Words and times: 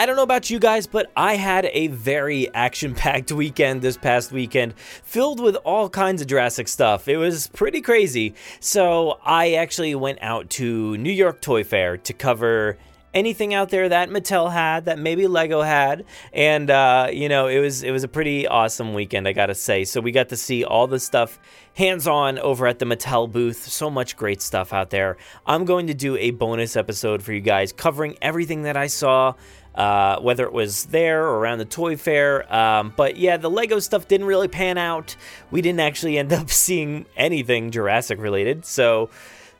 I 0.00 0.06
don't 0.06 0.16
know 0.16 0.22
about 0.22 0.48
you 0.48 0.58
guys, 0.58 0.86
but 0.86 1.12
I 1.14 1.36
had 1.36 1.68
a 1.74 1.88
very 1.88 2.50
action 2.54 2.94
packed 2.94 3.30
weekend 3.32 3.82
this 3.82 3.98
past 3.98 4.32
weekend, 4.32 4.72
filled 4.78 5.40
with 5.40 5.56
all 5.56 5.90
kinds 5.90 6.22
of 6.22 6.26
Jurassic 6.26 6.68
stuff. 6.68 7.06
It 7.06 7.18
was 7.18 7.48
pretty 7.48 7.82
crazy. 7.82 8.34
So, 8.60 9.18
I 9.22 9.52
actually 9.56 9.94
went 9.94 10.20
out 10.22 10.48
to 10.52 10.96
New 10.96 11.12
York 11.12 11.42
Toy 11.42 11.64
Fair 11.64 11.98
to 11.98 12.14
cover 12.14 12.78
anything 13.12 13.54
out 13.54 13.68
there 13.70 13.88
that 13.88 14.08
Mattel 14.08 14.50
had, 14.50 14.86
that 14.86 14.98
maybe 14.98 15.26
Lego 15.26 15.62
had, 15.62 16.04
and 16.32 16.70
uh, 16.70 17.08
you 17.12 17.28
know, 17.28 17.48
it 17.48 17.58
was 17.58 17.82
it 17.82 17.90
was 17.90 18.04
a 18.04 18.08
pretty 18.08 18.46
awesome 18.46 18.94
weekend, 18.94 19.26
I 19.28 19.32
gotta 19.32 19.54
say. 19.54 19.84
So 19.84 20.00
we 20.00 20.12
got 20.12 20.28
to 20.30 20.36
see 20.36 20.64
all 20.64 20.86
the 20.86 21.00
stuff 21.00 21.38
hands 21.74 22.06
on 22.06 22.38
over 22.38 22.66
at 22.66 22.78
the 22.78 22.84
Mattel 22.84 23.30
booth. 23.30 23.68
So 23.68 23.90
much 23.90 24.16
great 24.16 24.42
stuff 24.42 24.72
out 24.72 24.90
there. 24.90 25.16
I'm 25.46 25.64
going 25.64 25.86
to 25.88 25.94
do 25.94 26.16
a 26.16 26.30
bonus 26.30 26.76
episode 26.76 27.22
for 27.22 27.32
you 27.32 27.40
guys 27.40 27.72
covering 27.72 28.16
everything 28.22 28.62
that 28.62 28.76
I 28.76 28.86
saw. 28.86 29.34
Uh, 29.74 30.18
whether 30.20 30.44
it 30.44 30.52
was 30.52 30.86
there 30.86 31.24
or 31.24 31.38
around 31.38 31.58
the 31.58 31.64
toy 31.64 31.96
fair. 31.96 32.52
Um, 32.52 32.92
but 32.96 33.16
yeah, 33.16 33.36
the 33.36 33.48
Lego 33.48 33.78
stuff 33.78 34.08
didn't 34.08 34.26
really 34.26 34.48
pan 34.48 34.76
out. 34.78 35.14
We 35.52 35.62
didn't 35.62 35.80
actually 35.80 36.18
end 36.18 36.32
up 36.32 36.50
seeing 36.50 37.06
anything 37.16 37.70
Jurassic 37.70 38.18
related. 38.18 38.64
So 38.64 39.10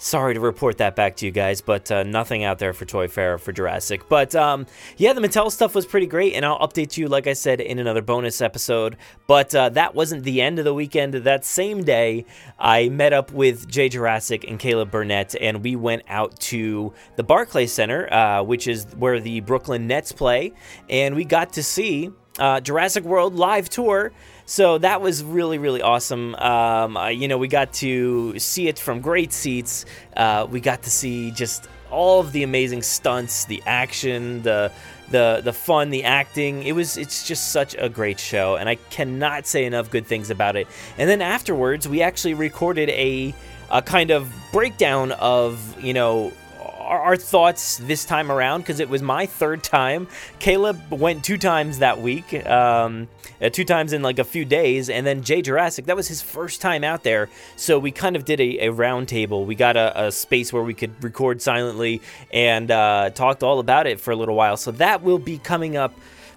sorry 0.00 0.32
to 0.32 0.40
report 0.40 0.78
that 0.78 0.96
back 0.96 1.14
to 1.16 1.26
you 1.26 1.30
guys, 1.30 1.60
but 1.60 1.92
uh, 1.92 2.02
nothing 2.02 2.42
out 2.42 2.58
there 2.58 2.72
for 2.72 2.86
Toy 2.86 3.06
Fair 3.06 3.36
for 3.38 3.52
Jurassic. 3.52 4.08
But 4.08 4.34
um, 4.34 4.66
yeah, 4.96 5.12
the 5.12 5.20
Mattel 5.20 5.52
stuff 5.52 5.74
was 5.74 5.86
pretty 5.86 6.06
great, 6.06 6.34
and 6.34 6.44
I'll 6.44 6.58
update 6.58 6.96
you, 6.96 7.06
like 7.06 7.26
I 7.26 7.34
said, 7.34 7.60
in 7.60 7.78
another 7.78 8.02
bonus 8.02 8.40
episode. 8.40 8.96
But 9.26 9.54
uh, 9.54 9.68
that 9.70 9.94
wasn't 9.94 10.24
the 10.24 10.40
end 10.40 10.58
of 10.58 10.64
the 10.64 10.74
weekend. 10.74 11.14
That 11.14 11.44
same 11.44 11.84
day, 11.84 12.24
I 12.58 12.88
met 12.88 13.12
up 13.12 13.30
with 13.30 13.68
Jay 13.68 13.88
Jurassic 13.88 14.44
and 14.48 14.58
Caleb 14.58 14.90
Burnett, 14.90 15.36
and 15.40 15.62
we 15.62 15.76
went 15.76 16.02
out 16.08 16.38
to 16.40 16.94
the 17.16 17.22
Barclay 17.22 17.66
Center, 17.66 18.12
uh, 18.12 18.42
which 18.42 18.66
is 18.66 18.86
where 18.96 19.20
the 19.20 19.40
Brooklyn 19.40 19.86
Nets 19.86 20.12
play, 20.12 20.52
and 20.88 21.14
we 21.14 21.24
got 21.24 21.52
to 21.52 21.62
see 21.62 22.10
uh, 22.38 22.60
Jurassic 22.60 23.04
World 23.04 23.34
live 23.34 23.68
tour. 23.68 24.12
So 24.50 24.78
that 24.78 25.00
was 25.00 25.22
really, 25.22 25.58
really 25.58 25.80
awesome. 25.80 26.34
Um, 26.34 26.96
uh, 26.96 27.06
you 27.06 27.28
know, 27.28 27.38
we 27.38 27.46
got 27.46 27.72
to 27.74 28.36
see 28.40 28.66
it 28.66 28.80
from 28.80 29.00
great 29.00 29.32
seats. 29.32 29.84
Uh, 30.16 30.44
we 30.50 30.58
got 30.58 30.82
to 30.82 30.90
see 30.90 31.30
just 31.30 31.68
all 31.88 32.18
of 32.18 32.32
the 32.32 32.42
amazing 32.42 32.82
stunts, 32.82 33.44
the 33.44 33.62
action, 33.64 34.42
the 34.42 34.72
the 35.12 35.40
the 35.44 35.52
fun, 35.52 35.90
the 35.90 36.02
acting. 36.02 36.64
It 36.64 36.72
was 36.72 36.96
it's 36.96 37.28
just 37.28 37.52
such 37.52 37.76
a 37.78 37.88
great 37.88 38.18
show, 38.18 38.56
and 38.56 38.68
I 38.68 38.74
cannot 38.74 39.46
say 39.46 39.66
enough 39.66 39.88
good 39.88 40.04
things 40.04 40.30
about 40.30 40.56
it. 40.56 40.66
And 40.98 41.08
then 41.08 41.22
afterwards, 41.22 41.88
we 41.88 42.02
actually 42.02 42.34
recorded 42.34 42.88
a 42.88 43.32
a 43.70 43.80
kind 43.80 44.10
of 44.10 44.32
breakdown 44.50 45.12
of 45.12 45.80
you 45.80 45.94
know 45.94 46.32
our, 46.98 47.16
thoughts 47.16 47.76
this 47.78 48.04
time 48.04 48.32
around 48.32 48.60
because 48.60 48.80
it 48.80 48.88
was 48.88 49.02
my 49.02 49.26
third 49.26 49.62
time. 49.62 50.08
Caleb 50.38 50.90
went 50.90 51.24
two 51.24 51.38
times 51.38 51.78
that 51.78 52.00
week, 52.00 52.34
um, 52.46 53.08
uh, 53.40 53.48
two 53.50 53.64
times 53.64 53.92
in 53.92 54.02
like 54.02 54.18
a 54.18 54.24
few 54.24 54.44
days, 54.44 54.90
and 54.90 55.06
then 55.06 55.22
Jay 55.22 55.42
Jurassic 55.42 55.86
that 55.86 55.96
was 55.96 56.08
his 56.08 56.22
first 56.22 56.60
time 56.60 56.82
out 56.82 57.02
there. 57.02 57.28
So 57.56 57.78
we 57.78 57.90
kind 57.90 58.16
of 58.16 58.24
did 58.24 58.40
a, 58.40 58.66
a 58.66 58.72
round 58.72 59.08
table. 59.08 59.44
We 59.44 59.54
got 59.54 59.76
a, 59.76 60.06
a 60.06 60.12
space 60.12 60.52
where 60.52 60.62
we 60.62 60.74
could 60.74 61.02
record 61.02 61.40
silently 61.42 62.02
and 62.32 62.70
uh, 62.70 63.10
talked 63.10 63.42
all 63.42 63.60
about 63.60 63.86
it 63.86 64.00
for 64.00 64.10
a 64.10 64.16
little 64.16 64.34
while. 64.34 64.56
So 64.56 64.70
that 64.72 65.02
will 65.02 65.18
be 65.18 65.38
coming 65.38 65.76
up 65.76 65.92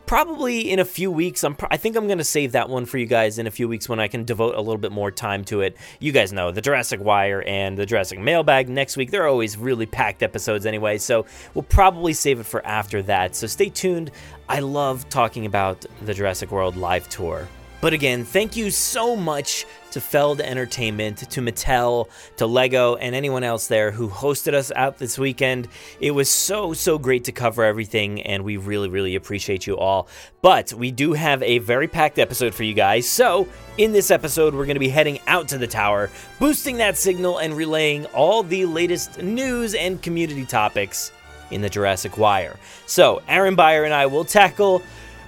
probably 0.06 0.72
in 0.72 0.80
a 0.80 0.86
few 0.86 1.12
weeks. 1.12 1.44
I'm, 1.44 1.56
I 1.70 1.78
think 1.78 1.96
I'm 1.96 2.08
to 2.18 2.24
save 2.24 2.52
that 2.54 2.70
one 2.70 2.86
for 2.86 2.98
you 2.98 3.06
guys 3.06 3.40
in 3.40 3.48
a 3.48 3.52
few 3.52 3.68
weeks 3.68 3.90
when 3.90 4.00
I 4.00 4.08
can 4.08 4.24
devote 4.24 4.56
a 4.56 4.62
little 4.62 4.78
bit 4.78 4.92
more 4.92 5.12
time 5.12 5.44
to 5.46 5.62
it. 5.62 5.78
You 6.00 6.12
guys 6.12 6.32
know 6.34 6.52
the 6.52 6.62
Jurassic 6.62 7.00
Wire 7.00 7.44
and 7.44 7.78
the 7.78 7.86
Jurassic 7.86 8.20
Mailbag 8.20 8.70
next 8.70 8.98
week. 8.98 9.12
They're 9.12 9.28
always 9.28 9.58
really 9.58 9.86
packed 9.86 10.24
episodes 10.24 10.66
anyway, 10.66 10.98
so 10.98 11.26
we'll 11.54 11.64
probably 11.64 12.14
save 12.14 12.40
it 12.40 12.46
for 12.46 12.66
after 12.66 13.02
that. 13.04 13.36
So 13.36 13.48
stay 13.48 13.70
tuned. 13.70 14.12
I 14.50 14.60
love 14.60 15.08
talking 15.10 15.46
about 15.46 15.86
the 16.02 16.14
Jurassic 16.14 16.52
World 16.52 16.76
live 16.76 17.10
tour. 17.10 17.48
But 17.82 17.92
again, 17.92 18.24
thank 18.24 18.56
you 18.56 18.72
so 18.72 19.16
much 19.16 19.66
to 19.94 20.02
Feld 20.02 20.42
Entertainment, 20.42 21.18
to 21.30 21.42
Mattel, 21.42 22.10
to 22.38 22.48
Lego, 22.48 22.96
and 22.96 23.14
anyone 23.14 23.44
else 23.44 23.68
there 23.68 23.92
who 23.92 24.10
hosted 24.10 24.56
us 24.56 24.72
out 24.76 24.98
this 24.98 25.20
weekend. 25.20 25.68
It 26.00 26.12
was 26.12 26.30
so, 26.30 26.74
so 26.74 26.98
great 26.98 27.26
to 27.26 27.32
cover 27.32 27.64
everything, 27.64 28.22
and 28.24 28.44
we 28.44 28.58
really, 28.58 28.90
really 28.90 29.16
appreciate 29.16 29.68
you 29.68 29.78
all. 29.78 30.08
But 30.42 30.74
we 30.74 30.92
do 30.92 31.14
have 31.14 31.44
a 31.44 31.60
very 31.60 31.88
packed 31.88 32.18
episode 32.18 32.56
for 32.56 32.64
you 32.64 32.74
guys. 32.74 33.08
So, 33.08 33.48
in 33.78 33.94
this 33.94 34.10
episode, 34.10 34.56
we're 34.56 34.66
going 34.66 34.76
to 34.76 34.80
be 34.80 34.90
heading 34.90 35.20
out 35.28 35.48
to 35.50 35.60
the 35.60 35.68
tower, 35.68 36.10
boosting 36.40 36.78
that 36.78 36.98
signal, 36.98 37.38
and 37.38 37.56
relaying 37.56 38.08
all 38.08 38.42
the 38.42 38.66
latest 38.66 39.22
news 39.22 39.76
and 39.76 40.02
community 40.02 40.46
topics 40.46 41.12
in 41.52 41.62
the 41.62 41.70
Jurassic 41.70 42.18
Wire. 42.18 42.58
So, 42.88 43.22
Aaron 43.28 43.56
Beyer 43.56 43.84
and 43.84 43.94
I 43.94 44.08
will 44.08 44.26
tackle 44.26 44.82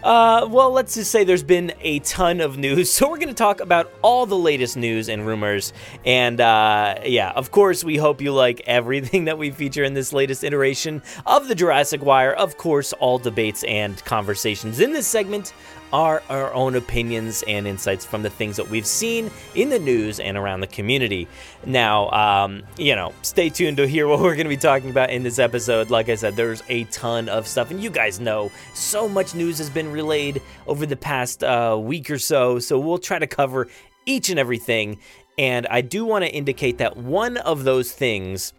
uh, 0.06 0.48
well, 0.52 0.70
let's 0.70 0.94
just 0.94 1.10
say 1.10 1.24
there's 1.24 1.42
been 1.42 1.74
a 1.82 1.98
ton 2.00 2.40
of 2.40 2.58
news. 2.58 2.76
So 2.96 3.10
we're 3.10 3.18
going 3.18 3.30
to 3.30 3.34
talk 3.34 3.60
about 3.60 3.92
all 4.04 4.26
the 4.26 4.38
latest 4.38 4.78
news 4.78 5.10
and 5.10 5.26
rumors. 5.26 5.74
And 6.06 6.40
uh, 6.40 7.00
yeah, 7.04 7.32
of 7.32 7.52
course, 7.52 7.84
we 7.84 7.98
hope 7.98 8.22
you 8.22 8.32
like 8.32 8.62
everything 8.68 9.26
that 9.26 9.38
we 9.38 9.50
feature 9.52 9.84
in 9.84 9.96
this 9.96 10.14
latest 10.14 10.44
iteration 10.44 11.02
of 11.26 11.48
the 11.48 11.56
Jurassic 11.56 12.04
Wire. 12.04 12.34
Of 12.34 12.58
course, 12.58 12.94
all 12.94 13.18
debates 13.18 13.64
and 13.64 14.04
conversations 14.06 14.80
in 14.80 14.94
this 14.94 15.08
segment 15.08 15.54
are 15.96 16.22
our 16.28 16.54
own 16.54 16.76
opinions 16.76 17.42
and 17.48 17.66
insights 17.66 18.04
from 18.04 18.22
the 18.22 18.30
things 18.30 18.58
that 18.58 18.70
we've 18.70 18.86
seen 18.86 19.32
in 19.56 19.70
the 19.70 19.80
news 19.80 20.20
and 20.20 20.36
around 20.36 20.60
the 20.60 20.68
community. 20.68 21.26
Now, 21.66 22.10
um, 22.10 22.64
you 22.78 22.98
know, 22.98 23.14
stay 23.22 23.48
tuned 23.48 23.78
to 23.78 23.88
hear 23.88 24.06
what 24.06 24.20
we're 24.22 24.36
going 24.36 24.44
to 24.44 24.50
be 24.50 24.58
talking 24.58 24.90
about 24.90 25.10
in 25.10 25.24
this 25.24 25.40
episode. 25.40 25.90
Like 25.90 26.10
I 26.10 26.16
said, 26.16 26.36
there's 26.36 26.64
a 26.68 26.84
ton 26.86 27.30
of 27.30 27.48
stuff, 27.48 27.72
and 27.72 27.82
you 27.82 27.90
guys 27.90 28.20
know 28.20 28.52
so 28.74 29.08
much 29.08 29.36
news 29.36 29.58
has 29.58 29.70
been 29.70 29.90
relayed 29.90 30.42
over 30.68 30.86
the 30.86 30.98
past 30.98 31.46
uh, 31.46 31.80
week 31.82 32.12
or 32.12 32.20
so. 32.20 32.60
So 32.60 32.78
we'll 32.78 32.98
try 32.98 33.18
to 33.18 33.28
cover 33.28 33.70
each 34.06 34.30
and 34.30 34.38
everything. 34.38 35.00
And 35.38 35.66
I 35.68 35.80
do 35.80 36.04
want 36.04 36.26
to 36.26 36.30
indicate 36.30 36.80
that 36.80 36.98
one 36.98 37.38
of 37.38 37.64
those 37.64 37.94
things 37.94 38.52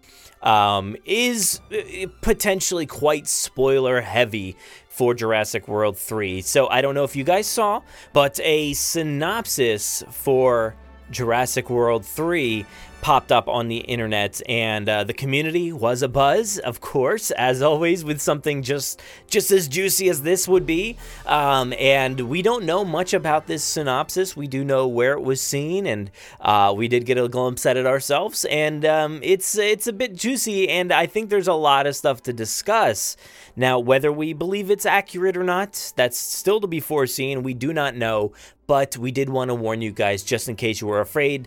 um, 0.42 0.96
is 1.04 1.60
uh, 1.70 2.06
potentially 2.22 2.86
quite 2.86 3.26
spoiler 3.26 4.00
heavy 4.00 4.56
for 4.96 5.12
Jurassic 5.12 5.68
World 5.68 5.98
3. 5.98 6.40
So 6.40 6.70
I 6.70 6.80
don't 6.80 6.94
know 6.94 7.04
if 7.04 7.14
you 7.14 7.22
guys 7.22 7.46
saw, 7.46 7.82
but 8.14 8.40
a 8.42 8.72
synopsis 8.72 10.02
for 10.10 10.74
Jurassic 11.10 11.68
World 11.68 12.02
3 12.06 12.64
popped 13.06 13.30
up 13.30 13.46
on 13.46 13.68
the 13.68 13.76
internet 13.76 14.42
and 14.48 14.88
uh, 14.88 15.04
the 15.04 15.14
community 15.14 15.70
was 15.72 16.02
a 16.02 16.08
buzz 16.08 16.58
of 16.58 16.80
course 16.80 17.30
as 17.30 17.62
always 17.62 18.04
with 18.04 18.20
something 18.20 18.64
just 18.64 19.00
just 19.28 19.52
as 19.52 19.68
juicy 19.68 20.08
as 20.08 20.22
this 20.22 20.48
would 20.48 20.66
be. 20.66 20.96
Um, 21.24 21.72
and 21.78 22.22
we 22.22 22.42
don't 22.42 22.64
know 22.64 22.84
much 22.84 23.14
about 23.14 23.46
this 23.46 23.62
synopsis. 23.62 24.36
We 24.36 24.48
do 24.48 24.64
know 24.64 24.88
where 24.88 25.12
it 25.12 25.20
was 25.20 25.40
seen 25.40 25.86
and 25.86 26.10
uh, 26.40 26.74
we 26.76 26.88
did 26.88 27.06
get 27.06 27.16
a 27.16 27.28
glimpse 27.28 27.64
at 27.64 27.76
it 27.76 27.86
ourselves. 27.86 28.44
And 28.46 28.84
um, 28.84 29.20
it's 29.22 29.56
it's 29.56 29.86
a 29.86 29.92
bit 29.92 30.16
juicy 30.16 30.68
and 30.68 30.90
i 30.90 31.06
think 31.06 31.30
there's 31.30 31.46
a 31.46 31.54
lot 31.54 31.86
of 31.86 31.94
stuff 31.94 32.24
to 32.24 32.32
discuss. 32.32 33.16
Now 33.54 33.78
whether 33.78 34.10
we 34.10 34.32
believe 34.32 34.68
it's 34.68 34.84
accurate 34.84 35.36
or 35.36 35.44
not 35.44 35.92
that's 35.94 36.18
still 36.18 36.60
to 36.60 36.66
be 36.66 36.80
foreseen. 36.80 37.44
We 37.44 37.54
do 37.54 37.72
not 37.72 37.94
know. 37.94 38.32
But 38.66 38.96
we 38.96 39.12
did 39.12 39.28
want 39.28 39.50
to 39.50 39.54
warn 39.54 39.80
you 39.80 39.92
guys 39.92 40.24
just 40.24 40.48
in 40.48 40.56
case 40.56 40.80
you 40.80 40.88
were 40.88 41.00
afraid 41.00 41.46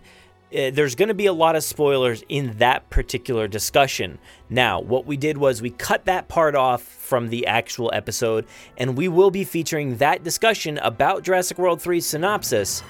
Eh, 0.52 0.70
there's 0.70 0.94
going 0.94 1.08
to 1.08 1.14
be 1.14 1.26
a 1.26 1.32
lot 1.32 1.54
of 1.54 1.62
spoilers 1.62 2.24
in 2.28 2.58
that 2.58 2.88
particular 2.90 3.46
discussion. 3.46 4.18
Now, 4.48 4.80
what 4.80 5.06
we 5.06 5.16
did 5.16 5.38
was 5.38 5.62
we 5.62 5.70
cut 5.70 6.06
that 6.06 6.28
part 6.28 6.56
off 6.56 6.82
from 6.82 7.28
the 7.28 7.46
actual 7.46 7.90
episode, 7.94 8.46
and 8.76 8.96
we 8.96 9.06
will 9.06 9.30
be 9.30 9.44
featuring 9.44 9.98
that 9.98 10.24
discussion 10.24 10.78
about 10.78 11.22
Jurassic 11.22 11.58
World 11.58 11.80
3 11.80 12.00
synopsis 12.00 12.82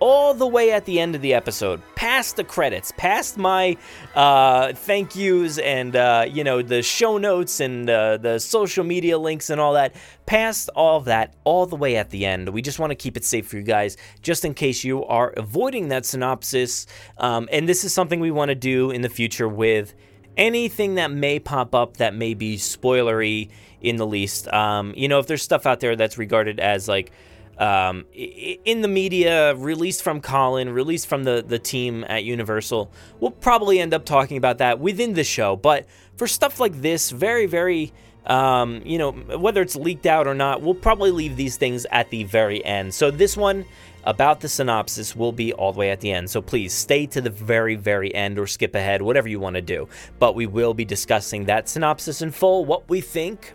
all 0.00 0.34
the 0.34 0.46
way 0.46 0.72
at 0.72 0.84
the 0.84 1.00
end 1.00 1.14
of 1.14 1.22
the 1.22 1.34
episode, 1.34 1.80
past 1.94 2.36
the 2.36 2.44
credits, 2.44 2.92
past 2.96 3.36
my 3.36 3.76
uh, 4.14 4.72
thank 4.72 5.16
yous 5.16 5.58
and 5.58 5.96
uh, 5.96 6.26
you 6.28 6.44
know 6.44 6.62
the 6.62 6.82
show 6.82 7.18
notes 7.18 7.60
and 7.60 7.88
uh, 7.90 8.16
the 8.16 8.38
social 8.38 8.84
media 8.84 9.18
links 9.18 9.50
and 9.50 9.60
all 9.60 9.72
that, 9.74 9.94
past 10.26 10.68
all 10.74 11.00
that, 11.00 11.34
all 11.44 11.66
the 11.66 11.76
way 11.76 11.96
at 11.96 12.10
the 12.10 12.24
end. 12.24 12.48
We 12.48 12.62
just 12.62 12.78
want 12.78 12.90
to 12.90 12.96
keep 12.96 13.16
it 13.16 13.24
safe 13.24 13.48
for 13.48 13.56
you 13.56 13.62
guys, 13.62 13.96
just 14.22 14.44
in 14.44 14.54
case 14.54 14.84
you 14.84 15.04
are 15.04 15.30
avoiding 15.36 15.88
that 15.88 16.06
synopsis. 16.06 16.86
Um, 17.18 17.48
and 17.50 17.68
this 17.68 17.84
is 17.84 17.92
something 17.92 18.20
we 18.20 18.30
want 18.30 18.50
to 18.50 18.54
do 18.54 18.90
in 18.90 19.02
the 19.02 19.08
future 19.08 19.48
with 19.48 19.94
anything 20.36 20.94
that 20.94 21.10
may 21.10 21.38
pop 21.38 21.74
up 21.74 21.96
that 21.96 22.14
may 22.14 22.32
be 22.32 22.56
spoilery 22.56 23.50
in 23.80 23.96
the 23.96 24.06
least. 24.06 24.48
Um, 24.52 24.94
you 24.96 25.08
know, 25.08 25.18
if 25.18 25.26
there's 25.26 25.42
stuff 25.42 25.66
out 25.66 25.80
there 25.80 25.96
that's 25.96 26.16
regarded 26.16 26.60
as 26.60 26.88
like 26.88 27.12
um, 27.58 28.04
in 28.12 28.80
the 28.82 28.88
media, 28.88 29.54
released 29.56 30.02
from 30.02 30.20
Colin, 30.20 30.70
released 30.70 31.06
from 31.08 31.24
the, 31.24 31.44
the 31.46 31.58
team 31.58 32.04
at 32.08 32.24
Universal. 32.24 32.90
We'll 33.20 33.32
probably 33.32 33.80
end 33.80 33.92
up 33.92 34.04
talking 34.04 34.36
about 34.36 34.58
that 34.58 34.78
within 34.78 35.14
the 35.14 35.24
show. 35.24 35.56
But 35.56 35.86
for 36.16 36.26
stuff 36.26 36.60
like 36.60 36.80
this, 36.80 37.10
very, 37.10 37.46
very, 37.46 37.92
um, 38.26 38.82
you 38.84 38.98
know, 38.98 39.12
whether 39.12 39.60
it's 39.60 39.76
leaked 39.76 40.06
out 40.06 40.26
or 40.26 40.34
not, 40.34 40.62
we'll 40.62 40.74
probably 40.74 41.10
leave 41.10 41.36
these 41.36 41.56
things 41.56 41.86
at 41.90 42.10
the 42.10 42.24
very 42.24 42.64
end. 42.64 42.94
So 42.94 43.10
this 43.10 43.36
one 43.36 43.64
about 44.04 44.40
the 44.40 44.48
synopsis 44.48 45.14
will 45.14 45.32
be 45.32 45.52
all 45.52 45.72
the 45.72 45.78
way 45.78 45.90
at 45.90 46.00
the 46.00 46.12
end. 46.12 46.30
So 46.30 46.40
please 46.40 46.72
stay 46.72 47.06
to 47.06 47.20
the 47.20 47.30
very, 47.30 47.74
very 47.74 48.14
end 48.14 48.38
or 48.38 48.46
skip 48.46 48.74
ahead, 48.74 49.02
whatever 49.02 49.28
you 49.28 49.40
want 49.40 49.56
to 49.56 49.62
do. 49.62 49.88
But 50.18 50.34
we 50.34 50.46
will 50.46 50.74
be 50.74 50.84
discussing 50.84 51.44
that 51.46 51.68
synopsis 51.68 52.22
in 52.22 52.30
full, 52.30 52.64
what 52.64 52.88
we 52.88 53.00
think, 53.00 53.52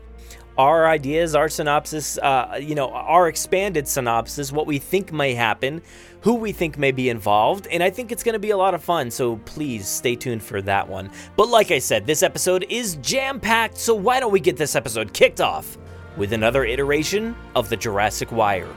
our 0.57 0.87
ideas, 0.87 1.35
our 1.35 1.49
synopsis, 1.49 2.17
uh, 2.19 2.57
you 2.61 2.75
know, 2.75 2.89
our 2.89 3.27
expanded 3.27 3.87
synopsis, 3.87 4.51
what 4.51 4.67
we 4.67 4.77
think 4.77 5.11
may 5.11 5.33
happen, 5.33 5.81
who 6.21 6.35
we 6.35 6.51
think 6.51 6.77
may 6.77 6.91
be 6.91 7.09
involved, 7.09 7.67
and 7.67 7.81
I 7.81 7.89
think 7.89 8.11
it's 8.11 8.23
going 8.23 8.33
to 8.33 8.39
be 8.39 8.51
a 8.51 8.57
lot 8.57 8.73
of 8.73 8.83
fun. 8.83 9.11
So 9.11 9.37
please 9.45 9.87
stay 9.87 10.15
tuned 10.15 10.43
for 10.43 10.61
that 10.61 10.87
one. 10.87 11.09
But 11.35 11.49
like 11.49 11.71
I 11.71 11.79
said, 11.79 12.05
this 12.05 12.23
episode 12.23 12.65
is 12.69 12.95
jam 12.97 13.39
packed, 13.39 13.77
so 13.77 13.95
why 13.95 14.19
don't 14.19 14.31
we 14.31 14.39
get 14.39 14.57
this 14.57 14.75
episode 14.75 15.13
kicked 15.13 15.41
off 15.41 15.77
with 16.17 16.33
another 16.33 16.63
iteration 16.63 17.35
of 17.55 17.69
the 17.69 17.77
Jurassic 17.77 18.31
Wire? 18.31 18.69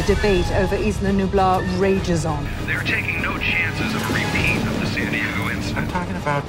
The 0.00 0.14
debate 0.14 0.50
over 0.52 0.76
Isla 0.76 1.12
Nublar 1.12 1.78
rages 1.78 2.24
on. 2.24 2.48
They're 2.64 2.80
taking 2.80 3.20
no 3.20 3.36
chances 3.36 3.94
of 3.94 4.00
a 4.00 4.14
repeat 4.14 4.66
of 4.66 4.80
the 4.80 4.86
San 4.86 5.12
Diego 5.12 5.50
incident. 5.50 5.76
I'm 5.76 5.88
talking 5.88 6.16
about 6.16 6.42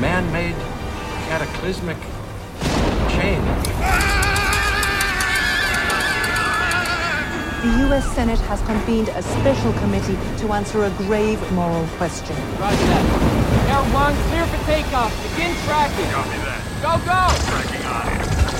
man-made 0.00 0.54
cataclysmic 1.28 1.98
change. 3.12 3.44
The 7.60 7.84
U.S. 7.88 8.10
Senate 8.14 8.40
has 8.48 8.62
convened 8.62 9.10
a 9.10 9.22
special 9.22 9.74
committee 9.74 10.16
to 10.38 10.52
answer 10.54 10.84
a 10.84 10.90
grave 11.04 11.38
moral 11.52 11.86
question. 11.98 12.34
Roger 12.58 12.86
that. 12.86 13.68
Air 13.68 13.92
one, 13.92 14.14
clear 14.30 14.46
for 14.46 14.64
takeoff. 14.64 15.12
Begin 15.34 15.54
tracking. 15.66 16.10
Copy 16.10 16.38
that. 16.48 16.64
Go, 16.80 16.96
go! 17.04 17.28
Tracking 17.50 17.86
on 17.86 18.48
it. 18.48 18.51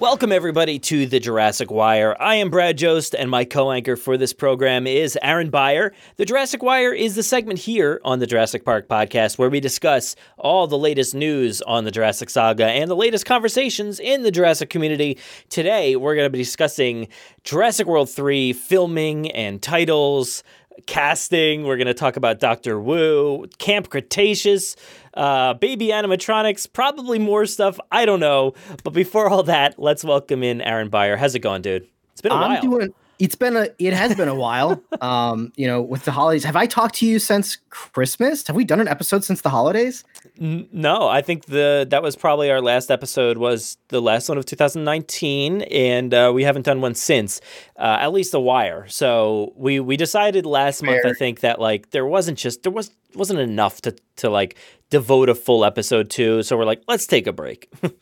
Welcome, 0.00 0.32
everybody, 0.32 0.78
to 0.78 1.04
the 1.04 1.20
Jurassic 1.20 1.70
Wire. 1.70 2.16
I 2.18 2.36
am 2.36 2.48
Brad 2.48 2.78
Jost, 2.78 3.14
and 3.14 3.30
my 3.30 3.44
co 3.44 3.70
anchor 3.70 3.96
for 3.96 4.16
this 4.16 4.32
program 4.32 4.86
is 4.86 5.18
Aaron 5.20 5.50
Beyer. 5.50 5.92
The 6.16 6.24
Jurassic 6.24 6.62
Wire 6.62 6.94
is 6.94 7.16
the 7.16 7.22
segment 7.22 7.58
here 7.58 8.00
on 8.02 8.18
the 8.18 8.26
Jurassic 8.26 8.64
Park 8.64 8.88
podcast 8.88 9.36
where 9.36 9.50
we 9.50 9.60
discuss 9.60 10.16
all 10.38 10.66
the 10.66 10.78
latest 10.78 11.14
news 11.14 11.60
on 11.60 11.84
the 11.84 11.90
Jurassic 11.90 12.30
saga 12.30 12.64
and 12.64 12.90
the 12.90 12.96
latest 12.96 13.26
conversations 13.26 14.00
in 14.00 14.22
the 14.22 14.30
Jurassic 14.30 14.70
community. 14.70 15.18
Today, 15.50 15.96
we're 15.96 16.14
going 16.14 16.24
to 16.24 16.30
be 16.30 16.38
discussing 16.38 17.08
Jurassic 17.44 17.86
World 17.86 18.08
3 18.08 18.54
filming 18.54 19.30
and 19.32 19.60
titles 19.60 20.42
casting. 20.86 21.64
We're 21.64 21.76
going 21.76 21.88
to 21.88 21.94
talk 21.94 22.16
about 22.16 22.40
Doctor 22.40 22.80
Wu, 22.80 23.46
Camp 23.58 23.90
Cretaceous, 23.90 24.76
uh, 25.14 25.54
baby 25.54 25.88
animatronics, 25.88 26.72
probably 26.72 27.18
more 27.18 27.46
stuff. 27.46 27.78
I 27.90 28.04
don't 28.04 28.20
know. 28.20 28.54
But 28.84 28.92
before 28.92 29.28
all 29.28 29.42
that, 29.44 29.78
let's 29.78 30.04
welcome 30.04 30.42
in 30.42 30.60
Aaron 30.60 30.88
Beyer. 30.88 31.16
How's 31.16 31.34
it 31.34 31.40
going, 31.40 31.62
dude? 31.62 31.86
It's 32.12 32.20
been 32.20 32.32
a 32.32 32.34
I'm 32.36 32.52
while. 32.52 32.62
doing. 32.62 32.94
It's 33.18 33.34
been 33.34 33.54
a. 33.54 33.68
It 33.78 33.92
has 33.92 34.14
been 34.14 34.28
a 34.28 34.34
while. 34.34 34.82
Um, 35.00 35.50
you 35.56 35.66
know, 35.66 35.80
with 35.80 36.04
the 36.04 36.10
holidays. 36.12 36.44
Have 36.44 36.56
I 36.56 36.66
talked 36.66 36.96
to 36.96 37.06
you 37.06 37.18
since 37.18 37.56
Christmas? 37.70 38.46
Have 38.48 38.54
we 38.54 38.64
done 38.64 38.80
an 38.80 38.88
episode 38.88 39.24
since 39.24 39.40
the 39.40 39.48
holidays? 39.48 40.04
N- 40.38 40.68
no, 40.72 41.08
I 41.08 41.22
think 41.22 41.46
the 41.46 41.86
that 41.88 42.02
was 42.02 42.16
probably 42.16 42.50
our 42.50 42.60
last 42.60 42.90
episode. 42.90 43.38
Was 43.38 43.78
the 43.88 44.02
last 44.02 44.28
one 44.28 44.36
of 44.36 44.44
2019, 44.44 45.62
and 45.62 46.12
uh, 46.12 46.32
we 46.34 46.44
haven't 46.44 46.66
done 46.66 46.82
one 46.82 46.94
since. 46.94 47.40
Uh, 47.78 47.96
at 47.98 48.12
least 48.12 48.34
a 48.34 48.40
wire. 48.40 48.86
So 48.88 49.54
we 49.56 49.80
we 49.80 49.96
decided 49.96 50.44
last 50.44 50.82
month, 50.82 51.06
I 51.06 51.14
think, 51.14 51.40
that 51.40 51.58
like 51.58 51.90
there 51.92 52.04
wasn't 52.06 52.36
just 52.36 52.62
there 52.62 52.72
was 52.72 52.90
wasn't 53.14 53.40
enough 53.40 53.80
to 53.82 53.96
to 54.16 54.28
like 54.28 54.56
devote 54.90 55.28
a 55.28 55.34
full 55.34 55.64
episode 55.64 56.10
to. 56.10 56.42
So 56.42 56.56
we're 56.56 56.64
like, 56.64 56.82
let's 56.88 57.06
take 57.06 57.26
a 57.26 57.32
break. 57.32 57.70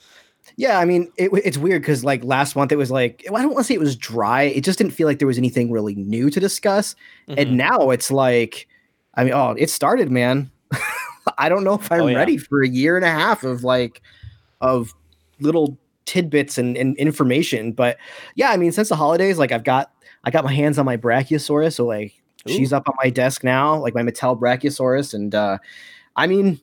Yeah, 0.56 0.78
I 0.80 0.86
mean, 0.86 1.12
it, 1.16 1.30
it's 1.44 1.58
weird 1.58 1.82
because 1.82 2.02
like 2.04 2.24
last 2.24 2.56
month 2.56 2.72
it 2.72 2.76
was 2.76 2.90
like 2.90 3.22
I 3.28 3.42
don't 3.42 3.52
want 3.52 3.58
to 3.58 3.64
say 3.64 3.74
it 3.74 3.80
was 3.80 3.94
dry. 3.94 4.44
It 4.44 4.64
just 4.64 4.78
didn't 4.78 4.92
feel 4.94 5.06
like 5.06 5.18
there 5.18 5.28
was 5.28 5.36
anything 5.38 5.70
really 5.70 5.94
new 5.94 6.30
to 6.30 6.40
discuss. 6.40 6.96
Mhm. 7.28 7.34
And 7.38 7.56
now 7.56 7.90
it's 7.90 8.10
like, 8.10 8.66
I 9.14 9.24
mean, 9.24 9.34
oh, 9.34 9.54
it 9.58 9.68
started, 9.70 10.10
man. 10.10 10.50
I 11.38 11.48
don't 11.48 11.62
know 11.64 11.74
if 11.74 11.92
I'm 11.92 12.00
Oh, 12.00 12.06
yeah. 12.06 12.16
ready 12.16 12.38
for 12.38 12.62
a 12.62 12.68
year 12.68 12.96
and 12.96 13.04
a 13.04 13.10
half 13.10 13.44
of 13.44 13.62
like 13.62 14.00
of 14.60 14.94
little 15.38 15.78
tidbits 16.06 16.56
and, 16.58 16.76
and 16.76 16.96
information. 16.96 17.70
But 17.72 17.98
yeah, 18.34 18.50
I 18.50 18.56
mean, 18.56 18.72
since 18.72 18.88
the 18.88 18.96
holidays, 18.96 19.38
like 19.38 19.52
I've 19.52 19.64
got 19.64 19.92
I 20.24 20.30
got 20.30 20.44
my 20.44 20.52
hands 20.52 20.78
on 20.78 20.86
my 20.86 20.96
Brachiosaurus, 20.96 21.74
so 21.74 21.84
like 21.84 22.14
she's 22.48 22.72
up 22.72 22.88
on 22.88 22.94
my 23.04 23.10
desk 23.10 23.44
now, 23.44 23.76
like 23.78 23.94
my 23.94 24.02
Mattel 24.02 24.36
Brachiosaurus, 24.40 25.12
and 25.14 25.34
uh, 25.34 25.58
I 26.16 26.26
mean, 26.26 26.58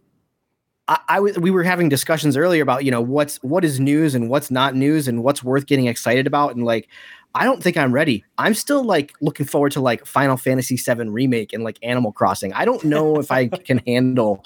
I, 0.87 0.99
I 1.07 1.15
w- 1.15 1.39
we 1.39 1.51
were 1.51 1.63
having 1.63 1.89
discussions 1.89 2.37
earlier 2.37 2.61
about 2.61 2.85
you 2.85 2.91
know 2.91 3.01
what's 3.01 3.37
what 3.43 3.65
is 3.65 3.79
news 3.79 4.13
and 4.15 4.29
what's 4.29 4.51
not 4.51 4.75
news 4.75 5.07
and 5.07 5.23
what's 5.23 5.43
worth 5.43 5.65
getting 5.65 5.87
excited 5.87 6.27
about, 6.27 6.55
and 6.55 6.63
like 6.65 6.87
I 7.33 7.43
don't 7.43 7.61
think 7.61 7.75
I'm 7.75 7.91
ready. 7.91 8.23
I'm 8.37 8.53
still 8.53 8.83
like 8.83 9.13
looking 9.19 9.45
forward 9.45 9.71
to 9.73 9.81
like 9.81 10.05
Final 10.05 10.37
Fantasy 10.37 10.77
VII 10.77 11.09
remake 11.09 11.53
and 11.53 11.63
like 11.63 11.77
Animal 11.83 12.11
Crossing. 12.13 12.53
I 12.53 12.63
don't 12.65 12.83
know 12.85 13.17
if 13.19 13.31
I 13.31 13.47
can 13.67 13.79
handle 13.79 14.45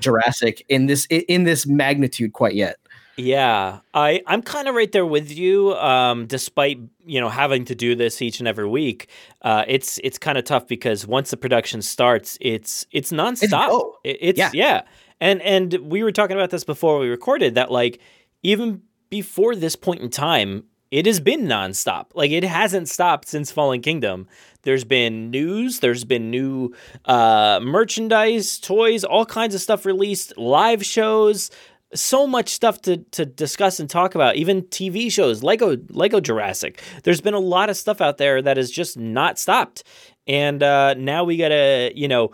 Jurassic 0.00 0.64
in 0.68 0.86
this 0.86 1.06
in 1.10 1.44
this 1.44 1.66
magnitude 1.66 2.32
quite 2.32 2.54
yet. 2.54 2.76
Yeah, 3.16 3.80
I 3.92 4.22
I'm 4.26 4.40
kind 4.40 4.68
of 4.68 4.74
right 4.74 4.90
there 4.90 5.04
with 5.04 5.30
you. 5.30 5.74
Um, 5.74 6.26
despite 6.26 6.78
you 7.04 7.20
know 7.20 7.28
having 7.28 7.64
to 7.66 7.74
do 7.74 7.94
this 7.94 8.22
each 8.22 8.38
and 8.38 8.48
every 8.48 8.66
week, 8.68 9.08
uh, 9.42 9.64
it's 9.68 9.98
it's 10.02 10.16
kind 10.18 10.38
of 10.38 10.44
tough 10.44 10.66
because 10.66 11.06
once 11.06 11.30
the 11.30 11.36
production 11.36 11.82
starts, 11.82 12.38
it's 12.40 12.86
it's 12.92 13.12
nonstop. 13.12 13.68
go. 13.68 13.96
It- 14.04 14.18
it's 14.20 14.38
yeah. 14.38 14.50
Yeah. 14.54 14.82
And 15.20 15.42
and 15.42 15.74
we 15.82 16.02
were 16.02 16.12
talking 16.12 16.36
about 16.36 16.50
this 16.50 16.64
before 16.64 16.98
we 16.98 17.08
recorded 17.08 17.54
that 17.54 17.70
like 17.70 18.00
even 18.42 18.82
before 19.10 19.54
this 19.54 19.76
point 19.76 20.00
in 20.00 20.08
time, 20.08 20.64
it 20.90 21.06
has 21.06 21.20
been 21.20 21.42
nonstop. 21.42 22.06
Like 22.14 22.30
it 22.30 22.44
hasn't 22.44 22.88
stopped 22.88 23.28
since 23.28 23.50
Fallen 23.50 23.82
Kingdom. 23.82 24.26
There's 24.62 24.84
been 24.84 25.30
news, 25.30 25.80
there's 25.80 26.04
been 26.04 26.30
new 26.30 26.74
uh, 27.04 27.60
merchandise, 27.62 28.58
toys, 28.58 29.04
all 29.04 29.24
kinds 29.24 29.54
of 29.54 29.60
stuff 29.60 29.86
released, 29.86 30.36
live 30.36 30.84
shows, 30.84 31.50
so 31.94 32.26
much 32.26 32.48
stuff 32.50 32.80
to 32.82 32.98
to 32.98 33.24
discuss 33.26 33.80
and 33.80 33.88
talk 33.88 34.14
about. 34.14 34.36
Even 34.36 34.62
TV 34.62 35.10
shows, 35.10 35.42
Lego 35.42 35.76
Lego 35.88 36.20
Jurassic. 36.20 36.82
There's 37.02 37.20
been 37.20 37.34
a 37.34 37.40
lot 37.40 37.70
of 37.70 37.76
stuff 37.76 38.00
out 38.00 38.18
there 38.18 38.40
that 38.42 38.56
has 38.56 38.70
just 38.70 38.96
not 38.96 39.38
stopped, 39.38 39.82
and 40.26 40.62
uh, 40.62 40.94
now 40.94 41.24
we 41.24 41.36
gotta 41.36 41.92
you 41.94 42.08
know 42.08 42.32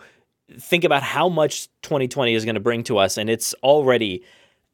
think 0.59 0.83
about 0.83 1.03
how 1.03 1.29
much 1.29 1.67
2020 1.81 2.33
is 2.33 2.45
going 2.45 2.55
to 2.55 2.61
bring 2.61 2.83
to 2.83 2.97
us, 2.97 3.17
and 3.17 3.29
it's 3.29 3.53
already 3.63 4.23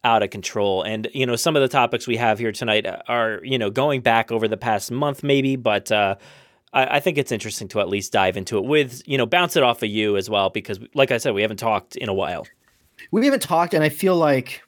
out 0.03 0.23
of 0.23 0.29
control. 0.29 0.83
And 0.83 1.07
you 1.13 1.25
know, 1.25 1.35
some 1.35 1.55
of 1.55 1.61
the 1.61 1.67
topics 1.67 2.07
we 2.07 2.17
have 2.17 2.39
here 2.39 2.51
tonight 2.51 2.85
are 3.07 3.39
you 3.43 3.57
know 3.57 3.69
going 3.69 4.01
back 4.01 4.31
over 4.31 4.47
the 4.47 4.57
past 4.57 4.91
month, 4.91 5.23
maybe, 5.23 5.55
but. 5.55 5.91
Uh, 5.91 6.15
I 6.73 6.97
I 6.97 6.99
think 6.99 7.17
it's 7.19 7.31
interesting 7.31 7.67
to 7.69 7.79
at 7.81 7.87
least 7.87 8.11
dive 8.11 8.35
into 8.35 8.57
it 8.57 8.65
with, 8.65 9.03
you 9.05 9.17
know, 9.17 9.27
bounce 9.27 9.55
it 9.55 9.61
off 9.61 9.83
of 9.83 9.89
you 9.89 10.17
as 10.17 10.27
well, 10.27 10.49
because 10.49 10.79
like 10.95 11.11
I 11.11 11.19
said, 11.19 11.35
we 11.35 11.43
haven't 11.43 11.57
talked 11.57 11.95
in 11.95 12.09
a 12.09 12.13
while. 12.13 12.47
We 13.11 13.23
haven't 13.25 13.43
talked, 13.43 13.75
and 13.75 13.83
I 13.83 13.89
feel 13.89 14.15
like 14.15 14.63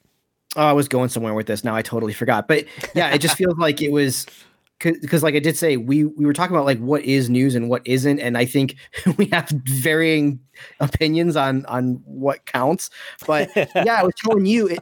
oh, 0.56 0.62
I 0.62 0.72
was 0.72 0.88
going 0.88 1.08
somewhere 1.08 1.34
with 1.34 1.46
this. 1.46 1.64
Now 1.64 1.74
I 1.74 1.82
totally 1.82 2.12
forgot. 2.12 2.48
But 2.48 2.66
yeah, 2.94 3.10
it 3.10 3.18
just 3.18 3.36
feels 3.38 3.58
like 3.58 3.82
it 3.82 3.90
was 3.92 4.26
because 4.78 5.22
like 5.22 5.34
I 5.34 5.38
did 5.38 5.56
say, 5.56 5.76
we 5.76 6.04
we 6.04 6.26
were 6.26 6.32
talking 6.32 6.54
about 6.54 6.66
like 6.66 6.78
what 6.78 7.02
is 7.04 7.30
news 7.30 7.54
and 7.54 7.68
what 7.68 7.82
isn't, 7.86 8.20
and 8.20 8.36
I 8.36 8.44
think 8.44 8.76
we 9.16 9.26
have 9.26 9.48
varying 9.64 10.40
opinions 10.80 11.36
on 11.36 11.64
on 11.66 12.02
what 12.04 12.46
counts. 12.46 12.90
But 13.26 13.50
yeah, 13.56 14.00
I 14.00 14.02
was 14.02 14.14
telling 14.24 14.46
you, 14.46 14.68
it, 14.68 14.80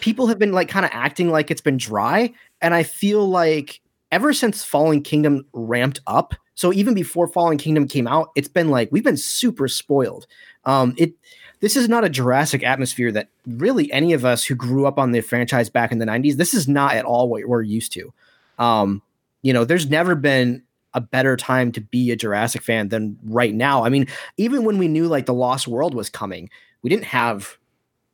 people 0.00 0.26
have 0.26 0.38
been 0.38 0.52
like 0.52 0.68
kind 0.68 0.84
of 0.84 0.90
acting 0.92 1.30
like 1.30 1.50
it's 1.50 1.60
been 1.60 1.76
dry, 1.76 2.32
and 2.60 2.74
I 2.74 2.82
feel 2.82 3.28
like 3.28 3.80
ever 4.10 4.32
since 4.32 4.64
Fallen 4.64 5.02
Kingdom 5.02 5.46
ramped 5.52 6.00
up, 6.06 6.34
so 6.54 6.72
even 6.72 6.94
before 6.94 7.28
Fallen 7.28 7.58
Kingdom 7.58 7.88
came 7.88 8.06
out, 8.06 8.30
it's 8.36 8.48
been 8.48 8.70
like 8.70 8.90
we've 8.90 9.04
been 9.04 9.16
super 9.16 9.68
spoiled. 9.68 10.26
Um, 10.64 10.94
it 10.96 11.14
this 11.60 11.76
is 11.76 11.88
not 11.88 12.04
a 12.04 12.10
Jurassic 12.10 12.62
atmosphere 12.62 13.10
that 13.12 13.28
really 13.46 13.90
any 13.92 14.12
of 14.12 14.24
us 14.24 14.44
who 14.44 14.54
grew 14.54 14.86
up 14.86 14.98
on 14.98 15.12
the 15.12 15.20
franchise 15.22 15.70
back 15.70 15.92
in 15.92 15.98
the 15.98 16.04
90s, 16.04 16.36
this 16.36 16.52
is 16.52 16.68
not 16.68 16.94
at 16.94 17.06
all 17.06 17.28
what 17.28 17.46
we're 17.46 17.62
used 17.62 17.92
to. 17.92 18.12
Um, 18.58 19.02
you 19.42 19.52
know, 19.52 19.64
there's 19.64 19.88
never 19.88 20.14
been 20.14 20.62
a 20.94 21.00
better 21.00 21.36
time 21.36 21.72
to 21.72 21.80
be 21.80 22.10
a 22.10 22.16
Jurassic 22.16 22.62
fan 22.62 22.88
than 22.88 23.18
right 23.24 23.54
now. 23.54 23.84
I 23.84 23.88
mean, 23.88 24.06
even 24.36 24.64
when 24.64 24.78
we 24.78 24.88
knew 24.88 25.06
like 25.06 25.26
the 25.26 25.34
Lost 25.34 25.66
World 25.66 25.94
was 25.94 26.08
coming, 26.08 26.48
we 26.82 26.90
didn't 26.90 27.04
have 27.04 27.58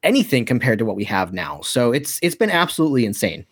anything 0.03 0.45
compared 0.47 0.79
to 0.79 0.85
what 0.85 0.97
we 0.97 1.05
have 1.05 1.33
now. 1.33 1.61
So 1.61 1.93
it's 1.93 2.19
it's 2.23 2.35
been 2.35 2.51
absolutely 2.51 3.05
insane. 3.05 3.47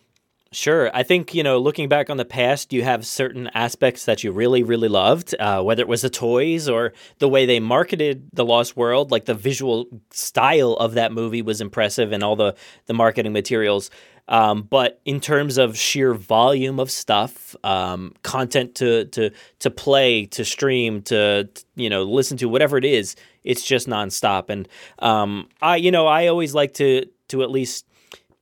Sure. 0.51 0.89
I 0.95 1.03
think, 1.03 1.35
you 1.35 1.43
know, 1.43 1.59
looking 1.59 1.89
back 1.89 2.09
on 2.09 2.17
the 2.17 2.25
past, 2.25 2.73
you 2.73 2.83
have 2.83 3.05
certain 3.05 3.51
aspects 3.53 4.05
that 4.05 4.23
you 4.23 4.31
really, 4.31 4.63
really 4.63 4.87
loved, 4.87 5.35
uh, 5.39 5.61
whether 5.61 5.83
it 5.83 5.87
was 5.87 6.01
the 6.01 6.09
toys 6.09 6.67
or 6.67 6.93
the 7.19 7.29
way 7.29 7.45
they 7.45 7.59
marketed 7.59 8.27
The 8.33 8.43
Lost 8.43 8.75
World. 8.75 9.11
Like 9.11 9.25
the 9.25 9.35
visual 9.35 9.85
style 10.09 10.73
of 10.73 10.95
that 10.95 11.11
movie 11.11 11.43
was 11.43 11.61
impressive 11.61 12.11
and 12.11 12.23
all 12.23 12.35
the, 12.35 12.55
the 12.87 12.95
marketing 12.95 13.31
materials. 13.31 13.91
Um, 14.29 14.61
but 14.61 15.01
in 15.05 15.19
terms 15.19 15.57
of 15.57 15.75
sheer 15.77 16.13
volume 16.13 16.79
of 16.79 16.89
stuff, 16.91 17.55
um, 17.63 18.13
content 18.23 18.75
to 18.75 19.05
to 19.05 19.31
to 19.59 19.69
play, 19.71 20.27
to 20.27 20.45
stream, 20.45 21.01
to 21.03 21.49
you 21.75 21.89
know 21.89 22.03
listen 22.03 22.37
to, 22.37 22.47
whatever 22.47 22.77
it 22.77 22.85
is, 22.85 23.15
it's 23.43 23.63
just 23.63 23.87
nonstop. 23.87 24.49
And 24.49 24.69
um, 24.99 25.49
I, 25.61 25.77
you 25.77 25.91
know, 25.91 26.07
I 26.07 26.27
always 26.27 26.53
like 26.53 26.75
to 26.75 27.05
to 27.29 27.41
at 27.41 27.49
least 27.49 27.85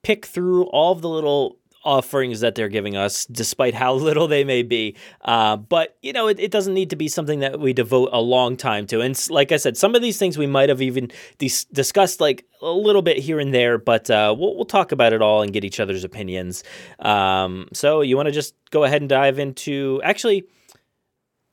pick 0.03 0.25
through 0.25 0.65
all 0.65 0.91
of 0.91 1.01
the 1.01 1.09
little 1.09 1.57
offerings 1.87 2.41
that 2.41 2.53
they're 2.53 2.67
giving 2.67 2.97
us, 2.97 3.25
despite 3.27 3.73
how 3.73 3.93
little 4.07 4.27
they 4.27 4.43
may 4.43 4.61
be. 4.61 4.95
Uh, 5.21 5.55
but 5.55 5.97
you 6.01 6.11
know, 6.11 6.27
it, 6.27 6.39
it, 6.39 6.51
doesn't 6.51 6.73
need 6.73 6.89
to 6.89 6.95
be 6.95 7.07
something 7.07 7.39
that 7.39 7.59
we 7.59 7.71
devote 7.71 8.09
a 8.11 8.19
long 8.21 8.57
time 8.57 8.85
to. 8.87 8.99
And 8.99 9.17
like 9.29 9.53
I 9.53 9.57
said, 9.57 9.77
some 9.77 9.95
of 9.95 10.01
these 10.01 10.17
things 10.17 10.37
we 10.37 10.47
might 10.47 10.67
have 10.69 10.81
even 10.81 11.09
dis- 11.37 11.65
discussed 11.65 12.19
like 12.19 12.45
a 12.61 12.69
little 12.69 13.01
bit 13.01 13.17
here 13.17 13.39
and 13.39 13.53
there, 13.53 13.77
but 13.77 14.09
uh, 14.09 14.35
we'll, 14.37 14.55
we'll 14.55 14.65
talk 14.65 14.91
about 14.91 15.13
it 15.13 15.21
all 15.21 15.41
and 15.41 15.53
get 15.53 15.63
each 15.63 15.79
other's 15.79 16.03
opinions. 16.03 16.63
Um, 16.99 17.69
so 17.71 18.01
you 18.01 18.17
want 18.17 18.27
to 18.27 18.33
just 18.33 18.53
go 18.69 18.83
ahead 18.83 19.01
and 19.01 19.09
dive 19.09 19.39
into 19.39 20.01
actually, 20.03 20.43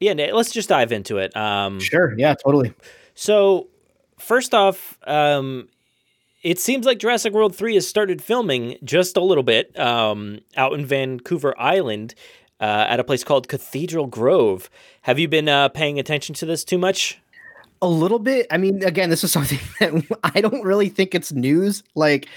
yeah, 0.01 0.15
let's 0.33 0.51
just 0.51 0.69
dive 0.69 0.91
into 0.91 1.19
it. 1.19 1.35
Um, 1.37 1.79
sure. 1.79 2.13
Yeah, 2.19 2.35
totally. 2.35 2.75
So 3.15 3.69
first 4.19 4.53
off, 4.53 4.99
um, 5.07 5.69
it 6.45 6.61
seems 6.61 6.85
like 6.85 6.99
Jurassic 6.99 7.33
World 7.33 7.57
3 7.57 7.75
has 7.75 7.89
started 7.89 8.23
filming 8.23 8.77
just 8.85 9.17
a 9.17 9.21
little 9.21 9.43
bit 9.43 9.77
um, 9.81 10.41
out 10.57 10.75
in 10.75 10.85
Vancouver 10.85 11.59
Island 11.59 12.15
uh, 12.61 12.87
at 12.89 13.01
a 13.01 13.05
place 13.05 13.25
called 13.25 13.49
Cathedral 13.49 14.07
Grove. 14.07 14.69
Have 15.03 15.19
you 15.19 15.27
been 15.27 15.49
uh, 15.49 15.71
paying 15.71 15.99
attention 15.99 16.35
to 16.37 16.47
this 16.47 16.63
too 16.63 16.77
much? 16.77 17.19
A 17.81 17.89
little 17.89 18.19
bit. 18.19 18.47
I 18.51 18.59
mean, 18.59 18.85
again, 18.85 19.09
this 19.09 19.25
is 19.25 19.33
something 19.33 19.59
that 19.81 20.19
I 20.23 20.43
don't 20.43 20.63
really 20.63 20.91
think 20.91 21.15
it's 21.15 21.33
news. 21.33 21.83
Like, 21.95 22.29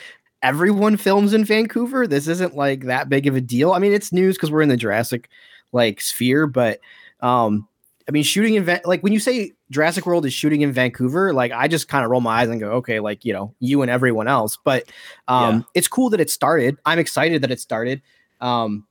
everyone 0.42 0.96
films 0.96 1.34
in 1.34 1.44
Vancouver. 1.44 2.08
This 2.08 2.30
isn't 2.30 2.56
like 2.56 2.86
that 2.86 3.10
big 3.10 3.28
of 3.28 3.36
a 3.36 3.42
deal. 3.42 3.74
I 3.74 3.80
mean, 3.80 3.92
it's 3.92 4.14
news 4.14 4.36
because 4.36 4.52
we're 4.52 4.62
in 4.62 4.70
the 4.70 4.78
Jurassic 4.78 5.30
like 5.74 6.00
sphere, 6.00 6.48
but 6.48 6.80
um, 7.20 7.68
I 8.08 8.12
mean, 8.12 8.24
shooting 8.24 8.54
in 8.54 8.64
Va- 8.64 8.82
like 8.86 9.02
when 9.04 9.12
you 9.12 9.20
say 9.20 9.54
Jurassic 9.70 10.06
World 10.06 10.26
is 10.26 10.34
shooting 10.34 10.62
in 10.62 10.72
Vancouver, 10.72 11.34
like 11.34 11.52
I 11.52 11.68
just 11.68 11.90
kind 11.90 12.06
of 12.06 12.12
roll 12.12 12.22
my 12.22 12.42
eyes 12.42 12.50
and 12.50 12.60
go, 12.60 12.72
okay, 12.74 13.00
like 13.00 13.26
you 13.26 13.34
know, 13.34 13.54
you 13.60 13.82
and 13.82 13.92
everyone 13.92 14.28
else. 14.28 14.58
But 14.64 14.86
um, 15.28 15.58
yeah. 15.58 15.62
it's 15.74 15.88
cool 15.88 16.10
that 16.12 16.22
it 16.22 16.30
started. 16.30 16.78
I'm 16.86 17.00
excited 17.00 17.42
that 17.42 17.52
it 17.52 17.60
started. 17.60 18.02
Um, 18.40 18.88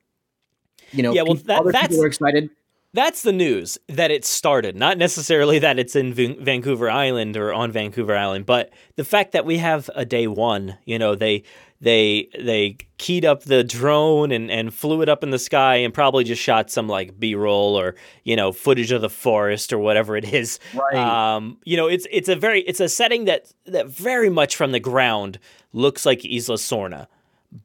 you 0.93 1.03
know, 1.03 1.13
yeah, 1.13 1.23
well, 1.23 1.35
that, 1.35 1.61
other 1.61 1.73
that's 1.73 1.89
people 1.89 2.05
are 2.05 2.07
excited. 2.07 2.51
That's 2.97 3.21
the 3.21 3.33
news 3.33 3.77
that 3.89 4.11
it 4.11 4.25
started, 4.25 4.75
not 4.75 4.97
necessarily 4.97 5.59
that 5.59 5.79
it's 5.79 5.95
in 5.95 6.15
v- 6.15 6.39
Vancouver 6.41 6.91
Island 6.91 7.37
or 7.37 7.53
on 7.53 7.71
Vancouver 7.71 8.17
Island, 8.17 8.47
but 8.47 8.71
the 8.95 9.05
fact 9.05 9.33
that 9.33 9.45
we 9.45 9.59
have 9.59 9.91
a 9.95 10.07
day 10.07 10.27
one. 10.27 10.79
You 10.87 10.99
know, 10.99 11.15
they 11.15 11.43
they 11.79 12.31
they 12.39 12.79
keyed 12.97 13.27
up 13.27 13.43
the 13.43 13.63
drone 13.63 14.33
and, 14.33 14.51
and 14.51 14.73
flew 14.73 15.03
it 15.03 15.11
up 15.11 15.23
in 15.23 15.29
the 15.29 15.39
sky 15.39 15.77
and 15.77 15.93
probably 15.93 16.25
just 16.25 16.41
shot 16.41 16.71
some 16.71 16.89
like 16.89 17.21
b-roll 17.21 17.79
or 17.79 17.95
you 18.25 18.35
know 18.35 18.51
footage 18.51 18.93
of 18.93 19.03
the 19.03 19.11
forest 19.11 19.73
or 19.73 19.79
whatever 19.79 20.17
it 20.17 20.33
is 20.33 20.59
right. 20.75 20.97
um, 20.97 21.59
you 21.65 21.77
know 21.77 21.87
it's 21.87 22.07
it's 22.11 22.31
a 22.31 22.37
very 22.37 22.63
it's 22.63 22.81
a 22.81 22.89
setting 22.89 23.27
that 23.27 23.53
that 23.67 23.87
very 23.89 24.31
much 24.31 24.57
from 24.57 24.73
the 24.73 24.81
ground 24.81 25.39
looks 25.75 26.07
like 26.07 26.25
isla 26.25 26.57
sorna 26.57 27.07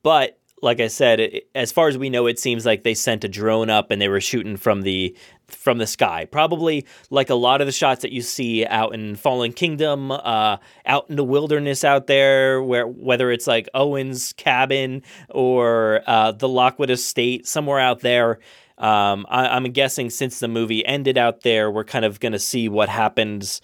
but 0.03 0.37
like 0.61 0.79
I 0.79 0.87
said, 0.87 1.19
it, 1.19 1.49
as 1.55 1.71
far 1.71 1.87
as 1.87 1.97
we 1.97 2.09
know, 2.09 2.27
it 2.27 2.39
seems 2.39 2.65
like 2.65 2.83
they 2.83 2.93
sent 2.93 3.23
a 3.23 3.27
drone 3.27 3.69
up 3.69 3.91
and 3.91 4.01
they 4.01 4.07
were 4.07 4.21
shooting 4.21 4.57
from 4.57 4.83
the 4.83 5.15
from 5.47 5.79
the 5.79 5.87
sky. 5.87 6.25
Probably 6.25 6.85
like 7.09 7.29
a 7.29 7.35
lot 7.35 7.61
of 7.61 7.67
the 7.67 7.73
shots 7.73 8.03
that 8.03 8.11
you 8.11 8.21
see 8.21 8.65
out 8.65 8.93
in 8.93 9.15
Fallen 9.15 9.53
Kingdom, 9.53 10.11
uh, 10.11 10.57
out 10.85 11.09
in 11.09 11.15
the 11.15 11.23
wilderness 11.23 11.83
out 11.83 12.07
there, 12.07 12.61
where 12.61 12.87
whether 12.87 13.31
it's 13.31 13.47
like 13.47 13.67
Owen's 13.73 14.33
cabin 14.33 15.03
or 15.29 16.01
uh, 16.07 16.31
the 16.31 16.47
Lockwood 16.47 16.89
Estate, 16.89 17.47
somewhere 17.47 17.79
out 17.79 18.01
there. 18.01 18.39
Um, 18.77 19.27
I, 19.29 19.57
am 19.57 19.65
guessing 19.65 20.09
since 20.09 20.39
the 20.39 20.47
movie 20.47 20.83
ended 20.85 21.17
out 21.17 21.41
there, 21.41 21.69
we're 21.69 21.83
kind 21.83 22.03
of 22.03 22.19
going 22.19 22.31
to 22.31 22.39
see 22.39 22.67
what 22.67 22.89
happens 22.89 23.61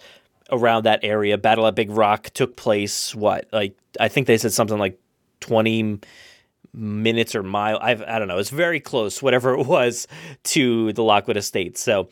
around 0.50 0.84
that 0.84 1.00
area. 1.02 1.36
Battle 1.36 1.66
at 1.66 1.74
Big 1.74 1.90
Rock 1.90 2.30
took 2.30 2.56
place. 2.56 3.14
What 3.14 3.46
like 3.52 3.76
I 4.00 4.08
think 4.08 4.26
they 4.26 4.38
said 4.38 4.52
something 4.52 4.78
like 4.78 4.98
twenty 5.40 5.98
minutes 6.72 7.34
or 7.34 7.42
mile. 7.42 7.78
I've, 7.80 8.02
I 8.02 8.18
don't 8.18 8.28
know. 8.28 8.38
It's 8.38 8.50
very 8.50 8.80
close, 8.80 9.22
whatever 9.22 9.54
it 9.54 9.66
was, 9.66 10.06
to 10.44 10.92
the 10.92 11.02
Lockwood 11.02 11.36
Estate. 11.36 11.78
So 11.78 12.08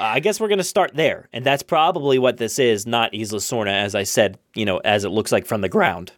I 0.00 0.20
guess 0.20 0.40
we're 0.40 0.48
going 0.48 0.58
to 0.58 0.64
start 0.64 0.92
there. 0.94 1.28
And 1.32 1.44
that's 1.44 1.62
probably 1.62 2.18
what 2.18 2.38
this 2.38 2.58
is, 2.58 2.86
not 2.86 3.14
Isla 3.14 3.38
Sorna, 3.38 3.72
as 3.72 3.94
I 3.94 4.02
said, 4.02 4.38
you 4.54 4.64
know, 4.64 4.78
as 4.78 5.04
it 5.04 5.10
looks 5.10 5.32
like 5.32 5.46
from 5.46 5.60
the 5.60 5.68
ground. 5.68 6.12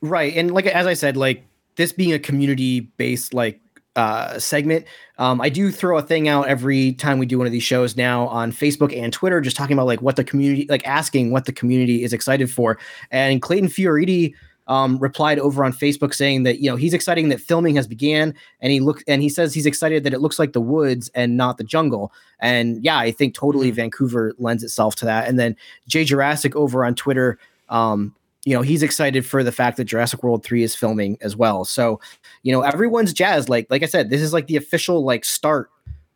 Right. 0.00 0.36
And 0.36 0.52
like, 0.52 0.66
as 0.66 0.86
I 0.86 0.94
said, 0.94 1.16
like 1.16 1.44
this 1.76 1.92
being 1.92 2.12
a 2.12 2.18
community 2.18 2.80
based, 2.80 3.32
like, 3.32 3.60
uh, 3.96 4.38
segment. 4.38 4.84
Um, 5.18 5.40
I 5.40 5.48
do 5.48 5.70
throw 5.70 5.98
a 5.98 6.02
thing 6.02 6.26
out 6.26 6.48
every 6.48 6.94
time 6.94 7.18
we 7.18 7.26
do 7.26 7.38
one 7.38 7.46
of 7.46 7.52
these 7.52 7.62
shows 7.62 7.96
now 7.96 8.26
on 8.26 8.50
Facebook 8.50 8.96
and 8.96 9.12
Twitter, 9.12 9.40
just 9.40 9.56
talking 9.56 9.74
about 9.74 9.86
like 9.86 10.02
what 10.02 10.16
the 10.16 10.24
community, 10.24 10.66
like 10.68 10.84
asking 10.86 11.30
what 11.30 11.44
the 11.44 11.52
community 11.52 12.02
is 12.02 12.12
excited 12.12 12.50
for. 12.50 12.78
And 13.12 13.40
Clayton 13.40 13.68
Fioriti 13.68 14.34
um, 14.66 14.98
replied 14.98 15.38
over 15.38 15.64
on 15.64 15.72
Facebook 15.72 16.14
saying 16.14 16.44
that 16.44 16.60
you 16.60 16.70
know 16.70 16.76
he's 16.76 16.94
excited 16.94 17.30
that 17.30 17.40
filming 17.40 17.76
has 17.76 17.86
began, 17.86 18.34
and 18.60 18.72
he 18.72 18.80
look 18.80 19.02
and 19.06 19.22
he 19.22 19.28
says 19.28 19.54
he's 19.54 19.66
excited 19.66 20.04
that 20.04 20.14
it 20.14 20.20
looks 20.20 20.38
like 20.38 20.52
the 20.52 20.60
woods 20.60 21.10
and 21.14 21.36
not 21.36 21.58
the 21.58 21.64
jungle. 21.64 22.12
And 22.40 22.82
yeah, 22.82 22.98
I 22.98 23.10
think 23.10 23.34
totally 23.34 23.68
mm-hmm. 23.68 23.76
Vancouver 23.76 24.34
lends 24.38 24.62
itself 24.62 24.96
to 24.96 25.04
that. 25.04 25.28
And 25.28 25.38
then 25.38 25.56
Jay 25.86 26.04
Jurassic 26.04 26.56
over 26.56 26.84
on 26.84 26.94
Twitter, 26.94 27.38
um, 27.68 28.14
you 28.44 28.54
know, 28.54 28.62
he's 28.62 28.82
excited 28.82 29.24
for 29.24 29.42
the 29.42 29.52
fact 29.52 29.76
that 29.76 29.84
Jurassic 29.84 30.22
World 30.22 30.44
three 30.44 30.62
is 30.62 30.74
filming 30.74 31.18
as 31.20 31.36
well. 31.36 31.64
So 31.64 32.00
you 32.42 32.52
know, 32.52 32.62
everyone's 32.62 33.12
jazzed. 33.12 33.48
Like 33.48 33.66
like 33.70 33.82
I 33.82 33.86
said, 33.86 34.10
this 34.10 34.22
is 34.22 34.32
like 34.32 34.46
the 34.46 34.56
official 34.56 35.04
like 35.04 35.24
start 35.24 35.70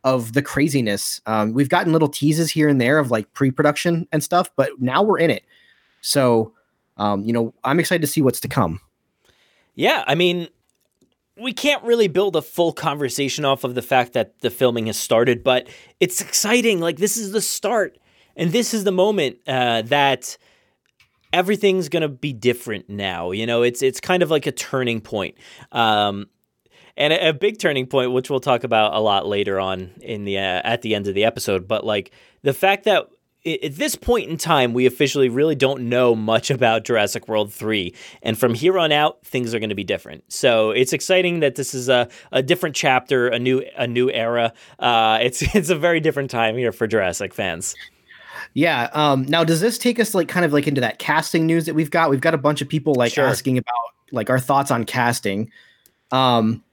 of 0.05 0.33
the 0.33 0.43
craziness. 0.43 1.21
Um, 1.26 1.52
we've 1.52 1.69
gotten 1.69 1.93
little 1.93 2.09
teases 2.09 2.50
here 2.50 2.69
and 2.69 2.81
there 2.81 2.99
of 2.99 3.11
like 3.11 3.33
pre-production 3.35 4.07
and 4.12 4.23
stuff, 4.23 4.50
but 4.57 4.71
now 4.81 5.02
we're 5.02 5.19
in 5.19 5.31
it. 5.31 5.45
So 6.00 6.55
um, 6.99 7.23
you 7.25 7.33
know, 7.33 7.55
I'm 7.64 7.81
excited 7.81 8.02
to 8.02 8.07
see 8.07 8.21
what's 8.21 8.40
to 8.40 8.49
come. 8.49 8.81
Yeah, 9.75 10.05
I 10.07 10.14
mean, 10.14 10.49
we 11.40 11.52
can't 11.52 11.83
really 11.85 12.09
build 12.09 12.37
a 12.37 12.43
full 12.43 12.73
conversation 12.73 13.45
off 13.45 13.64
of 13.64 13.75
the 13.75 13.83
fact 13.83 14.12
that 14.14 14.40
the 14.40 14.50
filming 14.50 14.87
has 14.87 14.99
started, 14.99 15.45
but 15.45 15.69
it's 16.00 16.21
exciting. 16.21 16.81
Like 16.81 16.97
this 16.97 17.17
is 17.17 17.33
the 17.33 17.40
start, 17.40 17.99
and 18.37 18.52
this 18.52 18.75
is 18.75 18.85
the 18.85 18.93
moment 18.93 19.38
uh, 19.47 19.83
that 19.83 20.37
everything's 21.33 21.88
gonna 21.88 22.09
be 22.09 22.33
different 22.33 22.88
now. 22.88 23.31
You 23.31 23.47
know, 23.47 23.62
it's 23.62 23.83
it's 23.83 24.00
kind 24.00 24.23
of 24.23 24.31
like 24.31 24.47
a 24.47 24.52
turning 24.52 25.00
point. 25.00 25.37
Um, 25.73 26.26
and 26.97 27.12
a, 27.12 27.33
big 27.33 27.61
turning 27.61 27.87
point, 27.87 28.11
which 28.11 28.28
we'll 28.28 28.40
talk 28.40 28.64
about 28.64 28.93
a 28.93 28.99
lot 28.99 29.25
later 29.25 29.61
on 29.61 29.93
in 30.00 30.25
the 30.25 30.38
uh, 30.38 30.61
at 30.64 30.83
the 30.83 30.97
end 30.97 31.07
of 31.07 31.14
the 31.14 31.25
episode. 31.25 31.69
But 31.69 31.87
like 31.87 32.11
the 32.43 32.52
fact 32.52 32.85
that 32.85 33.07
at 33.62 33.76
this 33.76 33.95
point 33.95 34.28
in 34.28 34.37
time, 34.37 34.73
we 34.73 34.87
officially 34.87 35.28
really 35.28 35.55
don't 35.55 35.88
know 35.88 36.14
much 36.14 36.50
about 36.50 36.85
Jurassic 36.85 37.28
World 37.28 37.52
3. 37.52 37.95
And 38.23 38.38
from 38.38 38.55
here 38.55 38.78
on 38.78 38.93
out, 38.93 39.25
things 39.25 39.55
are 39.55 39.59
going 39.59 39.69
to 39.69 39.75
be 39.75 39.85
different. 39.85 40.25
So 40.33 40.71
it's 40.71 40.93
exciting 40.93 41.40
that 41.40 41.55
this 41.55 41.75
is 41.75 41.88
a, 41.88 42.09
a 42.33 42.43
different 42.43 42.76
chapter, 42.76 43.28
a 43.28 43.38
new 43.38 43.64
a 43.76 43.87
new 43.87 44.11
era. 44.11 44.52
Uh, 44.78 45.19
it's 45.23 45.43
it's 45.55 45.71
a 45.71 45.76
very 45.76 46.00
different 46.00 46.31
time 46.31 46.57
here 46.57 46.73
for 46.73 46.87
Jurassic 46.87 47.35
fans. 47.35 47.75
Yeah. 48.55 48.88
Um, 48.93 49.25
now, 49.28 49.45
does 49.45 49.61
this 49.61 49.78
take 49.78 50.00
us 50.00 50.14
like 50.14 50.28
kind 50.28 50.45
of 50.45 50.52
like 50.52 50.67
into 50.67 50.81
that 50.81 50.99
casting 50.99 51.47
news 51.47 51.67
that 51.67 51.75
we've 51.75 51.90
got? 51.90 52.11
We've 52.11 52.21
got 52.21 52.35
a 52.35 52.38
bunch 52.38 52.61
of 52.62 52.69
people 52.69 52.95
like 52.95 53.12
sure. 53.12 53.26
asking 53.26 53.59
about 53.59 53.75
like 54.12 54.31
our 54.31 54.40
thoughts 54.40 54.71
on 54.71 54.85
casting. 54.85 55.50
Um, 56.11 56.64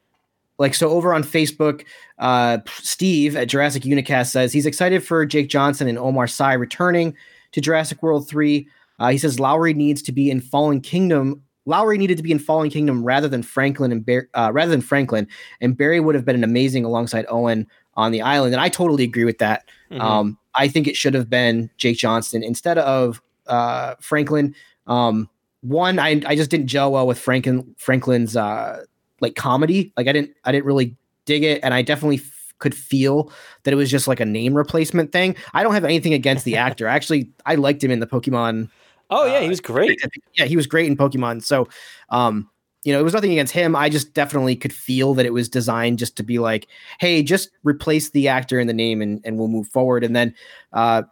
like 0.57 0.73
so 0.73 0.89
over 0.89 1.13
on 1.13 1.23
Facebook, 1.23 1.83
uh, 2.19 2.59
Steve 2.79 3.35
at 3.35 3.47
Jurassic 3.47 3.83
Unicast 3.83 4.27
says 4.31 4.53
he's 4.53 4.65
excited 4.65 5.03
for 5.03 5.25
Jake 5.25 5.49
Johnson 5.49 5.87
and 5.87 5.97
Omar 5.97 6.27
Sy 6.27 6.53
returning 6.53 7.15
to 7.51 7.61
Jurassic 7.61 8.01
World 8.01 8.27
3. 8.27 8.67
Uh, 8.99 9.09
he 9.09 9.17
says 9.17 9.39
Lowery 9.39 9.73
needs 9.73 10.01
to 10.03 10.11
be 10.11 10.29
in 10.29 10.39
Fallen 10.39 10.79
Kingdom. 10.81 11.41
Lowery 11.65 11.97
needed 11.97 12.17
to 12.17 12.23
be 12.23 12.31
in 12.31 12.39
Fallen 12.39 12.69
Kingdom 12.69 13.03
rather 13.03 13.27
than 13.27 13.43
Franklin 13.43 13.91
and 13.91 14.05
Bar- 14.05 14.29
uh, 14.33 14.51
rather 14.53 14.71
than 14.71 14.81
Franklin, 14.81 15.27
and 15.61 15.75
Barry 15.75 15.99
would 15.99 16.15
have 16.15 16.23
been 16.25 16.35
an 16.35 16.43
amazing 16.43 16.85
alongside 16.85 17.25
Owen 17.27 17.67
on 17.95 18.11
the 18.11 18.21
island. 18.21 18.53
And 18.53 18.61
I 18.61 18.69
totally 18.69 19.03
agree 19.03 19.23
with 19.25 19.39
that. 19.39 19.63
Mhm. 19.91 19.99
Um, 19.99 20.37
I 20.53 20.67
think 20.67 20.87
it 20.87 20.95
should 20.95 21.13
have 21.13 21.29
been 21.29 21.69
Jake 21.77 21.97
johnson 21.97 22.43
instead 22.43 22.77
of 22.77 23.21
uh, 23.47 23.95
Franklin. 23.99 24.55
Um, 24.87 25.29
one, 25.61 25.97
I 25.99 26.21
I 26.25 26.35
just 26.35 26.51
didn't 26.51 26.67
gel 26.67 26.91
well 26.91 27.07
with 27.07 27.17
Franklin 27.19 27.75
Franklin's 27.77 28.37
uh, 28.37 28.83
like 29.21 29.35
comedy. 29.35 29.93
Like 29.97 30.07
I 30.07 30.13
didn't 30.13 30.31
I 30.43 30.51
didn't 30.51 30.65
really 30.65 30.95
dig 31.25 31.43
it, 31.43 31.59
and 31.63 31.73
I 31.73 31.81
definitely 31.81 32.17
f- 32.17 32.53
could 32.59 32.75
feel 32.75 33.31
that 33.63 33.73
it 33.73 33.77
was 33.77 33.91
just 33.91 34.07
like 34.07 34.19
a 34.19 34.25
name 34.25 34.53
replacement 34.53 35.11
thing. 35.11 35.35
I 35.53 35.63
don't 35.63 35.73
have 35.73 35.85
anything 35.85 36.13
against 36.13 36.45
the 36.45 36.57
actor. 36.57 36.87
Actually, 36.87 37.29
I 37.45 37.55
liked 37.55 37.83
him 37.83 37.91
in 37.91 37.99
the 37.99 38.07
Pokemon. 38.07 38.69
Oh 39.09 39.25
yeah, 39.25 39.39
he 39.39 39.45
uh, 39.45 39.49
was 39.49 39.61
great. 39.61 40.01
Yeah, 40.33 40.45
he 40.45 40.55
was 40.55 40.67
great 40.67 40.87
in 40.87 40.97
Pokemon. 40.97 41.43
So, 41.43 41.67
um, 42.09 42.49
you 42.83 42.93
know, 42.93 42.99
it 42.99 43.03
was 43.03 43.13
nothing 43.13 43.31
against 43.31 43.53
him. 43.53 43.75
I 43.75 43.89
just 43.89 44.13
definitely 44.13 44.55
could 44.55 44.73
feel 44.73 45.13
that 45.15 45.25
it 45.25 45.33
was 45.33 45.49
designed 45.49 45.99
just 45.99 46.15
to 46.17 46.23
be 46.23 46.39
like, 46.39 46.67
hey, 46.99 47.23
just 47.23 47.49
replace 47.63 48.11
the 48.11 48.27
actor 48.27 48.59
and 48.59 48.69
the 48.69 48.73
name, 48.73 49.01
and 49.01 49.21
and 49.25 49.37
we'll 49.37 49.47
move 49.47 49.67
forward. 49.67 50.03
And 50.03 50.15
then, 50.15 50.33
uh, 50.73 51.03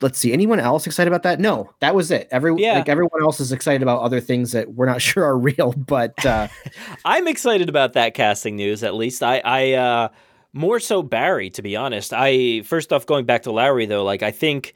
let's 0.00 0.18
see, 0.18 0.32
anyone 0.32 0.60
else 0.60 0.86
excited 0.86 1.08
about 1.08 1.22
that? 1.24 1.40
No, 1.40 1.70
that 1.80 1.94
was 1.94 2.10
it. 2.10 2.28
Every 2.30 2.54
Yeah. 2.56 2.74
like 2.74 2.88
everyone 2.88 3.22
else 3.22 3.40
is 3.40 3.50
excited 3.52 3.82
about 3.82 4.00
other 4.02 4.20
things 4.20 4.52
that 4.52 4.74
we're 4.74 4.86
not 4.86 5.02
sure 5.08 5.24
are 5.24 5.38
real, 5.38 5.72
but 5.72 6.24
uh, 6.24 6.48
I'm 7.04 7.26
excited 7.28 7.68
about 7.68 7.94
that 7.94 8.14
casting 8.14 8.56
news. 8.56 8.82
At 8.82 8.94
least 8.94 9.22
I, 9.22 9.40
I 9.44 9.72
uh, 9.72 10.08
more 10.52 10.80
so 10.80 11.02
Barry. 11.02 11.50
To 11.50 11.62
be 11.62 11.76
honest, 11.76 12.12
I 12.14 12.62
first 12.62 12.92
off 12.92 13.06
going 13.06 13.24
back 13.26 13.42
to 13.42 13.52
Lowery 13.52 13.86
though, 13.86 14.04
like 14.04 14.22
I 14.22 14.30
think 14.30 14.74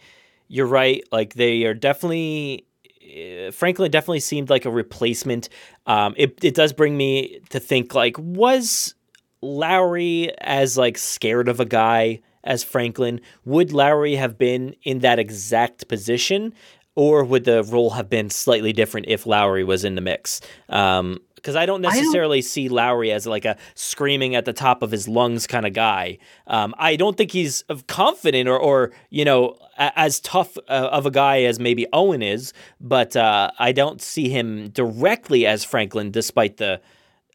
you're 0.49 0.67
right. 0.67 1.03
Like 1.13 1.35
they 1.35 1.65
are 1.65 1.75
definitely. 1.75 2.67
uh, 3.03 3.51
Franklin 3.53 3.91
definitely 3.91 4.21
seemed 4.21 4.51
like 4.51 4.65
a 4.65 4.71
replacement. 4.71 5.49
Um, 5.87 6.15
it 6.17 6.39
it 6.45 6.55
does 6.55 6.73
bring 6.73 6.97
me 6.97 7.41
to 7.51 7.61
think 7.61 7.95
like 7.95 8.17
was 8.19 8.95
Lowery 9.41 10.33
as 10.41 10.77
like 10.79 10.97
scared 10.99 11.49
of 11.49 11.59
a 11.61 11.65
guy 11.65 12.21
as 12.45 12.63
Franklin? 12.65 13.21
Would 13.45 13.73
Lowery 13.73 14.17
have 14.17 14.39
been 14.39 14.75
in 14.83 15.01
that 15.01 15.19
exact 15.19 15.89
position, 15.89 16.53
or 16.95 17.25
would 17.25 17.45
the 17.45 17.63
role 17.65 17.91
have 17.91 18.09
been 18.11 18.31
slightly 18.31 18.73
different 18.73 19.07
if 19.09 19.27
Lowery 19.27 19.65
was 19.65 19.85
in 19.85 19.95
the 19.95 20.01
mix? 20.01 20.41
Um, 20.69 21.19
because 21.37 21.57
I 21.57 21.67
don't 21.67 21.85
I 21.85 21.89
don't- 21.91 21.99
necessarily 21.99 22.41
see 22.41 22.69
Lowery 22.69 23.11
as 23.11 23.27
like 23.27 23.45
a 23.45 23.57
screaming 23.75 24.37
at 24.37 24.45
the 24.45 24.53
top 24.53 24.81
of 24.81 24.93
his 24.93 25.09
lungs 25.09 25.49
kind 25.49 25.67
of 25.67 25.73
guy. 25.73 26.19
Um, 26.47 26.73
I 26.79 26.95
don't 26.95 27.17
think 27.17 27.33
he's 27.33 27.63
of 27.63 27.89
confident 27.89 28.49
or, 28.49 28.57
or 28.57 28.93
you 29.11 29.25
know, 29.25 29.57
a- 29.77 29.91
as 29.99 30.21
tough 30.21 30.57
uh, 30.69 30.89
of 30.93 31.05
a 31.05 31.11
guy 31.11 31.43
as 31.43 31.59
maybe 31.59 31.85
Owen 31.93 32.23
is, 32.23 32.53
but 32.81 33.17
uh, 33.17 33.51
I 33.59 33.73
don't 33.73 34.01
see 34.01 34.29
him 34.29 34.69
directly 34.69 35.45
as 35.45 35.65
Franklin, 35.65 36.13
despite 36.13 36.59
the 36.59 36.81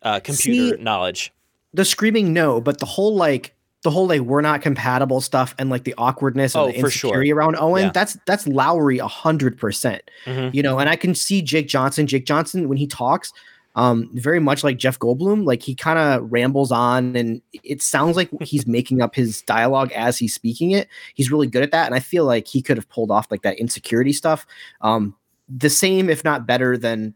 uh, 0.04 0.22
computer 0.22 0.78
See- 0.78 0.82
knowledge. 0.84 1.34
the 1.74 1.84
screaming 1.84 2.32
no, 2.32 2.62
but 2.62 2.80
the 2.80 2.86
whole 2.86 3.14
like 3.14 3.56
the 3.84 3.92
whole 3.92 4.08
like 4.08 4.22
we're 4.22 4.42
not 4.42 4.62
compatible 4.62 5.22
stuff 5.22 5.54
and 5.60 5.70
like 5.70 5.84
the 5.84 5.94
awkwardness 5.98 6.56
and 6.56 6.64
Oh, 6.64 6.68
the 6.68 6.74
for 6.82 6.90
sure. 6.90 7.10
insecurity 7.10 7.32
around 7.32 7.56
Owen. 7.60 7.86
Yeah. 7.86 7.92
That's 7.94 8.18
that's 8.26 8.48
Lowery 8.48 8.98
a 8.98 9.08
hundred 9.08 9.58
percent. 9.58 10.02
Mhm. 10.26 10.54
You 10.54 10.64
know, 10.64 10.80
and 10.80 10.90
I 10.90 10.96
can 10.96 11.14
see 11.16 11.42
Jake 11.42 11.68
Johnson. 11.68 12.08
Jake 12.08 12.26
Johnson 12.26 12.68
when 12.70 12.78
he 12.78 12.88
talks, 12.88 13.32
um, 13.76 14.10
very 14.16 14.40
much 14.40 14.64
like 14.64 14.78
Jeff 14.78 14.98
Goldblum. 14.98 15.46
Like 15.46 15.62
he 15.62 15.76
kind 15.76 16.00
of 16.00 16.28
rambles 16.32 16.72
on, 16.72 17.16
and 17.16 17.42
it 17.64 17.84
sounds 17.84 18.16
like 18.16 18.30
he's 18.42 18.66
making 18.66 19.02
up 19.04 19.14
his 19.14 19.44
dialogue 19.44 19.92
as 19.92 20.18
he's 20.18 20.34
speaking 20.34 20.72
it. 20.72 20.88
He's 21.14 21.30
really 21.32 21.46
good 21.48 21.62
at 21.62 21.70
that, 21.72 21.86
and 21.86 21.94
I 21.94 22.00
feel 22.00 22.26
like 22.26 22.48
he 22.48 22.64
could 22.64 22.78
have 22.78 22.90
pulled 22.90 23.12
off 23.12 23.28
like 23.30 23.44
that 23.44 23.60
insecurity 23.60 24.12
stuff. 24.14 24.48
Um, 24.82 25.16
the 25.48 25.70
same, 25.70 26.10
if 26.10 26.24
not 26.24 26.48
better, 26.48 26.76
than 26.78 27.14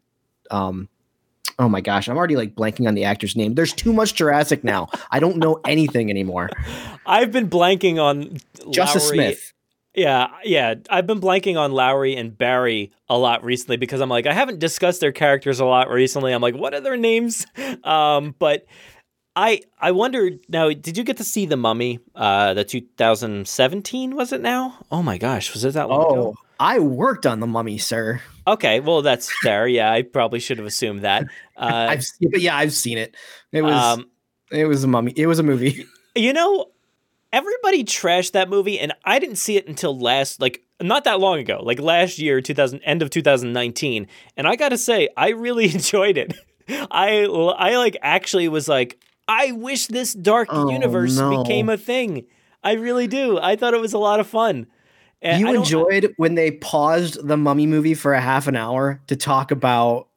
um, 0.51 0.87
oh 1.61 1.69
my 1.69 1.79
gosh, 1.79 2.09
I'm 2.09 2.17
already 2.17 2.35
like 2.35 2.55
blanking 2.55 2.87
on 2.87 2.95
the 2.95 3.05
actor's 3.05 3.35
name. 3.37 3.53
There's 3.55 3.71
too 3.71 3.93
much 3.93 4.15
Jurassic 4.15 4.63
now. 4.65 4.89
I 5.11 5.19
don't 5.19 5.37
know 5.37 5.59
anything 5.65 6.09
anymore. 6.09 6.49
I've 7.05 7.31
been 7.31 7.49
blanking 7.49 8.01
on 8.01 8.37
Justice 8.71 9.05
Lowry- 9.05 9.15
Smith. 9.17 9.53
Yeah, 9.93 10.27
yeah. 10.45 10.75
I've 10.89 11.05
been 11.05 11.19
blanking 11.19 11.57
on 11.59 11.73
Lowery 11.73 12.15
and 12.15 12.37
Barry 12.37 12.91
a 13.09 13.17
lot 13.17 13.43
recently 13.43 13.75
because 13.75 13.99
I'm 13.99 14.07
like, 14.09 14.25
I 14.25 14.33
haven't 14.33 14.59
discussed 14.59 15.01
their 15.01 15.11
characters 15.11 15.59
a 15.59 15.65
lot 15.65 15.89
recently. 15.89 16.31
I'm 16.31 16.41
like, 16.41 16.55
what 16.55 16.73
are 16.73 16.81
their 16.81 16.97
names? 16.97 17.45
Um, 17.83 18.35
but 18.39 18.65
I 19.35 19.61
I 19.79 19.91
wonder 19.91 20.29
now, 20.49 20.69
did 20.69 20.97
you 20.97 21.03
get 21.03 21.17
to 21.17 21.23
see 21.23 21.45
the 21.45 21.57
mummy? 21.57 21.99
Uh 22.15 22.53
the 22.53 22.63
2017 22.63 24.15
was 24.15 24.31
it 24.33 24.41
now? 24.41 24.77
Oh 24.91 25.01
my 25.03 25.17
gosh, 25.17 25.53
was 25.53 25.63
it 25.65 25.73
that 25.73 25.89
long 25.89 26.05
Oh, 26.07 26.11
ago? 26.13 26.35
I 26.59 26.79
worked 26.79 27.25
on 27.25 27.39
the 27.39 27.47
Mummy, 27.47 27.77
sir. 27.79 28.21
Okay, 28.53 28.79
well 28.79 29.01
that's 29.01 29.29
fair. 29.43 29.67
Yeah, 29.67 29.91
I 29.91 30.01
probably 30.01 30.39
should 30.39 30.57
have 30.57 30.67
assumed 30.67 31.01
that. 31.01 31.23
Uh 31.57 31.87
I've 31.89 32.03
se- 32.03 32.27
but 32.31 32.41
yeah, 32.41 32.55
I've 32.57 32.73
seen 32.73 32.97
it. 32.97 33.15
It 33.51 33.61
was 33.61 33.73
um 33.73 34.07
it 34.51 34.65
was 34.65 34.83
a 34.83 34.87
mummy. 34.87 35.13
It 35.15 35.27
was 35.27 35.39
a 35.39 35.43
movie. 35.43 35.85
You 36.15 36.33
know, 36.33 36.65
everybody 37.31 37.85
trashed 37.85 38.33
that 38.33 38.49
movie, 38.49 38.77
and 38.79 38.91
I 39.05 39.17
didn't 39.19 39.37
see 39.37 39.55
it 39.55 39.65
until 39.67 39.97
last, 39.97 40.41
like, 40.41 40.61
not 40.81 41.05
that 41.05 41.21
long 41.21 41.39
ago, 41.39 41.61
like 41.63 41.79
last 41.79 42.19
year, 42.19 42.41
2000, 42.41 42.81
end 42.81 43.01
of 43.01 43.09
2019. 43.09 44.07
And 44.35 44.47
I 44.47 44.57
gotta 44.57 44.77
say, 44.77 45.07
I 45.15 45.29
really 45.29 45.65
enjoyed 45.73 46.17
it. 46.17 46.33
I, 46.69 47.21
I 47.23 47.77
like, 47.77 47.95
actually 48.01 48.49
was 48.49 48.67
like, 48.67 48.99
I 49.27 49.53
wish 49.53 49.87
this 49.87 50.13
dark 50.13 50.49
Oh, 50.51 50.69
universe 50.69 51.17
no. 51.17 51.41
became 51.43 51.69
a 51.69 51.77
thing. 51.77 52.25
I 52.63 52.73
really 52.73 53.07
do. 53.07 53.39
I 53.39 53.55
thought 53.55 53.73
it 53.73 53.79
was 53.79 53.93
a 53.93 53.97
lot 53.99 54.19
of 54.19 54.27
fun. 54.27 54.67
And 55.21 55.39
you 55.39 55.47
I 55.49 55.53
enjoyed 55.55 56.13
when 56.17 56.35
they 56.35 56.51
paused 56.51 57.25
the 57.27 57.37
Mummy 57.37 57.67
movie 57.67 57.93
for 57.93 58.13
a 58.13 58.21
half 58.21 58.47
an 58.47 58.55
hour 58.55 59.01
to 59.07 59.15
talk 59.15 59.51
about 59.51 60.07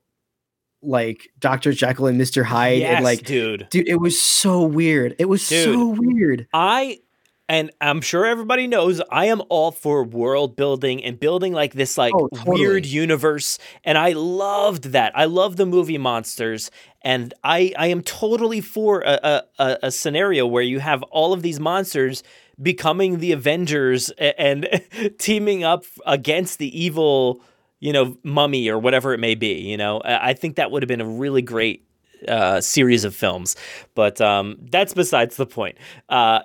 like 0.82 1.28
Dr. 1.38 1.72
Jekyll 1.72 2.06
and 2.06 2.20
Mr. 2.20 2.44
Hyde 2.44 2.80
yes, 2.80 2.96
and 2.96 3.04
like 3.04 3.24
dude. 3.24 3.66
dude, 3.70 3.88
it 3.88 3.96
was 4.00 4.20
so 4.20 4.62
weird. 4.62 5.14
It 5.18 5.26
was 5.26 5.44
so 5.44 5.88
weird. 5.88 6.46
I 6.52 7.00
and 7.48 7.70
I'm 7.80 8.00
sure 8.00 8.24
everybody 8.24 8.66
knows 8.66 9.02
I 9.10 9.26
am 9.26 9.42
all 9.50 9.70
for 9.70 10.02
world 10.02 10.56
building 10.56 11.04
and 11.04 11.20
building 11.20 11.52
like 11.52 11.74
this 11.74 11.98
like 11.98 12.14
Oh, 12.14 12.28
totally. 12.28 12.60
weird 12.60 12.86
universe 12.86 13.58
and 13.84 13.98
I 13.98 14.12
loved 14.12 14.84
that. 14.92 15.16
I 15.16 15.26
love 15.26 15.56
the 15.56 15.66
movie 15.66 15.98
monsters 15.98 16.70
and 17.02 17.34
I 17.44 17.72
I 17.78 17.88
am 17.88 18.02
totally 18.02 18.60
for 18.62 19.02
a, 19.02 19.42
a, 19.58 19.78
a 19.84 19.90
scenario 19.90 20.46
where 20.46 20.62
you 20.62 20.80
have 20.80 21.02
all 21.04 21.32
of 21.34 21.42
these 21.42 21.60
monsters 21.60 22.22
becoming 22.60 23.18
the 23.18 23.32
Avengers 23.32 24.10
a- 24.18 24.38
and 24.40 24.68
teaming 25.18 25.64
up 25.64 25.84
against 26.06 26.58
the 26.58 26.78
evil, 26.82 27.40
you 27.80 27.92
know, 27.92 28.16
mummy 28.22 28.68
or 28.68 28.78
whatever 28.78 29.12
it 29.14 29.20
may 29.20 29.34
be, 29.34 29.54
you 29.60 29.76
know. 29.76 30.00
I 30.04 30.32
think 30.34 30.56
that 30.56 30.70
would 30.70 30.82
have 30.82 30.88
been 30.88 31.00
a 31.00 31.06
really 31.08 31.42
great 31.42 31.86
uh, 32.28 32.60
series 32.60 33.04
of 33.04 33.14
films, 33.14 33.56
but 33.94 34.20
um, 34.20 34.56
that's 34.70 34.94
besides 34.94 35.36
the 35.36 35.46
point. 35.46 35.76
Uh, 36.08 36.40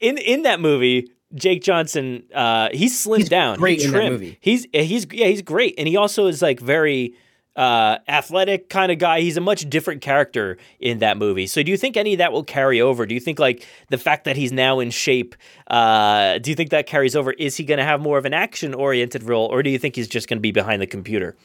in 0.00 0.16
in 0.18 0.42
that 0.42 0.60
movie, 0.60 1.10
Jake 1.34 1.62
Johnson, 1.62 2.22
uh, 2.34 2.70
he's 2.72 3.06
slimmed 3.06 3.18
He's 3.18 3.28
down. 3.28 3.58
great 3.58 3.78
he's 3.80 3.86
in 3.86 3.92
that 3.92 4.10
movie. 4.10 4.38
He's 4.40 4.66
he's 4.72 5.06
yeah, 5.12 5.26
he's 5.26 5.42
great, 5.42 5.74
and 5.76 5.86
he 5.86 5.96
also 5.96 6.26
is 6.26 6.40
like 6.40 6.58
very 6.60 7.14
uh, 7.56 7.98
athletic 8.08 8.68
kind 8.68 8.92
of 8.92 8.98
guy. 8.98 9.20
He's 9.20 9.36
a 9.36 9.40
much 9.40 9.68
different 9.68 10.02
character 10.02 10.56
in 10.78 10.98
that 10.98 11.16
movie. 11.16 11.46
So, 11.46 11.62
do 11.62 11.70
you 11.70 11.76
think 11.76 11.96
any 11.96 12.14
of 12.14 12.18
that 12.18 12.32
will 12.32 12.44
carry 12.44 12.80
over? 12.80 13.06
Do 13.06 13.14
you 13.14 13.20
think 13.20 13.38
like 13.38 13.66
the 13.88 13.98
fact 13.98 14.24
that 14.24 14.36
he's 14.36 14.52
now 14.52 14.80
in 14.80 14.90
shape? 14.90 15.34
Uh, 15.66 16.38
do 16.38 16.50
you 16.50 16.56
think 16.56 16.70
that 16.70 16.86
carries 16.86 17.16
over? 17.16 17.32
Is 17.32 17.56
he 17.56 17.64
going 17.64 17.78
to 17.78 17.84
have 17.84 18.00
more 18.00 18.18
of 18.18 18.24
an 18.24 18.34
action 18.34 18.74
oriented 18.74 19.24
role, 19.24 19.46
or 19.46 19.62
do 19.62 19.70
you 19.70 19.78
think 19.78 19.96
he's 19.96 20.08
just 20.08 20.28
going 20.28 20.38
to 20.38 20.42
be 20.42 20.52
behind 20.52 20.80
the 20.80 20.86
computer? 20.86 21.36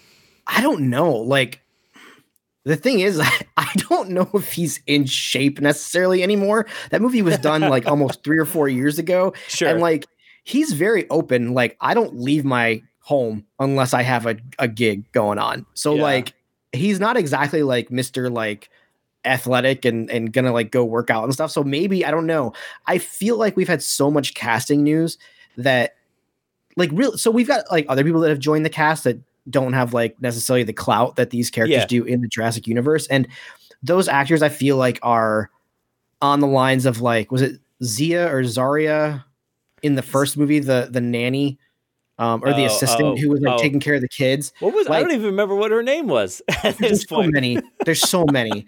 I 0.47 0.61
don't 0.61 0.89
know. 0.89 1.11
Like 1.11 1.61
the 2.65 2.75
thing 2.75 2.99
is, 2.99 3.19
I 3.57 3.71
don't 3.89 4.09
know 4.09 4.29
if 4.33 4.53
he's 4.53 4.81
in 4.85 5.05
shape 5.05 5.59
necessarily 5.59 6.21
anymore. 6.21 6.67
That 6.89 7.01
movie 7.01 7.21
was 7.21 7.37
done 7.37 7.61
like 7.69 7.87
almost 7.87 8.23
three 8.23 8.37
or 8.37 8.45
four 8.45 8.67
years 8.67 8.99
ago. 8.99 9.33
Sure. 9.47 9.69
And 9.69 9.79
like 9.79 10.05
he's 10.43 10.73
very 10.73 11.09
open. 11.09 11.53
Like 11.53 11.77
I 11.81 11.93
don't 11.93 12.19
leave 12.19 12.45
my 12.45 12.81
home 13.05 13.45
unless 13.59 13.93
I 13.93 14.01
have 14.01 14.25
a, 14.25 14.35
a 14.57 14.67
gig 14.67 15.09
going 15.11 15.37
on. 15.37 15.65
So 15.75 15.93
Yeah. 15.93 16.01
like 16.01 16.33
he's 16.73 16.99
not 16.99 17.17
exactly 17.17 17.61
like 17.61 17.89
Mr. 17.89 18.31
like 18.31 18.69
athletic 19.23 19.85
and 19.85 20.09
and 20.09 20.33
gonna 20.33 20.51
like 20.51 20.71
go 20.71 20.83
work 20.83 21.09
out 21.11 21.23
and 21.23 21.31
stuff. 21.33 21.51
So 21.51 21.63
maybe 21.63 22.03
I 22.03 22.09
don't 22.11 22.25
know. 22.25 22.53
I 22.87 22.97
feel 22.97 23.37
like 23.37 23.55
we've 23.55 23.67
had 23.67 23.83
so 23.83 24.09
much 24.09 24.33
casting 24.33 24.83
news 24.83 25.17
that 25.57 25.95
like 26.77 26.89
real 26.93 27.15
so 27.17 27.29
we've 27.31 27.47
got 27.47 27.69
like 27.71 27.85
other 27.89 28.03
people 28.03 28.21
that 28.21 28.29
have 28.29 28.39
joined 28.39 28.65
the 28.65 28.69
cast 28.71 29.03
that 29.03 29.19
don't 29.49 29.73
have 29.73 29.93
like 29.93 30.19
necessarily 30.19 30.63
the 30.63 30.73
clout 30.73 31.15
that 31.17 31.29
these 31.29 31.51
characters 31.51 31.77
Yeah. 31.81 31.85
do 31.85 32.03
in 32.05 32.21
the 32.21 32.27
Jurassic 32.27 32.65
universe. 32.67 33.05
And 33.07 33.27
those 33.83 34.07
actors 34.07 34.41
I 34.41 34.49
feel 34.49 34.77
like 34.77 34.97
are 35.03 35.51
on 36.23 36.39
the 36.39 36.47
lines 36.47 36.87
of 36.87 37.01
like 37.01 37.31
was 37.31 37.43
it 37.43 37.59
Zia 37.83 38.33
or 38.33 38.43
Zaria 38.43 39.23
in 39.83 39.93
the 39.93 40.01
first 40.01 40.37
movie, 40.37 40.57
the 40.59 40.87
the 40.89 41.01
nanny? 41.01 41.59
Um, 42.17 42.41
or 42.43 42.53
the 42.53 42.63
Oh, 42.63 42.65
assistant 42.65 43.07
oh, 43.07 43.15
who 43.17 43.29
was 43.29 43.41
like 43.41 43.55
oh. 43.55 43.57
taking 43.57 43.79
care 43.79 43.95
of 43.95 44.01
the 44.01 44.07
kids. 44.07 44.53
What 44.59 44.73
was? 44.73 44.87
I 44.87 45.01
don't 45.01 45.11
even 45.11 45.25
remember 45.25 45.55
what 45.55 45.71
her 45.71 45.83
name 45.83 46.07
was 46.07 46.41
There's 46.79 47.07
so 47.07 47.23
many. 47.23 47.57
There's 47.83 48.01
so 48.01 48.25
many. 48.31 48.65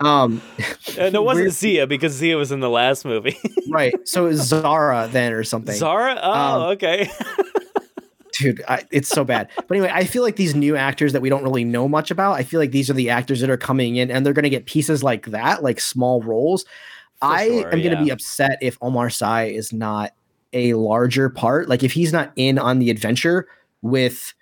Um, 0.00 0.42
And 0.98 1.14
it 1.14 1.22
wasn't 1.22 1.52
Zia 1.52 1.86
because 1.86 2.12
Zia 2.12 2.36
was 2.36 2.52
in 2.52 2.60
the 2.60 2.68
last 2.68 3.04
movie. 3.04 3.38
right. 3.70 3.94
So 4.06 4.26
it's 4.26 4.42
Zara 4.42 5.08
then 5.10 5.32
or 5.32 5.44
something. 5.44 5.74
Zara. 5.74 6.18
Oh, 6.22 6.32
Um, 6.32 6.62
okay. 6.72 7.10
dude 8.38 8.62
I, 8.68 8.84
it's 8.90 9.08
so 9.08 9.24
bad 9.24 9.48
but 9.56 9.70
anyway 9.72 9.90
i 9.92 10.04
feel 10.04 10.22
like 10.22 10.36
these 10.36 10.54
new 10.54 10.76
actors 10.76 11.12
that 11.14 11.20
we 11.20 11.28
don't 11.28 11.42
really 11.42 11.64
know 11.64 11.88
much 11.88 12.12
about 12.12 12.34
i 12.34 12.44
feel 12.44 12.60
like 12.60 12.70
these 12.70 12.88
are 12.88 12.94
the 12.94 13.10
actors 13.10 13.40
that 13.40 13.50
are 13.50 13.56
coming 13.56 13.96
in 13.96 14.08
and 14.10 14.24
they're 14.24 14.32
going 14.32 14.44
to 14.44 14.50
get 14.50 14.66
pieces 14.66 15.02
like 15.02 15.26
that 15.26 15.64
like 15.64 15.80
small 15.80 16.22
roles 16.22 16.64
i 17.20 17.48
sure, 17.48 17.72
am 17.74 17.82
going 17.82 17.96
to 17.96 18.02
be 18.04 18.10
upset 18.10 18.56
if 18.62 18.78
omar 18.80 19.10
sy 19.10 19.46
is 19.46 19.72
not 19.72 20.12
a 20.52 20.74
larger 20.74 21.28
part 21.28 21.68
like 21.68 21.82
if 21.82 21.92
he's 21.92 22.12
not 22.12 22.32
in 22.36 22.58
on 22.58 22.78
the 22.78 22.90
adventure 22.90 23.48
with 23.82 24.34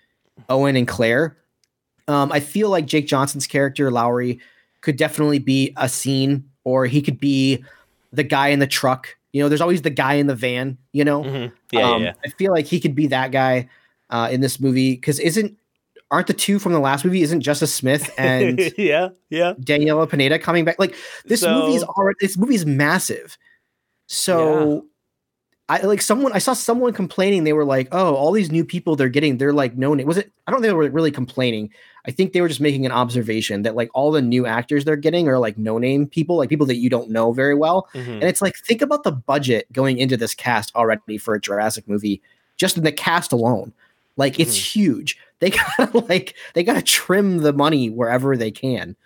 owen 0.48 0.76
and 0.76 0.88
claire 0.88 1.36
um, 2.08 2.32
i 2.32 2.40
feel 2.40 2.70
like 2.70 2.86
jake 2.86 3.06
johnson's 3.06 3.46
character 3.46 3.90
lowery 3.90 4.40
could 4.80 4.96
definitely 4.96 5.38
be 5.38 5.72
a 5.76 5.88
scene 5.88 6.48
or 6.64 6.86
he 6.86 7.02
could 7.02 7.20
be 7.20 7.62
the 8.12 8.22
guy 8.22 8.48
in 8.48 8.58
the 8.58 8.66
truck 8.66 9.16
you 9.32 9.42
know 9.42 9.48
there's 9.48 9.60
always 9.60 9.82
the 9.82 9.90
guy 9.90 10.14
in 10.14 10.26
the 10.26 10.34
van 10.34 10.78
you 10.92 11.04
know 11.04 11.22
Mhm. 11.22 11.52
Yeah, 11.70 11.90
um, 11.90 12.02
yeah, 12.02 12.12
I 12.24 12.28
feel 12.30 12.52
like 12.52 12.66
he 12.66 12.80
could 12.80 12.94
be 12.94 13.08
that 13.08 13.30
guy 13.30 13.68
uh, 14.10 14.28
in 14.30 14.40
this 14.40 14.58
movie 14.58 14.94
because 14.94 15.18
isn't 15.20 15.56
aren't 16.10 16.26
the 16.26 16.32
two 16.32 16.58
from 16.58 16.72
the 16.72 16.78
last 16.80 17.04
movie? 17.04 17.22
Isn't 17.22 17.40
Justice 17.42 17.74
Smith 17.74 18.10
and 18.18 18.58
yeah, 18.78 19.10
yeah. 19.28 19.52
Daniela 19.60 20.08
Pineda 20.08 20.38
coming 20.38 20.64
back? 20.64 20.78
Like 20.78 20.94
this 21.26 21.42
movie 21.44 21.74
is 21.74 21.84
already 21.84 22.16
this 22.20 22.38
movie 22.38 22.54
is 22.54 22.64
massive. 22.64 23.36
So 24.06 24.86
I 25.70 25.80
like 25.82 26.00
someone 26.00 26.32
I 26.32 26.38
saw 26.38 26.54
someone 26.54 26.92
complaining. 26.94 27.44
They 27.44 27.52
were 27.52 27.64
like, 27.64 27.88
"Oh, 27.92 28.14
all 28.14 28.32
these 28.32 28.50
new 28.50 28.64
people 28.64 28.96
they're 28.96 29.08
getting, 29.10 29.36
they're 29.38 29.52
like 29.52 29.76
no 29.76 29.92
name." 29.94 30.06
Was 30.06 30.16
it? 30.16 30.32
I 30.46 30.50
don't 30.50 30.60
think 30.62 30.70
they 30.70 30.74
were 30.74 30.88
really 30.90 31.10
complaining. 31.10 31.70
I 32.06 32.10
think 32.10 32.32
they 32.32 32.40
were 32.40 32.48
just 32.48 32.60
making 32.60 32.86
an 32.86 32.92
observation 32.92 33.62
that 33.62 33.76
like 33.76 33.90
all 33.92 34.10
the 34.10 34.22
new 34.22 34.46
actors 34.46 34.86
they're 34.86 34.96
getting 34.96 35.28
are 35.28 35.38
like 35.38 35.58
no 35.58 35.76
name 35.76 36.06
people, 36.06 36.36
like 36.38 36.48
people 36.48 36.64
that 36.66 36.76
you 36.76 36.88
don't 36.88 37.10
know 37.10 37.32
very 37.32 37.54
well. 37.54 37.86
Mhm. 37.92 38.14
And 38.14 38.24
it's 38.24 38.40
like, 38.40 38.56
think 38.56 38.80
about 38.80 39.02
the 39.04 39.12
budget 39.12 39.70
going 39.72 39.98
into 39.98 40.16
this 40.16 40.34
cast 40.34 40.74
already 40.74 41.18
for 41.18 41.34
a 41.34 41.40
Jurassic 41.40 41.86
movie, 41.86 42.22
just 42.56 42.78
in 42.78 42.84
the 42.84 42.92
cast 42.92 43.32
alone. 43.32 43.74
Like, 44.16 44.40
it's 44.40 44.56
Mm-hmm. 44.56 44.80
huge. 44.80 45.18
They 45.40 45.50
gotta 45.78 45.98
like 46.08 46.34
they 46.54 46.64
gotta 46.64 46.82
trim 46.82 47.38
the 47.38 47.52
money 47.52 47.90
wherever 47.90 48.38
they 48.38 48.50
can. 48.50 48.96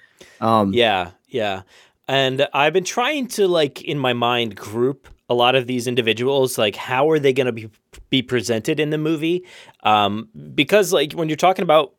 Um, 0.40 0.72
Yeah, 0.72 1.10
yeah. 1.28 1.62
And 2.06 2.46
I've 2.54 2.72
been 2.72 2.84
trying 2.84 3.26
to 3.28 3.48
like 3.48 3.82
in 3.82 3.98
my 3.98 4.12
mind 4.12 4.54
group 4.54 5.08
a 5.32 5.34
lot 5.44 5.54
of 5.54 5.66
these 5.66 5.86
individuals 5.86 6.58
like 6.58 6.76
how 6.76 7.10
are 7.10 7.18
they 7.18 7.32
going 7.32 7.46
to 7.46 7.52
be 7.52 7.70
be 8.10 8.22
presented 8.22 8.78
in 8.78 8.90
the 8.90 8.98
movie? 8.98 9.44
Um 9.82 10.28
because 10.54 10.92
like 10.92 11.12
when 11.14 11.28
you're 11.28 11.36
talking 11.36 11.62
about 11.62 11.94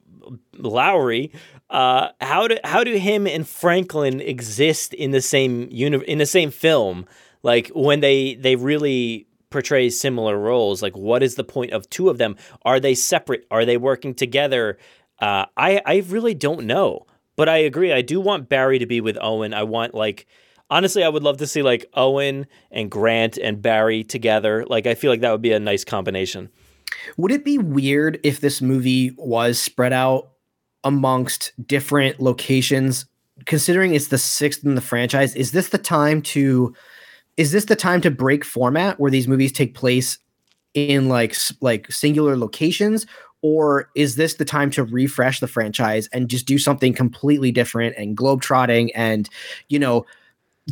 Lowery, 0.57 1.31
uh 1.69 2.09
how 2.21 2.47
do 2.47 2.57
how 2.63 2.83
do 2.83 2.95
him 2.95 3.27
and 3.27 3.47
Franklin 3.47 4.21
exist 4.21 4.93
in 4.93 5.11
the 5.11 5.21
same 5.21 5.67
uni- 5.71 6.05
in 6.07 6.19
the 6.19 6.25
same 6.25 6.51
film? 6.51 7.05
Like 7.41 7.69
when 7.73 7.99
they 7.99 8.35
they 8.35 8.55
really 8.55 9.27
portray 9.49 9.89
similar 9.89 10.37
roles, 10.37 10.81
like 10.81 10.95
what 10.95 11.21
is 11.23 11.35
the 11.35 11.43
point 11.43 11.71
of 11.73 11.89
two 11.89 12.09
of 12.09 12.17
them? 12.17 12.35
Are 12.63 12.79
they 12.79 12.95
separate? 12.95 13.45
Are 13.51 13.65
they 13.65 13.77
working 13.77 14.13
together? 14.15 14.77
Uh, 15.19 15.45
I 15.57 15.81
I 15.85 16.03
really 16.07 16.33
don't 16.33 16.65
know, 16.65 17.05
but 17.35 17.49
I 17.49 17.57
agree. 17.57 17.91
I 17.91 18.01
do 18.01 18.19
want 18.21 18.49
Barry 18.49 18.79
to 18.79 18.85
be 18.85 19.01
with 19.01 19.17
Owen. 19.21 19.53
I 19.53 19.63
want 19.63 19.93
like 19.93 20.25
honestly, 20.73 21.03
I 21.03 21.09
would 21.09 21.21
love 21.21 21.37
to 21.37 21.47
see 21.47 21.61
like 21.61 21.85
Owen 21.93 22.47
and 22.71 22.89
Grant 22.89 23.37
and 23.37 23.61
Barry 23.61 24.03
together. 24.03 24.65
Like 24.65 24.87
I 24.87 24.95
feel 24.95 25.11
like 25.11 25.21
that 25.21 25.31
would 25.31 25.41
be 25.41 25.51
a 25.51 25.59
nice 25.59 25.85
combination. 25.85 26.49
Would 27.17 27.31
it 27.31 27.45
be 27.45 27.59
weird 27.59 28.19
if 28.23 28.41
this 28.41 28.59
movie 28.59 29.13
was 29.17 29.59
spread 29.59 29.93
out 29.93 30.31
amongst 30.83 31.53
different 31.65 32.19
locations? 32.19 33.05
Considering 33.45 33.93
it's 33.93 34.07
the 34.07 34.17
sixth 34.17 34.65
in 34.65 34.73
the 34.73 34.81
franchise, 34.81 35.35
is 35.35 35.51
this 35.51 35.69
the 35.69 35.77
time 35.77 36.21
to 36.23 36.73
is 37.37 37.51
this 37.51 37.65
the 37.65 37.75
time 37.75 38.01
to 38.01 38.11
break 38.11 38.43
format 38.43 38.99
where 38.99 39.11
these 39.11 39.27
movies 39.27 39.51
take 39.51 39.75
place 39.75 40.17
in 40.73 41.07
like 41.07 41.35
like 41.61 41.91
singular 41.91 42.35
locations 42.35 43.05
or 43.43 43.89
is 43.95 44.15
this 44.15 44.35
the 44.35 44.45
time 44.45 44.71
to 44.71 44.83
refresh 44.83 45.39
the 45.39 45.47
franchise 45.47 46.09
and 46.13 46.29
just 46.29 46.47
do 46.47 46.57
something 46.57 46.93
completely 46.93 47.51
different 47.51 47.95
and 47.95 48.17
globetrotting 48.17 48.89
and 48.95 49.29
you 49.69 49.77
know 49.77 50.05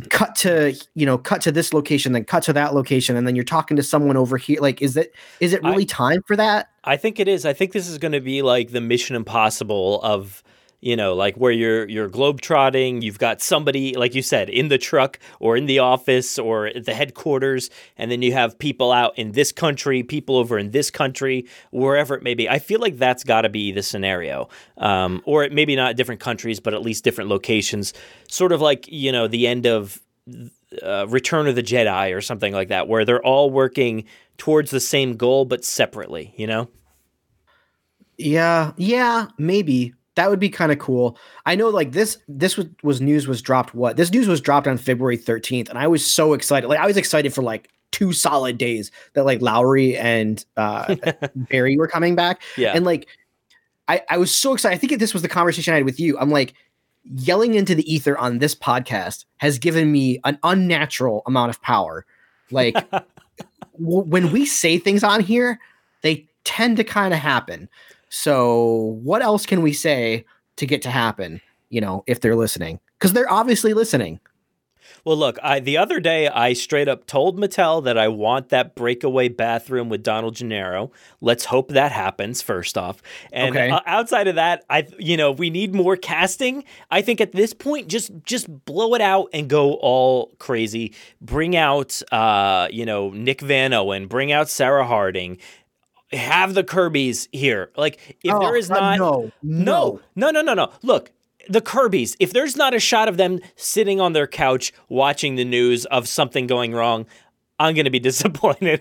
cut 0.08 0.34
to 0.34 0.74
you 0.94 1.04
know 1.04 1.18
cut 1.18 1.42
to 1.42 1.52
this 1.52 1.74
location 1.74 2.12
then 2.12 2.24
cut 2.24 2.42
to 2.42 2.52
that 2.52 2.74
location 2.74 3.14
and 3.14 3.26
then 3.26 3.36
you're 3.36 3.44
talking 3.44 3.76
to 3.76 3.82
someone 3.82 4.16
over 4.16 4.38
here 4.38 4.58
like 4.60 4.80
is 4.80 4.96
it 4.96 5.14
is 5.38 5.52
it 5.52 5.62
I- 5.62 5.68
really 5.68 5.84
time 5.84 6.22
for 6.26 6.34
that 6.36 6.70
I 6.84 6.96
think 6.96 7.20
it 7.20 7.28
is. 7.28 7.46
I 7.46 7.52
think 7.52 7.72
this 7.72 7.88
is 7.88 7.98
going 7.98 8.12
to 8.12 8.20
be 8.20 8.42
like 8.42 8.70
the 8.70 8.80
Mission 8.80 9.14
Impossible 9.14 10.02
of 10.02 10.42
you 10.82 10.96
know, 10.96 11.14
like 11.14 11.36
where 11.36 11.52
you're 11.52 11.88
you're 11.88 12.10
globetrotting. 12.10 13.02
You've 13.02 13.18
got 13.18 13.40
somebody, 13.40 13.94
like 13.94 14.16
you 14.16 14.20
said, 14.20 14.50
in 14.50 14.66
the 14.66 14.78
truck 14.78 15.18
or 15.38 15.56
in 15.56 15.66
the 15.66 15.78
office 15.78 16.40
or 16.40 16.66
at 16.66 16.84
the 16.84 16.92
headquarters, 16.92 17.70
and 17.96 18.10
then 18.10 18.20
you 18.20 18.32
have 18.32 18.58
people 18.58 18.90
out 18.90 19.16
in 19.16 19.32
this 19.32 19.52
country, 19.52 20.02
people 20.02 20.36
over 20.36 20.58
in 20.58 20.72
this 20.72 20.90
country, 20.90 21.46
wherever 21.70 22.16
it 22.16 22.24
may 22.24 22.34
be. 22.34 22.48
I 22.48 22.58
feel 22.58 22.80
like 22.80 22.98
that's 22.98 23.22
got 23.22 23.42
to 23.42 23.48
be 23.48 23.70
the 23.70 23.82
scenario, 23.82 24.48
um, 24.76 25.22
or 25.24 25.44
it 25.44 25.52
maybe 25.52 25.76
not 25.76 25.94
different 25.94 26.20
countries, 26.20 26.58
but 26.58 26.74
at 26.74 26.82
least 26.82 27.04
different 27.04 27.30
locations. 27.30 27.94
Sort 28.28 28.50
of 28.50 28.60
like 28.60 28.88
you 28.88 29.12
know 29.12 29.28
the 29.28 29.46
end 29.46 29.66
of 29.66 30.02
uh, 30.82 31.06
Return 31.08 31.46
of 31.46 31.54
the 31.54 31.62
Jedi 31.62 32.14
or 32.14 32.20
something 32.20 32.52
like 32.52 32.68
that, 32.68 32.88
where 32.88 33.04
they're 33.04 33.24
all 33.24 33.50
working 33.50 34.04
towards 34.36 34.72
the 34.72 34.80
same 34.80 35.16
goal 35.16 35.44
but 35.44 35.64
separately. 35.64 36.34
You 36.36 36.48
know. 36.48 36.68
Yeah, 38.18 38.72
yeah, 38.76 39.28
maybe 39.38 39.94
that 40.14 40.28
would 40.28 40.38
be 40.40 40.50
kind 40.50 40.70
of 40.72 40.78
cool. 40.78 41.16
I 41.46 41.54
know, 41.54 41.68
like 41.68 41.92
this, 41.92 42.18
this 42.28 42.56
was 42.56 42.66
was 42.82 43.00
news 43.00 43.26
was 43.26 43.40
dropped. 43.40 43.74
What 43.74 43.96
this 43.96 44.12
news 44.12 44.28
was 44.28 44.40
dropped 44.40 44.66
on 44.66 44.76
February 44.78 45.16
thirteenth, 45.16 45.68
and 45.68 45.78
I 45.78 45.86
was 45.86 46.04
so 46.04 46.32
excited. 46.34 46.68
Like 46.68 46.78
I 46.80 46.86
was 46.86 46.96
excited 46.96 47.32
for 47.32 47.42
like 47.42 47.70
two 47.92 48.12
solid 48.12 48.58
days 48.58 48.90
that 49.14 49.24
like 49.24 49.40
Lowery 49.42 49.96
and 49.96 50.44
uh 50.56 50.96
Barry 51.36 51.76
were 51.76 51.88
coming 51.88 52.14
back. 52.14 52.42
Yeah. 52.56 52.72
and 52.74 52.84
like 52.84 53.06
I 53.88 54.02
I 54.10 54.18
was 54.18 54.36
so 54.36 54.52
excited. 54.52 54.74
I 54.74 54.78
think 54.78 54.98
this 54.98 55.12
was 55.12 55.22
the 55.22 55.28
conversation 55.28 55.72
I 55.72 55.78
had 55.78 55.84
with 55.84 56.00
you. 56.00 56.18
I'm 56.18 56.30
like 56.30 56.54
yelling 57.04 57.54
into 57.54 57.74
the 57.74 57.92
ether 57.92 58.16
on 58.16 58.38
this 58.38 58.54
podcast 58.54 59.24
has 59.38 59.58
given 59.58 59.90
me 59.90 60.20
an 60.24 60.38
unnatural 60.42 61.22
amount 61.26 61.50
of 61.50 61.60
power. 61.62 62.06
Like 62.50 62.74
w- 62.90 64.04
when 64.04 64.30
we 64.30 64.46
say 64.46 64.78
things 64.78 65.02
on 65.02 65.20
here, 65.20 65.58
they 66.02 66.28
tend 66.44 66.76
to 66.76 66.84
kind 66.84 67.12
of 67.12 67.20
happen. 67.20 67.68
So, 68.16 68.98
what 69.02 69.22
else 69.22 69.46
can 69.46 69.62
we 69.62 69.72
say 69.72 70.26
to 70.56 70.66
get 70.66 70.82
to 70.82 70.90
happen? 70.90 71.40
You 71.70 71.80
know, 71.80 72.04
if 72.06 72.20
they're 72.20 72.36
listening, 72.36 72.78
because 72.98 73.14
they're 73.14 73.30
obviously 73.32 73.72
listening. 73.72 74.20
Well, 75.06 75.16
look, 75.16 75.38
I 75.42 75.58
the 75.60 75.78
other 75.78 75.98
day 75.98 76.28
I 76.28 76.52
straight 76.52 76.88
up 76.88 77.06
told 77.06 77.38
Mattel 77.38 77.82
that 77.84 77.96
I 77.96 78.08
want 78.08 78.50
that 78.50 78.74
breakaway 78.74 79.28
bathroom 79.28 79.88
with 79.88 80.02
Donald 80.02 80.34
Gennaro. 80.36 80.92
Let's 81.22 81.46
hope 81.46 81.70
that 81.70 81.90
happens 81.90 82.42
first 82.42 82.76
off. 82.76 83.00
And 83.32 83.56
Okay. 83.56 83.70
uh, 83.70 83.80
outside 83.86 84.28
of 84.28 84.34
that, 84.34 84.62
I 84.68 84.86
you 84.98 85.16
know, 85.16 85.32
we 85.32 85.48
need 85.48 85.74
more 85.74 85.96
casting. 85.96 86.64
I 86.90 87.00
think 87.00 87.20
at 87.22 87.32
this 87.32 87.54
point 87.54 87.88
just 87.88 88.12
just 88.24 88.46
blow 88.66 88.94
it 88.94 89.00
out 89.00 89.28
and 89.32 89.48
go 89.48 89.74
all 89.80 90.32
crazy. 90.38 90.94
Bring 91.22 91.56
out 91.56 92.00
uh, 92.12 92.68
you 92.70 92.84
know, 92.84 93.08
Nick 93.10 93.40
Van 93.40 93.72
Owen, 93.72 94.06
bring 94.06 94.30
out 94.30 94.50
Sarah 94.50 94.86
Harding. 94.86 95.38
Have 96.12 96.54
the 96.54 96.62
Kirby's 96.64 97.28
here. 97.32 97.70
Like 97.76 98.16
if 98.22 98.32
Oh, 98.34 98.40
there 98.40 98.56
is 98.56 98.68
God, 98.68 98.98
not 98.98 98.98
no, 98.98 99.32
no, 99.42 100.00
no, 100.14 100.30
no, 100.30 100.42
no, 100.42 100.54
no. 100.54 100.70
Look, 100.82 101.12
the 101.48 101.60
Kirby's. 101.60 102.16
If 102.20 102.32
there's 102.32 102.56
not 102.56 102.74
a 102.74 102.78
shot 102.78 103.08
of 103.08 103.16
them 103.16 103.40
sitting 103.56 104.00
on 104.00 104.12
their 104.12 104.26
couch 104.26 104.72
watching 104.88 105.36
the 105.36 105.44
news 105.44 105.84
of 105.86 106.06
something 106.08 106.46
going 106.46 106.72
wrong, 106.74 107.06
I'm 107.58 107.74
gonna 107.74 107.90
be 107.90 107.98
disappointed. 108.10 108.80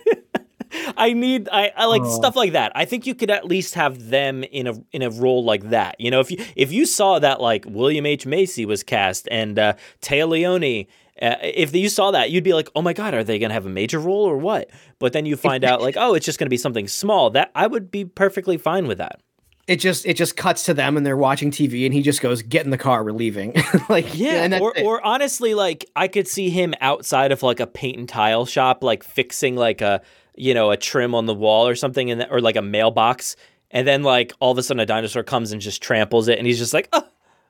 I 0.96 1.12
need 1.14 1.50
I, 1.52 1.72
I 1.76 1.86
like 1.86 2.02
Oh. 2.06 2.10
stuff 2.18 2.36
like 2.36 2.54
that. 2.54 2.72
I 2.76 2.86
think 2.86 3.06
you 3.06 3.14
could 3.14 3.30
at 3.30 3.46
least 3.46 3.74
have 3.76 4.10
them 4.10 4.44
in 4.44 4.68
a 4.68 4.74
in 4.94 5.02
a 5.02 5.10
role 5.10 5.44
like 5.44 5.70
that. 5.70 5.96
You 6.00 6.12
know, 6.12 6.20
if 6.22 6.32
you 6.32 6.38
if 6.56 6.72
you 6.72 6.86
saw 6.86 7.20
that 7.20 7.42
like 7.42 7.66
William 7.68 8.06
H 8.06 8.26
Macy 8.26 8.66
was 8.66 8.82
cast 8.84 9.28
and 9.32 9.58
uh, 9.60 9.74
Téa 10.02 10.28
Leoni. 10.28 10.88
Uh, 11.22 11.36
if 11.42 11.76
you 11.76 11.88
saw 11.88 12.12
that, 12.12 12.32
you'd 12.32 12.44
be 12.44 12.54
like, 12.54 12.70
"Oh 12.76 12.82
my 12.82 12.94
God, 12.94 13.14
are 13.14 13.24
they 13.24 13.38
going 13.38 13.50
to 13.50 13.54
have 13.54 13.66
a 13.66 13.70
major 13.70 14.00
role 14.00 14.24
or 14.24 14.38
what?" 14.38 14.70
But 14.98 15.14
then 15.14 15.26
you 15.26 15.36
find 15.36 15.64
out, 15.64 15.82
like, 15.82 15.96
"Oh, 15.98 16.16
it's 16.16 16.26
just 16.26 16.40
going 16.40 16.48
to 16.48 16.52
be 16.52 16.58
something 16.58 16.88
small." 16.88 17.30
That 17.30 17.52
I 17.54 17.68
would 17.68 17.92
be 17.92 18.06
perfectly 18.06 18.58
fine 18.58 18.88
with 18.88 18.98
that. 18.98 19.22
It 19.68 19.80
just 19.80 20.06
it 20.06 20.18
just 20.18 20.36
cuts 20.36 20.64
to 20.66 20.74
them 20.74 20.98
and 20.98 21.06
they're 21.06 21.16
watching 21.16 21.52
TV, 21.52 21.86
and 21.86 21.94
he 21.94 22.02
just 22.02 22.22
goes, 22.22 22.42
"Get 22.42 22.66
in 22.66 22.72
the 22.72 22.78
car, 22.78 23.04
we're 23.04 23.12
leaving." 23.12 23.54
like 23.90 24.18
Yeah, 24.18 24.44
and 24.44 24.54
that's 24.54 24.62
or, 24.62 24.74
it. 24.76 24.84
or 24.84 25.06
honestly, 25.06 25.54
like 25.54 25.86
I 25.96 26.08
could 26.08 26.28
see 26.28 26.50
him 26.50 26.74
outside 26.82 27.32
of 27.32 27.44
like 27.44 27.60
a 27.60 27.68
paint 27.68 27.98
and 27.98 28.10
tile 28.10 28.46
shop, 28.46 28.84
like 28.84 29.04
fixing 29.04 29.56
like 29.56 29.82
a 29.82 30.02
you 30.36 30.56
know 30.56 30.72
a 30.72 30.78
trim 30.78 31.14
on 31.14 31.28
the 31.28 31.36
wall 31.36 31.68
or 31.68 31.76
something, 31.76 32.10
and 32.10 32.26
or 32.32 32.42
like 32.42 32.56
a 32.56 32.62
mailbox, 32.64 33.36
and 33.70 33.88
then 33.88 34.02
like 34.02 34.34
all 34.40 34.52
of 34.52 34.58
a 34.58 34.64
sudden 34.64 34.82
a 34.82 34.86
dinosaur 34.88 35.24
comes 35.24 35.52
and 35.52 35.62
just 35.62 35.84
tramples 35.84 36.28
it, 36.28 36.40
and 36.40 36.48
he's 36.48 36.58
just 36.58 36.74
like, 36.74 36.90
oh, 36.92 37.08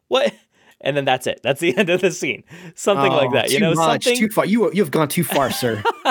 what? 0.10 0.34
And 0.84 0.98
then 0.98 1.06
that's 1.06 1.28
it. 1.28 1.39
That's 1.44 1.60
the 1.62 1.76
end 1.78 1.89
of 1.89 2.02
the 2.02 2.12
scene. 2.12 2.44
Something 2.76 3.12
like 3.12 3.30
Oh, 3.30 3.34
that. 3.34 3.52
You 3.52 3.60
too 3.60 3.63
know, 3.63 3.74
much, 3.76 4.04
something. 4.06 4.20
too 4.20 4.30
far. 4.34 4.46
You 4.46 4.72
you 4.74 4.82
have 4.82 4.91
gone 4.91 5.08
too 5.08 5.24
far, 5.24 5.52
sir. 5.52 5.82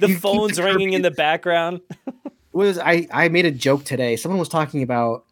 the 0.00 0.18
phone's 0.20 0.56
the 0.56 0.62
ringing 0.62 0.92
in 0.92 1.02
the 1.02 1.10
background. 1.10 1.80
was 2.52 2.78
I 2.78 3.06
I 3.12 3.28
made 3.28 3.46
a 3.46 3.50
joke 3.50 3.84
today. 3.84 4.16
Someone 4.16 4.38
was 4.38 4.48
talking 4.48 4.82
about 4.82 5.24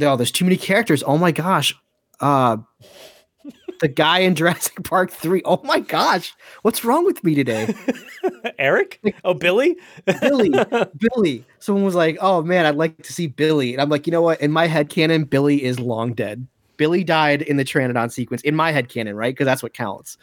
oh, 0.00 0.16
there's 0.16 0.30
too 0.32 0.44
many 0.44 0.56
characters. 0.56 1.02
Oh 1.06 1.18
my 1.18 1.32
gosh. 1.32 1.74
Uh 2.20 2.58
the 3.80 3.86
guy 3.88 4.18
in 4.20 4.34
Jurassic 4.34 4.82
Park 4.82 5.12
3. 5.12 5.40
Oh 5.44 5.60
my 5.62 5.78
gosh. 5.78 6.34
What's 6.62 6.84
wrong 6.84 7.04
with 7.04 7.22
me 7.22 7.36
today? 7.36 7.72
Eric? 8.58 9.00
Oh, 9.24 9.34
Billy? 9.34 9.76
Billy. 10.20 10.50
Billy. 10.98 11.44
Someone 11.60 11.84
was 11.84 11.94
like, 11.94 12.18
"Oh 12.20 12.42
man, 12.42 12.66
I'd 12.66 12.74
like 12.74 13.00
to 13.04 13.12
see 13.12 13.28
Billy." 13.28 13.72
And 13.74 13.80
I'm 13.80 13.88
like, 13.88 14.08
"You 14.08 14.10
know 14.10 14.22
what? 14.22 14.40
In 14.40 14.50
my 14.50 14.66
head 14.66 14.88
canon, 14.90 15.24
Billy 15.24 15.62
is 15.62 15.78
long 15.78 16.12
dead." 16.12 16.44
Billy 16.78 17.04
died 17.04 17.42
in 17.42 17.58
the 17.58 17.64
Pteranodon 17.64 18.10
sequence 18.10 18.40
in 18.42 18.56
my 18.56 18.72
head 18.72 18.88
canon, 18.88 19.14
right? 19.14 19.34
Because 19.34 19.44
that's 19.44 19.62
what 19.62 19.74
counts. 19.74 20.16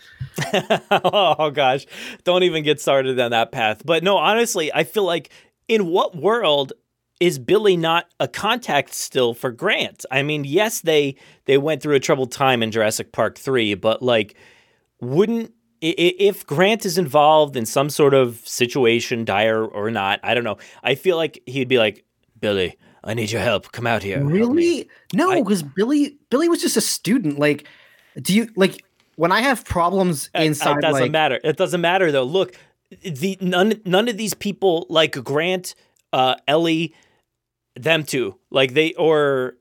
oh 0.92 1.52
gosh, 1.52 1.86
don't 2.24 2.42
even 2.42 2.64
get 2.64 2.82
started 2.82 3.20
on 3.20 3.30
that 3.30 3.52
path. 3.52 3.84
But 3.86 4.04
no, 4.04 4.18
honestly, 4.18 4.74
I 4.74 4.84
feel 4.84 5.04
like 5.04 5.30
in 5.68 5.86
what 5.88 6.16
world 6.16 6.74
is 7.20 7.40
Billy 7.40 7.78
not 7.78 8.08
a 8.20 8.28
contact 8.28 8.94
still 8.94 9.34
for 9.34 9.52
Grant? 9.52 10.06
I 10.12 10.24
mean, 10.24 10.44
yes, 10.44 10.82
they 10.82 11.16
they 11.46 11.58
went 11.58 11.82
through 11.82 11.96
a 11.96 12.00
troubled 12.00 12.32
time 12.32 12.64
in 12.64 12.72
Jurassic 12.72 13.12
Park 13.12 13.38
3, 13.38 13.76
but 13.76 14.02
like 14.02 14.36
wouldn't 15.00 15.54
if 15.82 16.48
Grant 16.48 16.86
is 16.86 16.98
involved 16.98 17.56
in 17.56 17.66
some 17.66 17.90
sort 17.90 18.14
of 18.14 18.42
situation, 18.48 19.24
dire 19.24 19.64
or 19.64 19.92
not, 19.92 20.20
I 20.24 20.34
don't 20.34 20.44
know. 20.44 20.58
I 20.84 20.96
feel 20.96 21.16
like 21.16 21.42
he'd 21.46 21.68
be 21.68 21.78
like, 21.78 22.04
"Billy, 22.40 22.78
I 23.06 23.14
need 23.14 23.32
your 23.32 23.42
help. 23.42 23.72
Come 23.72 23.88
out 23.88 24.04
here." 24.04 24.24
Really? 24.24 24.90
No, 25.14 25.42
because 25.42 25.64
Billy 25.64 26.18
Billy 26.30 26.50
was 26.50 26.62
just 26.62 26.76
a 26.76 26.82
student. 26.82 27.40
Like, 27.40 27.68
do 28.22 28.34
you 28.34 28.50
like 28.56 28.84
when 29.16 29.32
I 29.32 29.42
have 29.42 29.64
problems 29.64 30.30
inside? 30.34 30.78
It 30.78 30.82
doesn't 30.82 31.02
like, 31.02 31.12
matter. 31.12 31.40
It 31.44 31.58
doesn't 31.58 31.82
matter 31.82 32.12
though. 32.12 32.24
Look, 32.24 32.56
the 33.04 33.38
none 33.42 33.82
none 33.86 34.08
of 34.08 34.18
these 34.18 34.34
people 34.34 34.86
like 34.90 35.24
Grant, 35.24 35.76
uh, 36.14 36.36
Ellie, 36.48 36.94
them 37.76 38.04
two, 38.04 38.38
like 38.50 38.74
they 38.74 38.94
or 38.94 39.56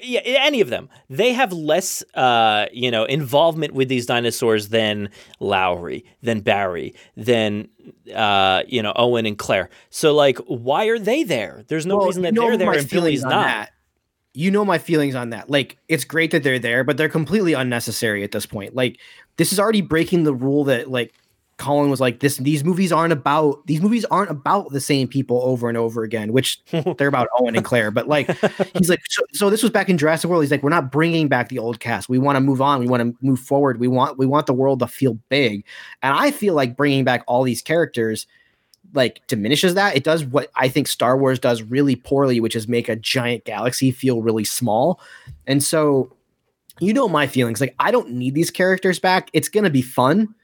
yeah, 0.00 0.20
any 0.20 0.60
of 0.60 0.70
them. 0.70 0.88
They 1.08 1.32
have 1.32 1.52
less, 1.52 2.02
uh, 2.14 2.66
you 2.72 2.90
know, 2.90 3.04
involvement 3.04 3.74
with 3.74 3.88
these 3.88 4.06
dinosaurs 4.06 4.68
than 4.68 5.10
Lowery, 5.40 6.04
than 6.22 6.40
Barry, 6.40 6.94
than 7.16 7.68
uh, 8.14 8.62
you 8.66 8.82
know, 8.82 8.92
Owen 8.96 9.26
and 9.26 9.38
Claire. 9.38 9.70
So, 9.90 10.14
like, 10.14 10.38
why 10.46 10.86
are 10.86 10.98
they 10.98 11.22
there? 11.24 11.64
There's 11.68 11.86
no 11.86 11.96
well, 11.96 12.06
reason 12.06 12.22
that 12.22 12.34
you 12.34 12.40
know 12.40 12.48
they're 12.48 12.56
there 12.56 12.70
my 12.70 12.78
and 12.78 12.88
Billy's 12.88 13.22
not. 13.22 13.30
that. 13.30 13.70
You 14.34 14.50
know 14.50 14.64
my 14.64 14.78
feelings 14.78 15.14
on 15.14 15.30
that. 15.30 15.50
Like, 15.50 15.76
it's 15.88 16.04
great 16.04 16.30
that 16.30 16.42
they're 16.42 16.58
there, 16.58 16.84
but 16.84 16.96
they're 16.96 17.10
completely 17.10 17.52
unnecessary 17.52 18.24
at 18.24 18.32
this 18.32 18.46
point. 18.46 18.74
Like, 18.74 18.98
this 19.36 19.52
is 19.52 19.60
already 19.60 19.82
breaking 19.82 20.24
the 20.24 20.34
rule 20.34 20.64
that 20.64 20.90
like 20.90 21.14
Colin 21.62 21.90
was 21.90 22.00
like, 22.00 22.18
"This 22.18 22.38
these 22.38 22.64
movies 22.64 22.90
aren't 22.90 23.12
about 23.12 23.64
these 23.66 23.80
movies 23.80 24.04
aren't 24.06 24.30
about 24.30 24.72
the 24.72 24.80
same 24.80 25.06
people 25.06 25.40
over 25.44 25.68
and 25.68 25.78
over 25.78 26.02
again." 26.02 26.32
Which 26.32 26.60
they're 26.98 27.06
about 27.06 27.28
Owen 27.38 27.54
and 27.54 27.64
Claire, 27.64 27.92
but 27.92 28.08
like 28.08 28.28
he's 28.76 28.90
like, 28.90 29.00
so, 29.08 29.22
so 29.32 29.48
this 29.48 29.62
was 29.62 29.70
back 29.70 29.88
in 29.88 29.96
Jurassic 29.96 30.28
World. 30.28 30.42
He's 30.42 30.50
like, 30.50 30.64
"We're 30.64 30.70
not 30.70 30.90
bringing 30.90 31.28
back 31.28 31.48
the 31.48 31.60
old 31.60 31.78
cast. 31.78 32.08
We 32.08 32.18
want 32.18 32.34
to 32.36 32.40
move 32.40 32.60
on. 32.60 32.80
We 32.80 32.88
want 32.88 33.02
to 33.02 33.24
move 33.24 33.38
forward. 33.38 33.78
We 33.78 33.86
want 33.86 34.18
we 34.18 34.26
want 34.26 34.46
the 34.46 34.52
world 34.52 34.80
to 34.80 34.88
feel 34.88 35.14
big." 35.28 35.64
And 36.02 36.12
I 36.14 36.32
feel 36.32 36.54
like 36.54 36.76
bringing 36.76 37.04
back 37.04 37.22
all 37.28 37.44
these 37.44 37.62
characters 37.62 38.26
like 38.92 39.22
diminishes 39.28 39.74
that. 39.74 39.96
It 39.96 40.02
does 40.02 40.24
what 40.24 40.50
I 40.56 40.68
think 40.68 40.88
Star 40.88 41.16
Wars 41.16 41.38
does 41.38 41.62
really 41.62 41.94
poorly, 41.94 42.40
which 42.40 42.56
is 42.56 42.66
make 42.66 42.88
a 42.88 42.96
giant 42.96 43.44
galaxy 43.44 43.92
feel 43.92 44.20
really 44.20 44.44
small. 44.44 45.00
And 45.46 45.62
so, 45.62 46.14
you 46.80 46.92
know 46.92 47.08
my 47.08 47.28
feelings. 47.28 47.60
Like 47.60 47.76
I 47.78 47.92
don't 47.92 48.10
need 48.10 48.34
these 48.34 48.50
characters 48.50 48.98
back. 48.98 49.30
It's 49.32 49.48
gonna 49.48 49.70
be 49.70 49.82
fun 49.82 50.34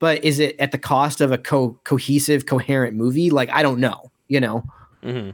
but 0.00 0.24
is 0.24 0.40
it 0.40 0.58
at 0.58 0.72
the 0.72 0.78
cost 0.78 1.20
of 1.20 1.30
a 1.30 1.38
co- 1.38 1.78
cohesive, 1.84 2.46
coherent 2.46 2.96
movie? 2.96 3.30
Like, 3.30 3.50
I 3.50 3.62
don't 3.62 3.78
know, 3.78 4.10
you 4.26 4.40
know? 4.40 4.64
Mm-hmm. 5.04 5.30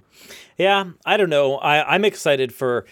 Yeah, 0.58 0.84
I 1.06 1.16
don't 1.16 1.30
know. 1.30 1.56
I, 1.56 1.94
I'm 1.94 2.04
excited 2.04 2.52
for 2.52 2.86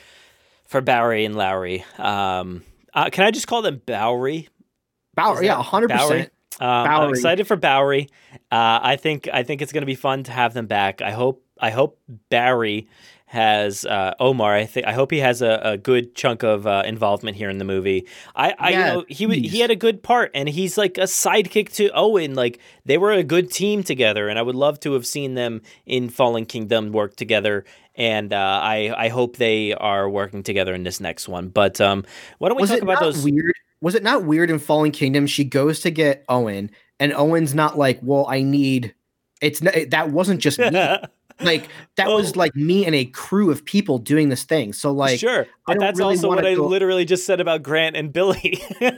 for 0.67 0.81
Bowery 0.81 1.25
and 1.25 1.37
Lowery. 1.37 1.85
Um, 1.99 2.63
uh, 2.95 3.11
can 3.11 3.25
I 3.25 3.31
just 3.31 3.47
call 3.47 3.63
them 3.63 3.83
Bowery? 3.85 4.49
Bowery, 5.15 5.47
yeah, 5.47 5.63
hundred 5.63 5.91
percent. 5.91 6.33
Um, 6.61 6.69
I'm 6.69 7.11
excited 7.11 7.47
for 7.47 7.57
Bowery. 7.57 8.09
Uh, 8.51 8.81
I 8.83 8.97
think 8.97 9.29
I 9.33 9.43
think 9.43 9.63
it's 9.63 9.73
going 9.73 9.83
to 9.83 9.87
be 9.87 9.95
fun 9.95 10.25
to 10.25 10.33
have 10.33 10.55
them 10.55 10.67
back. 10.67 11.03
I 11.03 11.11
hope 11.11 11.45
I 11.61 11.71
hope 11.71 12.01
Barry 12.31 12.89
has 13.35 13.85
uh, 13.85 14.15
Omar. 14.21 14.55
I 14.55 14.65
think 14.65 14.87
I 14.87 14.93
hope 14.93 15.11
he 15.11 15.19
has 15.19 15.43
a, 15.43 15.61
a 15.65 15.77
good 15.77 16.15
chunk 16.15 16.45
of 16.45 16.69
uh, 16.69 16.85
involvement 16.87 17.37
here 17.37 17.51
in 17.51 17.59
the 17.59 17.65
movie. 17.65 18.07
I, 18.37 18.55
I 18.57 18.71
Yeah, 18.71 18.79
you 19.09 19.27
know 19.27 19.41
he 19.41 19.49
he 19.49 19.59
had 19.59 19.73
a 19.73 19.77
good 19.77 20.05
part, 20.05 20.31
and 20.35 20.49
he's 20.49 20.79
like 20.79 20.99
a 20.99 21.03
sidekick 21.03 21.73
to 21.75 21.91
Owen. 21.95 22.37
Like 22.37 22.61
they 22.85 22.97
were 22.97 23.11
a 23.11 23.25
good 23.25 23.51
team 23.51 23.83
together, 23.83 24.29
and 24.29 24.39
I 24.39 24.43
would 24.43 24.55
love 24.55 24.79
to 24.81 24.93
have 24.93 25.05
seen 25.05 25.35
them 25.35 25.63
in 25.85 26.11
Fallen 26.11 26.47
Kingdom 26.47 26.93
work 26.93 27.17
together. 27.17 27.65
And 27.97 28.33
uh, 28.33 28.61
I 28.63 28.95
I 28.97 29.09
hope 29.09 29.37
they 29.37 29.75
are 29.75 30.09
working 30.09 30.45
together 30.45 30.73
in 30.73 30.85
this 30.85 31.01
next 31.01 31.29
one. 31.29 31.49
But 31.49 31.81
um, 31.81 32.05
why 32.39 32.51
don't 32.51 32.57
we 32.57 32.63
was 32.63 32.71
talk 32.71 32.83
about 32.83 33.01
those? 33.01 33.25
weird? 33.25 33.55
Was 33.81 33.97
it 33.97 34.05
not 34.05 34.25
weird 34.25 34.49
in 34.49 34.61
Fallen 34.61 34.93
Kingdom? 34.93 35.27
She 35.27 35.43
goes 35.43 35.81
to 35.81 35.91
get 35.91 36.25
Owen, 36.29 36.71
and 37.01 37.13
Owen's 37.13 37.53
not 37.53 37.77
like, 37.77 37.99
"Well, 38.01 38.27
I 38.29 38.43
need." 38.43 38.95
It's 39.41 39.61
not, 39.61 39.75
that 39.89 40.11
wasn't 40.11 40.41
just 40.41 40.61
me. 40.61 40.71
like 41.41 41.69
that 41.97 42.09
was 42.09 42.37
oh. 42.37 42.39
like 42.39 42.55
me 42.55 42.87
and 42.87 42.95
a 42.95 43.05
crew 43.07 43.51
of 43.51 43.65
people 43.65 43.99
doing 43.99 44.29
this 44.29 44.45
thing. 44.45 44.73
So 44.73 44.93
like, 44.93 45.19
sure, 45.19 45.47
but 45.67 45.79
that's 45.79 45.99
really 45.99 46.15
also 46.15 46.29
what 46.29 46.47
I 46.47 46.55
go- 46.55 46.67
literally 46.67 47.05
just 47.05 47.27
said 47.27 47.41
about 47.41 47.63
Grant 47.63 47.97
and 47.97 48.13
Billy. 48.13 48.63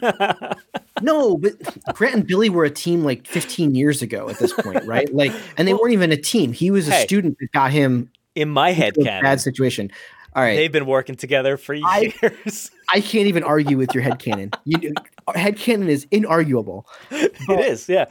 No, 1.02 1.36
but 1.36 1.52
Grant 1.94 2.14
and 2.14 2.26
Billy 2.26 2.48
were 2.48 2.64
a 2.64 2.70
team 2.70 3.04
like 3.04 3.26
15 3.26 3.74
years 3.74 4.02
ago 4.02 4.28
at 4.28 4.38
this 4.38 4.52
point, 4.52 4.84
right? 4.86 5.12
Like, 5.12 5.32
and 5.58 5.68
they 5.68 5.74
weren't 5.74 5.92
even 5.92 6.12
a 6.12 6.16
team. 6.16 6.52
He 6.52 6.70
was 6.70 6.88
a 6.88 6.92
Hey. 6.92 7.04
student 7.04 7.36
that 7.38 7.52
got 7.52 7.70
him 7.70 8.10
in 8.34 8.48
my 8.48 8.72
head, 8.72 8.94
canon, 8.94 9.22
bad 9.22 9.40
situation. 9.40 9.90
All 10.34 10.42
right, 10.42 10.56
they've 10.56 10.72
been 10.72 10.86
working 10.86 11.16
together 11.16 11.56
for 11.56 11.74
years. 11.74 12.70
I 12.88 13.00
can't 13.00 13.26
even 13.26 13.42
argue 13.42 13.76
with 13.76 13.94
your 13.94 14.02
head 14.02 14.18
headcanon. 14.18 14.54
You, 14.64 14.92
uh, 15.26 15.32
headcanon 15.32 15.88
is 15.88 16.06
inarguable. 16.06 16.84
it 17.10 17.60
is, 17.60 17.88
yeah. 17.88 18.06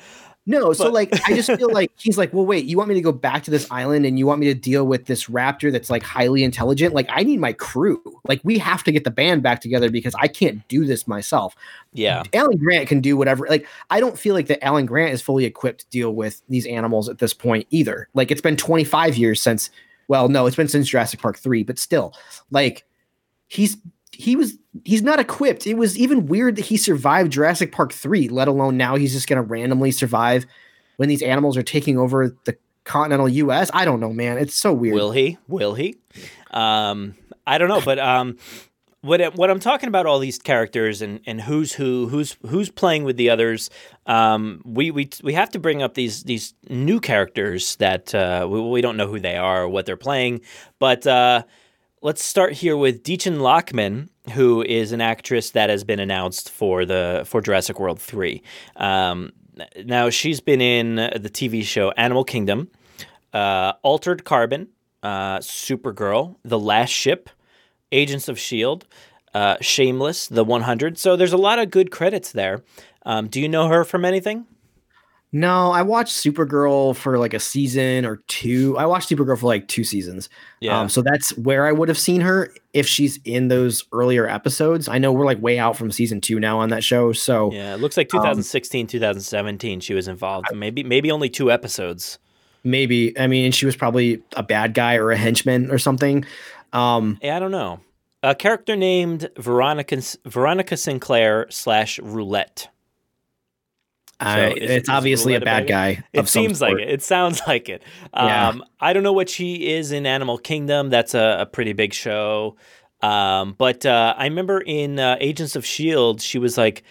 No, 0.47 0.73
so 0.73 0.85
But- 0.85 0.93
like 0.93 1.27
I 1.27 1.33
just 1.33 1.51
feel 1.51 1.71
like 1.71 1.91
he's 1.97 2.17
like, 2.17 2.31
well, 2.31 2.45
wait, 2.45 2.65
you 2.65 2.77
want 2.77 2.89
me 2.89 2.95
to 2.95 3.01
go 3.01 3.11
back 3.11 3.43
to 3.45 3.51
this 3.51 3.69
island 3.71 4.05
and 4.05 4.19
you 4.19 4.27
want 4.27 4.39
me 4.39 4.45
to 4.47 4.53
deal 4.53 4.85
with 4.85 5.05
this 5.05 5.25
raptor 5.25 5.71
that's 5.71 5.89
like 5.89 6.03
highly 6.03 6.43
intelligent? 6.43 6.93
Like, 6.93 7.07
I 7.09 7.23
need 7.23 7.39
my 7.39 7.53
crew. 7.53 8.01
Like, 8.27 8.41
we 8.43 8.59
have 8.59 8.83
to 8.83 8.91
get 8.91 9.03
the 9.03 9.11
band 9.11 9.41
back 9.41 9.59
together 9.59 9.89
because 9.89 10.13
I 10.19 10.27
can't 10.27 10.65
do 10.67 10.85
this 10.85 11.07
myself. 11.07 11.55
Yeah. 11.93 12.23
Alan 12.33 12.57
Grant 12.57 12.87
can 12.87 13.01
do 13.01 13.17
whatever. 13.17 13.47
Like, 13.49 13.67
I 13.89 13.99
don't 13.99 14.19
feel 14.19 14.35
like 14.35 14.47
that 14.47 14.63
Alan 14.63 14.85
Grant 14.85 15.13
is 15.13 15.21
fully 15.21 15.45
equipped 15.45 15.79
to 15.81 15.89
deal 15.89 16.13
with 16.13 16.43
these 16.47 16.67
animals 16.67 17.09
at 17.09 17.17
this 17.17 17.33
point 17.33 17.65
either. 17.71 18.07
Like, 18.13 18.29
it's 18.29 18.41
been 18.41 18.57
25 18.57 19.17
years 19.17 19.41
since, 19.41 19.71
well, 20.07 20.29
no, 20.29 20.45
it's 20.45 20.55
been 20.55 20.67
since 20.67 20.87
Jurassic 20.87 21.19
Park 21.21 21.37
3, 21.37 21.63
but 21.63 21.79
still, 21.79 22.13
like, 22.51 22.83
he's 23.47 23.77
he 24.15 24.35
was 24.35 24.57
he's 24.83 25.01
not 25.01 25.19
equipped. 25.19 25.67
It 25.67 25.75
was 25.75 25.97
even 25.97 26.25
weird 26.25 26.55
that 26.55 26.65
he 26.65 26.77
survived 26.77 27.31
Jurassic 27.31 27.71
Park 27.71 27.93
3, 27.93 28.29
let 28.29 28.47
alone 28.47 28.77
now 28.77 28.95
he's 28.95 29.13
just 29.13 29.27
gonna 29.27 29.43
randomly 29.43 29.91
survive 29.91 30.45
when 30.97 31.09
these 31.09 31.21
animals 31.21 31.57
are 31.57 31.63
taking 31.63 31.97
over 31.97 32.35
the 32.45 32.57
continental 32.83 33.27
US. 33.27 33.69
I 33.73 33.85
don't 33.85 33.99
know, 33.99 34.13
man. 34.13 34.37
It's 34.37 34.55
so 34.55 34.73
weird. 34.73 34.95
Will 34.95 35.11
he? 35.11 35.37
Will 35.47 35.73
he? 35.73 35.97
Um, 36.51 37.15
I 37.45 37.57
don't 37.57 37.67
know, 37.67 37.81
but 37.81 37.99
um, 37.99 38.37
what 39.01 39.35
what 39.35 39.49
I'm 39.49 39.59
talking 39.59 39.87
about 39.87 40.05
all 40.05 40.19
these 40.19 40.39
characters 40.39 41.01
and, 41.01 41.19
and 41.25 41.41
who's 41.41 41.73
who, 41.73 42.07
who's 42.07 42.37
who's 42.47 42.69
playing 42.69 43.03
with 43.03 43.17
the 43.17 43.29
others. 43.29 43.69
Um, 44.05 44.61
we 44.65 44.91
we 44.91 45.09
we 45.23 45.33
have 45.33 45.51
to 45.51 45.59
bring 45.59 45.83
up 45.83 45.93
these 45.93 46.23
these 46.23 46.53
new 46.69 46.99
characters 46.99 47.75
that 47.77 48.15
uh, 48.15 48.47
we, 48.49 48.61
we 48.61 48.81
don't 48.81 48.97
know 48.97 49.07
who 49.07 49.19
they 49.19 49.37
are 49.37 49.63
or 49.63 49.69
what 49.69 49.85
they're 49.85 49.97
playing, 49.97 50.41
but. 50.79 51.05
Uh, 51.05 51.43
Let's 52.05 52.23
start 52.23 52.53
here 52.53 52.77
with 52.77 53.01
Dichen 53.01 53.39
Lachman, 53.39 54.09
who 54.33 54.61
is 54.61 54.91
an 54.91 55.01
actress 55.01 55.49
that 55.49 55.71
has 55.71 55.83
been 55.83 55.99
announced 55.99 56.51
for 56.51 56.85
the 56.85 57.23
for 57.25 57.41
Jurassic 57.41 57.79
World 57.79 57.99
three. 57.99 58.43
Um, 58.75 59.33
now 59.83 60.11
she's 60.11 60.39
been 60.39 60.61
in 60.61 60.97
the 60.97 61.31
TV 61.33 61.63
show 61.63 61.89
Animal 61.97 62.23
Kingdom, 62.23 62.69
uh, 63.33 63.73
Altered 63.81 64.23
Carbon, 64.23 64.67
uh, 65.01 65.39
Supergirl, 65.39 66.35
The 66.43 66.59
Last 66.59 66.91
Ship, 66.91 67.27
Agents 67.91 68.27
of 68.27 68.37
Shield, 68.37 68.85
uh, 69.33 69.57
Shameless, 69.59 70.27
The 70.27 70.43
100. 70.43 70.99
So 70.99 71.15
there's 71.15 71.33
a 71.33 71.37
lot 71.37 71.57
of 71.57 71.71
good 71.71 71.89
credits 71.89 72.31
there. 72.31 72.63
Um, 73.03 73.29
do 73.29 73.41
you 73.41 73.49
know 73.49 73.67
her 73.67 73.83
from 73.83 74.05
anything? 74.05 74.45
No, 75.37 75.71
I 75.71 75.81
watched 75.81 76.13
Supergirl 76.15 76.95
for 76.95 77.17
like 77.19 77.33
a 77.33 77.41
season 77.41 78.05
or 78.05 78.21
two. 78.27 78.77
I 78.77 78.85
watched 78.85 79.09
Supergirl 79.09 79.37
for 79.37 79.47
like 79.47 79.67
two 79.67 79.83
seasons. 79.83 80.29
Yeah. 80.61 80.79
Um, 80.79 80.87
so 80.87 81.01
that's 81.01 81.37
where 81.37 81.65
I 81.65 81.73
would 81.73 81.89
have 81.89 81.97
seen 81.97 82.21
her 82.21 82.53
if 82.71 82.87
she's 82.87 83.19
in 83.25 83.49
those 83.49 83.83
earlier 83.91 84.29
episodes. 84.29 84.87
I 84.87 84.97
know 84.97 85.11
we're 85.11 85.25
like 85.25 85.41
way 85.41 85.59
out 85.59 85.75
from 85.75 85.91
season 85.91 86.21
two 86.21 86.39
now 86.39 86.59
on 86.59 86.69
that 86.69 86.85
show. 86.85 87.11
So 87.11 87.51
Yeah, 87.51 87.73
it 87.73 87.81
looks 87.81 87.97
like 87.97 88.07
Um, 88.13 88.21
2016, 88.21 88.87
2017 88.87 89.81
she 89.81 89.93
was 89.93 90.07
involved. 90.07 90.47
Maybe 90.55 90.83
maybe 90.85 91.11
only 91.11 91.27
two 91.29 91.51
episodes. 91.51 92.17
maybe, 92.63 93.13
I 93.19 93.27
mean, 93.27 93.51
she 93.51 93.65
was 93.65 93.75
probably 93.75 94.23
a 94.37 94.41
bad 94.43 94.73
guy 94.73 94.95
or 94.95 95.11
a 95.11 95.17
henchman 95.17 95.69
or 95.69 95.77
something. 95.77 96.23
Um, 96.71 97.19
Yeah, 97.21 97.35
I 97.35 97.39
don't 97.39 97.51
know. 97.51 97.81
A 98.23 98.35
character 98.35 98.77
named 98.77 99.29
Veronica 99.37 100.01
Veronica 100.25 100.77
Sinclair 100.77 101.47
slash 101.49 101.99
Roulette. 101.99 102.69
Is- 104.21 104.53
it's 104.57 104.83
is 104.83 104.89
obviously 104.89 105.35
a 105.35 105.41
bad 105.41 105.67
guy 105.67 106.03
It 106.13 106.27
seems 106.27 106.61
like 106.61 106.77
it. 106.77 106.89
It 106.89 107.01
sounds 107.01 107.41
like 107.47 107.69
it. 107.69 107.83
Yeah. 108.13 108.49
Um, 108.49 108.63
I 108.79 108.93
don't 108.93 109.03
know 109.03 109.13
what 109.13 109.29
she 109.29 109.67
is 109.67 109.91
in 109.91 110.05
Animal 110.05 110.37
Kingdom. 110.37 110.89
That's 110.89 111.13
a, 111.13 111.37
a 111.41 111.45
pretty 111.45 111.73
big 111.73 111.93
show. 111.93 112.55
Um, 113.01 113.55
but 113.57 113.85
uh, 113.85 114.15
I 114.17 114.23
remember 114.25 114.59
in 114.59 114.99
uh, 114.99 115.17
Agents 115.19 115.55
of 115.55 115.65
Shield, 115.65 116.21
she 116.21 116.39
was 116.39 116.57
like 116.57 116.83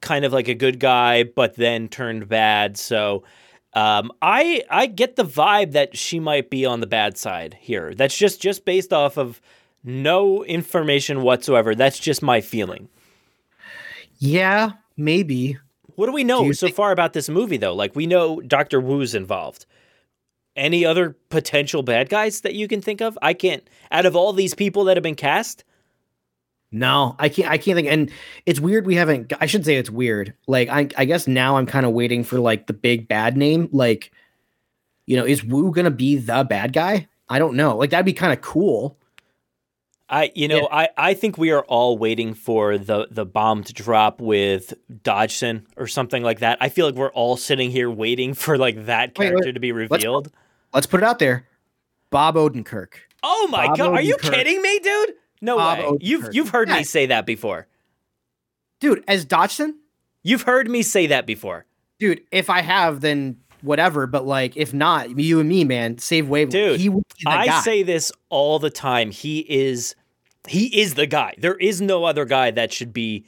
kind 0.00 0.24
of 0.24 0.32
like 0.32 0.48
a 0.48 0.54
good 0.54 0.80
guy, 0.80 1.22
but 1.22 1.54
then 1.56 1.88
turned 1.88 2.28
bad. 2.28 2.76
So 2.76 3.22
um, 3.74 4.10
I 4.20 4.62
I 4.68 4.86
get 4.86 5.16
the 5.16 5.24
vibe 5.24 5.72
that 5.72 5.96
she 5.96 6.20
might 6.20 6.50
be 6.50 6.66
on 6.66 6.80
the 6.80 6.86
bad 6.86 7.16
side 7.16 7.56
here. 7.60 7.94
That's 7.94 8.16
just 8.18 8.42
just 8.42 8.64
based 8.64 8.92
off 8.92 9.16
of 9.16 9.40
no 9.84 10.44
information 10.44 11.22
whatsoever. 11.22 11.74
That's 11.74 11.98
just 11.98 12.22
my 12.22 12.40
feeling. 12.40 12.88
Yeah, 14.18 14.72
maybe. 14.96 15.58
What 15.96 16.06
do 16.06 16.12
we 16.12 16.24
know 16.24 16.44
Do 16.44 16.52
so 16.52 16.66
think- 16.66 16.76
far 16.76 16.92
about 16.92 17.12
this 17.12 17.28
movie, 17.28 17.56
though? 17.56 17.74
Like, 17.74 17.94
we 17.96 18.06
know 18.06 18.40
Doctor 18.40 18.80
Wu's 18.80 19.14
involved. 19.14 19.66
Any 20.54 20.84
other 20.84 21.16
potential 21.30 21.82
bad 21.82 22.08
guys 22.10 22.42
that 22.42 22.54
you 22.54 22.68
can 22.68 22.82
think 22.82 23.00
of? 23.00 23.18
I 23.22 23.32
can't. 23.32 23.66
Out 23.90 24.04
of 24.06 24.14
all 24.14 24.32
these 24.34 24.54
people 24.54 24.84
that 24.84 24.96
have 24.96 25.02
been 25.02 25.14
cast, 25.14 25.64
No, 26.70 27.16
I 27.18 27.28
can't. 27.28 27.50
I 27.50 27.58
can't 27.58 27.76
think. 27.76 27.88
And 27.88 28.10
it's 28.46 28.58
weird. 28.60 28.86
We 28.86 28.94
haven't. 28.94 29.32
I 29.40 29.46
should 29.46 29.64
say 29.64 29.76
it's 29.76 29.90
weird. 29.90 30.34
Like 30.46 30.68
I, 30.70 30.88
I 30.96 31.04
guess 31.04 31.26
now 31.26 31.56
I'm 31.58 31.66
kind 31.66 31.84
of 31.86 31.92
waiting 31.92 32.24
for 32.24 32.38
like 32.38 32.66
the 32.66 32.72
big 32.72 33.08
bad 33.08 33.36
name. 33.36 33.68
Like, 33.72 34.10
you 35.06 35.16
know, 35.18 35.24
is 35.26 35.44
Wu 35.44 35.70
gonna 35.72 35.90
be 35.90 36.16
the 36.16 36.44
bad 36.48 36.72
guy? 36.72 37.08
I 37.28 37.38
don't 37.38 37.56
know. 37.56 37.76
Like 37.76 37.90
that'd 37.90 38.06
be 38.06 38.12
kind 38.14 38.32
of 38.32 38.40
cool. 38.40 38.98
I, 40.12 40.30
you 40.34 40.46
know, 40.46 40.68
I, 40.70 40.90
I 40.98 41.14
think 41.14 41.38
we 41.38 41.52
are 41.52 41.64
all 41.64 41.96
waiting 41.96 42.34
for 42.34 42.76
the 42.76 43.08
the 43.10 43.24
bomb 43.24 43.64
to 43.64 43.72
drop 43.72 44.20
with 44.20 44.74
Dodgson 45.02 45.66
or 45.78 45.86
something 45.86 46.22
like 46.22 46.40
that. 46.40 46.58
I 46.60 46.68
feel 46.68 46.84
like 46.84 46.94
we're 46.96 47.10
all 47.12 47.38
sitting 47.38 47.70
here 47.70 47.90
waiting 47.90 48.34
for 48.34 48.58
like 48.58 48.84
that 48.86 49.14
character 49.14 49.46
wait. 49.46 49.52
to 49.52 49.60
be 49.60 49.72
Let's- 49.72 49.90
revealed. 49.90 50.30
Let's 50.74 50.86
put 50.86 51.00
it 51.00 51.04
out 51.04 51.18
there. 51.18 51.46
Bob 52.10 52.34
Odenkirk. 52.34 52.92
oh 53.22 53.48
my 53.50 53.68
Bob 53.68 53.78
god, 53.78 53.92
are 53.94 54.02
you 54.02 54.16
kidding 54.18 54.60
me, 54.60 54.78
dude? 54.80 55.12
No 55.40 55.56
Bob 55.56 55.78
way. 55.78 55.98
You've 56.02 56.28
you've 56.34 56.50
heard 56.50 56.68
me 56.68 56.84
say 56.84 57.06
that 57.06 57.24
before. 57.24 57.66
Dude, 58.80 59.02
as 59.08 59.24
Dodgson? 59.24 59.78
You've 60.22 60.42
heard 60.42 60.68
me 60.70 60.82
say 60.82 61.06
that 61.06 61.26
before. 61.26 61.64
Dude, 61.98 62.20
if 62.30 62.50
I 62.50 62.60
have, 62.62 63.00
then 63.00 63.38
whatever. 63.62 64.06
But 64.06 64.26
like, 64.26 64.56
if 64.56 64.74
not, 64.74 65.18
you 65.18 65.40
and 65.40 65.48
me, 65.48 65.64
man, 65.64 65.98
save 65.98 66.28
wave. 66.28 66.50
Dude, 66.50 66.80
he 66.80 66.88
would 66.88 67.04
be 67.16 67.24
the 67.24 67.30
I 67.30 67.46
guy. 67.46 67.60
say 67.62 67.82
this 67.82 68.12
all 68.28 68.58
the 68.58 68.70
time. 68.70 69.10
He 69.10 69.40
is 69.40 69.94
he 70.48 70.80
is 70.80 70.94
the 70.94 71.06
guy. 71.06 71.34
There 71.38 71.54
is 71.56 71.80
no 71.80 72.04
other 72.04 72.24
guy 72.24 72.50
that 72.50 72.72
should 72.72 72.92
be 72.92 73.24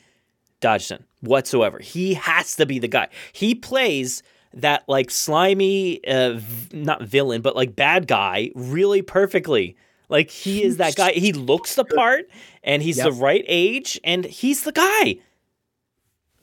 Dodgson 0.60 1.04
whatsoever. 1.20 1.78
He 1.78 2.14
has 2.14 2.56
to 2.56 2.66
be 2.66 2.78
the 2.78 2.88
guy. 2.88 3.08
He 3.32 3.54
plays 3.54 4.22
that 4.52 4.84
like 4.88 5.10
slimy 5.10 6.04
uh 6.06 6.34
v- 6.36 6.76
not 6.78 7.02
villain 7.02 7.42
but 7.42 7.56
like 7.56 7.74
bad 7.74 8.06
guy 8.06 8.50
really 8.54 9.02
perfectly. 9.02 9.76
Like 10.08 10.30
he 10.30 10.62
is 10.62 10.76
that 10.76 10.94
guy. 10.96 11.12
He 11.12 11.32
looks 11.32 11.74
the 11.74 11.84
part 11.84 12.26
and 12.62 12.82
he's 12.82 12.96
the 12.96 13.12
right 13.12 13.44
age 13.48 14.00
and 14.04 14.24
he's 14.24 14.62
the 14.62 14.72
guy. 14.72 15.16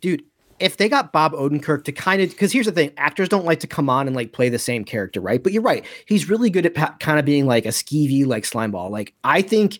dude 0.02 0.24
if 0.60 0.78
they 0.78 0.88
got 0.88 1.12
bob 1.12 1.34
odenkirk 1.34 1.84
to 1.86 1.92
kind 1.92 2.22
of 2.22 2.30
because 2.30 2.52
here's 2.52 2.68
the 2.68 2.72
thing 2.72 2.92
actors 2.98 3.28
don't 3.28 3.46
like 3.46 3.60
to 3.62 3.68
come 3.68 3.90
on 3.90 4.06
and 4.06 4.16
like 4.16 4.32
play 4.32 4.48
the 4.48 4.60
same 4.60 4.84
character 4.84 5.20
right 5.20 5.42
but 5.44 5.52
you're 5.54 5.62
right 5.64 5.84
he's 6.06 6.30
really 6.30 6.52
good 6.52 6.66
at 6.68 6.76
pa- 6.76 6.96
kind 7.00 7.18
of 7.18 7.26
being 7.26 7.48
like 7.48 7.66
a 7.66 7.70
skeevy 7.70 8.26
like 8.28 8.44
slimeball 8.44 8.92
like 8.92 9.14
i 9.24 9.42
think 9.42 9.80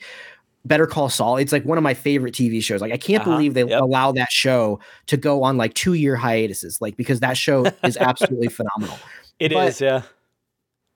better 0.66 0.86
call 0.86 1.10
saul 1.10 1.38
it's 1.38 1.52
like 1.52 1.64
one 1.66 1.78
of 1.78 1.84
my 1.84 1.94
favorite 1.94 2.34
tv 2.34 2.62
shows 2.64 2.82
like 2.82 2.92
i 2.94 2.98
can't 2.98 3.22
Uh-huh, 3.22 3.32
believe 3.32 3.54
they 3.56 3.64
yep. 3.66 3.82
allow 3.82 4.12
that 4.12 4.32
show 4.32 4.80
to 5.08 5.18
go 5.18 5.44
on 5.44 5.58
like 5.58 5.74
two 5.74 5.94
year 5.94 6.16
hiatuses 6.16 6.80
like 6.82 6.96
because 6.98 7.20
that 7.22 7.36
show 7.38 7.66
is 7.84 7.98
absolutely 7.98 8.48
phenomenal 8.60 8.98
It 9.40 9.52
is, 9.52 9.80
But- 9.80 9.82
yeah. 9.82 10.02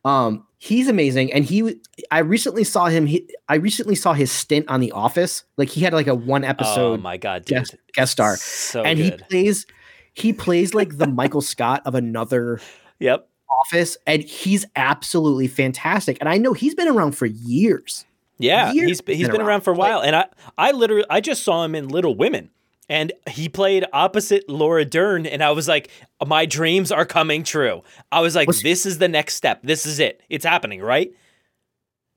um 0.04 0.46
he's 0.58 0.88
amazing 0.88 1.32
and 1.34 1.46
he 1.46 1.80
I 2.12 2.20
recently 2.20 2.64
saw 2.64 2.86
him 2.86 3.06
he, 3.06 3.28
i 3.50 3.56
recently 3.56 3.96
saw 3.96 4.14
his 4.14 4.32
stint 4.32 4.68
on 4.70 4.80
the 4.82 4.92
office 4.92 5.44
like 5.58 5.70
he 5.70 5.82
had 5.82 5.94
like 5.94 6.08
a 6.08 6.16
one 6.16 6.44
episode 6.44 7.00
Oh 7.00 7.02
my 7.02 7.18
god, 7.18 7.46
dude. 7.46 7.58
guest, 7.58 7.76
guest 7.94 8.12
star 8.12 8.36
So 8.38 8.84
and 8.84 8.98
good. 8.98 9.06
he 9.06 9.12
plays 9.30 9.66
he 10.14 10.32
plays 10.34 10.74
like 10.74 10.98
the 10.98 11.08
Michael 11.22 11.42
Scott 11.42 11.82
of 11.86 11.94
another 11.96 12.62
yep. 13.00 13.28
office 13.66 13.98
and 14.08 14.22
he's 14.24 14.66
absolutely 14.76 15.48
fantastic 15.48 16.18
and 16.20 16.30
I 16.30 16.38
know 16.38 16.54
he's 16.54 16.76
been 16.76 16.88
around 16.88 17.14
for 17.18 17.26
years. 17.26 18.06
Yeah, 18.38 18.72
years 18.74 18.90
he's 18.90 19.02
he's 19.18 19.28
been 19.28 19.32
been 19.34 19.42
around. 19.42 19.48
around 19.50 19.62
for 19.62 19.72
a 19.74 19.76
while, 19.76 20.02
and 20.02 20.16
I 20.16 20.26
I 20.58 20.72
literally 20.72 21.06
I 21.10 21.22
just 21.22 21.44
saw 21.44 21.64
him 21.64 21.74
in 21.76 21.88
Little 21.88 22.16
Women, 22.16 22.50
and 22.90 23.14
he 23.30 23.48
played 23.50 23.86
opposite 23.94 24.50
Laura 24.50 24.84
Dern, 24.86 25.26
and 25.26 25.44
I 25.44 25.52
was 25.52 25.68
like, 25.68 25.90
my 26.26 26.46
dreams 26.46 26.92
are 26.92 27.06
coming 27.06 27.44
true. 27.44 27.82
I 28.12 28.20
was 28.20 28.36
like, 28.36 28.50
this 28.50 28.86
is 28.86 28.98
the 28.98 29.08
next 29.08 29.36
step. 29.36 29.62
This 29.64 29.86
is 29.86 30.00
it. 30.00 30.22
It's 30.30 30.46
happening, 30.46 30.82
right? 30.82 31.12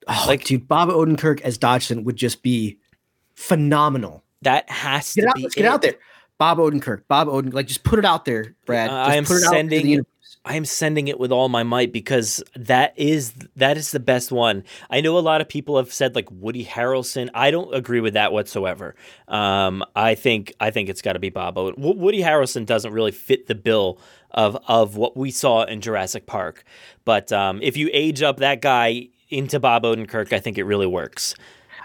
Oh, 0.08 0.12
Like- 0.12 0.26
like 0.26 0.44
dude 0.44 0.66
Bob 0.68 0.88
Odenkirk 0.88 1.40
as 1.42 1.56
Dodgson 1.58 2.02
would 2.04 2.16
just 2.16 2.42
be 2.42 2.78
phenomenal. 3.34 4.24
That 4.42 4.68
has 4.70 5.14
Get 5.14 5.22
to 5.22 5.28
out, 5.28 5.34
be 5.36 5.42
let's 5.42 5.54
get 5.54 5.64
out 5.66 5.82
there. 5.82 5.94
Bob 6.38 6.58
Odenkirk, 6.58 7.02
Bob 7.08 7.26
Oden, 7.28 7.52
like 7.52 7.66
just 7.66 7.82
put 7.82 7.98
it 7.98 8.04
out 8.04 8.24
there, 8.24 8.54
Brad. 8.66 8.90
Uh, 8.90 8.94
I 8.94 9.16
am 9.16 9.24
put 9.24 9.38
it 9.38 9.44
out 9.44 9.56
into 9.56 9.70
the 9.70 9.76
sending-. 9.80 10.06
I 10.48 10.54
am 10.54 10.64
sending 10.64 11.08
it 11.08 11.20
with 11.20 11.30
all 11.30 11.50
my 11.50 11.62
might 11.62 11.92
because 11.92 12.42
that 12.56 12.94
is 12.96 13.34
that 13.56 13.76
is 13.76 13.90
the 13.90 14.00
best 14.00 14.32
one. 14.32 14.64
I 14.88 15.02
know 15.02 15.18
a 15.18 15.20
lot 15.20 15.42
of 15.42 15.48
people 15.48 15.76
have 15.76 15.92
said 15.92 16.14
like 16.14 16.26
Woody 16.30 16.64
Harrelson. 16.64 17.28
I 17.34 17.50
don't 17.50 17.74
agree 17.74 18.00
with 18.00 18.14
that 18.14 18.32
whatsoever. 18.32 18.94
Um, 19.28 19.84
I 19.94 20.14
think 20.14 20.54
I 20.58 20.70
think 20.70 20.88
it's 20.88 21.02
got 21.02 21.12
to 21.12 21.18
be 21.18 21.28
Bob 21.28 21.56
Oden. 21.56 21.76
Wo- 21.76 21.92
Woody 21.92 22.22
Harrelson 22.22 22.64
doesn't 22.64 22.94
really 22.94 23.10
fit 23.10 23.46
the 23.46 23.54
bill 23.54 24.00
of 24.30 24.56
of 24.66 24.96
what 24.96 25.18
we 25.18 25.30
saw 25.30 25.64
in 25.64 25.82
Jurassic 25.82 26.24
Park. 26.24 26.64
But 27.04 27.30
um, 27.30 27.60
if 27.62 27.76
you 27.76 27.90
age 27.92 28.22
up 28.22 28.38
that 28.38 28.62
guy 28.62 29.08
into 29.28 29.60
Bob 29.60 29.82
Odenkirk, 29.82 30.32
I 30.32 30.40
think 30.40 30.56
it 30.56 30.64
really 30.64 30.86
works. 30.86 31.34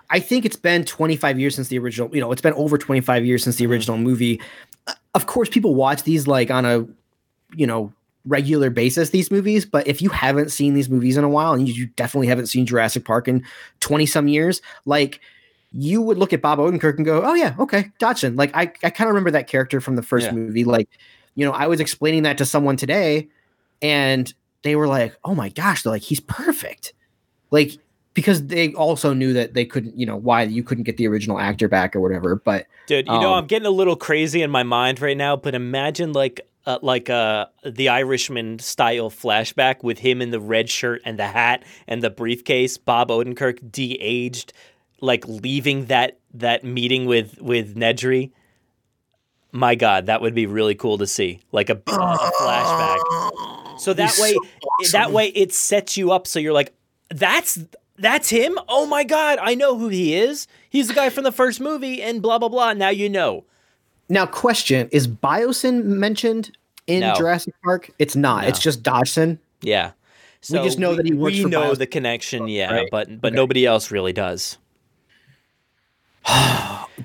I 0.10 0.21
think 0.21 0.45
it's 0.45 0.56
been 0.56 0.86
25 0.86 1.38
years 1.38 1.56
since 1.56 1.67
the 1.67 1.80
original, 1.80 2.13
you 2.15 2.21
know, 2.21 2.32
it's 2.32 2.41
been 2.41 2.54
over 2.54 2.78
25 2.78 3.26
years 3.26 3.43
since 3.43 3.58
the 3.58 3.65
original 3.65 3.97
movie. 3.97 4.39
Of 5.15 5.26
course, 5.26 5.49
people 5.49 5.76
watch 5.76 6.04
these 6.04 6.28
like 6.28 6.49
on 6.49 6.65
a, 6.65 6.88
you 7.56 7.67
know, 7.67 7.91
regular 8.25 8.69
basis, 8.69 9.09
these 9.09 9.31
movies. 9.31 9.65
But 9.65 9.88
if 9.88 10.01
you 10.01 10.09
haven't 10.09 10.49
seen 10.49 10.73
these 10.73 10.89
movies 10.89 11.17
in 11.17 11.23
a 11.23 11.29
while 11.29 11.53
and 11.53 11.67
you, 11.67 11.88
definitely 11.88 12.27
haven't 12.27 12.47
seen 12.47 12.65
Jurassic 12.65 13.05
Park 13.05 13.27
in 13.27 13.43
20 13.81 14.05
some 14.05 14.27
years, 14.27 14.62
like 14.86 15.19
you 15.71 16.01
would 16.01 16.17
look 16.17 16.33
at 16.33 16.41
Bob 16.41 16.59
Odenkirk 16.59 16.97
and 16.97 17.05
go, 17.05 17.23
oh, 17.23 17.33
yeah, 17.33 17.55
okay, 17.59 17.91
Dodgson. 17.97 18.36
Like, 18.36 18.55
I, 18.55 18.71
I 18.83 18.89
kind 18.89 19.07
of 19.07 19.15
remember 19.15 19.31
that 19.31 19.47
character 19.47 19.81
from 19.81 19.95
the 19.95 20.03
first 20.03 20.27
Yeah. 20.27 20.33
movie. 20.33 20.63
Like, 20.63 20.88
you 21.36 21.45
know, 21.45 21.51
I 21.51 21.67
was 21.67 21.79
explaining 21.79 22.23
that 22.23 22.38
to 22.38 22.45
someone 22.45 22.77
today 22.77 23.27
and 23.81 24.31
they 24.62 24.75
were 24.75 24.88
like, 24.88 25.17
oh 25.25 25.33
my 25.36 25.49
gosh, 25.49 25.83
they're 25.83 25.91
like, 25.91 26.03
he's 26.03 26.19
perfect. 26.19 26.93
Like, 27.51 27.71
because 28.13 28.45
they 28.45 28.73
also 28.73 29.13
knew 29.13 29.33
that 29.33 29.55
they 29.55 29.65
couldn't, 29.65 29.97
you 29.97 30.05
know, 30.05 30.15
why 30.15 30.43
you 30.43 30.63
couldn't 30.63 30.83
get 30.83 30.97
the 30.97 31.07
original 31.07 31.39
actor 31.39 31.67
back 31.67 31.95
or 31.95 31.99
whatever. 31.99 32.36
But 32.36 32.67
Dude, 32.86 33.07
you 33.07 33.13
know 33.13 33.33
Um, 33.33 33.39
I'm 33.39 33.47
getting 33.47 33.65
a 33.65 33.71
little 33.71 33.95
crazy 33.95 34.43
in 34.43 34.51
my 34.51 34.63
mind 34.63 35.01
right 35.01 35.17
now, 35.17 35.36
but 35.36 35.55
imagine 35.55 36.13
like 36.13 36.47
uh, 36.65 36.80
like 36.82 37.10
uh 37.10 37.47
the 37.65 37.89
Irishman 37.89 38.60
style 38.60 39.10
flashback 39.10 39.84
with 39.84 39.99
him 39.99 40.21
in 40.21 40.32
the 40.32 40.39
red 40.39 40.69
shirt 40.69 41.02
and 41.06 41.19
the 41.19 41.28
hat 41.28 41.63
and 41.88 42.02
the 42.02 42.10
briefcase, 42.10 42.78
Bob 42.78 43.10
Odenkirk 43.10 43.71
de-aged, 43.71 44.54
like 45.02 45.28
leaving 45.28 45.86
that 45.86 46.19
that 46.34 46.63
meeting 46.63 47.06
with 47.06 47.41
with 47.41 47.76
Nedry. 47.76 48.32
My 49.52 49.76
God, 49.76 50.08
that 50.08 50.21
would 50.21 50.34
be 50.34 50.47
really 50.47 50.73
cool 50.73 50.97
to 50.97 51.06
see, 51.06 51.41
like 51.52 51.69
a, 51.69 51.73
a 51.73 52.32
flashback. 52.41 53.80
So 53.80 53.93
that 53.93 54.10
He's 54.10 54.19
way, 54.19 54.38
so 54.82 54.97
that 54.97 55.12
way 55.12 55.28
it 55.28 55.54
sets 55.54 55.95
you 55.95 56.12
up. 56.12 56.26
So 56.26 56.39
you're 56.39 56.54
like, 56.54 56.73
that's 57.10 57.60
that's 57.97 58.30
him. 58.30 58.58
Oh 58.67 58.88
my 58.88 59.04
God, 59.04 59.38
I 59.39 59.54
know 59.54 59.78
who 59.78 59.89
he 59.89 60.15
is. 60.15 60.47
He's 60.69 60.88
the 60.88 60.95
guy 60.95 61.10
from 61.10 61.23
the 61.23 61.32
first 61.32 61.60
movie, 61.60 62.02
and 62.02 62.21
blah 62.21 62.39
blah 62.39 62.49
blah. 62.49 62.73
Now 62.73 62.89
you 62.89 63.10
know. 63.10 63.45
Now, 64.09 64.25
question 64.25 64.89
is 64.91 65.07
Biosyn 65.07 65.83
mentioned 65.85 66.55
in 66.87 66.99
No. 67.01 67.13
Jurassic 67.15 67.53
Park? 67.63 67.89
It's 67.99 68.15
not. 68.15 68.43
No. 68.43 68.47
It's 68.49 68.59
just 68.59 68.83
Dodgson. 68.83 69.39
Yeah. 69.61 69.91
So 70.41 70.59
we 70.61 70.67
just 70.67 70.77
know 70.77 70.93
that 70.95 71.05
he 71.05 71.13
works 71.13 71.37
We 71.37 71.45
know 71.45 71.73
the 71.73 71.87
connection, 71.87 72.47
yeah, 72.49 72.73
right? 72.73 72.89
but 72.91 73.21
but 73.21 73.29
Okay. 73.29 73.35
nobody 73.35 73.65
else 73.65 73.91
really 73.91 74.11
does. 74.11 74.57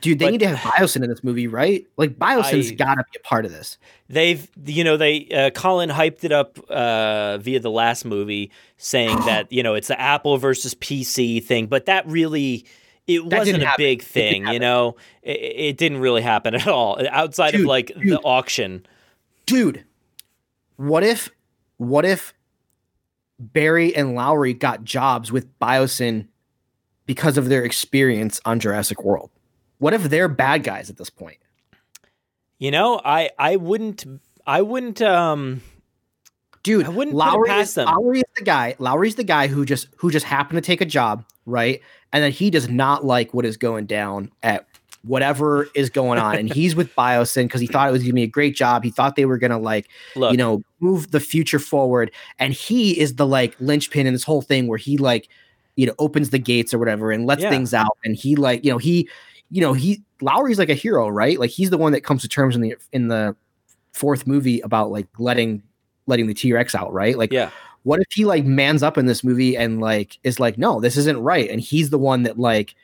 Dude, 0.01 0.19
they 0.19 0.27
But- 0.27 0.31
need 0.33 0.41
to 0.41 0.49
have 0.55 0.73
Biosyn 0.73 1.03
in 1.03 1.09
this 1.09 1.25
movie, 1.25 1.47
right? 1.47 1.87
Like 1.97 2.19
Biosyn's 2.19 2.73
I- 2.73 2.75
got 2.75 2.95
to 2.97 3.05
be 3.13 3.19
a 3.19 3.27
part 3.27 3.45
of 3.45 3.51
this. 3.53 3.79
They've, 4.09 4.47
you 4.67 4.85
know, 4.85 4.97
they 4.97 5.27
uh, 5.29 5.51
Colin 5.51 5.89
hyped 5.89 6.25
it 6.25 6.33
up 6.33 6.59
uh, 6.71 7.39
via 7.39 7.59
the 7.61 7.71
last 7.71 8.05
movie, 8.05 8.51
saying 8.77 9.17
that 9.27 9.51
you 9.51 9.63
know 9.63 9.75
it's 9.75 9.89
the 9.89 10.01
Apple 10.01 10.37
versus 10.37 10.75
PC 10.75 11.43
thing, 11.43 11.67
but 11.67 11.87
that 11.87 12.07
really 12.07 12.65
it 13.09 13.29
That 13.29 13.39
wasn't 13.41 13.63
a 13.63 13.67
happen. 13.67 13.83
big 13.83 14.03
thing, 14.03 14.47
you 14.47 14.61
know. 14.61 14.97
It, 15.23 15.41
it 15.41 15.77
didn't 15.79 15.99
really 15.99 16.23
happen 16.23 16.55
at 16.55 16.69
all 16.69 17.01
outside 17.11 17.55
of 17.55 17.61
Dude, 17.61 17.67
like 17.67 17.93
the 17.97 18.21
auction. 18.23 18.87
Dude, 19.47 19.85
what 20.77 21.03
if 21.03 21.31
what 21.79 22.05
if 22.05 22.35
Barry 23.41 23.95
and 23.97 24.15
Lowery 24.15 24.53
got 24.55 24.85
jobs 24.85 25.33
with 25.33 25.59
Biosyn 25.59 26.29
because 27.07 27.37
of 27.39 27.49
their 27.49 27.65
experience 27.65 28.41
on 28.45 28.61
Jurassic 28.61 29.03
World? 29.03 29.31
What 29.79 29.95
if 29.95 30.05
they're 30.05 30.29
bad 30.29 30.63
guys 30.65 30.91
at 30.91 30.97
this 30.97 31.11
point? 31.11 31.39
You 32.59 32.71
know, 32.71 33.01
I 33.05 33.31
I 33.39 33.57
wouldn't 33.57 34.05
I 34.47 34.63
wouldn't. 34.63 35.01
Um, 35.03 35.63
dude. 36.63 36.87
I 36.87 36.89
wouldn't 36.89 37.17
Lowery 37.17 37.49
past 37.49 37.69
is, 37.71 37.75
them. 37.75 37.87
Lowery 37.87 38.19
is 38.19 38.25
the 38.37 38.45
guy. 38.45 38.75
Lowery's 38.79 39.15
the 39.15 39.25
guy 39.25 39.47
who 39.47 39.65
just 39.65 39.89
who 39.99 40.11
just 40.11 40.27
happened 40.27 40.57
to 40.57 40.61
take 40.67 40.81
a 40.81 40.87
job, 40.87 41.25
right? 41.49 41.81
And 42.13 42.23
then 42.23 42.33
he 42.33 42.51
does 42.51 42.69
not 42.69 43.05
like 43.05 43.35
what 43.35 43.45
is 43.45 43.57
going 43.57 43.87
down 43.87 44.31
at 44.43 44.67
whatever 45.05 45.69
is 45.75 45.91
going 45.91 46.19
on, 46.19 46.37
and 46.37 46.49
he's 46.49 46.75
with 46.75 46.95
Biosyn 46.95 47.45
because 47.45 47.61
he 47.61 47.67
thought 47.67 47.89
it 47.89 47.93
was 47.93 48.03
gonna 48.03 48.13
be 48.13 48.23
a 48.23 48.27
great 48.27 48.55
job. 48.55 48.85
He 48.85 48.91
thought 48.91 49.17
they 49.17 49.25
were 49.27 49.39
gonna 49.39 49.59
like 49.59 49.89
Look, 50.17 50.33
you 50.33 50.37
know 50.37 50.63
move 50.81 51.11
the 51.11 51.21
future 51.21 51.59
forward, 51.59 52.11
and 52.39 52.53
he 52.53 52.99
is 52.99 53.17
the 53.17 53.27
like 53.27 53.57
linchpin 53.61 54.07
in 54.07 54.13
this 54.13 54.25
whole 54.25 54.43
thing 54.43 54.67
where 54.67 54.79
he 54.79 54.99
like 54.99 55.29
you 55.77 55.87
know 55.87 55.95
opens 55.99 56.31
the 56.31 56.39
gates 56.39 56.75
or 56.75 56.79
whatever 56.79 57.11
and 57.11 57.27
lets 57.27 57.43
Yeah. 57.43 57.51
things 57.51 57.75
out, 57.75 57.97
and 58.05 58.17
he 58.17 58.37
like 58.37 58.65
you 58.65 58.71
know 58.71 58.79
he 58.79 59.09
you 59.51 59.61
know 59.61 59.73
he 59.73 60.03
Lowery's 60.21 60.59
like 60.59 60.69
a 60.69 60.75
hero, 60.75 61.09
right? 61.09 61.39
Like 61.39 61.51
he's 61.51 61.71
the 61.71 61.79
one 61.79 61.93
that 61.93 62.03
comes 62.03 62.23
to 62.23 62.29
terms 62.29 62.57
in 62.57 62.63
the 62.63 62.77
in 62.93 63.09
the 63.09 63.37
fourth 63.93 64.27
movie 64.27 64.61
about 64.61 64.91
like 64.91 65.07
letting 65.19 65.63
letting 66.07 66.27
the 66.27 66.35
T-Rex 66.35 66.75
out, 66.75 66.93
right? 66.93 67.17
Like 67.17 67.33
yeah, 67.33 67.51
what 67.83 68.01
if 68.01 68.07
he 68.11 68.25
like 68.25 68.45
mans 68.45 68.83
up 68.83 68.99
in 68.99 69.07
this 69.07 69.23
movie 69.25 69.57
and 69.57 69.81
like 69.81 70.19
is 70.25 70.39
like 70.39 70.59
no 70.59 70.81
this 70.81 70.97
isn't 70.97 71.19
right 71.19 71.51
and 71.51 71.61
he's 71.61 71.91
the 71.91 71.99
one 71.99 72.23
that 72.23 72.39
like 72.39 72.75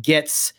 gets 0.00 0.52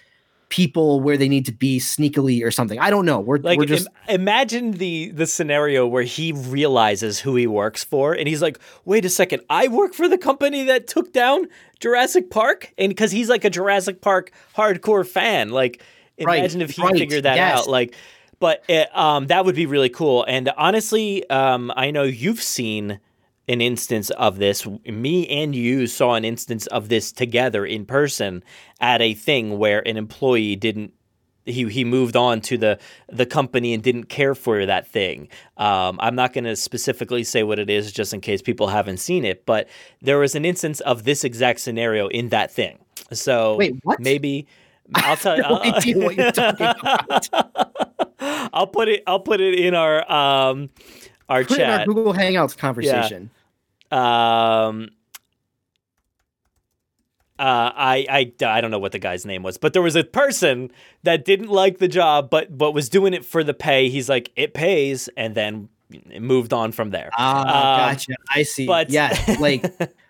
people 0.50 1.02
where 1.02 1.18
they 1.18 1.28
need 1.28 1.46
to 1.48 1.52
be 1.52 1.80
sneakily 1.80 2.46
or 2.46 2.52
something 2.52 2.80
i 2.80 2.92
don't 2.92 3.06
know 3.06 3.20
we're, 3.20 3.40
like 3.40 3.58
we're 3.58 3.66
just 3.66 3.88
im- 4.08 4.22
imagine 4.22 4.72
the 4.72 5.10
the 5.12 5.26
scenario 5.26 5.88
where 5.88 6.04
he 6.04 6.32
realizes 6.32 7.20
who 7.20 7.36
he 7.36 7.48
works 7.48 7.84
for, 7.84 8.14
and 8.14 8.28
he's 8.28 8.42
like, 8.42 8.60
"Wait 8.86 9.06
a 9.06 9.10
second, 9.10 9.42
I 9.50 9.68
work 9.68 9.94
for 9.94 10.08
the 10.08 10.18
company 10.18 10.64
that 10.66 10.88
took 10.88 11.14
down 11.14 11.48
Jurassic 11.80 12.30
Park," 12.30 12.74
and 12.78 12.90
because 12.90 13.12
he's 13.12 13.30
like 13.30 13.46
a 13.46 13.50
Jurassic 13.50 14.02
Park 14.02 14.32
hardcore 14.56 15.08
fan, 15.08 15.50
like 15.50 15.82
Right, 16.22 16.40
imagine 16.40 16.62
if 16.62 16.72
he 16.72 16.82
right, 16.82 16.94
figured 16.94 17.24
that 17.24 17.36
yes. 17.36 17.62
out, 17.62 17.70
like. 17.70 17.96
But 18.40 18.64
it, 18.68 18.96
um, 18.96 19.28
that 19.28 19.46
would 19.46 19.56
be 19.56 19.66
really 19.66 19.88
cool. 19.88 20.26
And 20.28 20.50
honestly, 20.58 21.28
um, 21.30 21.72
I 21.78 21.92
know 21.92 22.04
you've 22.04 22.42
seen 22.42 23.00
an 23.48 23.62
instance 23.62 24.10
of 24.12 24.38
this. 24.38 24.66
Me 24.86 25.28
and 25.28 25.56
you 25.56 25.88
saw 25.88 26.16
an 26.16 26.26
instance 26.26 26.68
of 26.68 26.90
this 26.90 27.12
together 27.12 27.66
in 27.66 27.86
person 27.86 28.44
at 28.80 29.02
a 29.02 29.14
thing 29.14 29.58
where 29.58 29.86
an 29.88 29.98
employee 29.98 30.56
didn't 30.56 30.94
he 31.46 31.68
he 31.68 31.84
moved 31.84 32.16
on 32.16 32.42
to 32.42 32.58
the 32.58 32.80
the 33.12 33.26
company 33.26 33.74
and 33.74 33.84
didn't 33.84 34.06
care 34.06 34.36
for 34.36 34.66
that 34.66 34.88
thing. 34.88 35.28
Um, 35.58 36.00
I'm 36.02 36.16
not 36.16 36.34
going 36.34 36.46
to 36.46 36.56
specifically 36.56 37.24
say 37.24 37.44
what 37.44 37.60
it 37.60 37.70
is, 37.70 37.92
just 37.92 38.14
in 38.14 38.22
case 38.22 38.42
people 38.42 38.68
haven't 38.68 38.98
seen 38.98 39.26
it. 39.26 39.46
But 39.46 39.68
there 40.02 40.20
was 40.20 40.36
an 40.36 40.46
instance 40.46 40.80
of 40.82 41.04
this 41.04 41.24
exact 41.24 41.60
scenario 41.60 42.08
in 42.08 42.30
that 42.30 42.52
thing. 42.52 42.80
So 43.12 43.58
Wait, 43.58 43.76
what? 43.84 44.00
maybe 44.00 44.48
I'll 44.96 45.18
tell 45.18 45.36
you. 45.38 45.44
no 45.44 45.60
idea 45.62 45.98
what 45.98 46.16
you're 46.16 46.32
talking 46.32 46.68
about 46.68 47.30
I'll 48.54 48.68
put 48.68 48.88
it. 48.88 49.04
I'll 49.08 49.20
put 49.20 49.42
it 49.42 49.60
in 49.60 49.76
our 49.76 50.10
um 50.12 50.70
our 51.30 51.44
put 51.44 51.60
in 51.60 51.70
our 51.70 51.86
google 51.86 52.14
hangouts 52.14 52.58
conversation. 52.58 53.30
Um 53.92 54.90
uh, 57.40 57.72
I, 57.76 58.06
I 58.42 58.46
I 58.46 58.62
don't 58.62 58.70
know 58.72 58.80
what 58.80 58.92
the 58.92 59.00
guy's 59.00 59.26
name 59.26 59.42
was, 59.44 59.58
but 59.58 59.74
there 59.74 59.82
was 59.82 59.96
a 59.96 60.04
person 60.04 60.72
that 61.02 61.26
didn't 61.26 61.50
like 61.50 61.80
the 61.80 61.88
job, 61.88 62.30
but 62.30 62.56
but 62.58 62.74
was 62.74 62.90
doing 62.90 63.14
it 63.14 63.26
for 63.26 63.44
the 63.44 63.56
pay. 63.56 63.90
He's 63.90 64.08
like, 64.08 64.32
it 64.36 64.54
pays, 64.54 65.10
and 65.18 65.34
then 65.34 65.68
moved 66.20 66.54
on 66.54 66.72
from 66.72 66.92
there. 66.92 67.10
ah 67.18 67.40
Um, 67.42 67.92
gotcha. 67.92 68.14
I 68.30 68.44
see. 68.44 68.66
but- 68.68 68.90
yeah 68.92 69.18
like 69.40 69.64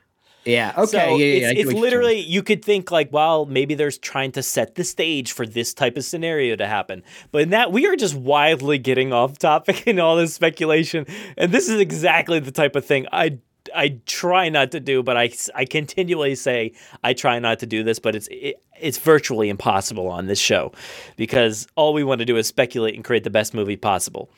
yeah 0.45 0.73
okay 0.77 0.85
so 0.85 1.17
yeah, 1.17 1.25
yeah, 1.25 1.51
it's, 1.51 1.61
it's 1.61 1.73
literally 1.73 2.19
you 2.19 2.43
could 2.43 2.63
think 2.63 2.91
like, 2.91 3.11
well, 3.11 3.45
maybe 3.45 3.75
there's 3.75 3.97
trying 3.97 4.31
to 4.33 4.43
set 4.43 4.75
the 4.75 4.83
stage 4.83 5.31
for 5.31 5.45
this 5.45 5.73
type 5.73 5.97
of 5.97 6.03
scenario 6.03 6.55
to 6.55 6.67
happen. 6.67 7.03
But 7.31 7.43
in 7.43 7.49
that 7.49 7.71
we 7.71 7.87
are 7.87 7.95
just 7.95 8.15
wildly 8.15 8.77
getting 8.77 9.13
off 9.13 9.37
topic 9.37 9.87
in 9.87 9.99
all 9.99 10.15
this 10.15 10.33
speculation, 10.33 11.05
and 11.37 11.51
this 11.51 11.69
is 11.69 11.79
exactly 11.79 12.39
the 12.39 12.51
type 12.51 12.75
of 12.75 12.85
thing 12.85 13.07
I. 13.11 13.39
I 13.73 14.01
try 14.05 14.49
not 14.49 14.71
to 14.71 14.81
do, 14.81 15.01
but 15.01 15.15
I, 15.15 15.31
I 15.55 15.63
continually 15.63 16.35
say 16.35 16.73
I 17.01 17.13
try 17.13 17.39
not 17.39 17.59
to 17.59 17.65
do 17.65 17.81
this, 17.81 17.97
but 17.97 18.13
it's 18.13 18.27
it, 18.29 18.61
it's 18.79 18.97
virtually 18.97 19.47
impossible 19.47 20.09
on 20.09 20.27
this 20.27 20.37
show 20.37 20.73
because 21.15 21.65
all 21.75 21.93
we 21.93 22.03
want 22.03 22.19
to 22.19 22.25
do 22.25 22.35
is 22.35 22.45
speculate 22.45 22.93
and 22.93 23.05
create 23.05 23.23
the 23.23 23.29
best 23.29 23.53
movie 23.53 23.77
possible. 23.77 24.29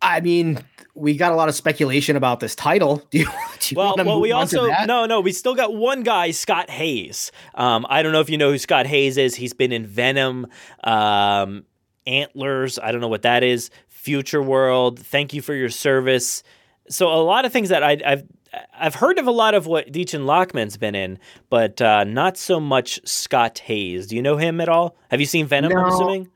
i 0.00 0.20
mean 0.22 0.58
we 0.96 1.16
got 1.16 1.30
a 1.32 1.36
lot 1.36 1.48
of 1.48 1.54
speculation 1.54 2.16
about 2.16 2.40
this 2.40 2.54
title 2.54 2.96
do 3.10 3.18
you, 3.18 3.24
do 3.60 3.74
you 3.74 3.76
Well, 3.76 3.94
well, 3.98 4.20
we 4.20 4.30
move 4.30 4.36
on 4.38 4.46
to 4.48 4.60
also 4.60 4.86
no, 4.86 5.06
no, 5.06 5.20
we 5.20 5.32
still 5.32 5.54
got 5.54 5.74
one 5.74 6.02
guy, 6.02 6.30
Scott 6.30 6.70
Haze. 6.70 7.30
Um, 7.54 7.86
I 7.88 8.02
don't 8.02 8.12
know 8.12 8.20
if 8.20 8.30
you 8.30 8.38
know 8.38 8.50
who 8.50 8.58
Scott 8.58 8.86
Haze 8.86 9.16
is. 9.18 9.34
He's 9.34 9.52
been 9.52 9.72
in 9.72 9.86
Venom, 9.86 10.46
um, 10.84 11.64
Antlers. 12.06 12.78
I 12.78 12.92
don't 12.92 13.00
know 13.00 13.08
what 13.08 13.22
that 13.22 13.42
is. 13.42 13.70
Future 13.88 14.42
World. 14.42 14.98
Thank 15.00 15.34
you 15.34 15.42
for 15.42 15.54
your 15.54 15.68
service. 15.68 16.42
So 16.88 17.08
a 17.12 17.20
lot 17.22 17.44
of 17.44 17.52
things 17.52 17.68
that 17.70 17.82
I, 17.82 17.98
I've 18.04 18.24
I've 18.78 18.94
heard 18.94 19.18
of 19.18 19.26
a 19.26 19.32
lot 19.32 19.54
of 19.54 19.66
what 19.66 19.90
Dichen 19.92 20.24
Lachman's 20.24 20.76
been 20.76 20.94
in, 20.94 21.18
but 21.50 21.82
uh, 21.82 22.04
not 22.04 22.36
so 22.38 22.60
much 22.60 23.00
Scott 23.04 23.58
Haze. 23.58 24.06
Do 24.06 24.16
you 24.16 24.22
know 24.22 24.36
him 24.36 24.60
at 24.60 24.68
all? 24.68 24.96
Have 25.10 25.20
you 25.20 25.26
seen 25.26 25.46
Venom? 25.46 25.72
I'm 25.72 25.82
No. 25.82 25.88
assuming. 25.88 26.28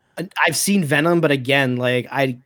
I've 0.44 0.56
seen 0.56 0.84
Venom, 0.84 1.20
but 1.20 1.30
again, 1.30 1.76
like 1.76 2.06
I, 2.10 2.38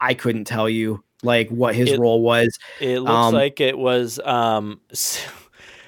I 0.00 0.14
couldn't 0.14 0.44
tell 0.44 0.68
you 0.68 1.02
like 1.22 1.48
what 1.50 1.74
his 1.74 1.90
It- 1.92 1.98
role 2.00 2.20
was. 2.22 2.58
It 2.80 3.00
looks 3.00 3.10
Um, 3.12 3.34
like 3.34 3.60
it 3.60 3.76
was 3.78 4.18
um, 4.24 4.80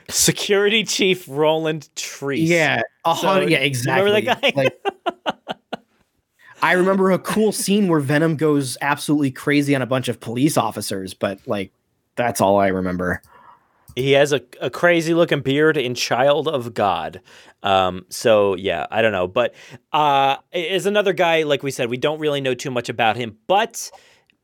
Security 0.08 0.84
Chief 0.84 1.24
Roland 1.28 1.88
Treece. 1.96 2.46
Yeah, 2.46 2.82
a 3.04 3.16
So, 3.16 3.40
yeah, 3.40 3.58
exactly. 3.58 4.10
remember 4.10 4.34
that 4.40 4.54
guy? 4.54 4.62
Like, 4.62 4.78
I 6.62 6.72
remember 6.72 7.10
a 7.10 7.18
cool 7.18 7.52
scene 7.52 7.88
where 7.88 8.00
Venom 8.00 8.36
goes 8.36 8.78
absolutely 8.80 9.30
crazy 9.30 9.74
on 9.74 9.82
a 9.82 9.86
bunch 9.86 10.08
of 10.08 10.20
police 10.20 10.56
officers, 10.56 11.12
but 11.14 11.38
like 11.46 11.72
that's 12.16 12.40
all 12.40 12.58
I 12.58 12.68
remember. 12.68 13.20
He 13.96 14.12
has 14.12 14.32
a, 14.32 14.40
a 14.60 14.70
crazy 14.70 15.14
looking 15.14 15.40
beard 15.40 15.76
in 15.76 15.94
Child 15.94 16.48
of 16.48 16.74
God. 16.74 17.20
Um, 17.62 18.06
so 18.08 18.54
yeah, 18.54 18.86
I 18.90 19.02
don't 19.02 19.12
know, 19.12 19.28
but 19.28 19.54
uh, 19.92 20.36
is 20.52 20.86
another 20.86 21.12
guy 21.12 21.42
like 21.42 21.62
we 21.62 21.70
said, 21.70 21.90
we 21.90 21.96
don't 21.96 22.18
really 22.18 22.40
know 22.40 22.54
too 22.54 22.70
much 22.70 22.88
about 22.88 23.16
him, 23.16 23.36
but 23.46 23.90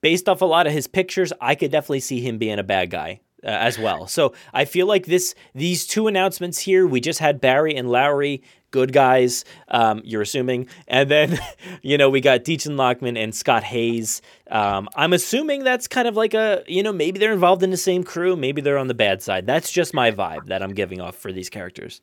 based 0.00 0.28
off 0.28 0.40
a 0.40 0.46
lot 0.46 0.66
of 0.66 0.72
his 0.72 0.86
pictures, 0.86 1.32
I 1.40 1.54
could 1.54 1.70
definitely 1.70 2.00
see 2.00 2.20
him 2.20 2.38
being 2.38 2.58
a 2.58 2.64
bad 2.64 2.90
guy. 2.90 3.20
Uh, 3.42 3.48
as 3.48 3.78
well, 3.78 4.06
so 4.06 4.34
I 4.52 4.66
feel 4.66 4.86
like 4.86 5.06
this 5.06 5.34
these 5.54 5.86
two 5.86 6.08
announcements 6.08 6.58
here. 6.58 6.86
We 6.86 7.00
just 7.00 7.20
had 7.20 7.40
Barry 7.40 7.74
and 7.74 7.88
Lowery, 7.88 8.42
good 8.70 8.92
guys. 8.92 9.46
Um, 9.68 10.02
you're 10.04 10.20
assuming, 10.20 10.68
and 10.86 11.10
then 11.10 11.38
you 11.82 11.96
know 11.96 12.10
we 12.10 12.20
got 12.20 12.44
Dichen 12.44 12.76
Lachman 12.76 13.16
and 13.16 13.34
Scott 13.34 13.62
Haze. 13.62 14.20
Um, 14.50 14.90
I'm 14.94 15.14
assuming 15.14 15.64
that's 15.64 15.88
kind 15.88 16.06
of 16.06 16.16
like 16.16 16.34
a 16.34 16.62
you 16.66 16.82
know 16.82 16.92
maybe 16.92 17.18
they're 17.18 17.32
involved 17.32 17.62
in 17.62 17.70
the 17.70 17.78
same 17.78 18.04
crew, 18.04 18.36
maybe 18.36 18.60
they're 18.60 18.76
on 18.76 18.88
the 18.88 18.94
bad 18.94 19.22
side. 19.22 19.46
That's 19.46 19.72
just 19.72 19.94
my 19.94 20.10
vibe 20.10 20.46
that 20.48 20.62
I'm 20.62 20.74
giving 20.74 21.00
off 21.00 21.16
for 21.16 21.32
these 21.32 21.48
characters. 21.48 22.02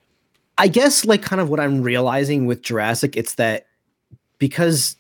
I 0.58 0.68
guess 0.68 1.06
like 1.06 1.22
kind 1.22 1.40
of 1.40 1.50
what 1.50 1.60
I'm 1.60 1.84
realizing 1.84 2.48
with 2.48 2.64
Jurassic, 2.64 3.16
it's 3.16 3.36
that 3.36 3.68
because 4.40 4.98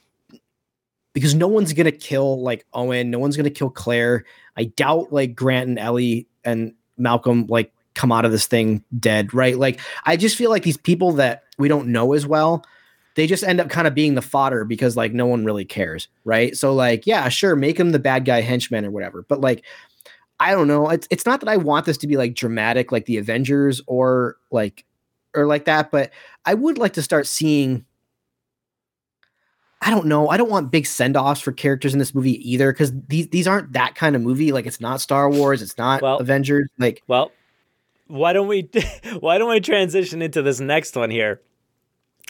because 1.18 1.34
no 1.34 1.47
one's 1.47 1.74
gonna 1.74 1.91
kill 1.91 2.43
like 2.43 2.63
Owen, 2.74 3.09
no 3.09 3.18
one's 3.18 3.36
gonna 3.36 3.49
kill 3.49 3.72
Claire. 3.72 4.24
I 4.55 4.65
doubt 4.65 5.11
like 5.11 5.34
Grant 5.34 5.68
and 5.68 5.80
Ellie 5.80 6.28
and 6.45 6.76
Malcolm 6.95 7.47
like 7.47 7.74
come 7.95 8.11
out 8.11 8.24
of 8.24 8.32
this 8.32 8.45
thing 8.45 8.84
dead, 8.99 9.34
right? 9.34 9.57
Like 9.57 9.80
I 10.05 10.15
just 10.15 10.36
feel 10.38 10.51
like 10.51 10.61
these 10.61 10.78
people 10.78 11.13
that 11.13 11.41
we 11.57 11.70
don't 11.70 11.88
know 11.88 12.13
as 12.13 12.28
well, 12.28 12.63
they 13.15 13.26
just 13.26 13.43
end 13.43 13.59
up 13.59 13.68
kind 13.68 13.88
of 13.88 13.95
being 13.95 14.13
the 14.13 14.22
fodder 14.22 14.63
because 14.63 14.95
like 14.95 15.11
no 15.11 15.26
one 15.26 15.43
really 15.43 15.65
cares, 15.65 16.07
right? 16.24 16.55
So 16.55 16.72
like 16.72 17.07
yeah, 17.07 17.30
sure, 17.30 17.55
make 17.55 17.80
him 17.80 17.93
the 17.93 17.97
bad 17.97 18.24
guy 18.24 18.41
henchman 18.41 18.86
or 18.86 18.91
whatever, 18.91 19.26
but 19.28 19.41
like 19.41 19.65
I 20.39 20.51
don't 20.51 20.68
know. 20.68 20.88
It's 20.91 21.07
it's 21.09 21.26
not 21.26 21.39
that 21.39 21.49
I 21.49 21.57
want 21.57 21.88
this 21.88 21.97
to 21.97 22.07
be 22.07 22.15
like 22.15 22.36
dramatic 22.36 22.91
like 22.91 23.07
the 23.07 23.18
Avengers 23.18 23.82
or 23.88 24.38
like 24.51 24.86
or 25.34 25.47
like 25.47 25.65
that, 25.65 25.89
but 25.89 26.11
I 26.45 26.53
would 26.53 26.78
like 26.78 26.93
to 26.93 27.01
start 27.01 27.26
seeing 27.26 27.87
I 29.82 29.91
don't 29.91 30.07
know. 30.07 30.30
I 30.30 30.38
don't 30.38 30.49
want 30.49 30.71
big 30.71 30.86
send-offs 30.88 31.39
for 31.41 31.51
characters 31.51 31.93
in 31.93 31.99
this 31.99 32.15
movie 32.15 32.51
either 32.51 32.71
cuz 32.73 32.91
these 33.07 33.28
these 33.28 33.47
aren't 33.47 33.73
that 33.73 33.95
kind 33.95 34.15
of 34.15 34.21
movie. 34.21 34.51
Like 34.51 34.65
it's 34.65 34.82
not 34.82 35.01
Star 35.01 35.30
Wars, 35.30 35.61
it's 35.61 35.78
not 35.78 36.01
Well- 36.01 36.17
Avengers. 36.17 36.67
Like 36.80 37.03
Well, 37.07 37.32
why 38.07 38.34
don't 38.34 38.47
we 38.47 38.69
why 39.19 39.38
don't 39.38 39.49
we 39.49 39.59
transition 39.59 40.21
into 40.21 40.41
this 40.41 40.59
next 40.59 40.95
one 40.95 41.09
here, 41.11 41.41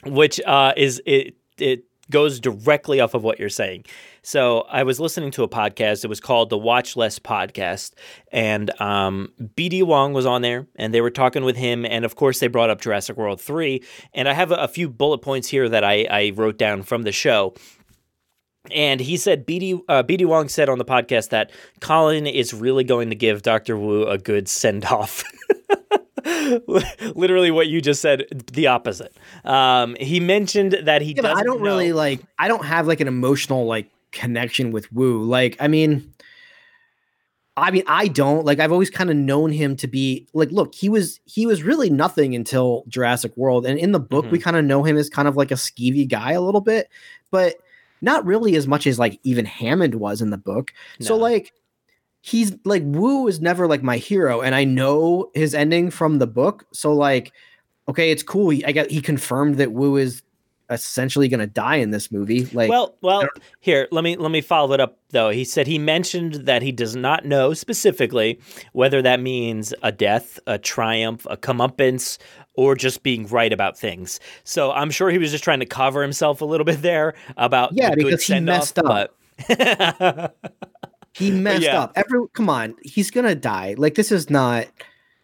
which 0.05 0.41
uh, 0.45 0.73
is 0.75 1.01
it 1.05 1.35
it 1.57 1.83
goes 2.09 2.39
directly 2.39 2.99
off 2.99 3.13
of 3.13 3.23
what 3.23 3.39
you're 3.39 3.49
saying. 3.49 3.85
So 4.21 4.61
I 4.69 4.83
was 4.83 4.99
listening 4.99 5.31
to 5.31 5.43
a 5.43 5.47
podcast. 5.47 6.03
It 6.03 6.07
was 6.07 6.19
called 6.19 6.49
the 6.49 6.57
Watch 6.57 6.95
Less 6.95 7.19
Podcast, 7.19 7.93
and 8.31 8.69
um, 8.81 9.31
BD 9.55 9.83
Wong 9.83 10.13
was 10.13 10.25
on 10.25 10.41
there, 10.41 10.67
and 10.75 10.93
they 10.93 11.01
were 11.01 11.09
talking 11.09 11.43
with 11.43 11.55
him, 11.55 11.85
and 11.85 12.05
of 12.05 12.15
course 12.15 12.39
they 12.39 12.47
brought 12.47 12.69
up 12.69 12.81
Jurassic 12.81 13.17
World 13.17 13.41
three, 13.41 13.83
and 14.13 14.27
I 14.27 14.33
have 14.33 14.51
a, 14.51 14.55
a 14.55 14.67
few 14.67 14.89
bullet 14.89 15.19
points 15.19 15.47
here 15.47 15.69
that 15.69 15.83
I, 15.83 16.05
I 16.09 16.31
wrote 16.35 16.57
down 16.57 16.83
from 16.83 17.03
the 17.03 17.11
show. 17.11 17.53
And 18.71 18.99
he 18.99 19.15
said, 19.15 19.47
BD, 19.47 19.79
uh, 19.87 20.03
BD 20.03 20.25
Wong 20.25 20.49
said 20.49 20.67
on 20.67 20.77
the 20.77 20.85
podcast 20.85 21.29
that 21.29 21.51
Colin 21.79 22.27
is 22.27 22.53
really 22.53 22.83
going 22.83 23.09
to 23.09 23.15
give 23.15 23.41
Dr. 23.41 23.77
Wu 23.77 24.05
a 24.05 24.17
good 24.17 24.49
send 24.49 24.83
off. 24.85 25.23
Literally, 27.15 27.51
what 27.51 27.67
you 27.67 27.81
just 27.81 28.01
said, 28.01 28.25
the 28.53 28.67
opposite. 28.67 29.15
Um, 29.45 29.95
he 29.99 30.19
mentioned 30.19 30.73
that 30.83 31.01
he 31.01 31.13
yeah, 31.13 31.33
I 31.33 31.43
don't 31.43 31.59
know- 31.59 31.65
really 31.65 31.93
like 31.93 32.21
I 32.39 32.47
don't 32.47 32.65
have 32.65 32.87
like 32.87 32.99
an 32.99 33.07
emotional 33.07 33.65
like 33.65 33.89
connection 34.11 34.71
with 34.71 34.91
Wu. 34.91 35.23
Like 35.23 35.55
I 35.59 35.67
mean, 35.67 36.13
I 37.55 37.71
mean, 37.71 37.83
I 37.87 38.07
don't 38.07 38.45
like. 38.45 38.59
I've 38.59 38.71
always 38.71 38.89
kind 38.91 39.09
of 39.09 39.15
known 39.15 39.51
him 39.51 39.75
to 39.77 39.87
be 39.87 40.27
like. 40.33 40.51
Look, 40.51 40.75
he 40.75 40.89
was 40.89 41.19
he 41.25 41.45
was 41.47 41.63
really 41.63 41.89
nothing 41.89 42.35
until 42.35 42.83
Jurassic 42.87 43.35
World, 43.35 43.65
and 43.65 43.79
in 43.79 43.91
the 43.93 43.99
book, 43.99 44.25
Mhm. 44.25 44.31
we 44.31 44.39
kind 44.39 44.57
of 44.57 44.63
know 44.65 44.83
him 44.83 44.95
as 44.97 45.09
kind 45.09 45.27
of 45.27 45.35
like 45.35 45.49
a 45.51 45.55
skeevy 45.55 46.07
guy 46.07 46.33
a 46.33 46.41
little 46.41 46.61
bit, 46.61 46.87
but 47.31 47.55
not 47.99 48.23
really 48.25 48.55
as 48.55 48.67
much 48.67 48.85
as 48.85 48.99
like 48.99 49.19
even 49.23 49.45
Hammond 49.45 49.95
was 49.95 50.21
in 50.21 50.29
the 50.29 50.37
book. 50.37 50.71
So 50.99 51.15
like, 51.15 51.51
he's 52.21 52.53
like 52.65 52.83
Wu 52.85 53.27
is 53.27 53.39
never 53.39 53.67
like 53.67 53.83
my 53.83 53.97
hero, 53.97 54.41
and 54.41 54.55
I 54.55 54.63
know 54.63 55.31
his 55.33 55.53
ending 55.53 55.89
from 55.89 56.19
the 56.19 56.27
book. 56.27 56.65
So 56.73 56.93
like, 56.93 57.33
okay, 57.87 58.11
it's 58.11 58.23
cool. 58.23 58.49
He, 58.49 58.65
I 58.65 58.71
got 58.71 58.89
he 58.89 59.01
confirmed 59.01 59.57
that 59.57 59.71
Wu 59.71 59.97
is 59.97 60.23
essentially 60.69 61.27
going 61.27 61.39
to 61.39 61.47
die 61.47 61.77
in 61.77 61.91
this 61.91 62.11
movie. 62.11 62.45
Like, 62.45 62.69
well, 62.69 62.95
well, 63.01 63.27
here 63.59 63.87
let 63.91 64.03
me 64.03 64.15
let 64.17 64.31
me 64.31 64.41
follow 64.41 64.73
it 64.73 64.79
up 64.79 64.97
though. 65.11 65.29
He 65.29 65.43
said 65.43 65.67
he 65.67 65.79
mentioned 65.79 66.35
that 66.45 66.61
he 66.61 66.71
does 66.71 66.95
not 66.95 67.25
know 67.25 67.53
specifically 67.53 68.39
whether 68.73 69.01
that 69.01 69.19
means 69.19 69.73
a 69.83 69.91
death, 69.91 70.39
a 70.47 70.57
triumph, 70.57 71.25
a 71.29 71.37
comeuppance, 71.37 72.17
or 72.53 72.75
just 72.75 73.03
being 73.03 73.27
right 73.27 73.53
about 73.53 73.77
things. 73.77 74.19
So 74.43 74.71
I'm 74.71 74.91
sure 74.91 75.09
he 75.09 75.17
was 75.17 75.31
just 75.31 75.43
trying 75.43 75.59
to 75.59 75.65
cover 75.65 76.01
himself 76.01 76.41
a 76.41 76.45
little 76.45 76.65
bit 76.65 76.81
there 76.81 77.13
about 77.37 77.73
Yeah, 77.73 77.91
the 77.91 77.97
good 77.97 78.05
because 78.05 78.23
he 78.25 78.39
messed 78.39 78.79
up. 78.79 79.15
But 79.47 80.35
he 81.17 81.31
messed 81.31 81.63
yeah. 81.63 81.81
up. 81.81 81.93
Every 81.95 82.19
come 82.33 82.49
on, 82.49 82.75
he's 82.83 83.09
gonna 83.09 83.35
die. 83.35 83.75
Like 83.77 83.95
this 83.95 84.11
is 84.11 84.29
not. 84.29 84.67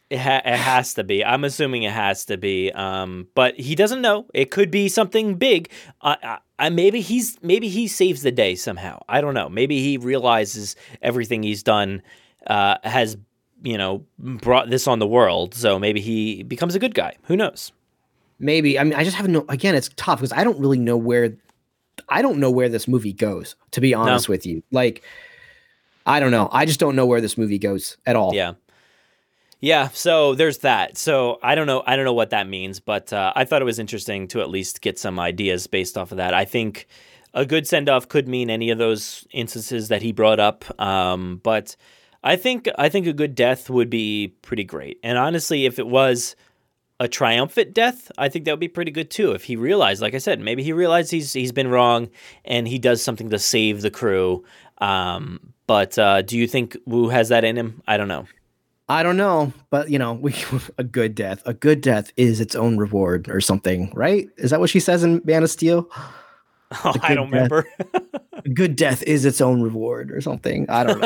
It, 0.09 0.19
ha- 0.19 0.41
it 0.45 0.57
has 0.57 0.93
to 0.95 1.03
be. 1.03 1.23
I'm 1.23 1.43
assuming 1.43 1.83
it 1.83 1.91
has 1.91 2.25
to 2.25 2.37
be. 2.37 2.71
Um, 2.71 3.27
but 3.35 3.59
he 3.59 3.73
doesn't 3.73 4.01
know. 4.01 4.25
It 4.33 4.51
could 4.51 4.69
be 4.69 4.87
something 4.87 5.35
big. 5.35 5.69
I, 6.01 6.17
I, 6.23 6.37
I 6.59 6.69
maybe 6.69 7.01
he's 7.01 7.37
maybe 7.43 7.67
he 7.67 7.87
saves 7.87 8.21
the 8.23 8.31
day 8.31 8.55
somehow. 8.55 9.03
I 9.07 9.21
don't 9.21 9.33
know. 9.33 9.49
Maybe 9.49 9.81
he 9.81 9.97
realizes 9.97 10.75
everything 11.01 11.43
he's 11.43 11.63
done 11.63 12.01
uh, 12.47 12.77
has 12.83 13.17
you 13.61 13.77
know 13.77 14.05
brought 14.17 14.69
this 14.69 14.87
on 14.87 14.97
the 14.99 15.07
world. 15.07 15.53
So 15.53 15.77
maybe 15.77 16.01
he 16.01 16.43
becomes 16.43 16.73
a 16.73 16.79
good 16.79 16.95
guy. 16.95 17.17
Who 17.23 17.35
knows? 17.35 17.71
Maybe 18.39 18.79
I 18.79 18.83
mean 18.83 18.95
I 18.95 19.03
just 19.03 19.17
have 19.17 19.27
no. 19.27 19.45
Again, 19.47 19.75
it's 19.75 19.89
tough 19.95 20.19
because 20.19 20.33
I 20.33 20.43
don't 20.43 20.59
really 20.59 20.79
know 20.79 20.97
where. 20.97 21.37
I 22.09 22.23
don't 22.23 22.39
know 22.39 22.49
where 22.49 22.69
this 22.69 22.87
movie 22.87 23.13
goes. 23.13 23.55
To 23.71 23.81
be 23.81 23.93
honest 23.93 24.27
with 24.27 24.45
you, 24.45 24.63
like. 24.71 25.03
I 26.05 26.19
don't 26.19 26.31
know. 26.31 26.49
I 26.51 26.65
just 26.65 26.79
don't 26.79 26.95
know 26.95 27.05
where 27.05 27.21
this 27.21 27.37
movie 27.37 27.59
goes 27.59 27.97
at 28.05 28.15
all. 28.15 28.33
Yeah. 28.33 28.53
Yeah, 29.59 29.87
so 29.93 30.35
there's 30.35 30.57
that. 30.57 30.97
So 30.97 31.39
I 31.41 31.55
don't 31.55 31.67
know. 31.67 31.83
I 31.87 31.95
don't 31.95 32.03
know 32.03 32.13
what 32.13 32.31
that 32.31 32.49
means, 32.49 32.81
but 32.81 33.13
uh, 33.13 33.31
I 33.33 33.45
thought 33.45 33.61
it 33.61 33.65
was 33.65 33.79
interesting 33.79 34.27
to 34.27 34.41
at 34.41 34.49
least 34.49 34.81
get 34.81 34.99
some 34.99 35.17
ideas 35.21 35.67
based 35.67 35.97
off 35.97 36.11
of 36.11 36.17
that. 36.17 36.33
I 36.33 36.43
think 36.43 36.85
a 37.33 37.45
good 37.45 37.65
send 37.65 37.87
off 37.87 38.09
could 38.09 38.27
mean 38.27 38.49
any 38.49 38.71
of 38.71 38.77
those 38.77 39.25
instances 39.31 39.87
that 39.87 40.01
he 40.01 40.11
brought 40.11 40.41
up, 40.41 40.65
um, 40.81 41.39
but 41.43 41.77
I 42.25 42.35
think 42.35 42.67
I 42.77 42.89
think 42.89 43.07
a 43.07 43.13
good 43.13 43.35
death 43.35 43.69
would 43.69 43.89
be 43.89 44.35
pretty 44.41 44.65
great. 44.65 44.99
And 45.01 45.17
honestly, 45.17 45.65
if 45.65 45.79
it 45.79 45.87
was 45.87 46.35
a 46.99 47.07
triumphant 47.07 47.73
death, 47.73 48.11
I 48.17 48.27
think 48.27 48.43
that 48.43 48.51
would 48.51 48.59
be 48.59 48.67
pretty 48.67 48.91
good 48.91 49.09
too. 49.09 49.31
If 49.31 49.45
he 49.45 49.55
realized, 49.55 50.01
like 50.01 50.13
I 50.13 50.19
said, 50.19 50.41
maybe 50.41 50.61
he 50.63 50.73
realized 50.73 51.09
he's 51.09 51.31
he's 51.31 51.53
been 51.53 51.69
wrong 51.69 52.09
and 52.43 52.67
he 52.67 52.79
does 52.79 53.01
something 53.01 53.29
to 53.29 53.39
save 53.39 53.81
the 53.81 53.91
crew. 53.91 54.43
Um, 54.79 55.52
but 55.67 55.97
uh, 55.97 56.21
do 56.21 56.37
you 56.37 56.47
think 56.47 56.77
Wu 56.85 57.09
has 57.09 57.29
that 57.29 57.43
in 57.43 57.57
him? 57.57 57.81
I 57.87 57.97
don't 57.97 58.07
know. 58.07 58.25
I 58.89 59.01
don't 59.01 59.17
know, 59.17 59.53
but 59.69 59.89
you 59.89 59.97
know, 59.97 60.13
we 60.13 60.35
a 60.77 60.83
good 60.83 61.15
death. 61.15 61.41
A 61.45 61.53
good 61.53 61.81
death 61.81 62.11
is 62.17 62.39
its 62.39 62.55
own 62.55 62.77
reward 62.77 63.29
or 63.29 63.39
something, 63.41 63.91
right? 63.95 64.27
Is 64.37 64.51
that 64.51 64.59
what 64.59 64.69
she 64.69 64.79
says 64.79 65.03
in 65.03 65.21
Man 65.23 65.43
of 65.43 65.49
Steel? 65.49 65.89
Oh, 65.91 66.93
I 67.01 67.15
don't 67.15 67.31
death. 67.31 67.51
remember. 67.51 67.67
A 68.33 68.49
good 68.53 68.75
death 68.75 69.03
is 69.03 69.25
its 69.25 69.41
own 69.41 69.61
reward 69.61 70.11
or 70.11 70.21
something. 70.21 70.69
I 70.69 70.83
don't 70.83 70.99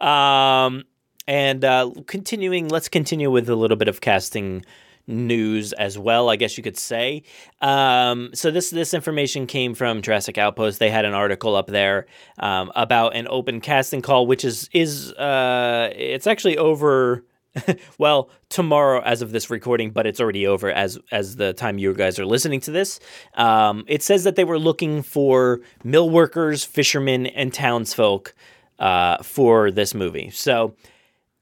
know. 0.00 0.06
um, 0.06 0.84
and 1.28 1.64
uh, 1.64 1.90
continuing, 2.06 2.68
let's 2.68 2.88
continue 2.88 3.30
with 3.30 3.48
a 3.48 3.56
little 3.56 3.76
bit 3.76 3.88
of 3.88 4.00
casting 4.00 4.64
news 5.06 5.72
as 5.74 5.98
well. 5.98 6.28
I 6.28 6.36
guess 6.36 6.56
you 6.56 6.62
could 6.62 6.76
say. 6.76 7.22
Um, 7.60 8.30
so 8.34 8.50
this 8.50 8.70
this 8.70 8.94
information 8.94 9.46
came 9.46 9.74
from 9.74 10.02
Jurassic 10.02 10.38
Outpost. 10.38 10.78
They 10.78 10.90
had 10.90 11.04
an 11.04 11.14
article 11.14 11.54
up 11.56 11.66
there 11.66 12.06
um, 12.38 12.72
about 12.74 13.14
an 13.14 13.26
open 13.28 13.60
casting 13.60 14.02
call, 14.02 14.26
which 14.26 14.44
is 14.44 14.68
is 14.72 15.12
uh, 15.12 15.90
it's 15.94 16.26
actually 16.26 16.58
over. 16.58 17.24
well, 17.98 18.28
tomorrow, 18.50 19.00
as 19.00 19.22
of 19.22 19.32
this 19.32 19.48
recording, 19.48 19.90
but 19.90 20.06
it's 20.06 20.20
already 20.20 20.46
over 20.46 20.70
as 20.70 20.98
as 21.10 21.36
the 21.36 21.54
time 21.54 21.78
you 21.78 21.94
guys 21.94 22.18
are 22.18 22.26
listening 22.26 22.60
to 22.60 22.70
this. 22.70 23.00
Um, 23.32 23.84
it 23.88 24.02
says 24.02 24.24
that 24.24 24.36
they 24.36 24.44
were 24.44 24.58
looking 24.58 25.00
for 25.00 25.60
mill 25.82 26.10
workers, 26.10 26.64
fishermen, 26.64 27.26
and 27.26 27.54
townsfolk 27.54 28.34
uh, 28.78 29.22
for 29.22 29.70
this 29.70 29.94
movie. 29.94 30.30
So, 30.30 30.74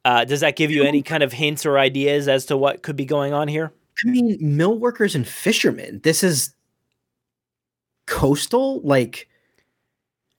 uh, 0.05 0.24
does 0.24 0.40
that 0.40 0.57
give 0.57 0.70
you 0.70 0.84
any 0.84 1.02
kind 1.02 1.22
of 1.22 1.32
hints 1.32 1.64
or 1.64 1.78
ideas 1.78 2.28
as 2.28 2.46
to 2.46 2.57
what 2.57 2.82
could 2.82 2.96
be 2.96 3.05
going 3.05 3.32
on 3.32 3.48
here? 3.48 3.72
I 4.05 4.11
mean, 4.11 4.36
mill 4.40 4.78
workers 4.78 5.14
and 5.14 5.26
fishermen. 5.26 6.00
This 6.02 6.22
is 6.22 6.55
coastal, 8.07 8.80
like 8.82 9.28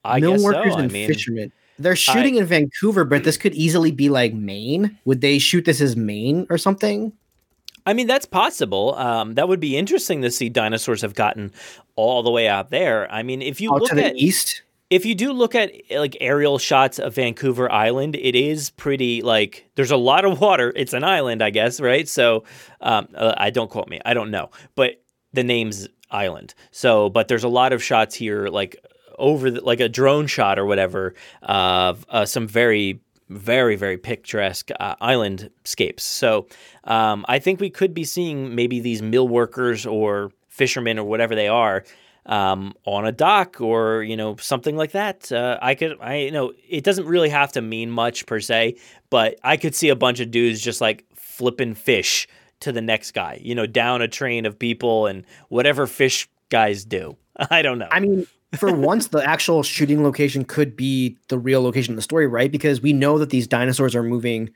I 0.04 0.20
mill 0.20 0.32
guess 0.32 0.44
workers 0.44 0.74
so. 0.74 0.78
I 0.78 0.82
and 0.82 0.92
mean, 0.92 1.08
fishermen. 1.08 1.52
They're 1.78 1.96
shooting 1.96 2.36
in 2.36 2.46
Vancouver, 2.46 3.04
but 3.04 3.24
this 3.24 3.36
could 3.36 3.54
easily 3.54 3.90
be 3.90 4.08
like 4.08 4.32
Maine. 4.32 4.98
Would 5.04 5.20
they 5.20 5.38
shoot 5.38 5.64
this 5.66 5.80
as 5.80 5.94
Maine 5.94 6.46
or 6.48 6.56
something? 6.56 7.12
I 7.84 7.92
mean, 7.92 8.06
that's 8.06 8.26
possible. 8.26 8.94
Um, 8.94 9.34
that 9.34 9.46
would 9.48 9.60
be 9.60 9.76
interesting 9.76 10.22
to 10.22 10.30
see 10.30 10.48
dinosaurs 10.48 11.02
have 11.02 11.14
gotten 11.14 11.52
all 11.94 12.22
the 12.22 12.30
way 12.30 12.48
out 12.48 12.70
there. 12.70 13.10
I 13.12 13.22
mean, 13.22 13.42
if 13.42 13.60
you 13.60 13.72
Out 13.72 13.80
look 13.80 13.90
to 13.90 13.94
the 13.94 14.06
at 14.06 14.16
east. 14.16 14.62
If 14.90 15.04
you 15.04 15.14
do 15.14 15.32
look 15.32 15.54
at 15.54 15.72
like 15.90 16.16
aerial 16.20 16.58
shots 16.58 16.98
of 16.98 17.14
Vancouver 17.14 17.70
Island, 17.70 18.14
it 18.14 18.36
is 18.36 18.70
pretty 18.70 19.22
like 19.22 19.68
there's 19.74 19.90
a 19.90 19.96
lot 19.96 20.24
of 20.24 20.40
water. 20.40 20.72
It's 20.76 20.92
an 20.92 21.04
island, 21.04 21.42
I 21.42 21.50
guess, 21.50 21.80
right? 21.80 22.08
So, 22.08 22.44
um, 22.80 23.08
uh, 23.14 23.34
I 23.36 23.50
don't 23.50 23.70
quote 23.70 23.88
me, 23.88 24.00
I 24.04 24.14
don't 24.14 24.30
know, 24.30 24.50
but 24.74 25.02
the 25.32 25.42
name's 25.42 25.88
island. 26.10 26.54
So, 26.70 27.10
but 27.10 27.28
there's 27.28 27.44
a 27.44 27.48
lot 27.48 27.72
of 27.72 27.82
shots 27.82 28.14
here, 28.14 28.46
like 28.46 28.76
over 29.18 29.50
the, 29.50 29.60
like 29.60 29.80
a 29.80 29.88
drone 29.88 30.26
shot 30.26 30.58
or 30.58 30.66
whatever 30.66 31.14
of 31.42 32.06
uh, 32.08 32.24
some 32.24 32.46
very 32.46 33.00
very 33.28 33.74
very 33.74 33.98
picturesque 33.98 34.70
uh, 34.78 34.94
island 35.00 35.50
scapes. 35.64 36.04
So, 36.04 36.46
um, 36.84 37.24
I 37.28 37.40
think 37.40 37.58
we 37.58 37.70
could 37.70 37.92
be 37.92 38.04
seeing 38.04 38.54
maybe 38.54 38.78
these 38.78 39.02
mill 39.02 39.26
workers 39.26 39.84
or 39.84 40.30
fishermen 40.48 40.98
or 40.98 41.04
whatever 41.04 41.34
they 41.34 41.48
are 41.48 41.84
um, 42.26 42.74
on 42.84 43.06
a 43.06 43.12
dock 43.12 43.60
or 43.60 44.02
you 44.02 44.16
know 44.16 44.36
something 44.36 44.76
like 44.76 44.92
that. 44.92 45.30
Uh, 45.30 45.58
I 45.62 45.74
could, 45.74 45.96
I 46.00 46.16
you 46.16 46.30
know, 46.32 46.52
it 46.68 46.84
doesn't 46.84 47.06
really 47.06 47.28
have 47.30 47.52
to 47.52 47.62
mean 47.62 47.90
much 47.90 48.26
per 48.26 48.40
se, 48.40 48.76
but 49.10 49.38
I 49.42 49.56
could 49.56 49.74
see 49.74 49.88
a 49.88 49.96
bunch 49.96 50.20
of 50.20 50.30
dudes 50.30 50.60
just 50.60 50.80
like 50.80 51.04
flipping 51.14 51.74
fish 51.74 52.26
to 52.60 52.72
the 52.72 52.80
next 52.82 53.12
guy, 53.12 53.38
you 53.42 53.54
know, 53.54 53.66
down 53.66 54.02
a 54.02 54.08
train 54.08 54.46
of 54.46 54.58
people 54.58 55.06
and 55.06 55.24
whatever 55.48 55.86
fish 55.86 56.28
guys 56.48 56.84
do. 56.84 57.16
I 57.50 57.62
don't 57.62 57.78
know. 57.78 57.88
I 57.90 58.00
mean, 58.00 58.26
for 58.56 58.72
once, 58.74 59.08
the 59.08 59.22
actual 59.22 59.62
shooting 59.62 60.02
location 60.02 60.44
could 60.44 60.74
be 60.76 61.16
the 61.28 61.38
real 61.38 61.62
location 61.62 61.92
of 61.92 61.96
the 61.96 62.02
story, 62.02 62.26
right? 62.26 62.50
Because 62.50 62.80
we 62.80 62.92
know 62.92 63.18
that 63.18 63.30
these 63.30 63.46
dinosaurs 63.46 63.94
are 63.94 64.02
moving, 64.02 64.50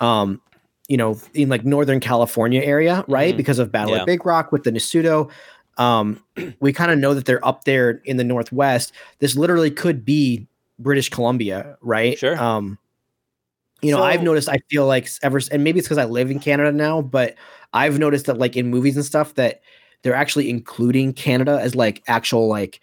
um, 0.00 0.40
you 0.88 0.96
know, 0.96 1.18
in 1.34 1.50
like 1.50 1.64
Northern 1.66 2.00
California 2.00 2.62
area, 2.62 3.04
right? 3.08 3.34
Mhm. 3.34 3.36
Because 3.36 3.58
of 3.58 3.70
Battle 3.70 3.94
Yeah. 3.94 4.00
at 4.00 4.06
Big 4.06 4.24
Rock 4.24 4.50
with 4.52 4.62
the 4.64 4.72
Nasuto. 4.72 5.30
Um, 5.78 6.22
we 6.60 6.72
kind 6.72 6.90
of 6.90 6.98
know 6.98 7.14
that 7.14 7.24
they're 7.24 7.44
up 7.46 7.64
there 7.64 8.02
in 8.04 8.16
the 8.16 8.24
Northwest. 8.24 8.92
This 9.20 9.36
literally 9.36 9.70
could 9.70 10.04
be 10.04 10.46
British 10.78 11.08
Columbia, 11.08 11.76
right? 11.80 12.18
Sure. 12.18 12.40
Um, 12.40 12.78
you 13.80 13.92
know, 13.92 14.02
I've 14.02 14.22
noticed. 14.22 14.48
I 14.48 14.58
feel 14.68 14.86
like 14.86 15.08
ever, 15.22 15.40
and 15.52 15.62
maybe 15.62 15.78
it's 15.78 15.86
because 15.86 15.98
I 15.98 16.04
live 16.04 16.30
in 16.30 16.40
Canada 16.40 16.72
now, 16.72 17.00
but 17.00 17.36
I've 17.72 17.98
noticed 17.98 18.26
that 18.26 18.38
like 18.38 18.56
in 18.56 18.68
movies 18.68 18.96
and 18.96 19.04
stuff 19.04 19.34
that 19.34 19.60
they're 20.02 20.14
actually 20.14 20.50
including 20.50 21.12
Canada 21.12 21.60
as 21.62 21.76
like 21.76 22.02
actual 22.08 22.48
like 22.48 22.80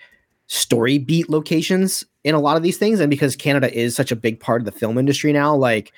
story 0.47 0.97
beat 0.97 1.29
locations 1.29 2.05
in 2.23 2.33
a 2.33 2.39
lot 2.39 2.55
of 2.55 2.63
these 2.63 2.77
things, 2.77 3.01
and 3.01 3.09
because 3.09 3.35
Canada 3.35 3.73
is 3.77 3.93
such 3.93 4.11
a 4.11 4.15
big 4.15 4.39
part 4.39 4.61
of 4.61 4.65
the 4.65 4.71
film 4.71 4.97
industry 4.97 5.33
now, 5.33 5.53
like 5.53 5.91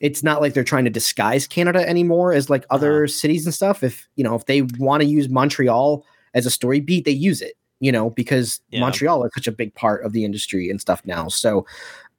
it's 0.00 0.22
not 0.22 0.42
like 0.42 0.52
they're 0.52 0.62
trying 0.62 0.84
to 0.84 0.90
disguise 0.90 1.46
Canada 1.46 1.88
anymore 1.88 2.34
as 2.34 2.50
like 2.50 2.66
other 2.68 3.06
cities 3.06 3.46
and 3.46 3.54
stuff. 3.54 3.82
If 3.82 4.06
you 4.16 4.24
know, 4.24 4.34
if 4.34 4.44
they 4.44 4.62
want 4.78 5.02
to 5.02 5.08
use 5.08 5.30
Montreal 5.30 6.04
as 6.34 6.46
a 6.46 6.50
story 6.50 6.80
beat, 6.80 7.04
they 7.04 7.10
use 7.10 7.40
it. 7.40 7.54
You 7.80 7.92
know, 7.92 8.10
because 8.10 8.60
Yeah. 8.70 8.80
Montreal 8.80 9.24
is 9.24 9.32
such 9.34 9.46
a 9.46 9.52
big 9.52 9.74
part 9.74 10.04
of 10.04 10.12
the 10.12 10.24
industry 10.24 10.70
and 10.70 10.80
stuff 10.80 11.02
now. 11.04 11.28
So, 11.28 11.66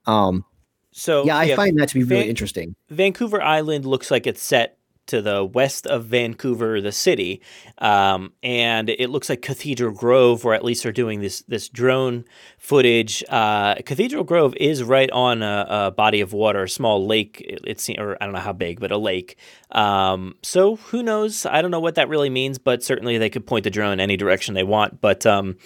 um, 0.06 0.44
so 0.92 1.26
yeah, 1.26 1.38
I 1.38 1.56
find 1.56 1.78
that 1.80 1.90
to 1.90 1.96
be 1.96 2.04
really 2.04 2.22
Van- 2.22 2.30
interesting. 2.30 2.76
Vancouver 2.90 3.42
Island 3.42 3.86
looks 3.86 4.12
like 4.12 4.28
it's 4.28 4.42
set 4.42 4.75
to 5.08 5.22
the 5.22 5.44
west 5.44 5.86
of 5.88 6.06
Vancouver, 6.06 6.82
the 6.82 6.92
city, 6.92 7.42
um, 7.80 8.34
and 8.42 8.90
it 8.90 9.10
looks 9.10 9.30
like 9.30 9.42
Cathedral 9.42 9.94
Grove, 9.94 10.46
or 10.46 10.54
at 10.54 10.64
least 10.64 10.84
they're 10.84 10.92
doing 10.92 11.22
this 11.22 11.42
this 11.44 11.70
drone 11.70 12.26
footage. 12.58 13.24
Uh, 13.30 13.76
Cathedral 13.86 14.24
Grove 14.24 14.56
is 14.58 14.84
right 14.84 15.12
on 15.12 15.42
a, 15.42 15.66
a 15.70 15.92
body 15.92 16.22
of 16.22 16.34
water, 16.34 16.64
a 16.64 16.70
small 16.70 17.06
lake. 17.06 17.42
It, 17.42 17.62
it's 17.66 17.90
or 17.90 18.18
I 18.22 18.26
don't 18.26 18.34
know 18.34 18.40
how 18.40 18.54
big, 18.54 18.80
but 18.80 18.92
a 18.92 18.98
lake. 18.98 19.38
Um, 19.72 20.36
so 20.42 20.78
who 20.78 21.04
knows? 21.04 21.46
I 21.46 21.62
don't 21.62 21.72
know 21.72 21.80
what 21.80 21.96
that 21.96 22.10
really 22.10 22.30
means, 22.30 22.58
but 22.58 22.84
certainly 22.84 23.18
they 23.18 23.30
could 23.30 23.46
point 23.46 23.64
the 23.64 23.70
drone 23.70 24.00
any 24.00 24.18
direction 24.18 24.54
they 24.54 24.64
want. 24.64 25.02
But 25.02 25.26
um, 25.26 25.58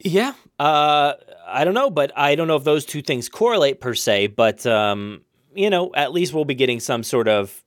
Yeah. 0.00 0.34
Uh, 0.58 1.14
I 1.46 1.64
don't 1.64 1.74
know, 1.74 1.90
but 1.90 2.12
I 2.16 2.34
don't 2.34 2.48
know 2.48 2.56
if 2.56 2.64
those 2.64 2.84
two 2.84 3.00
things 3.02 3.28
correlate 3.28 3.80
per 3.80 3.94
se, 3.94 4.28
but 4.28 4.66
um, 4.66 5.22
you 5.54 5.70
know, 5.70 5.92
at 5.94 6.12
least 6.12 6.34
we'll 6.34 6.44
be 6.44 6.54
getting 6.54 6.80
some 6.80 7.02
sort 7.02 7.28
of 7.28 7.62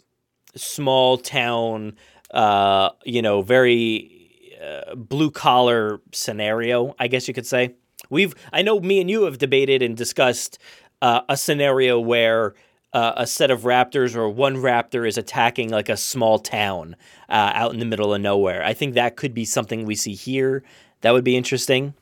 small 0.55 1.17
town, 1.17 1.95
uh, 2.31 2.89
you 3.03 3.21
know, 3.21 3.41
very 3.41 4.55
uh, 4.61 4.95
blue 4.95 5.31
collar 5.31 6.01
scenario, 6.11 6.95
I 6.99 7.07
guess 7.07 7.27
you 7.27 7.33
could 7.33 7.47
say. 7.47 7.75
We've, 8.09 8.35
I 8.51 8.61
know 8.61 8.79
me 8.79 8.99
and 8.99 9.09
you 9.09 9.23
have 9.23 9.37
debated 9.37 9.81
and 9.81 9.95
discussed 9.95 10.59
uh, 11.01 11.21
a 11.29 11.37
scenario 11.37 11.99
where 11.99 12.53
uh, 12.93 13.13
a 13.15 13.27
set 13.27 13.51
of 13.51 13.61
raptors 13.61 14.15
or 14.15 14.29
one 14.29 14.57
raptor 14.57 15.07
is 15.07 15.17
attacking 15.17 15.69
like 15.69 15.89
a 15.89 15.97
small 15.97 16.39
town 16.39 16.95
uh, 17.29 17.51
out 17.53 17.73
in 17.73 17.79
the 17.79 17.85
middle 17.85 18.13
of 18.13 18.21
nowhere. 18.21 18.63
I 18.63 18.73
think 18.73 18.95
that 18.95 19.15
could 19.15 19.33
be 19.33 19.45
something 19.45 19.85
we 19.85 19.95
see 19.95 20.13
here. 20.13 20.63
That 21.01 21.11
would 21.11 21.23
be 21.23 21.37
interesting. 21.37 21.93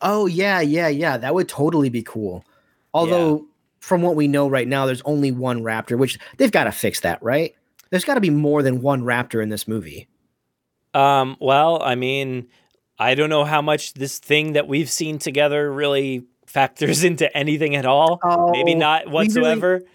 Oh 0.00 0.26
yeah, 0.26 0.60
yeah, 0.60 0.88
yeah. 0.88 1.18
That 1.18 1.34
would 1.34 1.48
totally 1.48 1.90
be 1.90 2.02
cool. 2.02 2.44
Although 2.94 3.36
yeah. 3.36 3.42
from 3.80 4.02
what 4.02 4.16
we 4.16 4.28
know 4.28 4.48
right 4.48 4.66
now, 4.66 4.86
there's 4.86 5.02
only 5.02 5.30
one 5.30 5.62
raptor, 5.62 5.98
which 5.98 6.18
they've 6.38 6.50
got 6.50 6.64
to 6.64 6.72
fix 6.72 7.00
that, 7.00 7.22
right? 7.22 7.54
There's 7.90 8.04
got 8.04 8.14
to 8.14 8.20
be 8.20 8.30
more 8.30 8.62
than 8.62 8.80
one 8.80 9.02
raptor 9.02 9.42
in 9.42 9.48
this 9.48 9.66
movie. 9.66 10.08
Um, 10.94 11.36
well, 11.40 11.82
I 11.82 11.94
mean, 11.94 12.48
I 12.98 13.14
don't 13.14 13.30
know 13.30 13.44
how 13.44 13.62
much 13.62 13.94
this 13.94 14.18
thing 14.18 14.54
that 14.54 14.68
we've 14.68 14.90
seen 14.90 15.18
together 15.18 15.72
really 15.72 16.24
factors 16.46 17.04
into 17.04 17.34
anything 17.36 17.76
at 17.76 17.86
all. 17.86 18.20
Oh, 18.22 18.50
Maybe 18.50 18.74
not 18.74 19.08
whatsoever 19.08 19.82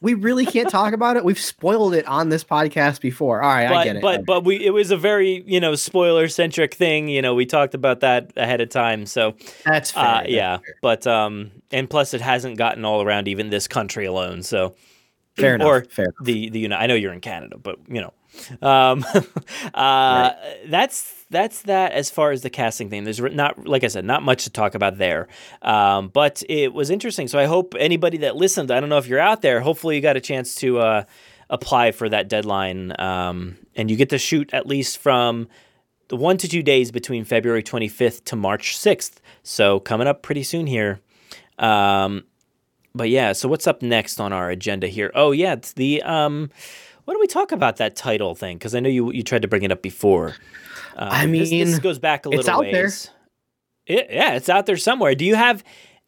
we 0.00 0.14
really 0.14 0.46
can't 0.46 0.70
talk 0.70 0.94
about 0.94 1.16
it. 1.16 1.24
We've 1.24 1.38
spoiled 1.38 1.94
it 1.94 2.06
on 2.06 2.30
this 2.30 2.42
podcast 2.42 3.00
before. 3.00 3.42
All 3.42 3.50
right, 3.50 3.68
but, 3.68 3.76
I 3.76 3.84
get 3.84 3.96
it. 3.96 4.02
But 4.02 4.24
but 4.24 4.44
we 4.44 4.64
it 4.64 4.70
was 4.70 4.90
a 4.90 4.96
very 4.96 5.44
you 5.46 5.60
know 5.60 5.74
spoiler 5.74 6.28
centric 6.28 6.74
thing. 6.74 7.08
You 7.08 7.20
know, 7.22 7.34
we 7.34 7.46
talked 7.46 7.74
about 7.74 8.00
that 8.00 8.32
ahead 8.36 8.60
of 8.60 8.70
time. 8.70 9.06
So 9.06 9.36
that's 9.64 9.90
fair. 9.90 10.04
Uh, 10.04 10.24
yeah, 10.26 10.58
but 10.80 11.06
um, 11.06 11.50
and 11.70 11.88
plus 11.88 12.14
it 12.14 12.20
hasn't 12.20 12.56
gotten 12.56 12.84
all 12.84 13.02
around 13.02 13.28
even 13.28 13.50
this 13.50 13.68
country 13.68 14.06
alone. 14.06 14.42
So 14.42 14.74
fair 15.40 15.54
enough. 15.54 15.66
Or 15.66 15.84
fair. 15.84 16.06
The 16.22 16.50
the 16.50 16.58
you 16.58 16.68
know 16.68 16.76
I 16.76 16.86
know 16.86 16.94
you're 16.94 17.12
in 17.12 17.20
Canada, 17.20 17.56
but 17.58 17.78
you 17.88 18.00
know, 18.00 18.12
um, 18.66 19.04
uh, 19.14 19.20
right. 19.74 20.60
that's 20.66 21.20
that's 21.30 21.62
that 21.62 21.92
as 21.92 22.10
far 22.10 22.32
as 22.32 22.42
the 22.42 22.50
casting 22.50 22.90
thing. 22.90 23.04
There's 23.04 23.20
not, 23.20 23.66
like 23.66 23.84
I 23.84 23.86
said, 23.86 24.04
not 24.04 24.22
much 24.22 24.44
to 24.44 24.50
talk 24.50 24.74
about 24.74 24.98
there. 24.98 25.28
Um, 25.62 26.08
but 26.08 26.42
it 26.48 26.74
was 26.74 26.90
interesting. 26.90 27.28
So 27.28 27.38
I 27.38 27.46
hope 27.46 27.74
anybody 27.78 28.18
that 28.18 28.36
listened, 28.36 28.70
I 28.70 28.80
don't 28.80 28.88
know 28.88 28.98
if 28.98 29.06
you're 29.06 29.20
out 29.20 29.40
there, 29.40 29.60
hopefully 29.60 29.94
you 29.96 30.02
got 30.02 30.16
a 30.16 30.20
chance 30.20 30.56
to 30.56 30.80
uh, 30.80 31.04
apply 31.48 31.92
for 31.92 32.08
that 32.08 32.28
deadline. 32.28 32.92
Um, 33.00 33.56
and 33.76 33.90
you 33.90 33.96
get 33.96 34.10
to 34.10 34.18
shoot 34.18 34.52
at 34.52 34.66
least 34.66 34.98
from 34.98 35.48
the 36.08 36.16
one 36.16 36.36
to 36.38 36.48
two 36.48 36.62
days 36.62 36.90
between 36.90 37.24
February 37.24 37.62
25th 37.62 38.24
to 38.24 38.36
March 38.36 38.76
6th. 38.76 39.18
So 39.44 39.78
coming 39.78 40.08
up 40.08 40.22
pretty 40.22 40.42
soon 40.42 40.66
here. 40.66 41.00
Um, 41.58 42.24
but 42.94 43.08
yeah, 43.08 43.32
so 43.32 43.48
what's 43.48 43.66
up 43.66 43.82
next 43.82 44.20
on 44.20 44.32
our 44.32 44.50
agenda 44.50 44.86
here? 44.86 45.10
Oh 45.14 45.32
yeah, 45.32 45.54
it's 45.54 45.72
the 45.72 46.02
um, 46.02 46.50
what 47.04 47.14
don't 47.14 47.20
we 47.20 47.26
talk 47.26 47.52
about 47.52 47.76
that 47.76 47.96
title 47.96 48.34
thing? 48.34 48.56
Because 48.56 48.74
I 48.74 48.80
know 48.80 48.88
you 48.88 49.12
you 49.12 49.22
tried 49.22 49.42
to 49.42 49.48
bring 49.48 49.62
it 49.62 49.72
up 49.72 49.82
before. 49.82 50.36
Um, 50.96 51.08
I 51.10 51.26
mean, 51.26 51.40
this, 51.42 51.50
this, 51.50 51.78
goes 51.78 51.98
back 51.98 52.26
a 52.26 52.28
little 52.28 52.40
it's 52.40 52.48
out 52.48 52.60
ways. 52.60 53.10
there. 53.86 53.98
It, 53.98 54.06
yeah, 54.10 54.34
it's 54.34 54.48
out 54.48 54.66
there 54.66 54.76
somewhere. 54.76 55.14
Do 55.14 55.24
you 55.24 55.34
have 55.34 55.64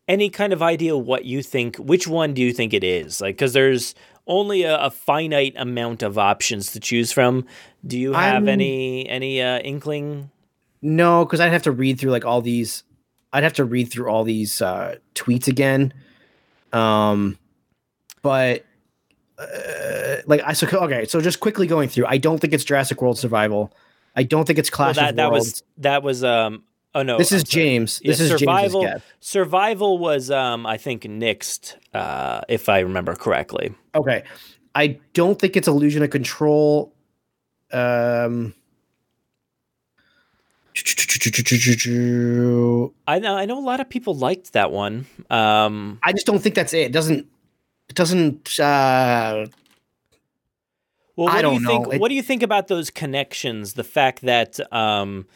any 0.08 0.28
kind 0.30 0.52
of 0.52 0.62
idea 0.62 0.96
what 0.96 1.24
you 1.24 1.42
think? 1.42 1.76
Which 1.76 2.06
one 2.06 2.34
do 2.34 2.42
you 2.42 2.52
think 2.52 2.74
it 2.74 2.84
is? 2.84 3.20
Like, 3.20 3.36
because 3.36 3.52
there's 3.52 3.94
only 4.26 4.62
a, 4.62 4.76
a, 4.78 4.90
finite 4.90 5.54
amount 5.56 6.02
of 6.02 6.18
options 6.18 6.72
to 6.72 6.80
choose 6.80 7.10
from. 7.12 7.46
Do 7.86 7.98
you 7.98 8.12
have 8.12 8.42
I'm, 8.42 8.48
any 8.48 9.08
any 9.08 9.42
uh, 9.42 9.58
inkling? 9.60 10.30
No, 10.80 11.24
because 11.24 11.40
I'd 11.40 11.52
have 11.52 11.62
to 11.62 11.72
read 11.72 11.98
through 11.98 12.10
like 12.10 12.24
all 12.24 12.40
these. 12.42 12.84
I'd 13.32 13.44
have 13.44 13.54
to 13.54 13.64
read 13.64 13.90
through 13.90 14.08
all 14.08 14.24
these 14.24 14.60
uh, 14.60 14.96
tweets 15.14 15.48
again. 15.48 15.94
Um, 16.72 17.38
but 18.22 18.64
uh, 19.38 20.16
like 20.26 20.42
I 20.44 20.52
so 20.52 20.66
okay, 20.66 21.04
so 21.04 21.20
just 21.20 21.40
quickly 21.40 21.66
going 21.66 21.88
through. 21.88 22.06
I 22.06 22.18
don't 22.18 22.38
think 22.38 22.52
it's 22.52 22.64
Jurassic 22.64 23.02
World 23.02 23.18
Survival. 23.18 23.72
I 24.14 24.22
don't 24.22 24.46
think 24.46 24.58
it's 24.58 24.70
Clash 24.70 24.96
well, 24.96 25.06
that, 25.06 25.16
that 25.16 25.30
was 25.32 25.62
that 25.78 26.02
was 26.02 26.22
um 26.22 26.64
oh 26.94 27.02
no. 27.02 27.18
This 27.18 27.32
is 27.32 27.44
James. 27.44 28.00
This 28.04 28.20
yeah, 28.20 28.26
is 28.26 28.38
survival. 28.38 28.88
Survival 29.20 29.98
was 29.98 30.30
um 30.30 30.66
I 30.66 30.76
think 30.76 31.02
nixed 31.02 31.76
uh 31.94 32.42
if 32.48 32.68
I 32.68 32.80
remember 32.80 33.14
correctly. 33.14 33.74
Okay. 33.94 34.24
I 34.74 34.98
don't 35.12 35.38
think 35.38 35.56
it's 35.56 35.68
illusion 35.68 36.02
of 36.02 36.10
control. 36.10 36.94
Um 37.72 38.54
I 43.06 43.18
know 43.18 43.36
I 43.36 43.44
know 43.44 43.58
a 43.58 43.64
lot 43.64 43.80
of 43.80 43.88
people 43.88 44.14
liked 44.14 44.52
that 44.52 44.70
one. 44.72 45.06
Um 45.30 45.98
I 46.02 46.12
just 46.12 46.26
don't 46.26 46.40
think 46.40 46.54
that's 46.54 46.72
it. 46.74 46.86
It 46.86 46.92
doesn't 46.92 47.26
it 47.88 47.94
doesn't 47.94 48.58
uh 48.58 49.46
well, 51.16 51.26
what 51.26 51.36
I 51.36 51.42
don't 51.42 51.56
do 51.56 51.60
you 51.62 51.66
think? 51.68 51.86
know. 51.86 51.92
It, 51.92 52.00
what 52.00 52.08
do 52.08 52.14
you 52.14 52.22
think 52.22 52.42
about 52.42 52.68
those 52.68 52.90
connections? 52.90 53.74
The 53.74 53.84
fact 53.84 54.22
that, 54.22 54.58
um, 54.72 55.26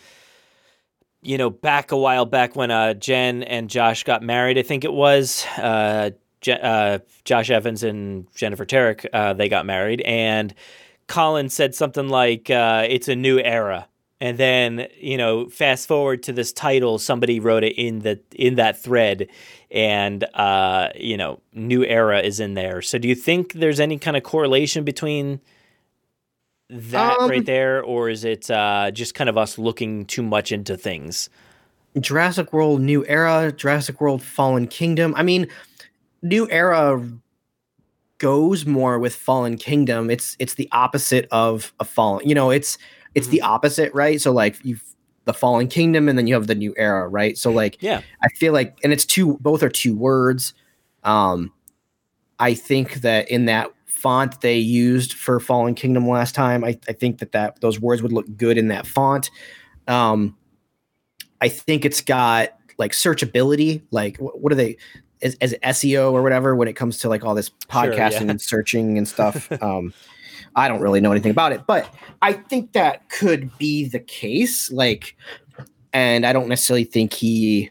you 1.23 1.37
know, 1.37 1.51
back 1.51 1.93
a 1.93 1.97
while 1.97 2.25
back 2.25 2.57
when 2.57 2.71
uh, 2.71 2.95
Jen 2.95 3.43
and 3.43 3.69
Josh 3.69 4.05
got 4.05 4.23
married, 4.23 4.59
I 4.59 4.63
think 4.63 4.85
it 4.85 4.93
was 4.93 5.45
uh, 5.59 6.11
Je- 6.41 6.53
uh, 6.53 7.01
Josh 7.25 7.51
Evans 7.51 7.83
and 7.83 8.27
Jennifer 8.35 8.65
Tarek. 8.65 9.05
Uh, 9.13 9.35
they 9.35 9.49
got 9.49 9.67
married, 9.67 10.01
and 10.03 10.55
Colin 11.09 11.51
said 11.51 11.75
something 11.75 12.09
like, 12.09 12.49
uh, 12.49 12.87
"It's 12.89 13.09
a 13.09 13.17
new 13.17 13.39
era." 13.39 13.87
And 14.21 14.39
then, 14.39 14.89
you 14.99 15.19
know, 15.19 15.49
fast 15.51 15.87
forward 15.87 16.23
to 16.23 16.33
this 16.33 16.51
title, 16.53 16.99
somebody 16.99 17.39
wrote 17.39 17.65
it 17.65 17.75
in 17.77 17.99
the 17.99 18.19
in 18.35 18.55
that 18.55 18.81
thread, 18.81 19.29
and 19.71 20.25
uh, 20.33 20.89
you 20.95 21.19
know, 21.19 21.41
new 21.53 21.85
era 21.85 22.21
is 22.21 22.41
in 22.41 22.55
there. 22.55 22.81
So, 22.81 22.97
do 22.97 23.09
you 23.09 23.15
think 23.15 23.53
there's 23.53 23.79
any 23.79 23.99
kind 23.99 24.17
of 24.17 24.23
correlation 24.23 24.85
between? 24.85 25.41
that 26.69 27.19
um, 27.19 27.31
right 27.31 27.47
there, 27.47 27.83
or 27.83 28.09
is 28.09 28.25
it 28.25 28.51
uh, 28.51 28.91
just 28.91 29.15
kind 29.15 29.31
of 29.31 29.39
us 29.39 29.59
looking 29.59 30.05
too 30.07 30.23
much 30.23 30.53
into 30.53 30.77
things? 30.77 31.29
Jurassic 32.01 32.53
World 32.53 32.81
New 32.81 33.07
Era, 33.07 33.53
Jurassic 33.53 34.01
World 34.01 34.23
Fallen 34.23 34.67
Kingdom. 34.67 35.15
I 35.17 35.23
mean, 35.23 35.47
New 36.23 36.49
Era 36.51 37.09
goes 38.19 38.67
more 38.67 38.99
with 38.99 39.15
Fallen 39.15 39.57
Kingdom. 39.57 40.11
It's 40.11 40.37
it's 40.39 40.55
the 40.55 40.69
opposite 40.73 41.29
of 41.31 41.73
a 41.81 41.85
Fallen. 41.85 42.29
You 42.29 42.35
know, 42.35 42.51
it's 42.51 42.79
it's 43.17 43.27
mm-hmm. 43.27 43.33
the 43.33 43.41
opposite, 43.43 43.93
right? 43.95 44.21
So 44.21 44.31
like 44.31 44.65
you've 44.65 44.85
the 45.25 45.35
Fallen 45.35 45.67
Kingdom, 45.67 46.09
and 46.09 46.17
then 46.17 46.29
you 46.29 46.35
have 46.35 46.47
the 46.47 46.55
New 46.55 46.73
Era, 46.77 47.09
right? 47.09 47.37
So 47.37 47.51
like, 47.51 47.79
yeah, 47.81 48.01
I 48.23 48.29
feel 48.29 48.53
like, 48.53 48.79
and 48.85 48.93
it's 48.93 49.05
two. 49.05 49.39
Both 49.41 49.65
are 49.65 49.69
two 49.69 49.97
words. 49.97 50.55
Um, 51.03 51.53
I 52.39 52.55
think 52.55 52.95
that 53.01 53.29
in 53.29 53.47
that 53.47 53.73
font 53.87 54.41
they 54.41 54.57
used 54.57 55.15
for 55.15 55.41
Fallen 55.41 55.75
Kingdom 55.75 56.09
last 56.09 56.35
time. 56.35 56.63
I, 56.63 56.79
I 56.89 56.93
think 56.93 57.19
that, 57.19 57.33
that 57.33 57.61
those 57.61 57.81
words 57.81 58.03
would 58.03 58.13
look 58.13 58.27
good 58.37 58.57
in 58.57 58.69
that 58.69 58.87
font. 58.87 59.31
Um, 59.89 60.37
I 61.41 61.49
think 61.49 61.85
it's 61.85 62.03
got 62.03 62.51
like 62.79 62.93
searchability. 62.93 63.83
Like 63.91 64.19
what, 64.19 64.41
what 64.41 64.53
are 64.53 64.57
they 64.57 64.77
as, 65.23 65.35
as, 65.41 65.55
SEO 65.65 66.13
or 66.13 66.23
whatever 66.23 66.55
when 66.55 66.69
it 66.69 66.75
comes 66.75 66.99
to 66.99 67.09
like 67.09 67.25
all 67.25 67.35
this 67.35 67.51
podcasting 67.69 68.13
sure, 68.13 68.23
yeah. 68.23 68.31
and 68.31 68.41
searching 68.41 68.99
and 68.99 69.09
stuff. 69.09 69.51
um, 69.63 69.93
I 70.57 70.69
don't 70.69 70.81
really 70.81 71.01
know 71.01 71.13
anything 71.13 71.31
about 71.31 71.53
it, 71.53 71.67
but 71.67 71.93
I 72.23 72.33
think 72.33 72.73
that 72.73 73.09
could 73.11 73.57
be 73.59 73.89
the 73.89 74.01
case. 74.01 74.73
Like, 74.73 75.17
and 75.93 76.27
I 76.27 76.33
don't 76.33 76.49
necessarily 76.49 76.85
think 76.85 77.13
he 77.13 77.71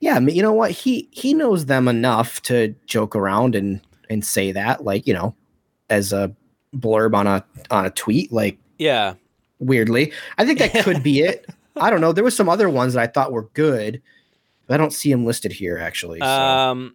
yeah, 0.00 0.20
you 0.20 0.42
know 0.42 0.52
what? 0.52 0.70
He 0.70 1.08
he 1.10 1.34
knows 1.34 1.66
them 1.66 1.88
enough 1.88 2.40
to 2.42 2.74
joke 2.86 3.16
around 3.16 3.54
and 3.54 3.80
and 4.08 4.24
say 4.24 4.52
that 4.52 4.84
like 4.84 5.06
you 5.06 5.14
know 5.14 5.34
as 5.90 6.12
a 6.12 6.34
blurb 6.74 7.14
on 7.14 7.26
a 7.26 7.44
on 7.70 7.86
a 7.86 7.90
tweet 7.90 8.32
like 8.32 8.58
yeah 8.78 9.14
weirdly 9.58 10.12
i 10.36 10.44
think 10.44 10.58
that 10.58 10.84
could 10.84 11.02
be 11.02 11.20
it 11.20 11.46
i 11.76 11.90
don't 11.90 12.00
know 12.00 12.12
there 12.12 12.24
was 12.24 12.36
some 12.36 12.48
other 12.48 12.68
ones 12.68 12.94
that 12.94 13.02
i 13.02 13.06
thought 13.06 13.32
were 13.32 13.48
good 13.54 14.00
but 14.66 14.74
i 14.74 14.76
don't 14.76 14.92
see 14.92 15.10
them 15.10 15.24
listed 15.24 15.52
here 15.52 15.78
actually 15.78 16.20
so. 16.20 16.26
um 16.26 16.94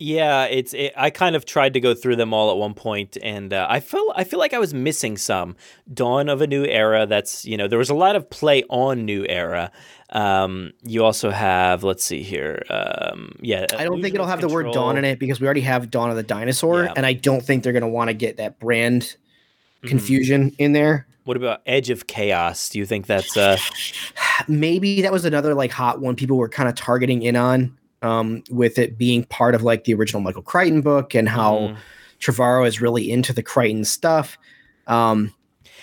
yeah 0.00 0.44
it's 0.44 0.74
it, 0.74 0.92
i 0.96 1.10
kind 1.10 1.36
of 1.36 1.44
tried 1.44 1.74
to 1.74 1.80
go 1.80 1.94
through 1.94 2.16
them 2.16 2.34
all 2.34 2.50
at 2.50 2.56
one 2.56 2.74
point 2.74 3.16
and 3.22 3.52
uh, 3.52 3.66
i 3.70 3.78
feel 3.78 4.12
i 4.16 4.24
feel 4.24 4.38
like 4.38 4.52
i 4.52 4.58
was 4.58 4.74
missing 4.74 5.16
some 5.16 5.54
dawn 5.92 6.28
of 6.28 6.40
a 6.40 6.46
new 6.46 6.64
era 6.64 7.06
that's 7.06 7.44
you 7.44 7.56
know 7.56 7.68
there 7.68 7.78
was 7.78 7.90
a 7.90 7.94
lot 7.94 8.16
of 8.16 8.28
play 8.30 8.64
on 8.68 9.04
new 9.04 9.24
era 9.28 9.70
um, 10.12 10.72
you 10.82 11.04
also 11.04 11.30
have, 11.30 11.84
let's 11.84 12.04
see 12.04 12.22
here. 12.22 12.64
Um, 12.68 13.36
yeah, 13.40 13.66
I 13.78 13.84
don't 13.84 14.02
think 14.02 14.14
it'll 14.14 14.26
have 14.26 14.40
control. 14.40 14.62
the 14.62 14.66
word 14.66 14.74
Dawn 14.74 14.98
in 14.98 15.04
it 15.04 15.18
because 15.18 15.40
we 15.40 15.46
already 15.46 15.60
have 15.60 15.90
Dawn 15.90 16.10
of 16.10 16.16
the 16.16 16.22
Dinosaur, 16.22 16.84
yeah. 16.84 16.92
and 16.96 17.06
I 17.06 17.12
don't 17.12 17.42
think 17.42 17.62
they're 17.62 17.72
going 17.72 17.82
to 17.82 17.88
want 17.88 18.08
to 18.08 18.14
get 18.14 18.38
that 18.38 18.58
brand 18.58 19.02
mm-hmm. 19.02 19.88
confusion 19.88 20.50
mm-hmm. 20.50 20.62
in 20.62 20.72
there. 20.72 21.06
What 21.24 21.36
about 21.36 21.60
Edge 21.64 21.90
of 21.90 22.08
Chaos? 22.08 22.70
Do 22.70 22.78
you 22.78 22.86
think 22.86 23.06
that's 23.06 23.36
uh 23.36 23.56
maybe 24.48 25.02
that 25.02 25.12
was 25.12 25.24
another 25.24 25.54
like 25.54 25.70
hot 25.70 26.00
one 26.00 26.16
people 26.16 26.36
were 26.36 26.48
kind 26.48 26.68
of 26.68 26.74
targeting 26.74 27.22
in 27.22 27.36
on 27.36 27.76
um, 28.02 28.42
with 28.50 28.78
it 28.78 28.96
being 28.96 29.24
part 29.24 29.54
of 29.54 29.62
like 29.62 29.84
the 29.84 29.94
original 29.94 30.22
Michael 30.22 30.42
Crichton 30.42 30.80
book 30.80 31.14
and 31.14 31.28
how 31.28 31.58
mm. 31.58 31.76
Trevorrow 32.20 32.66
is 32.66 32.80
really 32.80 33.10
into 33.10 33.32
the 33.32 33.42
Crichton 33.42 33.84
stuff. 33.84 34.38
Um, 34.86 35.32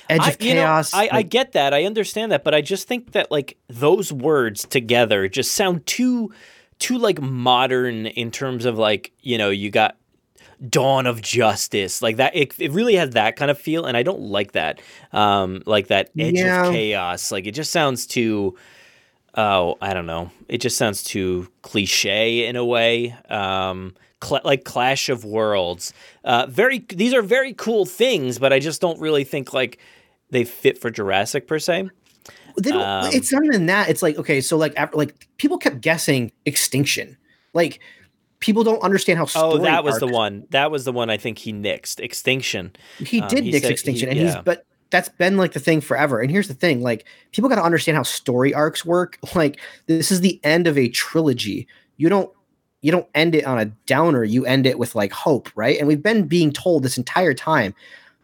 Edge 0.10 0.22
I, 0.22 0.30
of 0.30 0.42
you 0.42 0.54
know, 0.54 0.62
Chaos. 0.62 0.94
I, 0.94 1.10
I 1.12 1.22
get 1.22 1.52
that. 1.54 1.74
I 1.74 1.84
understand 1.84 2.32
that, 2.32 2.44
but 2.44 2.54
I 2.54 2.62
just 2.62 2.88
think 2.88 3.12
that 3.12 3.30
like 3.30 3.58
those 3.68 4.12
words 4.14 4.66
together 4.66 5.28
just 5.28 5.54
sound 5.54 5.86
too 5.86 6.32
too 6.80 6.98
like 6.98 7.20
modern 7.22 8.06
in 8.06 8.32
terms 8.32 8.66
of 8.66 8.78
like, 8.78 9.12
you 9.22 9.38
know, 9.38 9.50
you 9.50 9.70
got 9.70 9.98
dawn 10.70 11.06
of 11.06 11.22
justice 11.22 12.02
like 12.02 12.16
that 12.16 12.36
it, 12.36 12.52
it 12.60 12.72
really 12.72 12.96
has 12.96 13.12
that 13.12 13.36
kind 13.36 13.52
of 13.52 13.60
feel 13.60 13.86
and 13.86 13.96
i 13.96 14.02
don't 14.02 14.22
like 14.22 14.54
that 14.54 14.82
um 15.12 15.62
like 15.68 15.86
that 15.86 16.10
edge 16.18 16.34
Yeah. 16.34 16.66
of 16.66 16.74
chaos 16.74 17.32
like 17.32 17.46
it 17.46 17.52
just 17.52 17.70
sounds 17.70 18.08
too 18.08 18.58
oh 19.38 19.78
i 19.82 19.94
don't 19.94 20.06
know. 20.08 20.32
It 20.50 20.58
just 20.60 20.78
sounds 20.78 21.04
too 21.04 21.48
cliche 21.62 22.46
in 22.48 22.56
a 22.56 22.66
way. 22.66 23.16
Um 23.30 23.94
cl- 24.24 24.42
like 24.44 24.64
clash 24.66 25.08
of 25.10 25.24
worlds. 25.24 25.94
Uh 26.24 26.48
very 26.50 26.80
these 26.90 27.14
are 27.14 27.22
very 27.22 27.54
cool 27.54 27.86
things 27.86 28.40
but 28.40 28.52
i 28.52 28.60
just 28.60 28.82
don't 28.82 29.00
really 29.00 29.24
think 29.24 29.54
like 29.54 29.78
they 30.32 30.44
fit 30.44 30.78
for 30.78 30.90
jurassic 30.90 31.48
per 31.48 31.60
se. 31.60 31.90
Um, 32.82 33.12
it's 33.14 33.32
not 33.32 33.46
even 33.46 33.68
that. 33.68 33.88
It's 33.90 34.02
like 34.02 34.18
okay 34.18 34.42
so 34.42 34.58
like 34.58 34.74
after 34.76 34.98
like 34.98 35.28
people 35.38 35.58
kept 35.58 35.80
guessing 35.82 36.32
extinction. 36.46 37.16
Like 37.54 37.80
people 38.40 38.64
don't 38.64 38.82
understand 38.82 39.20
how 39.20 39.28
oh 39.36 39.58
that 39.60 39.84
was 39.84 40.00
the 40.00 40.08
one. 40.08 40.46
That 40.50 40.70
was 40.72 40.84
the 40.86 40.92
one 40.92 41.10
i 41.10 41.18
think 41.18 41.38
he 41.38 41.54
nixed. 41.54 42.00
Extinction. 42.00 42.72
He 43.00 43.22
Um, 43.22 43.28
did 43.30 43.44
he 43.44 43.52
nix 43.52 43.68
extinction 43.68 44.10
he- 44.10 44.18
and 44.20 44.28
he's 44.28 44.36
but 44.44 44.66
that's 44.90 45.10
been 45.10 45.38
like 45.38 45.54
the 45.54 45.60
thing 45.60 45.82
forever. 45.82 46.20
And 46.20 46.32
here's 46.32 46.48
the 46.48 46.54
thing 46.54 46.82
like 46.82 47.06
people 47.32 47.50
got 47.50 47.56
to 47.56 47.64
understand 47.64 47.98
how 47.98 48.04
story 48.04 48.54
arcs 48.54 48.86
work. 48.86 49.20
Like 49.36 49.60
this 49.86 50.12
is 50.12 50.22
the 50.22 50.40
end 50.44 50.68
of 50.68 50.78
a 50.78 50.90
trilogy. 50.90 51.68
You 51.98 52.10
don't 52.10 52.32
you 52.82 52.92
don't 52.92 53.08
end 53.14 53.36
it 53.36 53.46
on 53.46 53.60
a 53.60 53.66
downer. 53.86 54.24
You 54.24 54.46
end 54.46 54.66
it 54.66 54.80
with 54.80 54.96
like 54.96 55.12
hope 55.12 55.50
right? 55.56 55.78
And 55.78 55.88
we've 55.88 56.04
been 56.04 56.28
being 56.28 56.52
told 56.52 56.84
this 56.84 56.98
entire 56.98 57.34
time 57.34 57.76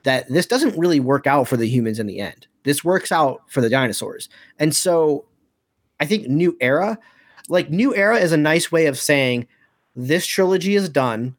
that 0.03 0.27
this 0.29 0.47
doesn't 0.47 0.77
really 0.77 0.99
work 0.99 1.27
out 1.27 1.47
for 1.47 1.57
the 1.57 1.67
humans 1.67 1.99
in 1.99 2.07
the 2.07 2.19
end. 2.19 2.47
This 2.63 2.83
works 2.83 3.11
out 3.11 3.41
for 3.47 3.61
the 3.61 3.69
dinosaurs. 3.69 4.29
And 4.59 4.75
so 4.75 5.25
i 5.99 6.05
think 6.05 6.27
new 6.27 6.57
era 6.59 6.97
like 7.49 7.69
new 7.69 7.95
era 7.95 8.17
is 8.17 8.31
a 8.31 8.37
nice 8.37 8.71
way 8.71 8.87
of 8.87 8.97
saying 8.97 9.47
this 9.95 10.25
trilogy 10.25 10.75
is 10.75 10.89
done 10.89 11.35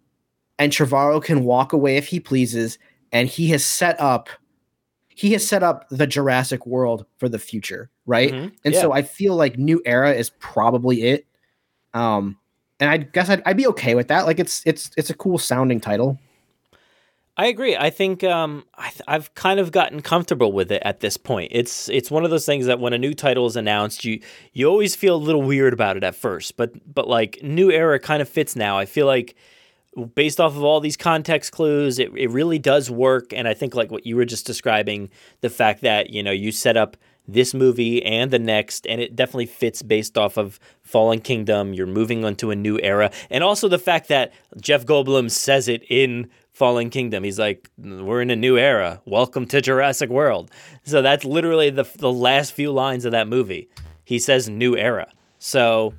and 0.59 0.73
Trevorrow 0.73 1.23
can 1.23 1.45
walk 1.45 1.73
away 1.73 1.97
if 1.97 2.07
he 2.07 2.21
pleases 2.21 2.79
and 3.13 3.29
he 3.29 3.49
has 3.49 3.65
set 3.65 4.01
up 4.01 4.29
he 5.15 5.33
has 5.33 5.47
set 5.47 5.63
up 5.63 5.87
the 5.91 6.07
Jurassic 6.07 6.67
World 6.67 7.07
for 7.19 7.29
the 7.29 7.39
future, 7.39 7.91
right? 8.07 8.33
Mhm. 8.33 8.53
And 8.65 8.75
Yeah. 8.75 8.81
so 8.81 8.93
I 8.93 9.03
feel 9.03 9.37
like 9.37 9.59
New 9.59 9.81
Era 9.87 10.13
is 10.13 10.31
probably 10.41 11.03
it. 11.05 11.27
Um 11.95 12.39
and 12.81 12.91
I 12.91 12.97
guess 12.99 13.31
I'd, 13.31 13.43
I'd 13.47 13.57
be 13.57 13.67
okay 13.69 13.95
with 13.95 14.09
that. 14.09 14.27
Like 14.27 14.39
it's 14.41 14.63
it's 14.67 14.91
it's 14.97 15.11
a 15.11 15.15
cool 15.15 15.39
sounding 15.39 15.81
title. 15.81 16.19
I 17.37 17.47
agree. 17.47 17.77
I 17.77 17.91
think 17.91 18.23
um, 18.23 18.65
I 18.77 18.91
th- 18.91 19.03
I've 19.09 19.35
kind 19.35 19.59
of 19.59 19.73
gotten 19.73 20.03
comfortable 20.03 20.53
with 20.53 20.71
it 20.71 20.81
at 20.85 21.01
this 21.01 21.17
point. 21.17 21.51
It's 21.53 21.89
it's 21.89 22.09
one 22.09 22.25
of 22.25 22.31
those 22.31 22.47
things 22.47 22.67
that 22.67 22.79
when 22.79 22.93
a 22.93 22.99
new 22.99 23.13
title 23.13 23.47
is 23.47 23.57
announced, 23.57 24.05
you 24.05 24.21
you 24.53 24.67
always 24.69 24.95
feel 24.95 25.17
a 25.17 25.19
little 25.19 25.43
weird 25.43 25.73
about 25.73 25.97
it 25.97 26.05
at 26.05 26.15
first, 26.15 26.57
but 26.57 26.71
but 26.95 27.09
like 27.09 27.41
new 27.43 27.73
era 27.73 27.99
kind 27.99 28.23
of 28.23 28.29
fits 28.29 28.55
now. 28.55 28.79
I 28.79 28.87
feel 28.87 29.07
like 29.07 29.35
based 30.15 30.41
off 30.41 30.57
of 30.57 30.63
all 30.63 30.81
these 30.81 30.97
context 30.97 31.53
clues, 31.53 31.99
it, 31.99 32.11
it 32.17 32.31
really 32.31 32.59
does 32.59 32.91
work. 32.91 33.33
And 33.33 33.47
I 33.47 33.55
think 33.55 33.75
like 33.75 33.91
what 33.91 34.07
you 34.07 34.17
were 34.17 34.25
just 34.25 34.47
describing, 34.47 35.11
the 35.41 35.51
fact 35.51 35.83
that 35.83 36.11
you 36.11 36.23
know 36.23 36.31
you 36.31 36.53
set 36.53 36.77
up 36.77 36.97
this 37.27 37.55
movie 37.55 38.05
and 38.05 38.31
the 38.31 38.39
next, 38.39 38.87
and 38.87 39.01
it 39.01 39.17
definitely 39.17 39.47
fits 39.47 39.83
based 39.83 40.19
off 40.19 40.37
of 40.37 40.61
Fallen 40.83 41.21
Kingdom. 41.21 41.73
You're 41.73 41.87
moving 41.87 42.25
onto 42.25 42.51
a 42.51 42.57
new 42.57 42.79
era, 42.83 43.11
and 43.31 43.43
also 43.43 43.69
the 43.69 43.79
fact 43.79 44.09
that 44.09 44.33
Jeff 44.61 44.85
Goldblum 44.85 45.31
says 45.31 45.69
it 45.69 45.83
in 45.89 46.29
Fallen 46.53 46.91
Kingdom. 46.91 47.25
He's 47.25 47.39
like, 47.39 47.71
"We're 47.79 48.23
in 48.23 48.31
a 48.31 48.37
new 48.37 48.59
era. 48.59 49.01
Welcome 49.05 49.47
to 49.47 49.61
Jurassic 49.61 50.11
World." 50.11 50.51
So 50.85 51.03
that's 51.03 51.25
literally 51.25 51.71
the 51.71 51.85
the 51.99 52.13
last 52.13 52.53
few 52.53 52.71
lines 52.73 53.05
of 53.05 53.13
that 53.13 53.29
movie. 53.29 53.69
He 54.05 54.19
says 54.19 54.49
"new 54.49 54.77
era." 54.77 55.11
So, 55.39 55.95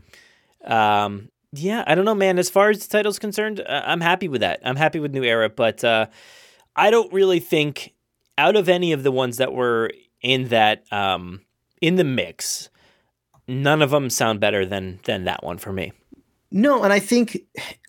um, 0.64 1.30
yeah, 1.56 1.84
I 1.88 1.96
don't 1.96 2.06
know, 2.06 2.16
man. 2.16 2.40
As 2.40 2.50
far 2.50 2.70
as 2.70 2.86
the 2.86 2.98
title's 2.98 3.20
concerned, 3.20 3.60
uh, 3.60 3.84
I'm 3.86 4.02
happy 4.02 4.28
with 4.28 4.42
that. 4.42 4.60
I'm 4.64 4.76
happy 4.76 5.00
with 5.00 5.14
New 5.14 5.24
Era, 5.24 5.50
but 5.50 5.84
uh, 5.84 6.08
I 6.76 6.92
don't 6.92 7.12
really 7.14 7.40
think 7.40 7.94
out 8.38 8.56
of 8.56 8.70
any 8.70 8.92
of 8.92 9.04
the 9.04 9.12
ones 9.12 9.38
that 9.38 9.54
were 9.54 9.92
in 10.22 10.50
that 10.50 10.84
um, 10.92 11.42
in 11.82 11.96
the 11.96 12.04
mix, 12.04 12.70
none 13.48 13.82
of 13.82 13.92
them 13.92 14.10
sound 14.10 14.40
better 14.40 14.66
than 14.66 15.00
than 15.06 15.26
that 15.26 15.44
one 15.44 15.58
for 15.58 15.72
me. 15.72 15.92
No, 16.52 16.84
and 16.84 16.94
I 16.94 17.00
think 17.00 17.40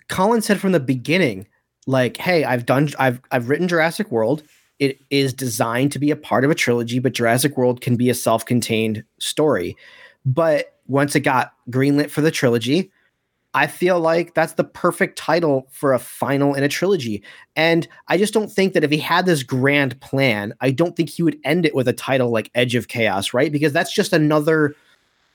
Colin 0.09 0.43
said 0.43 0.61
from 0.61 0.73
the 0.73 0.81
beginning, 0.81 1.47
like, 1.87 2.17
hey, 2.17 2.45
I've 2.45 2.67
done 2.67 2.91
I've 2.99 3.21
I've 3.31 3.49
written 3.49 3.69
Jurassic 3.69 4.11
World. 4.11 4.43
It 4.79 5.01
is 5.09 5.33
designed 5.33 5.93
to 5.93 5.99
be 5.99 6.11
a 6.11 6.17
part 6.17 6.45
of 6.45 6.51
a 6.51 6.55
trilogy, 6.55 6.99
but 6.99 7.15
Jurassic 7.15 7.57
World 7.57 7.81
can 7.81 7.97
be 7.97 8.11
a 8.11 8.15
self-contained 8.15 9.05
story. 9.19 9.77
But 10.27 10.75
once 10.87 11.17
it 11.17 11.21
got 11.21 11.55
greenlit 11.71 12.11
for 12.11 12.21
the 12.21 12.31
trilogy, 12.31 12.93
I 13.57 13.67
feel 13.67 13.99
like 13.99 14.35
that's 14.35 14.53
the 14.53 14.65
perfect 14.65 15.17
title 15.17 15.67
for 15.71 15.95
a 15.95 15.99
final 15.99 16.53
in 16.53 16.63
a 16.63 16.69
trilogy. 16.69 17.23
And 17.57 17.89
I 18.07 18.19
just 18.19 18.35
don't 18.35 18.53
think 18.53 18.75
that 18.75 18.85
if 18.85 18.91
he 18.91 18.99
had 18.99 19.25
this 19.25 19.43
grand 19.43 19.99
plan, 20.01 20.53
I 20.61 20.71
don't 20.71 20.95
think 20.95 21.09
he 21.09 21.23
would 21.23 21.39
end 21.43 21.65
it 21.65 21.75
with 21.75 21.89
a 21.89 21.95
title 21.95 22.31
like 22.31 22.51
Edge 22.55 22.75
of 22.75 22.89
Chaos, 22.89 23.33
right? 23.33 23.51
Because 23.51 23.73
that's 23.73 23.95
just 23.95 24.13
another 24.13 24.77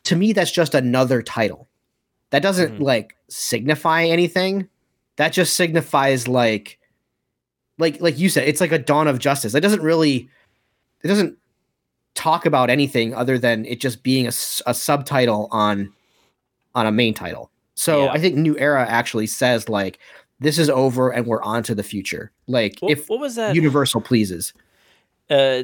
to 0.04 0.16
me 0.16 0.34
that's 0.34 0.52
just 0.52 0.76
another 0.76 1.22
title. 1.24 1.68
That 2.30 2.44
doesn't 2.44 2.78
Mhm. 2.78 2.82
like 2.82 3.16
signify 3.28 4.04
anything. 4.06 4.70
That 5.18 5.34
just 5.34 5.56
signifies 5.56 6.28
like 6.28 6.78
like 7.80 8.00
like 8.02 8.20
you 8.20 8.30
said, 8.30 8.48
it's 8.48 8.62
like 8.62 8.72
a 8.72 8.78
dawn 8.80 9.08
of 9.08 9.18
justice. 9.18 9.56
It 9.56 9.62
doesn't 9.62 9.82
really 9.82 10.30
it 11.04 11.08
doesn't 11.08 11.38
talk 12.14 12.46
about 12.46 12.70
anything 12.70 13.16
other 13.16 13.40
than 13.40 13.66
it 13.66 13.80
just 13.80 14.04
being 14.04 14.28
a 14.28 14.32
subtitle 14.32 15.48
on 15.52 15.92
on 16.76 16.86
a 16.86 16.92
main 16.92 17.16
title. 17.16 17.50
So 17.76 18.06
Yeah. 18.06 18.12
I 18.12 18.20
think 18.20 18.36
New 18.36 18.58
Era 18.58 18.86
actually 18.88 19.28
says 19.28 19.70
like 19.70 20.00
this 20.40 20.58
is 20.58 20.70
over 20.70 21.12
and 21.12 21.26
we're 21.28 21.44
on 21.44 21.64
to 21.64 21.76
the 21.76 21.84
future. 21.84 22.32
Like 22.48 22.78
What, 22.80 22.92
if 22.92 23.08
what 23.10 23.20
was 23.20 23.36
that? 23.36 23.56
Universal 23.56 24.02
pleases. 24.02 24.54
uh, 25.30 25.64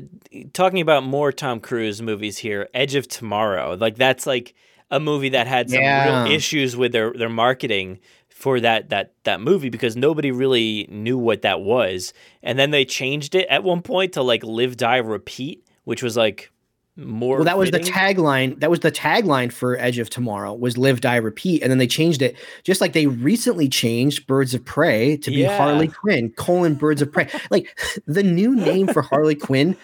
talking 0.53 0.79
about 0.81 1.03
more 1.03 1.31
Tom 1.31 1.59
Cruise 1.59 2.01
movies 2.01 2.37
here, 2.37 2.69
Edge 2.73 2.95
of 2.95 3.07
Tomorrow. 3.07 3.75
Like 3.75 3.95
that's 3.97 4.25
like 4.25 4.53
a 4.89 4.99
movie 4.99 5.29
that 5.29 5.47
had 5.47 5.69
some 5.69 5.81
Yeah. 5.81 6.23
real 6.23 6.31
issues 6.35 6.77
with 6.77 6.91
their 6.93 7.11
their 7.13 7.27
marketing 7.29 7.99
for 8.29 8.59
that 8.61 8.89
that 8.89 9.13
that 9.23 9.41
movie 9.41 9.69
because 9.69 9.97
nobody 9.97 10.31
really 10.31 10.87
knew 10.89 11.17
what 11.17 11.41
that 11.41 11.59
was. 11.61 12.13
And 12.43 12.57
then 12.57 12.71
they 12.71 12.85
changed 12.85 13.35
it 13.35 13.47
at 13.49 13.63
one 13.63 13.81
point 13.81 14.13
to 14.13 14.21
like 14.21 14.43
live 14.43 14.77
die 14.77 14.97
repeat, 14.97 15.67
which 15.83 16.01
was 16.03 16.15
like 16.15 16.51
more 16.97 17.35
Well, 17.37 17.45
that 17.45 17.57
was 17.57 17.71
the 17.71 17.79
tagline. 17.79 18.59
That 18.59 18.69
was 18.69 18.79
the 18.81 18.91
tagline 18.91 19.51
for 19.51 19.77
Edge 19.77 19.99
of 19.99 20.09
Tomorrow 20.09 20.53
was 20.55 20.77
"Live, 20.77 20.99
Die, 21.01 21.15
Repeat," 21.15 21.61
and 21.61 21.69
then 21.71 21.77
they 21.77 21.87
changed 21.87 22.21
it, 22.21 22.35
just 22.63 22.81
like 22.81 22.93
they 22.93 23.05
recently 23.07 23.69
changed 23.69 24.27
Birds 24.27 24.53
of 24.53 24.65
Prey 24.65 25.17
to 25.17 25.29
be 25.31 25.37
Yeah. 25.37 25.57
Harley 25.57 25.87
Quinn: 25.87 26.31
colon 26.31 26.75
Birds 26.75 27.01
of 27.01 27.11
Prey. 27.11 27.29
like 27.51 27.77
the 28.07 28.23
new 28.23 28.55
name 28.55 28.87
for 28.87 29.01
Harley 29.01 29.35
Quinn 29.35 29.77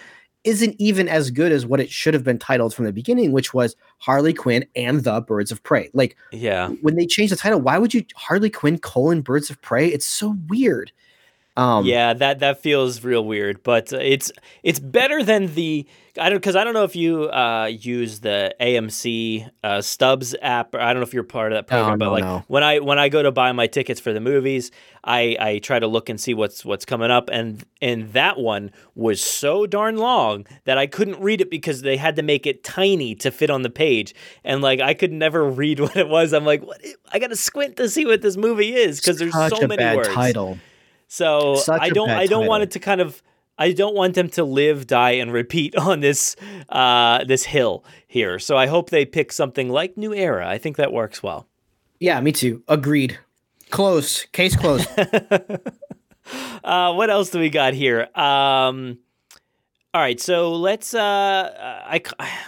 isn't 0.43 0.75
even 0.77 1.07
as 1.07 1.31
good 1.31 1.53
as 1.53 1.65
what 1.65 1.79
it 1.79 1.89
should 1.89 2.13
have 2.13 2.23
been 2.25 2.37
titled 2.37 2.73
from 2.73 2.83
the 2.83 2.91
beginning, 2.91 3.31
which 3.31 3.53
was 3.53 3.77
Harley 3.99 4.33
Quinn 4.33 4.65
and 4.75 5.03
the 5.05 5.21
Birds 5.21 5.51
of 5.53 5.63
Prey. 5.63 5.89
Like 5.93 6.17
Yeah. 6.33 6.69
when 6.81 6.95
they 6.95 7.05
changed 7.05 7.31
the 7.31 7.37
title, 7.37 7.61
why 7.61 7.77
would 7.77 7.93
you 7.93 8.03
Harley 8.15 8.49
Quinn 8.49 8.77
colon 8.77 9.21
Birds 9.21 9.49
of 9.49 9.61
Prey? 9.61 9.87
It's 9.87 10.05
so 10.05 10.35
weird. 10.49 10.91
Um, 11.55 11.85
yeah, 11.85 12.13
that 12.13 12.39
that 12.39 12.61
feels 12.61 13.03
real 13.03 13.23
weird, 13.23 13.61
but 13.61 13.93
uh, 13.93 13.97
it's 13.97 14.31
it's 14.63 14.79
better 14.79 15.23
than 15.23 15.53
the 15.53 15.87
I 16.19 16.29
don't 16.29 16.37
because 16.37 16.55
I 16.55 16.63
don't 16.63 16.73
know 16.73 16.83
if 16.83 16.95
you 16.95 17.29
uh, 17.29 17.65
use 17.65 18.19
the 18.19 18.55
AMC 18.59 19.49
uh, 19.63 19.81
Stubs 19.81 20.35
app. 20.41 20.75
Or 20.75 20.79
I 20.79 20.93
don't 20.93 21.01
know 21.01 21.07
if 21.07 21.13
you're 21.13 21.23
part 21.23 21.51
of 21.51 21.57
that 21.57 21.67
program, 21.67 21.97
but 21.97 22.05
no, 22.05 22.11
like 22.11 22.23
no. 22.23 22.43
when 22.47 22.63
I 22.63 22.79
when 22.79 22.97
I 22.97 23.09
go 23.09 23.23
to 23.23 23.31
buy 23.31 23.51
my 23.51 23.65
tickets 23.65 23.99
for 23.99 24.13
the 24.13 24.19
movies, 24.19 24.71
I 25.03 25.37
I 25.39 25.57
try 25.59 25.79
to 25.79 25.87
look 25.87 26.09
and 26.09 26.19
see 26.19 26.35
what's 26.35 26.63
what's 26.63 26.85
coming 26.85 27.09
up, 27.09 27.29
and 27.31 27.63
and 27.81 28.13
that 28.13 28.39
one 28.39 28.71
was 28.93 29.21
so 29.21 29.67
darn 29.67 29.97
long 29.97 30.45
that 30.65 30.77
I 30.77 30.85
couldn't 30.85 31.19
read 31.19 31.41
it 31.41 31.49
because 31.49 31.81
they 31.81 31.97
had 31.97 32.15
to 32.17 32.23
make 32.23 32.47
it 32.47 32.63
tiny 32.63 33.15
to 33.15 33.31
fit 33.31 33.49
on 33.49 33.63
the 33.63 33.71
page, 33.71 34.13
and 34.43 34.61
like 34.61 34.81
I 34.81 34.93
could 34.93 35.11
never 35.11 35.43
read 35.49 35.79
what 35.79 35.97
it 35.97 36.07
was. 36.07 36.33
I'm 36.33 36.45
like, 36.45 36.63
what? 36.63 36.79
I 37.11 37.17
got 37.17 37.27
to 37.27 37.35
squint 37.35 37.77
to 37.77 37.89
see 37.89 38.05
what 38.05 38.21
this 38.21 38.37
movie 38.37 38.75
is 38.75 38.99
because 38.99 39.17
there's 39.17 39.33
so 39.33 39.57
a 39.57 39.67
many 39.67 39.77
bad 39.77 39.97
words. 39.97 40.09
title. 40.09 40.57
So 41.13 41.57
Such 41.57 41.79
I 41.79 41.87
a 41.87 41.91
don't 41.91 42.09
I 42.09 42.25
don't 42.25 42.47
want 42.47 42.63
it 42.63 42.71
to 42.71 42.79
kind 42.79 42.99
of 42.99 43.21
I 43.55 43.71
don't 43.71 43.93
want 43.93 44.15
them 44.15 44.29
to 44.29 44.43
live, 44.43 44.87
die, 44.87 45.11
and 45.11 45.31
repeat 45.31 45.75
on 45.77 45.99
this 45.99 46.35
uh, 46.69 47.23
this 47.23 47.43
hill 47.43 47.85
here. 48.07 48.39
So 48.39 48.57
I 48.57 48.65
hope 48.65 48.89
they 48.89 49.05
pick 49.05 49.31
something 49.31 49.69
like 49.69 49.95
New 49.95 50.11
Era. 50.11 50.49
I 50.49 50.57
think 50.57 50.75
that 50.77 50.91
works 50.91 51.21
well. 51.21 51.47
Yeah, 51.99 52.19
me 52.19 52.31
too. 52.31 52.63
Agreed. 52.67 53.19
Closed. 53.69 54.31
Case 54.31 54.55
closed. 54.55 54.89
Uh, 56.63 56.93
what 56.93 57.09
else 57.09 57.29
do 57.31 57.37
we 57.37 57.49
got 57.49 57.73
here? 57.73 58.07
Um, 58.15 58.97
all 59.93 59.99
right, 59.99 60.21
so 60.21 60.53
let's. 60.53 60.93
Uh, 60.93 61.51
I. 61.85 62.01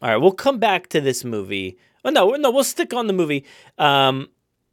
All 0.00 0.08
right, 0.08 0.16
we'll 0.16 0.32
come 0.32 0.58
back 0.58 0.86
to 0.88 1.00
this 1.02 1.22
movie. 1.22 1.76
Oh 2.02 2.08
no, 2.08 2.30
no, 2.30 2.50
we'll 2.50 2.64
stick 2.64 2.94
on 2.94 3.08
the 3.08 3.12
movie. 3.12 3.44
Um, 3.76 4.30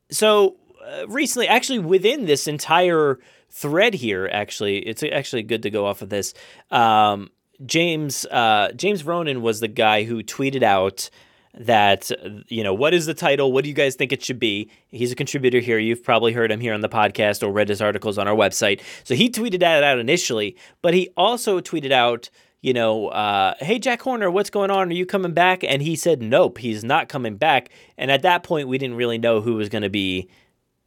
so 0.10 0.56
uh, 0.86 1.08
recently, 1.08 1.48
actually, 1.48 1.80
within 1.80 2.26
this 2.26 2.48
entire 2.48 3.20
thread 3.50 3.94
here, 3.94 4.30
actually, 4.32 4.80
it's 4.80 5.04
actually 5.04 5.44
good 5.44 5.64
to 5.64 5.70
go 5.70 5.86
off 5.86 6.02
of 6.02 6.10
this. 6.10 6.34
Um, 6.72 7.30
James 7.66 8.26
uh, 8.26 8.72
James 8.76 9.04
Ronan 9.04 9.42
was 9.42 9.60
the 9.60 9.68
guy 9.68 10.04
who 10.04 10.22
tweeted 10.24 10.64
out 10.64 11.10
that 11.58 12.12
you 12.50 12.64
know 12.64 12.74
what 12.74 12.94
is 12.94 13.06
the 13.06 13.14
title? 13.14 13.52
What 13.52 13.64
do 13.64 13.70
you 13.70 13.76
guys 13.76 13.96
think 13.96 14.12
it 14.12 14.24
should 14.24 14.40
be? 14.40 14.70
He's 14.90 15.12
a 15.12 15.16
contributor 15.16 15.60
here. 15.60 15.80
You've 15.80 16.04
probably 16.04 16.34
heard 16.34 16.52
him 16.52 16.60
here 16.60 16.74
on 16.74 16.82
the 16.82 16.90
podcast 16.90 17.44
or 17.44 17.52
read 17.52 17.70
his 17.70 17.82
articles 17.82 18.18
on 18.18 18.28
our 18.28 18.36
website. 18.36 18.82
So 19.04 19.16
he 19.16 19.30
tweeted 19.30 19.60
that 19.62 19.84
out 19.84 20.00
initially 20.00 20.58
but 20.82 20.94
he 20.94 21.10
also 21.16 21.62
tweeted 21.62 21.92
out 21.92 22.30
you 22.62 22.74
know 22.74 23.08
uh, 23.08 23.54
hey 23.60 23.80
jack 23.80 24.02
horner 24.02 24.30
what's 24.30 24.50
going 24.50 24.72
on? 24.72 24.90
Are 24.90 24.94
you 24.94 25.06
coming 25.06 25.34
back? 25.34 25.64
And 25.64 25.82
he 25.82 25.96
said 25.96 26.22
nope 26.22 26.58
he's 26.58 26.84
not 26.84 27.08
coming 27.08 27.38
back. 27.38 27.70
And 27.98 28.12
at 28.12 28.22
that 28.24 28.44
point 28.44 28.68
we 28.68 28.78
didn't 28.78 28.98
really 28.98 29.18
know 29.18 29.40
who 29.40 29.56
was 29.56 29.70
going 29.70 29.84
to 29.84 29.90
be 29.90 30.30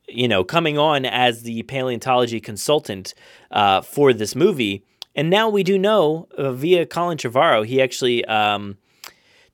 you 0.08 0.28
know 0.28 0.44
coming 0.44 0.78
on 0.78 1.04
as 1.04 1.42
the 1.42 1.62
paleontology 1.64 2.40
consultant 2.40 3.14
uh, 3.50 3.80
for 3.80 4.12
this 4.12 4.34
movie 4.34 4.84
and 5.14 5.30
now 5.30 5.48
we 5.48 5.62
do 5.62 5.78
know 5.78 6.28
uh, 6.36 6.52
via 6.52 6.86
colin 6.86 7.18
trevorrow 7.18 7.64
he 7.64 7.80
actually 7.80 8.24
um, 8.24 8.76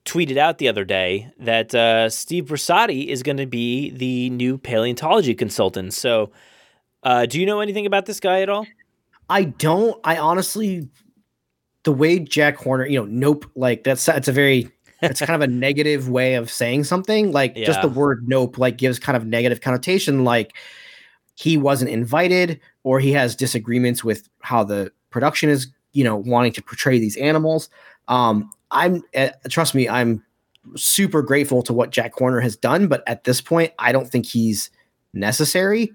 tweeted 0.04 0.36
out 0.36 0.58
the 0.58 0.68
other 0.68 0.84
day 0.84 1.30
that 1.38 1.74
uh, 1.74 2.08
Steve 2.10 2.46
Brusatte 2.46 3.06
is 3.06 3.22
going 3.22 3.38
to 3.38 3.46
be 3.46 3.90
the 3.90 4.30
new 4.30 4.58
paleontology 4.58 5.34
consultant. 5.34 5.94
So, 5.94 6.30
uh, 7.02 7.26
do 7.26 7.40
you 7.40 7.46
know 7.46 7.60
anything 7.60 7.86
about 7.86 8.06
this 8.06 8.20
guy 8.20 8.40
at 8.42 8.48
all? 8.48 8.66
I 9.28 9.44
don't. 9.44 9.98
I 10.04 10.18
honestly, 10.18 10.88
the 11.84 11.92
way 11.92 12.18
Jack 12.18 12.56
Horner, 12.56 12.86
you 12.86 12.98
know, 12.98 13.06
nope, 13.06 13.46
like 13.54 13.84
that's 13.84 14.04
that's 14.04 14.28
a 14.28 14.32
very 14.32 14.70
it's 15.10 15.20
kind 15.20 15.34
of 15.34 15.48
a 15.48 15.52
negative 15.52 16.08
way 16.08 16.34
of 16.34 16.50
saying 16.50 16.84
something. 16.84 17.32
Like 17.32 17.56
yeah. 17.56 17.66
just 17.66 17.82
the 17.82 17.88
word 17.88 18.28
nope, 18.28 18.58
like 18.58 18.78
gives 18.78 18.98
kind 18.98 19.16
of 19.16 19.26
negative 19.26 19.60
connotation. 19.60 20.24
Like 20.24 20.54
he 21.34 21.56
wasn't 21.56 21.90
invited, 21.90 22.60
or 22.82 23.00
he 23.00 23.12
has 23.12 23.34
disagreements 23.34 24.04
with 24.04 24.28
how 24.40 24.64
the 24.64 24.92
production 25.10 25.50
is, 25.50 25.68
you 25.92 26.04
know, 26.04 26.16
wanting 26.16 26.52
to 26.52 26.62
portray 26.62 26.98
these 26.98 27.16
animals. 27.16 27.68
Um, 28.08 28.50
I'm 28.70 29.02
uh, 29.16 29.30
trust 29.48 29.74
me, 29.74 29.88
I'm 29.88 30.22
super 30.76 31.22
grateful 31.22 31.62
to 31.62 31.72
what 31.72 31.90
Jack 31.90 32.14
Horner 32.14 32.40
has 32.40 32.56
done, 32.56 32.88
but 32.88 33.02
at 33.06 33.24
this 33.24 33.40
point, 33.40 33.72
I 33.78 33.92
don't 33.92 34.08
think 34.08 34.26
he's 34.26 34.70
necessary. 35.12 35.92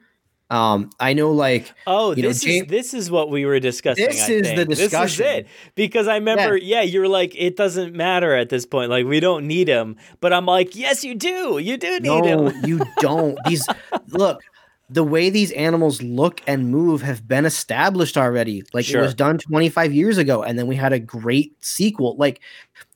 Um, 0.49 0.89
I 0.99 1.13
know, 1.13 1.31
like, 1.31 1.71
oh, 1.85 2.15
this 2.15 2.23
know, 2.23 2.51
James, 2.51 2.63
is 2.63 2.67
this 2.69 2.93
is 2.95 3.11
what 3.11 3.29
we 3.29 3.45
were 3.45 3.59
discussing. 3.59 4.05
This 4.05 4.27
I 4.27 4.31
is 4.31 4.47
think. 4.47 4.57
the 4.57 4.65
discussion. 4.65 5.25
This 5.25 5.35
is 5.35 5.39
it 5.41 5.47
because 5.75 6.07
I 6.07 6.15
remember, 6.15 6.57
yeah. 6.57 6.77
yeah, 6.77 6.81
you 6.81 7.01
were 7.01 7.07
like, 7.07 7.35
it 7.35 7.55
doesn't 7.55 7.93
matter 7.93 8.35
at 8.35 8.49
this 8.49 8.65
point. 8.65 8.89
Like, 8.89 9.05
we 9.05 9.19
don't 9.19 9.47
need 9.47 9.67
him, 9.67 9.97
but 10.21 10.33
I'm 10.33 10.45
like, 10.45 10.75
yes, 10.75 11.03
you 11.03 11.13
do. 11.13 11.59
You 11.59 11.77
do 11.77 11.99
need 11.99 12.23
no, 12.23 12.47
him. 12.47 12.65
you 12.65 12.81
don't. 12.99 13.37
These 13.45 13.67
look 14.07 14.41
the 14.89 15.03
way 15.03 15.29
these 15.29 15.51
animals 15.51 16.01
look 16.01 16.41
and 16.47 16.71
move 16.71 17.01
have 17.03 17.27
been 17.27 17.45
established 17.45 18.17
already. 18.17 18.63
Like 18.73 18.85
sure. 18.85 19.01
it 19.01 19.03
was 19.03 19.13
done 19.13 19.37
25 19.37 19.93
years 19.93 20.17
ago, 20.17 20.41
and 20.41 20.57
then 20.57 20.67
we 20.67 20.75
had 20.75 20.93
a 20.93 20.99
great 20.99 21.53
sequel. 21.63 22.15
Like, 22.17 22.41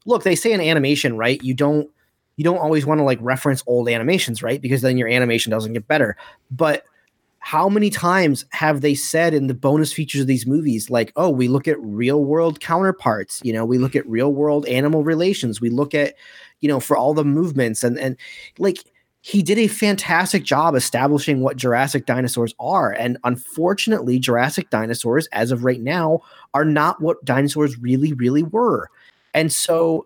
look, 0.06 0.24
they 0.24 0.36
say 0.36 0.54
in 0.54 0.62
animation, 0.62 1.18
right? 1.18 1.42
You 1.44 1.54
don't 1.54 1.90
you 2.36 2.44
don't 2.44 2.58
always 2.58 2.86
want 2.86 3.00
to 3.00 3.04
like 3.04 3.20
reference 3.22 3.64
old 3.68 3.88
animations, 3.90 4.42
right? 4.42 4.60
Because 4.60 4.82
then 4.82 4.98
your 4.98 5.08
animation 5.08 5.52
doesn't 5.52 5.74
get 5.74 5.88
better. 5.88 6.18
But 6.50 6.84
how 7.46 7.68
many 7.68 7.90
times 7.90 8.46
have 8.52 8.80
they 8.80 8.96
said 8.96 9.34
in 9.34 9.48
the 9.48 9.54
bonus 9.54 9.92
features 9.92 10.22
of 10.22 10.28
these 10.28 10.48
movies, 10.48 10.90
like, 10.90 11.12
oh, 11.18 11.30
we 11.30 11.50
look 11.50 11.68
at 11.68 11.78
real 11.82 12.24
world 12.24 12.62
counterparts, 12.62 13.42
you 13.44 13.52
know, 13.52 13.66
we 13.66 13.78
look 13.78 13.98
at 13.98 14.08
real 14.08 14.32
world 14.32 14.66
animal 14.66 15.04
relations, 15.04 15.60
we 15.60 15.70
look 15.70 15.94
at, 15.94 16.16
you 16.62 16.70
know, 16.70 16.80
for 16.80 16.96
all 16.96 17.14
the 17.14 17.26
movements 17.26 17.84
and 17.84 18.00
and 18.00 18.16
like 18.60 18.78
he 19.20 19.44
did 19.44 19.60
a 19.60 19.68
fantastic 19.68 20.44
job 20.44 20.74
establishing 20.74 21.42
what 21.42 21.58
Jurassic 21.58 22.06
dinosaurs 22.06 22.56
are. 22.62 22.94
And 22.94 23.18
unfortunately, 23.26 24.20
Jurassic 24.20 24.70
dinosaurs, 24.70 25.28
as 25.34 25.52
of 25.52 25.66
right 25.66 25.82
now, 25.82 26.22
are 26.54 26.66
not 26.66 27.02
what 27.02 27.26
dinosaurs 27.26 27.78
really, 27.78 28.14
really 28.14 28.44
were. 28.44 28.90
And 29.34 29.52
so 29.52 30.06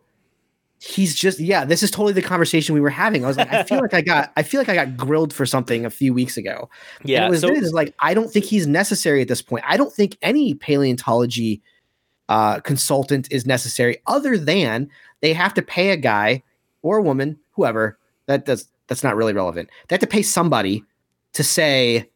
he's 0.80 1.16
just, 1.16 1.40
yeah, 1.40 1.66
this 1.66 1.82
is 1.82 1.90
totally 1.90 2.14
the 2.14 2.22
conversation 2.22 2.76
we 2.76 2.82
were 2.82 2.90
having. 2.90 3.24
I 3.26 3.28
was 3.28 3.38
like, 3.38 3.52
I 3.52 3.64
feel 3.64 3.80
like 3.80 3.94
I 3.94 4.02
got, 4.02 4.32
I 4.38 4.44
feel 4.44 4.62
like 4.62 4.70
I 4.70 4.76
got 4.76 4.96
grilled 4.96 5.34
for 5.34 5.46
something 5.46 5.86
a 5.86 5.90
few 5.90 6.14
weeks 6.14 6.38
ago. 6.38 6.70
Yeah. 7.04 7.24
And 7.24 7.26
it 7.26 7.30
was 7.32 7.42
so, 7.42 7.48
this, 7.48 7.74
like, 7.74 7.96
I 8.00 8.14
don't 8.14 8.32
think 8.32 8.46
he's 8.46 8.68
necessary 8.68 9.22
at 9.22 9.28
this 9.28 9.42
point. 9.42 9.64
I 9.68 9.78
don't 9.78 9.92
think 9.92 10.18
any 10.22 10.54
paleontology 10.54 11.62
uh, 12.30 12.60
consultant 12.60 13.28
is 13.32 13.46
necessary 13.46 13.98
other 14.06 14.38
than 14.38 14.90
they 15.22 15.34
have 15.34 15.54
to 15.56 15.62
pay 15.62 15.90
a 15.90 15.98
guy 15.98 16.44
or 16.82 16.98
a 16.98 17.02
woman, 17.02 17.40
whoever, 17.52 17.98
that 18.28 18.46
does 18.46 18.68
that's 18.88 19.04
not 19.04 19.16
really 19.16 19.34
relevant. 19.34 19.70
They 19.88 19.96
have 19.96 20.02
to 20.02 20.08
pay 20.08 20.22
somebody 20.22 20.84
to 21.34 21.44
say 21.44 22.10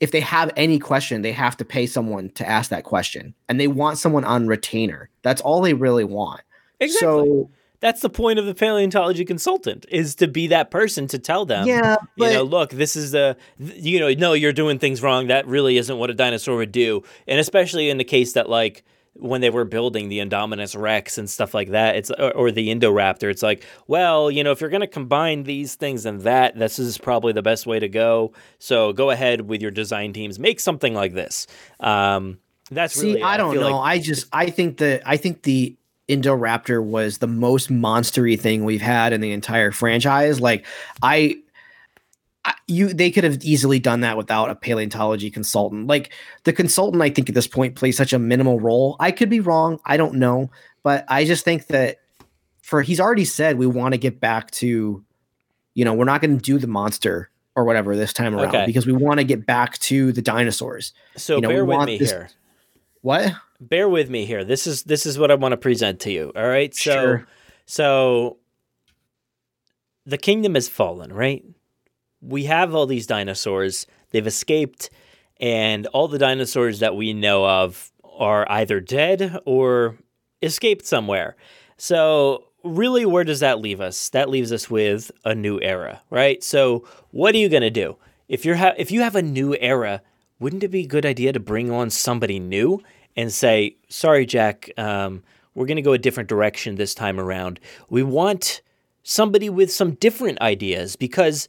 if 0.00 0.10
they 0.12 0.20
have 0.20 0.52
any 0.56 0.78
question, 0.78 1.22
they 1.22 1.32
have 1.32 1.56
to 1.56 1.64
pay 1.64 1.86
someone 1.86 2.30
to 2.30 2.48
ask 2.48 2.70
that 2.70 2.84
question. 2.84 3.34
And 3.48 3.58
they 3.58 3.66
want 3.66 3.98
someone 3.98 4.24
on 4.24 4.46
retainer. 4.46 5.10
That's 5.22 5.40
all 5.40 5.60
they 5.60 5.74
really 5.74 6.04
want. 6.04 6.42
Exactly. 6.80 7.00
So 7.00 7.50
that's 7.80 8.00
the 8.00 8.10
point 8.10 8.38
of 8.38 8.46
the 8.46 8.54
paleontology 8.54 9.24
consultant 9.24 9.86
is 9.90 10.14
to 10.16 10.26
be 10.26 10.46
that 10.48 10.70
person 10.70 11.06
to 11.06 11.18
tell 11.18 11.44
them 11.44 11.66
yeah 11.66 11.96
but, 12.16 12.26
you 12.26 12.34
know 12.34 12.42
look 12.42 12.70
this 12.70 12.96
is 12.96 13.12
the 13.12 13.36
you 13.58 14.00
know 14.00 14.12
no 14.14 14.32
you're 14.32 14.52
doing 14.52 14.78
things 14.78 15.02
wrong 15.02 15.28
that 15.28 15.46
really 15.46 15.76
isn't 15.76 15.98
what 15.98 16.10
a 16.10 16.14
dinosaur 16.14 16.56
would 16.56 16.72
do 16.72 17.02
and 17.26 17.38
especially 17.40 17.90
in 17.90 17.98
the 17.98 18.04
case 18.04 18.32
that 18.32 18.48
like 18.48 18.84
when 19.18 19.40
they 19.40 19.50
were 19.50 19.64
building 19.64 20.08
the 20.08 20.18
Indominus 20.20 20.80
Rex 20.80 21.18
and 21.18 21.28
stuff 21.28 21.52
like 21.52 21.70
that, 21.70 21.96
it's 21.96 22.10
or, 22.10 22.32
or 22.32 22.50
the 22.50 22.68
Indoraptor, 22.68 23.30
it's 23.30 23.42
like, 23.42 23.64
well, 23.86 24.30
you 24.30 24.44
know, 24.44 24.52
if 24.52 24.60
you're 24.60 24.70
going 24.70 24.80
to 24.80 24.86
combine 24.86 25.42
these 25.42 25.74
things 25.74 26.06
and 26.06 26.20
that, 26.22 26.56
this 26.58 26.78
is 26.78 26.98
probably 26.98 27.32
the 27.32 27.42
best 27.42 27.66
way 27.66 27.78
to 27.78 27.88
go. 27.88 28.32
So 28.58 28.92
go 28.92 29.10
ahead 29.10 29.42
with 29.42 29.60
your 29.60 29.70
design 29.70 30.12
teams, 30.12 30.38
make 30.38 30.60
something 30.60 30.94
like 30.94 31.14
this. 31.14 31.46
Um, 31.80 32.38
that's 32.70 32.94
See, 32.94 33.14
really, 33.14 33.22
I 33.22 33.36
don't 33.36 33.58
I 33.58 33.60
know. 33.60 33.76
Like 33.78 33.98
I 33.98 33.98
just, 33.98 34.26
I 34.32 34.50
think 34.50 34.78
that, 34.78 35.02
I 35.04 35.16
think 35.16 35.42
the 35.42 35.76
Indoraptor 36.08 36.82
was 36.82 37.18
the 37.18 37.26
most 37.26 37.70
monstery 37.70 38.38
thing 38.38 38.64
we've 38.64 38.80
had 38.80 39.12
in 39.12 39.20
the 39.20 39.32
entire 39.32 39.72
franchise. 39.72 40.40
Like, 40.40 40.64
I, 41.02 41.36
you 42.66 42.92
they 42.92 43.10
could 43.10 43.24
have 43.24 43.42
easily 43.42 43.78
done 43.78 44.00
that 44.00 44.16
without 44.16 44.50
a 44.50 44.54
paleontology 44.54 45.30
consultant. 45.30 45.86
Like 45.86 46.12
the 46.44 46.52
consultant, 46.52 47.02
I 47.02 47.10
think 47.10 47.28
at 47.28 47.34
this 47.34 47.46
point 47.46 47.74
plays 47.74 47.96
such 47.96 48.12
a 48.12 48.18
minimal 48.18 48.60
role. 48.60 48.96
I 49.00 49.10
could 49.10 49.30
be 49.30 49.40
wrong. 49.40 49.80
I 49.84 49.96
don't 49.96 50.14
know, 50.14 50.50
but 50.82 51.04
I 51.08 51.24
just 51.24 51.44
think 51.44 51.66
that 51.68 51.98
for 52.62 52.82
he's 52.82 53.00
already 53.00 53.24
said 53.24 53.58
we 53.58 53.66
want 53.66 53.94
to 53.94 53.98
get 53.98 54.20
back 54.20 54.50
to, 54.52 55.04
you 55.74 55.84
know, 55.84 55.94
we're 55.94 56.04
not 56.04 56.20
going 56.20 56.36
to 56.36 56.42
do 56.42 56.58
the 56.58 56.66
monster 56.66 57.30
or 57.56 57.64
whatever 57.64 57.96
this 57.96 58.12
time 58.12 58.34
around 58.36 58.54
okay. 58.54 58.66
because 58.66 58.86
we 58.86 58.92
want 58.92 59.18
to 59.18 59.24
get 59.24 59.44
back 59.44 59.78
to 59.78 60.12
the 60.12 60.22
dinosaurs. 60.22 60.92
So 61.16 61.36
you 61.36 61.40
know, 61.40 61.48
bear 61.48 61.64
with 61.64 61.86
me 61.86 61.98
this, 61.98 62.10
here. 62.10 62.30
What? 63.00 63.32
Bear 63.60 63.88
with 63.88 64.08
me 64.08 64.24
here. 64.24 64.44
This 64.44 64.66
is 64.66 64.84
this 64.84 65.04
is 65.06 65.18
what 65.18 65.30
I 65.30 65.34
want 65.34 65.52
to 65.52 65.56
present 65.56 66.00
to 66.00 66.12
you. 66.12 66.32
All 66.36 66.48
right. 66.48 66.74
So 66.74 66.92
sure. 66.92 67.26
so 67.66 68.36
the 70.06 70.18
kingdom 70.18 70.54
has 70.54 70.68
fallen, 70.68 71.12
right? 71.12 71.44
we 72.20 72.44
have 72.44 72.74
all 72.74 72.86
these 72.86 73.06
dinosaurs. 73.06 73.86
They've 74.10 74.26
escaped, 74.26 74.90
and 75.40 75.86
all 75.88 76.08
the 76.08 76.18
dinosaurs 76.18 76.80
that 76.80 76.96
we 76.96 77.12
know 77.12 77.46
of 77.46 77.92
are 78.18 78.50
either 78.50 78.80
dead 78.80 79.38
or 79.44 79.96
escaped 80.42 80.86
somewhere. 80.86 81.36
So, 81.76 82.44
really, 82.64 83.06
where 83.06 83.24
does 83.24 83.40
that 83.40 83.60
leave 83.60 83.80
us? 83.80 84.08
That 84.10 84.28
leaves 84.28 84.52
us 84.52 84.68
with 84.68 85.10
a 85.24 85.34
new 85.34 85.60
era, 85.60 86.02
right? 86.10 86.42
So, 86.42 86.84
what 87.10 87.34
are 87.34 87.38
you 87.38 87.48
going 87.48 87.62
to 87.62 87.70
do? 87.70 87.96
If 88.28 88.44
you're 88.44 88.56
ha- 88.56 88.74
if 88.76 88.90
you 88.90 89.02
have 89.02 89.14
a 89.14 89.22
new 89.22 89.56
era, 89.60 90.02
wouldn't 90.40 90.64
it 90.64 90.68
be 90.68 90.84
a 90.84 90.88
good 90.88 91.06
idea 91.06 91.32
to 91.32 91.40
bring 91.40 91.70
on 91.70 91.90
somebody 91.90 92.38
new 92.38 92.82
and 93.18 93.30
say, 93.30 93.76
"Sorry, 93.90 94.24
Jack, 94.24 94.70
um, 94.78 95.22
we're 95.54 95.66
going 95.66 95.76
to 95.76 95.82
go 95.82 95.92
a 95.92 95.98
different 95.98 96.30
direction 96.30 96.76
this 96.76 96.94
time 96.94 97.20
around. 97.20 97.60
We 97.90 98.02
want 98.02 98.62
somebody 99.02 99.50
with 99.50 99.70
some 99.70 99.92
different 99.92 100.40
ideas 100.40 100.96
because." 100.96 101.48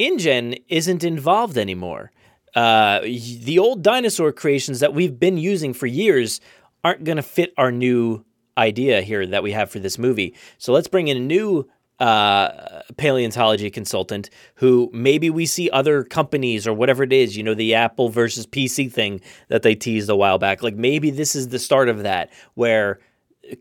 InGen 0.00 0.54
isn't 0.68 1.02
involved 1.02 1.58
anymore. 1.58 2.12
Uh, 2.54 3.00
the 3.00 3.58
old 3.58 3.82
dinosaur 3.82 4.32
creations 4.32 4.80
that 4.80 4.94
we've 4.94 5.18
been 5.18 5.38
using 5.38 5.74
for 5.74 5.86
years 5.86 6.40
aren't 6.84 7.04
going 7.04 7.16
to 7.16 7.22
fit 7.22 7.52
our 7.56 7.72
new 7.72 8.24
idea 8.56 9.02
here 9.02 9.26
that 9.26 9.42
we 9.42 9.52
have 9.52 9.70
for 9.70 9.78
this 9.78 9.98
movie. 9.98 10.34
So 10.58 10.72
let's 10.72 10.88
bring 10.88 11.08
in 11.08 11.16
a 11.16 11.20
new 11.20 11.68
uh, 12.00 12.82
paleontology 12.96 13.70
consultant 13.70 14.30
who 14.56 14.90
maybe 14.92 15.30
we 15.30 15.46
see 15.46 15.68
other 15.70 16.04
companies 16.04 16.66
or 16.66 16.72
whatever 16.72 17.02
it 17.02 17.12
is, 17.12 17.36
you 17.36 17.42
know, 17.42 17.54
the 17.54 17.74
Apple 17.74 18.08
versus 18.08 18.46
PC 18.46 18.90
thing 18.90 19.20
that 19.48 19.62
they 19.62 19.74
teased 19.74 20.08
a 20.08 20.16
while 20.16 20.38
back. 20.38 20.62
Like 20.62 20.76
maybe 20.76 21.10
this 21.10 21.34
is 21.34 21.48
the 21.48 21.58
start 21.58 21.88
of 21.88 22.02
that 22.04 22.30
where 22.54 23.00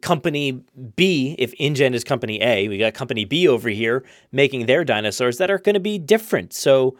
company 0.01 0.63
B, 0.95 1.35
if 1.39 1.53
InGen 1.59 1.93
is 1.93 2.03
company 2.03 2.41
A, 2.41 2.67
we 2.67 2.77
got 2.77 2.93
company 2.93 3.25
B 3.25 3.47
over 3.47 3.69
here 3.69 4.05
making 4.31 4.65
their 4.65 4.83
dinosaurs 4.83 5.37
that 5.37 5.49
are 5.49 5.59
going 5.59 5.75
to 5.75 5.79
be 5.79 5.97
different. 5.97 6.53
So 6.53 6.97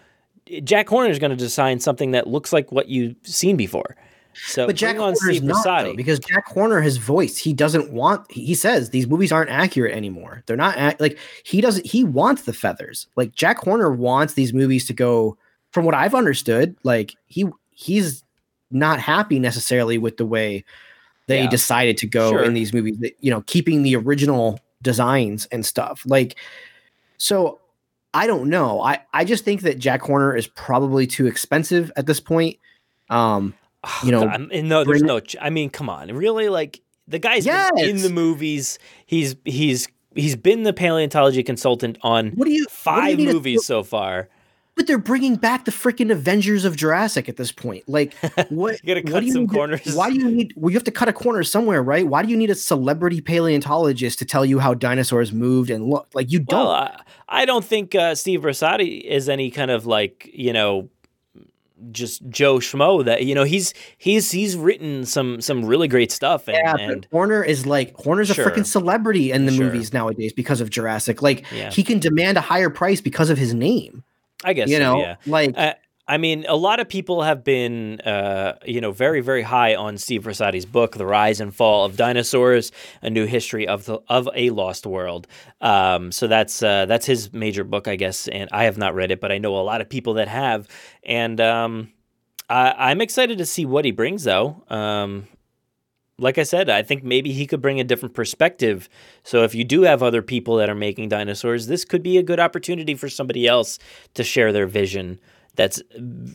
Jack 0.63 0.87
Horner 0.87 1.09
is 1.09 1.19
going 1.19 1.31
to 1.31 1.37
design 1.37 1.79
something 1.79 2.11
that 2.11 2.27
looks 2.27 2.53
like 2.53 2.71
what 2.71 2.87
you've 2.87 3.15
seen 3.23 3.57
before. 3.57 3.95
So 4.45 4.67
but 4.67 4.75
Jack 4.75 4.97
Horner 4.97 5.29
is 5.29 5.41
not 5.41 5.63
though, 5.63 5.95
because 5.95 6.19
Jack 6.19 6.45
Horner 6.47 6.79
has 6.81 6.97
voiced 6.97 7.39
he 7.39 7.53
doesn't 7.53 7.91
want. 7.91 8.29
He 8.31 8.53
says 8.55 8.89
these 8.91 9.07
movies 9.07 9.31
aren't 9.31 9.49
accurate 9.49 9.93
anymore. 9.95 10.43
They're 10.45 10.55
not 10.57 10.99
like 10.99 11.17
he 11.43 11.61
doesn't. 11.61 11.85
He 11.85 12.03
wants 12.03 12.43
the 12.43 12.53
feathers. 12.53 13.07
Like 13.15 13.33
Jack 13.33 13.57
Horner 13.59 13.91
wants 13.91 14.33
these 14.35 14.53
movies 14.53 14.85
to 14.87 14.93
go. 14.93 15.37
From 15.71 15.83
what 15.85 15.93
I've 15.95 16.15
understood, 16.15 16.75
like 16.83 17.13
he 17.27 17.45
he's 17.71 18.23
not 18.71 18.99
happy 18.99 19.39
necessarily 19.39 19.97
with 19.97 20.17
the 20.17 20.25
way 20.25 20.63
they 21.27 21.43
Yeah. 21.43 21.49
decided 21.49 21.97
to 21.97 22.07
go 22.07 22.31
Sure. 22.31 22.43
in 22.43 22.53
these 22.53 22.73
movies. 22.73 22.97
that, 22.99 23.13
You 23.19 23.31
know, 23.31 23.41
keeping 23.47 23.83
the 23.83 23.95
original 23.97 24.59
designs 24.81 25.45
and 25.51 25.65
stuff. 25.65 26.03
Like, 26.05 26.35
so 27.17 27.59
I 28.13 28.27
don't 28.27 28.49
know. 28.49 28.81
I 28.81 28.99
I 29.13 29.25
just 29.25 29.43
think 29.43 29.61
that 29.61 29.77
Jack 29.77 30.01
Horner 30.01 30.35
is 30.35 30.47
probably 30.47 31.05
too 31.05 31.27
expensive 31.27 31.91
at 31.97 32.05
this 32.07 32.19
point. 32.19 32.57
Um, 33.09 33.53
you 34.03 34.11
know, 34.11 34.23
I'm- 34.23 34.49
no, 34.67 34.83
there's 34.83 35.03
no. 35.03 35.21
I 35.41 35.49
mean, 35.49 35.69
come 35.69 35.89
on, 35.89 36.09
really? 36.15 36.49
Like 36.49 36.81
the 37.07 37.19
guy's 37.19 37.45
been 37.45 37.77
in 37.79 38.01
the 38.01 38.09
movies. 38.09 38.79
He's 39.05 39.35
he's 39.45 39.87
he's 40.15 40.35
been 40.35 40.63
the 40.63 40.73
paleontology 40.73 41.43
consultant 41.43 41.97
on 42.01 42.31
what 42.31 42.45
do 42.45 42.51
you 42.51 42.65
what 42.83 43.01
do 43.01 43.09
you 43.11 43.15
five 43.15 43.17
to- 43.17 43.33
movies 43.33 43.65
so 43.65 43.83
far. 43.83 44.29
But 44.75 44.85
they're 44.85 44.99
bringing 44.99 45.37
back 45.37 45.65
the 45.65 45.71
freaking 45.71 46.11
Avengers 46.11 46.63
of 46.63 46.75
Jurassic 46.75 47.27
at 47.27 47.35
this 47.35 47.51
point. 47.51 47.89
Like, 47.89 48.13
what? 48.49 48.79
You 48.83 48.93
gotta 48.93 49.01
what 49.01 49.11
cut 49.11 49.23
you 49.23 49.31
some 49.31 49.41
need 49.45 49.49
corners. 49.51 49.95
why 49.95 50.11
do 50.11 50.19
you 50.19 50.29
need? 50.29 50.53
Well, 50.55 50.69
you 50.69 50.75
have 50.77 50.83
to 50.83 50.91
cut 50.91 51.09
a 51.09 51.13
corner 51.13 51.41
somewhere, 51.43 51.81
right? 51.81 52.05
Why 52.05 52.21
do 52.21 52.29
you 52.29 52.37
need 52.37 52.51
a 52.51 52.55
celebrity 52.55 53.19
paleontologist 53.19 54.19
to 54.19 54.25
tell 54.25 54.45
you 54.45 54.59
how 54.59 54.75
dinosaurs 54.75 55.31
moved 55.33 55.71
and 55.71 55.89
looked? 55.89 56.13
Like, 56.13 56.31
you 56.31 56.37
don't. 56.39 56.59
Well, 56.59 56.69
I, 56.71 57.01
I 57.27 57.45
don't 57.45 57.65
think 57.65 57.95
uh, 57.95 58.13
Steve 58.13 58.41
Brusatte 58.41 59.01
is 59.03 59.27
any 59.27 59.49
kind 59.49 59.71
of 59.71 59.87
like 59.87 60.29
you 60.31 60.53
know 60.53 60.89
just 61.91 62.27
Joe 62.29 62.57
Schmo 62.57 63.05
that 63.05 63.23
you 63.25 63.35
know 63.35 63.43
he's 63.43 63.73
he's 63.97 64.31
he's 64.31 64.55
written 64.57 65.05
some 65.05 65.41
some 65.41 65.63
really 65.65 65.87
great 65.87 66.11
stuff 66.11 66.47
and, 66.47 66.57
yeah, 66.57 66.75
and 66.77 67.07
Horner 67.11 67.43
is 67.43 67.65
like 67.65 67.95
Horner's 67.95 68.29
Sure. 68.29 68.47
a 68.47 68.51
freaking 68.51 68.65
celebrity 68.65 69.31
in 69.31 69.45
the 69.45 69.51
Sure. 69.51 69.65
movies 69.65 69.93
nowadays 69.93 70.33
because 70.33 70.59
of 70.61 70.69
Jurassic. 70.69 71.21
Like, 71.21 71.45
Yeah. 71.51 71.69
he 71.71 71.83
can 71.83 71.99
demand 71.99 72.37
a 72.37 72.41
higher 72.41 72.69
price 72.69 72.99
because 73.01 73.29
of 73.29 73.37
his 73.37 73.53
name. 73.53 74.03
I 74.43 74.53
guess 74.53 74.69
you 74.69 74.77
so, 74.77 74.83
know, 74.83 74.99
yeah. 74.99 75.15
like 75.25 75.53
Uh, 75.57 75.73
I 76.09 76.17
mean, 76.17 76.45
a 76.47 76.55
lot 76.55 76.79
of 76.79 76.87
people 76.87 77.23
have 77.23 77.43
been, 77.43 77.99
uh, 78.01 78.57
you 78.65 78.79
know, 78.79 78.91
very, 78.91 79.19
very 79.19 79.41
high 79.41 79.75
on 79.75 79.97
Steve 79.97 80.23
Brusatte's 80.23 80.63
book, 80.63 80.95
"The 80.95 81.05
Rise 81.05 81.41
and 81.41 81.53
Fall 81.53 81.83
of 81.83 81.97
Dinosaurs: 81.97 82.71
A 83.01 83.09
New 83.09 83.25
History 83.25 83.67
of 83.67 83.85
the 83.85 83.99
of 84.07 84.29
a 84.33 84.49
Lost 84.51 84.85
World." 84.85 85.27
Um, 85.59 86.13
so 86.13 86.27
that's 86.27 86.63
uh, 86.63 86.85
that's 86.85 87.05
his 87.05 87.33
major 87.33 87.65
book, 87.65 87.89
I 87.89 87.97
guess. 87.97 88.29
And 88.29 88.49
I 88.53 88.63
have 88.63 88.77
not 88.77 88.95
read 88.95 89.11
it, 89.11 89.19
but 89.19 89.33
I 89.33 89.37
know 89.37 89.57
a 89.57 89.59
lot 89.59 89.81
of 89.81 89.89
people 89.89 90.13
that 90.13 90.29
have. 90.29 90.69
And 91.03 91.41
um, 91.41 91.91
I, 92.49 92.73
I'm 92.91 93.01
excited 93.01 93.37
to 93.39 93.45
see 93.45 93.65
what 93.65 93.83
he 93.83 93.91
brings, 93.91 94.23
though. 94.23 94.63
Um, 94.69 95.27
like 96.19 96.37
I 96.37 96.43
said, 96.43 96.69
I 96.69 96.83
think 96.83 97.03
maybe 97.03 97.33
he 97.33 97.45
could 97.45 97.61
bring 97.61 97.79
a 97.79 97.83
different 97.83 98.15
perspective. 98.15 98.87
So 99.23 99.43
if 99.43 99.53
you 99.53 99.63
do 99.63 99.81
have 99.81 100.01
other 100.01 100.21
people 100.21 100.55
that 100.55 100.69
are 100.69 100.75
making 100.75 101.09
dinosaurs, 101.09 101.67
this 101.67 101.85
could 101.85 102.01
be 102.01 102.17
a 102.17 102.23
good 102.23 102.39
opportunity 102.39 102.95
for 102.95 103.09
somebody 103.09 103.45
else 103.45 103.77
to 104.15 104.23
share 104.23 104.51
their 104.51 104.65
vision 104.65 105.19
that's 105.57 105.81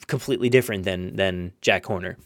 completely 0.07 0.51
different 0.51 0.85
than 0.85 1.16
than 1.16 1.53
Jack 1.62 1.87
Horner. 1.87 2.18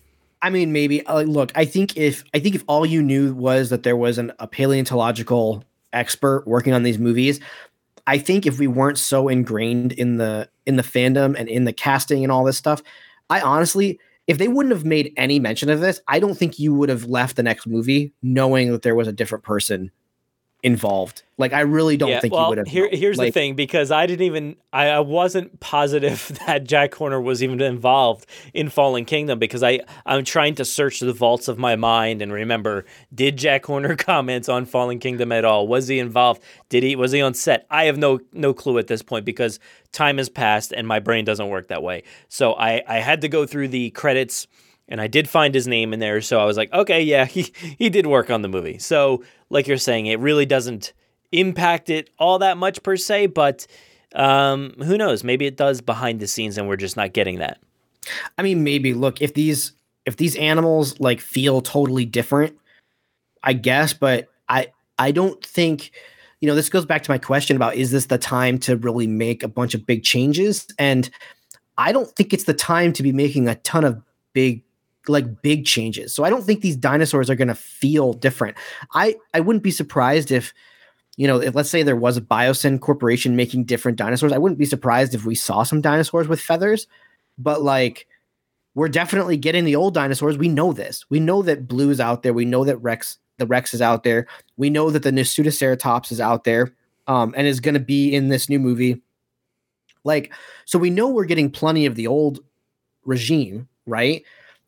I 0.43 0.51
mean, 0.51 0.73
maybe. 0.73 1.05
Uh, 1.07 1.23
look, 1.23 1.53
I 1.55 1.65
think 1.65 1.97
if 1.97 2.25
I 2.35 2.41
think 2.41 2.55
if 2.55 2.65
all 2.67 2.85
you 2.85 3.03
knew 3.03 3.35
was 3.35 3.71
that 3.71 3.85
there 3.85 3.97
was 3.97 4.19
an, 4.19 4.33
a 4.39 4.47
paleontological 4.49 5.65
expert 5.93 6.45
working 6.47 6.73
on 6.73 6.83
these 6.83 6.99
movies, 6.99 7.41
I 8.07 8.19
think 8.19 8.47
if 8.47 8.59
we 8.59 8.67
weren't 8.67 8.99
so 8.99 9.29
ingrained 9.29 9.93
in 9.93 10.17
the 10.17 10.49
in 10.67 10.77
the 10.77 10.83
fandom 10.83 11.37
and 11.39 11.49
in 11.49 11.65
the 11.65 11.73
casting 11.73 12.25
and 12.25 12.33
all 12.33 12.45
this 12.45 12.57
stuff, 12.59 12.83
I 13.31 13.41
honestly, 13.41 14.01
if 14.27 14.39
they 14.39 14.49
wouldn't 14.49 14.75
have 14.75 14.85
made 14.85 15.13
any 15.17 15.39
mention 15.39 15.71
of 15.71 15.81
this, 15.81 16.01
I 16.09 16.19
don't 16.19 16.37
think 16.37 16.59
you 16.59 16.75
would 16.75 16.89
have 16.89 17.05
left 17.05 17.37
the 17.37 17.43
next 17.43 17.67
movie 17.67 18.13
knowing 18.23 18.73
that 18.73 18.83
there 18.83 18.95
was 18.95 19.09
a 19.09 19.13
different 19.13 19.45
person 19.45 19.91
involved. 20.67 21.23
Like, 21.39 21.53
I 21.53 21.61
really 21.61 21.97
don't 21.97 22.21
think 22.21 22.35
well, 22.35 22.43
you 22.43 22.49
would 22.49 22.59
have. 22.59 22.67
Here, 22.67 22.89
here's 22.91 23.19
the 23.19 23.31
thing, 23.31 23.55
because 23.55 23.93
I 23.93 24.05
didn't 24.05 24.27
even, 24.27 24.57
I, 24.73 24.89
I 24.89 24.99
wasn't 24.99 25.61
positive 25.61 26.37
that 26.47 26.65
Jack 26.65 26.93
Horner 26.93 27.21
was 27.21 27.41
even 27.41 27.61
involved 27.61 28.27
in 28.53 28.69
Fallen 28.69 29.05
Kingdom 29.05 29.39
because 29.39 29.63
I, 29.63 29.79
I'm 30.05 30.25
trying 30.25 30.57
to 30.57 30.65
search 30.65 30.99
the 30.99 31.13
vaults 31.13 31.47
of 31.47 31.57
my 31.57 31.77
mind 31.77 32.21
and 32.21 32.33
remember, 32.33 32.85
did 33.15 33.37
Jack 33.37 33.65
Horner 33.65 33.95
comment 33.97 34.49
on 34.49 34.65
Fallen 34.65 34.99
Kingdom 34.99 35.31
at 35.31 35.45
all? 35.45 35.69
Was 35.69 35.87
he 35.87 36.01
involved? 36.01 36.43
Did 36.69 36.83
he, 36.83 36.97
was 36.97 37.13
he 37.13 37.23
on 37.23 37.35
set? 37.35 37.65
I 37.71 37.85
have 37.85 37.97
no, 37.97 38.19
no 38.33 38.53
clue 38.53 38.79
at 38.79 38.89
this 38.89 39.03
point 39.03 39.25
because 39.25 39.61
time 39.93 40.19
has 40.19 40.29
passed 40.29 40.73
and 40.73 40.85
my 40.85 40.99
brain 40.99 41.25
doesn't 41.25 41.49
work 41.49 41.69
that 41.69 41.85
way. 41.85 42.03
So 42.29 42.55
I, 42.55 42.83
I 42.89 42.99
had 42.99 43.21
to 43.21 43.29
go 43.29 43.47
through 43.47 43.69
the 43.69 43.91
credits 43.91 44.49
and 44.89 45.01
I 45.01 45.07
did 45.07 45.29
find 45.29 45.55
his 45.55 45.67
name 45.67 45.93
in 45.93 46.01
there. 46.01 46.21
So 46.21 46.39
I 46.41 46.45
was 46.45 46.57
like, 46.57 46.73
okay, 46.73 47.03
yeah, 47.03 47.25
he, 47.27 47.53
he 47.79 47.91
did 47.91 48.07
work 48.07 48.31
on 48.31 48.43
the 48.43 48.49
movie. 48.49 48.79
So, 48.79 49.25
like 49.51 49.67
you're 49.67 49.77
saying, 49.77 50.07
it 50.07 50.21
really 50.21 50.47
doesn't 50.47 50.93
impact 51.33 51.91
it 51.91 52.11
all 52.19 52.39
that 52.39 52.57
much 52.57 52.83
per 52.83 52.97
se, 52.97 53.27
but 53.29 53.67
um, 54.15 54.75
who 54.79 54.97
knows? 54.97 55.25
Maybe 55.25 55.47
it 55.47 55.57
does 55.57 55.81
behind 55.81 56.21
the 56.21 56.27
scenes, 56.27 56.57
and 56.57 56.69
we're 56.69 56.77
just 56.77 56.97
not 56.97 57.13
getting 57.13 57.39
that. 57.39 57.61
I 58.39 58.43
mean, 58.43 58.65
maybe 58.65 58.95
look 58.95 59.21
if 59.21 59.35
these 59.35 59.73
if 60.05 60.17
these 60.17 60.37
animals 60.37 60.99
like 61.01 61.21
feel 61.21 61.61
totally 61.61 62.05
different, 62.05 62.57
I 63.43 63.53
guess, 63.53 63.93
but 63.93 64.29
I 64.49 64.69
I 64.99 65.11
don't 65.11 65.45
think 65.45 65.91
you 66.41 66.49
know 66.49 66.55
this 66.55 66.69
goes 66.69 66.87
back 66.87 67.03
to 67.03 67.11
my 67.11 67.19
question 67.19 67.57
about 67.57 67.75
is 67.75 67.91
this 67.91 68.07
the 68.07 68.19
time 68.19 68.59
to 68.61 68.77
really 68.77 69.07
make 69.07 69.43
a 69.43 69.49
bunch 69.49 69.75
of 69.75 69.87
big 69.87 70.03
changes 70.03 70.67
and 70.79 71.11
I 71.79 71.93
don't 71.93 72.09
think 72.17 72.33
it's 72.33 72.45
the 72.45 72.55
time 72.55 72.93
to 72.95 73.03
be 73.03 73.13
making 73.13 73.49
a 73.49 73.55
ton 73.57 73.85
of 73.85 74.01
big 74.33 74.63
like 75.09 75.43
big 75.43 75.65
changes. 75.65 76.13
So 76.13 76.25
I 76.25 76.31
don't 76.31 76.45
think 76.45 76.61
these 76.61 76.77
dinosaurs 76.77 77.31
are 77.31 77.35
going 77.35 77.49
to 77.49 77.55
feel 77.55 78.13
different. 78.13 78.57
I 78.95 79.17
I 79.35 79.41
wouldn't 79.41 79.63
be 79.63 79.71
surprised 79.71 80.31
if 80.31 80.53
you 81.17 81.27
know, 81.27 81.41
if 81.41 81.55
let's 81.55 81.71
say 81.71 81.83
there 81.83 81.97
was 81.97 82.17
a 82.17 82.23
Biosyn 82.23 82.81
corporation 82.81 83.37
making 83.37 83.65
different 83.65 83.97
dinosaurs, 83.97 84.33
I 84.33 84.39
wouldn't 84.39 84.59
be 84.59 84.67
surprised 84.67 85.15
if 85.15 85.25
we 85.25 85.35
saw 85.35 85.63
some 85.63 85.81
dinosaurs 85.81 86.29
with 86.29 86.41
feathers, 86.41 86.87
but 87.39 87.63
like 87.63 88.07
we're 88.75 88.89
definitely 88.89 89.39
getting 89.39 89.65
the 89.65 89.77
old 89.77 89.95
dinosaurs. 89.95 90.37
We 90.37 90.49
know 90.49 90.75
this. 90.75 91.07
We 91.09 91.19
know 91.19 91.41
that 91.43 91.67
Blue 91.67 91.89
is 91.89 92.01
out 92.01 92.23
there. 92.23 92.35
We 92.35 92.45
know 92.45 92.65
that 92.65 92.77
Rex, 92.77 93.17
the 93.39 93.47
Rex 93.47 93.73
is 93.73 93.81
out 93.81 94.03
there. 94.03 94.27
We 94.59 94.69
know 94.69 94.91
that 94.91 95.03
the 95.03 95.11
Nasutoceratops 95.11 96.13
is 96.13 96.21
out 96.21 96.45
there 96.45 96.75
um, 97.07 97.33
and 97.35 97.47
is 97.47 97.61
going 97.61 97.75
to 97.75 97.81
be 97.81 98.15
in 98.15 98.29
this 98.29 98.51
new 98.51 98.59
movie. 98.59 99.01
Like, 100.05 100.31
so 100.67 100.79
we 100.79 100.91
know 100.91 101.09
we're 101.09 101.25
getting 101.25 101.51
plenty 101.51 101.87
of 101.87 101.95
the 101.95 102.07
old 102.07 102.41
regime, 103.07 103.67
right? 103.87 104.23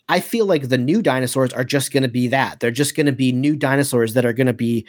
I 0.09 0.21
feel 0.21 0.47
like 0.47 0.69
the 0.69 0.79
new 0.79 1.03
dinosaurs 1.03 1.53
are 1.53 1.65
just 1.65 1.93
going 1.93 2.03
to 2.03 2.09
be 2.09 2.29
that. 2.29 2.61
They're 2.61 2.71
just 2.71 2.97
going 2.97 3.07
to 3.07 3.13
be 3.13 3.33
new 3.33 3.57
dinosaurs 3.57 4.15
that 4.15 4.25
are 4.25 4.33
going 4.33 4.47
to 4.47 4.53
be 4.53 4.87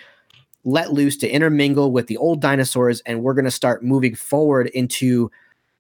let 0.64 0.94
loose 0.94 1.18
to 1.18 1.30
intermingle 1.30 1.92
with 1.92 2.08
the 2.08 2.18
old 2.18 2.42
dinosaurs. 2.42 3.02
And 3.02 3.22
we're 3.22 3.34
going 3.34 3.46
to 3.46 3.52
start 3.52 3.84
moving 3.84 4.16
forward 4.16 4.68
into, 4.68 5.30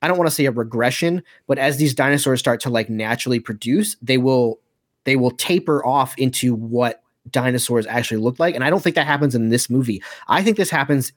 I 0.01 0.07
don't 0.07 0.17
want 0.17 0.29
to 0.29 0.35
say 0.35 0.45
a 0.45 0.51
regression, 0.51 1.23
but 1.47 1.57
as 1.57 1.77
these 1.77 1.93
dinosaurs 1.93 2.39
start 2.39 2.59
to 2.61 2.69
like 2.69 2.89
naturally 2.89 3.39
produce, 3.39 3.95
they 4.01 4.17
will, 4.17 4.59
they 5.05 5.15
will 5.15 5.31
taper 5.31 5.85
off 5.85 6.17
into 6.17 6.53
what 6.53 7.01
dinosaurs 7.29 7.85
actually 7.87 8.17
look 8.17 8.39
like. 8.39 8.55
And 8.55 8.63
I 8.63 8.69
don't 8.69 8.81
think 8.81 8.95
that 8.95 9.07
happens 9.07 9.35
in 9.35 9.49
this 9.49 9.69
movie. 9.69 10.01
I 10.27 10.43
think 10.43 10.57
this 10.57 10.69
happens 10.69 11.13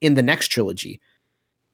in 0.00 0.14
the 0.14 0.22
next 0.22 0.48
trilogy 0.48 1.00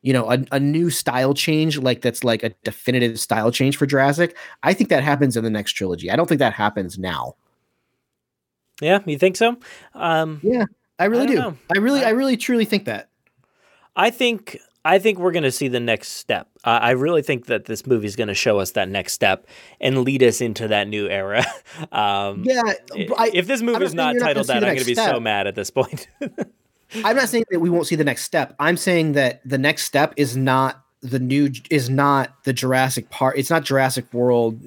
you 0.05 0.13
know 0.13 0.31
a, 0.31 0.39
a 0.53 0.61
new 0.61 0.91
style 0.91 1.35
change 1.35 1.79
like 1.79 2.01
that's 2.03 2.23
like 2.23 2.45
a 2.45 2.51
definitive 2.63 3.19
style 3.19 3.51
change 3.51 3.77
for 3.77 3.87
jurassic 3.87 4.37
i 4.63 4.73
think 4.73 4.91
that 4.91 5.03
happens 5.03 5.37
in 5.37 5.43
the 5.43 5.51
next 5.51 5.73
trilogy 5.73 6.11
i 6.11 6.15
don't 6.15 6.29
think 6.29 6.39
that 6.39 6.53
happens 6.53 6.99
now 6.99 7.35
Yeah, 8.81 9.01
you 9.07 9.19
think 9.19 9.37
so? 9.37 9.57
Um, 9.95 10.41
yeah 10.45 10.67
i 10.99 11.07
really 11.07 11.23
I 11.23 11.27
don't 11.27 11.37
know. 11.37 11.59
i 11.75 11.79
really 11.79 12.05
I, 12.05 12.11
really 12.11 12.37
truly 12.37 12.65
think 12.65 12.85
that 12.85 13.09
I 13.97 14.11
think 14.11 14.59
I 14.85 14.99
think 14.99 15.19
we're 15.19 15.33
going 15.33 15.45
to 15.45 15.53
see 15.53 15.69
the 15.69 15.81
next 15.81 16.09
step. 16.09 16.49
Uh, 16.63 16.79
I 16.83 16.91
really 16.91 17.23
think 17.23 17.47
that 17.47 17.65
this 17.65 17.87
movie 17.87 18.07
is 18.07 18.17
going 18.17 18.29
to 18.29 18.35
show 18.35 18.59
us 18.59 18.73
that 18.73 18.89
next 18.89 19.15
step 19.15 19.47
and 19.81 20.03
lead 20.05 20.23
us 20.23 20.41
into 20.41 20.69
that 20.69 20.89
new 20.89 21.09
era. 21.09 21.45
um, 21.93 22.45
yeah 22.45 22.63
I, 23.17 23.31
if 23.33 23.47
this 23.47 23.63
movie 23.63 23.85
is 23.85 23.95
not 23.95 24.17
not 24.17 24.23
titled 24.23 24.47
that, 24.49 24.57
I'm 24.57 24.63
going 24.63 24.79
to 24.79 24.85
be 24.85 24.95
so 24.95 25.21
mad 25.21 25.47
at 25.47 25.55
this 25.55 25.71
point. 25.71 26.09
i'm 27.05 27.17
not 27.17 27.29
saying 27.29 27.45
that 27.51 27.61
we 27.61 27.71
won't 27.71 27.87
see 27.87 27.97
the 27.97 28.05
next 28.05 28.23
step 28.23 28.55
i'm 28.59 28.77
saying 28.77 29.13
that 29.13 29.41
the 29.45 29.59
next 29.59 29.85
step 29.85 30.13
is 30.17 30.37
not 30.37 30.85
the 31.01 31.19
new 31.19 31.51
is 31.71 31.91
not 31.91 32.43
the 32.45 32.53
jurassic 32.53 33.11
part 33.11 33.39
it's 33.39 33.51
not 33.51 33.65
jurassic 33.65 34.13
world 34.13 34.61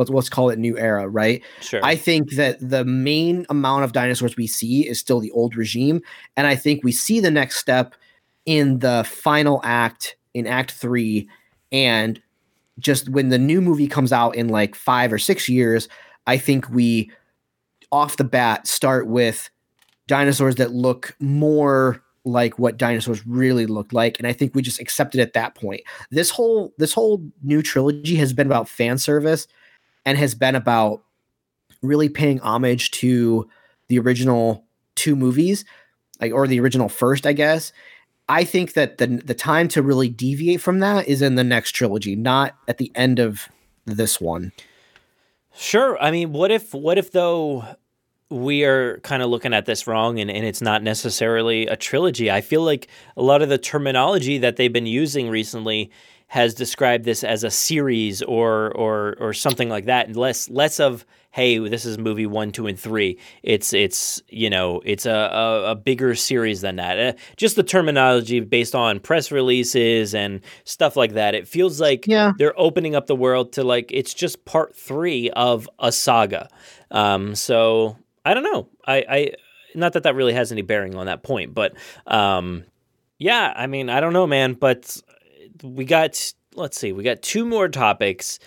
let's 0.00 0.10
let's 0.10 0.28
call 0.28 0.50
it 0.50 0.58
new 0.58 0.78
era 0.78 1.06
right 1.08 1.42
sure. 1.60 1.80
I 1.84 1.94
think 1.94 2.32
that 2.32 2.56
the 2.60 2.84
main 2.84 3.46
amount 3.50 3.84
of 3.84 3.92
dinosaurs 3.92 4.36
we 4.36 4.46
see 4.46 4.88
is 4.88 4.98
still 4.98 5.20
the 5.20 5.30
old 5.32 5.56
regime. 5.56 6.00
And 6.36 6.46
I 6.46 6.56
think 6.56 6.82
we 6.82 6.92
see 6.92 7.20
the 7.20 7.30
next 7.30 7.58
step 7.58 7.94
in 8.46 8.78
the 8.78 9.04
final 9.06 9.60
act 9.62 10.16
in 10.34 10.46
act 10.46 10.72
three. 10.72 11.28
And 11.70 12.20
just 12.78 13.08
when 13.08 13.28
the 13.28 13.38
new 13.38 13.60
movie 13.60 13.88
comes 13.88 14.12
out 14.12 14.34
in 14.34 14.48
like 14.48 14.74
five 14.74 15.12
or 15.12 15.18
six 15.18 15.48
years, 15.48 15.88
I 16.26 16.38
think 16.38 16.68
we 16.70 17.10
off 17.92 18.16
the 18.16 18.24
bat 18.24 18.66
start 18.66 19.06
with 19.06 19.50
dinosaurs 20.10 20.56
that 20.56 20.72
look 20.72 21.14
more 21.20 22.02
like 22.24 22.58
what 22.58 22.76
dinosaurs 22.76 23.24
really 23.28 23.64
looked 23.64 23.92
like 23.92 24.18
and 24.18 24.26
i 24.26 24.32
think 24.32 24.52
we 24.56 24.60
just 24.60 24.80
accepted 24.80 25.20
at 25.20 25.34
that 25.34 25.54
point 25.54 25.82
this 26.10 26.30
whole 26.30 26.74
this 26.78 26.92
whole 26.92 27.24
new 27.44 27.62
trilogy 27.62 28.16
has 28.16 28.32
been 28.32 28.48
about 28.48 28.68
fan 28.68 28.98
service 28.98 29.46
and 30.04 30.18
has 30.18 30.34
been 30.34 30.56
about 30.56 31.04
really 31.80 32.08
paying 32.08 32.40
homage 32.40 32.90
to 32.90 33.48
the 33.86 34.00
original 34.00 34.64
two 34.96 35.14
movies 35.14 35.64
like 36.20 36.32
or 36.32 36.48
the 36.48 36.58
original 36.58 36.88
first 36.88 37.24
i 37.24 37.32
guess 37.32 37.72
i 38.28 38.42
think 38.42 38.72
that 38.72 38.98
the 38.98 39.06
the 39.06 39.32
time 39.32 39.68
to 39.68 39.80
really 39.80 40.08
deviate 40.08 40.60
from 40.60 40.80
that 40.80 41.06
is 41.06 41.22
in 41.22 41.36
the 41.36 41.44
next 41.44 41.70
trilogy 41.70 42.16
not 42.16 42.56
at 42.66 42.78
the 42.78 42.90
end 42.96 43.20
of 43.20 43.48
this 43.86 44.20
one 44.20 44.50
Sure. 45.52 46.00
I 46.00 46.10
mean, 46.10 46.32
what 46.32 46.50
if 46.50 46.72
what 46.72 46.96
if 46.96 47.12
though 47.12 47.64
we 48.30 48.64
are 48.64 48.98
kind 49.00 49.22
of 49.22 49.28
looking 49.30 49.52
at 49.52 49.66
this 49.66 49.86
wrong 49.86 50.20
and, 50.20 50.30
and 50.30 50.46
it's 50.46 50.62
not 50.62 50.82
necessarily 50.82 51.66
a 51.66 51.76
trilogy. 51.76 52.30
I 52.30 52.40
feel 52.40 52.62
like 52.62 52.86
a 53.16 53.22
lot 53.22 53.42
of 53.42 53.48
the 53.48 53.58
terminology 53.58 54.38
that 54.38 54.56
they've 54.56 54.72
been 54.72 54.86
using 54.86 55.28
recently 55.28 55.90
has 56.28 56.54
described 56.54 57.04
this 57.04 57.24
as 57.24 57.42
a 57.42 57.50
series 57.50 58.22
or 58.22 58.70
or 58.76 59.16
or 59.18 59.32
something 59.32 59.68
like 59.68 59.86
that, 59.86 60.06
and 60.06 60.14
less 60.14 60.48
less 60.48 60.78
of 60.78 61.04
hey, 61.32 61.58
this 61.58 61.84
is 61.84 61.96
movie 61.98 62.26
one, 62.26 62.50
two, 62.52 62.66
and 62.68 62.78
three. 62.78 63.18
It's 63.42 63.72
it's 63.72 64.22
you 64.28 64.48
know 64.48 64.80
it's 64.84 65.06
a 65.06 65.10
a, 65.12 65.70
a 65.72 65.74
bigger 65.74 66.14
series 66.14 66.60
than 66.60 66.76
that. 66.76 66.98
Uh, 67.00 67.18
just 67.36 67.56
the 67.56 67.64
terminology 67.64 68.38
based 68.38 68.76
on 68.76 69.00
press 69.00 69.32
releases 69.32 70.14
and 70.14 70.40
stuff 70.62 70.96
like 70.96 71.14
that. 71.14 71.34
It 71.34 71.48
feels 71.48 71.80
like 71.80 72.06
Yeah. 72.06 72.30
they're 72.38 72.58
opening 72.58 72.94
up 72.94 73.08
the 73.08 73.16
world 73.16 73.52
to 73.54 73.64
like 73.64 73.90
it's 73.92 74.14
just 74.14 74.44
part 74.44 74.76
three 74.76 75.30
of 75.30 75.68
a 75.80 75.90
saga. 75.90 76.48
Um, 76.92 77.34
so 77.34 77.96
I 78.24 78.34
don't 78.34 78.44
know. 78.44 78.68
I, 78.86 79.04
I 79.08 79.30
not 79.74 79.92
that 79.94 80.02
that 80.02 80.14
really 80.14 80.32
has 80.32 80.52
any 80.52 80.62
bearing 80.62 80.94
on 80.96 81.06
that 81.06 81.22
point, 81.22 81.54
but 81.54 81.74
um, 82.06 82.64
yeah. 83.18 83.52
I 83.56 83.66
mean, 83.66 83.88
I 83.88 84.00
don't 84.00 84.12
know, 84.12 84.26
man. 84.26 84.54
But 84.54 85.00
we 85.62 85.84
got 85.84 86.32
let's 86.54 86.78
see, 86.78 86.92
we 86.92 87.02
got 87.02 87.22
two 87.22 87.44
more 87.44 87.68
topics. 87.68 88.38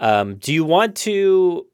Um, 0.00 0.36
do 0.36 0.52
you 0.52 0.64
want 0.64 0.96
to? 0.98 1.66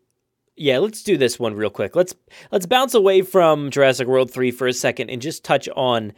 Yeah, 0.57 0.79
let's 0.79 1.03
do 1.03 1.17
this 1.17 1.39
one 1.39 1.55
real 1.55 1.71
quick. 1.71 1.97
Let's 1.97 2.15
let's 2.51 2.67
bounce 2.67 2.95
away 2.95 3.23
from 3.23 3.71
Jurassic 3.71 4.09
World 4.09 4.31
three 4.31 4.51
for 4.51 4.67
a 4.67 4.73
second 4.73 5.11
and 5.11 5.23
just 5.23 5.45
touch 5.45 5.69
on 5.77 6.13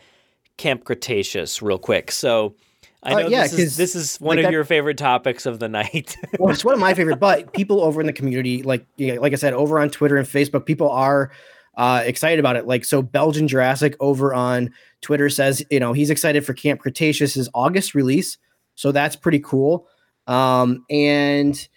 Camp 0.56 0.84
Cretaceous 0.84 1.62
real 1.62 1.78
quick. 1.78 2.10
So. 2.10 2.54
I 3.02 3.12
Uh, 3.14 3.18
know 3.20 3.28
yeah, 3.28 3.42
this, 3.44 3.52
is, 3.54 3.76
this 3.76 3.94
is 3.94 4.16
one 4.18 4.36
like, 4.36 4.44
of 4.44 4.48
that- 4.48 4.52
your 4.52 4.64
favorite 4.64 4.98
topics 4.98 5.46
of 5.46 5.58
the 5.58 5.68
night. 5.68 6.16
well, 6.38 6.52
it's 6.52 6.64
one 6.64 6.74
of 6.74 6.80
my 6.80 6.92
favorite, 6.94 7.18
but 7.18 7.52
people 7.54 7.80
over 7.82 8.00
in 8.00 8.06
the 8.06 8.12
community, 8.12 8.62
like 8.62 8.84
yeah, 8.96 9.14
like 9.14 9.32
I 9.32 9.36
said, 9.36 9.54
over 9.54 9.78
on 9.78 9.88
Twitter 9.90 10.16
and 10.16 10.26
Facebook, 10.26 10.66
people 10.66 10.90
are 10.90 11.30
uh, 11.76 12.02
excited 12.04 12.38
about 12.38 12.56
it. 12.56 12.66
Like 12.66 12.84
so, 12.84 13.00
Belgian 13.00 13.48
Jurassic 13.48 13.96
over 14.00 14.34
on 14.34 14.70
Twitter 15.00 15.30
says, 15.30 15.64
you 15.70 15.80
know, 15.80 15.92
he's 15.94 16.10
excited 16.10 16.44
for 16.44 16.52
Camp 16.52 16.80
Cretaceous's 16.80 17.48
August 17.54 17.94
release, 17.94 18.36
so 18.74 18.92
that's 18.92 19.16
pretty 19.16 19.40
cool. 19.40 19.86
Um, 20.26 20.84
and 20.90 21.68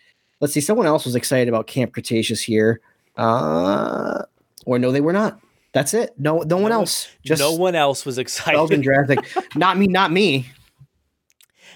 let's 0.42 0.54
see, 0.54 0.60
someone 0.62 0.88
else 0.88 1.06
was 1.06 1.16
excited 1.16 1.48
about 1.48 1.68
Camp 1.68 1.94
Cretaceous 1.94 2.42
here, 2.42 2.82
uh, 3.18 4.24
or 4.66 4.78
no, 4.80 4.92
they 4.92 5.02
were 5.02 5.14
not. 5.14 5.40
That's 5.72 5.94
it. 5.94 6.14
No, 6.20 6.40
no 6.40 6.58
one 6.58 6.72
else. 6.72 7.08
Just 7.24 7.40
no 7.40 7.54
one 7.54 7.74
else 7.76 8.06
was 8.06 8.18
excited. 8.18 8.58
Belgian 8.58 8.84
Jurassic. 8.84 9.20
not 9.56 9.78
me. 9.78 9.88
Not 9.88 10.12
me. 10.12 10.48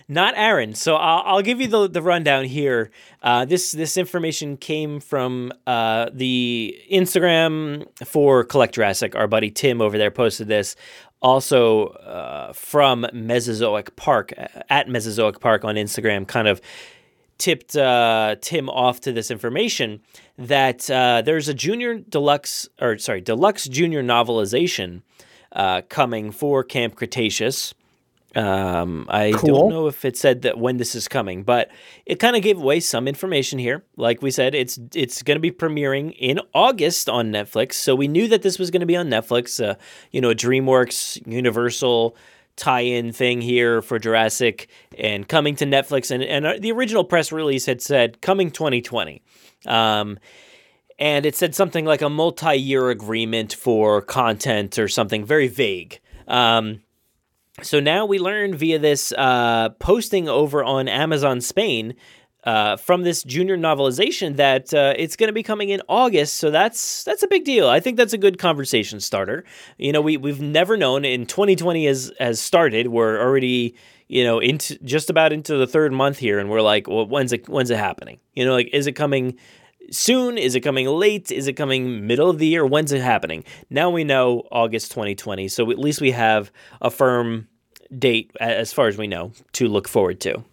Not 0.10 0.36
Aaron. 0.38 0.74
So 0.74 0.96
I'll, 0.96 1.24
I'll 1.26 1.42
give 1.42 1.60
you 1.60 1.68
the, 1.68 1.90
the 1.90 2.02
rundown 2.02 2.46
here. 2.46 2.92
Uh, 3.22 3.44
this 3.44 3.74
this 3.74 3.98
information 3.98 4.56
came 4.56 5.02
from 5.02 5.52
uh, 5.66 6.10
the 6.14 6.80
Instagram 6.90 7.86
for 8.06 8.46
Collect 8.46 8.76
Jurassic. 8.76 9.16
Our 9.16 9.28
buddy 9.28 9.52
Tim 9.52 9.82
over 9.82 9.98
there 9.98 10.12
posted 10.12 10.48
this. 10.48 10.78
Also 11.22 11.88
uh, 11.88 12.54
from 12.54 13.06
Mesozoic 13.12 13.96
Park 13.98 14.34
at 14.70 14.88
Mesozoic 14.88 15.42
Park 15.42 15.66
on 15.66 15.76
Instagram, 15.76 16.26
kind 16.26 16.48
of 16.48 16.62
tipped 17.38 17.76
uh, 17.76 18.36
Tim 18.40 18.70
off 18.70 19.02
to 19.02 19.12
this 19.12 19.30
information 19.30 20.00
that 20.38 20.90
uh, 20.90 21.22
there's 21.22 21.50
a 21.50 21.54
junior 21.54 21.96
deluxe 22.00 22.70
or 22.80 22.98
sorry 22.98 23.20
deluxe 23.20 23.68
junior 23.68 24.02
novelization 24.04 25.02
uh, 25.52 25.82
coming 25.90 26.32
for 26.32 26.64
Camp 26.64 26.96
Cretaceous. 26.96 27.74
Um, 28.38 29.08
I 29.10 29.32
Cool. 29.32 29.62
don't 29.62 29.70
know 29.70 29.88
if 29.88 30.06
it 30.06 30.16
said 30.16 30.44
that 30.44 30.60
when 30.60 30.78
this 30.78 30.94
is 30.94 31.08
coming, 31.08 31.42
but 31.42 31.72
it 32.06 32.20
kind 32.20 32.36
of 32.36 32.44
gave 32.44 32.58
away 32.58 32.80
some 32.80 33.08
information 33.08 33.58
here. 33.58 33.84
Like 33.96 34.22
we 34.22 34.30
said, 34.30 34.54
it's 34.54 34.80
it's 34.94 35.24
going 35.24 35.38
to 35.38 35.42
be 35.42 35.52
premiering 35.52 36.16
in 36.20 36.40
August 36.54 37.10
on 37.10 37.32
Netflix, 37.32 37.74
so 37.74 37.96
we 37.96 38.08
knew 38.08 38.28
that 38.28 38.44
this 38.44 38.60
was 38.60 38.70
going 38.70 38.82
to 38.82 38.86
be 38.86 38.96
on 38.96 39.10
Netflix. 39.10 39.64
Uh, 39.64 39.74
you 40.12 40.22
know, 40.22 40.30
a 40.30 40.36
DreamWorks 40.36 41.26
Universal 41.26 42.16
tie-in 42.58 43.12
thing 43.12 43.42
here 43.42 43.82
for 43.82 43.98
Jurassic 43.98 44.68
and 45.00 45.28
coming 45.28 45.56
to 45.56 45.66
Netflix, 45.66 46.12
and 46.12 46.22
and 46.24 46.46
uh, 46.46 46.54
the 46.60 46.72
original 46.72 47.04
press 47.04 47.32
release 47.32 47.66
had 47.66 47.82
said 47.82 48.22
coming 48.22 48.52
2020. 48.52 49.24
Um, 49.66 50.20
and 51.00 51.26
it 51.26 51.36
said 51.36 51.56
something 51.56 51.86
like 51.86 52.02
a 52.04 52.10
multi-year 52.10 52.90
agreement 52.92 53.54
for 53.54 54.02
content 54.02 54.78
or 54.78 54.88
something 54.88 55.26
very 55.26 55.48
vague. 55.48 56.00
Um, 56.28 56.82
so 57.62 57.80
now 57.80 58.06
we 58.06 58.20
learn 58.20 58.56
via 58.56 58.78
this 58.78 59.12
uh, 59.14 59.70
posting 59.80 60.30
over 60.30 60.64
on 60.64 60.88
Amazon 60.88 61.42
Spain 61.42 61.96
uh, 62.44 62.78
from 62.78 63.02
this 63.04 63.24
junior 63.24 63.58
novelization 63.58 64.36
that 64.38 64.74
uh, 64.74 64.94
it's 64.96 65.16
going 65.16 65.28
to 65.28 65.34
be 65.34 65.44
coming 65.44 65.70
in 65.70 65.82
August. 65.90 66.36
So 66.36 66.52
that's 66.52 67.04
that's 67.04 67.24
a 67.24 67.28
big 67.28 67.44
deal. 67.44 67.68
I 67.68 67.80
think 67.80 67.98
that's 67.98 68.14
a 68.14 68.18
good 68.18 68.38
conversation 68.38 69.00
starter. 69.00 69.44
You 69.78 69.92
know, 69.92 70.02
we 70.02 70.18
we've 70.18 70.40
never 70.40 70.78
known 70.78 71.04
in 71.04 71.26
2020 71.26 71.86
has 71.88 72.12
has 72.20 72.40
started. 72.40 72.88
We're 72.88 73.20
already 73.20 73.76
you 74.08 74.24
know 74.24 74.40
into 74.40 74.78
just 74.84 75.10
about 75.10 75.34
into 75.34 75.58
the 75.58 75.68
third 75.68 75.92
month 75.92 76.20
here, 76.20 76.40
and 76.40 76.50
we're 76.50 76.62
like, 76.62 76.88
well, 76.88 77.06
when's 77.06 77.34
it 77.34 77.50
when's 77.50 77.72
it 77.72 77.78
happening? 77.78 78.20
You 78.34 78.46
know, 78.46 78.54
like 78.54 78.70
is 78.72 78.88
it 78.88 78.94
coming? 78.94 79.38
Soon? 79.92 80.38
Is 80.38 80.56
it 80.56 80.62
coming 80.62 80.88
late? 80.88 81.32
Is 81.32 81.48
it 81.48 81.54
coming 81.54 82.08
middle 82.08 82.30
of 82.30 82.40
the 82.40 82.48
year? 82.48 82.66
When's 82.66 82.92
it 82.92 83.02
happening? 83.02 83.44
Now 83.70 83.90
we 83.90 84.04
know 84.04 84.48
August 84.52 84.92
2020, 84.92 85.48
so 85.48 85.70
at 85.72 85.80
least 85.80 86.02
we 86.02 86.12
have 86.12 86.52
a 86.82 86.90
firm 86.90 87.48
date 87.98 88.32
as 88.40 88.74
far 88.74 88.88
as 88.88 88.98
we 88.98 89.08
know 89.08 89.32
to 89.54 89.68
look 89.68 89.88
forward 89.88 90.20
to. 90.22 90.44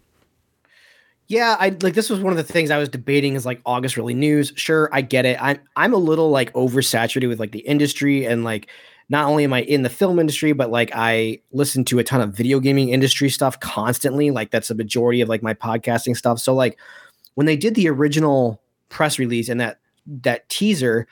Yeah, 1.26 1.56
I 1.58 1.70
like 1.80 1.94
this 1.94 2.10
was 2.10 2.20
one 2.20 2.32
of 2.32 2.36
the 2.36 2.52
things 2.52 2.70
I 2.70 2.78
was 2.78 2.90
debating 2.90 3.34
is 3.34 3.46
like 3.46 3.60
August 3.64 3.96
really 3.96 4.14
news. 4.14 4.52
Sure, 4.56 4.90
I 4.92 5.00
get 5.00 5.24
it. 5.24 5.38
I'm 5.40 5.58
I'm 5.74 5.94
a 5.94 5.98
little 5.98 6.30
like 6.30 6.52
oversaturated 6.52 7.28
with 7.28 7.40
like 7.40 7.52
the 7.52 7.60
industry 7.60 8.26
and 8.26 8.44
like 8.44 8.68
not 9.08 9.26
only 9.26 9.44
am 9.44 9.52
I 9.52 9.62
in 9.62 9.82
the 9.82 9.90
film 9.90 10.18
industry, 10.18 10.52
but 10.52 10.70
like 10.70 10.90
I 10.94 11.40
listen 11.50 11.84
to 11.86 11.98
a 11.98 12.04
ton 12.04 12.20
of 12.20 12.34
video 12.34 12.60
gaming 12.60 12.90
industry 12.90 13.30
stuff 13.30 13.58
constantly. 13.60 14.30
Like 14.30 14.50
that's 14.50 14.70
a 14.70 14.74
majority 14.74 15.22
of 15.22 15.28
like 15.28 15.42
my 15.42 15.54
podcasting 15.54 16.16
stuff. 16.16 16.38
So 16.40 16.54
like 16.54 16.78
when 17.34 17.46
they 17.46 17.56
did 17.56 17.74
the 17.74 17.88
original 17.88 18.62
press 18.88 19.18
release 19.18 19.48
and 19.48 19.60
that 19.60 19.78
that 20.06 20.48
teaser, 20.48 21.06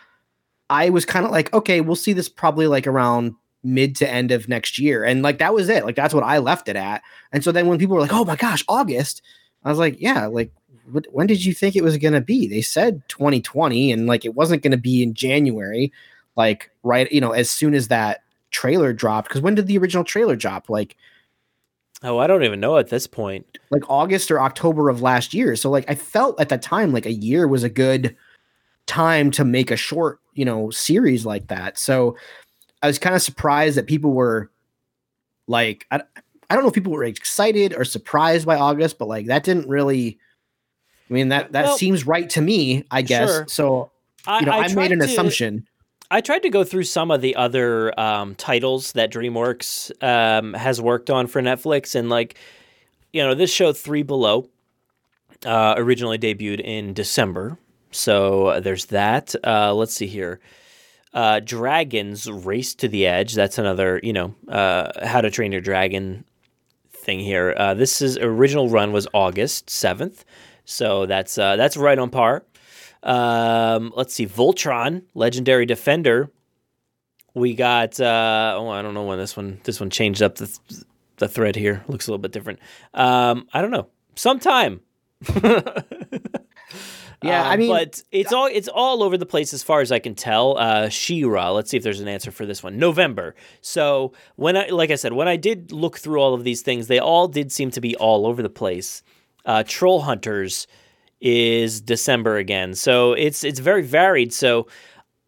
I 0.71 0.91
was 0.91 1.05
kind 1.05 1.25
of 1.25 1.31
like, 1.31 1.53
okay, 1.53 1.81
we'll 1.81 1.97
see 1.97 2.13
this 2.13 2.29
probably 2.29 2.67
like 2.67 2.87
around 2.87 3.35
mid 3.63 3.97
to 3.97 4.09
end 4.09 4.33
of 4.33 4.49
next 4.49 4.79
year. 4.79 5.05
And 5.05 5.23
like 5.23 5.39
that 5.39 5.55
was 5.55 5.69
it. 5.69 5.85
Like 5.85 5.97
that's 5.97 6.15
what 6.15 6.25
I 6.25 6.39
left 6.39 6.69
it 6.69 6.77
at. 6.77 7.03
And 7.33 7.45
so 7.45 7.53
then 7.53 7.67
when 7.67 7.79
people 7.79 7.95
were 7.95 8.03
like, 8.03 8.13
oh 8.13 8.25
my 8.25 8.37
gosh, 8.37 8.65
August, 8.69 9.23
I 9.65 9.71
was 9.71 9.79
like, 9.79 10.01
yeah, 10.01 10.27
like 10.27 10.51
what, 10.91 11.07
when 11.11 11.27
did 11.27 11.45
you 11.45 11.55
think 11.55 11.77
it 11.77 11.85
was 11.85 11.97
going 11.97 12.15
to 12.15 12.21
be? 12.21 12.47
They 12.47 12.63
said 12.63 13.03
2020 13.09 13.93
and 13.93 14.07
like 14.07 14.25
it 14.25 14.35
wasn't 14.35 14.63
going 14.63 14.73
to 14.73 14.77
be 14.77 15.03
in 15.03 15.15
January, 15.15 15.93
like 16.37 16.71
right, 16.83 17.11
you 17.13 17.21
know, 17.21 17.33
as 17.33 17.51
soon 17.51 17.75
as 17.75 17.89
that 17.89 18.23
trailer 18.51 18.93
dropped. 18.93 19.31
Cause 19.31 19.43
when 19.43 19.55
did 19.55 19.67
the 19.67 19.79
original 19.79 20.05
trailer 20.05 20.37
drop? 20.37 20.69
Like, 20.69 20.97
Oh, 22.05 22.19
I 22.19 22.27
don't 22.27 22.43
even 22.45 22.61
know 22.61 22.79
at 22.79 22.89
this 22.89 23.07
point. 23.07 23.59
like 23.71 23.89
August 23.89 24.31
or 24.31 24.41
October 24.41 24.89
of 24.89 25.03
last 25.03 25.33
year. 25.33 25.55
So 25.57 25.71
like 25.71 25.85
I 25.89 25.95
felt 25.95 26.41
at 26.41 26.49
that 26.49 26.63
time 26.63 26.93
like 26.93 27.07
a 27.07 27.13
year 27.13 27.47
was 27.47 27.63
a 27.63 27.69
good 27.71 28.17
time 28.87 29.31
to 29.33 29.45
make 29.45 29.71
a 29.71 29.77
short, 29.77 30.19
you 30.35 30.45
know, 30.45 30.71
series 30.71 31.25
like 31.25 31.47
that. 31.49 31.79
So 31.79 32.17
I 32.83 32.87
was 32.89 32.99
kind 32.99 33.15
of 33.15 33.23
surprised 33.23 33.77
that 33.77 33.87
people 33.87 34.13
were 34.13 34.51
like 35.47 35.87
I, 35.91 36.01
I 36.51 36.55
don't 36.55 36.65
know 36.65 36.69
if 36.69 36.75
people 36.75 36.93
were 36.93 37.05
excited 37.05 37.75
or 37.77 37.85
surprised 37.85 38.47
by 38.47 38.57
August, 38.57 38.99
but 38.99 39.09
like 39.09 39.27
that 39.27 39.45
didn't 39.45 39.69
really 39.69 40.19
I 41.09 41.13
mean 41.15 41.29
that 41.29 41.53
that 41.53 41.67
Well, 41.67 41.79
seems 41.79 42.07
right 42.07 42.29
to 42.31 42.41
me, 42.41 42.85
I 42.91 43.03
guess. 43.03 43.29
sure. 43.31 43.45
So 43.49 43.91
you 44.41 44.47
know, 44.47 44.53
I, 44.53 44.73
made 44.75 44.93
an 44.93 44.99
to- 45.01 45.05
assumption. 45.05 45.67
I 46.13 46.21
tried 46.21 46.43
to 46.43 46.51
go 46.51 46.63
through 46.63 46.83
some 46.85 47.11
of 47.11 47.23
the 47.23 47.37
other 47.37 47.99
um, 47.99 48.35
titles 48.35 48.93
that 48.93 49.11
DreamWorks 49.11 49.91
um, 50.05 50.53
has 50.53 50.79
worked 50.79 51.09
on 51.09 51.27
for 51.27 51.41
Netflix, 51.41 51.95
and 51.95 52.11
like, 52.11 52.37
you 53.15 53.23
know, 53.23 53.35
this 53.35 53.51
show 53.51 53.73
Three 53.73 54.03
Below 54.03 54.47
uh, 55.47 55.73
originally 55.79 56.19
debuted 56.19 56.61
in 56.61 56.93
December, 56.93 57.57
so 57.93 58.49
uh, 58.49 58.61
there's 58.61 58.85
that. 58.87 59.35
Uh, 59.43 59.73
let's 59.73 59.95
see 59.95 60.07
here. 60.07 60.39
Uh, 61.15 61.41
Dragons 61.41 62.31
Race 62.31 62.75
to 62.75 62.89
the 62.89 63.07
Edge. 63.07 63.33
That's 63.33 63.57
another, 63.57 63.99
you 64.03 64.13
know, 64.13 64.35
uh, 64.49 65.07
How 65.07 65.23
to 65.23 65.31
Train 65.31 65.51
Your 65.51 65.63
Dragon 65.63 66.27
thing 66.91 67.21
here. 67.21 67.55
Uh, 67.57 67.73
this 67.73 68.03
is 68.03 68.19
original 68.19 68.69
run 68.69 68.93
was 68.93 69.09
August 69.15 69.71
seventh, 69.71 70.27
so 70.67 71.07
that's 71.07 71.37
that's 71.37 71.79
right 71.79 71.99
on 71.99 72.11
par. 72.11 72.45
Um, 73.03 73.93
let's 73.97 74.15
see, 74.15 74.27
Voltron, 74.27 75.03
Legendary 75.15 75.67
Defender. 75.67 76.31
We 77.35 77.55
got 77.55 77.99
uh, 78.01 78.55
oh, 78.59 78.69
I 78.69 78.83
don't 78.83 78.95
know 78.95 79.05
when 79.05 79.19
this 79.19 79.37
one 79.37 79.61
this 79.65 79.81
one 79.81 79.91
changed 79.91 80.23
up 80.23 80.37
the 80.37 80.59
the 81.17 81.29
thread 81.29 81.57
here. 81.57 81.83
Looks 81.89 82.07
a 82.07 82.11
little 82.11 82.21
bit 82.23 82.33
different. 82.33 82.59
Um, 82.95 83.49
I 83.53 83.63
don't 83.63 83.71
know. 83.71 83.89
Sometime. 84.15 84.81
Yeah, 87.25 87.45
I 87.49 87.53
Um, 87.55 87.61
mean- 87.61 87.69
but 87.71 88.03
it's 88.11 88.33
all 88.33 88.47
it's 88.47 88.67
all 88.67 89.01
over 89.05 89.17
the 89.17 89.27
place 89.27 89.55
as 89.55 89.63
far 89.63 89.81
as 89.81 89.93
I 89.93 90.01
can 90.01 90.17
tell. 90.17 90.59
Uh, 90.59 90.89
She-Ra. 90.89 91.53
Let's 91.53 91.71
see 91.71 91.77
if 91.77 91.85
there's 91.85 92.01
an 92.01 92.09
answer 92.09 92.33
for 92.33 92.45
this 92.47 92.65
one. 92.65 92.79
November. 92.81 93.37
So 93.61 94.13
when 94.35 94.57
I, 94.57 94.67
like 94.71 94.91
I 94.91 94.97
said, 94.97 95.13
when 95.13 95.29
I 95.29 95.37
did 95.37 95.71
look 95.71 95.99
through 95.99 96.21
all 96.21 96.35
of 96.35 96.43
these 96.43 96.63
things, 96.63 96.89
they 96.89 96.99
all 96.99 97.29
did 97.29 97.53
seem 97.53 97.71
to 97.73 97.81
be 97.81 97.95
all 97.95 98.27
over 98.27 98.43
the 98.43 98.49
place. 98.51 99.05
Uh, 99.45 99.63
Troll 99.65 100.01
Hunters 100.01 100.67
is 101.23 101.81
December 101.81 102.37
again, 102.37 102.75
so 102.75 103.13
it's 103.13 103.45
it's 103.45 103.61
very 103.61 103.83
varied. 103.83 104.33
So 104.35 104.67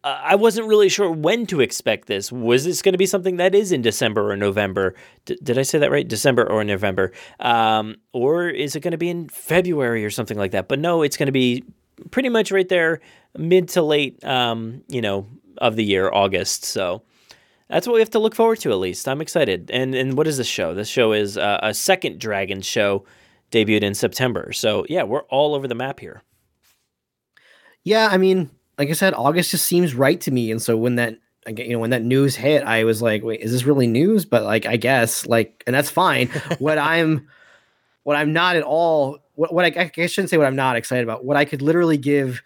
uh, 0.03 0.21
I 0.23 0.35
wasn't 0.35 0.67
really 0.67 0.89
sure 0.89 1.09
when 1.09 1.47
to 1.47 1.61
expect 1.61 2.07
this. 2.07 2.31
Was 2.31 2.63
this 2.63 2.83
going 2.83 2.93
to 2.93 2.97
be 2.97 3.07
something 3.07 3.37
that 3.37 3.55
is 3.55 3.71
in 3.71 3.81
December 3.81 4.29
or 4.29 4.35
November? 4.35 4.93
D- 5.25 5.39
did 5.41 5.57
I 5.57 5.63
say 5.63 5.79
that 5.79 5.89
right? 5.89 6.07
December 6.07 6.47
or 6.47 6.63
November? 6.63 7.11
Um, 7.39 7.95
or 8.13 8.47
is 8.47 8.75
it 8.75 8.81
going 8.81 8.91
to 8.91 8.99
be 8.99 9.09
in 9.09 9.29
February 9.29 10.05
or 10.05 10.11
something 10.11 10.37
like 10.37 10.51
that? 10.51 10.67
But 10.67 10.77
no, 10.77 11.01
it's 11.01 11.17
going 11.17 11.25
to 11.25 11.31
be 11.31 11.63
pretty 12.11 12.29
much 12.29 12.51
right 12.51 12.69
there, 12.69 13.01
mid 13.35 13.69
to 13.69 13.81
late, 13.81 14.23
um, 14.23 14.83
you 14.87 15.01
know, 15.01 15.25
of 15.57 15.75
the 15.75 15.83
year, 15.83 16.11
August. 16.13 16.65
So 16.65 17.01
that's 17.69 17.87
what 17.87 17.93
we 17.93 17.99
have 17.99 18.11
to 18.11 18.19
look 18.19 18.35
forward 18.35 18.59
to. 18.59 18.71
At 18.71 18.77
least 18.77 19.07
I'm 19.07 19.21
excited. 19.21 19.71
And 19.71 19.95
and 19.95 20.15
what 20.15 20.27
is 20.27 20.37
this 20.37 20.45
show? 20.47 20.75
This 20.75 20.87
show 20.87 21.13
is 21.13 21.35
uh, 21.35 21.59
a 21.63 21.73
second 21.73 22.19
Dragon 22.19 22.61
show, 22.61 23.05
debuted 23.51 23.83
in 23.83 23.93
September. 23.93 24.51
So 24.53 24.85
yeah, 24.89 25.03
we're 25.03 25.23
all 25.23 25.55
over 25.55 25.67
the 25.67 25.75
map 25.75 25.99
here. 25.99 26.23
Yeah, 27.83 28.09
I 28.11 28.17
mean, 28.17 28.49
like 28.77 28.89
I 28.89 28.93
said, 28.93 29.13
August 29.13 29.51
just 29.51 29.65
seems 29.65 29.93
right 29.93 30.19
to 30.21 30.31
me. 30.31 30.51
And 30.51 30.61
so 30.61 30.75
when 30.75 30.95
that 30.95 31.17
you 31.47 31.73
know 31.73 31.79
when 31.79 31.91
that 31.91 32.01
news 32.01 32.35
hit, 32.35 32.63
I 32.63 32.83
was 32.83 33.01
like, 33.01 33.23
wait, 33.23 33.41
is 33.41 33.51
this 33.51 33.63
really 33.63 33.87
news? 33.87 34.25
But 34.25 34.43
like, 34.43 34.65
I 34.65 34.77
guess 34.77 35.25
like, 35.25 35.63
and 35.67 35.75
that's 35.75 35.89
fine. 35.89 36.27
what 36.59 36.77
I'm 36.77 37.27
what 38.03 38.17
I'm 38.17 38.33
not 38.33 38.55
at 38.55 38.63
all 38.63 39.19
what, 39.35 39.53
what 39.53 39.65
I, 39.65 39.91
I 39.97 40.05
shouldn't 40.07 40.29
say 40.29 40.37
what 40.37 40.47
I'm 40.47 40.55
not 40.55 40.75
excited 40.75 41.03
about. 41.03 41.25
What 41.25 41.37
I 41.37 41.45
could 41.45 41.61
literally 41.61 41.97
give 41.97 42.41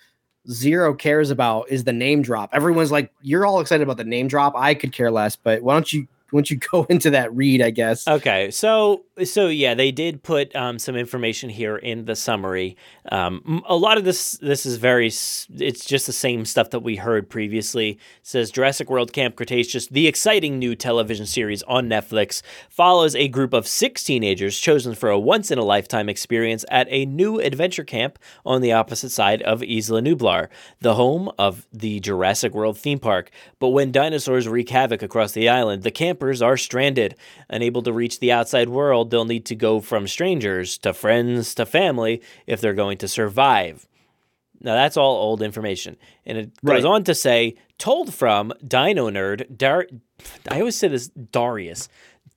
zero 0.49 0.93
cares 0.93 1.29
about 1.29 1.69
is 1.69 1.83
the 1.83 1.93
name 1.93 2.21
drop. 2.21 2.49
Everyone's 2.53 2.91
like, 2.91 3.11
you're 3.21 3.45
all 3.45 3.59
excited 3.59 3.83
about 3.83 3.97
the 3.97 4.03
name 4.03 4.27
drop. 4.27 4.53
I 4.55 4.73
could 4.73 4.91
care 4.91 5.11
less, 5.11 5.35
but 5.35 5.61
why 5.61 5.73
don't 5.73 5.91
you 5.91 6.07
once 6.31 6.51
you 6.51 6.57
go 6.71 6.85
into 6.89 7.09
that 7.11 7.33
read, 7.35 7.61
I 7.61 7.69
guess. 7.69 8.07
Okay, 8.07 8.51
so 8.51 9.03
so 9.25 9.47
yeah, 9.47 9.73
they 9.73 9.91
did 9.91 10.23
put 10.23 10.55
um, 10.55 10.79
some 10.79 10.95
information 10.95 11.49
here 11.49 11.77
in 11.77 12.05
the 12.05 12.15
summary. 12.15 12.77
Um, 13.11 13.63
a 13.67 13.75
lot 13.75 13.97
of 13.97 14.03
this 14.03 14.33
this 14.41 14.65
is 14.65 14.77
very 14.77 15.07
it's 15.07 15.85
just 15.85 16.05
the 16.05 16.13
same 16.13 16.45
stuff 16.45 16.69
that 16.71 16.81
we 16.81 16.95
heard 16.95 17.29
previously. 17.29 17.91
It 17.91 17.99
says 18.23 18.51
Jurassic 18.51 18.89
World 18.89 19.13
Camp 19.13 19.35
Cretaceous, 19.35 19.87
the 19.87 20.07
exciting 20.07 20.59
new 20.59 20.75
television 20.75 21.25
series 21.25 21.63
on 21.63 21.89
Netflix, 21.89 22.41
follows 22.69 23.15
a 23.15 23.27
group 23.27 23.53
of 23.53 23.67
six 23.67 24.03
teenagers 24.03 24.59
chosen 24.59 24.95
for 24.95 25.09
a 25.09 25.19
once 25.19 25.51
in 25.51 25.57
a 25.57 25.63
lifetime 25.63 26.09
experience 26.09 26.65
at 26.69 26.87
a 26.89 27.05
new 27.05 27.39
adventure 27.39 27.83
camp 27.83 28.19
on 28.45 28.61
the 28.61 28.71
opposite 28.71 29.09
side 29.09 29.41
of 29.41 29.63
Isla 29.63 30.01
Nublar, 30.01 30.49
the 30.79 30.95
home 30.95 31.31
of 31.37 31.67
the 31.73 31.99
Jurassic 31.99 32.53
World 32.53 32.77
theme 32.77 32.99
park. 32.99 33.31
But 33.59 33.69
when 33.69 33.91
dinosaurs 33.91 34.47
wreak 34.47 34.69
havoc 34.69 35.01
across 35.01 35.31
the 35.31 35.49
island, 35.49 35.83
the 35.83 35.91
campers 35.91 36.41
are 36.41 36.57
stranded, 36.57 37.15
unable 37.49 37.81
to 37.83 37.93
reach 37.93 38.19
the 38.19 38.31
outside 38.31 38.69
world 38.69 39.08
they'll 39.09 39.25
need 39.25 39.45
to 39.45 39.55
go 39.55 39.79
from 39.79 40.07
strangers 40.07 40.77
to 40.79 40.93
friends 40.93 41.53
to 41.55 41.65
family 41.65 42.21
if 42.47 42.61
they're 42.61 42.73
going 42.73 42.97
to 42.99 43.07
survive. 43.07 43.87
Now, 44.61 44.73
that's 44.75 44.97
all 44.97 45.15
old 45.15 45.41
information. 45.41 45.95
And 46.25 46.37
it 46.37 46.51
goes 46.63 46.83
right. 46.83 46.91
on 46.91 47.03
to 47.05 47.15
say, 47.15 47.55
told 47.77 48.13
from 48.13 48.53
Dino 48.65 49.09
Nerd, 49.09 49.57
Dar- 49.57 49.87
I 50.49 50.59
always 50.59 50.75
say 50.75 50.89
this 50.89 51.07
Darius. 51.07 51.87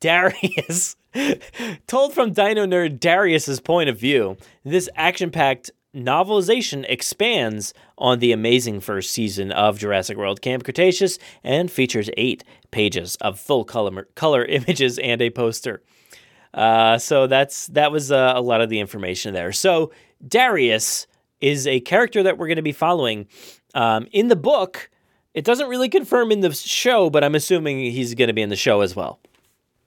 Darius. 0.00 0.96
told 1.86 2.14
from 2.14 2.32
Dino 2.32 2.66
Nerd 2.66 3.00
Darius's 3.00 3.60
point 3.60 3.88
of 3.88 3.98
view, 3.98 4.36
this 4.64 4.88
action 4.94 5.30
packed 5.30 5.70
novelization 5.94 6.86
expands 6.88 7.74
on 7.98 8.18
the 8.18 8.32
amazing 8.32 8.80
first 8.80 9.10
season 9.10 9.52
of 9.52 9.78
Jurassic 9.78 10.16
World 10.16 10.40
Camp 10.40 10.64
Cretaceous 10.64 11.18
and 11.44 11.70
features 11.70 12.08
eight 12.16 12.44
pages 12.70 13.16
of 13.16 13.38
full 13.38 13.64
color, 13.64 14.08
color 14.14 14.44
images 14.46 14.98
and 14.98 15.20
a 15.20 15.30
poster. 15.30 15.82
Uh, 16.54 16.98
so 16.98 17.26
that's 17.26 17.68
that 17.68 17.92
was 17.92 18.12
uh, 18.12 18.32
a 18.36 18.40
lot 18.40 18.60
of 18.60 18.68
the 18.68 18.78
information 18.78 19.34
there. 19.34 19.52
So 19.52 19.90
Darius 20.26 21.06
is 21.40 21.66
a 21.66 21.80
character 21.80 22.22
that 22.22 22.38
we're 22.38 22.46
going 22.46 22.56
to 22.56 22.62
be 22.62 22.72
following 22.72 23.26
um, 23.74 24.06
in 24.12 24.28
the 24.28 24.36
book. 24.36 24.90
It 25.34 25.44
doesn't 25.44 25.68
really 25.68 25.88
confirm 25.88 26.30
in 26.30 26.40
the 26.40 26.52
show, 26.52 27.10
but 27.10 27.24
I'm 27.24 27.34
assuming 27.34 27.78
he's 27.78 28.14
going 28.14 28.28
to 28.28 28.34
be 28.34 28.42
in 28.42 28.50
the 28.50 28.56
show 28.56 28.82
as 28.82 28.94
well. 28.94 29.18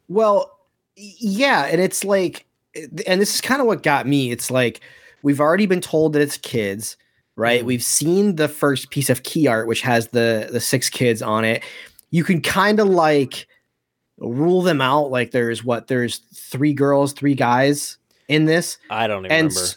Well, 0.08 0.52
yeah, 0.96 1.66
and 1.66 1.80
it's 1.80 2.04
like, 2.04 2.46
and 3.08 3.22
this 3.22 3.36
is 3.36 3.42
kind 3.42 3.62
of 3.62 3.68
what 3.68 3.84
got 3.84 4.08
me. 4.08 4.32
It's 4.32 4.50
like 4.50 4.82
we've 5.24 5.40
already 5.40 5.66
been 5.66 5.82
told 5.82 6.14
that 6.14 6.22
it's 6.22 6.38
kids, 6.38 6.98
right? 7.36 7.60
Mm-hmm. 7.60 7.68
We've 7.68 7.84
seen 7.84 8.36
the 8.36 8.48
first 8.48 8.90
piece 8.90 9.10
of 9.10 9.24
key 9.24 9.48
art, 9.48 9.68
which 9.68 9.82
has 9.82 10.10
the 10.10 10.50
the 10.52 10.60
six 10.60 10.90
kids 10.90 11.22
on 11.22 11.46
it. 11.46 11.64
You 12.10 12.24
can 12.24 12.42
kind 12.42 12.80
of 12.80 12.88
like 12.88 13.48
rule 14.18 14.62
them 14.62 14.82
out. 14.82 15.12
Like 15.12 15.32
there's 15.32 15.64
what 15.64 15.88
there's 15.88 16.20
three 16.34 16.74
girls, 16.74 17.14
three 17.14 17.36
guys 17.36 17.98
in 18.28 18.46
this. 18.46 18.78
I 18.90 19.08
don't 19.08 19.26
even 19.26 19.38
and 19.38 19.50
remember. 19.50 19.70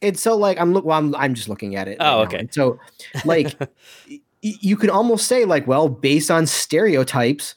It's 0.00 0.22
so 0.22 0.36
like 0.36 0.58
I'm 0.58 0.72
look. 0.72 0.84
Well, 0.84 0.98
I'm 0.98 1.14
I'm 1.16 1.34
just 1.34 1.48
looking 1.48 1.76
at 1.76 1.88
it. 1.88 1.98
Oh, 2.00 2.24
right 2.24 2.34
okay. 2.34 2.48
So 2.50 2.78
like 3.24 3.54
y- 4.08 4.20
you 4.40 4.76
could 4.76 4.90
almost 4.90 5.26
say 5.26 5.44
like, 5.44 5.66
well, 5.66 5.88
based 5.88 6.30
on 6.30 6.46
stereotypes, 6.46 7.54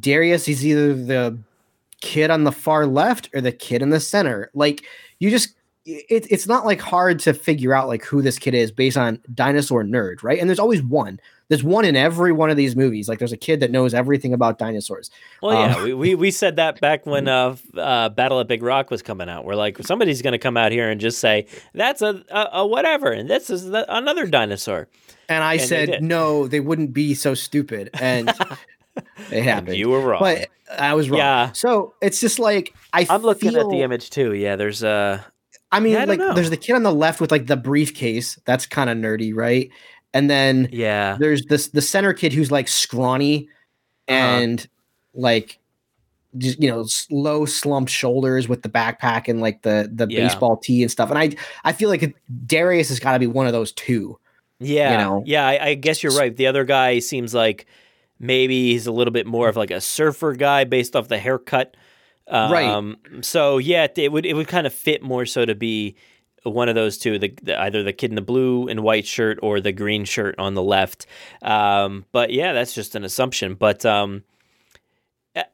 Darius 0.00 0.48
is 0.48 0.66
either 0.66 0.94
the 0.94 1.38
kid 2.00 2.30
on 2.30 2.44
the 2.44 2.52
far 2.52 2.86
left 2.86 3.30
or 3.32 3.40
the 3.40 3.52
kid 3.52 3.80
in 3.80 3.90
the 3.90 4.00
center. 4.00 4.50
Like 4.54 4.84
you 5.20 5.30
just 5.30 5.54
it, 5.86 6.26
it's 6.30 6.46
not 6.46 6.64
like 6.64 6.80
hard 6.80 7.20
to 7.20 7.34
figure 7.34 7.74
out 7.74 7.88
like 7.88 8.04
who 8.04 8.22
this 8.22 8.38
kid 8.38 8.54
is 8.54 8.72
based 8.72 8.96
on 8.96 9.20
dinosaur 9.32 9.84
nerd, 9.84 10.22
right? 10.22 10.40
And 10.40 10.48
there's 10.48 10.58
always 10.58 10.82
one. 10.82 11.20
There's 11.48 11.62
one 11.62 11.84
in 11.84 11.96
every 11.96 12.32
one 12.32 12.50
of 12.50 12.56
these 12.56 12.74
movies. 12.74 13.08
Like 13.08 13.18
there's 13.18 13.32
a 13.32 13.36
kid 13.36 13.60
that 13.60 13.70
knows 13.70 13.94
everything 13.94 14.32
about 14.32 14.58
dinosaurs. 14.58 15.10
Well, 15.42 15.58
yeah, 15.58 15.76
um, 15.76 15.84
we, 15.84 15.94
we, 15.94 16.14
we 16.14 16.30
said 16.30 16.56
that 16.56 16.80
back 16.80 17.04
when 17.06 17.28
uh, 17.28 17.56
uh, 17.76 18.08
Battle 18.08 18.40
at 18.40 18.48
Big 18.48 18.62
Rock 18.62 18.90
was 18.90 19.02
coming 19.02 19.28
out. 19.28 19.44
We're 19.44 19.54
like, 19.54 19.78
somebody's 19.84 20.22
going 20.22 20.32
to 20.32 20.38
come 20.38 20.56
out 20.56 20.72
here 20.72 20.88
and 20.88 21.00
just 21.00 21.18
say 21.18 21.46
that's 21.74 22.02
a, 22.02 22.24
a, 22.30 22.48
a 22.52 22.66
whatever, 22.66 23.12
and 23.12 23.28
this 23.28 23.50
is 23.50 23.66
the, 23.66 23.84
another 23.94 24.26
dinosaur. 24.26 24.88
And 25.28 25.44
I 25.44 25.54
and 25.54 25.62
said 25.62 25.88
they 25.88 26.00
no, 26.00 26.48
they 26.48 26.60
wouldn't 26.60 26.92
be 26.92 27.14
so 27.14 27.34
stupid, 27.34 27.90
and 27.94 28.32
it 29.30 29.42
happened. 29.42 29.76
You 29.76 29.90
were 29.90 30.00
wrong, 30.00 30.20
but 30.20 30.48
I 30.78 30.94
was 30.94 31.10
wrong. 31.10 31.18
Yeah. 31.18 31.52
So 31.52 31.94
it's 32.00 32.20
just 32.20 32.38
like 32.38 32.74
I. 32.92 33.06
I'm 33.08 33.22
looking 33.22 33.52
feel, 33.52 33.60
at 33.60 33.70
the 33.70 33.82
image 33.82 34.10
too. 34.10 34.34
Yeah, 34.34 34.56
there's 34.56 34.82
a. 34.82 34.88
Uh, 34.88 35.20
I 35.72 35.80
mean, 35.80 35.96
I 35.96 36.04
like, 36.04 36.20
know. 36.20 36.34
there's 36.34 36.50
the 36.50 36.56
kid 36.56 36.74
on 36.74 36.84
the 36.84 36.94
left 36.94 37.20
with 37.20 37.32
like 37.32 37.46
the 37.46 37.56
briefcase. 37.56 38.38
That's 38.44 38.64
kind 38.64 38.88
of 38.88 38.96
nerdy, 38.96 39.34
right? 39.34 39.70
And 40.14 40.30
then 40.30 40.68
yeah, 40.72 41.16
there's 41.18 41.44
this 41.46 41.68
the 41.68 41.82
center 41.82 42.14
kid 42.14 42.32
who's 42.32 42.50
like 42.50 42.68
scrawny 42.68 43.48
and 44.08 44.60
uh-huh. 44.60 44.68
like 45.14 45.58
just 46.38 46.60
you 46.62 46.70
know 46.70 46.86
low 47.10 47.44
slumped 47.44 47.90
shoulders 47.90 48.48
with 48.48 48.62
the 48.62 48.68
backpack 48.68 49.28
and 49.28 49.40
like 49.40 49.62
the 49.62 49.90
the 49.92 50.06
yeah. 50.08 50.20
baseball 50.20 50.56
tee 50.56 50.82
and 50.82 50.90
stuff. 50.90 51.10
And 51.10 51.18
I 51.18 51.34
I 51.64 51.72
feel 51.72 51.90
like 51.90 52.16
Darius 52.46 52.88
has 52.88 53.00
got 53.00 53.12
to 53.14 53.18
be 53.18 53.26
one 53.26 53.46
of 53.46 53.52
those 53.52 53.72
two. 53.72 54.18
Yeah, 54.60 54.92
you 54.92 54.98
know? 54.98 55.22
yeah. 55.26 55.46
I, 55.46 55.66
I 55.66 55.74
guess 55.74 56.02
you're 56.02 56.16
right. 56.16 56.34
The 56.34 56.46
other 56.46 56.64
guy 56.64 57.00
seems 57.00 57.34
like 57.34 57.66
maybe 58.20 58.70
he's 58.70 58.86
a 58.86 58.92
little 58.92 59.12
bit 59.12 59.26
more 59.26 59.48
of 59.48 59.56
like 59.56 59.72
a 59.72 59.80
surfer 59.80 60.34
guy 60.34 60.62
based 60.62 60.94
off 60.94 61.08
the 61.08 61.18
haircut. 61.18 61.76
Um, 62.28 62.52
right. 62.52 63.24
So 63.24 63.58
yeah, 63.58 63.88
it 63.96 64.12
would 64.12 64.24
it 64.24 64.34
would 64.34 64.48
kind 64.48 64.66
of 64.66 64.72
fit 64.72 65.02
more 65.02 65.26
so 65.26 65.44
to 65.44 65.56
be 65.56 65.96
one 66.44 66.68
of 66.68 66.74
those 66.74 66.98
two, 66.98 67.18
the, 67.18 67.34
the, 67.42 67.60
either 67.60 67.82
the 67.82 67.92
kid 67.92 68.10
in 68.10 68.14
the 68.16 68.22
blue 68.22 68.68
and 68.68 68.80
white 68.80 69.06
shirt 69.06 69.38
or 69.42 69.60
the 69.60 69.72
green 69.72 70.04
shirt 70.04 70.34
on 70.38 70.54
the 70.54 70.62
left. 70.62 71.06
Um, 71.42 72.04
but 72.12 72.32
yeah, 72.32 72.52
that's 72.52 72.74
just 72.74 72.94
an 72.94 73.04
assumption. 73.04 73.54
But 73.54 73.84
um, 73.86 74.24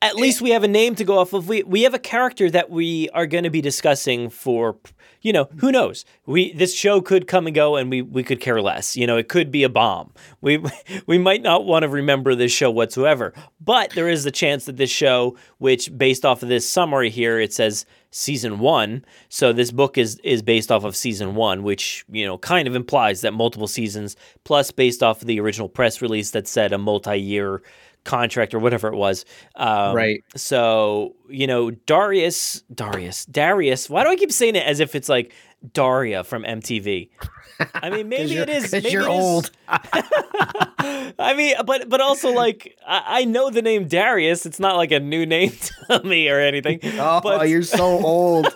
at 0.03 0.17
least 0.17 0.43
we 0.43 0.51
have 0.51 0.65
a 0.65 0.69
name 0.69 0.95
to 0.97 1.05
go 1.05 1.19
off 1.19 1.33
of. 1.33 1.49
We 1.49 1.63
we 1.63 1.83
have 1.83 1.95
a 1.95 1.99
character 1.99 2.51
that 2.51 2.71
we 2.71 3.09
are 3.11 3.27
going 3.27 3.45
to 3.45 3.51
be 3.51 3.63
discussing 3.63 4.29
for, 4.29 4.77
you 5.23 5.33
know, 5.33 5.49
who 5.57 5.73
knows? 5.73 6.05
We 6.27 6.53
this 6.53 6.75
show 6.75 7.01
could 7.01 7.27
come 7.27 7.47
and 7.47 7.55
go, 7.55 7.77
and 7.77 7.91
we 7.91 8.03
we 8.03 8.23
could 8.23 8.41
care 8.41 8.61
less. 8.61 8.97
You 8.97 9.07
know, 9.07 9.17
it 9.17 9.29
could 9.29 9.51
be 9.51 9.63
a 9.63 9.71
bomb. 9.71 10.13
We 10.43 10.63
we 11.07 11.17
might 11.17 11.43
not 11.43 11.65
want 11.65 11.85
to 11.85 11.89
remember 11.89 12.35
this 12.35 12.53
show 12.53 12.71
whatsoever. 12.71 13.33
But 13.61 13.93
there 13.93 14.09
is 14.09 14.25
the 14.25 14.31
chance 14.31 14.67
that 14.67 14.77
this 14.77 14.91
show, 14.91 15.37
which 15.59 15.97
based 15.97 16.27
off 16.27 16.43
of 16.43 16.51
this 16.51 16.69
summary 16.69 17.09
here, 17.09 17.41
it 17.41 17.55
says 17.55 17.87
season 18.11 18.59
one. 18.59 19.05
So 19.29 19.53
this 19.53 19.71
book 19.71 19.99
is 19.99 20.19
is 20.25 20.43
based 20.43 20.71
off 20.71 20.85
of 20.85 20.97
season 20.97 21.35
one, 21.35 21.63
which 21.63 22.05
you 22.11 22.27
know 22.27 22.39
kind 22.39 22.69
of 22.69 22.75
implies 22.75 23.21
that 23.23 23.33
multiple 23.33 23.69
seasons, 23.69 24.17
plus 24.45 24.71
based 24.71 25.03
off 25.03 25.23
of 25.23 25.27
the 25.27 25.41
original 25.41 25.69
press 25.69 26.03
release 26.03 26.33
that 26.33 26.47
said 26.47 26.73
a 26.73 26.79
multi 26.79 27.17
year 27.17 27.63
contract 28.05 28.55
or 28.55 28.59
whatever 28.59 28.89
it 28.89 28.97
was. 28.97 29.25
Um, 29.57 29.95
right. 29.95 30.25
So 30.37 31.15
you 31.29 31.47
know 31.47 31.71
Darius, 31.71 32.63
Darius, 32.75 33.25
Darius. 33.27 33.89
Why 33.89 34.05
do 34.05 34.11
I 34.11 34.17
keep 34.17 34.33
saying 34.33 34.57
it 34.57 34.67
as 34.67 34.81
if 34.81 34.95
it's 34.95 35.09
like 35.09 35.33
Daria 35.73 36.25
from 36.25 36.43
MTV? 36.43 37.11
I 37.75 37.91
mean, 37.91 38.09
maybe 38.09 38.37
it 38.37 38.49
is. 38.49 38.73
Maybe 38.73 38.91
you're 38.91 39.03
it 39.03 39.13
is. 39.13 39.25
old. 39.25 39.51
I 39.69 41.35
mean, 41.37 41.55
but 41.65 41.89
but 41.89 42.01
also 42.01 42.33
like 42.33 42.77
I, 42.87 43.21
I, 43.21 43.25
know 43.25 43.51
the 43.51 43.63
name 43.63 43.89
Darius. 43.89 44.47
It's 44.47 44.61
not 44.61 44.77
like 44.77 44.93
a 44.93 45.01
new 45.01 45.27
name 45.27 45.53
to 45.89 46.03
me 46.05 46.29
or 46.29 46.41
anything. 46.41 46.81
Oh, 46.99 47.21
but, 47.21 47.49
you're 47.49 47.63
so 47.63 47.85
old. 47.85 48.55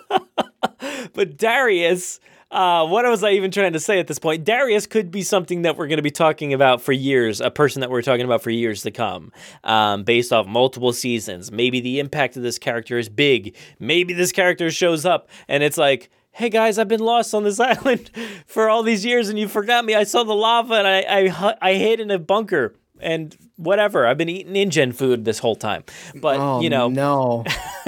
but 1.13 1.37
Darius. 1.37 2.21
Uh, 2.51 2.87
what 2.87 3.05
was 3.05 3.25
I 3.25 3.33
even 3.33 3.51
trying 3.51 3.73
to 3.73 3.81
say 3.81 3.99
at 3.99 4.07
this 4.07 4.21
point? 4.21 4.45
Darius 4.45 4.87
could 4.87 5.11
be 5.11 5.23
something 5.23 5.63
that 5.63 5.77
we're 5.77 5.89
going 5.89 5.97
to 5.97 6.05
be 6.05 6.13
talking 6.13 6.55
about 6.55 6.81
for 6.81 6.93
years, 6.93 7.41
a 7.41 7.51
person 7.51 7.81
that 7.81 7.91
we're 7.91 8.03
talking 8.03 8.25
about 8.25 8.43
for 8.43 8.51
years 8.51 8.83
to 8.83 8.93
come, 8.93 9.33
um, 9.65 10.05
based 10.05 10.33
off 10.33 10.47
multiple 10.47 10.93
seasons. 10.93 11.51
Maybe 11.51 11.81
the 11.81 11.99
impact 11.99 12.37
of 12.37 12.45
this 12.45 12.61
character 12.61 12.97
is 12.97 13.09
big. 13.09 13.57
Maybe 13.81 14.15
this 14.15 14.31
character 14.31 14.71
shows 14.71 15.05
up 15.05 15.29
and 15.49 15.65
it's 15.65 15.77
like, 15.77 16.11
hey 16.35 16.49
guys, 16.51 16.79
I've 16.79 16.89
been 16.89 17.01
lost 17.01 17.35
on 17.35 17.45
this 17.45 17.61
island 17.61 18.11
for 18.47 18.69
all 18.69 18.83
these 18.83 19.05
years 19.05 19.29
and 19.29 19.39
you 19.39 19.49
forgot 19.49 19.85
me. 19.85 19.95
I 19.95 20.05
saw 20.05 20.25
the 20.25 20.35
lava 20.35 20.75
and 20.75 20.87
I, 20.87 21.29
I, 21.31 21.55
I 21.61 21.75
hid 21.75 22.01
in 22.01 22.11
a 22.11 22.19
bunker. 22.19 22.75
and 23.01 23.37
whatever. 23.57 24.07
I've 24.07 24.19
been 24.19 24.29
eating 24.29 24.55
InGen 24.57 24.93
food 24.93 25.25
this 25.25 25.39
whole 25.39 25.57
time, 25.57 25.85
but 26.15 26.39
oh, 26.41 26.61
you 26.61 26.71
know, 26.71 26.89
no, 26.89 27.45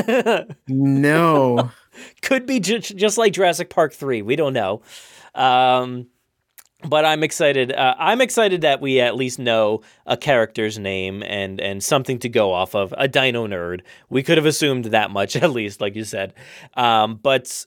no, 0.69 1.71
could 2.23 2.47
be 2.47 2.61
ju- 2.61 2.79
just 2.79 3.19
like 3.19 3.33
Jurassic 3.33 3.71
Park 3.71 3.93
three. 3.93 4.23
We 4.23 4.37
don't 4.37 4.53
know. 4.53 4.83
Um, 5.35 6.07
but 6.85 7.05
I'm 7.05 7.23
excited. 7.25 7.73
Uh, 7.73 7.95
I'm 7.99 8.21
excited 8.21 8.61
that 8.61 8.81
we 8.81 9.01
at 9.01 9.17
least 9.17 9.39
know 9.39 9.83
a 10.07 10.17
character's 10.17 10.79
name 10.79 11.23
and 11.25 11.61
and 11.61 11.83
something 11.83 12.19
to 12.21 12.29
go 12.29 12.53
off 12.53 12.75
of. 12.75 12.95
A 12.97 13.09
Dino 13.09 13.47
nerd. 13.47 13.81
We 14.09 14.23
could 14.23 14.37
have 14.39 14.47
assumed 14.47 14.87
that 14.87 15.11
much 15.11 15.35
at 15.43 15.51
least, 15.51 15.81
like 15.81 15.97
you 15.97 16.05
said. 16.05 16.35
Um, 16.75 17.19
but 17.23 17.65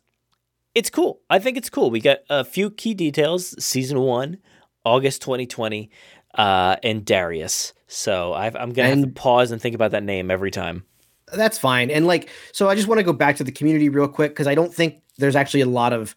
it's 0.80 0.90
cool. 0.90 1.20
I 1.30 1.40
think 1.40 1.58
it's 1.58 1.70
cool. 1.70 1.92
We 1.92 2.00
got 2.00 2.20
a 2.30 2.46
few 2.46 2.72
key 2.72 2.94
details. 2.94 3.62
Season 3.64 4.00
one, 4.00 4.38
August 4.86 5.22
2020, 5.22 5.92
uh, 6.36 6.78
and 6.82 7.04
Darius. 7.04 7.74
So 7.88 8.34
i 8.34 8.48
am 8.48 8.72
gonna 8.72 8.88
have 8.88 9.02
to 9.02 9.08
pause 9.08 9.52
and 9.52 9.62
think 9.62 9.76
about 9.76 9.92
that 9.92 10.04
name 10.04 10.32
every 10.32 10.52
time. 10.52 10.86
That's 11.34 11.58
fine. 11.58 11.92
And 11.92 12.08
like, 12.08 12.30
so 12.54 12.70
I 12.70 12.76
just 12.76 12.88
want 12.88 13.00
to 13.00 13.04
go 13.04 13.14
back 13.14 13.36
to 13.38 13.44
the 13.44 13.52
community 13.52 13.90
real 13.90 14.08
quick 14.08 14.32
because 14.32 14.48
I 14.48 14.56
don't 14.56 14.74
think 14.74 15.02
there's 15.18 15.36
actually 15.36 15.62
a 15.62 15.66
lot 15.66 15.92
of 15.92 16.16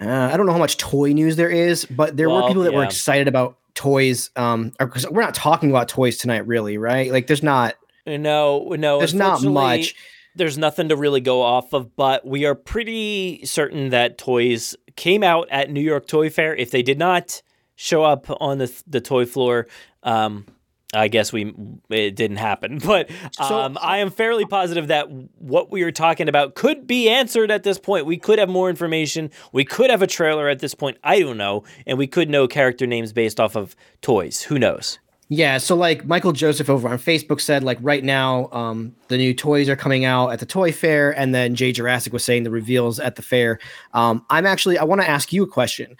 uh, 0.00 0.30
I 0.32 0.36
don't 0.36 0.46
know 0.46 0.52
how 0.52 0.58
much 0.58 0.76
toy 0.76 1.12
news 1.12 1.34
there 1.34 1.50
is, 1.50 1.84
but 1.84 2.16
there 2.16 2.28
Well, 2.28 2.42
were 2.42 2.48
people 2.48 2.62
that 2.62 2.72
were 2.72 2.84
excited 2.84 3.26
about 3.26 3.58
toys. 3.74 4.30
Um, 4.36 4.72
because 4.78 5.08
we're 5.10 5.22
not 5.22 5.34
talking 5.34 5.70
about 5.70 5.88
toys 5.88 6.18
tonight, 6.18 6.46
really, 6.46 6.78
right? 6.78 7.10
Like, 7.10 7.26
there's 7.26 7.42
not. 7.42 7.74
No, 8.06 8.74
no, 8.78 8.98
There's 8.98 9.14
not 9.14 9.42
much. 9.42 9.94
There's 10.34 10.56
nothing 10.58 10.88
to 10.88 10.96
really 10.96 11.20
go 11.20 11.42
off 11.42 11.72
of, 11.72 11.94
but 11.96 12.26
we 12.26 12.44
are 12.46 12.54
pretty 12.54 13.42
certain 13.44 13.90
that 13.90 14.18
toys 14.18 14.74
came 14.96 15.22
out 15.22 15.48
at 15.50 15.70
New 15.70 15.80
York 15.80 16.06
Toy 16.06 16.30
Fair. 16.30 16.54
If 16.54 16.70
they 16.70 16.82
did 16.82 16.98
not 16.98 17.42
show 17.74 18.04
up 18.04 18.26
on 18.40 18.58
the 18.58 18.82
the 18.86 19.00
toy 19.00 19.26
floor, 19.26 19.66
um, 20.02 20.46
I 20.94 21.08
guess 21.08 21.32
we 21.32 21.54
it 21.90 22.16
didn't 22.16 22.36
happen. 22.36 22.78
But 22.84 23.10
um, 23.38 23.78
I 23.80 23.98
am 23.98 24.10
fairly 24.10 24.44
positive 24.44 24.88
that 24.88 25.10
what 25.38 25.70
we 25.70 25.82
are 25.82 25.92
talking 25.92 26.28
about 26.28 26.54
could 26.54 26.86
be 26.86 27.08
answered 27.08 27.50
at 27.50 27.62
this 27.62 27.78
point. 27.78 28.06
We 28.06 28.18
could 28.18 28.38
have 28.38 28.48
more 28.48 28.68
information. 28.68 29.30
We 29.52 29.64
could 29.64 29.90
have 29.90 30.02
a 30.02 30.06
trailer 30.06 30.48
at 30.48 30.58
this 30.58 30.74
point. 30.74 30.98
I 31.02 31.20
don't 31.20 31.38
know, 31.38 31.64
and 31.86 31.96
we 31.98 32.06
could 32.06 32.28
know 32.28 32.46
character 32.46 32.86
names 32.86 33.12
based 33.12 33.40
off 33.40 33.56
of 33.56 33.74
toys. 34.00 34.42
Who 34.42 34.58
knows? 34.58 34.98
Yeah, 35.34 35.56
so 35.56 35.74
like 35.74 36.04
Michael 36.04 36.32
Joseph 36.32 36.68
over 36.68 36.86
on 36.86 36.98
Facebook 36.98 37.40
said, 37.40 37.64
like 37.64 37.78
right 37.80 38.04
now, 38.04 38.50
um, 38.52 38.94
the 39.08 39.16
new 39.16 39.32
toys 39.32 39.66
are 39.70 39.76
coming 39.76 40.04
out 40.04 40.28
at 40.28 40.40
the 40.40 40.44
toy 40.44 40.72
fair, 40.72 41.18
and 41.18 41.34
then 41.34 41.54
Jay 41.54 41.72
Jurassic 41.72 42.12
was 42.12 42.22
saying 42.22 42.42
the 42.42 42.50
reveals 42.50 43.00
at 43.00 43.16
the 43.16 43.22
fair. 43.22 43.58
Um, 43.94 44.26
I'm 44.28 44.44
actually 44.44 44.76
I 44.76 44.84
want 44.84 45.00
to 45.00 45.08
ask 45.08 45.32
you 45.32 45.42
a 45.42 45.46
question. 45.46 45.96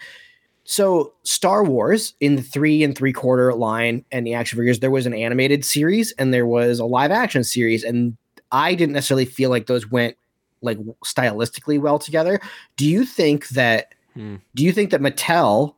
So 0.65 1.13
Star 1.23 1.63
Wars 1.63 2.13
in 2.19 2.35
the 2.35 2.43
three 2.43 2.83
and 2.83 2.95
three 2.95 3.11
quarter 3.11 3.55
line 3.55 4.05
and 4.11 4.27
the 4.27 4.35
action 4.35 4.59
figures, 4.59 4.81
there 4.81 4.91
was 4.91 5.07
an 5.07 5.15
animated 5.15 5.65
series 5.65 6.11
and 6.19 6.31
there 6.31 6.45
was 6.45 6.77
a 6.77 6.85
live 6.85 7.09
action 7.09 7.43
series, 7.43 7.83
and 7.83 8.15
I 8.51 8.75
didn't 8.75 8.93
necessarily 8.93 9.25
feel 9.25 9.49
like 9.49 9.65
those 9.65 9.89
went 9.89 10.15
like 10.61 10.77
stylistically 11.03 11.79
well 11.79 11.97
together. 11.97 12.39
Do 12.77 12.87
you 12.87 13.03
think 13.03 13.47
that? 13.49 13.95
Hmm. 14.13 14.35
Do 14.53 14.63
you 14.63 14.71
think 14.71 14.91
that 14.91 15.01
Mattel 15.01 15.73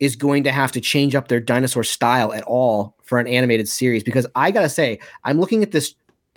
is 0.00 0.16
going 0.16 0.44
to 0.44 0.52
have 0.52 0.72
to 0.72 0.80
change 0.80 1.14
up 1.14 1.28
their 1.28 1.40
dinosaur 1.40 1.84
style 1.84 2.32
at 2.32 2.42
all 2.44 2.94
for 3.02 3.18
an 3.18 3.26
animated 3.26 3.68
series? 3.68 4.02
Because 4.02 4.26
I 4.34 4.50
gotta 4.50 4.68
say, 4.68 4.98
I'm 5.24 5.38
looking 5.38 5.62
at 5.62 5.70
this, 5.70 5.94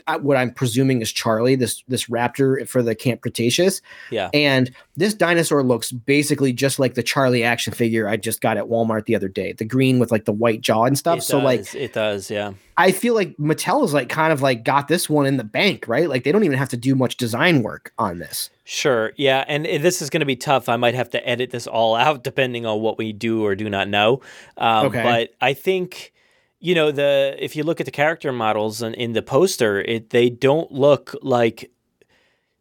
uh, 0.08 0.18
what 0.20 0.38
I'm 0.38 0.52
presuming 0.54 1.02
is 1.02 1.12
Charlie, 1.12 1.56
this 1.56 1.84
this 1.90 2.06
raptor 2.06 2.66
for 2.70 2.82
the 2.82 2.96
Camp 2.96 3.20
Cretaceous, 3.22 3.82
Yeah. 4.10 4.30
and 4.34 4.72
this 4.96 5.14
dinosaur 5.14 5.64
looks 5.64 5.92
basically 5.92 6.54
just 6.54 6.80
like 6.80 6.94
the 6.94 7.04
Charlie 7.04 7.44
action 7.44 7.74
figure 7.74 8.08
I 8.08 8.16
just 8.16 8.40
got 8.40 8.56
at 8.56 8.66
Walmart 8.66 9.06
the 9.06 9.16
other 9.16 9.28
day, 9.28 9.52
the 9.52 9.66
green 9.66 10.00
with 10.00 10.12
like 10.12 10.24
the 10.24 10.32
white 10.32 10.62
jaw 10.62 10.86
and 10.86 10.98
stuff. 10.98 11.18
It 11.18 11.24
so 11.24 11.40
like, 11.40 11.76
it 11.76 11.92
does, 11.92 12.32
yeah. 12.32 12.54
I 12.78 12.92
feel 12.94 13.16
like 13.16 13.36
Mattel 13.38 13.84
is 13.84 13.94
like 13.94 14.08
kind 14.08 14.32
of 14.32 14.42
like 14.42 14.64
got 14.64 14.88
this 14.88 15.10
one 15.10 15.26
in 15.26 15.36
the 15.36 15.44
bank, 15.44 15.88
right? 15.90 16.08
Like 16.08 16.24
they 16.24 16.32
don't 16.32 16.46
even 16.46 16.58
have 16.58 16.70
to 16.70 16.78
do 16.78 16.96
much 16.96 17.18
design 17.18 17.62
work 17.62 17.92
on 17.98 18.20
this. 18.20 18.50
Sure. 18.70 19.14
Yeah. 19.16 19.46
And 19.48 19.64
this 19.66 20.02
is 20.02 20.10
going 20.10 20.20
to 20.20 20.26
be 20.26 20.36
tough. 20.36 20.68
I 20.68 20.76
might 20.76 20.94
have 20.94 21.10
to 21.12 21.26
edit 21.30 21.52
this 21.52 21.68
all 21.68 21.96
out 21.96 22.22
depending 22.24 22.66
on 22.66 22.82
what 22.82 22.98
we 22.98 23.14
do 23.14 23.46
or 23.46 23.56
do 23.56 23.70
not 23.70 23.88
know. 23.88 24.20
Um, 24.58 24.88
Okay. 24.88 25.02
But 25.04 25.30
I 25.40 25.54
think, 25.54 26.12
you 26.60 26.76
know, 26.76 26.92
the 26.92 27.36
if 27.40 27.56
you 27.56 27.64
look 27.64 27.80
at 27.80 27.86
the 27.86 27.94
character 27.94 28.34
models 28.34 28.82
in, 28.82 28.94
in 28.96 29.14
the 29.14 29.22
poster, 29.22 29.80
it 29.80 30.10
they 30.10 30.30
don't 30.30 30.70
look 30.70 31.16
like 31.22 31.72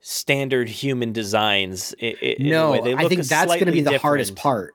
standard 0.00 0.68
human 0.68 1.12
designs. 1.12 1.92
i- 2.00 2.14
i- 2.22 2.36
in 2.38 2.50
No, 2.50 2.72
I 2.74 3.08
think 3.08 3.24
that's 3.24 3.46
going 3.54 3.66
to 3.66 3.72
be 3.72 3.80
the 3.80 3.98
hardest 3.98 4.36
part. 4.36 4.74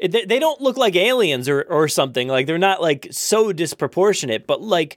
They, 0.00 0.24
they 0.24 0.38
don't 0.38 0.60
look 0.60 0.76
like 0.76 0.94
aliens 0.96 1.48
or, 1.48 1.62
or 1.62 1.88
something. 1.88 2.28
Like 2.28 2.46
they're 2.46 2.58
not 2.58 2.80
like 2.80 3.08
so 3.10 3.52
disproportionate, 3.52 4.46
but 4.46 4.62
like 4.62 4.96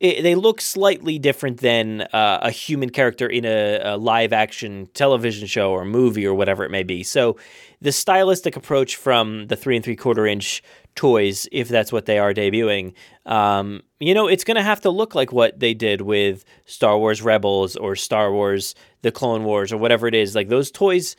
it, 0.00 0.22
they 0.22 0.34
look 0.34 0.60
slightly 0.60 1.18
different 1.18 1.58
than 1.58 2.02
uh, 2.12 2.38
a 2.42 2.50
human 2.50 2.90
character 2.90 3.26
in 3.26 3.44
a, 3.44 3.80
a 3.82 3.96
live 3.96 4.32
action 4.32 4.88
television 4.94 5.46
show 5.46 5.72
or 5.72 5.84
movie 5.84 6.26
or 6.26 6.34
whatever 6.34 6.64
it 6.64 6.70
may 6.70 6.84
be. 6.84 7.02
So 7.02 7.36
the 7.80 7.90
stylistic 7.90 8.56
approach 8.56 8.96
from 8.96 9.48
the 9.48 9.56
three 9.56 9.74
and 9.76 9.84
three 9.84 9.96
quarter 9.96 10.26
inch 10.26 10.62
toys, 10.94 11.48
if 11.50 11.68
that's 11.68 11.92
what 11.92 12.06
they 12.06 12.18
are 12.18 12.32
debuting, 12.32 12.92
um, 13.26 13.82
you 13.98 14.14
know, 14.14 14.28
it's 14.28 14.44
going 14.44 14.56
to 14.56 14.62
have 14.62 14.80
to 14.82 14.90
look 14.90 15.14
like 15.14 15.32
what 15.32 15.58
they 15.58 15.74
did 15.74 16.00
with 16.00 16.44
Star 16.64 16.96
Wars 16.96 17.20
Rebels 17.20 17.76
or 17.76 17.96
Star 17.96 18.32
Wars 18.32 18.74
The 19.02 19.10
Clone 19.10 19.44
Wars 19.44 19.72
or 19.72 19.78
whatever 19.78 20.06
it 20.06 20.14
is. 20.14 20.34
Like 20.34 20.48
those 20.48 20.70
toys, 20.70 21.16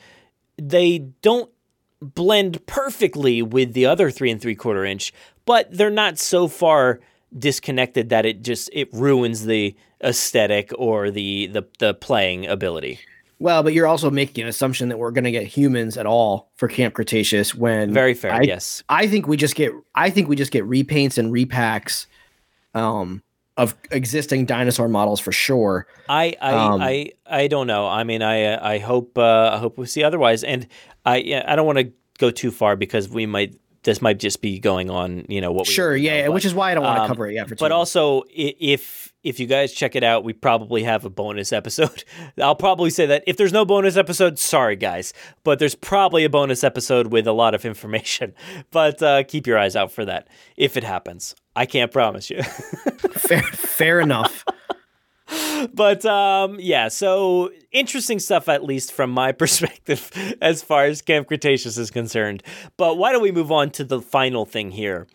they 0.58 1.00
don't 1.22 1.52
blend 2.02 2.66
perfectly 2.66 3.42
with 3.42 3.74
the 3.74 3.86
other 3.86 4.10
three 4.10 4.32
and 4.32 4.42
three 4.42 4.56
quarter 4.56 4.86
inch, 4.86 5.14
but 5.46 5.70
they're 5.70 5.90
not 5.90 6.18
so 6.18 6.48
far 6.48 7.02
disconnected 7.38 8.10
that 8.10 8.26
it 8.26 8.42
just 8.42 8.70
it 8.74 8.90
ruins 8.94 9.46
the 9.46 9.76
aesthetic 10.04 10.72
or 10.78 11.12
the 11.12 11.48
the, 11.48 11.64
the 11.80 11.94
playing 11.94 12.48
ability. 12.48 13.00
Well, 13.42 13.64
but 13.64 13.74
you're 13.74 13.88
also 13.88 14.12
making 14.12 14.44
an 14.44 14.50
assumption 14.50 14.90
that 14.90 14.98
we're 14.98 15.12
going 15.12 15.24
to 15.24 15.32
get 15.32 15.48
humans 15.48 15.96
at 15.96 16.06
all 16.06 16.52
for 16.58 16.68
Camp 16.68 16.94
Cretaceous 16.94 17.56
when 17.56 17.94
Very 17.94 18.14
fair, 18.14 18.34
I, 18.34 18.42
yes. 18.42 18.84
I 18.90 19.08
think 19.08 19.28
we 19.28 19.38
just 19.38 19.56
get 19.56 19.72
I 19.96 20.10
think 20.10 20.28
we 20.28 20.36
just 20.36 20.52
get 20.52 20.66
repaints 20.66 21.18
and 21.18 21.32
repacks 21.34 22.06
um 22.76 23.24
of 23.56 23.76
existing 23.92 24.46
dinosaur 24.46 24.88
models 24.88 25.20
for 25.20 25.32
sure. 25.32 25.86
I 26.08 26.36
I, 26.42 26.54
Um, 26.54 26.82
I 26.82 27.12
I 27.26 27.48
don't 27.48 27.68
know. 27.68 27.88
I 27.88 28.04
mean, 28.04 28.22
I 28.22 28.76
I 28.76 28.80
hope 28.80 29.18
uh, 29.18 29.52
I 29.54 29.58
hope 29.58 29.78
we 29.78 29.86
see 29.86 30.04
otherwise. 30.04 30.44
And 30.44 30.68
I 31.06 31.18
yeah, 31.18 31.44
I 31.46 31.56
don't 31.56 31.66
want 31.66 31.80
to 31.80 31.92
go 32.20 32.32
too 32.32 32.52
far 32.52 32.76
because 32.76 33.10
we 33.10 33.26
might 33.26 33.56
this 33.84 34.02
might 34.02 34.20
just 34.20 34.42
be 34.42 34.60
going 34.60 34.90
on. 34.90 35.26
You 35.30 35.42
know 35.42 35.52
what? 35.52 35.68
We 35.68 35.74
Sure, 35.74 35.96
yeah, 35.96 36.28
which 36.28 36.46
is 36.46 36.54
why 36.54 36.72
I 36.72 36.74
don't 36.76 36.84
want 36.84 36.98
to 36.98 37.02
um, 37.04 37.08
cover 37.08 37.28
it 37.28 37.34
yet 37.36 37.48
for 37.48 37.56
But 37.56 37.72
long. 37.72 37.80
also, 37.80 38.24
if 38.30 39.14
if 39.24 39.40
you 39.40 39.48
guys 39.48 39.74
check 39.74 39.96
it 39.96 40.04
out, 40.04 40.24
we 40.24 40.34
probably 40.34 40.84
have 40.84 41.04
a 41.06 41.10
bonus 41.10 41.52
episode. 41.52 42.04
I'll 42.42 42.56
probably 42.56 42.90
say 42.90 43.06
that 43.08 43.24
if 43.28 43.38
there's 43.38 43.52
no 43.54 43.66
bonus 43.66 43.98
episode, 43.98 44.40
sorry 44.40 44.76
guys, 44.76 45.14
but 45.44 45.60
there's 45.60 45.76
probably 45.76 46.24
a 46.24 46.30
bonus 46.30 46.64
episode 46.64 47.08
with 47.08 47.28
a 47.28 47.34
lot 47.34 47.54
of 47.54 47.66
information. 47.66 48.34
But 48.72 49.02
uh, 49.02 49.24
keep 49.24 49.48
your 49.48 49.58
eyes 49.58 49.76
out 49.76 49.92
for 49.92 50.06
that 50.06 50.28
if 50.56 50.78
it 50.78 50.84
happens. 50.84 51.36
I 51.56 51.66
can't 51.66 51.92
promise 51.92 52.30
you. 52.30 52.44
fair 53.14 53.42
fair 53.42 54.00
enough. 54.00 54.46
but 55.74 56.06
um, 56.06 56.58
yeah, 56.60 56.88
so 56.88 57.52
interesting 57.72 58.20
stuff, 58.20 58.50
at 58.50 58.64
least 58.64 58.92
from 58.92 59.12
my 59.12 59.32
perspective, 59.44 60.12
as 60.42 60.64
far 60.64 60.86
as 60.86 61.02
Camp 61.02 61.28
Cretaceous 61.28 61.78
is 61.78 61.92
concerned. 61.92 62.44
But 62.78 62.98
why 62.98 63.12
don't 63.12 63.22
we 63.22 63.32
move 63.32 63.52
on 63.52 63.72
to 63.72 63.84
the 63.84 64.02
final 64.02 64.46
thing 64.46 64.72
here, 64.72 65.08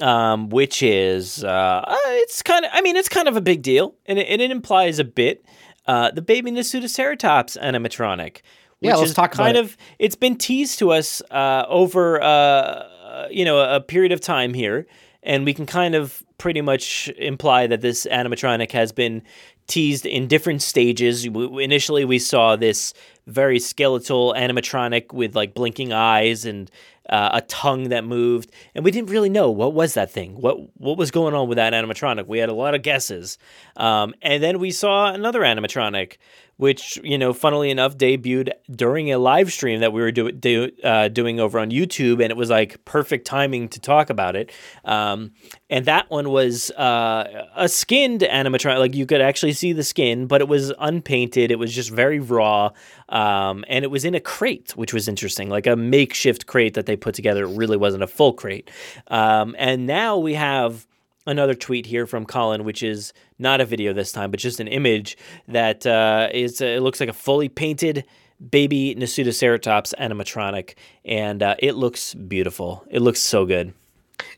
um, 0.00 0.48
which 0.48 0.82
is 0.82 1.44
uh, 1.44 1.84
uh, 1.86 1.96
it's 2.06 2.42
kind 2.42 2.64
of, 2.64 2.70
I 2.74 2.80
mean, 2.80 2.96
it's 2.96 3.08
kind 3.08 3.28
of 3.28 3.36
a 3.36 3.40
big 3.40 3.62
deal, 3.62 3.94
and 4.06 4.18
it, 4.18 4.26
and 4.28 4.40
it 4.40 4.50
implies 4.50 4.98
a 4.98 5.04
bit 5.04 5.44
uh, 5.86 6.10
the 6.10 6.22
baby 6.22 6.50
Nasutoceratops 6.50 7.60
animatronic. 7.60 8.40
Which 8.78 8.88
Yeah, 8.88 8.96
let's 8.96 9.14
talk 9.14 9.34
about 9.34 9.44
kind 9.44 9.56
it. 9.56 9.64
of 9.64 9.76
it's 9.98 10.16
been 10.16 10.36
teased 10.36 10.78
to 10.80 10.90
us 10.90 11.22
uh, 11.30 11.64
over 11.68 12.20
uh, 12.20 13.28
you 13.30 13.44
know 13.44 13.60
a 13.60 13.80
period 13.80 14.12
of 14.12 14.20
time 14.20 14.54
here, 14.54 14.86
and 15.22 15.44
we 15.44 15.54
can 15.54 15.66
kind 15.66 15.94
of 15.94 16.24
pretty 16.38 16.60
much 16.60 17.08
imply 17.18 17.68
that 17.68 17.80
this 17.80 18.04
animatronic 18.10 18.72
has 18.72 18.90
been 18.90 19.22
teased 19.66 20.06
in 20.06 20.26
different 20.28 20.62
stages. 20.62 21.24
Initially, 21.24 22.04
we 22.04 22.18
saw 22.18 22.56
this 22.56 22.94
very 23.26 23.58
skeletal 23.58 24.34
animatronic 24.36 25.12
with 25.12 25.34
like 25.36 25.54
blinking 25.54 25.92
eyes 25.92 26.44
and 26.44 26.70
uh, 27.08 27.30
a 27.34 27.40
tongue 27.42 27.88
that 27.88 28.04
moved, 28.04 28.50
and 28.74 28.84
we 28.84 28.90
didn't 28.90 29.10
really 29.10 29.28
know 29.28 29.50
what 29.50 29.74
was 29.74 29.94
that 29.94 30.10
thing. 30.10 30.40
What 30.40 30.56
what 30.78 30.96
was 30.96 31.10
going 31.10 31.34
on 31.34 31.48
with 31.48 31.56
that 31.56 31.72
animatronic? 31.72 32.26
We 32.26 32.38
had 32.38 32.48
a 32.48 32.54
lot 32.54 32.74
of 32.74 32.82
guesses, 32.82 33.38
um, 33.76 34.14
and 34.22 34.42
then 34.42 34.58
we 34.60 34.70
saw 34.70 35.12
another 35.12 35.40
animatronic, 35.40 36.16
which 36.56 36.98
you 37.02 37.18
know, 37.18 37.32
funnily 37.32 37.70
enough, 37.70 37.98
debuted 37.98 38.52
during 38.70 39.12
a 39.12 39.18
live 39.18 39.52
stream 39.52 39.80
that 39.80 39.92
we 39.92 40.00
were 40.00 40.12
do, 40.12 40.30
do, 40.30 40.70
uh, 40.84 41.08
doing 41.08 41.40
over 41.40 41.58
on 41.58 41.70
YouTube, 41.70 42.22
and 42.22 42.30
it 42.30 42.36
was 42.36 42.50
like 42.50 42.84
perfect 42.84 43.26
timing 43.26 43.68
to 43.70 43.80
talk 43.80 44.08
about 44.08 44.36
it. 44.36 44.52
Um, 44.84 45.32
and 45.68 45.84
that 45.86 46.08
one 46.08 46.30
was 46.30 46.70
uh, 46.72 47.48
a 47.56 47.68
skinned 47.68 48.20
animatronic, 48.20 48.78
like 48.78 48.94
you 48.94 49.06
could 49.06 49.20
actually 49.20 49.54
see 49.54 49.72
the 49.72 49.82
skin, 49.82 50.26
but 50.28 50.40
it 50.40 50.46
was 50.46 50.72
unpainted. 50.78 51.50
It 51.50 51.58
was 51.58 51.74
just 51.74 51.90
very 51.90 52.20
raw, 52.20 52.70
um, 53.12 53.64
and 53.68 53.84
it 53.84 53.90
was 53.90 54.04
in 54.04 54.14
a 54.14 54.20
crate, 54.20 54.72
which 54.74 54.94
was 54.94 55.06
interesting, 55.06 55.50
like 55.50 55.66
a 55.66 55.76
makeshift 55.76 56.46
crate 56.46 56.74
that 56.74 56.86
they 56.86 56.96
put 56.96 57.14
together. 57.14 57.44
It 57.44 57.54
really 57.56 57.76
wasn't 57.76 58.02
a 58.02 58.06
full 58.06 58.32
crate. 58.32 58.70
Um, 59.08 59.54
and 59.58 59.86
now 59.86 60.16
we 60.16 60.34
have 60.34 60.86
another 61.26 61.54
tweet 61.54 61.84
here 61.84 62.06
from 62.06 62.24
Colin, 62.24 62.64
which 62.64 62.82
is 62.82 63.12
not 63.38 63.60
a 63.60 63.66
video 63.66 63.92
this 63.92 64.12
time, 64.12 64.30
but 64.30 64.40
just 64.40 64.60
an 64.60 64.66
image 64.66 65.18
that 65.46 65.86
uh, 65.86 66.28
is 66.32 66.62
uh, 66.62 66.64
it 66.64 66.80
looks 66.80 67.00
like 67.00 67.10
a 67.10 67.14
fully 67.14 67.50
painted 67.50 68.04
baby 68.50 68.94
Nasutoceratops 68.96 69.92
animatronic, 70.00 70.74
and 71.04 71.42
uh, 71.42 71.54
it 71.58 71.74
looks 71.74 72.14
beautiful. 72.14 72.84
It 72.90 73.02
looks 73.02 73.20
so 73.20 73.44
good. 73.44 73.74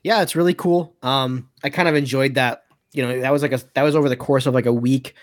Yeah, 0.02 0.20
it's 0.22 0.34
really 0.34 0.54
cool. 0.54 0.94
Um, 1.02 1.48
I 1.62 1.70
kind 1.70 1.88
of 1.88 1.94
enjoyed 1.94 2.34
that. 2.34 2.64
You 2.92 3.02
know, 3.04 3.20
that 3.20 3.32
was 3.32 3.42
like 3.42 3.52
a 3.52 3.60
that 3.74 3.82
was 3.82 3.94
over 3.94 4.08
the 4.08 4.16
course 4.16 4.46
of 4.46 4.54
like 4.54 4.66
a 4.66 4.72
week. 4.72 5.14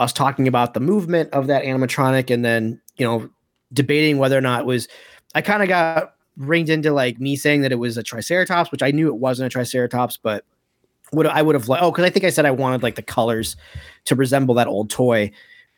Us 0.00 0.12
talking 0.12 0.48
about 0.48 0.74
the 0.74 0.80
movement 0.80 1.30
of 1.32 1.46
that 1.46 1.62
animatronic, 1.64 2.32
and 2.32 2.44
then 2.44 2.80
you 2.96 3.06
know, 3.06 3.28
debating 3.72 4.18
whether 4.18 4.36
or 4.36 4.40
not 4.40 4.60
it 4.60 4.66
was. 4.66 4.88
I 5.34 5.42
kind 5.42 5.62
of 5.62 5.68
got 5.68 6.14
ringed 6.36 6.70
into 6.70 6.90
like 6.92 7.20
me 7.20 7.36
saying 7.36 7.60
that 7.60 7.70
it 7.70 7.76
was 7.76 7.96
a 7.96 8.02
Triceratops, 8.02 8.72
which 8.72 8.82
I 8.82 8.90
knew 8.90 9.08
it 9.08 9.16
wasn't 9.16 9.46
a 9.46 9.50
Triceratops, 9.50 10.16
but 10.16 10.44
would 11.12 11.26
I 11.26 11.42
would 11.42 11.54
have 11.54 11.68
like 11.68 11.82
oh 11.82 11.90
because 11.90 12.04
I 12.04 12.10
think 12.10 12.24
I 12.24 12.30
said 12.30 12.46
I 12.46 12.50
wanted 12.50 12.82
like 12.82 12.94
the 12.96 13.02
colors 13.02 13.56
to 14.06 14.14
resemble 14.14 14.54
that 14.54 14.66
old 14.66 14.90
toy, 14.90 15.30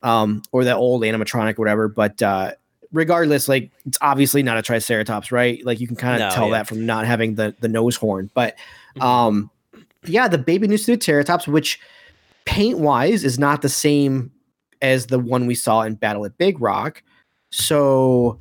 um, 0.02 0.42
or 0.52 0.64
that 0.64 0.76
old 0.76 1.02
animatronic, 1.02 1.58
or 1.58 1.62
whatever. 1.62 1.88
But 1.88 2.22
uh, 2.22 2.52
regardless, 2.92 3.48
like 3.48 3.70
it's 3.86 3.98
obviously 4.00 4.42
not 4.42 4.56
a 4.56 4.62
Triceratops, 4.62 5.32
right? 5.32 5.64
Like 5.66 5.80
you 5.80 5.86
can 5.86 5.96
kind 5.96 6.22
of 6.22 6.28
No, 6.28 6.34
tell 6.34 6.46
yeah. 6.46 6.58
that 6.58 6.68
from 6.68 6.86
not 6.86 7.06
having 7.06 7.34
the 7.34 7.54
the 7.60 7.68
nose 7.68 7.96
horn. 7.96 8.30
But 8.34 8.56
um, 9.00 9.50
yeah, 10.04 10.28
the 10.28 10.38
baby 10.38 10.68
Nasutoceratops, 10.68 11.48
which 11.48 11.80
paint 12.44 12.78
wise 12.78 13.24
is 13.24 13.38
not 13.38 13.62
the 13.62 13.68
same 13.68 14.32
as 14.80 15.06
the 15.06 15.18
one 15.18 15.46
we 15.46 15.54
saw 15.54 15.82
in 15.82 15.94
Battle 15.94 16.24
at 16.24 16.38
Big 16.38 16.60
Rock, 16.60 17.02
so 17.50 18.40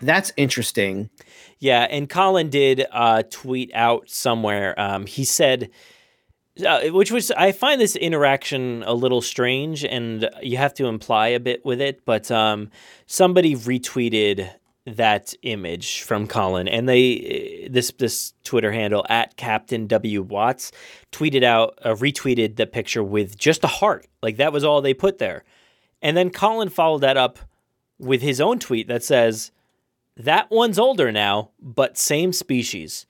that's 0.00 0.32
interesting. 0.36 1.10
Yeah, 1.58 1.86
and 1.90 2.08
Colin 2.08 2.48
did 2.48 2.86
uh, 2.90 3.22
tweet 3.30 3.70
out 3.74 4.08
somewhere. 4.08 4.78
Um, 4.80 5.06
he 5.06 5.24
said, 5.24 5.70
uh, 6.66 6.80
which 6.88 7.10
was 7.10 7.30
I 7.32 7.52
find 7.52 7.80
this 7.80 7.96
interaction 7.96 8.82
a 8.86 8.94
little 8.94 9.20
strange, 9.20 9.84
and 9.84 10.28
you 10.42 10.56
have 10.56 10.74
to 10.74 10.86
imply 10.86 11.28
a 11.28 11.40
bit 11.40 11.64
with 11.64 11.80
it. 11.80 12.04
But 12.04 12.30
um, 12.30 12.70
somebody 13.06 13.54
retweeted 13.54 14.50
that 14.86 15.34
image 15.42 16.02
from 16.02 16.26
Colin, 16.26 16.68
and 16.68 16.88
they 16.88 17.68
this 17.70 17.92
this 17.98 18.34
Twitter 18.44 18.72
handle 18.72 19.04
at 19.08 19.36
Captain 19.36 19.86
W 19.86 20.22
Watts 20.22 20.72
tweeted 21.12 21.42
out 21.42 21.78
uh, 21.82 21.94
retweeted 21.94 22.56
the 22.56 22.66
picture 22.66 23.02
with 23.02 23.38
just 23.38 23.64
a 23.64 23.68
heart, 23.68 24.06
like 24.22 24.36
that 24.38 24.52
was 24.52 24.64
all 24.64 24.80
they 24.80 24.94
put 24.94 25.18
there, 25.18 25.44
and 26.02 26.16
then 26.16 26.30
Colin 26.30 26.68
followed 26.68 27.02
that 27.02 27.16
up 27.16 27.38
with 27.98 28.22
his 28.22 28.40
own 28.40 28.58
tweet 28.58 28.88
that 28.88 29.04
says. 29.04 29.50
That 30.16 30.50
one's 30.50 30.78
older 30.78 31.10
now, 31.10 31.52
but 31.62 31.96
same 31.96 32.34
species. 32.34 33.06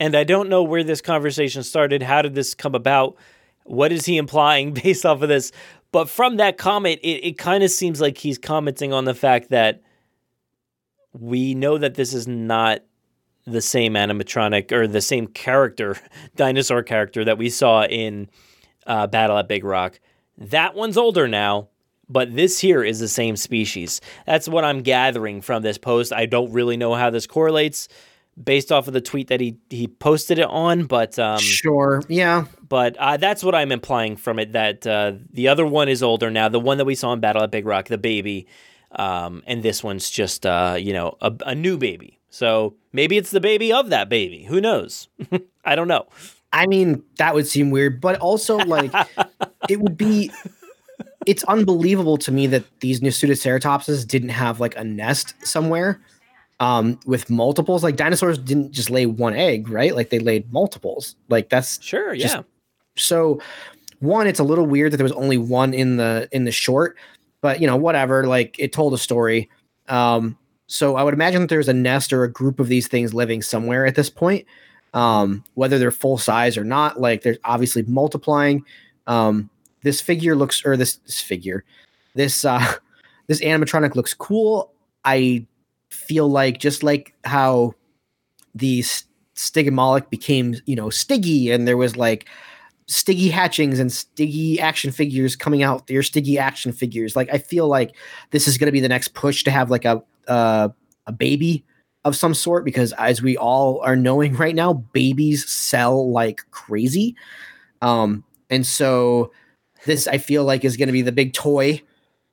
And 0.00 0.16
I 0.16 0.24
don't 0.24 0.48
know 0.48 0.64
where 0.64 0.82
this 0.82 1.02
conversation 1.02 1.62
started. 1.62 2.02
How 2.02 2.22
did 2.22 2.34
this 2.34 2.54
come 2.54 2.74
about? 2.74 3.16
What 3.64 3.92
is 3.92 4.06
he 4.06 4.16
implying 4.16 4.72
based 4.74 5.06
off 5.06 5.22
of 5.22 5.28
this? 5.28 5.52
But 5.92 6.08
from 6.08 6.38
that 6.38 6.56
comment, 6.56 7.00
it, 7.02 7.24
it 7.24 7.38
kind 7.38 7.62
of 7.62 7.70
seems 7.70 8.00
like 8.00 8.18
he's 8.18 8.38
commenting 8.38 8.92
on 8.92 9.04
the 9.04 9.14
fact 9.14 9.50
that 9.50 9.82
we 11.12 11.54
know 11.54 11.78
that 11.78 11.94
this 11.94 12.14
is 12.14 12.26
not 12.26 12.80
the 13.46 13.60
same 13.60 13.94
animatronic 13.94 14.70
or 14.72 14.86
the 14.86 15.00
same 15.00 15.26
character, 15.26 15.96
dinosaur 16.36 16.82
character 16.82 17.24
that 17.24 17.38
we 17.38 17.50
saw 17.50 17.84
in 17.84 18.28
uh, 18.86 19.06
Battle 19.06 19.38
at 19.38 19.48
Big 19.48 19.64
Rock. 19.64 19.98
That 20.38 20.74
one's 20.74 20.96
older 20.96 21.28
now, 21.28 21.68
but 22.08 22.34
this 22.34 22.60
here 22.60 22.82
is 22.82 22.98
the 22.98 23.08
same 23.08 23.36
species. 23.36 24.00
That's 24.26 24.48
what 24.48 24.64
I'm 24.64 24.82
gathering 24.82 25.40
from 25.42 25.62
this 25.62 25.78
post. 25.78 26.12
I 26.12 26.26
don't 26.26 26.52
really 26.52 26.76
know 26.76 26.94
how 26.94 27.10
this 27.10 27.26
correlates 27.26 27.88
based 28.42 28.72
off 28.72 28.88
of 28.88 28.94
the 28.94 29.00
tweet 29.00 29.28
that 29.28 29.40
he 29.40 29.58
he 29.68 29.86
posted 29.86 30.38
it 30.38 30.48
on, 30.48 30.84
but 30.84 31.18
um, 31.18 31.38
sure, 31.38 32.02
yeah. 32.08 32.46
But 32.68 32.96
uh, 32.96 33.16
that's 33.16 33.42
what 33.42 33.54
I'm 33.54 33.72
implying 33.72 34.16
from 34.16 34.38
it. 34.38 34.52
That 34.52 34.86
uh, 34.86 35.12
the 35.32 35.48
other 35.48 35.66
one 35.66 35.88
is 35.88 36.02
older 36.02 36.30
now. 36.30 36.48
The 36.48 36.60
one 36.60 36.78
that 36.78 36.84
we 36.84 36.94
saw 36.94 37.12
in 37.12 37.20
Battle 37.20 37.42
at 37.42 37.50
Big 37.50 37.66
Rock, 37.66 37.88
the 37.88 37.98
baby, 37.98 38.46
um, 38.92 39.42
and 39.46 39.62
this 39.62 39.82
one's 39.84 40.10
just 40.10 40.46
uh, 40.46 40.76
you 40.78 40.92
know 40.92 41.16
a, 41.20 41.32
a 41.46 41.54
new 41.54 41.76
baby. 41.78 42.18
So 42.30 42.74
maybe 42.92 43.16
it's 43.16 43.30
the 43.30 43.40
baby 43.40 43.72
of 43.72 43.90
that 43.90 44.08
baby. 44.08 44.44
Who 44.44 44.60
knows? 44.60 45.08
I 45.64 45.74
don't 45.74 45.88
know. 45.88 46.06
I 46.52 46.66
mean, 46.66 47.02
that 47.18 47.34
would 47.34 47.46
seem 47.46 47.70
weird, 47.70 48.00
but 48.00 48.18
also 48.20 48.56
like 48.58 48.92
it 49.68 49.80
would 49.80 49.96
be 49.96 50.30
it's 51.26 51.44
unbelievable 51.44 52.16
to 52.18 52.32
me 52.32 52.46
that 52.48 52.64
these 52.80 53.00
Nasutoceratopses 53.00 54.06
didn't 54.06 54.30
have 54.30 54.58
like 54.60 54.76
a 54.76 54.84
nest 54.84 55.34
somewhere 55.44 56.00
um 56.60 56.98
with 57.06 57.30
multiples. 57.30 57.82
Like 57.82 57.96
dinosaurs 57.96 58.38
didn't 58.38 58.72
just 58.72 58.90
lay 58.90 59.06
one 59.06 59.34
egg, 59.34 59.68
right? 59.68 59.94
Like 59.94 60.10
they 60.10 60.18
laid 60.18 60.52
multiples. 60.52 61.16
Like 61.28 61.48
that's 61.48 61.82
sure, 61.82 62.14
just- 62.14 62.34
yeah. 62.36 62.42
So 62.96 63.40
one, 64.00 64.26
it's 64.26 64.40
a 64.40 64.44
little 64.44 64.66
weird 64.66 64.92
that 64.92 64.96
there 64.96 65.04
was 65.04 65.12
only 65.12 65.36
one 65.38 65.72
in 65.74 65.96
the 65.96 66.28
in 66.32 66.44
the 66.44 66.52
short, 66.52 66.96
but 67.40 67.60
you 67.60 67.66
know, 67.66 67.76
whatever, 67.76 68.26
like 68.26 68.56
it 68.58 68.72
told 68.72 68.94
a 68.94 68.98
story. 68.98 69.48
Um 69.88 70.36
so 70.66 70.96
I 70.96 71.02
would 71.02 71.14
imagine 71.14 71.40
that 71.42 71.48
there's 71.48 71.68
a 71.68 71.74
nest 71.74 72.12
or 72.12 72.22
a 72.22 72.30
group 72.30 72.60
of 72.60 72.68
these 72.68 72.86
things 72.86 73.12
living 73.12 73.42
somewhere 73.42 73.86
at 73.86 73.96
this 73.96 74.08
point. 74.08 74.46
Um, 74.94 75.44
whether 75.54 75.78
they're 75.78 75.90
full 75.90 76.18
size 76.18 76.56
or 76.56 76.64
not, 76.64 77.00
like 77.00 77.22
they're 77.22 77.38
obviously 77.44 77.82
multiplying. 77.82 78.64
Um, 79.06 79.50
this 79.82 80.00
figure 80.00 80.36
looks 80.36 80.64
or 80.64 80.76
this, 80.76 80.96
this 80.96 81.20
figure 81.20 81.64
this 82.14 82.44
uh 82.44 82.74
this 83.26 83.40
animatronic 83.40 83.94
looks 83.94 84.14
cool 84.14 84.72
i 85.04 85.44
feel 85.90 86.28
like 86.28 86.58
just 86.58 86.82
like 86.82 87.14
how 87.24 87.74
the 88.54 88.80
Stygimoloch 89.34 90.10
became 90.10 90.56
you 90.66 90.76
know 90.76 90.90
stiggy 90.90 91.50
and 91.50 91.66
there 91.66 91.76
was 91.76 91.96
like 91.96 92.28
stiggy 92.90 93.28
hatchings 93.28 93.78
and 93.78 93.92
stiggy 93.92 94.58
action 94.60 94.90
figures 94.90 95.36
coming 95.36 95.62
out 95.62 95.88
your 95.88 96.02
stiggy 96.02 96.38
action 96.38 96.72
figures 96.72 97.14
like 97.14 97.28
i 97.32 97.38
feel 97.38 97.68
like 97.68 97.94
this 98.30 98.48
is 98.48 98.58
going 98.58 98.66
to 98.66 98.72
be 98.72 98.80
the 98.80 98.88
next 98.88 99.14
push 99.14 99.44
to 99.44 99.50
have 99.50 99.70
like 99.70 99.84
a 99.84 100.02
uh, 100.26 100.68
a 101.06 101.12
baby 101.12 101.64
of 102.04 102.16
some 102.16 102.34
sort 102.34 102.64
because 102.64 102.92
as 102.94 103.22
we 103.22 103.36
all 103.36 103.80
are 103.82 103.94
knowing 103.96 104.34
right 104.34 104.54
now 104.56 104.72
babies 104.72 105.48
sell 105.48 106.10
like 106.10 106.40
crazy 106.50 107.14
um 107.80 108.24
and 108.50 108.66
so 108.66 109.30
this 109.86 110.06
I 110.06 110.18
feel 110.18 110.44
like 110.44 110.64
is 110.64 110.76
going 110.76 110.88
to 110.88 110.92
be 110.92 111.02
the 111.02 111.12
big 111.12 111.32
toy 111.32 111.82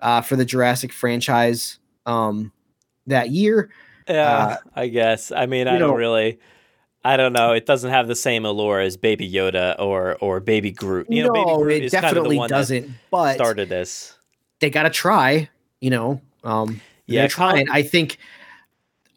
uh, 0.01 0.21
for 0.21 0.35
the 0.35 0.43
Jurassic 0.45 0.91
franchise 0.91 1.79
um, 2.05 2.51
that 3.05 3.29
year. 3.29 3.69
Yeah, 4.09 4.37
Uh, 4.37 4.57
I 4.75 4.87
guess. 4.87 5.31
I 5.31 5.45
mean, 5.45 5.67
I 5.67 5.77
don't 5.77 5.91
know- 5.91 5.95
really. 5.95 6.39
I 7.07 7.15
don't 7.15 7.31
know. 7.31 7.53
It 7.53 7.65
doesn't 7.65 7.89
have 7.89 8.07
the 8.09 8.15
same 8.15 8.45
allure 8.45 8.81
as 8.81 8.97
Baby 8.97 9.31
Yoda 9.31 9.75
or 9.79 10.17
or 10.19 10.41
Baby 10.41 10.71
Groot. 10.71 11.07
You 11.09 11.23
know, 11.23 11.31
Baby 11.31 11.45
no, 11.45 11.57
Groot 11.59 11.73
it 11.73 11.83
is 11.85 11.91
kind 11.93 12.05
of 12.05 12.11
definitely 12.15 12.47
doesn't. 12.49 12.91
But 13.09 13.35
started 13.35 13.69
this. 13.69 14.17
they 14.59 14.69
got 14.69 14.83
to 14.83 14.89
try. 14.89 15.49
You 15.79 15.91
know, 15.91 16.21
um, 16.43 16.81
Yeah, 17.05 17.27
trying. 17.27 17.69
I 17.69 17.83
think, 17.83 18.17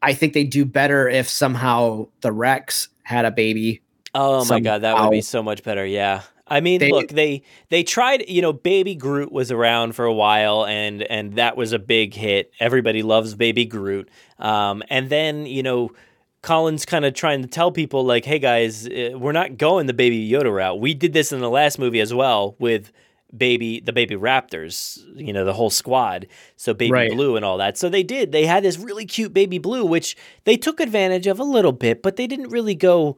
I 0.03 0.13
think 0.13 0.35
they 0.35 0.45
do 0.45 0.65
better 0.65 1.09
if 1.09 1.29
somehow 1.29 2.07
the 2.21 2.31
Rex 2.31 2.89
had 3.03 3.25
a 3.25 3.31
baby. 3.33 3.81
Oh 4.15 4.45
my 4.45 4.61
god, 4.61 4.83
that 4.83 5.01
would 5.01 5.11
be 5.11 5.21
so 5.21 5.43
much 5.43 5.65
better. 5.65 5.85
Yeah. 5.85 6.23
I 6.47 6.61
mean, 6.61 6.81
They- 6.81 6.91
look, 6.91 7.09
they 7.09 7.43
they 7.71 7.83
tried, 7.83 8.29
you 8.29 8.43
know, 8.43 8.53
Baby 8.53 8.95
Groot 8.95 9.31
was 9.33 9.51
around 9.51 9.95
for 9.95 10.05
a 10.05 10.13
while 10.13 10.65
and 10.67 11.03
and 11.03 11.35
that 11.35 11.57
was 11.57 11.73
a 11.73 11.79
big 11.79 12.15
hit. 12.15 12.53
Everybody 12.61 13.03
loves 13.03 13.35
Baby 13.35 13.65
Groot. 13.65 14.09
Um 14.39 14.83
and 14.91 15.09
then, 15.11 15.47
you 15.47 15.63
know, 15.63 15.91
Colin's 16.43 16.85
kind 16.87 17.05
of 17.05 17.15
trying 17.15 17.43
to 17.43 17.49
tell 17.49 17.71
people 17.71 18.05
like, 18.05 18.25
"Hey 18.25 18.39
guys, 18.39 18.87
uh, 18.89 19.11
we're 19.17 19.33
not 19.33 19.59
going 19.59 19.87
the 19.87 19.93
Baby 19.95 20.29
Yoda 20.31 20.53
route. 20.55 20.81
We 20.81 20.95
did 20.95 21.13
this 21.13 21.33
in 21.33 21.41
the 21.41 21.51
last 21.51 21.79
movie 21.79 22.01
as 22.01 22.15
well 22.15 22.57
with 22.59 22.93
baby 23.37 23.79
the 23.79 23.93
baby 23.93 24.17
raptors 24.17 24.99
you 25.15 25.33
know 25.33 25.45
the 25.45 25.53
whole 25.53 25.71
squad 25.71 26.27
so 26.57 26.75
baby 26.75 26.91
Right. 26.91 27.13
blue 27.13 27.37
and 27.37 27.45
all 27.45 27.59
that 27.59 27.79
so 27.79 27.89
they 27.89 28.03
did 28.03 28.33
they 28.33 28.45
had 28.45 28.65
this 28.65 28.77
really 28.77 29.05
cute 29.07 29.33
baby 29.33 29.59
blue 29.59 29.85
which 29.85 30.17
they 30.43 30.57
took 30.57 30.81
advantage 30.81 31.29
of 31.29 31.39
a 31.39 31.45
little 31.45 31.71
bit 31.71 32.03
but 32.03 32.17
they 32.17 32.27
didn't 32.27 32.49
really 32.49 32.75
go 32.75 33.17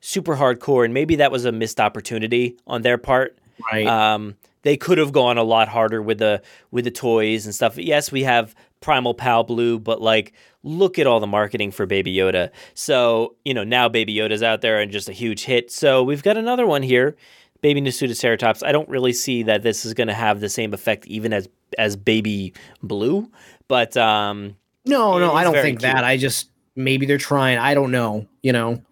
super 0.00 0.36
hardcore 0.36 0.84
and 0.84 0.94
maybe 0.94 1.16
that 1.16 1.32
was 1.32 1.44
a 1.44 1.50
missed 1.50 1.80
opportunity 1.80 2.56
on 2.68 2.82
their 2.82 2.98
part 2.98 3.36
Right. 3.72 3.84
um 3.88 4.36
they 4.62 4.76
could 4.76 4.98
have 4.98 5.10
gone 5.10 5.38
a 5.38 5.42
lot 5.42 5.66
harder 5.66 6.00
with 6.00 6.18
the 6.18 6.40
with 6.70 6.84
the 6.84 6.92
toys 6.92 7.44
and 7.44 7.52
stuff 7.52 7.76
yes 7.78 8.12
we 8.12 8.22
have 8.22 8.54
primal 8.80 9.14
pal 9.14 9.42
blue 9.44 9.78
but 9.78 10.00
like 10.00 10.32
look 10.62 10.98
at 10.98 11.06
all 11.06 11.20
the 11.20 11.26
marketing 11.26 11.70
for 11.70 11.86
baby 11.86 12.14
yoda 12.14 12.50
so 12.74 13.34
you 13.44 13.52
know 13.54 13.64
now 13.64 13.88
baby 13.88 14.14
yoda's 14.14 14.42
out 14.42 14.60
there 14.60 14.80
and 14.80 14.92
just 14.92 15.08
a 15.08 15.12
huge 15.12 15.44
hit 15.44 15.70
so 15.70 16.02
we've 16.02 16.22
got 16.22 16.36
another 16.36 16.66
one 16.66 16.82
here 16.82 17.16
baby 17.60 17.80
Nasutoceratops. 17.80 18.64
I 18.64 18.70
don't 18.70 18.88
really 18.88 19.12
see 19.12 19.42
that 19.42 19.62
this 19.62 19.84
is 19.84 19.92
going 19.94 20.06
to 20.08 20.14
have 20.14 20.38
the 20.40 20.48
same 20.48 20.72
effect 20.72 21.06
even 21.06 21.32
as 21.32 21.48
as 21.76 21.96
baby 21.96 22.54
blue, 22.82 23.30
but 23.66 23.96
um 23.96 24.56
No, 24.84 25.18
no, 25.18 25.32
I 25.32 25.44
don't 25.44 25.54
think 25.54 25.80
cute. 25.80 25.92
that. 25.92 26.04
I 26.04 26.16
just 26.16 26.50
maybe 26.76 27.04
they're 27.04 27.18
trying. 27.18 27.58
I 27.58 27.74
don't 27.74 27.90
know. 27.90 28.26
You 28.42 28.52
know. 28.52 28.82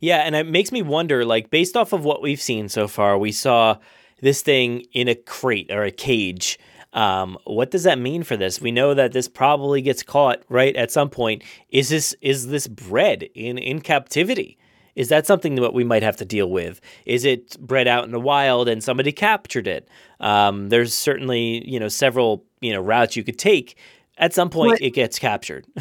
Yeah, 0.00 0.18
and 0.18 0.34
it 0.34 0.46
makes 0.46 0.70
me 0.70 0.80
wonder, 0.80 1.24
like, 1.24 1.50
based 1.50 1.76
off 1.76 1.92
of 1.92 2.04
what 2.04 2.22
we've 2.22 2.40
seen 2.40 2.68
so 2.68 2.86
far, 2.86 3.18
we 3.18 3.32
saw 3.32 3.78
this 4.22 4.42
thing 4.42 4.86
in 4.92 5.08
a 5.08 5.14
crate 5.14 5.70
or 5.72 5.82
a 5.82 5.90
cage. 5.90 6.58
Um, 6.92 7.36
what 7.44 7.70
does 7.70 7.82
that 7.82 7.98
mean 7.98 8.22
for 8.22 8.36
this? 8.36 8.60
We 8.60 8.72
know 8.72 8.94
that 8.94 9.12
this 9.12 9.28
probably 9.28 9.82
gets 9.82 10.02
caught 10.02 10.42
right 10.48 10.74
at 10.74 10.90
some 10.90 11.10
point. 11.10 11.42
Is 11.70 11.88
this 11.90 12.14
is 12.20 12.48
this 12.48 12.66
bred 12.66 13.24
in 13.34 13.58
in 13.58 13.80
captivity? 13.80 14.58
Is 14.94 15.10
that 15.10 15.26
something 15.26 15.54
that 15.56 15.74
we 15.74 15.84
might 15.84 16.02
have 16.02 16.16
to 16.16 16.24
deal 16.24 16.50
with? 16.50 16.80
Is 17.06 17.24
it 17.24 17.58
bred 17.60 17.86
out 17.86 18.04
in 18.04 18.10
the 18.10 18.18
wild 18.18 18.68
and 18.68 18.82
somebody 18.82 19.12
captured 19.12 19.68
it? 19.68 19.88
Um, 20.18 20.70
there's 20.70 20.92
certainly 20.94 21.68
you 21.68 21.78
know 21.78 21.88
several 21.88 22.44
you 22.60 22.72
know 22.72 22.80
routes 22.80 23.16
you 23.16 23.24
could 23.24 23.38
take. 23.38 23.76
At 24.16 24.34
some 24.34 24.50
point, 24.50 24.72
But- 24.72 24.82
it 24.82 24.90
gets 24.94 25.18
captured. 25.18 25.66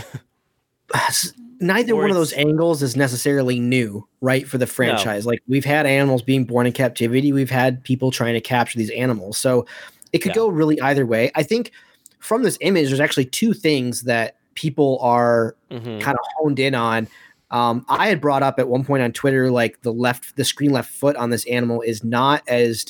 neither 1.60 1.94
Or 1.94 2.02
one 2.02 2.10
of 2.10 2.16
those 2.16 2.34
angles 2.34 2.84
is 2.84 2.96
necessarily 2.96 3.60
new, 3.60 4.08
right? 4.22 4.48
For 4.48 4.58
the 4.58 4.68
franchise, 4.68 5.26
like 5.26 5.40
we've 5.48 5.66
had 5.66 5.86
animals 5.86 6.22
being 6.22 6.46
born 6.46 6.68
in 6.68 6.74
captivity, 6.74 7.34
we've 7.34 7.50
had 7.50 7.84
people 7.84 8.12
trying 8.12 8.36
to 8.36 8.42
capture 8.42 8.78
these 8.78 8.92
animals, 8.92 9.38
so 9.38 9.66
it 10.14 10.20
could 10.20 10.30
Yeah. 10.30 10.36
go 10.36 10.48
really 10.50 10.80
either 10.82 11.06
way. 11.06 11.32
I 11.36 11.44
think 11.44 11.72
from 12.20 12.44
this 12.44 12.58
image, 12.62 12.88
there's 12.88 13.00
actually 13.00 13.26
two 13.26 13.54
things 13.54 14.04
that 14.04 14.36
people 14.56 14.98
are 15.02 15.56
Mhm. 15.72 16.02
kind 16.02 16.18
of 16.18 16.26
honed 16.38 16.60
in 16.60 16.74
on. 16.76 17.08
Um, 17.52 17.86
I 17.88 18.08
had 18.08 18.20
brought 18.20 18.44
up 18.44 18.60
at 18.60 18.68
one 18.68 18.84
point 18.84 19.04
on 19.04 19.12
Twitter, 19.14 19.50
like 19.52 19.82
the 19.82 19.94
left, 19.94 20.36
the 20.36 20.44
screen 20.44 20.72
left 20.72 20.90
foot 20.92 21.16
on 21.16 21.30
this 21.30 21.46
animal 21.46 21.82
is 21.82 22.04
not 22.04 22.44
as 22.48 22.86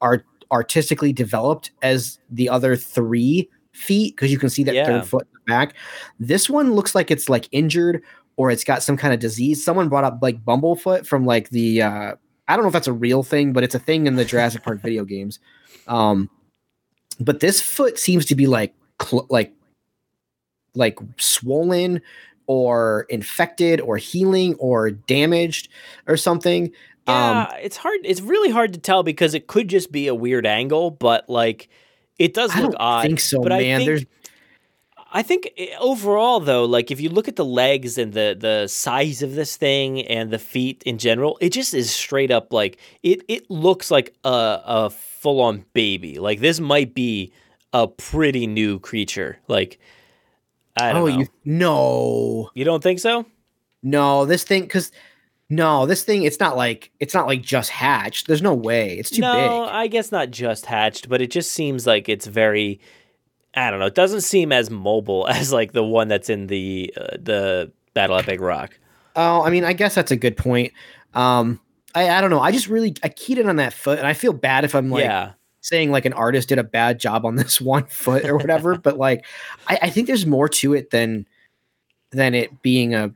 art 0.00 0.24
artistically 0.52 1.12
developed 1.12 1.72
as 1.82 2.18
the 2.30 2.48
other 2.48 2.76
three 2.76 3.48
feet 3.72 4.14
because 4.16 4.30
you 4.32 4.38
can 4.38 4.48
see 4.48 4.62
that 4.64 4.74
Yeah. 4.74 4.86
third 4.86 5.06
foot 5.06 5.22
in 5.22 5.28
the 5.34 5.50
back. 5.52 5.74
This 6.20 6.48
one 6.48 6.72
looks 6.74 6.94
like 6.94 7.10
it's 7.10 7.28
like 7.28 7.48
injured 7.52 8.02
or 8.36 8.50
it's 8.50 8.64
got 8.64 8.82
some 8.82 8.96
kind 8.96 9.12
of 9.12 9.20
disease. 9.20 9.64
Someone 9.64 9.88
brought 9.88 10.04
up 10.04 10.18
like 10.22 10.44
Bumblefoot 10.44 11.06
from 11.06 11.24
like 11.26 11.50
the 11.50 11.82
uh, 11.82 12.14
I 12.46 12.54
don't 12.56 12.62
know 12.62 12.68
if 12.68 12.72
that's 12.72 12.86
a 12.88 12.92
real 12.92 13.22
thing, 13.22 13.52
but 13.52 13.62
it's 13.64 13.74
a 13.74 13.78
thing 13.78 14.06
in 14.06 14.16
the 14.16 14.24
Jurassic 14.24 14.62
Park 14.62 14.80
video 14.80 15.04
games. 15.04 15.38
Um, 15.86 16.30
but 17.20 17.40
this 17.40 17.60
foot 17.60 17.98
seems 17.98 18.24
to 18.26 18.34
be 18.34 18.46
like 18.46 18.74
cl- 19.02 19.26
like 19.30 19.52
like 20.74 20.98
swollen 21.18 22.00
or 22.46 23.06
infected 23.08 23.80
or 23.80 23.96
healing 23.96 24.54
or 24.54 24.90
damaged 24.90 25.68
or 26.06 26.16
something. 26.16 26.72
Yeah, 27.06 27.48
Um, 27.50 27.58
it's 27.62 27.76
hard. 27.76 28.00
It's 28.04 28.20
really 28.20 28.50
hard 28.50 28.72
to 28.74 28.78
tell 28.80 29.02
because 29.02 29.34
it 29.34 29.46
could 29.46 29.68
just 29.68 29.90
be 29.92 30.08
a 30.08 30.14
weird 30.14 30.46
angle, 30.46 30.90
but 30.90 31.28
like 31.28 31.68
it 32.18 32.34
does 32.34 32.50
I 32.54 32.60
look 32.60 32.72
don't 32.72 32.80
odd. 32.80 33.02
think 33.06 33.20
so, 33.20 33.40
but 33.40 33.52
I 33.52 33.60
man. 33.60 33.78
think- 33.80 33.86
There's 33.86 34.04
I 35.10 35.22
think 35.22 35.50
eh, 35.56 35.74
overall, 35.80 36.40
though, 36.40 36.64
like 36.64 36.90
if 36.90 37.00
you 37.00 37.08
look 37.08 37.28
at 37.28 37.36
the 37.36 37.44
legs 37.44 37.98
and 37.98 38.12
the 38.12 38.36
the 38.38 38.66
size 38.68 39.22
of 39.22 39.34
this 39.34 39.56
thing 39.56 40.02
and 40.02 40.30
the 40.30 40.38
feet 40.38 40.82
in 40.84 40.98
general, 40.98 41.38
it 41.40 41.50
just 41.50 41.74
is 41.74 41.90
straight 41.90 42.30
up 42.30 42.52
like 42.52 42.78
it. 43.02 43.22
It 43.28 43.50
looks 43.50 43.90
like 43.90 44.14
a 44.24 44.60
a 44.64 44.90
full 44.90 45.40
on 45.40 45.64
baby. 45.72 46.18
Like 46.18 46.40
this 46.40 46.60
might 46.60 46.94
be 46.94 47.32
a 47.72 47.86
pretty 47.88 48.46
new 48.46 48.78
creature. 48.78 49.38
Like 49.48 49.78
I 50.76 50.92
don't 50.92 51.02
oh, 51.02 51.06
know. 51.06 51.18
you 51.18 51.26
no, 51.44 52.50
you 52.54 52.64
don't 52.64 52.82
think 52.82 53.00
so? 53.00 53.26
no, 53.82 54.24
this 54.24 54.44
thing 54.44 54.62
because 54.62 54.92
no, 55.50 55.86
this 55.86 56.02
thing 56.02 56.24
it's 56.24 56.40
not 56.40 56.56
like 56.56 56.90
it's 57.00 57.14
not 57.14 57.26
like 57.26 57.42
just 57.42 57.70
hatched. 57.70 58.26
There's 58.26 58.42
no 58.42 58.54
way. 58.54 58.98
It's 58.98 59.10
too 59.10 59.22
no, 59.22 59.32
big. 59.32 59.74
I 59.74 59.86
guess 59.86 60.12
not 60.12 60.30
just 60.30 60.66
hatched, 60.66 61.08
but 61.08 61.22
it 61.22 61.30
just 61.30 61.52
seems 61.52 61.86
like 61.86 62.08
it's 62.08 62.26
very. 62.26 62.80
I 63.66 63.70
don't 63.70 63.80
know. 63.80 63.86
It 63.86 63.94
doesn't 63.94 64.22
seem 64.22 64.52
as 64.52 64.70
mobile 64.70 65.26
as 65.30 65.52
like 65.52 65.72
the 65.72 65.84
one 65.84 66.08
that's 66.08 66.30
in 66.30 66.46
the 66.46 66.92
uh, 66.96 67.16
the 67.20 67.72
Battle 67.94 68.16
at 68.16 68.26
Big 68.26 68.40
Rock. 68.40 68.78
Oh, 69.16 69.42
I 69.42 69.50
mean, 69.50 69.64
I 69.64 69.72
guess 69.72 69.94
that's 69.94 70.12
a 70.12 70.16
good 70.16 70.36
point. 70.36 70.72
Um, 71.14 71.60
I, 71.94 72.08
I 72.08 72.20
don't 72.20 72.30
know. 72.30 72.40
I 72.40 72.52
just 72.52 72.68
really 72.68 72.94
I 73.02 73.08
keyed 73.08 73.38
in 73.38 73.48
on 73.48 73.56
that 73.56 73.72
foot, 73.72 73.98
and 73.98 74.06
I 74.06 74.14
feel 74.14 74.32
bad 74.32 74.64
if 74.64 74.74
I'm 74.74 74.90
like 74.90 75.04
yeah, 75.04 75.32
saying 75.60 75.90
like 75.90 76.04
an 76.04 76.12
artist 76.12 76.48
did 76.48 76.58
a 76.58 76.64
bad 76.64 77.00
job 77.00 77.24
on 77.24 77.36
this 77.36 77.60
one 77.60 77.86
foot 77.86 78.24
or 78.24 78.36
whatever. 78.36 78.78
but 78.78 78.98
like, 78.98 79.26
I, 79.66 79.78
I 79.82 79.90
think 79.90 80.06
there's 80.06 80.26
more 80.26 80.48
to 80.48 80.74
it 80.74 80.90
than 80.90 81.26
than 82.12 82.34
it 82.34 82.62
being 82.62 82.94
a. 82.94 83.12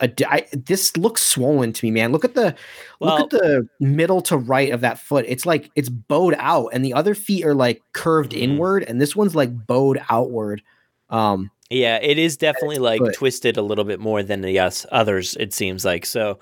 a 0.00 0.10
I, 0.30 0.46
this 0.52 0.96
looks 0.96 1.22
swollen 1.22 1.72
to 1.72 1.86
me, 1.86 1.90
man. 1.90 2.12
Look 2.12 2.24
at 2.24 2.34
the 2.34 2.54
Well- 3.00 3.18
look 3.18 3.34
at 3.34 3.40
the 3.40 3.68
middle 3.80 4.20
to 4.22 4.36
right 4.36 4.70
of 4.72 4.80
that 4.82 4.98
foot. 4.98 5.24
It's 5.28 5.46
like 5.46 5.70
it's 5.74 5.88
bowed 5.88 6.34
out, 6.38 6.68
and 6.72 6.84
the 6.84 6.94
other 6.94 7.14
feet 7.14 7.44
are 7.44 7.54
like 7.54 7.82
curved 7.92 8.32
Mhm. 8.32 8.42
inward, 8.42 8.84
and 8.88 9.00
this 9.00 9.14
one's 9.16 9.34
like 9.34 9.66
bowed 9.66 10.00
outward. 10.10 10.62
Um, 11.10 11.50
yeah. 11.70 11.98
It 12.02 12.18
is 12.18 12.36
definitely 12.36 12.78
like 12.78 13.00
foot. 13.00 13.14
twisted 13.14 13.56
a 13.56 13.62
little 13.62 13.84
bit 13.84 14.00
more 14.00 14.22
than 14.22 14.40
the 14.40 14.58
us 14.58 14.86
others. 14.92 15.36
It 15.38 15.52
seems 15.52 15.84
like 15.84 16.06
so. 16.06 16.38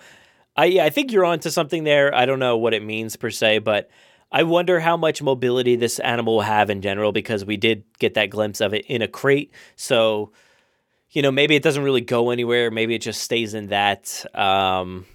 I 0.56 0.66
yeah, 0.66 0.84
I 0.84 0.90
think 0.90 1.10
you're 1.12 1.24
onto 1.24 1.50
something 1.50 1.84
there. 1.84 2.14
I 2.14 2.26
don't 2.26 2.38
know 2.38 2.56
what 2.56 2.74
it 2.74 2.82
means 2.84 3.16
per 3.16 3.30
se, 3.30 3.58
but 3.58 3.90
I 4.32 4.42
wonder 4.42 4.80
how 4.80 4.96
much 4.96 5.22
mobility 5.22 5.76
this 5.76 5.98
animal 6.00 6.34
will 6.36 6.42
have 6.42 6.68
in 6.70 6.80
general 6.82 7.12
because 7.12 7.44
we 7.44 7.56
did 7.56 7.84
get 7.98 8.14
that 8.14 8.30
glimpse 8.30 8.60
of 8.60 8.72
it 8.74 8.84
in 8.86 9.00
a 9.02 9.08
crate. 9.08 9.52
So, 9.76 10.32
you 11.14 11.22
know, 11.22 11.30
maybe 11.30 11.54
it 11.54 11.62
doesn't 11.62 11.82
really 11.82 12.00
go 12.00 12.30
anywhere. 12.30 12.70
Maybe 12.70 12.94
it 12.94 13.00
just 13.00 13.22
stays 13.22 13.54
in 13.54 13.68
that. 13.68 14.26
Um, 14.34 15.06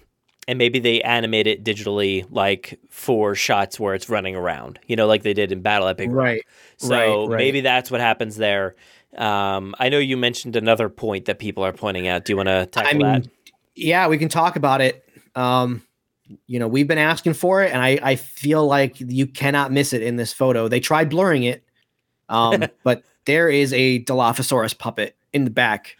and 0.48 0.58
maybe 0.58 0.80
they 0.80 1.02
animate 1.02 1.46
it 1.46 1.62
digitally, 1.62 2.26
like 2.30 2.80
for 2.88 3.34
shots 3.34 3.78
where 3.78 3.94
it's 3.94 4.08
running 4.08 4.34
around, 4.34 4.80
you 4.86 4.96
know, 4.96 5.06
like 5.06 5.22
they 5.22 5.34
did 5.34 5.52
in 5.52 5.60
Battle 5.60 5.86
at 5.86 5.98
Big 5.98 6.10
Rock. 6.10 6.24
right. 6.24 6.42
So 6.78 6.88
right, 6.88 7.28
right. 7.28 7.38
maybe 7.38 7.60
that's 7.60 7.90
what 7.90 8.00
happens 8.00 8.36
there. 8.36 8.74
Um, 9.16 9.74
I 9.78 9.90
know 9.90 9.98
you 9.98 10.16
mentioned 10.16 10.56
another 10.56 10.88
point 10.88 11.26
that 11.26 11.38
people 11.38 11.64
are 11.64 11.72
pointing 11.72 12.08
out. 12.08 12.24
Do 12.24 12.32
you 12.32 12.36
want 12.38 12.48
to 12.48 12.66
tackle 12.66 12.88
I 12.88 13.12
mean, 13.12 13.22
that? 13.22 13.28
yeah, 13.76 14.08
we 14.08 14.16
can 14.16 14.30
talk 14.30 14.56
about 14.56 14.80
it. 14.80 15.04
Um, 15.34 15.82
you 16.46 16.58
know, 16.58 16.68
we've 16.68 16.88
been 16.88 16.98
asking 16.98 17.34
for 17.34 17.62
it, 17.62 17.72
and 17.72 17.82
I, 17.82 17.98
I 18.02 18.16
feel 18.16 18.66
like 18.66 19.00
you 19.00 19.26
cannot 19.26 19.72
miss 19.72 19.92
it 19.92 20.02
in 20.02 20.16
this 20.16 20.32
photo. 20.32 20.68
They 20.68 20.80
tried 20.80 21.10
blurring 21.10 21.42
it, 21.42 21.64
um, 22.28 22.64
but 22.84 23.02
there 23.26 23.50
is 23.50 23.72
a 23.72 24.02
Dilophosaurus 24.04 24.78
puppet 24.78 25.16
in 25.32 25.44
the 25.44 25.50
back 25.50 25.96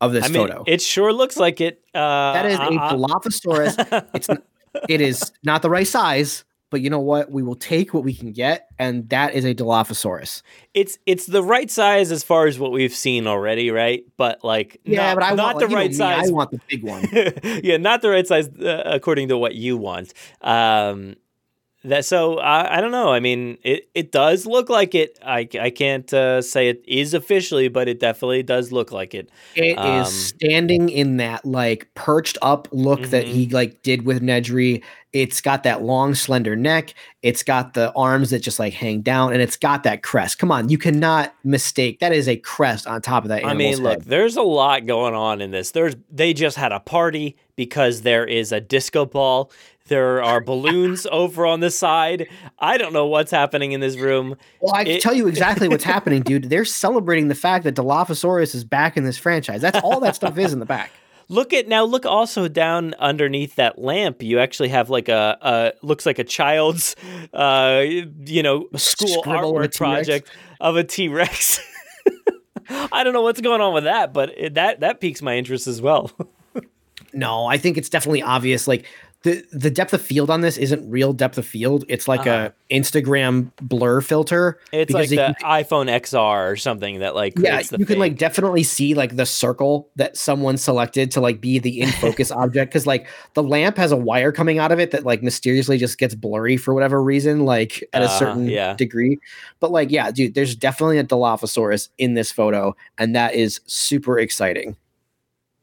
of 0.00 0.12
this 0.12 0.24
I 0.24 0.28
mean, 0.28 0.46
photo. 0.48 0.64
it 0.66 0.80
sure 0.80 1.12
looks 1.12 1.36
like 1.36 1.60
it. 1.60 1.82
Uh, 1.94 2.32
That 2.32 2.46
is 2.46 2.58
a 2.58 2.62
Dilophosaurus. 2.62 4.06
it's 4.14 4.28
n- 4.30 4.42
it 4.88 5.00
is 5.00 5.32
not 5.42 5.62
the 5.62 5.70
right 5.70 5.86
size, 5.86 6.44
but 6.70 6.80
you 6.82 6.90
know 6.90 7.00
what? 7.00 7.32
We 7.32 7.42
will 7.42 7.56
take 7.56 7.94
what 7.94 8.04
we 8.04 8.14
can 8.14 8.30
get, 8.32 8.68
and 8.78 9.08
that 9.08 9.34
is 9.34 9.44
a 9.44 9.54
Dilophosaurus. 9.54 10.42
it's 10.74 10.98
it's 11.06 11.26
the 11.26 11.42
right 11.42 11.70
size 11.70 12.12
as 12.12 12.22
far 12.22 12.46
as 12.46 12.58
what 12.58 12.70
we've 12.70 12.94
seen 12.94 13.26
already, 13.26 13.70
right? 13.70 14.04
But 14.16 14.44
like, 14.44 14.78
Yeah, 14.84 15.14
not, 15.14 15.14
but 15.16 15.24
I 15.24 15.34
not 15.34 15.44
want 15.54 15.58
the 15.60 15.68
know 15.68 15.74
right 15.74 15.90
me, 15.90 15.96
size. 15.96 16.28
I 16.28 16.32
want 16.32 16.50
the 16.52 16.60
big 16.68 16.84
one. 16.84 17.08
yeah, 17.64 17.78
not 17.78 18.02
the 18.02 18.10
right 18.10 18.26
size 18.26 18.48
uh, 18.48 18.82
according 18.86 19.28
to 19.28 19.38
what 19.38 19.54
you 19.56 19.76
want. 19.76 20.12
Um, 20.42 21.16
that 21.84 22.04
so 22.04 22.38
I, 22.38 22.78
I 22.78 22.80
don't 22.80 22.90
know. 22.90 23.12
I 23.12 23.20
mean, 23.20 23.56
it, 23.62 23.88
it 23.94 24.10
does 24.12 24.46
look 24.46 24.68
like 24.68 24.94
it. 24.94 25.18
I, 25.24 25.48
I 25.60 25.70
can't 25.70 26.12
uh, 26.12 26.42
say 26.42 26.68
it 26.68 26.82
is 26.86 27.14
officially, 27.14 27.68
but 27.68 27.88
it 27.88 28.00
definitely 28.00 28.42
does 28.42 28.72
look 28.72 28.90
like 28.92 29.14
it. 29.14 29.30
It 29.54 29.78
is 29.78 29.78
Um, 29.78 30.04
standing 30.06 30.88
in 30.88 31.18
that 31.18 31.44
like 31.44 31.88
perched 31.94 32.36
up 32.42 32.68
look 32.72 33.02
that 33.10 33.26
Mhm. 33.26 33.32
he 33.32 33.48
like 33.48 33.82
did 33.82 34.04
with 34.04 34.22
Nedry. 34.22 34.82
It's 35.12 35.40
got 35.40 35.62
that 35.62 35.82
long, 35.82 36.14
slender 36.14 36.54
neck. 36.54 36.92
It's 37.22 37.42
got 37.42 37.72
the 37.72 37.90
arms 37.94 38.28
that 38.30 38.40
just 38.40 38.58
like 38.58 38.74
hang 38.74 39.00
down, 39.00 39.32
and 39.32 39.40
it's 39.40 39.56
got 39.56 39.84
that 39.84 40.02
crest. 40.02 40.38
Come 40.38 40.52
on, 40.52 40.68
you 40.68 40.76
cannot 40.76 41.32
mistake 41.44 42.00
that 42.00 42.12
is 42.12 42.28
a 42.28 42.36
crest 42.36 42.86
on 42.86 43.00
top 43.00 43.24
of 43.24 43.28
that. 43.30 43.44
I 43.46 43.54
mean, 43.54 43.82
look, 43.82 44.00
head. 44.00 44.04
there's 44.04 44.36
a 44.36 44.42
lot 44.42 44.84
going 44.84 45.14
on 45.14 45.40
in 45.40 45.50
this. 45.50 45.70
There's 45.70 45.94
they 46.10 46.34
just 46.34 46.56
had 46.58 46.72
a 46.72 46.80
party 46.80 47.36
because 47.56 48.02
there 48.02 48.26
is 48.26 48.52
a 48.52 48.60
disco 48.60 49.06
ball. 49.06 49.50
There 49.88 50.22
are 50.22 50.40
balloons 50.40 51.06
over 51.10 51.44
on 51.46 51.60
the 51.60 51.70
side. 51.70 52.28
I 52.58 52.78
don't 52.78 52.92
know 52.92 53.06
what's 53.06 53.30
happening 53.30 53.72
in 53.72 53.80
this 53.80 53.96
room. 53.96 54.36
Well, 54.60 54.74
I 54.74 54.84
can 54.84 54.94
it- 54.94 55.02
tell 55.02 55.14
you 55.14 55.26
exactly 55.26 55.68
what's 55.68 55.84
happening, 55.96 56.22
dude. 56.22 56.44
They're 56.50 56.64
celebrating 56.64 57.28
the 57.28 57.34
fact 57.34 57.64
that 57.64 57.74
Dilophosaurus 57.74 58.54
is 58.54 58.64
back 58.64 58.96
in 58.96 59.04
this 59.04 59.18
franchise. 59.18 59.60
That's 59.60 59.80
all 59.82 60.00
that 60.00 60.14
stuff 60.14 60.38
is 60.38 60.52
in 60.52 60.60
the 60.60 60.66
back. 60.66 60.92
Look 61.30 61.52
at 61.52 61.68
now. 61.68 61.84
Look 61.84 62.06
also 62.06 62.48
down 62.48 62.94
underneath 62.98 63.56
that 63.56 63.78
lamp. 63.78 64.22
You 64.22 64.38
actually 64.38 64.70
have 64.70 64.88
like 64.88 65.10
a, 65.10 65.36
a 65.42 65.86
looks 65.86 66.06
like 66.06 66.18
a 66.18 66.24
child's, 66.24 66.96
uh, 67.34 67.84
you 67.86 68.42
know, 68.42 68.68
school 68.76 69.20
Scribble 69.22 69.52
artwork 69.52 69.72
T-Rex. 69.72 69.76
project 69.76 70.30
of 70.58 70.76
a 70.76 70.84
T 70.84 71.08
Rex. 71.08 71.60
I 72.70 73.04
don't 73.04 73.12
know 73.12 73.20
what's 73.20 73.42
going 73.42 73.60
on 73.60 73.74
with 73.74 73.84
that, 73.84 74.14
but 74.14 74.32
it, 74.38 74.54
that 74.54 74.80
that 74.80 75.02
piques 75.02 75.20
my 75.20 75.36
interest 75.36 75.66
as 75.66 75.82
well. 75.82 76.10
No, 77.12 77.46
I 77.46 77.56
think 77.58 77.76
it's 77.78 77.88
definitely 77.88 78.22
obvious. 78.22 78.66
Like 78.68 78.86
the 79.24 79.44
the 79.52 79.68
depth 79.70 79.92
of 79.92 80.00
field 80.00 80.30
on 80.30 80.42
this 80.42 80.56
isn't 80.56 80.88
real 80.88 81.12
depth 81.12 81.38
of 81.38 81.46
field. 81.46 81.84
It's 81.88 82.06
like 82.06 82.20
Uh-huh. 82.20 82.50
a 82.70 82.74
Instagram 82.74 83.50
blur 83.60 84.00
filter. 84.00 84.60
It's 84.72 84.92
like 84.92 85.08
the 85.08 85.30
it- 85.30 85.36
iPhone 85.42 85.90
XR 85.90 86.52
or 86.52 86.54
something 86.56 87.00
that 87.00 87.16
like 87.16 87.36
yeah, 87.36 87.54
creates 87.54 87.70
the 87.70 87.78
you 87.78 87.84
can 87.86 87.98
like 87.98 88.16
definitely 88.16 88.62
see 88.62 88.94
like 88.94 89.16
the 89.16 89.26
circle 89.26 89.88
that 89.96 90.16
someone 90.16 90.56
selected 90.56 91.10
to 91.12 91.20
like 91.20 91.40
be 91.40 91.58
the 91.58 91.80
in 91.80 91.88
focus 92.00 92.30
object 92.30 92.70
because 92.72 92.86
like 92.86 93.08
the 93.34 93.42
lamp 93.42 93.76
has 93.76 93.90
a 93.90 93.96
wire 93.96 94.30
coming 94.30 94.60
out 94.60 94.70
of 94.70 94.78
it 94.78 94.92
that 94.92 95.04
like 95.04 95.20
mysteriously 95.20 95.78
just 95.78 95.98
gets 95.98 96.14
blurry 96.14 96.56
for 96.56 96.72
whatever 96.72 97.02
reason, 97.02 97.44
like 97.44 97.82
at 97.92 98.02
a 98.02 98.04
Uh-huh, 98.04 98.18
certain 98.20 98.46
yeah. 98.48 98.74
degree. 98.74 99.18
But 99.58 99.72
like, 99.72 99.90
yeah, 99.90 100.12
dude, 100.12 100.34
there's 100.34 100.54
definitely 100.54 100.98
a 100.98 101.04
Dilophosaurus 101.04 101.88
in 101.98 102.14
this 102.14 102.30
photo, 102.30 102.76
and 102.98 103.16
that 103.16 103.34
is 103.34 103.60
super 103.66 104.16
exciting. 104.20 104.76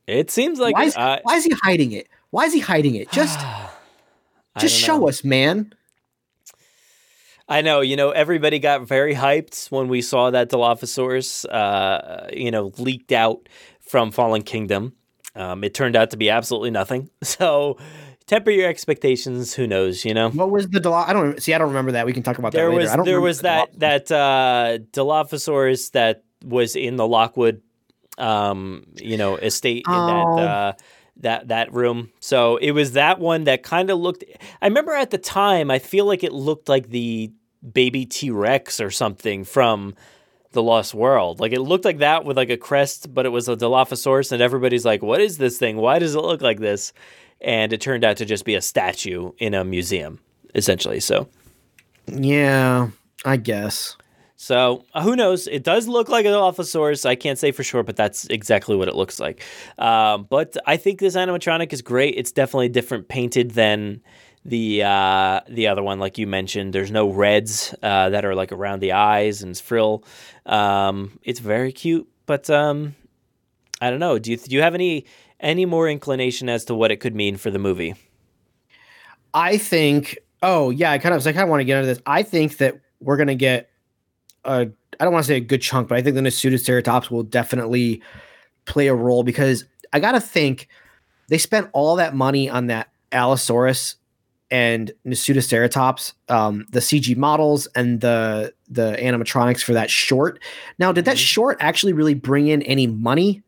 It 0.07 0.29
seems 0.29 0.59
like 0.59 0.75
why, 0.75 0.83
is, 0.83 0.95
uh, 0.97 1.19
why 1.23 1.35
is 1.37 1.45
he 1.45 1.55
hiding 1.63 1.91
it? 1.93 2.07
Why 2.35 2.43
is 2.43 2.53
he 2.53 2.59
hiding 2.59 2.95
it? 2.95 3.09
Just 3.11 3.39
just 4.59 4.75
show 4.75 5.07
us, 5.07 5.23
man. 5.23 5.73
I 7.47 7.61
know, 7.61 7.79
you 7.79 7.95
know, 7.95 8.09
everybody 8.09 8.59
got 8.59 8.85
very 8.87 9.15
hyped 9.15 9.71
when 9.71 9.87
we 9.87 10.01
saw 10.01 10.31
that 10.31 10.49
Dilophosaurus, 10.49 11.45
uh, 11.49 12.27
you 12.33 12.51
know, 12.51 12.73
leaked 12.77 13.13
out 13.13 13.47
from 13.79 14.11
Fallen 14.11 14.41
Kingdom. 14.41 14.93
Um, 15.33 15.63
it 15.63 15.73
turned 15.73 15.95
out 15.95 16.09
to 16.11 16.17
be 16.17 16.29
absolutely 16.29 16.71
nothing. 16.71 17.09
So 17.23 17.77
temper 18.27 18.51
your 18.51 18.67
expectations. 18.67 19.53
Who 19.53 19.65
knows? 19.65 20.03
You 20.03 20.13
know. 20.13 20.29
What 20.31 20.51
was 20.51 20.67
the 20.67 20.81
Diloph? 20.81 21.07
I 21.07 21.13
don't 21.13 21.41
see. 21.41 21.53
I 21.53 21.57
don't 21.57 21.69
remember 21.69 21.93
that. 21.93 22.05
We 22.05 22.11
can 22.11 22.23
talk 22.23 22.37
about 22.37 22.51
there 22.51 22.65
that 22.65 22.69
later. 22.71 22.81
was 22.81 22.91
I 22.91 22.95
don't 22.97 23.05
there 23.05 23.21
was 23.21 23.41
that 23.41 23.71
Diloph- 23.79 23.79
that 23.79 24.11
uh 24.11 24.77
Dilophosaurus 24.91 25.91
that 25.91 26.23
was 26.43 26.75
in 26.75 26.97
the 26.97 27.07
Lockwood 27.07 27.61
um 28.17 28.87
you 28.97 29.15
know 29.17 29.37
estate 29.37 29.83
in 29.87 29.93
Oh. 29.93 30.35
that 30.37 30.41
uh 30.49 30.73
that 31.17 31.47
that 31.47 31.73
room. 31.73 32.11
So 32.19 32.57
it 32.57 32.71
was 32.71 32.93
that 32.93 33.19
one 33.19 33.45
that 33.45 33.63
kind 33.63 33.89
of 33.89 33.99
looked 33.99 34.23
i 34.61 34.65
remember 34.67 34.93
at 34.93 35.11
the 35.11 35.17
time 35.17 35.71
i 35.71 35.79
feel 35.79 36.05
like 36.05 36.23
it 36.23 36.33
looked 36.33 36.69
like 36.69 36.89
the 36.89 37.31
baby 37.73 38.05
t-rex 38.05 38.79
or 38.79 38.91
something 38.91 39.43
from 39.43 39.95
the 40.51 40.63
lost 40.63 40.93
world. 40.93 41.39
Like 41.39 41.51
it 41.51 41.61
looked 41.61 41.83
like 41.83 41.97
that 41.97 42.23
with 42.25 42.37
like 42.37 42.49
a 42.49 42.57
crest 42.57 43.13
but 43.13 43.25
it 43.25 43.29
was 43.29 43.49
a 43.49 43.55
dilophosaurus 43.55 44.31
and 44.31 44.41
everybody's 44.41 44.85
like 44.85 45.01
what 45.01 45.21
is 45.21 45.37
this 45.37 45.57
thing? 45.57 45.77
Why 45.77 45.99
does 45.99 46.15
it 46.15 46.21
look 46.21 46.41
like 46.41 46.59
this? 46.59 46.93
And 47.41 47.73
it 47.73 47.81
turned 47.81 48.03
out 48.03 48.17
to 48.17 48.25
just 48.25 48.45
be 48.45 48.55
a 48.55 48.61
statue 48.61 49.31
in 49.37 49.53
a 49.53 49.63
museum 49.63 50.19
essentially 50.53 50.99
so. 50.99 51.27
Yeah, 52.07 52.89
I 53.23 53.37
guess. 53.37 53.97
So 54.45 54.85
uh, 54.93 55.01
who 55.01 55.15
knows? 55.15 55.47
It 55.47 55.63
does 55.63 55.87
look 55.87 56.07
like 56.07 56.23
an 56.27 56.31
Dilophosaurus. 56.31 57.03
I 57.03 57.15
can't 57.15 57.39
say 57.39 57.51
for 57.51 57.63
sure, 57.63 57.81
but 57.81 57.95
that's 57.95 58.25
exactly 58.27 58.75
what 58.75 58.87
it 58.87 58.93
looks 58.93 59.19
like. 59.19 59.41
Um, 59.79 60.27
but 60.29 60.55
I 60.67 60.77
think 60.77 60.99
this 60.99 61.15
animatronic 61.15 61.73
is 61.73 61.81
great. 61.81 62.13
It's 62.15 62.31
definitely 62.31 62.69
different 62.69 63.07
painted 63.07 63.51
than 63.51 64.03
the 64.45 64.83
uh, 64.83 65.39
the 65.49 65.65
other 65.65 65.81
one, 65.81 65.97
like 65.97 66.19
you 66.19 66.27
mentioned. 66.27 66.73
There's 66.73 66.91
no 66.91 67.09
reds 67.09 67.73
uh, 67.81 68.09
that 68.09 68.23
are 68.23 68.35
like 68.35 68.51
around 68.51 68.81
the 68.81 68.91
eyes 68.91 69.41
and 69.41 69.57
frill. 69.57 70.03
Um, 70.45 71.19
it's 71.23 71.39
very 71.39 71.71
cute, 71.71 72.07
but 72.27 72.47
um, 72.47 72.93
I 73.81 73.89
don't 73.89 73.99
know. 73.99 74.19
Do 74.19 74.29
you 74.29 74.37
do 74.37 74.55
you 74.55 74.61
have 74.61 74.75
any 74.75 75.07
any 75.39 75.65
more 75.65 75.89
inclination 75.89 76.49
as 76.49 76.65
to 76.65 76.75
what 76.75 76.91
it 76.91 76.97
could 76.97 77.15
mean 77.15 77.37
for 77.37 77.49
the 77.49 77.57
movie? 77.57 77.95
I 79.33 79.57
think. 79.57 80.19
Oh 80.43 80.69
yeah, 80.69 80.91
I 80.91 80.99
kind 80.99 81.15
of. 81.15 81.25
I 81.25 81.31
kind 81.31 81.45
of 81.45 81.49
want 81.49 81.61
to 81.61 81.65
get 81.65 81.77
into 81.79 81.87
this. 81.87 82.01
I 82.05 82.21
think 82.21 82.57
that 82.57 82.79
we're 82.99 83.17
gonna 83.17 83.33
get 83.33 83.71
a. 84.45 84.67
I 84.99 85.03
don't 85.03 85.11
want 85.13 85.25
to 85.25 85.27
say 85.27 85.35
a 85.37 85.41
good 85.41 85.61
chunk, 85.61 85.89
but 85.89 85.97
I 85.97 86.01
think 86.01 86.15
the 86.15 86.21
Nasutoceratops 86.21 87.11
will 87.11 87.23
definitely 87.23 88.01
play 88.65 88.87
a 88.87 88.95
role 88.95 89.23
because 89.23 89.65
I 89.91 89.99
gotta 89.99 90.21
think 90.21 90.67
they 91.27 91.37
spent 91.37 91.69
all 91.73 91.97
that 91.97 92.15
money 92.15 92.49
on 92.49 92.67
that 92.67 92.89
Allosaurus 93.11 93.95
and 94.51 94.91
Nasutoceratops, 95.05 96.13
um, 96.29 96.65
the 96.69 96.79
CG 96.79 97.15
models 97.17 97.67
and 97.75 97.99
the 97.99 98.53
the 98.69 98.95
animatronics 98.99 99.61
for 99.61 99.73
that 99.73 99.89
short. 99.89 100.41
Now, 100.79 100.91
did 100.91 101.05
that 101.05 101.17
Mhm. 101.17 101.25
short 101.27 101.57
actually 101.59 101.93
really 101.93 102.13
bring 102.13 102.47
in 102.47 102.61
any 102.61 102.87
money? 102.87 103.41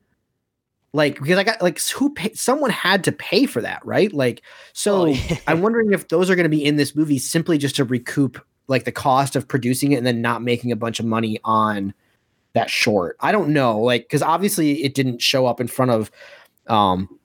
Like, 0.93 1.19
because 1.19 1.37
I 1.37 1.43
got 1.43 1.61
like 1.61 1.79
who 1.91 2.13
pay, 2.13 2.33
someone 2.33 2.71
had 2.71 3.03
to 3.05 3.11
pay 3.11 3.45
for 3.45 3.61
that, 3.61 3.85
right? 3.85 4.11
Like, 4.11 4.41
so 4.73 5.01
Oh, 5.01 5.05
yeah. 5.05 5.37
I'm 5.47 5.61
wondering 5.61 5.93
if 5.93 6.07
those 6.09 6.29
are 6.29 6.35
going 6.35 6.45
to 6.45 6.49
be 6.49 6.63
in 6.65 6.75
this 6.75 6.95
movie 6.95 7.19
simply 7.19 7.57
just 7.57 7.75
to 7.77 7.83
recoup 7.83 8.41
like 8.67 8.83
the 8.83 8.91
cost 8.91 9.35
of 9.35 9.47
producing 9.47 9.91
it 9.91 9.97
and 9.97 10.05
then 10.05 10.21
not 10.21 10.41
making 10.41 10.71
a 10.71 10.75
bunch 10.75 10.99
of 10.99 11.05
money 11.05 11.39
on 11.43 11.93
that 12.53 12.69
short. 12.69 13.17
I 13.19 13.31
don't 13.31 13.49
know, 13.49 13.79
like 13.79 14.03
because 14.03 14.21
obviously 14.21 14.83
it 14.83 14.93
didn't 14.93 15.21
show 15.21 15.45
up 15.45 15.59
in 15.59 15.67
front 15.67 15.91
of 15.91 16.11
um 16.67 17.17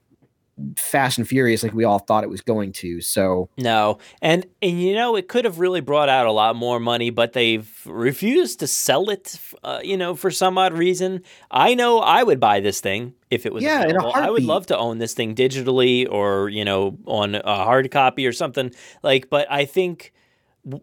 Fast 0.77 1.17
and 1.17 1.27
Furious 1.27 1.63
like 1.63 1.73
we 1.73 1.83
all 1.83 1.97
thought 1.97 2.23
it 2.23 2.29
was 2.29 2.41
going 2.41 2.71
to. 2.73 3.01
So 3.01 3.49
No, 3.57 3.97
and 4.21 4.45
and 4.61 4.79
you 4.79 4.93
know 4.93 5.15
it 5.15 5.27
could 5.27 5.45
have 5.45 5.59
really 5.59 5.81
brought 5.81 6.09
out 6.09 6.27
a 6.27 6.31
lot 6.31 6.55
more 6.55 6.79
money, 6.79 7.09
but 7.09 7.33
they've 7.33 7.69
refused 7.85 8.59
to 8.59 8.67
sell 8.67 9.09
it. 9.09 9.39
Uh, 9.63 9.79
you 9.83 9.97
know, 9.97 10.13
for 10.15 10.29
some 10.29 10.57
odd 10.57 10.73
reason. 10.73 11.23
I 11.49 11.73
know 11.73 11.99
I 11.99 12.21
would 12.21 12.39
buy 12.39 12.59
this 12.59 12.81
thing 12.81 13.15
if 13.31 13.47
it 13.47 13.53
was. 13.53 13.63
Yeah, 13.63 13.81
available. 13.81 14.11
I 14.13 14.29
would 14.29 14.43
love 14.43 14.67
to 14.67 14.77
own 14.77 14.99
this 14.99 15.15
thing 15.15 15.33
digitally 15.33 16.07
or 16.09 16.49
you 16.49 16.63
know 16.63 16.99
on 17.05 17.33
a 17.35 17.55
hard 17.55 17.89
copy 17.89 18.27
or 18.27 18.31
something 18.31 18.71
like. 19.01 19.31
But 19.31 19.51
I 19.51 19.65
think 19.65 20.13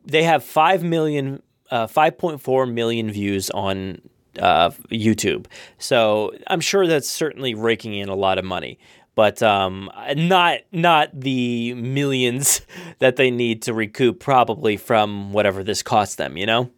they 0.05 0.23
have 0.23 0.45
five 0.45 0.83
million, 0.83 1.43
uh, 1.71 1.87
five 1.87 2.19
point 2.19 2.41
four 2.41 2.67
million 2.67 3.11
views 3.11 3.51
on 3.51 4.01
uh, 4.39 4.71
YouTube. 4.91 5.47
So 5.79 6.33
I'm 6.47 6.61
sure 6.61 6.87
that's 6.87 7.09
certainly 7.09 7.55
raking 7.55 7.95
in 7.95 8.09
a 8.09 8.15
lot 8.15 8.39
of 8.39 8.45
money, 8.45 8.79
but 9.15 9.43
um, 9.43 9.91
not 10.17 10.61
not 10.73 11.09
the 11.19 11.75
millions 11.75 12.61
that 12.99 13.17
they 13.17 13.31
need 13.31 13.63
to 13.63 13.75
recoup 13.75 14.21
probably 14.21 14.77
from 14.77 15.33
whatever 15.33 15.65
this 15.65 15.83
costs 15.83 16.17
them. 16.17 16.37
You 16.37 16.47
know? 16.47 16.71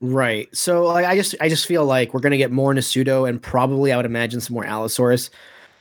right. 0.00 0.48
So 0.54 0.84
like 0.84 1.06
I 1.06 1.14
just 1.16 1.34
I 1.40 1.48
just 1.48 1.66
feel 1.66 1.84
like 1.84 2.12
we're 2.12 2.20
gonna 2.20 2.36
get 2.36 2.50
more 2.50 2.74
Nasudo 2.74 3.28
and 3.28 3.40
probably 3.40 3.92
I 3.92 3.96
would 3.96 4.06
imagine 4.06 4.40
some 4.40 4.54
more 4.54 4.64
Allosaurus. 4.64 5.30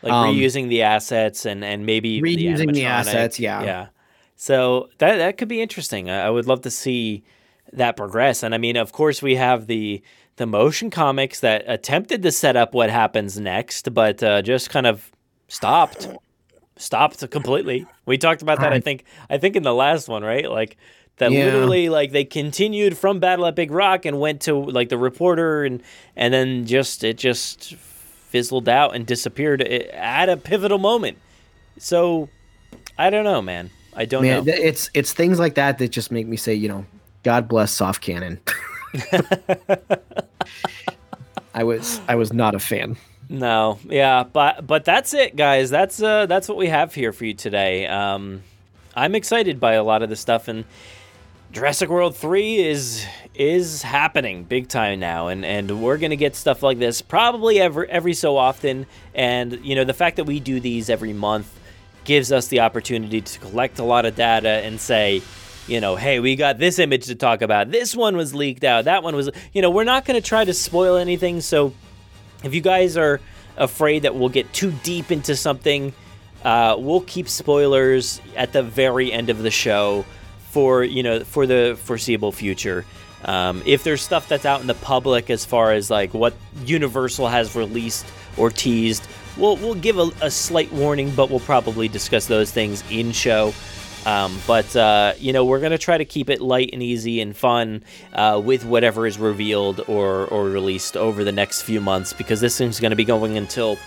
Like 0.03 0.14
Um, 0.14 0.35
reusing 0.35 0.69
the 0.69 0.81
assets 0.84 1.45
and 1.45 1.64
and 1.64 1.85
maybe 1.85 2.22
reusing 2.22 2.73
the 2.73 2.81
animatronic. 2.81 2.85
assets, 2.85 3.39
yeah. 3.39 3.64
yeah. 3.64 3.88
So 4.41 4.89
that 4.97 5.18
that 5.18 5.38
could 5.38 5.49
be 5.49 5.61
interesting. 5.61 6.09
I, 6.09 6.22
I 6.22 6.30
would 6.31 6.47
love 6.47 6.61
to 6.61 6.72
see 6.72 7.23
that 7.73 7.95
progress. 7.95 8.41
And 8.41 8.55
I 8.55 8.57
mean, 8.57 8.76
of 8.76 8.91
course, 8.91 9.22
we 9.22 9.35
have 9.35 9.68
the 9.68 10.01
the 10.38 10.47
motion 10.47 10.89
comics 10.89 11.41
that 11.41 11.63
attempted 11.68 12.23
to 12.23 12.31
set 12.31 12.55
up 12.55 12.73
what 12.73 12.89
happens 12.89 13.39
next, 13.39 13.93
but 13.93 14.23
uh, 14.23 14.41
just 14.41 14.72
kind 14.72 14.88
of 14.88 15.11
stopped, 15.47 16.07
stopped 16.76 17.30
completely. 17.30 17.85
We 18.07 18.18
talked 18.18 18.41
about 18.41 18.59
that. 18.61 18.73
I 18.73 18.80
think 18.80 19.03
I 19.30 19.38
think 19.38 19.55
in 19.55 19.61
the 19.61 19.76
last 19.76 20.07
one, 20.07 20.23
right? 20.23 20.49
Like 20.49 20.76
that 21.18 21.31
Yeah. 21.31 21.45
literally 21.45 21.89
like 21.89 22.11
they 22.11 22.26
continued 22.26 22.97
from 22.97 23.19
Battle 23.19 23.45
at 23.45 23.53
Big 23.53 23.69
Rock 23.69 24.05
and 24.05 24.19
went 24.19 24.41
to 24.41 24.55
like 24.55 24.89
the 24.89 24.97
reporter 24.97 25.63
and 25.65 25.84
and 26.15 26.34
then 26.34 26.65
just 26.65 27.03
it 27.03 27.19
just 27.19 27.76
fizzled 27.76 28.68
out 28.68 28.95
and 28.95 29.05
disappeared 29.05 29.61
at 29.61 30.30
a 30.30 30.35
pivotal 30.35 30.80
moment. 30.80 31.19
So 31.77 32.27
I 32.97 33.11
don't 33.11 33.23
know, 33.23 33.43
man. 33.43 33.69
I 33.95 34.05
don't 34.05 34.23
Man, 34.23 34.45
know. 34.45 34.53
it's 34.53 34.89
it's 34.93 35.13
things 35.13 35.39
like 35.39 35.55
that 35.55 35.77
that 35.80 35.89
just 35.89 36.11
make 36.11 36.27
me 36.27 36.38
say, 36.38 36.53
you 36.53 36.69
know, 36.69 36.85
God 37.23 37.47
bless 37.47 37.72
soft 37.72 38.01
canon. 38.01 38.39
I 41.53 41.63
was 41.63 41.99
I 42.07 42.15
was 42.15 42.31
not 42.34 42.55
a 42.55 42.59
fan. 42.59 42.97
No, 43.30 43.80
yeah, 43.85 44.23
but 44.23 44.65
but 44.65 44.85
that's 44.85 45.13
it, 45.13 45.35
guys. 45.35 45.69
That's 45.69 46.01
uh 46.01 46.26
that's 46.26 46.47
what 46.47 46.57
we 46.57 46.68
have 46.68 46.93
here 46.93 47.13
for 47.13 47.26
you 47.26 47.34
today. 47.34 47.88
Um, 47.88 48.43
I'm 48.95 49.15
excited 49.15 49.59
by 49.59 49.73
a 49.73 49.84
lot 49.84 50.03
of 50.03 50.09
the 50.09 50.15
stuff, 50.15 50.47
and 50.47 50.65
Jurassic 51.51 51.89
World 51.89 52.15
Three 52.15 52.57
is 52.57 53.05
is 53.34 53.81
happening 53.81 54.43
big 54.43 54.68
time 54.68 54.99
now, 54.99 55.27
and 55.27 55.45
and 55.45 55.81
we're 55.81 55.97
gonna 55.97 56.15
get 56.15 56.35
stuff 56.35 56.63
like 56.63 56.80
this 56.80 57.01
probably 57.01 57.59
every 57.59 57.89
every 57.89 58.13
so 58.13 58.38
often. 58.38 58.85
And 59.13 59.63
you 59.63 59.76
know, 59.76 59.84
the 59.84 59.93
fact 59.93 60.18
that 60.18 60.26
we 60.26 60.39
do 60.39 60.59
these 60.59 60.89
every 60.89 61.13
month 61.13 61.57
gives 62.03 62.32
us 62.32 62.48
the 62.48 62.61
opportunity 62.61 63.22
to 63.22 63.40
collect 63.40 63.80
a 63.80 63.84
lot 63.84 64.06
of 64.06 64.15
data 64.15 64.49
and 64.49 64.80
say. 64.80 65.22
You 65.68 65.80
know, 65.80 65.95
hey, 65.95 66.19
we 66.19 66.36
got 66.36 66.57
this 66.57 66.80
image 66.80 67.06
to 67.06 67.15
talk 67.15 67.44
about. 67.44 67.69
This 67.69 67.95
one 67.95 68.18
was 68.18 68.34
leaked 68.34 68.64
out. 68.64 68.86
That 68.86 69.03
one 69.03 69.15
was, 69.15 69.30
you 69.53 69.61
know, 69.61 69.69
we're 69.69 69.84
not 69.84 70.06
going 70.06 70.19
to 70.19 70.28
try 70.28 70.44
to 70.44 70.53
spoil 70.56 70.98
anything. 70.98 71.40
So, 71.40 71.72
if 72.44 72.56
you 72.56 72.61
guys 72.61 72.98
are 72.98 73.22
afraid 73.57 74.02
that 74.02 74.15
we'll 74.15 74.30
get 74.30 74.52
too 74.53 74.72
deep 74.84 75.11
into 75.11 75.36
something, 75.36 75.94
uh, 76.44 76.76
we'll 76.78 77.02
keep 77.02 77.30
spoilers 77.30 78.19
at 78.36 78.53
the 78.53 78.64
very 78.64 79.11
end 79.14 79.30
of 79.30 79.44
the 79.44 79.52
show 79.52 80.03
for 80.49 80.84
you 80.84 81.03
know 81.03 81.23
for 81.23 81.45
the 81.45 81.78
foreseeable 81.84 82.32
future. 82.32 82.86
Um, 83.23 83.61
if 83.65 83.84
there's 83.84 84.02
stuff 84.02 84.28
that's 84.28 84.45
out 84.45 84.61
in 84.61 84.68
the 84.68 84.73
public 84.73 85.30
as 85.30 85.45
far 85.45 85.72
as 85.72 85.91
like 85.91 86.14
what 86.14 86.34
Universal 86.65 87.28
has 87.28 87.56
released 87.56 88.06
or 88.36 88.49
teased, 88.49 89.07
we'll 89.38 89.58
we'll 89.58 89.76
give 89.76 89.98
a, 89.98 90.10
a 90.22 90.32
slight 90.32 90.72
warning, 90.72 91.12
but 91.12 91.30
we'll 91.30 91.40
probably 91.40 91.88
discuss 91.88 92.26
those 92.28 92.52
things 92.52 92.84
in 92.90 93.12
show. 93.12 93.53
Um, 94.06 94.40
but 94.48 94.76
uh, 94.76 95.14
you 95.20 95.32
know, 95.32 95.45
we're 95.45 95.60
gonna 95.60 95.78
try 95.78 95.98
to 95.98 96.06
keep 96.06 96.30
it 96.30 96.41
light 96.41 96.72
and 96.74 96.82
easy 96.82 97.22
and 97.22 97.36
fun 97.36 97.84
uh, 98.14 98.41
with 98.44 98.66
whatever 98.66 99.06
is 99.06 99.20
revealed 99.20 99.82
or 99.88 100.26
or 100.28 100.45
released 100.45 100.98
over 100.98 101.24
the 101.24 101.32
next 101.32 101.62
few 101.62 101.80
months 101.80 102.14
because 102.14 102.41
this 102.41 102.58
thing's 102.58 102.80
gonna 102.80 102.95
be 102.95 103.06
going 103.06 103.38
until 103.38 103.78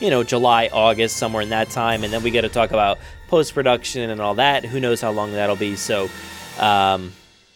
you 0.00 0.10
know 0.10 0.24
July, 0.24 0.68
August, 0.72 1.16
somewhere 1.16 1.42
in 1.42 1.50
that 1.50 1.70
time, 1.70 2.02
and 2.02 2.12
then 2.12 2.22
we 2.22 2.30
got 2.32 2.40
to 2.40 2.48
talk 2.48 2.70
about 2.70 2.98
post 3.28 3.54
production 3.54 4.10
and 4.10 4.20
all 4.20 4.34
that. 4.34 4.64
Who 4.64 4.80
knows 4.80 5.00
how 5.00 5.12
long 5.12 5.32
that'll 5.32 5.56
be? 5.56 5.76
So, 5.76 6.08
um, 6.58 7.12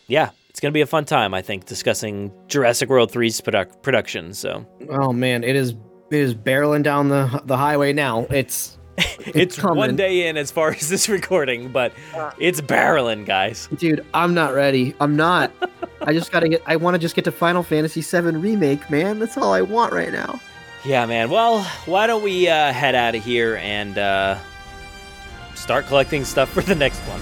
yeah, 0.07 0.31
it's 0.49 0.61
gonna 0.61 0.73
be 0.73 0.81
a 0.83 0.87
fun 0.87 1.07
time, 1.07 1.35
I 1.35 1.43
think, 1.43 1.67
discussing 1.67 2.33
Jurassic 2.47 2.89
World 2.89 3.11
3's 3.13 3.41
produc- 3.41 3.83
production. 3.83 4.33
So 4.33 4.65
Oh 4.89 5.13
man, 5.13 5.43
it 5.43 5.57
is 5.57 5.75
it 6.11 6.19
is 6.19 6.35
barreling 6.35 6.83
down 6.83 7.09
the 7.09 7.43
the 7.45 7.57
highway 7.57 7.93
now. 7.93 8.27
It's 8.31 8.77
it's 8.99 9.63
one 9.63 9.97
day 9.97 10.29
in 10.29 10.37
as 10.37 10.51
far 10.51 10.71
as 10.73 10.89
this 10.89 11.09
recording, 11.09 11.71
but 11.71 11.93
it's 12.39 12.61
barreling, 12.61 13.27
guys. 13.27 13.69
dude, 13.77 14.05
I'm 14.15 14.35
not 14.35 14.55
ready. 14.55 14.95
I'm 15.01 15.17
not. 15.17 15.53
I 16.03 16.13
just 16.13 16.33
gotta 16.33 16.49
get. 16.49 16.63
I 16.67 16.77
want 16.77 16.95
to 16.95 16.99
just 16.99 17.15
get 17.15 17.25
to 17.25 17.33
Final 17.33 17.63
Fantasy 17.63 18.01
VII 18.01 18.37
remake, 18.37 18.89
man. 18.91 19.19
That's 19.19 19.37
all 19.37 19.53
I 19.53 19.63
want 19.63 19.93
right 19.93 20.13
now. 20.13 20.41
Yeah, 20.85 21.05
man. 21.07 21.31
Well, 21.31 21.65
why 21.87 22.07
don't 22.07 22.23
we 22.23 22.49
uh, 22.49 22.73
head 22.73 22.95
out 22.95 23.15
of 23.15 23.25
here 23.25 23.57
and 23.57 23.99
uh, 23.99 24.39
start 25.55 25.87
collecting 25.87 26.25
stuff 26.25 26.49
for 26.49 26.63
the 26.63 26.77
next 26.77 27.01
one? 27.01 27.21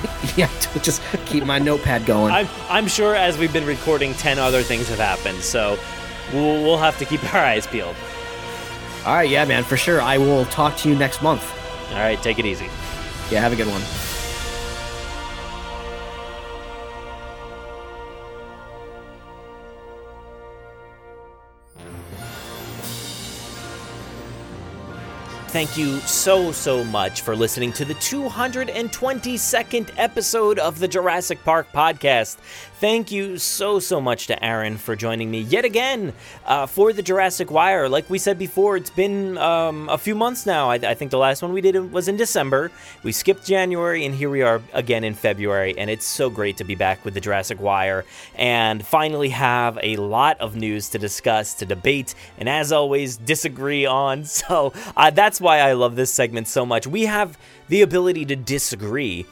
yeah, 0.36 0.50
just 0.80 1.02
keep 1.26 1.44
my 1.44 1.58
notepad 1.58 2.06
going. 2.06 2.32
I'm 2.32 2.48
I'm 2.68 2.86
sure 2.88 3.14
as 3.14 3.36
we've 3.36 3.52
been 3.52 3.66
recording, 3.66 4.14
ten 4.14 4.38
other 4.38 4.62
things 4.62 4.88
have 4.88 4.98
happened, 4.98 5.42
so 5.42 5.78
we'll 6.32 6.62
we'll 6.62 6.78
have 6.78 6.98
to 6.98 7.04
keep 7.04 7.22
our 7.34 7.40
eyes 7.40 7.66
peeled. 7.66 7.96
All 9.06 9.14
right, 9.14 9.28
yeah, 9.28 9.44
man, 9.44 9.64
for 9.64 9.76
sure. 9.76 10.00
I 10.02 10.18
will 10.18 10.44
talk 10.46 10.76
to 10.78 10.88
you 10.88 10.94
next 10.94 11.22
month. 11.22 11.44
All 11.90 11.98
right, 11.98 12.20
take 12.22 12.38
it 12.38 12.44
easy. 12.44 12.66
Yeah, 13.30 13.40
have 13.40 13.52
a 13.52 13.56
good 13.56 13.68
one. 13.68 13.82
Thank 25.48 25.76
you 25.78 25.98
so, 26.00 26.52
so 26.52 26.84
much 26.84 27.22
for 27.22 27.34
listening 27.34 27.72
to 27.72 27.84
the 27.86 27.94
222nd 27.94 29.90
episode 29.96 30.58
of 30.58 30.78
the 30.78 30.86
Jurassic 30.86 31.42
Park 31.42 31.72
podcast. 31.72 32.36
Thank 32.80 33.10
you 33.10 33.38
so, 33.38 33.80
so 33.80 34.00
much 34.00 34.28
to 34.28 34.44
Aaron 34.44 34.76
for 34.76 34.94
joining 34.94 35.32
me 35.32 35.40
yet 35.40 35.64
again 35.64 36.12
uh, 36.46 36.66
for 36.66 36.92
the 36.92 37.02
Jurassic 37.02 37.50
Wire. 37.50 37.88
Like 37.88 38.08
we 38.08 38.20
said 38.20 38.38
before, 38.38 38.76
it's 38.76 38.88
been 38.88 39.36
um, 39.36 39.88
a 39.88 39.98
few 39.98 40.14
months 40.14 40.46
now. 40.46 40.70
I, 40.70 40.74
I, 40.74 40.94
think 40.94 41.10
the 41.10 41.18
last 41.18 41.42
one 41.42 41.52
we 41.52 41.60
did 41.60 41.90
was 41.90 42.06
in 42.06 42.16
December. 42.16 42.70
We 43.02 43.10
skipped 43.10 43.44
January, 43.44 44.04
and 44.04 44.14
here 44.14 44.30
we 44.30 44.42
are 44.42 44.62
again 44.74 45.02
in 45.02 45.14
February. 45.14 45.76
And 45.76 45.90
it's 45.90 46.06
so 46.06 46.30
great 46.30 46.56
to 46.58 46.64
be 46.64 46.76
back 46.76 47.04
with 47.04 47.14
the 47.14 47.20
Jurassic 47.20 47.60
Wire 47.60 48.04
and 48.36 48.86
finally 48.86 49.30
have 49.30 49.76
a 49.82 49.96
lot 49.96 50.40
of 50.40 50.54
news 50.54 50.88
to 50.90 51.00
discuss, 51.00 51.54
to 51.54 51.66
debate, 51.66 52.14
and 52.38 52.48
as 52.48 52.70
always, 52.70 53.16
disagree 53.16 53.86
on. 53.86 54.24
So 54.38 54.72
uh, 54.96 55.10
that's 55.10 55.40
why 55.40 55.58
I 55.58 55.72
love 55.72 55.96
this 55.96 56.12
segment 56.12 56.46
so 56.46 56.64
much. 56.64 56.86
We 56.86 57.06
have 57.06 57.36
the 57.68 57.82
ability 57.82 58.24
to 58.26 58.36
disagree 58.36 59.26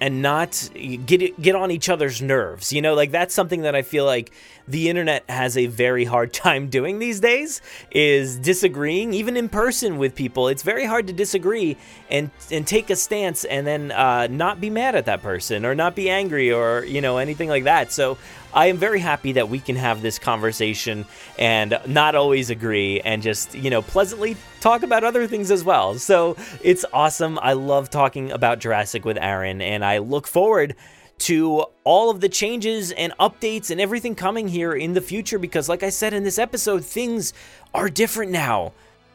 and 0.00 0.22
not 0.22 0.70
get 0.74 1.40
get 1.40 1.54
on 1.54 1.70
each 1.70 1.88
other's 1.88 2.22
nerves. 2.22 2.72
You 2.72 2.82
know, 2.82 2.94
like 2.94 3.10
that's 3.10 3.34
something 3.34 3.62
that 3.62 3.74
I 3.74 3.82
feel 3.82 4.04
like 4.04 4.32
the 4.66 4.88
internet 4.88 5.28
has 5.28 5.56
a 5.56 5.66
very 5.66 6.04
hard 6.04 6.32
time 6.44 6.68
doing 6.68 6.98
these 6.98 7.20
days 7.20 7.60
is 7.90 8.36
disagreeing 8.38 9.12
even 9.12 9.36
in 9.36 9.48
person 9.48 9.98
with 9.98 10.14
people. 10.14 10.48
It's 10.48 10.62
very 10.62 10.86
hard 10.86 11.06
to 11.08 11.12
disagree 11.12 11.76
and 12.08 12.30
and 12.50 12.66
take 12.66 12.88
a 12.90 12.96
stance 12.96 13.44
and 13.44 13.66
then 13.66 13.92
uh, 13.92 14.26
not 14.30 14.60
be 14.60 14.70
mad 14.70 14.94
at 14.94 15.06
that 15.06 15.22
person 15.22 15.66
or 15.66 15.74
not 15.74 15.94
be 15.94 16.08
angry 16.08 16.52
or 16.52 16.84
you 16.84 17.00
know 17.00 17.18
anything 17.18 17.48
like 17.48 17.64
that. 17.64 17.92
So 17.92 18.16
I 18.52 18.66
am 18.66 18.76
very 18.76 19.00
happy 19.00 19.32
that 19.32 19.48
we 19.48 19.60
can 19.60 19.76
have 19.76 20.02
this 20.02 20.18
conversation 20.18 21.06
and 21.38 21.78
not 21.86 22.14
always 22.14 22.50
agree 22.50 23.00
and 23.00 23.22
just, 23.22 23.54
you 23.54 23.70
know, 23.70 23.82
pleasantly 23.82 24.36
talk 24.60 24.82
about 24.82 25.04
other 25.04 25.26
things 25.26 25.50
as 25.50 25.64
well. 25.64 25.94
So 25.94 26.36
it's 26.62 26.84
awesome. 26.92 27.38
I 27.40 27.52
love 27.52 27.90
talking 27.90 28.32
about 28.32 28.58
Jurassic 28.58 29.04
with 29.04 29.18
Aaron, 29.18 29.62
and 29.62 29.84
I 29.84 29.98
look 29.98 30.26
forward 30.26 30.74
to 31.20 31.66
all 31.84 32.10
of 32.10 32.20
the 32.20 32.28
changes 32.28 32.92
and 32.92 33.12
updates 33.20 33.70
and 33.70 33.80
everything 33.80 34.14
coming 34.14 34.48
here 34.48 34.72
in 34.72 34.94
the 34.94 35.00
future 35.00 35.38
because, 35.38 35.68
like 35.68 35.82
I 35.82 35.90
said 35.90 36.14
in 36.14 36.24
this 36.24 36.38
episode, 36.38 36.84
things 36.84 37.32
are 37.74 37.88
different 37.88 38.32
now 38.32 38.72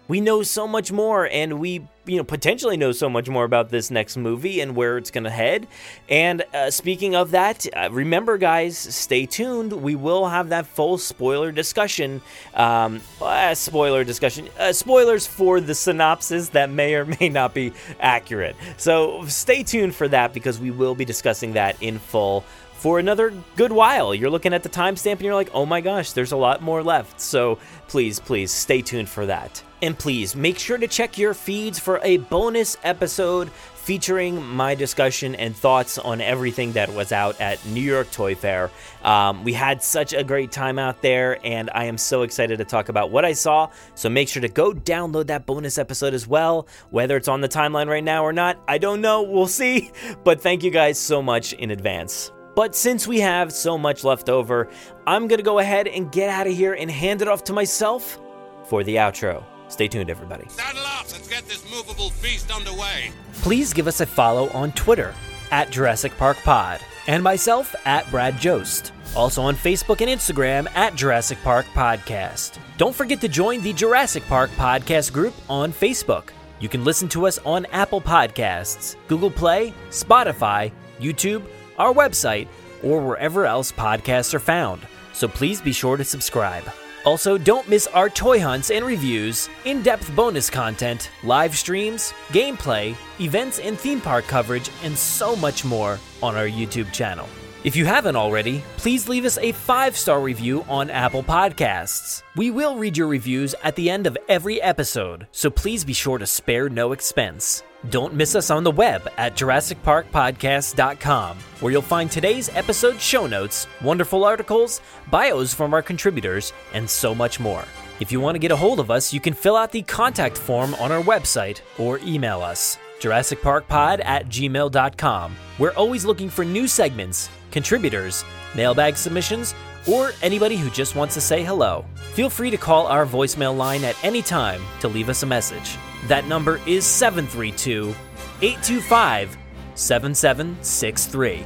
we 0.07 0.21
know 0.21 0.43
so 0.43 0.67
much 0.67 0.91
more 0.91 1.27
and 1.27 1.59
we 1.59 1.87
you 2.05 2.17
know 2.17 2.23
potentially 2.23 2.77
know 2.77 2.91
so 2.91 3.09
much 3.09 3.27
more 3.27 3.43
about 3.43 3.69
this 3.69 3.89
next 3.89 4.17
movie 4.17 4.61
and 4.61 4.75
where 4.75 4.97
it's 4.97 5.09
going 5.11 5.23
to 5.23 5.29
head 5.29 5.67
and 6.07 6.43
uh, 6.53 6.69
speaking 6.69 7.15
of 7.15 7.31
that 7.31 7.65
uh, 7.75 7.89
remember 7.91 8.37
guys 8.37 8.77
stay 8.77 9.25
tuned 9.25 9.73
we 9.73 9.95
will 9.95 10.27
have 10.27 10.49
that 10.49 10.67
full 10.67 10.97
spoiler 10.97 11.51
discussion 11.51 12.21
um, 12.53 13.01
uh, 13.21 13.53
spoiler 13.55 14.03
discussion 14.03 14.47
uh, 14.59 14.71
spoilers 14.71 15.25
for 15.25 15.59
the 15.59 15.73
synopsis 15.73 16.49
that 16.49 16.69
may 16.69 16.93
or 16.93 17.05
may 17.19 17.29
not 17.29 17.53
be 17.53 17.73
accurate 17.99 18.55
so 18.77 19.25
stay 19.25 19.63
tuned 19.63 19.95
for 19.95 20.07
that 20.07 20.33
because 20.33 20.59
we 20.59 20.71
will 20.71 20.95
be 20.95 21.05
discussing 21.05 21.53
that 21.53 21.75
in 21.81 21.97
full 21.97 22.43
for 22.75 22.99
another 22.99 23.33
good 23.55 23.71
while. 23.71 24.13
You're 24.13 24.29
looking 24.29 24.53
at 24.53 24.61
the 24.61 24.69
timestamp 24.69 25.13
and 25.13 25.21
you're 25.21 25.33
like, 25.33 25.49
oh 25.55 25.65
my 25.65 25.81
gosh, 25.81 26.11
there's 26.11 26.33
a 26.33 26.37
lot 26.37 26.61
more 26.61 26.83
left. 26.83 27.19
So 27.19 27.57
please, 27.87 28.19
please 28.19 28.51
stay 28.51 28.83
tuned 28.83 29.09
for 29.09 29.25
that. 29.25 29.63
And 29.85 29.95
please 29.95 30.35
make 30.35 30.57
sure 30.57 30.79
to 30.79 30.87
check 30.87 31.15
your 31.15 31.35
feeds 31.35 31.77
for 31.77 31.99
a 32.01 32.17
bonus 32.17 32.75
episode 32.83 33.51
featuring 33.51 34.43
my 34.43 34.73
discussion 34.73 35.35
and 35.35 35.55
thoughts 35.55 35.99
on 35.99 36.21
everything 36.21 36.71
that 36.71 36.91
was 36.91 37.11
out 37.11 37.39
at 37.39 37.63
New 37.67 37.81
York 37.81 38.09
Toy 38.09 38.33
Fair. 38.33 38.71
Um, 39.03 39.43
we 39.43 39.53
had 39.53 39.83
such 39.83 40.11
a 40.11 40.23
great 40.23 40.51
time 40.51 40.79
out 40.79 41.03
there, 41.03 41.37
and 41.45 41.69
I 41.71 41.85
am 41.85 41.99
so 41.99 42.23
excited 42.23 42.57
to 42.57 42.65
talk 42.65 42.89
about 42.89 43.11
what 43.11 43.25
I 43.25 43.33
saw. 43.33 43.69
So 43.93 44.09
make 44.09 44.27
sure 44.27 44.41
to 44.41 44.47
go 44.47 44.73
download 44.73 45.27
that 45.27 45.45
bonus 45.45 45.77
episode 45.77 46.15
as 46.15 46.25
well. 46.27 46.67
Whether 46.89 47.15
it's 47.15 47.27
on 47.27 47.41
the 47.41 47.47
timeline 47.47 47.87
right 47.87 48.03
now 48.03 48.23
or 48.23 48.33
not, 48.33 48.59
I 48.67 48.79
don't 48.79 49.01
know. 49.01 49.21
We'll 49.21 49.45
see. 49.45 49.91
But 50.23 50.41
thank 50.41 50.63
you 50.63 50.71
guys 50.71 50.97
so 50.97 51.21
much 51.21 51.53
in 51.53 51.69
advance. 51.69 52.31
But 52.55 52.75
since 52.75 53.07
we 53.07 53.19
have 53.19 53.53
so 53.53 53.77
much 53.77 54.03
left 54.03 54.29
over, 54.29 54.67
I'm 55.05 55.27
to 55.27 55.43
go 55.43 55.59
ahead 55.59 55.87
and 55.87 56.11
get 56.11 56.29
out 56.29 56.47
of 56.47 56.53
here 56.53 56.73
and 56.73 56.89
hand 56.89 57.21
it 57.21 57.27
off 57.27 57.43
to 57.43 57.53
myself 57.53 58.17
for 58.63 58.83
the 58.83 58.95
outro. 58.95 59.43
Stay 59.67 59.87
tuned, 59.87 60.09
everybody. 60.09 60.47
Saddle 60.49 60.83
up! 60.85 61.05
Let's 61.11 61.27
get 61.27 61.45
this 61.47 61.69
movable 61.69 62.09
feast 62.09 62.51
underway. 62.51 63.11
Please 63.33 63.73
give 63.73 63.87
us 63.87 64.01
a 64.01 64.05
follow 64.05 64.49
on 64.49 64.71
Twitter 64.73 65.13
at 65.51 65.69
Jurassic 65.69 66.15
Park 66.17 66.37
Pod 66.43 66.79
and 67.07 67.23
myself 67.23 67.75
at 67.85 68.09
Brad 68.11 68.39
Jost. 68.39 68.91
Also 69.15 69.41
on 69.41 69.55
Facebook 69.55 70.01
and 70.01 70.09
Instagram 70.09 70.67
at 70.75 70.95
Jurassic 70.95 71.37
Park 71.43 71.65
Podcast. 71.73 72.57
Don't 72.77 72.95
forget 72.95 73.21
to 73.21 73.27
join 73.27 73.61
the 73.61 73.73
Jurassic 73.73 74.25
Park 74.27 74.49
Podcast 74.51 75.13
group 75.13 75.33
on 75.49 75.71
Facebook. 75.71 76.29
You 76.59 76.69
can 76.69 76.83
listen 76.83 77.07
to 77.09 77.27
us 77.27 77.37
on 77.39 77.65
Apple 77.67 78.01
Podcasts, 78.01 78.95
Google 79.07 79.31
Play, 79.31 79.73
Spotify, 79.89 80.71
YouTube, 80.99 81.43
our 81.77 81.93
website, 81.93 82.47
or 82.83 83.01
wherever 83.01 83.45
else 83.45 83.71
podcasts 83.71 84.33
are 84.33 84.39
found. 84.39 84.81
So 85.13 85.27
please 85.27 85.61
be 85.61 85.71
sure 85.71 85.97
to 85.97 86.03
subscribe. 86.03 86.63
Also, 87.05 87.37
don't 87.37 87.69
miss 87.69 87.85
our 87.87 88.09
toy 88.09 88.39
hunts 88.39 88.71
and 88.71 88.83
reviews, 88.83 89.47
in 89.63 89.83
depth 89.83 90.13
bonus 90.15 90.49
content, 90.49 91.11
live 91.23 91.55
streams, 91.55 92.13
gameplay, 92.29 92.95
events 93.21 93.59
and 93.59 93.79
theme 93.79 94.01
park 94.01 94.25
coverage, 94.25 94.71
and 94.83 94.97
so 94.97 95.35
much 95.35 95.63
more 95.63 95.99
on 96.23 96.35
our 96.35 96.47
YouTube 96.47 96.91
channel. 96.91 97.29
If 97.65 97.75
you 97.75 97.85
haven't 97.87 98.15
already, 98.15 98.63
please 98.77 99.09
leave 99.09 99.25
us 99.25 99.39
a 99.39 99.51
five 99.51 99.97
star 99.97 100.21
review 100.21 100.63
on 100.69 100.91
Apple 100.91 101.23
Podcasts. 101.23 102.21
We 102.35 102.51
will 102.51 102.75
read 102.75 102.95
your 102.95 103.07
reviews 103.07 103.55
at 103.63 103.75
the 103.75 103.89
end 103.89 104.05
of 104.05 104.15
every 104.29 104.61
episode, 104.61 105.25
so 105.31 105.49
please 105.49 105.83
be 105.83 105.93
sure 105.93 106.19
to 106.19 106.27
spare 106.27 106.69
no 106.69 106.91
expense. 106.91 107.63
Don't 107.89 108.13
miss 108.13 108.35
us 108.35 108.51
on 108.51 108.63
the 108.63 108.69
web 108.69 109.09
at 109.17 109.35
JurassicParkPodcast.com, 109.35 111.37
where 111.59 111.71
you'll 111.71 111.81
find 111.81 112.11
today's 112.11 112.49
episode 112.49 113.01
show 113.01 113.25
notes, 113.25 113.65
wonderful 113.81 114.23
articles, 114.23 114.79
bios 115.09 115.51
from 115.51 115.73
our 115.73 115.81
contributors, 115.81 116.53
and 116.75 116.87
so 116.87 117.15
much 117.15 117.39
more. 117.39 117.65
If 117.99 118.11
you 118.11 118.19
want 118.19 118.35
to 118.35 118.39
get 118.39 118.51
a 118.51 118.55
hold 118.55 118.79
of 118.79 118.91
us, 118.91 119.11
you 119.11 119.19
can 119.19 119.33
fill 119.33 119.57
out 119.57 119.71
the 119.71 119.81
contact 119.81 120.37
form 120.37 120.75
on 120.75 120.91
our 120.91 121.01
website 121.01 121.61
or 121.79 121.97
email 122.03 122.43
us. 122.43 122.77
JurassicParkPod 122.99 124.05
at 124.05 124.27
gmail.com. 124.27 125.35
We're 125.57 125.73
always 125.73 126.05
looking 126.05 126.29
for 126.29 126.45
new 126.45 126.67
segments, 126.67 127.31
contributors, 127.55 128.25
mailbag 128.53 128.97
submissions, 128.97 129.55
or 129.87 130.11
anybody 130.21 130.57
who 130.57 130.69
just 130.71 130.93
wants 130.93 131.13
to 131.13 131.21
say 131.21 131.41
hello. 131.41 131.85
Feel 132.13 132.29
free 132.29 132.51
to 132.51 132.57
call 132.57 132.85
our 132.85 133.05
voicemail 133.05 133.55
line 133.55 133.85
at 133.85 133.95
any 134.03 134.21
time 134.21 134.61
to 134.81 134.89
leave 134.89 135.07
us 135.07 135.23
a 135.23 135.25
message. 135.25 135.77
That 136.07 136.27
number 136.27 136.59
is 136.67 136.85
732 136.85 137.95
825 138.41 139.37
7763. 139.75 141.45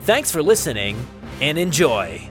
Thanks 0.00 0.32
for 0.32 0.42
listening 0.42 0.96
and 1.40 1.56
enjoy. 1.58 2.28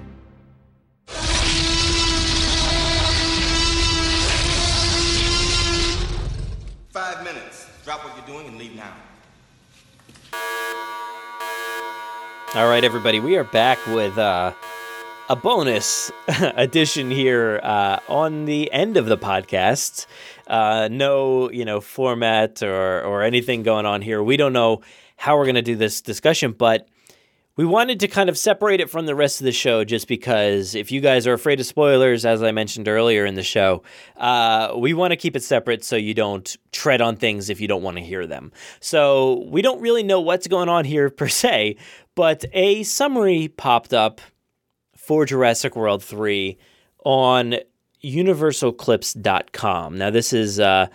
Five 6.90 7.24
minutes. 7.24 7.68
Drop 7.86 8.04
what 8.04 8.16
you're 8.18 8.26
doing 8.26 8.48
and 8.48 8.58
leave 8.58 8.76
now. 8.76 8.94
All 12.56 12.70
right, 12.70 12.86
everybody, 12.86 13.20
we 13.20 13.36
are 13.36 13.44
back 13.44 13.86
with 13.88 14.18
uh, 14.18 14.54
a 15.28 15.36
bonus 15.36 16.10
edition 16.56 17.12
here 17.12 17.60
uh, 17.62 18.00
on 18.08 18.46
the 18.46 18.72
end 18.72 18.96
of 18.96 19.08
the 19.08 19.18
podcast. 19.18 20.06
Uh, 20.48 20.88
no, 20.90 21.52
you 21.52 21.66
know, 21.66 21.82
format 21.82 22.64
or 22.64 23.04
or 23.04 23.24
anything 23.24 23.64
going 23.64 23.86
on 23.86 24.02
here. 24.02 24.24
We 24.24 24.38
don't 24.38 24.54
know 24.54 24.84
how 25.18 25.36
we're 25.38 25.44
going 25.44 25.56
to 25.56 25.62
do 25.62 25.76
this 25.76 26.00
discussion, 26.00 26.54
but 26.54 26.88
we 27.58 27.64
wanted 27.64 28.02
to 28.02 28.10
kind 28.10 28.28
of 28.28 28.38
separate 28.38 28.82
it 28.82 28.90
from 28.90 29.06
the 29.06 29.16
rest 29.16 29.40
of 29.40 29.46
the 29.46 29.52
show 29.54 29.86
just 29.86 30.10
because 30.10 30.76
if 30.76 30.92
you 30.92 31.00
guys 31.00 31.26
are 31.26 31.34
afraid 31.34 31.60
of 31.62 31.66
spoilers, 31.66 32.26
as 32.26 32.44
I 32.44 32.52
mentioned 32.52 32.90
earlier 32.90 33.26
in 33.26 33.36
the 33.36 33.44
show, 33.44 33.82
uh, 34.18 34.74
we 34.76 34.94
want 34.94 35.12
to 35.12 35.16
keep 35.16 35.38
it 35.38 35.44
separate 35.44 35.86
so 35.86 35.96
you 35.96 36.14
don't 36.14 36.58
tread 36.74 37.00
on 37.00 37.16
things 37.16 37.50
if 37.50 37.62
you 37.62 37.70
don't 37.70 37.82
want 37.82 37.96
to 37.96 38.04
hear 38.04 38.28
them. 38.28 38.52
So 38.82 39.46
we 39.48 39.62
don't 39.62 39.80
really 39.80 40.04
know 40.04 40.20
what's 40.20 40.48
going 40.48 40.68
on 40.68 40.84
here 40.84 41.10
per 41.10 41.28
se, 41.30 41.78
but 42.16 42.46
a 42.54 42.84
summary 42.84 43.48
popped 43.50 43.94
up 43.94 44.22
for 44.98 45.26
Jurassic 45.26 45.76
World 45.76 46.04
3 46.04 46.58
on 47.04 47.56
universalclips.com. 48.04 49.98
Now, 49.98 50.10
this 50.10 50.34
is 50.34 50.60
uh, 50.60 50.88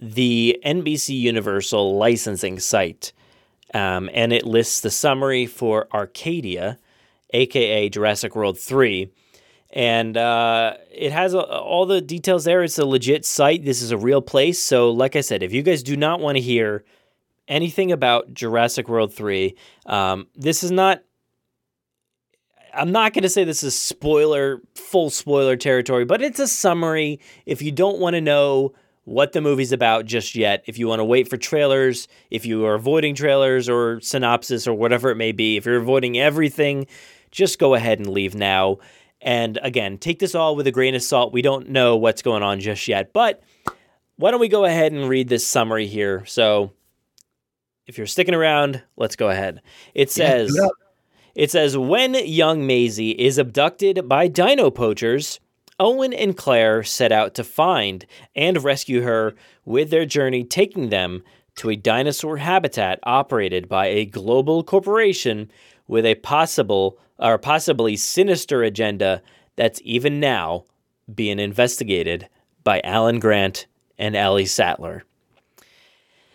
the 0.00 0.60
NBC 0.64 1.18
Universal 1.18 1.96
licensing 1.96 2.58
site, 2.58 3.12
um, 3.74 4.10
and 4.12 4.32
it 4.32 4.44
lists 4.44 4.80
the 4.80 4.90
summary 4.90 5.46
for 5.46 5.88
Arcadia, 5.92 6.78
aka 7.30 7.88
Jurassic 7.88 8.36
World 8.36 8.58
3. 8.58 9.10
and 9.70 10.16
uh, 10.18 10.74
it 10.92 11.12
has 11.12 11.34
all 11.34 11.86
the 11.86 12.00
details 12.02 12.44
there. 12.44 12.62
It's 12.62 12.78
a 12.78 12.84
legit 12.84 13.24
site. 13.24 13.64
This 13.64 13.80
is 13.80 13.90
a 13.90 13.96
real 13.96 14.20
place. 14.20 14.60
So, 14.60 14.90
like 14.90 15.16
I 15.16 15.22
said, 15.22 15.42
if 15.42 15.52
you 15.52 15.62
guys 15.62 15.82
do 15.82 15.96
not 15.96 16.20
want 16.20 16.36
to 16.36 16.42
hear 16.42 16.84
anything 17.48 17.92
about 17.92 18.32
Jurassic 18.34 18.88
World 18.88 19.12
3, 19.12 19.54
um, 19.86 20.26
this 20.34 20.62
is 20.62 20.70
not. 20.70 21.02
I'm 22.74 22.90
not 22.90 23.12
going 23.12 23.22
to 23.22 23.28
say 23.28 23.44
this 23.44 23.62
is 23.62 23.78
spoiler, 23.78 24.62
full 24.74 25.10
spoiler 25.10 25.56
territory, 25.56 26.06
but 26.06 26.22
it's 26.22 26.38
a 26.38 26.48
summary. 26.48 27.20
If 27.44 27.60
you 27.60 27.70
don't 27.70 27.98
want 27.98 28.14
to 28.14 28.22
know 28.22 28.72
what 29.04 29.32
the 29.32 29.42
movie's 29.42 29.72
about 29.72 30.06
just 30.06 30.34
yet, 30.34 30.64
if 30.66 30.78
you 30.78 30.88
want 30.88 31.00
to 31.00 31.04
wait 31.04 31.28
for 31.28 31.36
trailers, 31.36 32.08
if 32.30 32.46
you 32.46 32.64
are 32.64 32.74
avoiding 32.74 33.14
trailers 33.14 33.68
or 33.68 34.00
synopsis 34.00 34.66
or 34.66 34.72
whatever 34.72 35.10
it 35.10 35.16
may 35.16 35.32
be, 35.32 35.58
if 35.58 35.66
you're 35.66 35.76
avoiding 35.76 36.18
everything, 36.18 36.86
just 37.30 37.58
go 37.58 37.74
ahead 37.74 37.98
and 37.98 38.08
leave 38.08 38.34
now. 38.34 38.78
And 39.20 39.58
again, 39.62 39.98
take 39.98 40.18
this 40.18 40.34
all 40.34 40.56
with 40.56 40.66
a 40.66 40.72
grain 40.72 40.94
of 40.94 41.02
salt. 41.02 41.32
We 41.32 41.42
don't 41.42 41.68
know 41.68 41.96
what's 41.96 42.22
going 42.22 42.42
on 42.42 42.60
just 42.60 42.88
yet, 42.88 43.12
but 43.12 43.42
why 44.16 44.30
don't 44.30 44.40
we 44.40 44.48
go 44.48 44.64
ahead 44.64 44.92
and 44.92 45.08
read 45.08 45.28
this 45.28 45.46
summary 45.46 45.86
here? 45.86 46.24
So, 46.26 46.72
if 47.86 47.98
you're 47.98 48.06
sticking 48.06 48.34
around, 48.34 48.82
let's 48.96 49.16
go 49.16 49.28
ahead. 49.28 49.60
It 49.94 50.10
says 50.10 50.56
Yeah, 50.58 50.68
it 51.34 51.50
says 51.50 51.76
when 51.76 52.14
young 52.14 52.66
Maisie 52.66 53.10
is 53.12 53.38
abducted 53.38 54.08
by 54.08 54.28
dino 54.28 54.70
poachers, 54.70 55.40
Owen 55.80 56.12
and 56.12 56.36
Claire 56.36 56.82
set 56.82 57.12
out 57.12 57.34
to 57.34 57.44
find 57.44 58.06
and 58.36 58.62
rescue 58.62 59.02
her 59.02 59.34
with 59.64 59.90
their 59.90 60.06
journey 60.06 60.44
taking 60.44 60.90
them 60.90 61.22
to 61.56 61.70
a 61.70 61.76
dinosaur 61.76 62.38
habitat 62.38 62.98
operated 63.02 63.68
by 63.68 63.86
a 63.86 64.04
global 64.04 64.62
corporation 64.62 65.50
with 65.86 66.06
a 66.06 66.14
possible 66.16 66.98
or 67.18 67.38
possibly 67.38 67.96
sinister 67.96 68.62
agenda 68.62 69.22
that's 69.56 69.80
even 69.84 70.20
now 70.20 70.64
being 71.12 71.38
investigated 71.38 72.28
by 72.64 72.80
Alan 72.84 73.18
Grant 73.18 73.66
and 73.98 74.16
Ellie 74.16 74.46
Sattler. 74.46 75.04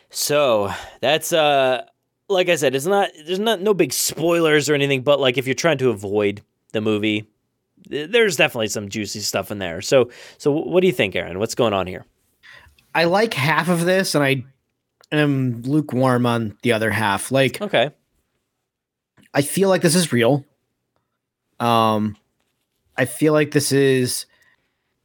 So 0.10 0.72
that's 1.02 1.34
uh 1.34 1.84
like 2.30 2.50
I 2.50 2.56
said, 2.56 2.76
it's 2.76 2.86
not 2.86 3.10
there's 3.26 3.40
not 3.40 3.62
no 3.62 3.74
big 3.74 3.94
spoilers 3.94 4.70
or 4.70 4.74
anything, 4.74 5.02
but 5.02 5.20
like 5.20 5.38
if 5.38 5.48
you're 5.48 5.56
trying 5.56 5.78
to 5.80 5.90
avoid 5.90 6.42
the 6.74 6.82
movie, 6.82 7.28
th- 7.90 8.10
there's 8.12 8.36
definitely 8.36 8.68
some 8.68 8.90
juicy 8.90 9.20
stuff 9.20 9.52
in 9.52 9.60
there. 9.60 9.82
So 9.82 10.10
so 10.38 10.52
what 10.52 10.82
do 10.82 10.88
you 10.88 10.94
think, 10.94 11.16
Aaron? 11.16 11.40
What's 11.40 11.56
going 11.56 11.74
on 11.74 11.88
here? 11.88 12.06
I 12.94 13.04
like 13.04 13.34
half 13.34 13.70
of 13.70 13.86
this, 13.86 14.16
and 14.16 14.24
I 14.24 14.44
am 15.12 15.62
lukewarm 15.62 16.26
on 16.26 16.58
the 16.64 16.74
other 16.74 16.90
half. 16.90 17.32
Like, 17.32 17.62
okay, 17.62 17.92
I 19.34 19.42
feel 19.42 19.70
like 19.70 19.82
this 19.82 19.96
is 19.96 20.12
real. 20.12 20.46
Um, 21.60 22.18
I 22.98 23.06
feel 23.06 23.34
like 23.34 23.52
this 23.52 23.72
is 23.72 24.26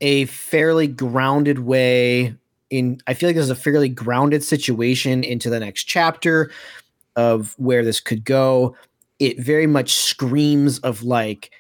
a 0.01 0.25
fairly 0.27 0.87
grounded 0.87 1.59
way 1.59 2.35
in. 2.73 3.01
I 3.07 3.15
feel 3.15 3.29
like 3.29 3.37
this 3.37 3.45
is 3.45 3.51
a 3.51 3.55
fairly 3.55 3.89
grounded 3.89 4.43
situation 4.43 5.23
into 5.23 5.51
the 5.51 5.61
next 5.61 5.85
chapter 5.85 6.51
of 7.15 7.55
where 7.59 7.85
this 7.85 8.01
could 8.01 8.25
go. 8.25 8.75
It 9.19 9.39
very 9.39 9.67
much 9.67 9.95
screams 9.95 10.79
of 10.81 11.03
like 11.03 11.53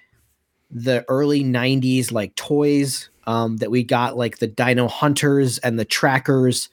the 0.70 1.04
early 1.08 1.44
90s 1.44 2.10
like 2.10 2.34
toys 2.34 3.10
um, 3.26 3.58
that 3.58 3.70
we 3.70 3.84
got 3.84 4.16
like 4.16 4.38
the 4.38 4.46
dino 4.46 4.88
hunters 4.88 5.58
and 5.58 5.78
the 5.78 5.84
trackers 5.84 6.70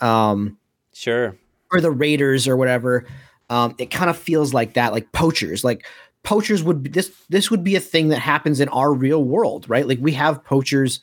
um, 0.00 0.58
sure 0.92 1.36
or 1.72 1.80
the 1.80 1.90
raiders 1.90 2.46
or 2.46 2.56
whatever 2.56 3.06
um, 3.48 3.74
it 3.78 3.90
kind 3.90 4.10
of 4.10 4.16
feels 4.16 4.52
like 4.52 4.74
that 4.74 4.92
like 4.92 5.10
poachers 5.12 5.64
like 5.64 5.86
poachers 6.22 6.62
would 6.62 6.82
be 6.82 6.90
this 6.90 7.10
this 7.30 7.50
would 7.50 7.64
be 7.64 7.74
a 7.74 7.80
thing 7.80 8.08
that 8.08 8.18
happens 8.18 8.60
in 8.60 8.68
our 8.68 8.92
real 8.92 9.24
world 9.24 9.68
right 9.68 9.88
like 9.88 9.98
we 10.00 10.12
have 10.12 10.44
poachers 10.44 11.00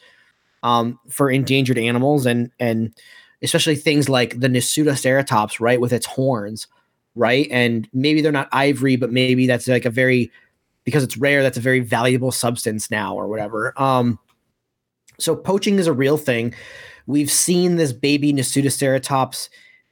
um, 0.63 0.99
for 1.09 1.29
endangered 1.29 1.77
animals 1.77 2.25
and 2.25 2.51
and 2.59 2.93
especially 3.41 3.75
things 3.75 4.09
like 4.09 4.39
the 4.39 4.49
Nasutoceratops, 4.49 5.59
right 5.59 5.79
with 5.79 5.93
its 5.93 6.05
horns 6.05 6.67
right? 7.15 7.47
And 7.51 7.87
maybe 7.93 8.21
they're 8.21 8.31
not 8.31 8.49
ivory 8.51 8.95
but 8.95 9.11
maybe 9.11 9.47
that's 9.47 9.67
like 9.67 9.85
a 9.85 9.89
very 9.89 10.31
because 10.85 11.03
it's 11.03 11.17
rare 11.17 11.43
that's 11.43 11.57
a 11.57 11.61
very 11.61 11.81
valuable 11.81 12.31
substance 12.31 12.89
now 12.89 13.13
or 13.13 13.27
whatever. 13.27 13.73
Um 13.79 14.19
so 15.19 15.35
poaching 15.35 15.79
is 15.79 15.87
a 15.87 15.93
real 15.93 16.17
thing. 16.17 16.53
We've 17.05 17.29
seen 17.29 17.75
this 17.75 17.91
baby 17.91 18.31
Nasutoceratops 18.31 19.49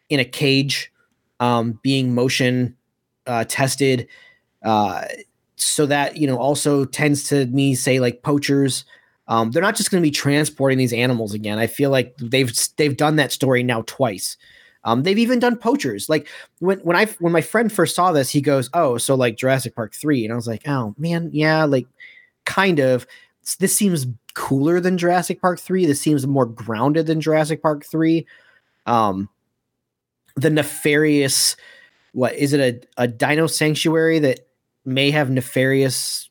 in 0.09 0.19
a 0.19 0.25
cage 0.25 0.91
um 1.39 1.79
being 1.83 2.15
motion 2.15 2.75
uh 3.25 3.43
tested 3.47 4.07
uh 4.63 5.03
so 5.55 5.85
that 5.85 6.17
you 6.17 6.27
know 6.27 6.37
also 6.37 6.85
tends 6.85 7.23
to 7.23 7.45
me 7.47 7.75
say 7.75 7.99
like 7.99 8.23
poachers 8.23 8.85
um 9.27 9.51
they're 9.51 9.61
not 9.61 9.75
just 9.75 9.91
going 9.91 10.01
to 10.01 10.07
be 10.07 10.11
transporting 10.11 10.77
these 10.77 10.93
animals 10.93 11.33
again 11.33 11.59
i 11.59 11.67
feel 11.67 11.89
like 11.89 12.15
they've 12.17 12.51
they've 12.77 12.97
done 12.97 13.15
that 13.15 13.31
story 13.31 13.63
now 13.63 13.83
twice 13.87 14.37
um, 14.87 15.03
they've 15.03 15.17
even 15.17 15.39
done 15.39 15.57
poachers. 15.57 16.07
Like 16.07 16.29
when 16.59 16.79
when 16.79 16.95
I 16.95 17.07
when 17.19 17.33
my 17.33 17.41
friend 17.41 17.69
first 17.71 17.93
saw 17.93 18.13
this, 18.13 18.29
he 18.29 18.39
goes, 18.39 18.69
"Oh, 18.73 18.97
so 18.97 19.15
like 19.15 19.35
Jurassic 19.35 19.75
Park 19.75 19.93
3." 19.93 20.23
And 20.23 20.31
I 20.31 20.35
was 20.37 20.47
like, 20.47 20.65
"Oh, 20.65 20.95
man, 20.97 21.29
yeah, 21.33 21.65
like 21.65 21.87
kind 22.45 22.79
of. 22.79 23.05
This 23.59 23.77
seems 23.77 24.07
cooler 24.33 24.79
than 24.79 24.97
Jurassic 24.97 25.41
Park 25.41 25.59
3. 25.59 25.85
This 25.85 26.01
seems 26.01 26.25
more 26.25 26.45
grounded 26.45 27.05
than 27.05 27.19
Jurassic 27.19 27.61
Park 27.61 27.85
3." 27.85 28.25
Um 28.85 29.29
the 30.37 30.49
nefarious 30.49 31.57
what 32.13 32.33
is 32.35 32.53
it 32.53 32.59
a, 32.97 33.03
a 33.03 33.07
dino 33.07 33.47
sanctuary 33.47 34.19
that 34.19 34.47
may 34.85 35.11
have 35.11 35.29
nefarious 35.29 36.26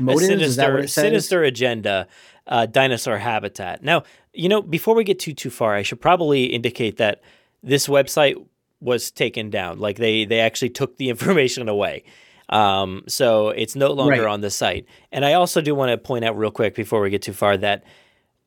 motives? 0.00 0.26
sinister, 0.26 0.44
is 0.46 0.56
that 0.56 0.72
what 0.72 0.80
it 0.84 0.88
says? 0.88 1.02
sinister 1.04 1.42
agenda, 1.42 2.06
uh, 2.46 2.66
dinosaur 2.66 3.18
habitat. 3.18 3.82
Now, 3.82 4.02
you 4.32 4.48
know, 4.48 4.62
before 4.62 4.94
we 4.94 5.04
get 5.04 5.18
too 5.18 5.32
too 5.34 5.50
far, 5.50 5.74
I 5.74 5.82
should 5.82 6.00
probably 6.00 6.44
indicate 6.46 6.96
that 6.98 7.22
this 7.62 7.86
website 7.88 8.36
was 8.80 9.10
taken 9.10 9.50
down. 9.50 9.78
Like 9.78 9.96
they 9.98 10.24
they 10.24 10.40
actually 10.40 10.70
took 10.70 10.96
the 10.96 11.08
information 11.14 11.68
away. 11.68 12.04
Um, 12.48 13.04
so 13.06 13.50
it's 13.50 13.76
no 13.76 13.92
longer 13.92 14.22
Right. 14.22 14.30
on 14.32 14.40
the 14.40 14.50
site. 14.50 14.84
And 15.12 15.24
I 15.24 15.34
also 15.34 15.60
do 15.60 15.72
want 15.74 15.90
to 15.92 15.98
point 15.98 16.24
out 16.24 16.36
real 16.36 16.50
quick 16.50 16.74
before 16.74 17.00
we 17.00 17.08
get 17.10 17.22
too 17.22 17.32
far 17.32 17.56
that 17.58 17.84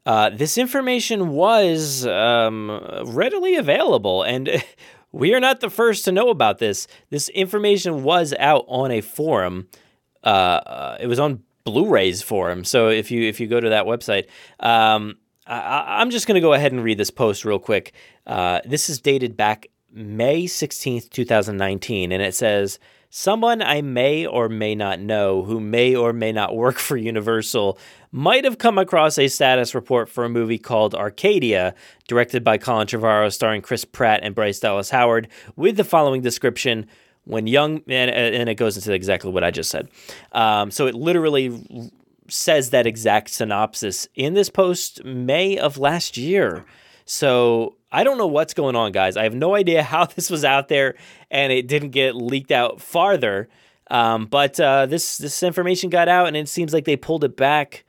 uh, 0.06 0.30
this 0.30 0.58
information 0.58 1.30
was 1.30 2.06
um, 2.06 2.70
readily 3.06 3.56
available, 3.56 4.22
and 4.24 4.62
we 5.14 5.34
are 5.34 5.40
not 5.40 5.62
the 5.62 5.70
first 5.70 6.04
to 6.04 6.12
know 6.12 6.28
about 6.30 6.58
this. 6.60 6.86
This 7.12 7.30
information 7.30 8.04
was 8.04 8.34
out 8.40 8.66
on 8.68 8.92
a 8.92 9.00
forum. 9.00 9.68
Uh, 10.24 10.98
it 11.00 11.08
was 11.08 11.20
on 11.20 11.44
Blu-rays 11.64 12.22
forum. 12.22 12.64
So 12.64 12.90
if 12.90 13.12
you 13.12 13.28
if 13.28 13.40
you 13.40 13.48
go 13.48 13.60
to 13.60 13.70
that 13.70 13.86
website, 13.86 14.28
um, 14.60 15.18
I- 15.48 16.00
I'm 16.02 16.10
just 16.10 16.28
going 16.28 16.36
to 16.36 16.42
go 16.42 16.54
ahead 16.54 16.72
and 16.72 16.84
read 16.84 16.98
this 16.98 17.12
post 17.12 17.46
real 17.46 17.60
quick. 17.60 17.94
Uh, 18.26 18.60
this 18.66 18.90
is 18.90 19.00
dated 19.02 19.36
back 19.38 19.68
May 19.92 20.46
16th, 20.46 21.10
2019, 21.10 22.12
and 22.12 22.22
it 22.22 22.34
says, 22.34 22.80
Someone 23.16 23.62
I 23.62 23.82
may 23.84 24.26
or 24.26 24.50
may 24.50 24.74
not 24.74 25.00
know 25.00 25.44
who 25.44 25.60
may 25.60 25.96
or 25.96 26.14
may 26.14 26.32
not 26.32 26.56
work 26.56 26.80
for 26.80 26.98
Universal 26.98 27.78
might 28.12 28.44
have 28.44 28.58
come 28.58 28.80
across 28.80 29.20
a 29.20 29.28
status 29.28 29.76
report 29.76 30.10
for 30.10 30.26
a 30.26 30.30
movie 30.30 30.58
called 30.58 30.96
Arcadia, 30.96 31.76
directed 32.08 32.44
by 32.44 32.58
Colin 32.58 32.88
Trevorrow, 32.88 33.32
starring 33.32 33.62
Chris 33.62 33.86
Pratt 33.86 34.22
and 34.24 34.34
Bryce 34.34 34.60
Dallas 34.60 34.90
Howard, 34.90 35.28
with 35.56 35.78
the 35.78 35.84
following 35.84 36.22
description. 36.24 36.88
When 37.26 37.48
young, 37.48 37.82
and, 37.88 38.12
and 38.12 38.50
it 38.50 38.56
goes 38.56 38.76
into 38.76 38.92
exactly 38.92 39.32
what 39.32 39.44
I 39.46 39.52
just 39.52 39.70
said. 39.70 39.88
Um, 40.34 40.72
so 40.72 40.88
it 40.88 40.96
literally 40.96 41.92
says 42.28 42.72
that 42.72 42.86
exact 42.88 43.30
synopsis 43.30 44.08
in 44.16 44.34
this 44.34 44.50
post 44.50 45.04
May 45.06 45.58
of 45.58 45.78
last 45.78 46.18
year. 46.18 46.66
So 47.06 47.78
I 47.92 48.04
don't 48.04 48.18
know 48.18 48.28
what's 48.28 48.54
going 48.54 48.76
on, 48.76 48.92
guys. 48.92 49.18
I 49.18 49.24
have 49.24 49.36
no 49.36 49.56
idea 49.56 49.84
how 49.94 50.06
this 50.06 50.30
was 50.30 50.44
out 50.44 50.68
there 50.68 50.96
and 51.30 51.52
it 51.52 51.68
didn't 51.68 51.90
get 51.92 52.16
leaked 52.16 52.52
out 52.52 52.82
farther. 52.82 53.50
Um, 53.92 54.26
but 54.26 54.60
uh, 54.60 54.86
this 54.86 55.18
this 55.18 55.44
information 55.44 55.90
got 55.90 56.08
out 56.08 56.28
and 56.28 56.38
it 56.38 56.48
seems 56.48 56.74
like 56.74 56.86
they 56.86 56.96
pulled 56.96 57.24
it 57.24 57.36
back. 57.36 57.84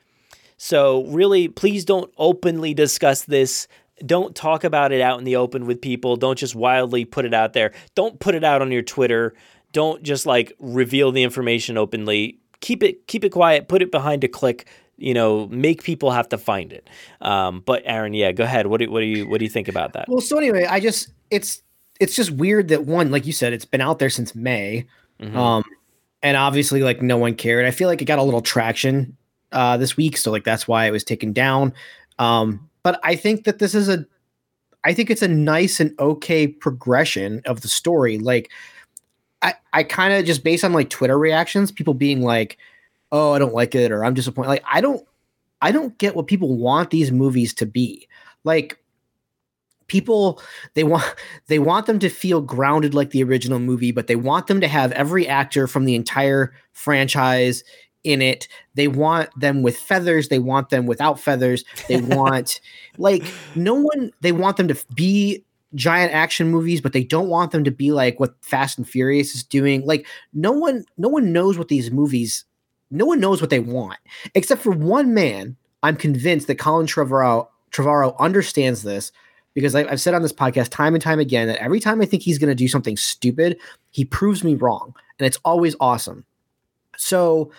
So 0.56 1.04
really, 1.06 1.48
please 1.48 1.84
don't 1.84 2.12
openly 2.18 2.74
discuss 2.74 3.22
this. 3.22 3.68
Don't 4.04 4.34
talk 4.34 4.64
about 4.64 4.92
it 4.92 5.00
out 5.00 5.18
in 5.18 5.24
the 5.24 5.36
open 5.36 5.66
with 5.66 5.80
people. 5.80 6.16
Don't 6.16 6.38
just 6.38 6.54
wildly 6.54 7.04
put 7.04 7.24
it 7.24 7.32
out 7.34 7.52
there. 7.52 7.72
Don't 7.94 8.18
put 8.18 8.34
it 8.34 8.42
out 8.42 8.60
on 8.60 8.72
your 8.72 8.82
Twitter. 8.82 9.34
Don't 9.72 10.02
just 10.02 10.26
like 10.26 10.52
reveal 10.58 11.12
the 11.12 11.22
information 11.22 11.76
openly. 11.78 12.38
Keep 12.60 12.82
it 12.82 13.06
keep 13.06 13.24
it 13.24 13.30
quiet. 13.30 13.68
Put 13.68 13.82
it 13.82 13.90
behind 13.90 14.24
a 14.24 14.28
click. 14.28 14.66
You 14.96 15.14
know, 15.14 15.48
make 15.48 15.82
people 15.82 16.10
have 16.12 16.28
to 16.30 16.38
find 16.38 16.72
it. 16.72 16.88
Um, 17.20 17.62
but 17.66 17.82
Aaron, 17.84 18.14
yeah, 18.14 18.32
go 18.32 18.44
ahead. 18.44 18.66
What 18.68 18.78
do 18.78 18.90
what 18.90 19.00
do 19.00 19.06
you 19.06 19.28
what 19.28 19.38
do 19.38 19.44
you 19.44 19.50
think 19.50 19.68
about 19.68 19.92
that? 19.94 20.08
Well, 20.08 20.20
so 20.20 20.38
anyway, 20.38 20.64
I 20.64 20.80
just 20.80 21.12
it's 21.30 21.62
it's 22.00 22.16
just 22.16 22.30
weird 22.32 22.68
that 22.68 22.86
one, 22.86 23.10
like 23.10 23.26
you 23.26 23.32
said, 23.32 23.52
it's 23.52 23.64
been 23.64 23.80
out 23.80 23.98
there 23.98 24.10
since 24.10 24.34
May. 24.34 24.86
Mhm. 25.20 25.36
Um 25.36 25.64
and 26.22 26.36
obviously 26.36 26.82
like 26.82 27.02
no 27.02 27.16
one 27.16 27.34
cared. 27.34 27.64
I 27.66 27.70
feel 27.70 27.88
like 27.88 28.02
it 28.02 28.06
got 28.06 28.18
a 28.18 28.22
little 28.22 28.42
traction 28.42 29.16
uh 29.52 29.76
this 29.76 29.96
week, 29.96 30.16
so 30.16 30.30
like 30.32 30.44
that's 30.44 30.66
why 30.66 30.86
it 30.86 30.90
was 30.90 31.04
taken 31.04 31.32
down. 31.32 31.74
Um 32.18 32.68
but 32.84 33.00
I 33.02 33.16
think 33.16 33.42
that 33.44 33.58
this 33.58 33.74
is 33.74 33.88
a 33.88 34.06
I 34.84 34.92
think 34.92 35.10
it's 35.10 35.22
a 35.22 35.28
nice 35.28 35.80
and 35.80 35.98
okay 35.98 36.46
progression 36.46 37.42
of 37.46 37.62
the 37.62 37.68
story. 37.68 38.18
Like 38.18 38.52
I 39.42 39.54
I 39.72 39.82
kind 39.82 40.14
of 40.14 40.24
just 40.24 40.44
based 40.44 40.62
on 40.62 40.72
like 40.72 40.90
Twitter 40.90 41.18
reactions, 41.18 41.72
people 41.72 41.94
being 41.94 42.22
like 42.22 42.58
oh, 43.10 43.32
I 43.32 43.38
don't 43.38 43.54
like 43.54 43.76
it 43.76 43.92
or 43.92 44.04
I'm 44.04 44.14
disappointed. 44.14 44.48
Like 44.48 44.64
I 44.70 44.80
don't 44.80 45.04
I 45.60 45.72
don't 45.72 45.96
get 45.98 46.14
what 46.14 46.28
people 46.28 46.56
want 46.56 46.90
these 46.90 47.10
movies 47.10 47.54
to 47.54 47.66
be. 47.66 48.06
Like 48.44 48.78
people 49.86 50.40
they 50.74 50.84
want 50.84 51.04
they 51.48 51.58
want 51.58 51.86
them 51.86 51.98
to 51.98 52.08
feel 52.08 52.40
grounded 52.40 52.94
like 52.94 53.10
the 53.10 53.22
original 53.22 53.58
movie 53.58 53.92
but 53.92 54.06
they 54.06 54.16
want 54.16 54.46
them 54.46 54.60
to 54.60 54.68
have 54.68 54.92
every 54.92 55.28
actor 55.28 55.66
from 55.66 55.84
the 55.84 55.94
entire 55.94 56.54
franchise 56.72 57.62
in 58.04 58.22
it. 58.22 58.48
They 58.74 58.88
want 58.88 59.30
them 59.38 59.62
with 59.62 59.76
feathers. 59.76 60.28
They 60.28 60.38
want 60.38 60.70
them 60.70 60.86
without 60.86 61.18
feathers. 61.18 61.64
They 61.88 62.00
want 62.00 62.60
like 62.98 63.24
no 63.54 63.74
one 63.74 64.12
they 64.20 64.32
want 64.32 64.56
them 64.56 64.68
to 64.68 64.76
be 64.94 65.44
giant 65.74 66.14
action 66.14 66.48
movies 66.48 66.80
but 66.80 66.92
they 66.92 67.02
don't 67.02 67.28
want 67.28 67.50
them 67.50 67.64
to 67.64 67.70
be 67.72 67.90
like 67.90 68.20
what 68.20 68.36
fast 68.42 68.78
and 68.78 68.88
furious 68.88 69.34
is 69.34 69.42
doing. 69.42 69.84
Like 69.84 70.06
no 70.32 70.52
one 70.52 70.84
no 70.96 71.08
one 71.08 71.32
knows 71.32 71.58
what 71.58 71.68
these 71.68 71.90
movies 71.90 72.44
no 72.90 73.06
one 73.06 73.18
knows 73.18 73.40
what 73.40 73.50
they 73.50 73.60
want 73.60 73.98
except 74.34 74.62
for 74.62 74.70
one 74.70 75.14
man 75.14 75.56
i'm 75.82 75.96
convinced 75.96 76.46
that 76.46 76.58
colin 76.58 76.86
trevorrow 76.86 77.48
trevorrow 77.72 78.16
understands 78.18 78.82
this 78.82 79.10
because 79.54 79.74
I, 79.74 79.88
have 79.88 80.00
said 80.00 80.14
on 80.14 80.22
this 80.22 80.32
podcast 80.32 80.70
time 80.70 80.94
and 80.94 81.02
time 81.02 81.20
again 81.20 81.46
that 81.48 81.62
every 81.62 81.80
time 81.80 82.00
I 82.00 82.06
think 82.06 82.22
he's 82.22 82.38
going 82.38 82.48
to 82.48 82.54
do 82.54 82.68
something 82.68 82.96
stupid, 82.96 83.58
he 83.90 84.04
proves 84.04 84.44
me 84.44 84.56
wrong, 84.56 84.94
and 85.18 85.26
it's 85.26 85.38
always 85.44 85.76
awesome. 85.80 86.24
So 86.96 87.50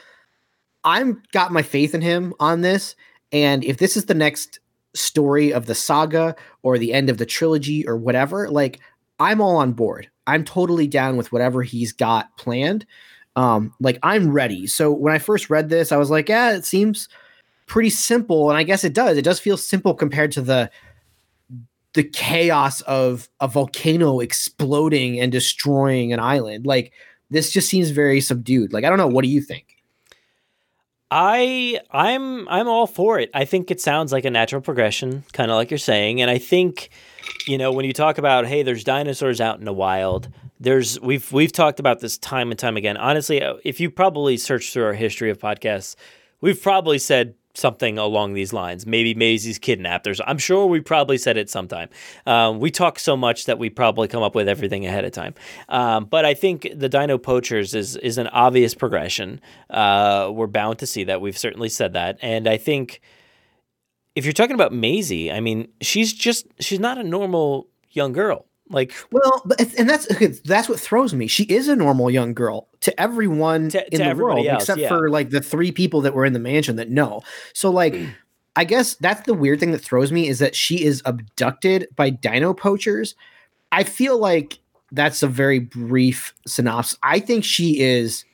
I'm 0.86 1.22
got 1.34 1.52
my 1.52 1.62
faith 1.62 1.94
in 1.94 2.02
him 2.02 2.34
on 2.40 2.62
this, 2.62 2.96
and 3.32 3.64
if 3.64 3.78
this 3.78 3.98
is 3.98 4.06
the 4.06 4.14
next 4.14 4.60
story 4.94 5.52
of 5.52 5.66
the 5.66 5.76
saga 5.76 6.36
or 6.64 6.78
the 6.78 6.94
end 6.94 7.10
of 7.10 7.18
the 7.18 7.26
trilogy 7.26 7.86
or 7.88 7.98
whatever, 7.98 8.50
like 8.50 8.80
I'm 9.20 9.42
all 9.42 9.58
on 9.58 9.74
board. 9.74 10.10
I'm 10.28 10.44
totally 10.44 10.88
down 10.88 11.18
with 11.18 11.32
whatever 11.32 11.62
he's 11.64 11.92
got 11.92 12.36
planned. 12.38 12.86
Um, 13.36 13.74
like 13.80 14.00
I'm 14.02 14.32
ready. 14.32 14.66
So 14.68 14.92
when 14.92 15.14
I 15.14 15.20
first 15.20 15.50
read 15.50 15.70
this, 15.70 15.92
I 15.92 15.98
was 15.98 16.10
like, 16.10 16.30
yeah, 16.30 16.54
it 16.54 16.66
seems 16.66 17.10
pretty 17.68 17.90
simple, 17.90 18.50
and 18.50 18.58
I 18.58 18.64
guess 18.64 18.84
it 18.84 18.94
does. 18.94 19.18
It 19.18 19.24
does 19.24 19.40
feel 19.40 19.58
simple 19.58 19.94
compared 19.94 20.32
to 20.34 20.42
the 20.42 20.72
the 21.94 22.04
chaos 22.04 22.82
of 22.82 23.30
a 23.40 23.48
volcano 23.48 24.20
exploding 24.20 25.20
and 25.20 25.32
destroying 25.32 26.12
an 26.12 26.20
island. 26.20 26.66
Like 26.66 26.92
this 27.30 27.52
just 27.52 27.70
seems 27.70 27.90
very 27.90 28.22
subdued. 28.22 28.74
Like 28.74 28.84
I 28.84 28.90
don't 28.90 28.98
know, 28.98 29.08
what 29.08 29.24
do 29.24 29.30
you 29.30 29.42
think? 29.42 29.75
I 31.18 31.80
I'm 31.92 32.46
I'm 32.50 32.68
all 32.68 32.88
for 32.88 33.20
it. 33.20 33.30
I 33.34 33.46
think 33.46 33.72
it 33.72 33.80
sounds 33.80 34.12
like 34.12 34.26
a 34.26 34.30
natural 34.30 34.62
progression, 34.62 35.24
kind 35.32 35.50
of 35.50 35.56
like 35.56 35.72
you're 35.72 35.78
saying, 35.78 36.22
and 36.22 36.30
I 36.30 36.40
think 36.40 36.90
you 37.48 37.58
know 37.58 37.72
when 37.72 37.86
you 37.86 37.94
talk 37.94 38.18
about 38.18 38.46
hey, 38.46 38.64
there's 38.64 38.84
dinosaurs 38.84 39.40
out 39.40 39.58
in 39.58 39.64
the 39.64 39.72
wild. 39.72 40.28
There's 40.60 41.00
we've 41.00 41.32
we've 41.32 41.54
talked 41.54 41.80
about 41.80 42.02
this 42.02 42.18
time 42.18 42.52
and 42.52 42.60
time 42.60 42.76
again. 42.76 42.98
Honestly, 42.98 43.42
if 43.64 43.80
you 43.80 43.90
probably 43.90 44.36
search 44.36 44.74
through 44.74 44.84
our 44.84 44.94
history 44.94 45.30
of 45.30 45.40
podcasts, 45.40 45.96
we've 46.42 46.62
probably 46.62 47.00
said 47.00 47.36
something 47.58 47.98
along 47.98 48.34
these 48.34 48.54
lines. 48.54 48.86
Maybe 48.86 49.14
Maisie's 49.14 49.58
kidnapped. 49.58 50.08
I'm 50.26 50.38
sure 50.38 50.66
we 50.66 50.80
probably 50.82 51.18
said 51.18 51.38
it 51.38 51.50
sometime. 51.50 51.90
Um, 52.26 52.60
we 52.60 52.72
talk 52.72 53.00
so 53.00 53.18
much 53.18 53.46
that 53.46 53.58
we 53.60 53.70
probably 53.70 54.08
come 54.08 54.24
up 54.24 54.36
with 54.36 54.48
everything 54.48 54.86
ahead 54.86 55.06
of 55.06 55.12
time. 55.12 55.34
Um, 55.70 56.06
but 56.06 56.26
I 56.26 56.34
think 56.34 56.68
the 56.74 56.90
Dino 56.90 57.18
Poachers 57.18 57.74
is 57.74 57.96
is 57.98 58.18
an 58.18 58.28
obvious 58.28 58.74
progression. 58.74 59.42
Uh, 59.70 60.30
we're 60.34 60.48
bound 60.48 60.80
to 60.80 60.88
see 60.88 61.04
that. 61.06 61.22
We've 61.22 61.38
certainly 61.38 61.70
said 61.70 61.94
that, 61.94 62.18
and 62.22 62.48
I 62.48 62.58
think 62.58 63.02
if 64.16 64.26
you're 64.26 64.34
talking 64.34 64.56
about 64.56 64.74
Maisie, 64.74 65.32
I 65.32 65.40
mean, 65.40 65.68
she's 65.82 66.14
just 66.14 66.48
she's 66.60 66.80
not 66.80 66.98
a 66.98 67.04
normal 67.04 67.68
young 67.92 68.14
girl. 68.14 68.46
Like, 68.70 68.94
well, 69.12 69.46
and 69.78 69.88
that's 69.88 70.08
that's 70.44 70.68
what 70.68 70.80
throws 70.80 71.14
me. 71.14 71.28
She 71.28 71.44
is 71.44 71.68
a 71.68 71.76
normal 71.76 72.10
young 72.10 72.34
girl 72.34 72.68
to 72.82 73.00
everyone 73.00 73.70
to, 73.70 73.94
in 73.94 74.00
to 74.00 74.10
the 74.10 74.16
world, 74.16 74.48
else, 74.48 74.64
except 74.64 74.82
yeah. 74.82 74.88
for 74.88 75.10
like 75.10 75.30
the 75.30 75.42
three 75.42 75.72
people 75.72 76.02
that 76.02 76.16
were 76.16 76.26
in 76.26 76.34
the 76.34 76.40
mansion 76.40 76.76
that 76.78 76.90
know. 76.90 77.22
So, 77.54 77.70
like, 77.70 77.96
I 78.56 78.64
guess 78.64 78.96
that's 78.96 79.22
the 79.22 79.36
weird 79.36 79.60
thing 79.60 79.72
that 79.72 79.80
throws 79.80 80.12
me 80.12 80.28
is 80.28 80.40
that 80.40 80.56
she 80.56 80.84
is 80.84 81.04
abducted 81.06 81.88
by 81.96 82.10
dino 82.10 82.54
poachers. 82.56 83.14
I 83.72 83.84
feel 83.84 84.18
like 84.18 84.58
that's 84.92 85.22
a 85.22 85.28
very 85.28 85.60
brief 85.60 86.34
synopsis. 86.48 86.98
I 87.04 87.20
think 87.20 87.44
she 87.44 87.80
is. 87.80 88.26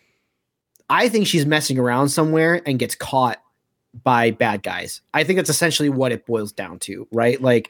I 0.90 1.10
think 1.10 1.28
she's 1.28 1.46
messing 1.46 1.78
around 1.78 2.10
somewhere 2.10 2.62
and 2.66 2.80
gets 2.80 2.96
caught 2.96 3.42
by 4.04 4.32
bad 4.32 4.64
guys. 4.64 5.02
I 5.14 5.24
think 5.24 5.38
that's 5.38 5.50
essentially 5.50 5.90
what 5.90 6.12
it 6.12 6.26
boils 6.26 6.52
down 6.52 6.80
to, 6.80 7.08
right? 7.12 7.42
Like, 7.42 7.70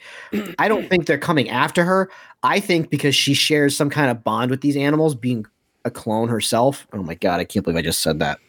I 0.60 0.68
don't 0.68 0.88
think 0.88 1.06
they're 1.06 1.18
coming 1.18 1.49
after 1.49 1.84
her. 1.84 2.10
I 2.43 2.60
think 2.60 2.89
because 2.89 3.15
she 3.15 3.34
shares 3.34 3.76
some 3.76 3.89
kind 3.89 4.11
of 4.11 4.23
bond 4.23 4.52
with 4.52 4.61
these 4.61 4.77
animals, 4.77 5.15
being 5.15 5.45
a 5.84 5.91
clone 5.91 6.30
herself. 6.30 6.88
Oh 6.93 7.03
my 7.03 7.15
god, 7.15 7.39
I 7.39 7.43
can't 7.43 7.65
believe 7.65 7.77
I 7.77 7.81
just 7.81 8.02
said 8.02 8.19
that. 8.19 8.39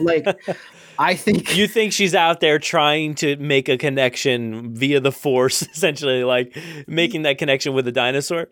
like, 0.00 0.26
I 0.98 1.14
think 1.14 1.56
you 1.56 1.66
think 1.66 1.92
she's 1.92 2.14
out 2.14 2.40
there 2.40 2.58
trying 2.58 3.14
to 3.16 3.36
make 3.36 3.68
a 3.68 3.78
connection 3.78 4.74
via 4.74 5.00
the 5.00 5.12
force, 5.12 5.62
essentially, 5.74 6.24
like 6.24 6.56
making 6.86 7.22
that 7.22 7.38
connection 7.38 7.74
with 7.74 7.86
a 7.86 7.92
dinosaur. 7.92 8.48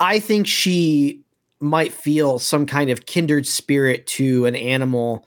I 0.00 0.20
think 0.20 0.46
she 0.46 1.22
might 1.60 1.92
feel 1.92 2.38
some 2.38 2.66
kind 2.66 2.88
of 2.88 3.06
kindred 3.06 3.46
spirit 3.46 4.06
to 4.06 4.46
an 4.46 4.54
animal 4.54 5.26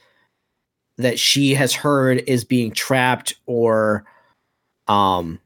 that 1.01 1.19
she 1.19 1.53
has 1.53 1.73
heard 1.73 2.23
is 2.27 2.43
being 2.43 2.71
trapped 2.71 3.35
or 3.45 4.03
um 4.87 5.39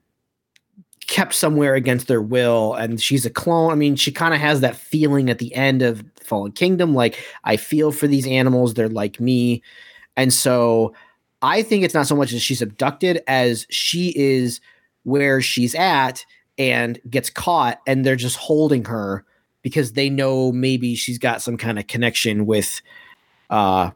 kept 1.07 1.33
somewhere 1.33 1.75
against 1.75 2.07
their 2.07 2.21
will 2.21 2.73
and 2.73 3.01
she's 3.01 3.25
a 3.25 3.29
clone. 3.29 3.71
I 3.71 3.75
mean 3.75 3.95
she 3.95 4.11
kind 4.11 4.33
of 4.33 4.39
has 4.39 4.61
that 4.61 4.75
feeling 4.75 5.29
at 5.29 5.39
the 5.39 5.53
end 5.53 5.81
of 5.81 6.03
fallen 6.19 6.51
kingdom 6.51 6.95
like 6.95 7.23
i 7.43 7.55
feel 7.55 7.91
for 7.91 8.07
these 8.07 8.25
animals 8.25 8.73
they're 8.73 8.89
like 8.89 9.19
me. 9.19 9.61
And 10.17 10.33
so 10.33 10.93
i 11.41 11.61
think 11.61 11.83
it's 11.83 11.93
not 11.93 12.07
so 12.07 12.15
much 12.15 12.33
as 12.33 12.41
she's 12.41 12.61
abducted 12.61 13.21
as 13.27 13.67
she 13.69 14.13
is 14.15 14.59
where 15.03 15.41
she's 15.41 15.75
at 15.75 16.25
and 16.57 16.99
gets 17.09 17.29
caught 17.29 17.81
and 17.85 18.03
they're 18.05 18.15
just 18.15 18.37
holding 18.37 18.85
her 18.85 19.23
because 19.61 19.93
they 19.93 20.09
know 20.09 20.51
maybe 20.51 20.95
she's 20.95 21.17
got 21.17 21.41
some 21.41 21.57
kind 21.57 21.77
of 21.77 21.85
connection 21.85 22.45
with 22.45 22.81
uh 23.51 23.91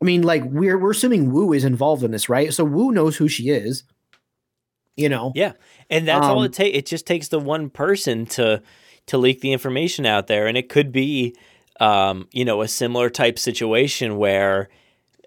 I 0.00 0.04
mean, 0.04 0.22
like 0.22 0.44
we're 0.44 0.78
we're 0.78 0.92
assuming 0.92 1.32
Wu 1.32 1.52
is 1.52 1.64
involved 1.64 2.02
in 2.02 2.10
this, 2.10 2.28
right? 2.28 2.52
So 2.52 2.64
Wu 2.64 2.92
knows 2.92 3.16
who 3.16 3.28
she 3.28 3.50
is. 3.50 3.84
You 4.96 5.08
know. 5.08 5.32
Yeah. 5.34 5.52
And 5.88 6.06
that's 6.06 6.26
um, 6.26 6.32
all 6.32 6.42
it 6.42 6.52
takes. 6.52 6.76
It 6.76 6.86
just 6.86 7.06
takes 7.06 7.28
the 7.28 7.38
one 7.38 7.70
person 7.70 8.26
to 8.26 8.62
to 9.06 9.18
leak 9.18 9.40
the 9.40 9.52
information 9.52 10.06
out 10.06 10.26
there. 10.26 10.46
And 10.46 10.56
it 10.56 10.68
could 10.68 10.92
be 10.92 11.34
um, 11.80 12.28
you 12.32 12.44
know, 12.44 12.60
a 12.60 12.68
similar 12.68 13.08
type 13.10 13.38
situation 13.38 14.18
where 14.18 14.68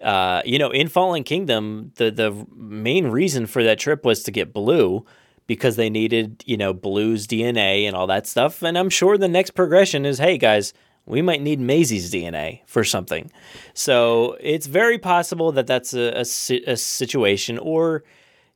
uh, 0.02 0.42
you 0.44 0.58
know, 0.58 0.70
in 0.70 0.88
Fallen 0.88 1.24
Kingdom, 1.24 1.92
the 1.96 2.10
the 2.10 2.46
main 2.54 3.06
reason 3.06 3.46
for 3.46 3.62
that 3.64 3.78
trip 3.78 4.04
was 4.04 4.22
to 4.24 4.30
get 4.30 4.52
Blue 4.52 5.04
because 5.46 5.76
they 5.76 5.90
needed, 5.90 6.42
you 6.46 6.56
know, 6.56 6.72
Blue's 6.72 7.26
DNA 7.26 7.84
and 7.84 7.94
all 7.94 8.06
that 8.06 8.26
stuff. 8.26 8.62
And 8.62 8.76
I'm 8.76 8.90
sure 8.90 9.16
the 9.16 9.28
next 9.28 9.50
progression 9.50 10.04
is, 10.04 10.18
hey 10.18 10.38
guys, 10.38 10.72
we 11.06 11.22
might 11.22 11.42
need 11.42 11.60
Maisie's 11.60 12.12
DNA 12.12 12.60
for 12.66 12.84
something. 12.84 13.30
So 13.74 14.36
it's 14.40 14.66
very 14.66 14.98
possible 14.98 15.52
that 15.52 15.66
that's 15.66 15.94
a, 15.94 16.18
a, 16.18 16.20
a, 16.66 16.76
situation, 16.76 17.58
or, 17.58 18.04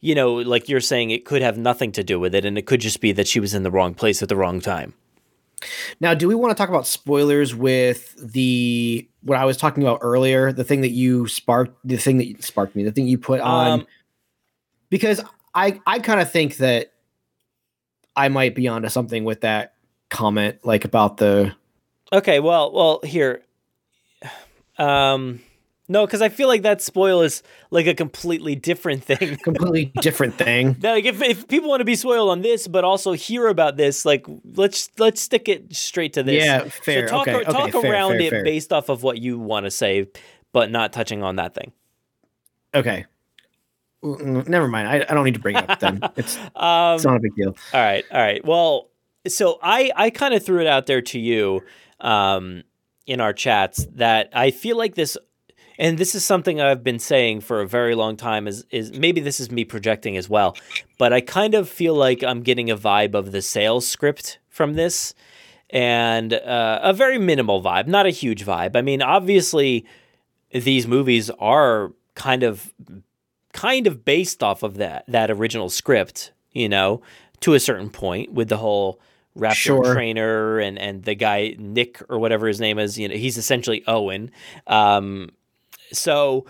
you 0.01 0.15
know, 0.15 0.35
like 0.35 0.69
you're 0.69 0.81
saying, 0.81 1.11
it 1.11 1.25
could 1.25 1.43
have 1.43 1.59
nothing 1.59 1.93
to 1.93 2.05
do 2.05 2.19
with 2.19 2.35
it, 2.35 2.45
and 2.45 2.57
it 2.57 2.67
could 2.67 2.81
just 2.81 3.01
be 3.01 3.13
that 3.13 3.29
she 3.29 3.41
was 3.41 3.55
in 3.55 3.65
the 3.65 3.71
wrong 3.71 3.95
place 3.95 4.23
at 4.23 4.29
the 4.29 4.37
wrong 4.37 4.61
time. 4.61 4.95
Now, 6.01 6.15
do 6.15 6.29
we 6.29 6.35
want 6.35 6.57
to 6.57 6.61
talk 6.61 6.69
about 6.69 6.87
spoilers 6.87 7.55
with 7.55 8.15
the 8.17 9.09
what 9.23 9.39
I 9.39 9.45
was 9.45 9.57
talking 9.57 9.83
about 9.83 9.99
earlier? 10.03 10.53
The 10.53 10.65
thing 10.65 10.83
that 10.83 10.91
you 10.91 11.27
sparked, 11.27 11.77
the 11.85 11.97
thing 11.97 12.19
that 12.19 12.45
sparked 12.45 12.77
me, 12.77 12.85
the 12.85 12.93
thing 12.93 13.09
you 13.09 13.19
put 13.19 13.41
on, 13.41 13.81
um, 13.81 13.87
because 14.89 15.21
I 15.55 15.81
I 15.87 15.99
kind 15.99 16.21
of 16.21 16.31
think 16.31 16.59
that 16.59 16.93
I 18.15 18.29
might 18.29 18.55
be 18.55 18.69
onto 18.69 18.89
something 18.89 19.25
with 19.25 19.41
that 19.41 19.75
comment, 20.11 20.65
like 20.65 20.85
about 20.85 21.17
the 21.17 21.55
Okay, 22.13 22.41
well, 22.41 22.73
well, 22.73 23.01
here. 23.05 23.43
Um 24.79 25.41
no, 25.91 26.05
because 26.05 26.21
I 26.21 26.29
feel 26.29 26.49
like 26.49 26.63
that 26.63 26.83
spoil 26.83 27.23
is 27.23 27.43
like 27.71 27.87
a 27.87 27.95
completely 27.95 28.55
different 28.55 29.03
thing. 29.05 29.37
completely 29.43 29.87
different 30.03 30.35
thing. 30.35 30.77
like 30.83 31.07
if, 31.07 31.23
if 31.23 31.49
people 31.49 31.71
want 31.71 31.81
to 31.81 31.87
be 31.87 31.97
spoiled 31.97 32.29
on 32.29 32.43
this, 32.43 32.69
but 32.69 32.85
also 32.85 33.13
hear 33.13 33.49
about 33.49 33.79
this, 33.79 34.05
like 34.05 34.27
let's 34.55 34.91
let's 34.99 35.23
stick 35.23 35.49
it 35.49 35.75
straight 35.75 36.13
to 36.13 36.23
this. 36.23 36.45
Yeah, 36.45 36.65
fair. 36.65 37.09
So 37.09 37.13
talk 37.17 37.29
okay, 37.29 37.45
talk 37.45 37.75
okay, 37.75 37.89
around 37.89 38.13
fair, 38.13 38.21
it 38.21 38.31
fair. 38.31 38.45
based 38.45 38.71
off 38.71 38.91
of 38.91 39.03
what 39.03 39.19
you 39.19 39.39
want 39.39 39.65
to 39.65 39.71
say, 39.71 40.09
but 40.53 40.71
not 40.71 40.93
touching 40.93 41.23
on 41.23 41.37
that 41.37 41.55
thing. 41.55 41.73
Okay. 42.75 43.07
Never 44.03 44.69
mind. 44.69 44.89
I, 44.89 44.97
I 45.09 45.15
don't 45.15 45.25
need 45.25 45.35
to 45.35 45.41
bring 45.41 45.57
it 45.57 45.69
up 45.69 45.81
then. 45.81 46.01
It's, 46.17 46.37
um, 46.55 46.95
it's 46.95 47.05
not 47.05 47.17
a 47.17 47.21
big 47.21 47.35
deal. 47.35 47.57
All 47.73 47.81
right. 47.81 48.05
All 48.13 48.21
right. 48.21 48.45
Well, 48.45 48.91
so 49.27 49.59
I 49.63 49.91
I 49.97 50.11
kind 50.11 50.35
of 50.35 50.45
threw 50.45 50.61
it 50.61 50.67
out 50.67 50.85
there 50.85 51.01
to 51.01 51.19
you 51.19 51.63
um, 52.01 52.65
in 53.07 53.21
our 53.21 53.33
chats 53.33 53.87
that 53.95 54.31
I 54.33 54.51
feel 54.51 54.77
like 54.77 54.95
this, 54.95 55.17
and 55.79 55.99
this 55.99 56.15
is 56.15 56.25
something 56.25 56.61
I've 56.61 56.85
been 56.85 56.99
saying 56.99 57.41
for 57.43 57.61
a 57.61 57.67
very 57.67 57.95
long 57.95 58.17
time. 58.17 58.47
Is 58.47 58.65
is 58.71 58.93
maybe 58.93 59.21
this 59.21 59.41
is 59.41 59.51
me 59.51 59.65
projecting 59.65 60.17
as 60.17 60.29
well, 60.29 60.57
but 60.99 61.13
I 61.13 61.21
kind 61.21 61.55
of 61.55 61.69
feel 61.69 61.95
like 61.95 62.23
I'm 62.23 62.43
getting 62.43 62.71
a 62.71 62.77
vibe 62.77 63.15
of 63.15 63.33
the 63.33 63.43
Sayles 63.43 63.87
script 63.87 64.39
from 64.49 64.75
this, 64.75 65.15
and 65.71 66.33
uh, 66.33 66.81
a 66.83 66.93
very 66.93 67.19
minimal 67.19 67.63
vibe, 67.63 67.87
not 67.87 68.07
a 68.07 68.11
huge 68.11 68.45
vibe. 68.45 68.77
I 68.77 68.83
mean, 68.83 69.03
obviously. 69.03 69.87
these 70.51 70.87
movies 70.87 71.29
are 71.39 71.93
kind 72.15 72.43
of 72.43 72.73
kind 73.53 73.87
of 73.87 74.03
based 74.03 74.43
off 74.43 74.63
of 74.63 74.79
that 74.79 75.05
that 75.07 75.31
original 75.31 75.69
script, 75.69 76.33
you 76.53 76.71
know, 76.71 77.03
to 77.41 77.53
a 77.53 77.61
certain 77.61 77.91
point 77.91 78.33
with 78.33 78.49
the 78.49 78.57
whole 78.57 78.99
raptor 79.39 79.55
Sure. 79.55 79.95
trainer 79.95 80.59
and 80.59 80.79
and 80.79 81.05
the 81.05 81.15
guy 81.15 81.55
Nick 81.59 82.03
or 82.09 82.19
whatever 82.19 82.47
his 82.49 82.61
name 82.61 82.79
is, 82.79 82.99
you 82.99 83.09
know, 83.09 83.15
he's 83.15 83.39
essentially 83.39 83.83
Owen. 83.87 84.31
Um 84.67 85.31
so 85.93 86.47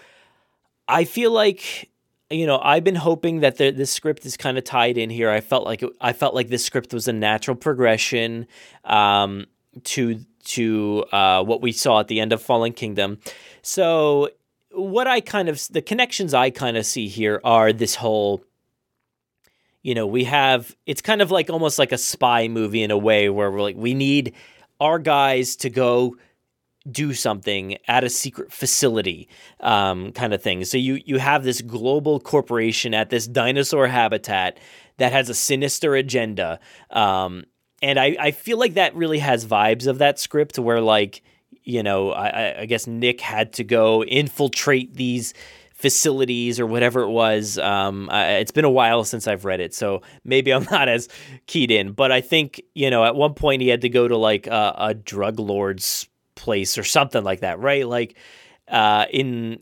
I 0.88 1.04
feel 1.04 1.30
like 1.30 1.90
you 2.30 2.46
know 2.46 2.58
I've 2.62 2.84
been 2.84 2.94
hoping 2.96 3.40
that 3.40 3.56
the 3.56 3.70
this 3.70 3.90
script 3.92 4.24
is 4.26 4.36
kind 4.36 4.58
of 4.58 4.64
tied 4.64 4.98
in 4.98 5.10
here. 5.10 5.30
I 5.30 5.40
felt 5.40 5.64
like 5.64 5.82
it, 5.82 5.90
I 6.00 6.12
felt 6.12 6.34
like 6.34 6.48
this 6.48 6.64
script 6.64 6.92
was 6.92 7.08
a 7.08 7.12
natural 7.12 7.56
progression 7.56 8.46
um, 8.84 9.46
to 9.84 10.24
to 10.46 11.04
uh, 11.12 11.42
what 11.44 11.60
we 11.60 11.72
saw 11.72 12.00
at 12.00 12.08
the 12.08 12.20
end 12.20 12.32
of 12.32 12.40
Fallen 12.42 12.72
Kingdom. 12.72 13.18
So 13.62 14.30
what 14.72 15.06
I 15.06 15.20
kind 15.20 15.48
of 15.48 15.60
the 15.70 15.82
connections 15.82 16.34
I 16.34 16.50
kind 16.50 16.76
of 16.76 16.86
see 16.86 17.08
here 17.08 17.40
are 17.44 17.72
this 17.72 17.96
whole 17.96 18.42
you 19.82 19.94
know 19.94 20.06
we 20.06 20.24
have 20.24 20.74
it's 20.86 21.00
kind 21.02 21.22
of 21.22 21.30
like 21.30 21.50
almost 21.50 21.78
like 21.78 21.92
a 21.92 21.98
spy 21.98 22.48
movie 22.48 22.82
in 22.82 22.90
a 22.90 22.98
way 22.98 23.28
where 23.28 23.50
we're 23.50 23.62
like 23.62 23.76
we 23.76 23.94
need 23.94 24.34
our 24.80 24.98
guys 24.98 25.56
to 25.56 25.70
go 25.70 26.16
do 26.90 27.12
something 27.12 27.76
at 27.86 28.02
a 28.04 28.08
secret 28.08 28.50
facility 28.52 29.28
um, 29.60 30.10
kind 30.12 30.32
of 30.32 30.42
thing. 30.42 30.64
So 30.64 30.78
you 30.78 31.00
you 31.04 31.18
have 31.18 31.44
this 31.44 31.60
global 31.60 32.18
corporation 32.20 32.94
at 32.94 33.10
this 33.10 33.26
dinosaur 33.26 33.86
habitat 33.88 34.58
that 34.96 35.12
has 35.12 35.28
a 35.28 35.34
sinister 35.34 35.94
agenda 35.94 36.58
um, 36.90 37.44
and 37.82 37.98
I, 38.00 38.16
I 38.18 38.30
feel 38.32 38.58
like 38.58 38.74
that 38.74 38.96
really 38.96 39.20
has 39.20 39.46
vibes 39.46 39.86
of 39.86 39.98
that 39.98 40.18
script 40.18 40.58
where 40.58 40.80
like 40.80 41.22
you 41.62 41.82
know 41.82 42.10
I, 42.12 42.28
I- 42.28 42.60
I 42.62 42.66
guess 42.66 42.86
nick 42.86 43.20
had 43.20 43.52
to 43.54 43.64
go 43.64 44.02
infiltrate 44.04 44.94
these 44.94 45.34
facilities 45.78 46.58
or 46.58 46.66
whatever 46.66 47.02
it 47.02 47.08
was 47.08 47.56
um, 47.58 48.10
it's 48.12 48.50
been 48.50 48.64
a 48.64 48.70
while 48.70 49.04
since 49.04 49.26
i've 49.26 49.44
read 49.44 49.60
it 49.60 49.72
so 49.72 50.02
maybe 50.24 50.52
i'm 50.52 50.64
not 50.70 50.88
as 50.88 51.08
keyed 51.46 51.70
in 51.70 51.92
but 51.92 52.12
i 52.12 52.20
think 52.20 52.60
you 52.74 52.90
know 52.90 53.04
at 53.04 53.14
one 53.14 53.32
point 53.32 53.62
he 53.62 53.68
had 53.68 53.80
to 53.80 53.88
go 53.88 54.06
to 54.06 54.16
like 54.16 54.46
a, 54.46 54.74
a 54.76 54.94
drug 54.94 55.38
lord's 55.38 56.08
place 56.34 56.76
or 56.76 56.84
something 56.84 57.24
like 57.24 57.40
that 57.40 57.58
right 57.58 57.86
like 57.86 58.16
uh, 58.68 59.06
in 59.10 59.58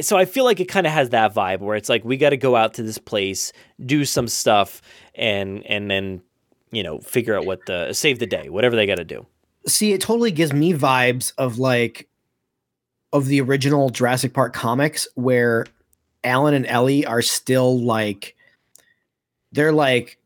so 0.00 0.16
I 0.16 0.24
feel 0.24 0.44
like 0.44 0.60
it 0.60 0.66
kind 0.66 0.86
of 0.86 0.92
has 0.92 1.10
that 1.10 1.34
vibe 1.34 1.60
where 1.60 1.76
it's 1.76 1.88
like 1.88 2.04
we 2.04 2.16
got 2.16 2.30
to 2.30 2.36
go 2.36 2.56
out 2.56 2.74
to 2.74 2.82
this 2.82 2.98
place, 2.98 3.52
do 3.84 4.04
some 4.04 4.28
stuff, 4.28 4.80
and 5.14 5.64
and 5.66 5.90
then 5.90 6.22
you 6.70 6.82
know 6.82 6.98
figure 7.00 7.36
out 7.36 7.44
what 7.44 7.60
the 7.66 7.92
save 7.92 8.18
the 8.18 8.26
day, 8.26 8.48
whatever 8.48 8.76
they 8.76 8.86
got 8.86 8.96
to 8.96 9.04
do. 9.04 9.26
See, 9.66 9.92
it 9.92 10.00
totally 10.00 10.32
gives 10.32 10.52
me 10.52 10.72
vibes 10.72 11.32
of 11.38 11.58
like 11.58 12.08
of 13.12 13.26
the 13.26 13.40
original 13.40 13.90
Jurassic 13.90 14.32
Park 14.32 14.52
comics 14.54 15.06
where 15.14 15.66
Alan 16.24 16.54
and 16.54 16.66
Ellie 16.66 17.04
are 17.04 17.22
still 17.22 17.80
like 17.80 18.36
they're 19.52 19.72
like 19.72 20.18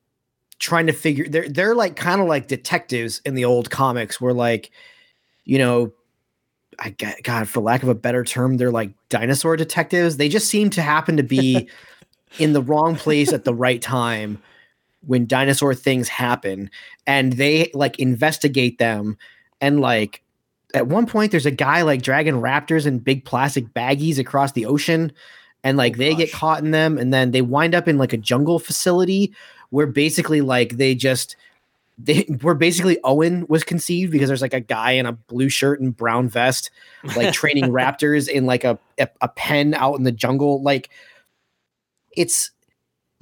trying 0.59 0.87
to 0.87 0.93
figure 0.93 1.29
they're 1.29 1.49
they're 1.49 1.75
like 1.75 1.97
kind 1.97 2.21
of 2.21 2.29
like 2.29 2.49
detectives 2.49 3.21
in 3.25 3.35
the 3.35 3.45
old 3.45 3.71
comics 3.71 4.21
where 4.21 4.33
like 4.33 4.71
you 5.45 5.59
know 5.59 5.93
I 6.79 6.91
got 6.91 7.23
God 7.23 7.49
for 7.49 7.61
lack 7.61 7.83
of 7.83 7.89
a 7.89 7.95
better 7.95 8.25
term 8.25 8.57
they're 8.57 8.71
like 8.71 8.93
dinosaur 9.09 9.57
detectives. 9.57 10.17
They 10.17 10.29
just 10.29 10.49
seem 10.49 10.71
to 10.71 10.83
happen 10.83 11.17
to 11.17 11.23
be 11.23 11.69
in 12.39 12.53
the 12.53 12.63
wrong 12.63 12.97
place 12.97 13.33
at 13.33 13.45
the 13.45 13.55
right 13.55 13.81
time 13.81 14.43
when 15.07 15.27
dinosaur 15.27 15.75
things 15.75 16.09
happen. 16.09 16.71
And 17.07 17.35
they 17.35 17.71
like 17.73 17.99
investigate 17.99 18.79
them 18.79 19.17
and 19.61 19.81
like 19.81 20.23
at 20.77 20.89
one 20.89 21.07
point 21.07 21.33
there's 21.33 21.47
a 21.47 21.51
guy 21.51 21.81
like 21.81 22.03
dragging 22.03 22.35
raptors 22.35 22.87
in 22.87 22.99
big 22.99 23.25
plastic 23.25 23.65
baggies 23.73 24.19
across 24.19 24.53
the 24.53 24.67
ocean 24.67 25.11
and 25.65 25.79
like 25.79 25.95
oh, 25.95 25.99
they 25.99 26.15
get 26.15 26.31
caught 26.31 26.63
in 26.63 26.71
them 26.71 26.99
and 26.99 27.15
then 27.15 27.31
they 27.31 27.41
wind 27.41 27.75
up 27.75 27.89
in 27.89 27.97
like 27.97 28.13
a 28.13 28.19
jungle 28.19 28.59
facility 28.59 29.35
where 29.71 29.87
basically 29.87 30.43
like 30.43 30.77
they 30.77 30.95
just 30.95 31.35
they 31.99 32.21
where 32.43 32.55
basically 32.55 32.99
Owen 33.05 33.47
was 33.49 33.65
conceived 33.65 34.13
because 34.13 34.29
there's 34.29 34.43
like 34.43 34.53
a 34.53 34.61
guy 34.61 34.93
in 34.93 35.07
a 35.07 35.13
blue 35.13 35.49
shirt 35.49 35.81
and 35.81 35.97
brown 35.97 36.29
vest 36.29 36.71
like 37.17 37.33
training 37.33 37.65
raptors 37.71 38.29
in 38.29 38.45
like 38.45 38.65
a, 38.65 38.79
a 38.99 39.09
a 39.23 39.29
pen 39.29 39.73
out 39.73 39.95
in 39.95 40.03
the 40.03 40.13
jungle 40.13 40.63
like 40.63 40.91
it's 42.15 42.51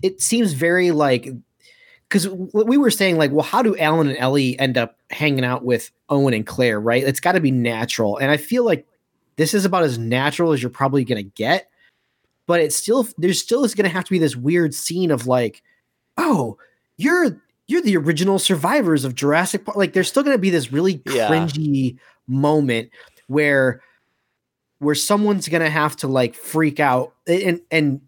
it 0.02 0.20
seems 0.20 0.55
very 0.55 0.90
like 0.90 1.28
because 2.15 2.28
we 2.28 2.78
were 2.78 2.91
saying 2.91 3.19
like 3.19 3.32
well 3.32 3.43
how 3.43 3.61
do 3.61 3.77
alan 3.78 4.09
and 4.09 4.16
ellie 4.19 4.57
end 4.61 4.78
up 4.78 4.97
hanging 5.11 5.45
out 5.45 5.65
with 5.65 5.91
owen 6.09 6.32
and 6.32 6.47
claire 6.47 6.81
right 6.81 7.03
it's 7.03 7.19
got 7.19 7.32
to 7.32 7.41
be 7.41 7.51
natural 7.51 8.16
and 8.19 8.31
i 8.31 8.36
feel 8.36 8.65
like 8.65 8.86
this 9.36 9.53
is 9.53 9.65
about 9.65 9.82
as 9.82 9.99
natural 9.99 10.53
as 10.53 10.62
you're 10.62 10.70
probably 10.70 11.05
going 11.05 11.23
to 11.23 11.31
get 11.35 11.69
but 12.47 12.61
it's 12.61 12.77
still 12.77 13.07
there's 13.19 13.41
still 13.41 13.65
is 13.65 13.74
going 13.74 13.85
to 13.89 13.91
have 13.95 14.05
to 14.05 14.11
be 14.11 14.19
this 14.20 14.36
weird 14.36 14.73
scene 14.73 15.11
of 15.11 15.27
like 15.27 15.62
oh 16.16 16.57
you're 16.97 17.41
you're 17.66 17.82
the 17.82 17.97
original 17.97 18.39
survivors 18.39 19.05
of 19.05 19.16
jurassic 19.16 19.65
park 19.65 19.77
like 19.77 19.93
there's 19.93 20.09
still 20.09 20.23
going 20.23 20.36
to 20.36 20.41
be 20.41 20.51
this 20.51 20.73
really 20.73 21.03
Yeah. 21.07 21.28
cringy 21.28 21.99
moment 22.28 22.91
where 23.27 23.82
where 24.78 24.95
someone's 24.95 25.49
going 25.49 25.62
to 25.62 25.70
have 25.70 25.97
to 25.97 26.07
like 26.07 26.35
freak 26.36 26.78
out 26.78 27.12
and 27.27 27.61
and 27.73 28.01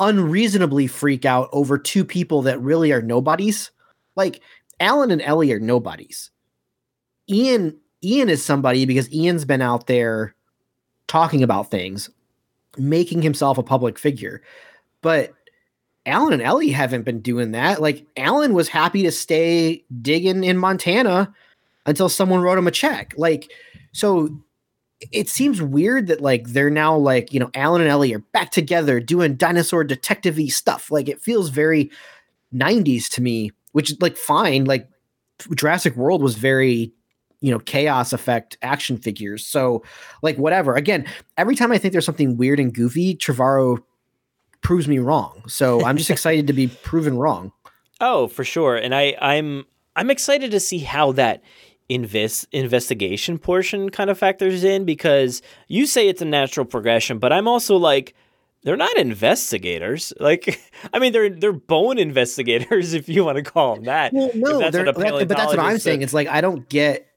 unreasonably 0.00 0.86
freak 0.88 1.24
out 1.24 1.48
over 1.52 1.78
two 1.78 2.04
people 2.04 2.42
that 2.42 2.60
really 2.60 2.90
are 2.90 3.02
nobodies. 3.02 3.70
Like 4.16 4.40
Alan 4.80 5.10
and 5.10 5.22
Ellie 5.22 5.52
are 5.52 5.60
nobodies. 5.60 6.30
Ian 7.28 7.76
Ian 8.02 8.28
is 8.28 8.44
somebody 8.44 8.86
because 8.86 9.12
Ian's 9.12 9.44
been 9.44 9.62
out 9.62 9.86
there 9.86 10.34
talking 11.06 11.42
about 11.42 11.70
things, 11.70 12.08
making 12.78 13.22
himself 13.22 13.58
a 13.58 13.62
public 13.62 13.98
figure. 13.98 14.42
But 15.02 15.34
Alan 16.06 16.32
and 16.32 16.42
Ellie 16.42 16.70
haven't 16.70 17.02
been 17.02 17.20
doing 17.20 17.52
that. 17.52 17.82
Like 17.82 18.06
Alan 18.16 18.54
was 18.54 18.68
happy 18.68 19.02
to 19.02 19.12
stay 19.12 19.84
digging 20.00 20.44
in 20.44 20.56
Montana 20.56 21.32
until 21.84 22.08
someone 22.08 22.40
wrote 22.40 22.58
him 22.58 22.66
a 22.66 22.72
check. 22.72 23.12
Like 23.16 23.52
so 23.92 24.30
it 25.12 25.28
seems 25.28 25.62
weird 25.62 26.08
that 26.08 26.20
like 26.20 26.48
they're 26.48 26.70
now 26.70 26.96
like 26.96 27.32
you 27.32 27.40
know 27.40 27.50
Alan 27.54 27.80
and 27.80 27.90
Ellie 27.90 28.14
are 28.14 28.18
back 28.18 28.50
together 28.50 29.00
doing 29.00 29.36
dinosaur 29.36 29.84
detective 29.84 30.38
stuff. 30.50 30.90
Like 30.90 31.08
it 31.08 31.20
feels 31.20 31.48
very 31.48 31.90
90s 32.54 33.08
to 33.10 33.22
me, 33.22 33.52
which 33.72 33.94
like 34.00 34.16
fine. 34.16 34.64
Like 34.64 34.88
Jurassic 35.54 35.96
World 35.96 36.22
was 36.22 36.34
very 36.34 36.92
you 37.40 37.50
know 37.50 37.58
chaos 37.58 38.12
effect 38.12 38.58
action 38.62 38.98
figures. 38.98 39.46
So 39.46 39.82
like 40.22 40.36
whatever. 40.36 40.74
Again, 40.74 41.06
every 41.36 41.56
time 41.56 41.72
I 41.72 41.78
think 41.78 41.92
there's 41.92 42.06
something 42.06 42.36
weird 42.36 42.60
and 42.60 42.72
goofy, 42.72 43.16
Trevorrow 43.16 43.78
proves 44.60 44.86
me 44.86 44.98
wrong. 44.98 45.42
So 45.48 45.84
I'm 45.84 45.96
just 45.96 46.10
excited 46.10 46.46
to 46.46 46.52
be 46.52 46.68
proven 46.68 47.16
wrong. 47.16 47.52
Oh, 48.00 48.28
for 48.28 48.44
sure. 48.44 48.76
And 48.76 48.94
I, 48.94 49.16
I'm 49.20 49.64
I'm 49.96 50.10
excited 50.10 50.50
to 50.52 50.60
see 50.60 50.78
how 50.78 51.12
that 51.12 51.42
invest 51.90 52.46
investigation 52.52 53.36
portion 53.36 53.90
kind 53.90 54.08
of 54.08 54.18
factors 54.18 54.62
in 54.62 54.84
because 54.84 55.42
you 55.66 55.86
say 55.86 56.08
it's 56.08 56.22
a 56.22 56.24
natural 56.24 56.64
progression, 56.64 57.18
but 57.18 57.32
I'm 57.32 57.48
also 57.48 57.76
like 57.76 58.14
they're 58.62 58.76
not 58.76 58.96
investigators. 58.96 60.12
Like 60.20 60.60
I 60.92 61.00
mean 61.00 61.12
they're 61.12 61.28
they're 61.28 61.52
bone 61.52 61.98
investigators 61.98 62.94
if 62.94 63.08
you 63.08 63.24
want 63.24 63.36
to 63.36 63.42
call 63.42 63.74
them 63.74 63.84
that. 63.84 64.12
Well, 64.12 64.30
no, 64.34 64.58
that's 64.58 64.76
what 64.76 64.88
a 64.88 64.92
that- 64.92 65.28
but 65.28 65.36
that's 65.36 65.46
what 65.46 65.58
I'm 65.58 65.78
saying. 65.78 66.02
It's 66.02 66.14
like 66.14 66.28
I 66.28 66.40
don't 66.40 66.68
get. 66.68 67.08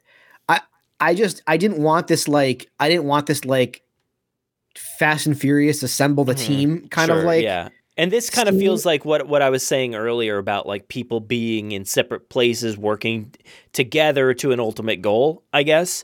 I 0.50 0.62
I 1.00 1.14
just 1.14 1.44
I 1.48 1.58
didn't 1.58 1.82
want 1.82 2.08
this 2.08 2.28
like 2.28 2.70
I 2.80 2.90
didn't 2.90 3.06
want 3.06 3.28
this 3.28 3.46
like 3.46 3.84
Fast 4.76 5.28
and 5.28 5.40
Furious 5.40 5.84
assemble 5.84 6.24
the 6.24 6.34
mm-hmm. 6.34 6.48
team 6.48 6.88
kind 6.90 7.12
of 7.12 7.24
like 7.24 7.44
yeah. 7.44 7.70
And 7.96 8.12
this 8.12 8.30
kind 8.30 8.50
of 8.50 8.58
feels 8.58 8.86
like 8.86 9.06
what 9.06 9.28
what 9.28 9.42
I 9.42 9.50
was 9.50 9.66
saying 9.66 9.94
earlier 9.94 10.38
about 10.38 10.66
like 10.66 10.88
people 10.88 11.20
being 11.20 11.72
in 11.72 11.86
separate 11.86 12.30
places 12.30 12.78
working 12.78 13.34
together 13.72 14.34
to 14.36 14.52
an 14.52 14.60
ultimate 14.60 15.02
goal, 15.02 15.44
I 15.54 15.64
guess. 15.64 16.04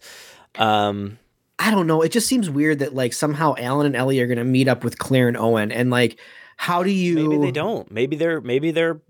Um 0.55 1.17
I 1.57 1.71
don't 1.71 1.87
know. 1.87 2.01
It 2.01 2.11
just 2.11 2.27
seems 2.27 2.49
weird 2.49 2.79
that 2.79 2.93
like 2.93 3.11
somehow 3.11 3.55
Alan 3.57 3.87
and 3.87 3.95
Ellie 3.95 4.19
are 4.19 4.27
gonna 4.27 4.43
meet 4.45 4.67
up 4.67 4.83
with 4.83 4.99
Claire 4.99 5.27
and 5.27 5.37
Owen 5.37 5.71
and 5.71 5.89
like 5.89 6.19
how 6.57 6.83
do 6.83 6.91
you 6.91 7.29
maybe 7.29 7.41
they 7.41 7.51
don't. 7.51 7.89
Maybe 7.91 8.15
they're 8.15 8.41
maybe 8.41 8.71
they're 8.71 9.01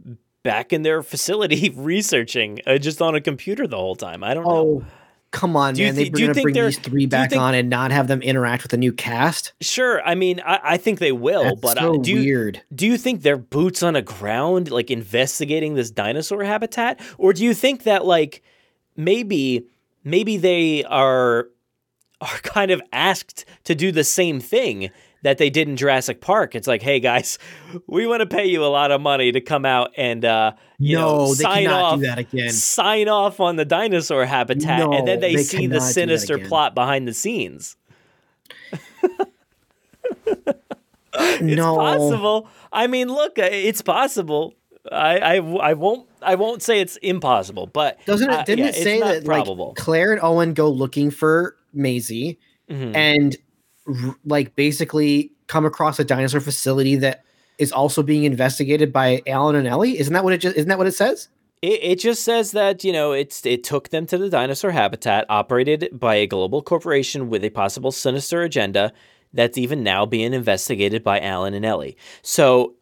back 0.43 0.72
in 0.72 0.84
their 0.84 1.03
facility 1.03 1.69
researching 1.76 2.60
uh, 2.65 2.77
just 2.77 3.01
on 3.01 3.14
a 3.14 3.22
computer 3.22 3.68
the 3.68 3.77
whole 3.77 3.95
time. 3.95 4.23
I 4.23 4.34
don't 4.34 4.45
know. 4.45 4.85
Come 5.31 5.56
on, 5.56 5.76
Do 5.76 5.84
man! 5.84 5.93
thi- 5.93 6.10
They're 6.10 6.27
gonna 6.34 6.41
bring 6.41 6.56
these 6.56 6.80
three 6.80 7.06
back 7.06 7.30
think- 7.30 7.41
on 7.41 7.53
and 7.53 7.69
not 7.69 7.91
have 7.91 8.07
them 8.07 8.22
interact 8.22 8.64
with 8.64 8.73
a 8.73 8.77
new 8.77 8.91
cast. 8.91 9.53
Sure. 9.61 10.01
I 10.03 10.15
mean, 10.15 10.41
I, 10.43 10.60
I 10.64 10.77
think 10.77 10.97
they 10.99 11.11
will, 11.11 11.43
That's 11.43 11.61
but 11.61 11.77
so 11.77 11.95
uh, 11.95 11.97
do 11.97 12.11
you, 12.14 12.19
weird. 12.22 12.61
do 12.73 12.88
you 12.88 12.97
think 12.97 13.22
they're 13.22 13.38
boots 13.38 13.84
on 13.84 13.93
the 13.93 14.01
ground, 14.01 14.72
like 14.72 14.89
investigating 14.89 15.76
this 15.76 15.91
dinosaur 15.91 16.43
habitat, 16.43 16.99
or 17.19 17.31
do 17.34 17.43
you 17.43 17.53
think 17.53 17.84
that 17.84 18.06
like 18.06 18.41
maybe 18.97 19.65
maybe 20.03 20.38
they 20.38 20.84
are 20.85 21.47
are 22.22 22.38
kind 22.43 22.72
of 22.72 22.81
asked 22.91 23.45
to 23.65 23.76
do 23.76 23.91
the 23.91 24.03
same 24.03 24.39
thing 24.39 24.89
that 25.23 25.37
they 25.37 25.49
did 25.49 25.67
in 25.67 25.75
Jurassic 25.75 26.21
Park? 26.21 26.55
It's 26.55 26.67
like, 26.67 26.81
hey 26.81 26.99
guys, 26.99 27.37
we 27.87 28.05
want 28.07 28.21
to 28.21 28.25
pay 28.25 28.45
you 28.45 28.63
a 28.63 28.67
lot 28.67 28.91
of 28.91 29.01
money 29.01 29.31
to 29.31 29.41
come 29.41 29.65
out 29.65 29.91
and 29.97 30.23
uh, 30.25 30.53
you 30.77 30.97
No, 30.97 31.25
know 31.25 31.33
sign 31.33 31.67
off 31.67 31.99
do 31.99 32.05
that 32.07 32.17
again. 32.19 32.49
sign 32.51 33.07
off 33.09 33.39
on 33.39 33.55
the 33.55 33.65
dinosaur 33.65 34.25
habitat, 34.25 34.81
and 34.81 35.07
then 35.07 35.19
they, 35.19 35.35
they 35.35 35.43
see 35.43 35.67
the 35.67 35.75
cannot 35.75 35.79
do 35.79 35.79
that 35.85 35.93
sinister 35.93 36.37
plot 36.39 36.75
behind 36.75 37.07
the 37.07 37.13
scenes. 37.13 37.75
it's 41.13 41.41
no. 41.41 41.75
possible. 41.75 42.47
I 42.71 42.87
mean, 42.87 43.07
look, 43.09 43.39
uh, 43.39 43.43
it's 43.51 43.81
possible. 43.81 44.53
I, 44.91 45.17
I, 45.19 45.35
I 45.37 45.73
won't 45.73 46.07
I 46.21 46.35
won't 46.35 46.61
say 46.63 46.79
it's 46.79 46.97
impossible, 46.97 47.67
but 47.67 47.99
Doesn't 48.05 48.29
uh, 48.29 48.39
it? 48.39 48.45
Didn't 48.45 48.65
yeah, 48.65 48.71
it 48.71 48.75
say 48.75 48.99
that 48.99 49.25
probable? 49.25 49.69
like 49.69 49.77
Claire 49.77 50.13
and 50.13 50.21
Owen 50.23 50.53
go 50.53 50.69
looking 50.69 51.11
for 51.11 51.55
Maisie 51.73 52.39
Mhm. 52.69 52.95
and 52.95 53.35
like 54.25 54.55
basically 54.55 55.31
come 55.47 55.65
across 55.65 55.99
a 55.99 56.03
dinosaur 56.03 56.41
facility 56.41 56.95
that 56.97 57.23
is 57.57 57.71
also 57.71 58.01
being 58.01 58.23
investigated 58.23 58.93
by 58.93 59.21
Alan 59.27 59.55
and 59.55 59.67
Ellie? 59.67 59.99
Isn't 59.99 60.13
that 60.13 60.23
what 60.23 60.33
it 60.33 60.39
just? 60.39 60.55
Isn't 60.55 60.69
that 60.69 60.77
what 60.77 60.87
it 60.87 60.93
says? 60.93 61.29
It, 61.61 61.79
it 61.83 61.99
just 61.99 62.23
says 62.23 62.51
that 62.51 62.83
you 62.83 62.93
know 62.93 63.11
it's 63.11 63.45
it 63.45 63.63
took 63.63 63.89
them 63.89 64.05
to 64.07 64.17
the 64.17 64.29
dinosaur 64.29 64.71
habitat 64.71 65.25
operated 65.29 65.89
by 65.91 66.15
a 66.15 66.27
global 66.27 66.61
corporation 66.61 67.29
with 67.29 67.43
a 67.43 67.49
possible 67.49 67.91
sinister 67.91 68.43
agenda 68.43 68.93
that's 69.33 69.57
even 69.57 69.83
now 69.83 70.05
being 70.05 70.33
investigated 70.33 71.03
by 71.03 71.19
Alan 71.19 71.53
and 71.53 71.65
Ellie. 71.65 71.97
So 72.21 72.75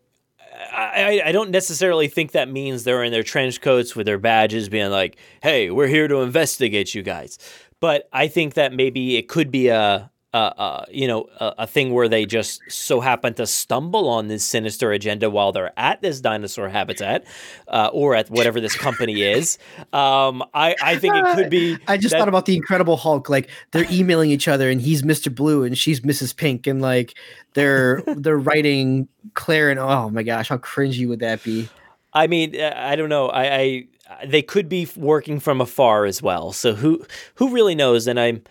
I, 0.71 1.21
I 1.23 1.27
I 1.29 1.31
don't 1.31 1.49
necessarily 1.49 2.07
think 2.07 2.31
that 2.31 2.49
means 2.49 2.83
they're 2.83 3.03
in 3.03 3.11
their 3.11 3.23
trench 3.23 3.61
coats 3.61 3.95
with 3.95 4.05
their 4.05 4.19
badges 4.19 4.69
being 4.69 4.91
like, 4.91 5.17
"Hey, 5.41 5.71
we're 5.71 5.87
here 5.87 6.07
to 6.07 6.21
investigate 6.21 6.93
you 6.93 7.01
guys." 7.01 7.39
But 7.79 8.09
I 8.11 8.27
think 8.27 8.55
that 8.55 8.73
maybe 8.73 9.17
it 9.17 9.27
could 9.27 9.51
be 9.51 9.67
a, 9.67 10.09
a, 10.33 10.37
a 10.37 10.85
you 10.91 11.07
know 11.07 11.29
a, 11.39 11.53
a 11.59 11.67
thing 11.67 11.93
where 11.93 12.09
they 12.09 12.25
just 12.25 12.61
so 12.69 12.99
happen 12.99 13.33
to 13.35 13.47
stumble 13.47 14.09
on 14.09 14.27
this 14.27 14.43
sinister 14.43 14.91
agenda 14.91 15.29
while 15.29 15.51
they're 15.51 15.71
at 15.77 16.01
this 16.01 16.19
dinosaur 16.21 16.69
habitat 16.69 17.25
uh, 17.69 17.89
or 17.93 18.15
at 18.15 18.29
whatever 18.29 18.59
this 18.59 18.75
company 18.75 19.21
is. 19.23 19.57
Um, 19.93 20.43
I 20.53 20.75
I 20.81 20.97
think 20.97 21.15
it 21.15 21.35
could 21.35 21.49
be. 21.49 21.77
I 21.87 21.97
just 21.97 22.11
that- 22.11 22.19
thought 22.19 22.27
about 22.27 22.45
the 22.45 22.55
Incredible 22.55 22.97
Hulk. 22.97 23.29
Like 23.29 23.49
they're 23.71 23.87
emailing 23.91 24.29
each 24.31 24.47
other, 24.47 24.69
and 24.69 24.81
he's 24.81 25.03
Mister 25.03 25.29
Blue, 25.29 25.63
and 25.63 25.77
she's 25.77 26.01
Mrs. 26.01 26.35
Pink, 26.35 26.67
and 26.67 26.81
like 26.81 27.17
they're 27.53 28.03
they're 28.17 28.37
writing 28.37 29.07
Claire, 29.33 29.69
and 29.69 29.79
oh 29.79 30.09
my 30.09 30.23
gosh, 30.23 30.49
how 30.49 30.57
cringy 30.57 31.07
would 31.07 31.19
that 31.19 31.43
be? 31.43 31.69
I 32.13 32.27
mean, 32.27 32.59
uh, 32.59 32.73
I 32.75 32.95
don't 32.95 33.09
know. 33.09 33.29
I, 33.29 33.55
I 33.55 33.87
they 34.25 34.41
could 34.41 34.67
be 34.67 34.87
working 34.95 35.39
from 35.39 35.61
afar 35.61 36.05
as 36.05 36.21
well. 36.21 36.51
So 36.51 36.73
who 36.73 37.05
who 37.35 37.53
really 37.53 37.75
knows? 37.75 38.07
And 38.07 38.19
I'm 38.19 38.41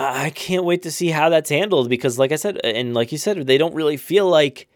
I 0.00 0.30
can't 0.30 0.64
wait 0.64 0.82
to 0.82 0.90
see 0.90 1.08
how 1.08 1.28
that's 1.28 1.50
handled 1.50 1.90
because, 1.90 2.18
like 2.18 2.32
I 2.32 2.36
said, 2.36 2.58
and 2.64 2.94
like 2.94 3.12
you 3.12 3.18
said, 3.18 3.46
they 3.46 3.58
don't 3.58 3.74
really 3.74 3.98
feel 3.98 4.28
like 4.28 4.66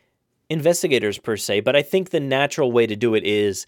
investigators 0.51 1.19
per 1.19 1.37
se. 1.39 1.61
But 1.61 1.75
I 1.75 1.83
think 1.83 2.11
the 2.11 2.21
natural 2.21 2.71
way 2.71 2.87
to 2.87 2.95
do 2.95 3.15
it 3.15 3.25
is 3.25 3.65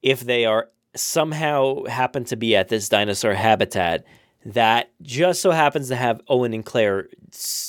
if 0.00 0.20
they 0.20 0.44
are 0.44 0.68
somehow 0.94 1.84
happen 1.84 2.24
to 2.24 2.36
be 2.36 2.54
at 2.54 2.68
this 2.68 2.88
dinosaur 2.88 3.34
habitat 3.34 4.04
that 4.44 4.90
just 5.02 5.42
so 5.42 5.50
happens 5.50 5.88
to 5.88 5.96
have 5.96 6.20
Owen 6.28 6.54
and 6.54 6.64
Claire, 6.64 7.08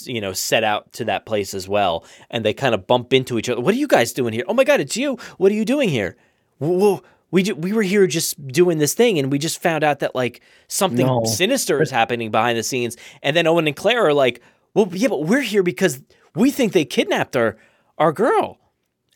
you 0.03 0.21
know, 0.21 0.31
set 0.31 0.63
out 0.63 0.93
to 0.93 1.05
that 1.05 1.25
place 1.25 1.53
as 1.53 1.67
well, 1.67 2.05
and 2.29 2.45
they 2.45 2.53
kind 2.53 2.75
of 2.75 2.87
bump 2.87 3.13
into 3.13 3.37
each 3.37 3.49
other. 3.49 3.59
What 3.59 3.73
are 3.73 3.79
you 3.79 3.87
guys 3.87 4.13
doing 4.13 4.33
here? 4.33 4.45
Oh 4.47 4.53
my 4.53 4.63
God, 4.63 4.79
it's 4.79 4.95
you! 4.95 5.17
What 5.37 5.51
are 5.51 5.55
you 5.55 5.65
doing 5.65 5.89
here? 5.89 6.15
Whoa, 6.59 7.01
we 7.31 7.43
we 7.53 7.73
were 7.73 7.81
here 7.81 8.05
just 8.07 8.45
doing 8.47 8.77
this 8.77 8.93
thing, 8.93 9.17
and 9.17 9.31
we 9.31 9.39
just 9.39 9.61
found 9.61 9.83
out 9.83 9.99
that 9.99 10.13
like 10.15 10.41
something 10.67 11.05
No. 11.05 11.23
sinister 11.25 11.81
is 11.81 11.89
happening 11.89 12.29
behind 12.31 12.57
the 12.57 12.63
scenes. 12.63 12.97
And 13.23 13.35
then 13.35 13.47
Owen 13.47 13.67
and 13.67 13.75
Claire 13.75 14.05
are 14.05 14.13
like, 14.13 14.41
"Well, 14.73 14.87
yeah, 14.91 15.07
but 15.07 15.23
we're 15.23 15.41
here 15.41 15.63
because 15.63 16.01
we 16.35 16.51
think 16.51 16.73
they 16.73 16.85
kidnapped 16.85 17.35
our 17.35 17.57
our 17.97 18.11
girl." 18.11 18.57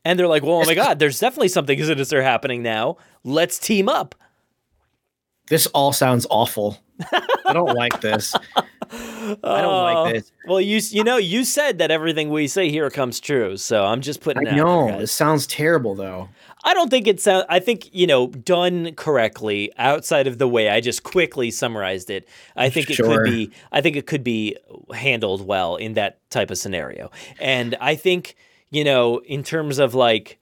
And 0.03 0.17
they're 0.19 0.27
like, 0.27 0.43
"Well, 0.43 0.61
oh 0.61 0.65
my 0.65 0.75
God, 0.75 0.99
there's 0.99 1.19
definitely 1.19 1.47
something 1.49 1.77
sinister 1.83 2.21
happening 2.23 2.63
now. 2.63 2.97
Let's 3.23 3.59
team 3.59 3.89
up." 3.89 4.15
This 5.47 5.67
all 5.67 5.93
sounds 5.93 6.25
awful. 6.31 6.79
I 7.45 7.53
don't 7.53 7.75
like 7.75 8.01
this. 8.01 8.33
I 8.33 8.65
don't 8.91 9.39
Oh, 9.43 10.03
like 10.03 10.13
this. 10.15 10.31
Well, 10.47 10.61
you 10.61 10.79
you 10.89 11.03
know 11.03 11.17
you 11.17 11.43
said 11.43 11.79
that 11.79 11.91
everything 11.91 12.29
we 12.29 12.47
say 12.47 12.69
here 12.69 12.89
comes 12.89 13.19
true, 13.19 13.57
so 13.57 13.83
I'm 13.85 14.01
just 14.01 14.21
putting. 14.21 14.43
it 14.43 14.49
I 14.49 14.51
out 14.51 14.55
there, 14.55 14.65
know 14.93 14.99
this 14.99 15.11
sounds 15.11 15.45
terrible, 15.47 15.93
though. 15.95 16.29
I 16.67 16.73
don't 16.73 16.89
think 16.89 17.07
it 17.07 17.21
sounds. 17.21 17.45
I 17.47 17.59
think 17.59 17.93
you 17.93 18.07
know 18.07 18.27
done 18.27 18.93
correctly. 18.95 19.71
Outside 19.77 20.25
of 20.27 20.39
the 20.39 20.47
way 20.47 20.69
I 20.69 20.81
just 20.81 21.03
quickly 21.03 21.51
summarized 21.51 22.09
it, 22.09 22.27
I 22.55 22.69
think 22.69 22.89
it 22.89 22.95
Sure. 22.95 23.23
could 23.23 23.23
be. 23.31 23.51
I 23.71 23.81
think 23.81 23.95
it 23.95 24.07
could 24.07 24.23
be 24.23 24.57
handled 24.93 25.45
well 25.45 25.75
in 25.75 25.93
that 25.93 26.27
type 26.31 26.49
of 26.51 26.57
scenario, 26.57 27.11
and 27.39 27.75
I 27.79 27.95
think 27.95 28.35
you 28.71 28.83
know 28.83 29.19
in 29.19 29.43
terms 29.43 29.77
of 29.79 29.93
like. 29.95 30.39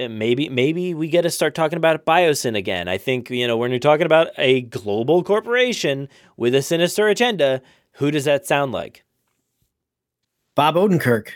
uh, 0.00 0.08
Maybe 0.08 0.48
maybe 0.50 0.92
we 0.94 1.08
get 1.08 1.22
to 1.22 1.30
start 1.30 1.54
talking 1.54 1.78
about 1.78 2.04
Biosyn 2.04 2.54
again. 2.56 2.86
I 2.88 2.98
think 2.98 3.30
you 3.30 3.46
know 3.46 3.56
when 3.56 3.70
you're 3.70 3.80
talking 3.80 4.04
about 4.04 4.28
a 4.36 4.60
global 4.62 5.22
corporation 5.22 6.08
with 6.36 6.54
a 6.54 6.60
sinister 6.60 7.08
agenda, 7.08 7.62
who 7.92 8.10
does 8.10 8.24
that 8.26 8.46
sound 8.46 8.72
like? 8.72 9.04
Bob 10.54 10.74
Odenkirk. 10.74 11.28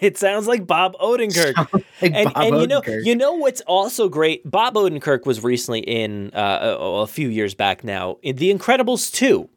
It 0.00 0.18
sounds 0.18 0.46
like 0.46 0.66
Bob 0.66 0.96
Odenkirk. 0.98 1.54
Like 2.00 2.14
and 2.14 2.32
Bob 2.32 2.44
and 2.44 2.60
you 2.60 2.66
know, 2.66 2.80
Odenkirk. 2.80 3.04
you 3.04 3.14
know 3.14 3.34
what's 3.34 3.60
also 3.62 4.08
great? 4.08 4.48
Bob 4.50 4.74
Odenkirk 4.74 5.26
was 5.26 5.44
recently 5.44 5.80
in 5.80 6.30
uh, 6.34 6.76
a, 6.80 7.02
a 7.02 7.06
few 7.06 7.28
years 7.28 7.54
back 7.54 7.84
now 7.84 8.18
in 8.22 8.36
The 8.36 8.52
Incredibles 8.52 9.12
2. 9.12 9.48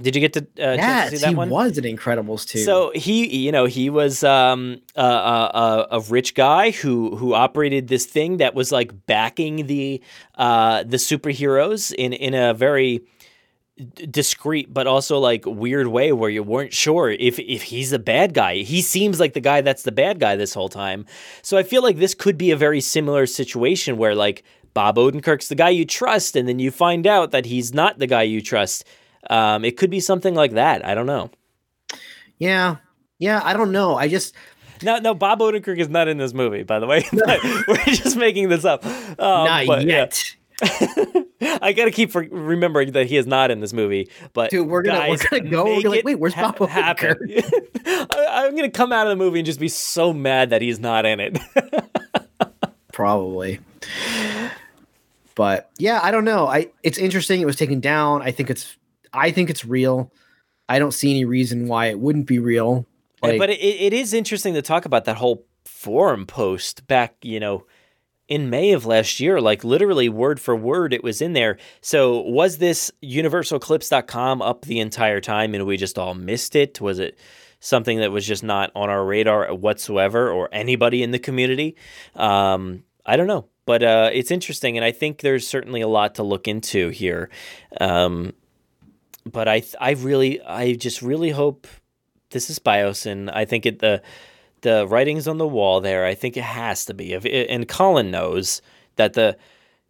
Did 0.00 0.14
you 0.14 0.20
get 0.20 0.32
to, 0.34 0.40
uh, 0.40 0.74
yes, 0.74 1.10
to 1.10 1.16
see 1.16 1.22
that 1.22 1.30
he 1.30 1.34
one? 1.34 1.50
was 1.50 1.76
in 1.76 1.84
Incredibles 1.84 2.46
too. 2.46 2.60
So 2.60 2.92
he, 2.94 3.44
you 3.44 3.52
know, 3.52 3.64
he 3.64 3.90
was 3.90 4.22
um, 4.22 4.80
a, 4.94 5.02
a, 5.02 5.86
a 5.92 6.00
rich 6.02 6.34
guy 6.34 6.70
who 6.70 7.16
who 7.16 7.34
operated 7.34 7.88
this 7.88 8.06
thing 8.06 8.36
that 8.36 8.54
was 8.54 8.70
like 8.70 9.06
backing 9.06 9.66
the 9.66 10.00
uh, 10.36 10.84
the 10.84 10.98
superheroes 10.98 11.92
in 11.92 12.12
in 12.12 12.34
a 12.34 12.54
very 12.54 13.02
discreet 14.10 14.72
but 14.72 14.86
also 14.86 15.18
like 15.18 15.44
weird 15.46 15.86
way 15.86 16.12
where 16.12 16.30
you 16.30 16.42
weren't 16.42 16.72
sure 16.72 17.10
if 17.10 17.38
if 17.38 17.62
he's 17.62 17.90
the 17.90 17.98
bad 17.98 18.34
guy. 18.34 18.56
He 18.56 18.82
seems 18.82 19.20
like 19.20 19.34
the 19.34 19.40
guy 19.40 19.60
that's 19.60 19.84
the 19.84 19.92
bad 19.92 20.18
guy 20.18 20.36
this 20.36 20.54
whole 20.54 20.68
time. 20.68 21.06
So 21.42 21.56
I 21.56 21.62
feel 21.62 21.82
like 21.82 21.98
this 21.98 22.14
could 22.14 22.36
be 22.36 22.50
a 22.50 22.56
very 22.56 22.80
similar 22.80 23.26
situation 23.26 23.96
where 23.96 24.14
like 24.14 24.44
Bob 24.74 24.96
Odenkirk's 24.96 25.48
the 25.48 25.54
guy 25.54 25.70
you 25.70 25.84
trust 25.84 26.36
and 26.36 26.48
then 26.48 26.58
you 26.58 26.70
find 26.70 27.06
out 27.06 27.30
that 27.30 27.46
he's 27.46 27.72
not 27.72 27.98
the 27.98 28.06
guy 28.06 28.22
you 28.22 28.40
trust. 28.40 28.84
Um, 29.30 29.64
it 29.64 29.76
could 29.76 29.90
be 29.90 30.00
something 30.00 30.34
like 30.34 30.52
that. 30.52 30.84
I 30.84 30.94
don't 30.94 31.06
know. 31.06 31.30
yeah, 32.38 32.76
yeah, 33.18 33.40
I 33.44 33.52
don't 33.52 33.72
know. 33.72 33.96
I 33.96 34.08
just 34.08 34.34
No, 34.82 34.98
no, 34.98 35.14
Bob 35.14 35.40
Odenkirk 35.40 35.78
is 35.78 35.88
not 35.88 36.08
in 36.08 36.18
this 36.18 36.32
movie, 36.32 36.62
by 36.62 36.78
the 36.78 36.86
way. 36.86 37.04
But 37.12 37.40
We're 37.68 37.84
just 37.86 38.16
making 38.16 38.48
this 38.48 38.64
up. 38.64 38.84
Um, 38.84 39.16
not 39.18 39.66
but, 39.66 39.84
yeah. 39.86 40.08
I 41.62 41.72
gotta 41.72 41.90
keep 41.90 42.10
for- 42.10 42.26
remembering 42.30 42.92
that 42.92 43.06
he 43.06 43.16
is 43.16 43.26
not 43.26 43.50
in 43.50 43.60
this 43.60 43.72
movie. 43.72 44.10
But 44.32 44.50
Dude, 44.50 44.66
we're 44.66 44.82
gonna- 44.82 45.08
we're 45.08 45.16
guys, 45.16 45.26
gonna 45.28 45.48
go, 45.48 45.64
we're 45.64 45.88
like, 45.90 46.00
it 46.00 46.04
wait, 46.04 46.18
where's 46.18 46.34
Bob 46.34 46.56
Odenkirk? 46.56 46.68
happen. 46.68 47.18
I, 47.86 48.46
I'm 48.46 48.56
gonna 48.56 48.70
come 48.70 48.92
out 48.92 49.06
of 49.06 49.10
the 49.10 49.16
movie 49.16 49.38
and 49.38 49.46
just 49.46 49.60
be 49.60 49.68
so 49.68 50.12
mad 50.12 50.50
that 50.50 50.62
he's 50.62 50.78
not 50.80 51.06
in 51.06 51.20
it. 51.20 51.38
probably. 52.92 53.60
But 55.34 55.70
yeah, 55.78 56.00
I 56.02 56.10
don't 56.10 56.24
know. 56.24 56.46
I 56.48 56.70
it's 56.82 56.98
interesting. 56.98 57.40
It 57.40 57.46
was 57.46 57.56
taken 57.56 57.80
down. 57.80 58.22
I 58.22 58.32
think 58.32 58.50
it's 58.50 58.76
I 59.12 59.30
think 59.30 59.50
it's 59.50 59.64
real. 59.64 60.12
I 60.68 60.78
don't 60.78 60.92
see 60.92 61.10
any 61.10 61.24
reason 61.24 61.68
why 61.68 61.86
it 61.86 61.98
wouldn't 61.98 62.26
be 62.26 62.38
real. 62.38 62.86
Like, 63.22 63.38
but 63.38 63.50
it, 63.50 63.60
it 63.60 63.92
is 63.92 64.12
interesting 64.12 64.54
to 64.54 64.62
talk 64.62 64.84
about 64.84 65.04
that 65.06 65.16
whole 65.16 65.44
forum 65.64 66.26
post 66.26 66.86
back, 66.86 67.14
you 67.22 67.40
know, 67.40 67.64
in 68.28 68.50
May 68.50 68.72
of 68.72 68.84
last 68.86 69.20
year, 69.20 69.40
like 69.40 69.64
literally 69.64 70.08
word 70.08 70.38
for 70.38 70.54
word, 70.54 70.92
it 70.92 71.02
was 71.02 71.20
in 71.22 71.32
there. 71.32 71.58
So 71.80 72.20
was 72.20 72.58
this 72.58 72.92
universalclips.com 73.02 74.42
up 74.42 74.62
the 74.66 74.80
entire 74.80 75.20
time 75.20 75.54
and 75.54 75.66
we 75.66 75.76
just 75.76 75.98
all 75.98 76.14
missed 76.14 76.54
it? 76.54 76.80
Was 76.80 76.98
it 76.98 77.18
something 77.60 77.98
that 77.98 78.12
was 78.12 78.26
just 78.26 78.44
not 78.44 78.70
on 78.76 78.90
our 78.90 79.04
radar 79.04 79.52
whatsoever 79.54 80.30
or 80.30 80.48
anybody 80.52 81.02
in 81.02 81.10
the 81.10 81.18
community? 81.18 81.74
Um, 82.14 82.84
I 83.04 83.16
don't 83.16 83.26
know. 83.26 83.46
But 83.64 83.82
uh, 83.82 84.08
it's 84.14 84.30
interesting, 84.30 84.78
and 84.78 84.84
I 84.84 84.92
think 84.92 85.20
there's 85.20 85.46
certainly 85.46 85.82
a 85.82 85.88
lot 85.88 86.14
to 86.14 86.22
look 86.22 86.48
into 86.48 86.88
here. 86.88 87.28
Um, 87.78 88.32
but 89.26 89.46
I, 89.46 89.62
I 89.78 89.90
really, 89.90 90.40
I 90.40 90.72
just 90.72 91.02
really 91.02 91.28
hope 91.28 91.66
this 92.30 92.48
is 92.48 92.58
Bios, 92.58 93.04
and 93.04 93.30
I 93.30 93.44
think 93.44 93.66
it 93.66 93.80
the 93.80 94.00
the 94.62 94.86
writing's 94.86 95.28
on 95.28 95.38
the 95.38 95.46
wall 95.46 95.80
there. 95.80 96.04
I 96.04 96.14
think 96.14 96.36
it 96.36 96.44
has 96.44 96.84
to 96.86 96.94
be. 96.94 97.12
If 97.12 97.24
and 97.24 97.68
Colin 97.68 98.10
knows 98.10 98.62
that 98.96 99.14
the 99.14 99.36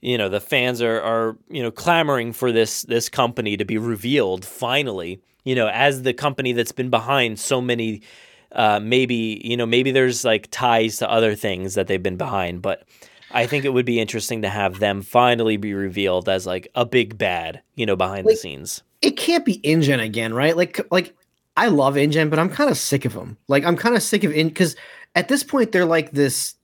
you 0.00 0.16
know 0.18 0.28
the 0.28 0.40
fans 0.40 0.80
are 0.82 1.00
are 1.00 1.36
you 1.48 1.62
know 1.62 1.70
clamoring 1.70 2.32
for 2.32 2.52
this 2.52 2.82
this 2.82 3.08
company 3.08 3.56
to 3.56 3.64
be 3.64 3.78
revealed 3.78 4.44
finally. 4.44 5.20
You 5.44 5.54
know, 5.54 5.68
as 5.68 6.02
the 6.02 6.12
company 6.12 6.52
that's 6.52 6.72
been 6.72 6.90
behind 6.90 7.38
so 7.38 7.60
many. 7.60 8.02
Uh, 8.50 8.80
maybe 8.80 9.42
you 9.44 9.58
know 9.58 9.66
maybe 9.66 9.90
there's 9.90 10.24
like 10.24 10.48
ties 10.50 10.96
to 10.96 11.10
other 11.10 11.34
things 11.34 11.74
that 11.74 11.86
they've 11.86 12.02
been 12.02 12.16
behind, 12.16 12.62
but 12.62 12.84
I 13.30 13.46
think 13.46 13.64
it 13.64 13.74
would 13.74 13.84
be 13.84 14.00
interesting 14.00 14.42
to 14.42 14.48
have 14.48 14.78
them 14.78 15.02
finally 15.02 15.56
be 15.56 15.74
revealed 15.74 16.28
as 16.28 16.46
like 16.46 16.68
a 16.74 16.86
big 16.86 17.18
bad, 17.18 17.60
you 17.74 17.84
know, 17.84 17.96
behind 17.96 18.26
the 18.26 18.36
scenes. 18.36 18.82
it 19.02 19.16
can't 19.16 19.44
be 19.44 19.60
InGen 19.62 20.00
again, 20.00 20.32
right? 20.32 20.56
Like 20.56 20.80
like 20.90 21.14
I 21.58 21.66
love 21.68 21.96
InGen, 21.96 22.30
but 22.30 22.38
I'm 22.38 22.48
kind 22.50 22.70
of 22.70 22.76
sick 22.78 23.04
of 23.04 23.14
them. 23.14 23.36
Like 23.48 23.64
I'm 23.64 23.76
kind 23.76 23.96
of 23.96 24.02
sick 24.02 24.22
of 24.22 24.32
in 24.32 24.48
because 24.48 24.76
at 25.16 25.26
this 25.28 25.42
point 25.42 25.72
they're 25.72 25.84
like 25.84 26.12
this 26.12 26.54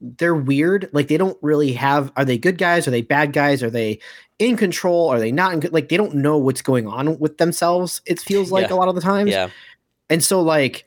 they're 0.00 0.34
weird. 0.34 0.90
Like 0.92 1.08
they 1.08 1.16
don't 1.16 1.38
really 1.40 1.72
have. 1.72 2.12
Are 2.14 2.26
they 2.26 2.36
good 2.36 2.58
guys? 2.58 2.86
Are 2.86 2.90
they 2.90 3.00
bad 3.00 3.32
guys? 3.32 3.62
Are 3.62 3.70
they 3.70 4.00
in 4.38 4.56
control? 4.58 5.08
Are 5.08 5.18
they 5.18 5.32
not 5.32 5.54
in? 5.54 5.72
Like 5.72 5.88
they 5.88 5.96
don't 5.96 6.16
know 6.16 6.36
what's 6.36 6.60
going 6.60 6.86
on 6.86 7.18
with 7.18 7.38
themselves. 7.38 8.02
It 8.04 8.20
feels 8.20 8.52
like 8.52 8.68
Yeah. 8.68 8.74
a 8.74 8.76
lot 8.76 8.88
of 8.88 8.94
the 8.96 9.00
times. 9.00 9.30
Yeah. 9.30 9.48
And 10.10 10.22
so 10.22 10.42
like 10.42 10.84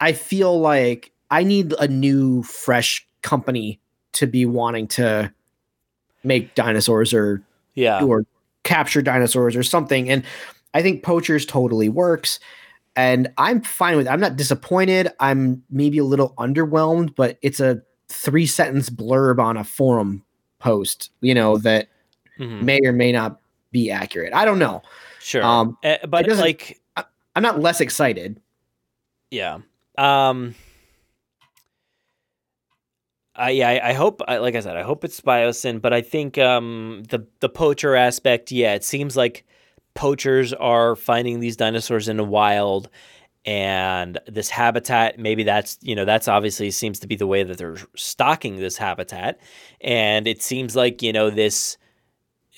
I 0.00 0.12
feel 0.12 0.58
like 0.58 1.12
I 1.30 1.44
need 1.44 1.74
a 1.78 1.86
new 1.86 2.42
fresh 2.42 3.06
company 3.22 3.78
to 4.14 4.26
be 4.26 4.44
wanting 4.44 4.88
to 4.88 5.32
make 6.24 6.56
dinosaurs 6.56 7.14
or 7.14 7.42
Yeah. 7.74 8.02
or 8.02 8.24
capture 8.64 9.02
dinosaurs 9.02 9.54
or 9.54 9.62
something. 9.62 10.10
And 10.10 10.24
I 10.74 10.82
think 10.82 11.04
poachers 11.04 11.46
totally 11.46 11.88
works. 11.88 12.40
And 12.98 13.28
I'm 13.38 13.62
fine 13.62 13.96
with 13.96 14.08
it. 14.08 14.10
I'm 14.10 14.18
not 14.18 14.34
disappointed. 14.34 15.08
I'm 15.20 15.62
maybe 15.70 15.98
a 15.98 16.04
little 16.04 16.34
underwhelmed, 16.36 17.14
but 17.14 17.38
it's 17.42 17.60
a 17.60 17.80
three 18.08 18.44
sentence 18.44 18.90
blurb 18.90 19.38
on 19.38 19.56
a 19.56 19.62
forum 19.62 20.24
post, 20.58 21.12
you 21.20 21.32
know, 21.32 21.58
that 21.58 21.86
Mhm. 22.40 22.62
may 22.62 22.80
or 22.84 22.92
may 22.92 23.12
not 23.12 23.40
be 23.70 23.88
accurate. 23.88 24.34
I 24.34 24.44
don't 24.44 24.58
know. 24.58 24.82
Sure. 25.20 25.44
Um, 25.44 25.78
Eh, 25.84 25.98
but 26.08 26.26
like 26.26 26.80
I'm 26.96 27.42
not 27.42 27.60
less 27.60 27.80
excited. 27.80 28.40
Yeah. 29.30 29.58
Um. 29.96 30.56
I 33.36 33.50
yeah, 33.50 33.68
I, 33.68 33.90
I 33.90 33.92
hope. 33.92 34.22
I, 34.26 34.38
like 34.38 34.56
I 34.56 34.60
said, 34.60 34.76
I 34.76 34.82
hope 34.82 35.04
it's 35.04 35.20
Biosyn, 35.20 35.80
but 35.80 35.92
I 35.92 36.00
think 36.00 36.36
um 36.38 37.04
the 37.10 37.24
the 37.38 37.48
poacher 37.48 37.94
aspect. 37.94 38.50
Yeah, 38.50 38.74
it 38.74 38.82
seems 38.82 39.16
like 39.16 39.44
poachers 39.94 40.52
are 40.52 40.96
finding 40.96 41.40
these 41.40 41.56
dinosaurs 41.56 42.08
in 42.08 42.16
the 42.16 42.24
wild, 42.24 42.88
and 43.44 44.18
this 44.26 44.50
habitat. 44.50 45.18
Maybe 45.18 45.42
that's 45.42 45.78
you 45.82 45.94
know 45.94 46.04
that's 46.04 46.28
obviously 46.28 46.70
seems 46.70 46.98
to 47.00 47.06
be 47.06 47.16
the 47.16 47.26
way 47.26 47.42
that 47.42 47.58
they're 47.58 47.76
stocking 47.96 48.56
this 48.56 48.76
habitat, 48.76 49.40
and 49.80 50.26
it 50.28 50.42
seems 50.42 50.76
like 50.76 51.02
you 51.02 51.12
know 51.12 51.30
this. 51.30 51.78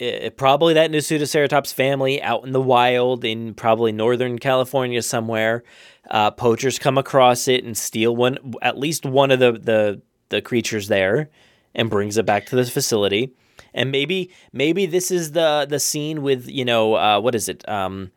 eh, 0.01 0.31
probably 0.31 0.75
that 0.75 0.91
Nasutoceratops 0.91 1.73
family 1.75 2.23
out 2.23 2.45
in 2.45 2.53
the 2.53 2.61
wild 2.61 3.25
in 3.25 3.55
probably 3.55 3.93
northern 3.93 4.39
California 4.39 5.03
somewhere 5.03 5.63
uh, 6.11 6.31
poachers 6.31 6.79
come 6.79 6.99
across 6.99 7.47
it 7.49 7.65
and 7.65 7.77
steal 7.77 8.17
one 8.17 8.39
at 8.63 8.79
least 8.79 9.05
one 9.07 9.31
of 9.31 9.39
the, 9.39 9.53
the 9.53 10.03
the 10.31 10.41
creatures 10.43 10.89
there 10.89 11.29
and 11.75 11.91
brings 11.91 12.17
it 12.17 12.27
back 12.27 12.47
to 12.47 12.57
the 12.57 12.65
facility 12.65 13.33
and 13.75 13.91
maybe 13.91 14.31
maybe 14.53 14.87
this 14.87 15.11
is 15.11 15.33
the 15.33 15.67
the 15.69 15.81
scene 15.81 16.23
with 16.23 16.49
you 16.49 16.65
know 16.65 16.95
uh, 16.95 17.21
what 17.21 17.35
is 17.35 17.49
it 17.49 17.69
um, 17.69 18.11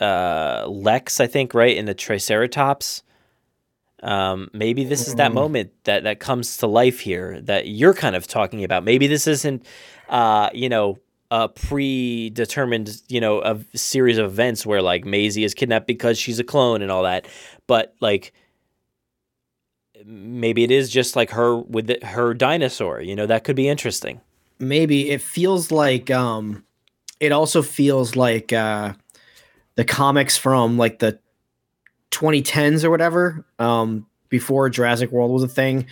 uh, 0.00 0.66
Lex 0.68 1.20
I 1.20 1.26
think 1.26 1.54
right 1.54 1.76
in 1.76 1.86
the 1.86 1.94
Triceratops 1.94 3.02
um, 4.02 4.50
maybe 4.52 4.84
this 4.84 5.08
is 5.08 5.14
that 5.14 5.30
Mm. 5.30 5.34
moment 5.34 5.70
that 5.84 6.02
that 6.04 6.20
comes 6.20 6.58
to 6.58 6.66
life 6.66 7.00
here 7.00 7.40
that 7.42 7.68
you're 7.68 7.94
kind 7.94 8.14
of 8.16 8.26
talking 8.26 8.62
about 8.62 8.84
maybe 8.84 9.06
this 9.06 9.26
isn't 9.26 9.64
uh, 10.08 10.50
you 10.52 10.68
know 10.68 10.98
a 11.30 11.48
predetermined, 11.48 13.00
you 13.08 13.20
know, 13.20 13.40
a 13.40 13.58
series 13.76 14.18
of 14.18 14.26
events 14.26 14.64
where 14.64 14.80
like 14.82 15.04
Maisie 15.04 15.42
is 15.42 15.52
kidnapped 15.52 15.86
because 15.86 16.16
she's 16.16 16.38
a 16.38 16.44
clone 16.44 16.80
and 16.80 16.92
all 16.92 17.02
that. 17.02 17.26
But 17.66 17.94
like 17.98 18.32
maybe 20.04 20.62
it 20.62 20.70
is 20.70 20.90
just 20.90 21.16
like 21.16 21.30
her 21.30 21.56
with 21.56 21.86
the, 21.86 21.98
her 22.06 22.34
dinosaur, 22.34 23.00
you 23.00 23.16
know, 23.16 23.26
that 23.26 23.42
could 23.42 23.56
be 23.56 23.68
interesting. 23.68 24.20
Maybe 24.68 25.10
it 25.10 25.20
feels 25.22 25.70
like 25.70 26.10
um 26.10 26.64
it 27.20 27.32
also 27.32 27.62
feels 27.62 28.16
like 28.16 28.52
uh 28.52 28.92
the 29.76 29.84
comics 29.84 30.36
from 30.36 30.76
like 30.78 30.98
the 30.98 31.18
2010s 32.10 32.84
or 32.84 32.90
whatever 32.90 33.44
um 33.58 34.06
before 34.28 34.68
Jurassic 34.68 35.12
World 35.12 35.30
was 35.30 35.42
a 35.44 35.48
thing. 35.48 35.86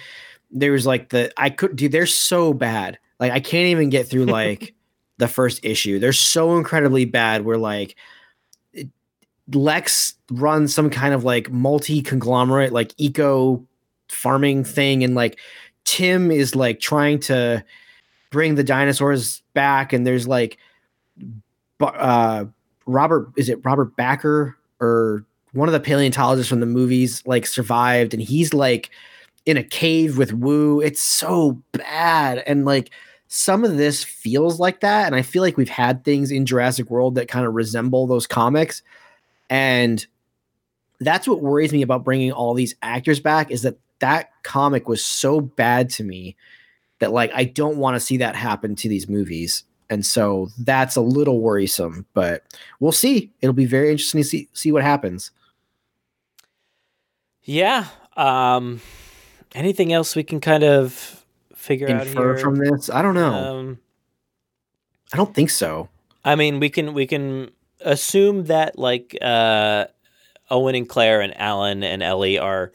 There 0.50 0.72
was 0.72 0.84
like 0.86 1.10
the 1.10 1.32
I 1.36 1.50
could 1.50 1.76
dude 1.76 1.92
they're 1.92 2.06
so 2.06 2.52
bad. 2.52 2.98
Like 3.20 3.32
I 3.32 3.40
can't 3.40 3.68
even 3.68 3.88
get 3.88 4.08
through 4.08 4.24
like 4.40 4.74
the 5.18 5.28
first 5.28 5.64
issue. 5.64 5.98
They're 5.98 6.12
so 6.12 6.56
incredibly 6.56 7.04
bad 7.04 7.44
where 7.44 7.58
like 7.58 7.96
it- 8.72 8.90
Lex 9.52 10.14
runs 10.30 10.74
some 10.74 10.90
kind 10.90 11.14
of 11.14 11.24
like 11.24 11.50
multi 11.50 12.02
conglomerate 12.02 12.72
like 12.72 12.92
eco 12.96 13.64
farming 14.08 14.64
thing 14.64 15.04
and 15.04 15.14
like 15.14 15.38
Tim 15.84 16.30
is 16.30 16.54
like 16.54 16.80
trying 16.80 17.18
to 17.20 17.64
bring 18.32 18.56
the 18.56 18.64
dinosaurs 18.64 19.42
back 19.54 19.92
and 19.92 20.04
there's 20.04 20.26
like 20.26 20.58
uh 21.80 22.44
robert 22.86 23.28
is 23.36 23.48
it 23.48 23.64
robert 23.64 23.96
Bakker 23.96 24.54
or 24.80 25.24
one 25.52 25.68
of 25.68 25.72
the 25.72 25.80
paleontologists 25.80 26.48
from 26.48 26.60
the 26.60 26.66
movies 26.66 27.22
like 27.26 27.46
survived 27.46 28.14
and 28.14 28.22
he's 28.22 28.52
like 28.52 28.90
in 29.44 29.56
a 29.56 29.62
cave 29.62 30.18
with 30.18 30.32
Wu 30.32 30.80
it's 30.80 31.00
so 31.00 31.62
bad 31.72 32.38
and 32.46 32.64
like 32.64 32.90
some 33.28 33.64
of 33.64 33.76
this 33.76 34.02
feels 34.02 34.58
like 34.58 34.80
that 34.80 35.06
and 35.06 35.14
i 35.14 35.22
feel 35.22 35.42
like 35.42 35.56
we've 35.56 35.68
had 35.68 36.04
things 36.04 36.30
in 36.30 36.46
jurassic 36.46 36.90
world 36.90 37.14
that 37.14 37.28
kind 37.28 37.46
of 37.46 37.54
resemble 37.54 38.06
those 38.06 38.26
comics 38.26 38.82
and 39.50 40.06
that's 41.00 41.28
what 41.28 41.42
worries 41.42 41.72
me 41.72 41.82
about 41.82 42.04
bringing 42.04 42.32
all 42.32 42.54
these 42.54 42.74
actors 42.82 43.20
back 43.20 43.50
is 43.50 43.62
that 43.62 43.76
that 43.98 44.30
comic 44.42 44.88
was 44.88 45.04
so 45.04 45.40
bad 45.40 45.90
to 45.90 46.04
me 46.04 46.36
that 47.02 47.12
like 47.12 47.32
I 47.34 47.44
don't 47.44 47.78
want 47.78 47.96
to 47.96 48.00
see 48.00 48.16
that 48.18 48.36
happen 48.36 48.76
to 48.76 48.88
these 48.88 49.08
movies. 49.08 49.64
And 49.90 50.06
so 50.06 50.48
that's 50.58 50.94
a 50.96 51.00
little 51.00 51.40
worrisome, 51.40 52.06
but 52.14 52.44
we'll 52.78 52.92
see. 52.92 53.32
It'll 53.42 53.52
be 53.52 53.66
very 53.66 53.90
interesting 53.90 54.22
to 54.22 54.24
see 54.24 54.48
see 54.52 54.70
what 54.70 54.84
happens. 54.84 55.32
Yeah. 57.42 57.86
Um 58.16 58.80
anything 59.54 59.92
else 59.92 60.14
we 60.14 60.22
can 60.22 60.40
kind 60.40 60.62
of 60.62 61.24
figure 61.54 61.90
out 61.90 62.06
here? 62.06 62.38
from 62.38 62.54
this. 62.54 62.88
I 62.88 63.02
don't 63.02 63.14
know. 63.14 63.34
Um 63.34 63.78
I 65.12 65.16
don't 65.16 65.34
think 65.34 65.50
so. 65.50 65.88
I 66.24 66.36
mean, 66.36 66.60
we 66.60 66.70
can 66.70 66.94
we 66.94 67.06
can 67.06 67.50
assume 67.80 68.44
that 68.44 68.78
like 68.78 69.18
uh, 69.20 69.86
Owen 70.50 70.76
and 70.76 70.88
Claire 70.88 71.20
and 71.20 71.36
Alan 71.36 71.82
and 71.82 72.00
Ellie 72.00 72.38
are 72.38 72.72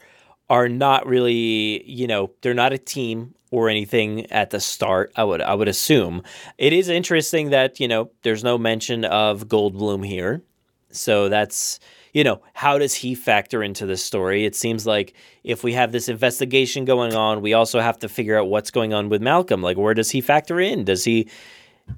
are 0.50 0.68
not 0.68 1.06
really 1.06 1.82
you 1.90 2.06
know 2.06 2.30
they're 2.42 2.54
not 2.54 2.74
a 2.74 2.78
team 2.78 3.34
or 3.50 3.68
anything 3.68 4.30
at 4.30 4.50
the 4.50 4.60
start. 4.60 5.12
I 5.16 5.24
would 5.24 5.40
I 5.40 5.54
would 5.54 5.68
assume 5.68 6.22
it 6.58 6.72
is 6.72 6.88
interesting 6.88 7.50
that 7.50 7.80
you 7.80 7.88
know 7.88 8.10
there's 8.22 8.44
no 8.44 8.58
mention 8.58 9.04
of 9.04 9.48
Goldblum 9.48 10.06
here, 10.06 10.42
so 10.90 11.28
that's 11.28 11.80
you 12.12 12.24
know 12.24 12.40
how 12.54 12.78
does 12.78 12.94
he 12.94 13.14
factor 13.14 13.62
into 13.62 13.86
this 13.86 14.04
story? 14.04 14.44
It 14.44 14.56
seems 14.56 14.86
like 14.86 15.14
if 15.44 15.62
we 15.62 15.72
have 15.74 15.92
this 15.92 16.08
investigation 16.08 16.84
going 16.84 17.14
on, 17.14 17.42
we 17.42 17.54
also 17.54 17.80
have 17.80 17.98
to 18.00 18.08
figure 18.08 18.38
out 18.38 18.48
what's 18.48 18.70
going 18.70 18.92
on 18.92 19.08
with 19.08 19.22
Malcolm. 19.22 19.62
Like 19.62 19.76
where 19.76 19.94
does 19.94 20.10
he 20.10 20.20
factor 20.20 20.60
in? 20.60 20.84
Does 20.84 21.04
he 21.04 21.28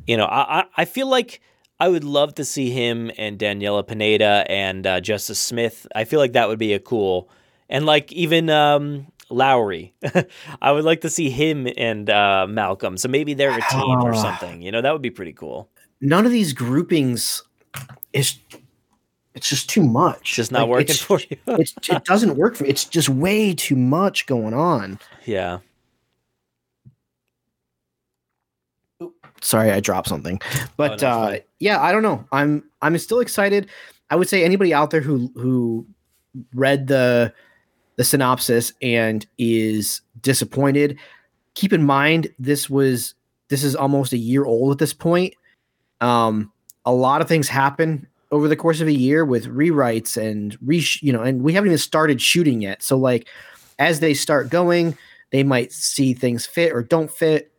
you 0.06 0.16
know, 0.16 0.27
I, 0.27 0.60
I 0.60 0.64
I 0.78 0.85
feel 0.85 1.09
like 1.09 1.40
I 1.78 1.89
would 1.89 2.05
love 2.05 2.35
to 2.35 2.44
see 2.44 2.70
him 2.70 3.10
and 3.16 3.39
Daniella 3.39 3.82
Pineda 3.82 4.44
and 4.48 4.86
uh, 4.86 5.01
Justice 5.01 5.39
Smith. 5.39 5.86
I 5.94 6.05
feel 6.05 6.20
like 6.20 6.32
that 6.32 6.48
would 6.48 6.59
be 6.59 6.74
a 6.74 6.78
cool, 6.78 7.31
and 7.68 7.86
like 7.86 8.12
even 8.12 8.51
um, 8.51 9.06
Lowery. 9.31 9.94
I 10.62 10.73
would 10.73 10.85
like 10.85 11.01
to 11.02 11.11
see 11.11 11.31
him 11.31 11.69
and 11.77 12.11
uh, 12.11 12.47
Malcolm. 12.48 12.97
So 12.97 13.09
maybe 13.09 13.32
they're 13.35 13.57
a 13.57 13.62
team 13.70 14.01
or 14.02 14.12
Ah. 14.12 14.23
something. 14.23 14.61
You 14.62 14.73
know, 14.73 14.82
that 14.82 14.93
would 14.93 15.02
be 15.02 15.11
pretty 15.11 15.32
cool. 15.32 15.69
None 16.01 16.27
of 16.27 16.32
these 16.32 16.52
groupings 16.52 17.43
is 18.12 18.39
it's 19.35 19.48
just 19.48 19.70
too 19.70 19.82
much. 19.85 20.19
It's 20.23 20.31
just 20.36 20.52
not 20.52 20.62
Like, 20.62 20.70
working 20.70 20.94
for 20.97 21.20
you. 21.20 21.36
it 21.47 22.05
doesn't 22.05 22.36
work 22.36 22.57
for 22.57 22.65
it's 22.65 22.85
just 22.85 23.09
way 23.09 23.55
too 23.55 23.77
much 23.77 24.27
going 24.27 24.55
on. 24.55 24.98
yeah. 25.24 25.59
sorry 29.43 29.70
i 29.70 29.81
dropped 29.81 30.07
something 30.07 30.39
but 30.77 31.01
no, 31.01 31.09
uh 31.09 31.39
yeah 31.61 31.81
i 31.81 31.90
don't 31.93 32.02
know 32.02 32.23
i'm 32.31 32.62
i'm 32.82 32.98
still 32.98 33.20
excited 33.20 33.70
i 34.11 34.15
would 34.16 34.28
say 34.28 34.44
anybody 34.44 34.74
out 34.74 34.90
there 34.90 35.01
who 35.01 35.32
who 35.35 35.86
read 36.55 36.89
the 36.89 37.32
the 38.01 38.05
synopsis 38.05 38.72
and 38.81 39.27
is 39.36 40.01
disappointed. 40.22 40.98
Keep 41.52 41.74
in 41.74 41.85
mind 41.85 42.32
this 42.39 42.70
was 42.70 43.12
this 43.51 43.62
is 43.62 43.77
almost 43.77 44.14
a 44.14 44.16
year 44.16 44.47
old 44.47 44.72
at 44.72 44.78
this 44.78 44.94
point. 44.94 45.35
Um 46.01 46.51
a 46.86 46.94
lot 46.94 47.20
of 47.20 47.28
things 47.28 47.47
happen 47.47 48.06
over 48.31 48.48
the 48.48 48.56
course 48.56 48.81
of 48.81 48.89
a 48.89 48.93
year 48.94 49.27
with 49.27 49.55
rewrites 49.55 50.16
and 50.16 50.56
re 50.62 50.82
you 51.02 51.12
know 51.12 51.20
and 51.20 51.43
we 51.43 51.52
haven't 51.52 51.68
even 51.68 51.77
started 51.77 52.22
shooting 52.22 52.62
yet. 52.62 52.82
So 52.82 52.97
like 52.97 53.28
as 53.78 54.01
they 54.01 54.14
start 54.14 54.48
going 54.48 54.97
they 55.31 55.43
might 55.43 55.70
see 55.70 56.14
things 56.14 56.47
fit 56.47 56.72
or 56.72 56.82
don't 56.82 57.10
fit. 57.10 57.52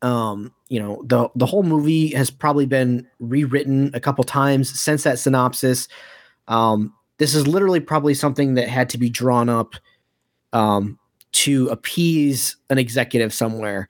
Um 0.00 0.54
you 0.70 0.80
know 0.80 1.02
the 1.04 1.28
the 1.36 1.44
whole 1.44 1.64
movie 1.64 2.14
has 2.14 2.30
probably 2.30 2.64
been 2.64 3.06
rewritten 3.18 3.90
a 3.92 4.00
couple 4.00 4.24
times 4.24 4.80
since 4.80 5.02
that 5.02 5.18
synopsis. 5.18 5.86
Um 6.48 6.94
this 7.20 7.34
is 7.34 7.46
literally 7.46 7.80
probably 7.80 8.14
something 8.14 8.54
that 8.54 8.66
had 8.66 8.88
to 8.88 8.98
be 8.98 9.10
drawn 9.10 9.48
up 9.48 9.74
um 10.52 10.98
to 11.32 11.68
appease 11.68 12.56
an 12.70 12.78
executive 12.78 13.32
somewhere 13.32 13.88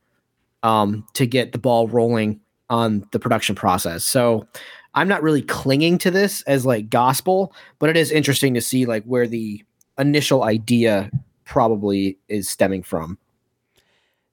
um 0.65 1.07
to 1.15 1.25
get 1.27 1.53
the 1.53 1.59
ball 1.59 1.89
rolling 1.89 2.41
on 2.69 3.07
the 3.13 3.19
production 3.19 3.55
process. 3.55 4.05
So 4.05 4.47
i'm 4.95 5.09
not 5.09 5.23
really 5.23 5.43
clinging 5.43 5.99
to 5.99 6.11
this 6.11 6.43
as 6.43 6.67
like 6.67 6.91
gospel 6.91 7.55
but 7.79 7.89
it 7.89 7.97
is 7.97 8.11
interesting 8.11 8.55
to 8.55 8.61
see 8.61 8.87
like 8.87 9.05
where 9.05 9.29
the 9.29 9.65
initial 9.99 10.43
idea 10.43 11.09
probably 11.45 12.19
is 12.29 12.49
stemming 12.49 12.83
from 12.83 13.17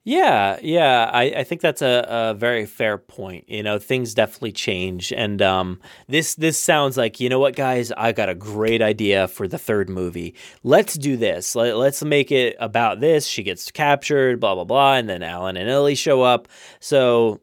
Yeah, 0.08 0.58
yeah, 0.64 1.12
I, 1.12 1.24
I 1.40 1.44
think 1.44 1.60
that's 1.60 1.82
a, 1.82 2.06
a 2.08 2.34
very 2.34 2.66
fair 2.66 2.98
point. 2.98 3.44
You 3.50 3.62
know, 3.62 3.78
things 3.78 4.14
definitely 4.14 4.54
change, 4.54 5.12
and 5.12 5.42
um, 5.42 5.82
this 6.08 6.36
this 6.36 6.58
sounds 6.58 6.96
like 6.96 7.20
you 7.20 7.28
know 7.28 7.40
what, 7.40 7.58
guys, 7.58 7.92
I 7.92 8.14
got 8.14 8.30
a 8.30 8.34
great 8.34 8.82
idea 8.82 9.28
for 9.28 9.50
the 9.50 9.58
third 9.58 9.90
movie. 9.90 10.34
Let's 10.64 10.94
do 10.94 11.18
this. 11.18 11.56
Let, 11.58 11.76
let's 11.76 12.06
make 12.06 12.32
it 12.32 12.56
about 12.58 13.02
this. 13.02 13.26
She 13.28 13.44
gets 13.44 13.70
captured, 13.70 14.40
blah 14.40 14.56
blah 14.56 14.64
blah, 14.64 14.94
and 14.94 15.10
then 15.10 15.24
Alan 15.24 15.58
and 15.58 15.70
Ellie 15.70 15.94
show 15.94 16.22
up. 16.22 16.48
So 16.80 17.42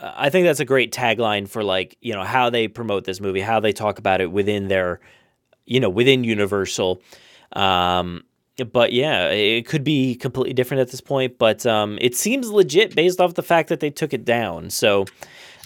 uh, 0.00 0.14
I 0.16 0.30
think 0.30 0.46
that's 0.46 0.60
a 0.60 0.64
great 0.64 0.92
tagline 0.92 1.46
for 1.46 1.62
like 1.62 1.98
you 2.00 2.14
know 2.14 2.24
how 2.24 2.48
they 2.48 2.66
promote 2.66 3.04
this 3.04 3.20
movie, 3.20 3.42
how 3.42 3.60
they 3.60 3.72
talk 3.74 3.98
about 3.98 4.22
it 4.22 4.32
within 4.32 4.68
their, 4.68 5.00
you 5.66 5.80
know, 5.80 5.90
within 5.90 6.24
Universal. 6.24 7.02
Um, 7.52 8.24
but 8.64 8.92
yeah, 8.92 9.28
it 9.28 9.66
could 9.66 9.84
be 9.84 10.14
completely 10.14 10.54
different 10.54 10.80
at 10.80 10.90
this 10.90 11.00
point. 11.00 11.38
But 11.38 11.66
um, 11.66 11.98
it 12.00 12.14
seems 12.16 12.50
legit 12.50 12.94
based 12.94 13.20
off 13.20 13.34
the 13.34 13.42
fact 13.42 13.68
that 13.68 13.80
they 13.80 13.90
took 13.90 14.12
it 14.12 14.24
down. 14.24 14.70
So, 14.70 15.02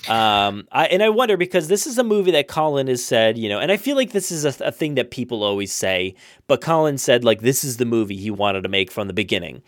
um, 0.09 0.67
I 0.73 0.87
and 0.87 1.03
I 1.03 1.09
wonder 1.09 1.37
because 1.37 1.69
this 1.69 1.87
is 1.87 1.99
a 1.99 2.05
movie 2.05 2.31
that 2.33 2.49
Colin 2.49 2.89
has 2.89 3.05
said, 3.05 3.39
you 3.39 3.49
know, 3.49 3.61
and 3.61 3.71
I 3.71 3.77
feel 3.77 3.97
like 3.97 4.13
this 4.13 4.33
is 4.33 4.45
a, 4.45 4.65
a 4.65 4.73
thing 4.73 4.95
that 4.97 5.11
people 5.11 5.45
always 5.45 5.73
say. 5.73 6.15
But 6.47 6.61
Colin 6.61 6.99
said 6.99 7.23
like 7.25 7.41
this 7.41 7.65
is 7.65 7.77
the 7.77 7.85
movie 7.85 8.17
he 8.17 8.31
wanted 8.31 8.63
to 8.63 8.69
make 8.69 8.91
from 8.91 9.07
the 9.07 9.15
beginning. 9.15 9.63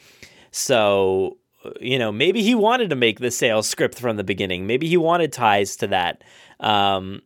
So 0.51 1.39
you 1.81 1.99
know, 1.99 2.11
maybe 2.11 2.43
he 2.43 2.55
wanted 2.55 2.91
to 2.91 2.97
make 2.97 3.21
the 3.21 3.31
Sayles 3.31 3.69
script 3.69 3.99
from 3.99 4.17
the 4.17 4.25
beginning. 4.25 4.67
Maybe 4.67 4.89
he 4.89 4.97
wanted 4.97 5.33
ties 5.33 5.77
to 5.77 5.87
that. 5.89 6.25
Um, 6.61 7.23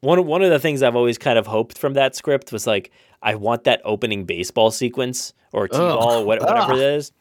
one 0.00 0.24
one 0.26 0.42
of 0.42 0.50
the 0.50 0.60
things 0.60 0.82
I've 0.82 0.96
always 0.96 1.18
kind 1.18 1.38
of 1.38 1.46
hoped 1.46 1.78
from 1.78 1.94
that 1.94 2.14
script 2.14 2.52
was 2.52 2.66
like 2.66 2.92
I 3.22 3.34
want 3.34 3.64
that 3.64 3.80
opening 3.84 4.24
baseball 4.24 4.70
sequence 4.70 5.32
or 5.52 5.68
t-ball, 5.68 6.24
what, 6.24 6.40
whatever 6.40 6.74
it 6.74 6.78
is. 6.78 7.12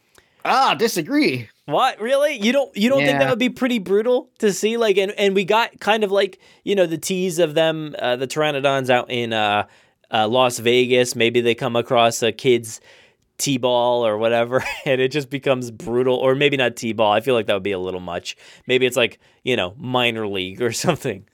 Ah, 0.45 0.76
disagree. 0.76 1.49
What 1.65 1.99
really? 1.99 2.38
You 2.38 2.53
don't 2.53 2.76
you 2.78 2.90
don't 2.90 3.02
yeah. 3.02 3.07
think 3.07 3.19
that 3.19 3.30
would 3.30 3.40
be 3.40 3.49
pretty 3.49 3.80
brutal 3.80 4.30
to 4.40 4.53
see? 4.53 4.78
Like, 4.78 4.98
and 4.98 5.11
and 5.11 5.36
we 5.36 5.44
got 5.44 5.80
kind 5.82 6.06
of 6.06 6.11
like 6.11 6.40
you 6.64 6.76
know 6.76 6.86
the 6.86 6.98
tease 6.98 7.40
of 7.40 7.53
them, 7.53 7.95
uh, 7.99 8.15
the 8.15 8.28
pteranodons 8.28 8.90
out 8.90 9.11
in 9.11 9.34
uh, 9.34 9.68
uh, 10.10 10.28
Las 10.28 10.60
Vegas. 10.60 11.15
Maybe 11.15 11.41
they 11.41 11.56
come 11.56 11.76
across 11.76 12.24
a 12.24 12.32
kid's 12.32 12.80
t-ball 13.38 14.06
or 14.06 14.18
whatever, 14.18 14.64
and 14.86 15.02
it 15.02 15.11
just 15.11 15.30
becomes 15.30 15.69
brutal. 15.69 16.15
Or 16.15 16.36
maybe 16.36 16.56
not 16.56 16.78
t-ball. 16.78 17.11
I 17.11 17.19
feel 17.19 17.36
like 17.36 17.48
that 17.48 17.53
would 17.53 17.64
be 17.64 17.74
a 17.74 17.80
little 17.80 17.99
much. 17.99 18.38
Maybe 18.68 18.86
it's 18.86 18.98
like 18.98 19.19
you 19.44 19.57
know 19.57 19.74
minor 19.78 20.28
league 20.28 20.61
or 20.61 20.72
something. 20.72 21.28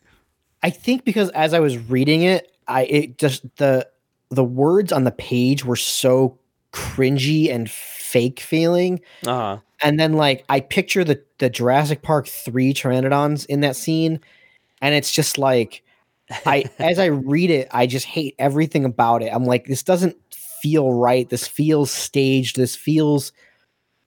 I 0.63 0.71
think 0.71 1.05
because 1.05 1.29
as 1.29 1.53
I 1.53 1.59
was 1.59 1.77
reading 1.77 2.23
it, 2.23 2.51
I 2.67 2.85
it 2.85 3.17
just 3.19 3.43
the 3.57 3.87
the 4.35 4.43
words 4.43 4.91
on 4.91 5.03
the 5.03 5.11
page 5.11 5.65
were 5.65 5.75
so 5.75 6.37
cringy 6.71 7.53
and 7.53 7.69
fake 7.69 8.39
feeling. 8.39 8.99
Uh-huh. 9.25 9.59
And 9.81 9.99
then 9.99 10.13
like 10.13 10.43
I 10.49 10.59
picture 10.59 11.03
the 11.03 11.21
the 11.39 11.49
Jurassic 11.49 12.01
Park 12.01 12.27
3 12.27 12.73
pteranodons 12.73 13.45
in 13.47 13.61
that 13.61 13.75
scene 13.75 14.19
and 14.81 14.95
it's 14.95 15.11
just 15.11 15.37
like 15.37 15.83
I 16.45 16.65
as 16.79 16.99
I 16.99 17.05
read 17.05 17.49
it, 17.49 17.67
I 17.71 17.87
just 17.87 18.05
hate 18.05 18.35
everything 18.39 18.85
about 18.85 19.23
it. 19.23 19.29
I'm 19.33 19.45
like 19.45 19.65
this 19.65 19.83
doesn't 19.83 20.17
feel 20.31 20.93
right. 20.93 21.29
This 21.29 21.47
feels 21.47 21.91
staged. 21.91 22.55
This 22.55 22.75
feels 22.75 23.31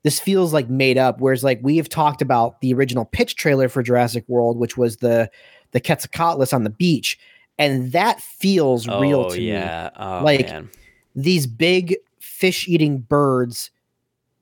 this 0.03 0.21
feels 0.21 0.53
like 0.53 0.71
made 0.71 0.99
up 0.99 1.21
whereas 1.21 1.45
like 1.45 1.61
we 1.63 1.77
have 1.77 1.89
talked 1.89 2.23
about 2.23 2.61
the 2.61 2.73
original 2.73 3.05
pitch 3.05 3.37
trailer 3.37 3.69
for 3.69 3.83
Jurassic 3.83 4.25
World 4.29 4.57
which 4.57 4.77
was 4.77 4.99
the 4.99 5.31
the 5.73 5.81
Quetzalcoatlus 5.81 6.55
on 6.55 6.65
the 6.65 6.71
beach, 6.71 7.19
and 7.59 7.93
that 7.93 8.21
feels 8.21 8.89
oh, 8.89 9.01
real 9.01 9.31
to 9.31 9.41
yeah. 9.41 9.91
me. 9.95 10.05
Oh, 10.05 10.25
like 10.25 10.47
man. 10.47 10.71
these 11.15 11.47
big 11.47 11.97
fish-eating 12.21 12.99
birds, 12.99 13.71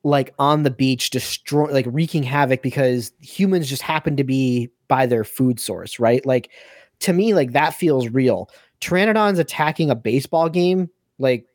like 0.02 0.34
on 0.38 0.62
the 0.62 0.70
beach, 0.70 1.10
destroy, 1.10 1.66
like 1.70 1.86
wreaking 1.88 2.22
havoc 2.22 2.62
because 2.62 3.12
humans 3.20 3.68
just 3.68 3.82
happen 3.82 4.16
to 4.16 4.24
be 4.24 4.70
by 4.88 5.06
their 5.06 5.24
food 5.24 5.60
source, 5.60 5.98
right? 5.98 6.24
Like 6.26 6.50
to 7.00 7.12
me, 7.12 7.34
like 7.34 7.52
that 7.52 7.74
feels 7.74 8.08
real. 8.08 8.50
Pteranodons 8.80 9.38
attacking 9.38 9.90
a 9.90 9.94
baseball 9.94 10.48
game, 10.48 10.90
like 11.18 11.46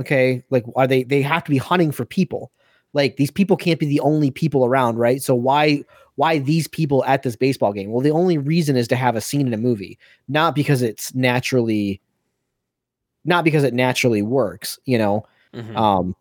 okay, 0.00 0.42
like 0.50 0.64
are 0.76 0.86
they? 0.86 1.02
They 1.02 1.22
have 1.22 1.44
to 1.44 1.50
be 1.50 1.58
hunting 1.58 1.92
for 1.92 2.04
people. 2.04 2.52
Like 2.92 3.16
these 3.16 3.30
people 3.30 3.56
can't 3.56 3.78
be 3.78 3.86
the 3.86 4.00
only 4.00 4.30
people 4.30 4.64
around, 4.64 4.96
right? 4.98 5.22
So 5.22 5.34
why 5.34 5.84
why 6.16 6.38
these 6.38 6.66
people 6.66 7.04
at 7.04 7.22
this 7.22 7.36
baseball 7.36 7.72
game? 7.72 7.90
Well, 7.90 8.02
the 8.02 8.10
only 8.10 8.38
reason 8.38 8.76
is 8.76 8.88
to 8.88 8.96
have 8.96 9.14
a 9.14 9.20
scene 9.20 9.46
in 9.46 9.54
a 9.54 9.58
movie, 9.58 9.98
not 10.26 10.54
because 10.54 10.82
it's 10.82 11.14
naturally 11.14 12.00
not 13.24 13.44
because 13.44 13.64
it 13.64 13.74
naturally 13.74 14.22
works, 14.22 14.78
you 14.84 14.98
know. 14.98 15.26
Mm-hmm. 15.54 15.76
Um 15.76 16.16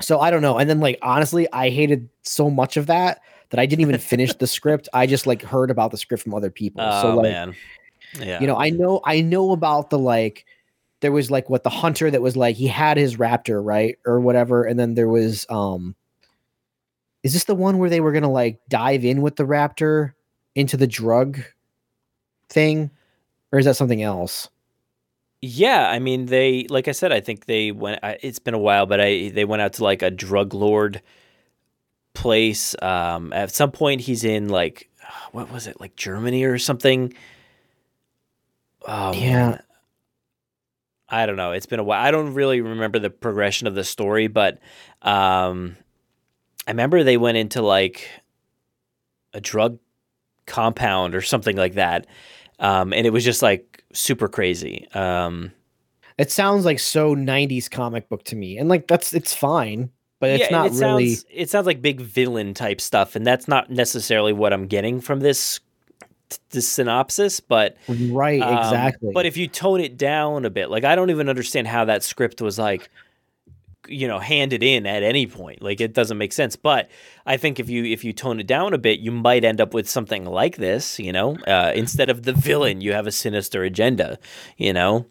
so 0.00 0.20
I 0.20 0.30
don't 0.30 0.42
know. 0.42 0.58
And 0.58 0.68
then 0.68 0.80
like 0.80 0.98
honestly, 1.02 1.46
I 1.52 1.70
hated 1.70 2.08
so 2.22 2.50
much 2.50 2.76
of 2.76 2.86
that 2.86 3.20
that 3.50 3.60
I 3.60 3.66
didn't 3.66 3.82
even 3.82 3.98
finish 3.98 4.34
the 4.34 4.46
script. 4.46 4.88
I 4.92 5.06
just 5.06 5.26
like 5.26 5.42
heard 5.42 5.70
about 5.70 5.90
the 5.90 5.96
script 5.96 6.22
from 6.22 6.34
other 6.34 6.50
people. 6.50 6.82
Oh, 6.82 7.02
so 7.02 7.16
like 7.16 7.32
man. 7.32 7.54
Yeah. 8.20 8.40
You 8.40 8.46
know, 8.46 8.56
I 8.56 8.70
know 8.70 9.00
I 9.04 9.20
know 9.20 9.52
about 9.52 9.90
the 9.90 9.98
like 9.98 10.44
there 11.04 11.12
was 11.12 11.30
like 11.30 11.50
what 11.50 11.64
the 11.64 11.70
hunter 11.70 12.10
that 12.10 12.22
was 12.22 12.34
like 12.34 12.56
he 12.56 12.66
had 12.66 12.96
his 12.96 13.16
raptor, 13.16 13.62
right? 13.62 13.98
Or 14.06 14.20
whatever, 14.20 14.64
and 14.64 14.78
then 14.78 14.94
there 14.94 15.08
was 15.08 15.44
um 15.50 15.94
is 17.22 17.34
this 17.34 17.44
the 17.44 17.54
one 17.54 17.76
where 17.76 17.90
they 17.90 18.00
were 18.00 18.12
gonna 18.12 18.32
like 18.32 18.58
dive 18.70 19.04
in 19.04 19.20
with 19.20 19.36
the 19.36 19.44
raptor 19.44 20.14
into 20.54 20.78
the 20.78 20.86
drug 20.86 21.40
thing, 22.48 22.90
or 23.52 23.58
is 23.58 23.66
that 23.66 23.76
something 23.76 24.02
else? 24.02 24.48
Yeah, 25.42 25.90
I 25.90 25.98
mean 25.98 26.24
they 26.24 26.66
like 26.70 26.88
I 26.88 26.92
said, 26.92 27.12
I 27.12 27.20
think 27.20 27.44
they 27.44 27.70
went. 27.70 28.00
It's 28.22 28.38
been 28.38 28.54
a 28.54 28.58
while, 28.58 28.86
but 28.86 28.98
I 28.98 29.28
they 29.28 29.44
went 29.44 29.60
out 29.60 29.74
to 29.74 29.84
like 29.84 30.00
a 30.00 30.10
drug 30.10 30.54
lord 30.54 31.02
place. 32.14 32.74
Um, 32.80 33.30
at 33.34 33.50
some 33.52 33.72
point, 33.72 34.00
he's 34.00 34.24
in 34.24 34.48
like 34.48 34.88
what 35.32 35.52
was 35.52 35.66
it, 35.66 35.78
like 35.80 35.96
Germany 35.96 36.44
or 36.44 36.56
something. 36.56 37.12
Oh 38.86 39.12
yeah. 39.12 39.50
Man. 39.50 39.62
I 41.08 41.26
don't 41.26 41.36
know. 41.36 41.52
It's 41.52 41.66
been 41.66 41.80
a 41.80 41.84
while. 41.84 42.02
I 42.02 42.10
don't 42.10 42.34
really 42.34 42.60
remember 42.60 42.98
the 42.98 43.10
progression 43.10 43.66
of 43.66 43.74
the 43.74 43.84
story, 43.84 44.26
but 44.26 44.58
um, 45.02 45.76
I 46.66 46.70
remember 46.70 47.04
they 47.04 47.16
went 47.16 47.36
into 47.36 47.62
like 47.62 48.08
a 49.32 49.40
drug 49.40 49.78
compound 50.46 51.14
or 51.14 51.20
something 51.20 51.56
like 51.56 51.74
that. 51.74 52.06
Um, 52.58 52.92
and 52.92 53.06
it 53.06 53.10
was 53.10 53.24
just 53.24 53.42
like 53.42 53.84
super 53.92 54.28
crazy. 54.28 54.88
Um, 54.94 55.52
it 56.16 56.30
sounds 56.30 56.64
like 56.64 56.78
so 56.78 57.14
90s 57.14 57.70
comic 57.70 58.08
book 58.08 58.24
to 58.24 58.36
me. 58.36 58.56
And 58.56 58.68
like 58.68 58.86
that's 58.86 59.12
it's 59.12 59.34
fine, 59.34 59.90
but 60.20 60.30
it's 60.30 60.50
yeah, 60.50 60.56
not 60.56 60.66
it 60.68 60.80
really 60.80 61.14
sounds, 61.14 61.26
it 61.30 61.50
sounds 61.50 61.66
like 61.66 61.82
big 61.82 62.00
villain 62.00 62.54
type 62.54 62.80
stuff 62.80 63.16
and 63.16 63.26
that's 63.26 63.48
not 63.48 63.70
necessarily 63.70 64.32
what 64.32 64.52
I'm 64.52 64.66
getting 64.68 65.00
from 65.00 65.20
this 65.20 65.60
this 66.50 66.68
synopsis, 66.68 67.40
but 67.40 67.76
right, 67.88 68.40
um, 68.40 68.58
exactly. 68.58 69.10
But 69.12 69.26
if 69.26 69.36
you 69.36 69.48
tone 69.48 69.80
it 69.80 69.96
down 69.96 70.44
a 70.44 70.50
bit, 70.50 70.70
like 70.70 70.84
I 70.84 70.94
don't 70.94 71.10
even 71.10 71.28
understand 71.28 71.66
how 71.66 71.84
that 71.86 72.02
script 72.02 72.40
was 72.40 72.58
like 72.58 72.90
you 73.86 74.08
know 74.08 74.18
handed 74.18 74.62
in 74.62 74.86
at 74.86 75.02
any 75.02 75.26
point 75.26 75.60
like 75.60 75.78
it 75.78 75.92
doesn't 75.92 76.16
make 76.16 76.32
sense 76.32 76.56
but 76.56 76.88
i 77.26 77.36
think 77.36 77.60
if 77.60 77.68
you 77.68 77.84
if 77.84 78.02
you 78.02 78.14
tone 78.14 78.40
it 78.40 78.46
down 78.46 78.72
a 78.72 78.78
bit 78.78 78.98
you 78.98 79.10
might 79.10 79.44
end 79.44 79.60
up 79.60 79.74
with 79.74 79.86
something 79.86 80.24
like 80.24 80.56
this 80.56 80.98
you 80.98 81.12
know 81.12 81.36
uh, 81.46 81.70
instead 81.74 82.08
of 82.08 82.22
the 82.22 82.32
villain 82.32 82.80
you 82.80 82.94
have 82.94 83.06
a 83.06 83.12
sinister 83.12 83.62
agenda 83.62 84.18
you 84.56 84.72
know 84.72 85.04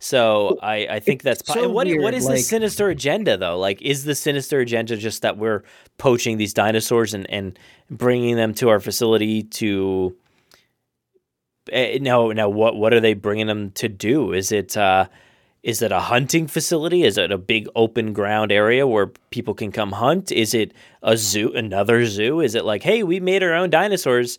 so 0.00 0.58
I, 0.62 0.86
I 0.90 1.00
think 1.00 1.22
that's 1.22 1.46
so 1.46 1.68
what 1.68 1.86
weird, 1.86 2.02
what 2.02 2.14
is 2.14 2.24
like, 2.24 2.36
the 2.36 2.42
sinister 2.42 2.88
agenda 2.88 3.36
though? 3.36 3.58
Like, 3.58 3.82
is 3.82 4.04
the 4.04 4.14
sinister 4.14 4.58
agenda 4.58 4.96
just 4.96 5.20
that 5.20 5.36
we're 5.36 5.62
poaching 5.98 6.38
these 6.38 6.54
dinosaurs 6.54 7.12
and, 7.12 7.28
and 7.30 7.58
bringing 7.90 8.36
them 8.36 8.54
to 8.54 8.70
our 8.70 8.80
facility 8.80 9.42
to? 9.44 10.16
Uh, 11.72 11.98
no, 12.00 12.32
no. 12.32 12.48
What 12.48 12.76
what 12.76 12.92
are 12.92 13.00
they 13.00 13.14
bringing 13.14 13.46
them 13.46 13.70
to 13.72 13.88
do? 13.88 14.32
Is 14.32 14.50
it 14.52 14.76
uh, 14.76 15.06
is 15.62 15.82
it 15.82 15.92
a 15.92 16.00
hunting 16.00 16.46
facility? 16.46 17.04
Is 17.04 17.18
it 17.18 17.30
a 17.30 17.38
big 17.38 17.68
open 17.76 18.12
ground 18.12 18.50
area 18.50 18.86
where 18.86 19.08
people 19.30 19.54
can 19.54 19.70
come 19.70 19.92
hunt? 19.92 20.32
Is 20.32 20.54
it 20.54 20.72
a 21.02 21.16
zoo, 21.16 21.52
another 21.52 22.06
zoo? 22.06 22.40
Is 22.40 22.54
it 22.54 22.64
like, 22.64 22.82
hey, 22.82 23.02
we 23.02 23.20
made 23.20 23.42
our 23.42 23.52
own 23.52 23.68
dinosaurs, 23.68 24.38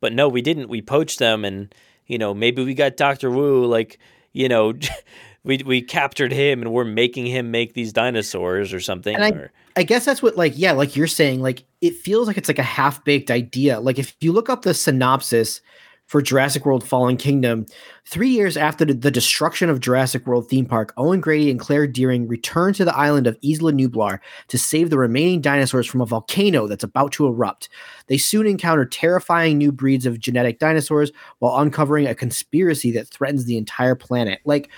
but 0.00 0.12
no, 0.12 0.28
we 0.28 0.42
didn't. 0.42 0.68
We 0.68 0.82
poached 0.82 1.18
them, 1.18 1.44
and 1.44 1.74
you 2.06 2.18
know, 2.18 2.34
maybe 2.34 2.64
we 2.64 2.74
got 2.74 2.96
Doctor 2.96 3.30
Wu, 3.30 3.64
like, 3.64 3.98
you 4.32 4.48
know, 4.48 4.74
we 5.42 5.58
we 5.64 5.80
captured 5.80 6.32
him, 6.32 6.60
and 6.60 6.72
we're 6.72 6.84
making 6.84 7.26
him 7.26 7.50
make 7.50 7.72
these 7.72 7.92
dinosaurs 7.92 8.74
or 8.74 8.80
something. 8.80 9.14
And 9.14 9.24
I, 9.24 9.30
or, 9.30 9.52
I 9.74 9.84
guess 9.84 10.04
that's 10.04 10.22
what, 10.22 10.36
like, 10.36 10.52
yeah, 10.56 10.72
like 10.72 10.96
you're 10.96 11.06
saying, 11.06 11.40
like 11.40 11.64
it 11.80 11.94
feels 11.94 12.26
like 12.26 12.36
it's 12.36 12.48
like 12.48 12.58
a 12.58 12.62
half 12.62 13.04
baked 13.04 13.30
idea. 13.30 13.80
Like 13.80 13.98
if 13.98 14.14
you 14.20 14.32
look 14.32 14.50
up 14.50 14.62
the 14.62 14.74
synopsis 14.74 15.62
for 16.08 16.22
Jurassic 16.22 16.66
World 16.66 16.86
Fallen 16.86 17.16
Kingdom. 17.18 17.66
Three 18.06 18.30
years 18.30 18.56
after 18.56 18.84
the 18.84 19.10
destruction 19.10 19.68
of 19.68 19.80
Jurassic 19.80 20.26
World 20.26 20.48
theme 20.48 20.64
park, 20.64 20.92
Owen 20.96 21.20
Grady 21.20 21.50
and 21.50 21.60
Claire 21.60 21.86
Dearing 21.86 22.26
return 22.26 22.72
to 22.74 22.84
the 22.84 22.96
island 22.96 23.26
of 23.26 23.38
Isla 23.44 23.72
Nublar 23.72 24.18
to 24.48 24.58
save 24.58 24.88
the 24.88 24.98
remaining 24.98 25.42
dinosaurs 25.42 25.86
from 25.86 26.00
a 26.00 26.06
volcano 26.06 26.66
that's 26.66 26.82
about 26.82 27.12
to 27.12 27.26
erupt. 27.26 27.68
They 28.06 28.16
soon 28.16 28.46
encounter 28.46 28.86
terrifying 28.86 29.58
new 29.58 29.70
breeds 29.70 30.06
of 30.06 30.18
genetic 30.18 30.58
dinosaurs 30.58 31.12
while 31.40 31.58
uncovering 31.58 32.06
a 32.06 32.14
conspiracy 32.14 32.90
that 32.92 33.08
threatens 33.08 33.44
the 33.44 33.58
entire 33.58 33.94
planet. 33.94 34.40
Like, 34.46 34.70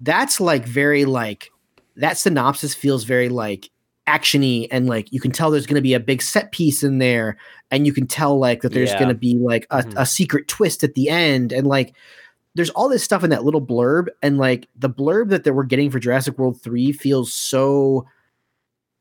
that's 0.00 0.40
like 0.40 0.66
very 0.66 1.04
like, 1.04 1.52
that 1.96 2.18
synopsis 2.18 2.74
feels 2.74 3.04
very 3.04 3.28
like 3.28 3.70
actiony 4.06 4.68
and 4.70 4.86
like 4.86 5.10
you 5.12 5.20
can 5.20 5.30
tell 5.30 5.50
there's 5.50 5.66
going 5.66 5.76
to 5.76 5.80
be 5.80 5.94
a 5.94 6.00
big 6.00 6.20
set 6.20 6.52
piece 6.52 6.82
in 6.82 6.98
there 6.98 7.36
and 7.70 7.86
you 7.86 7.92
can 7.92 8.06
tell 8.06 8.38
like 8.38 8.60
that 8.62 8.72
there's 8.72 8.90
Yeah. 8.90 8.98
going 8.98 9.08
to 9.08 9.14
be 9.14 9.34
like 9.36 9.66
a, 9.70 9.78
Mhm. 9.82 9.94
a 9.96 10.04
secret 10.06 10.46
twist 10.46 10.84
at 10.84 10.94
the 10.94 11.08
end 11.08 11.52
and 11.52 11.66
like 11.66 11.94
there's 12.54 12.70
all 12.70 12.88
this 12.88 13.02
stuff 13.02 13.24
in 13.24 13.30
that 13.30 13.44
little 13.44 13.62
blurb 13.64 14.08
and 14.22 14.36
like 14.38 14.68
the 14.76 14.90
blurb 14.90 15.30
that, 15.30 15.44
that 15.44 15.54
we're 15.54 15.64
getting 15.64 15.90
for 15.90 15.98
Jurassic 15.98 16.38
World 16.38 16.60
3 16.60 16.92
feels 16.92 17.32
so 17.32 18.06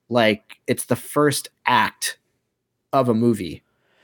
like 0.09 0.57
it's 0.67 0.85
the 0.85 0.95
first 0.95 1.49
act 1.65 2.17
of 2.93 3.09
a 3.09 3.13
movie. 3.13 3.61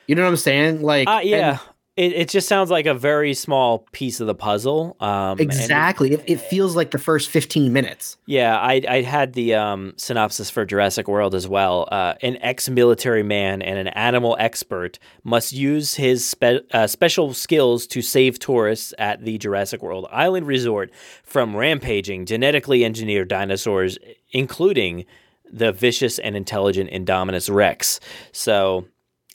You 0.07 0.15
know 0.15 0.23
what 0.23 0.29
I'm 0.29 0.35
saying? 0.37 0.81
Like 0.81 1.07
Uh, 1.07 1.21
yeah. 1.23 1.59
It, 1.99 2.13
it 2.13 2.29
just 2.29 2.47
sounds 2.47 2.71
like 2.71 2.85
a 2.85 2.93
very 2.93 3.33
small 3.33 3.79
piece 3.91 4.21
of 4.21 4.27
the 4.27 4.33
puzzle. 4.33 4.95
Um, 5.01 5.37
exactly. 5.37 6.13
It, 6.13 6.23
it 6.27 6.37
feels 6.39 6.73
like 6.73 6.91
the 6.91 6.97
first 6.97 7.29
15 7.29 7.73
minutes. 7.73 8.15
Yeah, 8.25 8.57
I 8.57 8.81
I 8.87 9.01
had 9.01 9.33
the 9.33 9.55
um, 9.55 9.95
synopsis 9.97 10.49
for 10.49 10.63
Jurassic 10.63 11.09
World 11.09 11.35
as 11.35 11.45
well. 11.45 11.89
Uh, 11.91 12.13
an 12.21 12.37
ex-military 12.39 13.21
man 13.21 13.61
and 13.61 13.77
an 13.77 13.89
animal 13.89 14.37
expert 14.39 14.97
must 15.25 15.51
use 15.51 15.95
his 15.95 16.25
spe- 16.25 16.63
uh, 16.71 16.87
special 16.87 17.33
skills 17.33 17.85
to 17.87 18.01
save 18.01 18.39
tourists 18.39 18.93
at 18.97 19.25
the 19.25 19.37
Jurassic 19.37 19.83
World 19.83 20.07
Island 20.09 20.47
Resort 20.47 20.91
from 21.23 21.53
rampaging 21.53 22.25
genetically 22.25 22.85
engineered 22.85 23.27
dinosaurs, 23.27 23.97
including 24.31 25.03
the 25.51 25.73
vicious 25.73 26.17
and 26.17 26.37
intelligent 26.37 26.91
Indominus 26.91 27.53
Rex. 27.53 27.99
So 28.31 28.85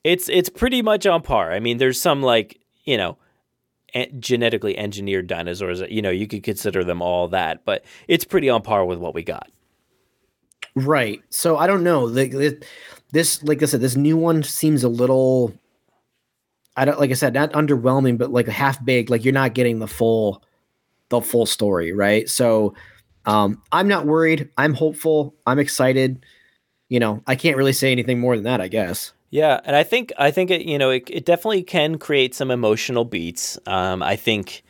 it's 0.05 0.29
it's 0.29 0.49
pretty 0.49 0.83
much 0.83 1.07
on 1.07 1.23
par. 1.23 1.53
I 1.53 1.61
mean, 1.61 1.79
there's 1.79 2.01
some 2.01 2.23
like 2.23 2.61
you 2.85 2.97
know 2.97 3.17
en- 3.95 4.21
genetically 4.21 4.77
engineered 4.79 5.27
dinosaurs. 5.27 5.81
You 5.89 6.03
know, 6.03 6.11
you 6.11 6.27
could 6.27 6.43
consider 6.43 6.85
them 6.85 7.03
all 7.03 7.29
that, 7.29 7.65
but 7.65 7.85
it's 8.07 8.25
pretty 8.25 8.49
on 8.51 8.63
par 8.63 8.85
with 8.85 8.99
what 8.99 9.15
we 9.15 9.23
got. 9.23 9.51
Right. 10.77 11.23
So 11.31 11.57
I 11.57 11.67
don't 11.67 11.85
know. 11.85 12.05
Like 12.05 12.31
this- 12.33 12.55
this, 13.13 13.41
like 13.45 13.63
I 13.63 13.67
said, 13.67 13.81
this 13.81 13.95
new 13.95 14.17
one 14.17 14.43
seems 14.43 14.83
a 14.83 14.89
little. 14.89 15.55
I 16.77 16.85
don't 16.85 16.99
like 16.99 17.11
I 17.11 17.15
said, 17.15 17.33
not 17.33 17.53
underwhelming, 17.53 18.19
but 18.19 18.33
like 18.33 18.49
half 18.49 18.85
baked. 18.85 19.09
Like 19.09 19.25
you're 19.25 19.33
not 19.33 19.55
getting 19.55 19.79
the 19.79 19.87
full, 19.87 20.43
the 21.11 21.21
full 21.21 21.47
story, 21.47 21.93
right? 21.93 22.29
So, 22.29 22.75
um, 23.25 23.63
I'm 23.71 23.87
not 23.87 24.05
worried. 24.07 24.49
I'm 24.59 24.75
hopeful. 24.75 25.37
I'm 25.47 25.61
excited. 25.61 26.27
You 26.89 26.99
know, 26.99 27.23
I 27.29 27.37
can't 27.37 27.57
really 27.57 27.73
say 27.73 27.93
anything 27.93 28.19
more 28.19 28.35
than 28.35 28.45
that. 28.47 28.61
I 28.61 28.67
guess. 28.67 29.13
Yeah, 29.35 29.59
and 29.65 29.75
I 29.75 29.83
think 29.83 30.13
I 30.17 30.31
think 30.31 30.53
it 30.53 30.63
you 30.63 30.79
know 30.79 30.91
it, 30.91 31.11
it 31.11 31.25
definitely 31.25 31.65
can 31.65 31.99
create 31.99 32.37
some 32.37 32.53
emotional 32.53 33.05
beats. 33.05 33.59
Um, 33.67 34.01
I 34.01 34.15
think 34.15 34.63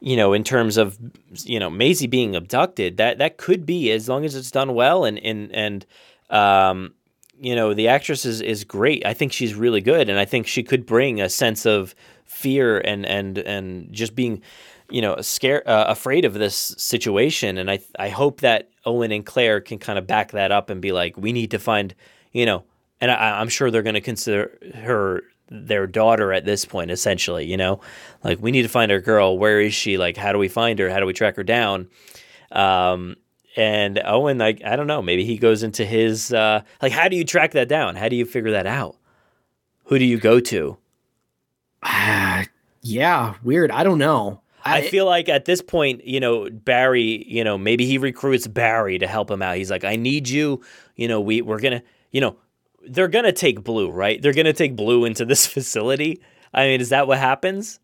you 0.00 0.16
know 0.16 0.32
in 0.32 0.42
terms 0.42 0.78
of 0.78 0.98
you 1.44 1.60
know 1.60 1.70
Maisie 1.70 2.08
being 2.08 2.34
abducted 2.34 2.96
that 2.96 3.18
that 3.18 3.36
could 3.36 3.64
be 3.64 3.92
as 3.92 4.08
long 4.08 4.24
as 4.24 4.34
it's 4.34 4.50
done 4.50 4.74
well 4.74 5.04
and 5.04 5.20
and 5.20 5.52
and 5.54 5.86
um, 6.28 6.92
you 7.40 7.54
know 7.54 7.72
the 7.72 7.86
actress 7.86 8.24
is 8.24 8.40
is 8.40 8.64
great. 8.64 9.06
I 9.06 9.14
think 9.14 9.32
she's 9.32 9.54
really 9.54 9.80
good, 9.80 10.08
and 10.08 10.18
I 10.18 10.24
think 10.24 10.48
she 10.48 10.64
could 10.64 10.86
bring 10.86 11.20
a 11.20 11.28
sense 11.28 11.64
of 11.64 11.94
fear 12.24 12.78
and 12.78 13.06
and 13.06 13.38
and 13.38 13.92
just 13.92 14.16
being 14.16 14.42
you 14.90 15.02
know 15.02 15.20
scared 15.20 15.68
uh, 15.68 15.84
afraid 15.86 16.24
of 16.24 16.34
this 16.34 16.74
situation 16.76 17.56
and 17.56 17.70
i 17.70 17.78
i 17.98 18.08
hope 18.10 18.40
that 18.40 18.68
owen 18.84 19.12
and 19.12 19.24
claire 19.24 19.60
can 19.60 19.78
kind 19.78 19.98
of 19.98 20.06
back 20.06 20.32
that 20.32 20.52
up 20.52 20.68
and 20.68 20.82
be 20.82 20.92
like 20.92 21.16
we 21.16 21.32
need 21.32 21.50
to 21.50 21.58
find 21.58 21.94
you 22.32 22.44
know 22.44 22.64
and 23.00 23.10
I, 23.10 23.40
i'm 23.40 23.48
sure 23.48 23.70
they're 23.70 23.82
going 23.82 23.94
to 23.94 24.00
consider 24.00 24.58
her 24.74 25.22
their 25.50 25.86
daughter 25.86 26.32
at 26.32 26.44
this 26.44 26.64
point 26.64 26.90
essentially 26.90 27.44
you 27.44 27.56
know? 27.56 27.80
Like 28.22 28.40
we 28.40 28.50
need 28.50 28.62
to 28.62 28.68
find 28.68 28.90
our 28.90 29.00
girl. 29.00 29.38
Where 29.38 29.60
is 29.60 29.74
she? 29.74 29.98
Like 29.98 30.16
how 30.16 30.32
do 30.32 30.38
we 30.38 30.48
find 30.48 30.78
her? 30.78 30.90
How 30.90 31.00
do 31.00 31.06
we 31.06 31.12
track 31.12 31.36
her 31.36 31.44
down? 31.44 31.88
Um 32.50 33.16
and 33.56 34.00
owen 34.04 34.38
like 34.38 34.64
i 34.64 34.74
don't 34.74 34.86
know. 34.86 35.02
Maybe 35.02 35.24
he 35.24 35.36
goes 35.38 35.62
into 35.62 35.84
his 35.84 36.32
uh 36.32 36.62
like 36.82 36.92
how 36.92 37.08
do 37.08 37.16
you 37.16 37.24
track 37.24 37.52
that 37.52 37.68
down? 37.68 37.96
How 37.96 38.08
do 38.08 38.16
you 38.16 38.24
figure 38.24 38.52
that 38.52 38.66
out? 38.66 38.96
Who 39.84 39.98
do 39.98 40.04
you 40.04 40.18
go 40.18 40.40
to? 40.40 40.78
Ah, 41.82 42.44
yeah, 42.80 43.34
weird. 43.42 43.70
I 43.70 43.84
don't 43.84 43.98
know. 43.98 44.40
I 44.64 44.88
feel 44.88 45.04
like 45.04 45.28
at 45.28 45.44
this 45.44 45.60
point, 45.60 46.06
you 46.06 46.20
know, 46.20 46.48
Barry, 46.48 47.26
you 47.28 47.44
know, 47.44 47.58
maybe 47.58 47.84
he 47.84 47.98
recruits 47.98 48.46
Barry 48.46 48.98
to 48.98 49.06
help 49.06 49.30
him 49.30 49.42
out. 49.42 49.58
He's 49.58 49.70
like, 49.70 49.84
I 49.84 49.96
need 49.96 50.26
you. 50.26 50.62
You 50.96 51.06
know, 51.06 51.20
we 51.20 51.42
we're 51.42 51.60
gonna, 51.60 51.82
you 52.12 52.22
know, 52.22 52.36
they're 52.88 53.08
gonna 53.08 53.32
take 53.32 53.64
Blue, 53.64 53.90
right? 53.90 54.20
They're 54.20 54.32
gonna 54.32 54.52
take 54.52 54.76
Blue 54.76 55.04
into 55.04 55.24
this 55.24 55.46
facility. 55.56 56.20
I 56.52 56.66
mean, 56.66 56.80
is 56.80 56.90
that 56.90 57.06
what 57.06 57.18
happens? 57.18 57.80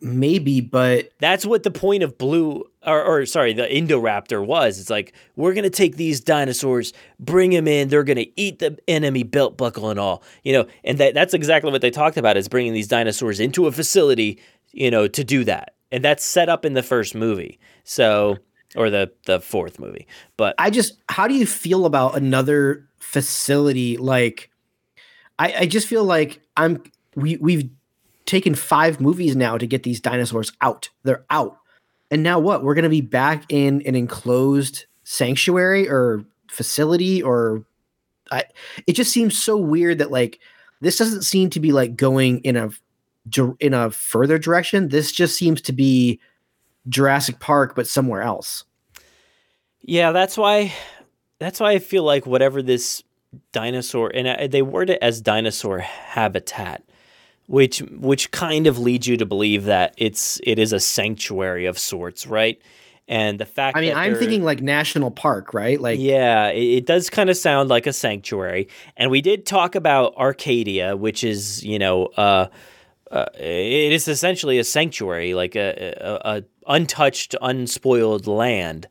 maybe, 0.00 0.60
but 0.60 1.10
That's 1.18 1.44
what 1.44 1.62
the 1.62 1.70
point 1.70 2.02
of 2.02 2.18
Blue, 2.18 2.64
or, 2.86 3.02
or 3.02 3.26
sorry, 3.26 3.52
the 3.52 3.62
Indoraptor 3.64 4.44
was. 4.44 4.78
It's 4.78 4.90
like 4.90 5.12
we're 5.36 5.54
gonna 5.54 5.70
take 5.70 5.96
these 5.96 6.20
dinosaurs, 6.20 6.92
bring 7.18 7.50
them 7.50 7.66
in. 7.66 7.88
They're 7.88 8.04
gonna 8.04 8.26
eat 8.36 8.58
the 8.58 8.78
enemy 8.88 9.22
belt 9.22 9.56
buckle 9.56 9.90
and 9.90 9.98
all, 9.98 10.22
you 10.44 10.52
know. 10.52 10.66
And 10.84 10.98
that, 10.98 11.14
that's 11.14 11.34
exactly 11.34 11.70
what 11.70 11.80
they 11.80 11.90
talked 11.90 12.16
about 12.16 12.36
is 12.36 12.48
bringing 12.48 12.72
these 12.72 12.88
dinosaurs 12.88 13.40
into 13.40 13.66
a 13.66 13.72
facility, 13.72 14.40
you 14.72 14.90
know, 14.90 15.08
to 15.08 15.24
do 15.24 15.44
that. 15.44 15.74
And 15.92 16.04
that's 16.04 16.24
set 16.24 16.48
up 16.48 16.64
in 16.64 16.74
the 16.74 16.82
first 16.82 17.14
movie, 17.14 17.58
so 17.84 18.38
or 18.76 18.90
the 18.90 19.10
the 19.26 19.40
fourth 19.40 19.78
movie. 19.78 20.06
But 20.36 20.54
I 20.58 20.70
just, 20.70 20.98
how 21.08 21.26
do 21.26 21.34
you 21.34 21.46
feel 21.46 21.86
about 21.86 22.16
another 22.16 22.86
facility? 23.00 23.96
Like, 23.96 24.50
I, 25.38 25.54
I 25.60 25.66
just 25.66 25.88
feel 25.88 26.04
like 26.04 26.40
I'm, 26.56 26.82
we, 27.16 27.36
we've 27.36 27.68
taken 28.26 28.54
five 28.54 29.00
movies 29.00 29.34
now 29.34 29.58
to 29.58 29.66
get 29.66 29.82
these 29.82 30.00
dinosaurs 30.00 30.52
out. 30.60 30.88
They're 31.02 31.24
out. 31.30 31.58
And 32.10 32.22
now 32.22 32.38
what? 32.38 32.62
We're 32.62 32.74
going 32.74 32.84
to 32.84 32.88
be 32.88 33.00
back 33.00 33.44
in 33.48 33.82
an 33.86 33.94
enclosed 33.94 34.86
sanctuary 35.04 35.88
or 35.88 36.24
facility 36.48 37.22
or 37.22 37.64
I, 38.30 38.44
it 38.86 38.92
just 38.92 39.12
seems 39.12 39.36
so 39.36 39.56
weird 39.56 39.98
that 39.98 40.10
like 40.10 40.38
this 40.80 40.96
doesn't 40.96 41.22
seem 41.22 41.50
to 41.50 41.60
be 41.60 41.72
like 41.72 41.96
going 41.96 42.40
in 42.40 42.56
a 42.56 42.70
in 43.58 43.74
a 43.74 43.90
further 43.90 44.38
direction. 44.38 44.88
This 44.88 45.12
just 45.12 45.36
seems 45.36 45.60
to 45.62 45.72
be 45.72 46.20
Jurassic 46.88 47.38
Park 47.38 47.74
but 47.74 47.86
somewhere 47.86 48.22
else. 48.22 48.64
Yeah, 49.82 50.12
that's 50.12 50.36
why. 50.36 50.72
That's 51.40 51.58
why 51.58 51.72
I 51.72 51.78
feel 51.80 52.04
like 52.04 52.26
whatever 52.26 52.62
this 52.62 53.02
dinosaur 53.52 54.10
and 54.14 54.52
they 54.52 54.62
word 54.62 54.90
it 54.90 54.98
as 55.02 55.20
dinosaur 55.20 55.78
habitat, 55.78 56.84
which 57.46 57.80
which 57.80 58.30
kind 58.30 58.66
of 58.66 58.78
leads 58.78 59.08
you 59.08 59.16
to 59.16 59.26
believe 59.26 59.64
that 59.64 59.94
it's 59.96 60.38
it 60.44 60.58
is 60.58 60.72
a 60.72 60.78
sanctuary 60.78 61.66
of 61.66 61.78
sorts, 61.78 62.26
right? 62.26 62.60
And 63.08 63.40
the 63.40 63.46
fact 63.46 63.76
I 63.76 63.80
mean, 63.80 63.94
I'm 63.96 64.14
thinking 64.14 64.44
like 64.44 64.62
national 64.62 65.10
park, 65.10 65.52
right? 65.52 65.80
Like 65.80 65.98
yeah, 65.98 66.50
it, 66.50 66.62
it 66.62 66.86
does 66.86 67.10
kind 67.10 67.28
of 67.30 67.36
sound 67.36 67.68
like 67.68 67.86
a 67.88 67.92
sanctuary. 67.92 68.68
And 68.96 69.10
we 69.10 69.20
did 69.20 69.46
talk 69.46 69.74
about 69.74 70.14
Arcadia, 70.16 70.94
which 70.96 71.24
is, 71.24 71.64
you 71.64 71.78
know, 71.80 72.06
uh, 72.16 72.46
uh, 73.10 73.26
it 73.34 73.92
is 73.92 74.06
essentially 74.06 74.60
a 74.60 74.64
sanctuary, 74.64 75.34
like 75.34 75.56
a, 75.56 75.94
a, 76.00 76.36
a 76.36 76.44
untouched, 76.68 77.34
unspoiled 77.42 78.28
land. 78.28 78.86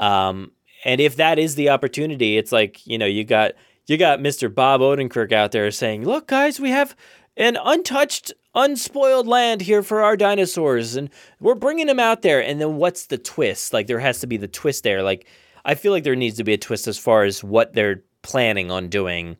Um, 0.00 0.50
and 0.84 1.00
if 1.00 1.16
that 1.16 1.38
is 1.38 1.54
the 1.54 1.70
opportunity, 1.70 2.36
it's 2.36 2.52
like 2.52 2.86
you 2.86 2.98
know, 2.98 3.06
you 3.06 3.24
got 3.24 3.52
you 3.86 3.96
got 3.96 4.20
Mr. 4.20 4.52
Bob 4.52 4.80
Odenkirk 4.80 5.32
out 5.32 5.52
there 5.52 5.70
saying, 5.70 6.04
"Look, 6.04 6.28
guys, 6.28 6.60
we 6.60 6.70
have 6.70 6.96
an 7.36 7.58
untouched." 7.62 8.32
Unspoiled 8.52 9.28
land 9.28 9.60
here 9.60 9.80
for 9.80 10.02
our 10.02 10.16
dinosaurs, 10.16 10.96
and 10.96 11.08
we're 11.38 11.54
bringing 11.54 11.86
them 11.86 12.00
out 12.00 12.22
there. 12.22 12.42
And 12.42 12.60
then 12.60 12.78
what's 12.78 13.06
the 13.06 13.16
twist? 13.16 13.72
Like, 13.72 13.86
there 13.86 14.00
has 14.00 14.18
to 14.18 14.26
be 14.26 14.36
the 14.36 14.48
twist 14.48 14.82
there. 14.82 15.04
Like, 15.04 15.24
I 15.64 15.76
feel 15.76 15.92
like 15.92 16.02
there 16.02 16.16
needs 16.16 16.36
to 16.38 16.42
be 16.42 16.54
a 16.54 16.58
twist 16.58 16.88
as 16.88 16.98
far 16.98 17.22
as 17.22 17.44
what 17.44 17.74
they're 17.74 18.02
planning 18.22 18.70
on 18.70 18.88
doing. 18.88 19.36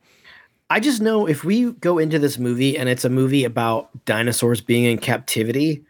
I 0.71 0.79
just 0.79 1.03
know 1.03 1.27
if 1.27 1.43
we 1.43 1.73
go 1.73 1.99
into 1.99 2.19
this 2.19 2.39
movie 2.39 2.79
and 2.79 2.89
it's 2.89 3.05
a 3.05 3.11
movie 3.11 3.45
about 3.45 3.91
dinosaurs 4.05 4.61
being 4.61 4.85
in 4.85 4.99
captivity, 4.99 5.85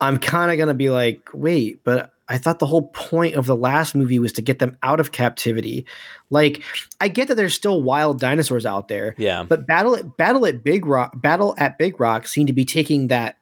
I'm 0.00 0.18
kind 0.18 0.50
of 0.50 0.56
going 0.56 0.68
to 0.68 0.74
be 0.74 0.90
like, 0.90 1.28
wait, 1.32 1.84
but 1.84 2.11
I 2.28 2.38
thought 2.38 2.58
the 2.60 2.66
whole 2.66 2.88
point 2.88 3.34
of 3.34 3.46
the 3.46 3.56
last 3.56 3.94
movie 3.94 4.18
was 4.18 4.32
to 4.34 4.42
get 4.42 4.58
them 4.58 4.76
out 4.82 5.00
of 5.00 5.12
captivity. 5.12 5.84
Like, 6.30 6.62
I 7.00 7.08
get 7.08 7.28
that 7.28 7.34
there's 7.34 7.54
still 7.54 7.82
wild 7.82 8.20
dinosaurs 8.20 8.64
out 8.64 8.88
there, 8.88 9.14
Yeah. 9.18 9.42
but 9.42 9.66
battle 9.66 9.96
at 9.96 10.16
battle 10.16 10.46
at 10.46 10.62
Big 10.64 10.86
Rock, 10.86 11.12
battle 11.20 11.54
at 11.58 11.78
Big 11.78 11.98
Rock 12.00 12.26
seem 12.26 12.46
to 12.46 12.52
be 12.52 12.64
taking 12.64 13.08
that 13.08 13.36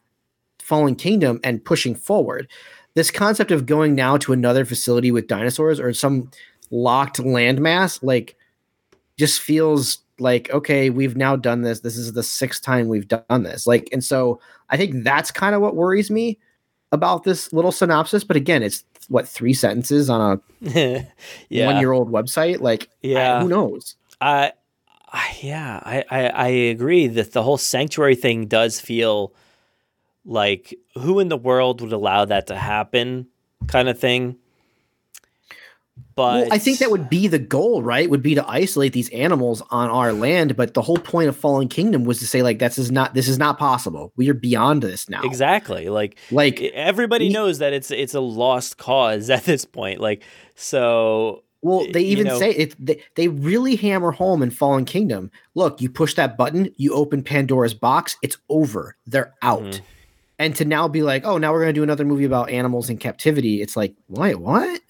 fallen 0.59 0.95
kingdom 0.97 1.41
and 1.45 1.65
pushing 1.65 1.95
forward. 1.95 2.49
This 2.95 3.11
concept 3.11 3.51
of 3.51 3.67
going 3.67 3.95
now 3.95 4.17
to 4.19 4.33
another 4.33 4.65
facility 4.65 5.13
with 5.13 5.29
dinosaurs 5.29 5.79
or 5.79 5.93
some 5.93 6.31
locked 6.71 7.19
landmass, 7.19 8.03
like, 8.03 8.37
just 9.19 9.41
feels 9.41 9.99
like 10.19 10.51
okay 10.51 10.91
we've 10.91 11.17
now 11.17 11.35
done 11.35 11.63
this 11.63 11.81
this 11.81 11.97
is 11.97 12.13
the 12.13 12.23
sixth 12.23 12.63
time 12.63 12.89
we've 12.89 13.09
done 13.09 13.43
this 13.43 13.67
like 13.67 13.89
and 13.91 14.05
so 14.05 14.39
i 14.69 14.77
think 14.77 15.03
that's 15.03 15.31
kind 15.31 15.55
of 15.55 15.63
what 15.63 15.75
worries 15.77 16.11
me 16.11 16.39
about 16.93 17.23
this 17.25 17.53
little 17.53 17.73
synopsis 17.73 18.25
but 18.25 18.37
again 18.37 18.63
it's 18.63 18.85
what 19.09 19.27
three 19.29 19.55
sentences 19.55 20.11
on 20.11 20.41
a 20.61 21.07
yeah. 21.49 21.67
one 21.67 21.79
year 21.79 21.93
old 21.93 22.11
website 22.11 22.61
like 22.61 22.85
I- 23.05 23.09
Yeah. 23.09 23.43
who 23.43 23.49
knows 23.49 23.97
I, 24.21 24.53
I 25.13 25.37
yeah, 25.43 25.81
I, 25.83 26.05
I 26.11 26.27
I 26.29 26.49
agree 26.49 27.07
that 27.09 27.33
the 27.33 27.43
whole 27.43 27.57
sanctuary 27.59 28.15
thing 28.17 28.47
does 28.47 28.79
feel 28.81 29.33
like 30.25 30.75
who 30.95 31.19
in 31.21 31.29
the 31.29 31.37
world 31.37 31.81
would 31.81 31.93
allow 31.93 32.25
that 32.27 32.47
to 32.49 32.57
happen, 32.57 33.27
kind 33.67 33.89
of 33.89 33.99
thing. 33.99 34.37
But 36.15 36.45
well, 36.47 36.49
I 36.53 36.59
think 36.59 36.79
that 36.79 36.91
would 36.91 37.09
be 37.11 37.29
the 37.29 37.39
goal, 37.39 37.83
right? 37.83 38.09
Would 38.11 38.23
be 38.23 38.35
to 38.35 38.49
isolate 38.49 38.93
these 38.93 39.09
animals 39.11 39.63
on 39.71 39.91
our 39.91 40.13
land. 40.13 40.57
But 40.57 40.75
the 40.75 40.83
whole 40.83 40.97
point 40.97 41.29
of 41.29 41.37
Fallen 41.37 41.69
Kingdom 41.69 42.05
was 42.05 42.19
to 42.19 42.27
say, 42.27 42.43
like, 42.43 42.59
this 42.59 42.79
is 42.79 42.91
not 42.91 43.15
this 43.15 43.29
is 43.29 43.39
not 43.39 43.59
possible. 43.59 44.13
We 44.17 44.29
are 44.31 44.35
beyond 44.35 44.83
this 44.83 45.09
now. 45.09 45.23
exactly 45.23 45.89
like 45.89 46.17
Like 46.31 46.61
everybody 46.61 47.27
we- 47.29 47.33
knows 47.33 47.59
that 47.59 47.73
it's 47.73 47.91
it's 47.91 48.15
a 48.15 48.21
lost 48.21 48.77
cause 48.79 49.31
at 49.37 49.45
this 49.45 49.65
point. 49.65 50.01
Like 50.01 50.23
so. 50.57 51.43
Well, 51.63 51.87
they 51.93 52.01
you 52.01 52.13
even 52.13 52.27
know- 52.29 52.39
say 52.39 52.53
it. 52.53 52.75
They, 52.85 53.03
they 53.17 53.29
really 53.29 53.77
hammer 53.77 54.13
home 54.13 54.43
in 54.43 54.51
Fallen 54.51 54.87
Kingdom. 54.87 55.31
Look, 55.55 55.83
you 55.83 55.91
push 55.91 56.15
that 56.15 56.39
button, 56.39 56.73
you 56.79 56.95
open 56.95 57.23
Pandora's 57.23 57.75
box, 57.75 58.17
it's 58.23 58.39
over. 58.49 58.97
They're 59.07 59.35
out. 59.43 59.63
Mhm. 59.65 59.81
And 60.39 60.57
to 60.57 60.65
now 60.65 60.89
be 60.89 61.03
like, 61.03 61.27
oh, 61.27 61.37
now 61.37 61.53
we're 61.53 61.61
gonna 61.61 61.75
do 61.75 61.83
another 61.83 62.07
movie 62.07 62.25
about 62.25 62.49
animals 62.49 62.89
in 62.89 62.97
captivity. 62.97 63.61
It's 63.61 63.77
like, 63.77 63.95
why? 64.07 64.33
what? 64.33 64.81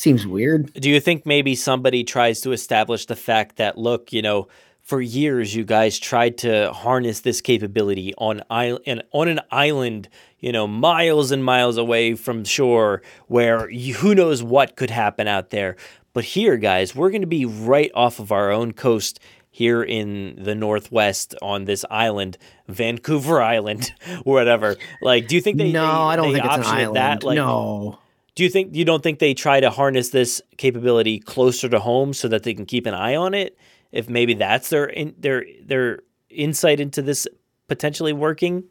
Seems 0.00 0.26
weird. 0.26 0.72
Do 0.72 0.88
you 0.88 0.98
think 0.98 1.26
maybe 1.26 1.54
somebody 1.54 2.04
tries 2.04 2.40
to 2.40 2.52
establish 2.52 3.04
the 3.04 3.16
fact 3.16 3.56
that 3.56 3.76
look, 3.76 4.14
you 4.14 4.22
know, 4.22 4.48
for 4.80 4.98
years 4.98 5.54
you 5.54 5.62
guys 5.62 5.98
tried 5.98 6.38
to 6.38 6.72
harness 6.72 7.20
this 7.20 7.42
capability 7.42 8.14
on 8.16 8.42
island 8.48 9.02
on 9.12 9.28
an 9.28 9.40
island, 9.50 10.08
you 10.38 10.52
know, 10.52 10.66
miles 10.66 11.32
and 11.32 11.44
miles 11.44 11.76
away 11.76 12.14
from 12.14 12.44
shore 12.44 13.02
where 13.26 13.68
you, 13.68 13.92
who 13.92 14.14
knows 14.14 14.42
what 14.42 14.74
could 14.74 14.88
happen 14.88 15.28
out 15.28 15.50
there. 15.50 15.76
But 16.14 16.24
here, 16.24 16.56
guys, 16.56 16.94
we're 16.96 17.10
going 17.10 17.20
to 17.20 17.26
be 17.26 17.44
right 17.44 17.90
off 17.94 18.20
of 18.20 18.32
our 18.32 18.50
own 18.50 18.72
coast 18.72 19.20
here 19.50 19.82
in 19.82 20.42
the 20.42 20.54
northwest 20.54 21.34
on 21.42 21.66
this 21.66 21.84
island, 21.90 22.38
Vancouver 22.68 23.42
Island, 23.42 23.92
whatever. 24.24 24.76
Like, 25.02 25.28
do 25.28 25.34
you 25.34 25.42
think 25.42 25.58
they? 25.58 25.70
no, 25.72 25.82
they- 25.82 25.86
I 25.86 26.16
don't 26.16 26.32
think 26.32 26.44
it's 26.46 26.56
an 26.56 26.64
island. 26.64 26.96
That? 26.96 27.22
Like, 27.22 27.36
no. 27.36 27.98
Do 28.40 28.44
you 28.44 28.48
think 28.48 28.74
you 28.74 28.86
don't 28.86 29.02
think 29.02 29.18
they 29.18 29.34
try 29.34 29.60
to 29.60 29.68
harness 29.68 30.08
this 30.08 30.40
capability 30.56 31.18
closer 31.18 31.68
to 31.68 31.78
home 31.78 32.14
so 32.14 32.26
that 32.26 32.42
they 32.42 32.54
can 32.54 32.64
keep 32.64 32.86
an 32.86 32.94
eye 32.94 33.14
on 33.14 33.34
it? 33.34 33.58
If 33.92 34.08
maybe 34.08 34.32
that's 34.32 34.70
their 34.70 34.86
in, 34.86 35.14
their 35.18 35.44
their 35.62 35.98
insight 36.30 36.80
into 36.80 37.02
this 37.02 37.28
potentially 37.68 38.14
working. 38.14 38.64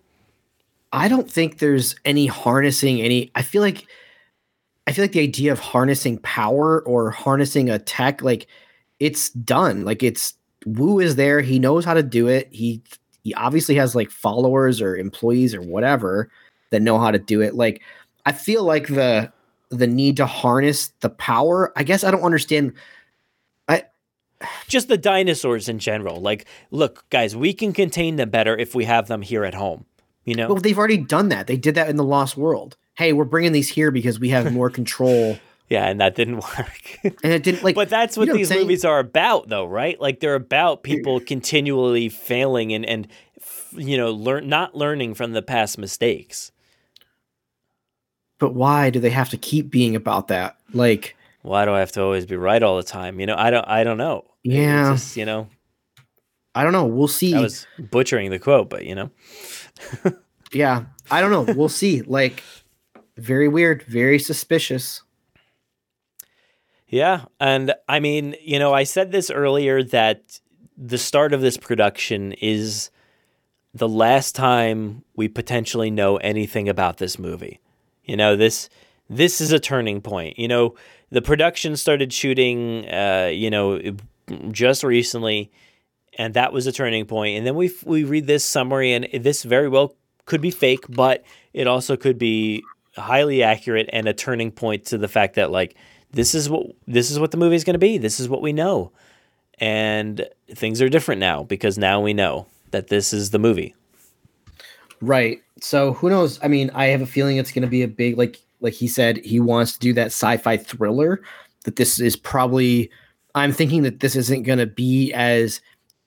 I 0.91 1.08
don't 1.08 1.30
think 1.30 1.60
there's 1.60 1.96
any 2.04 2.26
harnessing 2.26 3.00
any 3.00 3.30
I 3.36 3.44
feel 3.44 3.62
like 3.62 3.86
I 4.88 4.91
feel 4.91 5.04
like 5.04 5.12
the 5.12 5.20
idea 5.20 5.52
of 5.52 5.60
harnessing 5.60 6.18
power 6.24 6.82
or 6.88 7.12
harnessing 7.12 7.70
a 7.70 7.78
tech 7.78 8.24
like 8.24 8.48
it's 9.00 9.30
done. 9.30 9.86
Like 9.86 10.02
it's 10.02 10.34
Wu 10.66 11.00
is 11.00 11.16
there, 11.16 11.41
he 11.41 11.60
knows 11.60 11.86
how 11.86 11.94
to 11.94 12.02
do 12.02 12.28
it. 12.28 12.50
He 12.52 12.82
he 13.24 13.36
obviously 13.36 13.76
has 13.76 13.94
like 13.94 14.10
followers 14.10 14.82
or 14.82 14.98
employees 14.98 15.54
or 15.54 15.62
whatever 15.62 16.32
that 16.72 16.82
know 16.82 16.98
how 16.98 17.12
to 17.12 17.20
do 17.20 17.41
it. 17.41 17.54
Like 17.54 17.84
I 18.26 18.32
feel 18.32 18.64
like 18.64 18.88
the 18.88 19.32
the 19.70 19.88
need 19.88 20.18
to 20.18 20.26
harness 20.26 20.94
the 21.02 21.10
power, 21.10 21.72
I 21.76 21.84
guess 21.84 22.04
I 22.04 22.12
don't 22.12 22.24
understand 22.24 22.74
I 23.68 23.84
Just 24.68 24.88
the 24.88 24.98
dinosaurs 24.98 25.70
in 25.70 25.80
general. 25.80 26.22
Like, 26.22 26.46
look, 26.72 27.06
guys, 27.10 27.36
we 27.36 27.54
can 27.54 27.74
contain 27.74 28.16
them 28.16 28.30
better 28.30 28.58
if 28.58 28.74
we 28.74 28.86
have 28.86 29.08
them 29.08 29.22
here 29.22 29.44
at 29.46 29.54
home. 29.54 29.86
You 30.26 30.36
know, 30.36 30.48
well 30.50 30.58
they've 30.58 30.78
already 30.78 30.98
done 30.98 31.30
that. 31.30 31.48
They 31.48 31.58
did 31.58 31.76
that 31.76 31.90
in 31.90 31.96
the 31.96 32.04
Lost 32.04 32.38
World. 32.38 32.78
Hey, 32.96 33.14
we're 33.14 33.24
bringing 33.26 33.52
these 33.52 33.70
here 33.70 33.90
because 33.91 34.20
we 34.20 34.30
have 34.30 34.52
more 34.54 34.70
control. 34.70 35.40
yeah, 35.70 35.88
and 35.88 36.00
that 36.02 36.16
didn't 36.16 36.38
work. 36.38 37.00
And 37.24 37.34
it 37.34 37.44
didn't 37.44 37.64
like 37.64 37.76
but 37.76 37.90
that's 37.90 38.16
you 38.16 38.22
what 38.22 38.28
know 38.30 38.36
these 38.36 38.50
saying? 38.50 38.62
movies 38.62 38.84
are 38.86 39.00
about, 39.00 39.50
though, 39.50 39.66
right? 39.66 40.00
Like 40.00 40.20
they're 40.20 40.36
about 40.36 40.84
people 40.84 41.20
continually 41.34 42.10
failing 42.10 42.74
and 42.74 42.86
and 42.86 43.08
f- 43.38 43.74
you 43.76 43.98
know 43.98 44.12
learn 44.12 44.48
not 44.50 44.76
learning 44.76 45.14
from 45.16 45.32
the 45.32 45.41
past 45.41 45.78
mistakes. 45.78 46.52
But 48.40 48.53
why 48.53 48.90
do 48.90 48.99
they 48.99 49.10
have 49.11 49.30
to 49.30 49.38
keep 49.38 49.70
being 49.70 49.95
about 49.95 50.28
that? 50.30 50.57
Like, 50.74 51.16
Why 51.41 51.66
do 51.66 51.72
I 51.74 51.80
have 51.80 51.91
to 51.94 52.02
always 52.02 52.26
be 52.26 52.36
right 52.36 52.61
all 52.64 52.78
the 52.78 52.84
time? 52.84 53.20
You 53.20 53.26
know, 53.28 53.36
I 53.38 53.49
don't. 53.52 53.68
I 53.68 53.84
don't 53.84 53.98
know. 53.98 54.26
Yeah. 54.44 54.94
just, 54.94 55.16
you 55.18 55.26
know, 55.26 55.48
I 56.56 56.64
don't 56.64 56.72
know. 56.74 56.86
We'll 56.86 57.07
see. 57.07 57.36
I 57.36 57.41
was 57.41 57.68
butchering 57.78 58.32
the 58.32 58.40
quote, 58.40 58.70
but 58.70 58.86
you 58.86 58.95
know, 58.95 59.11
yeah, 60.52 60.86
I 61.11 61.22
don't 61.22 61.32
know. 61.32 61.53
We'll 61.53 61.70
see. 61.70 62.02
Like, 62.02 62.44
very 63.18 63.48
weird, 63.48 63.84
very 63.84 64.18
suspicious. 64.20 65.02
yeah. 66.88 67.26
And 67.40 67.74
I 67.88 67.99
mean, 67.99 68.36
you 68.41 68.60
know, 68.60 68.74
I 68.74 68.84
said 68.84 69.11
this 69.11 69.30
earlier 69.30 69.84
that 69.84 70.40
the 70.78 70.98
start 70.98 71.34
of 71.34 71.41
this 71.41 71.57
production 71.57 72.32
is 72.34 72.90
the 73.74 73.90
last 73.90 74.36
time 74.36 75.03
we 75.16 75.28
potentially 75.28 75.91
know 75.91 76.18
anything 76.18 76.68
about 76.70 76.98
this 76.98 77.20
movie. 77.20 77.60
You 78.10 78.18
know, 78.18 78.36
this 78.36 78.69
this 79.07 79.40
is 79.40 79.52
a 79.52 79.60
turning 79.60 80.02
point. 80.02 80.40
You 80.40 80.48
know, 80.48 80.73
the 81.11 81.22
production 81.22 81.76
started 81.77 82.11
shooting, 82.11 82.90
uh, 82.90 83.30
you 83.31 83.52
know, 83.52 83.80
just 84.52 84.84
recently, 84.84 85.52
and 86.18 86.34
that 86.34 86.52
was 86.52 86.65
a 86.65 86.72
turning 86.72 87.06
point. 87.06 87.38
And 87.38 87.45
then 87.45 87.53
we 87.53 87.72
we 87.86 88.03
read 88.03 88.26
this 88.26 88.44
summary, 88.44 88.94
and 88.94 89.07
this 89.23 89.44
very 89.44 89.69
well 89.69 89.95
could 90.26 90.41
be 90.41 90.49
fake, 90.49 90.86
but 90.90 91.23
it 91.54 91.68
also 91.68 91.96
could 91.96 92.18
be 92.18 92.63
highly 92.97 93.44
accurate 93.44 93.88
and 93.94 94.07
a 94.07 94.13
turning 94.13 94.52
point 94.52 94.86
to 94.86 94.97
the 94.97 95.07
fact 95.07 95.36
that 95.36 95.52
like 95.52 95.76
this 96.12 96.34
is 96.34 96.49
what 96.49 96.65
this 96.88 97.12
is 97.12 97.20
what 97.20 97.29
the 97.29 97.38
movie 97.38 97.55
is 97.55 97.63
going 97.63 97.76
to 97.76 97.79
be. 97.79 97.99
This 97.99 98.20
is 98.20 98.28
what 98.28 98.41
we 98.41 98.54
know, 98.54 98.91
and 99.60 100.28
things 100.55 100.81
are 100.81 100.89
different 100.89 101.20
now 101.20 101.44
because 101.44 101.78
now 101.78 102.02
we 102.02 102.13
know 102.13 102.47
that 102.71 102.88
this 102.88 103.13
is 103.13 103.29
the 103.29 103.39
movie. 103.39 103.76
Right. 105.02 105.41
So 105.61 105.94
who 105.94 106.10
knows? 106.10 106.39
I 106.44 106.47
mean, 106.47 106.71
I 106.73 106.87
have 106.87 107.02
a 107.02 107.05
feeling 107.05 107.37
it's 107.37 107.52
going 107.52 107.63
to 107.63 107.69
be 107.69 107.84
a 107.84 107.87
big, 107.87 108.18
like, 108.18 108.39
like 108.61 108.73
he 108.73 108.87
said, 108.87 109.18
he 109.18 109.39
wants 109.39 109.73
to 109.73 109.79
do 109.79 109.94
that 109.94 110.07
sci-fi 110.07 110.57
thriller. 110.57 111.21
That 111.65 111.76
this 111.76 111.99
is 111.99 112.15
probably. 112.15 112.89
I'm 113.36 113.52
thinking 113.52 113.84
that 113.84 113.99
this 113.99 114.15
isn't 114.15 114.44
going 114.44 114.60
to 114.60 114.65
be 114.65 115.13
as 115.13 115.61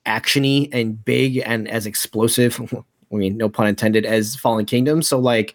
actiony 0.05 0.69
and 0.73 1.03
big 1.03 1.41
and 1.45 1.67
as 1.67 1.85
explosive. 1.85 2.59
I 3.11 3.15
mean, 3.15 3.37
no 3.37 3.47
pun 3.47 3.67
intended, 3.67 4.05
as 4.05 4.35
Fallen 4.35 4.65
Kingdom. 4.65 5.01
So 5.03 5.19
like, 5.19 5.53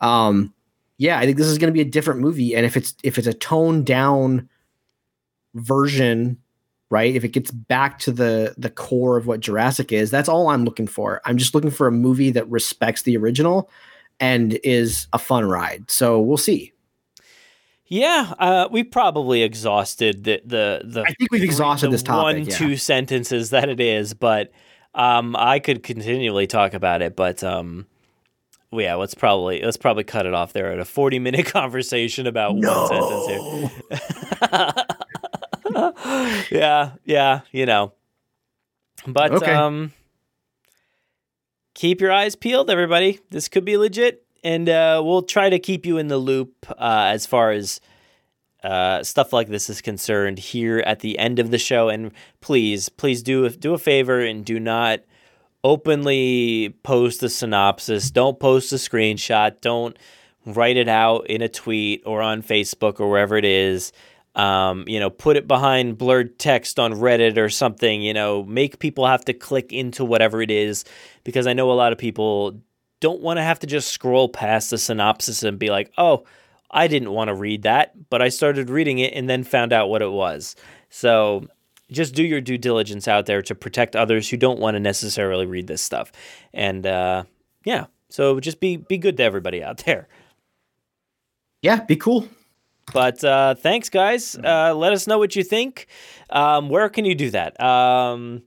um, 0.00 0.54
yeah, 0.98 1.18
I 1.18 1.26
think 1.26 1.36
this 1.36 1.48
is 1.48 1.58
going 1.58 1.72
to 1.72 1.76
be 1.76 1.80
a 1.80 1.90
different 1.90 2.20
movie. 2.20 2.54
And 2.54 2.64
if 2.64 2.76
it's 2.76 2.94
if 3.02 3.18
it's 3.18 3.26
a 3.26 3.34
toned 3.34 3.86
down 3.86 4.48
version, 5.54 6.38
right? 6.90 7.14
If 7.14 7.24
it 7.24 7.28
gets 7.28 7.50
back 7.50 7.98
to 8.00 8.12
the 8.12 8.54
the 8.56 8.70
core 8.70 9.16
of 9.16 9.26
what 9.26 9.40
Jurassic 9.40 9.92
is, 9.92 10.10
that's 10.10 10.28
all 10.28 10.48
I'm 10.48 10.64
looking 10.64 10.86
for. 10.86 11.20
I'm 11.24 11.36
just 11.36 11.54
looking 11.54 11.70
for 11.70 11.86
a 11.86 11.92
movie 11.92 12.30
that 12.30 12.48
respects 12.48 13.02
the 13.02 13.16
original 13.16 13.70
and 14.20 14.58
is 14.64 15.06
a 15.12 15.18
fun 15.18 15.44
ride. 15.44 15.90
So 15.90 16.20
we'll 16.20 16.36
see. 16.36 16.72
Yeah, 17.88 18.32
uh, 18.38 18.68
we 18.70 18.82
probably 18.82 19.42
exhausted 19.42 20.24
the 20.24 20.40
the 20.44 20.82
the. 20.84 21.02
I 21.02 21.12
think 21.12 21.30
we've 21.30 21.44
exhausted 21.44 21.90
this 21.92 22.02
topic, 22.02 22.22
One 22.22 22.44
yeah. 22.44 22.56
two 22.56 22.76
sentences 22.76 23.50
that 23.50 23.68
it 23.68 23.78
is, 23.78 24.12
but 24.12 24.50
um, 24.94 25.36
I 25.38 25.60
could 25.60 25.84
continually 25.84 26.48
talk 26.48 26.74
about 26.74 27.00
it, 27.00 27.14
but 27.14 27.44
um, 27.44 27.86
well, 28.72 28.84
yeah, 28.84 28.94
let's 28.96 29.14
probably 29.14 29.62
let's 29.62 29.76
probably 29.76 30.02
cut 30.02 30.26
it 30.26 30.34
off 30.34 30.52
there 30.52 30.72
at 30.72 30.80
a 30.80 30.84
forty 30.84 31.20
minute 31.20 31.46
conversation 31.52 32.26
about 32.26 32.56
one 32.56 32.88
sentence 32.88 33.26
here. 33.90 34.84
yeah, 36.50 36.92
yeah, 37.04 37.40
you 37.52 37.66
know, 37.66 37.92
but 39.06 39.32
Okay. 39.32 39.52
um, 39.52 39.92
keep 41.74 42.00
your 42.00 42.12
eyes 42.12 42.34
peeled, 42.36 42.70
everybody. 42.70 43.20
This 43.30 43.48
could 43.48 43.64
be 43.64 43.76
legit, 43.76 44.24
and 44.42 44.68
uh, 44.68 45.02
we'll 45.04 45.22
try 45.22 45.50
to 45.50 45.58
keep 45.58 45.86
you 45.86 45.98
in 45.98 46.08
the 46.08 46.18
loop 46.18 46.54
uh, 46.70 46.74
as 47.08 47.26
far 47.26 47.50
as 47.52 47.80
uh, 48.62 49.02
stuff 49.02 49.32
like 49.32 49.48
this 49.48 49.68
is 49.70 49.80
concerned 49.80 50.38
here 50.38 50.78
at 50.80 51.00
the 51.00 51.18
end 51.18 51.38
of 51.38 51.50
the 51.50 51.58
show. 51.58 51.88
And 51.88 52.10
please, 52.40 52.88
please 52.88 53.22
do 53.22 53.48
do 53.50 53.74
a 53.74 53.78
favor 53.78 54.20
and 54.20 54.44
do 54.44 54.58
not 54.58 55.00
openly 55.62 56.74
post 56.82 57.22
a 57.22 57.28
synopsis. 57.28 58.10
Don't 58.10 58.40
post 58.40 58.72
a 58.72 58.76
screenshot. 58.76 59.60
Don't 59.60 59.96
write 60.44 60.76
it 60.76 60.88
out 60.88 61.26
in 61.28 61.42
a 61.42 61.48
tweet 61.48 62.02
or 62.06 62.22
on 62.22 62.42
Facebook 62.42 62.98
or 63.00 63.08
wherever 63.10 63.36
it 63.36 63.44
is. 63.44 63.92
Um, 64.36 64.84
you 64.86 65.00
know, 65.00 65.08
put 65.08 65.36
it 65.36 65.48
behind 65.48 65.96
blurred 65.96 66.38
text 66.38 66.78
on 66.78 66.92
Reddit 66.92 67.38
or 67.38 67.48
something. 67.48 68.02
You 68.02 68.14
know, 68.14 68.44
make 68.44 68.78
people 68.78 69.06
have 69.06 69.24
to 69.24 69.32
click 69.32 69.72
into 69.72 70.04
whatever 70.04 70.42
it 70.42 70.50
is 70.50 70.84
because 71.24 71.46
I 71.46 71.54
know 71.54 71.72
a 71.72 71.74
lot 71.74 71.92
of 71.92 71.98
people 71.98 72.60
don't 73.00 73.22
want 73.22 73.38
to 73.38 73.42
have 73.42 73.58
to 73.60 73.66
just 73.66 73.88
scroll 73.90 74.28
past 74.28 74.70
the 74.70 74.78
synopsis 74.78 75.42
and 75.42 75.58
be 75.58 75.70
like, 75.70 75.90
oh, 75.98 76.24
I 76.70 76.86
didn't 76.86 77.12
want 77.12 77.28
to 77.28 77.34
read 77.34 77.62
that, 77.62 78.10
but 78.10 78.20
I 78.20 78.28
started 78.28 78.70
reading 78.70 78.98
it 78.98 79.14
and 79.14 79.28
then 79.28 79.44
found 79.44 79.72
out 79.72 79.88
what 79.88 80.02
it 80.02 80.10
was. 80.10 80.56
So 80.90 81.46
just 81.90 82.14
do 82.14 82.22
your 82.22 82.40
due 82.40 82.58
diligence 82.58 83.06
out 83.08 83.26
there 83.26 83.42
to 83.42 83.54
protect 83.54 83.96
others 83.96 84.28
who 84.28 84.36
don't 84.36 84.58
want 84.58 84.74
to 84.74 84.80
necessarily 84.80 85.46
read 85.46 85.66
this 85.66 85.82
stuff. 85.82 86.10
And 86.52 86.86
uh, 86.86 87.24
yeah, 87.64 87.86
so 88.08 88.40
just 88.40 88.60
be 88.60 88.76
be 88.76 88.98
good 88.98 89.16
to 89.18 89.22
everybody 89.22 89.62
out 89.62 89.78
there. 89.84 90.08
Yeah, 91.62 91.80
be 91.84 91.96
cool. 91.96 92.28
But 92.92 93.22
uh, 93.24 93.54
thanks, 93.56 93.88
guys. 93.88 94.36
Uh, 94.36 94.74
let 94.74 94.92
us 94.92 95.06
know 95.06 95.18
what 95.18 95.36
you 95.36 95.42
think. 95.42 95.86
Um, 96.30 96.68
where 96.68 96.88
can 96.88 97.04
you 97.04 97.14
do 97.14 97.30
that? 97.30 97.60
Um, 97.60 98.42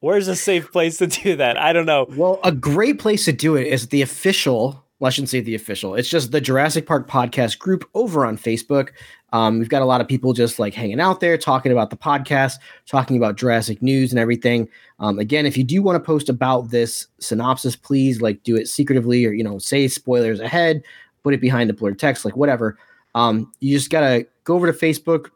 where's 0.00 0.28
a 0.28 0.36
safe 0.36 0.72
place 0.72 0.98
to 0.98 1.06
do 1.06 1.36
that? 1.36 1.56
I 1.60 1.72
don't 1.72 1.86
know. 1.86 2.06
Well, 2.16 2.40
a 2.42 2.52
great 2.52 2.98
place 2.98 3.24
to 3.26 3.32
do 3.32 3.56
it 3.56 3.66
is 3.66 3.88
the 3.88 4.02
official 4.02 4.84
well, 5.00 5.08
I 5.08 5.10
shouldn't 5.10 5.28
say 5.28 5.40
the 5.40 5.54
official. 5.56 5.96
It's 5.96 6.08
just 6.08 6.30
the 6.30 6.40
Jurassic 6.40 6.86
Park 6.86 7.08
podcast 7.08 7.58
group 7.58 7.84
over 7.94 8.24
on 8.24 8.38
Facebook. 8.38 8.90
Um, 9.34 9.58
we've 9.58 9.68
got 9.68 9.82
a 9.82 9.84
lot 9.84 10.00
of 10.00 10.06
people 10.06 10.32
just 10.32 10.58
like 10.58 10.72
hanging 10.72 11.00
out 11.00 11.18
there, 11.20 11.36
talking 11.36 11.72
about 11.72 11.90
the 11.90 11.96
podcast, 11.96 12.54
talking 12.86 13.16
about 13.16 13.36
Jurassic 13.36 13.82
news 13.82 14.12
and 14.12 14.18
everything. 14.18 14.68
Um, 15.00 15.18
again, 15.18 15.44
if 15.44 15.58
you 15.58 15.64
do 15.64 15.82
want 15.82 15.96
to 15.96 16.00
post 16.00 16.28
about 16.28 16.70
this 16.70 17.08
synopsis, 17.18 17.74
please 17.74 18.22
like 18.22 18.44
do 18.44 18.56
it 18.56 18.68
secretively 18.68 19.26
or 19.26 19.32
you 19.32 19.42
know 19.42 19.58
say 19.58 19.88
spoilers 19.88 20.38
ahead, 20.38 20.82
put 21.24 21.34
it 21.34 21.40
behind 21.40 21.68
the 21.68 21.74
blurred 21.74 21.98
text, 21.98 22.24
like 22.24 22.36
whatever. 22.36 22.78
Um, 23.14 23.52
you 23.60 23.76
just 23.76 23.90
gotta 23.90 24.26
go 24.44 24.54
over 24.54 24.70
to 24.70 24.78
Facebook, 24.78 25.30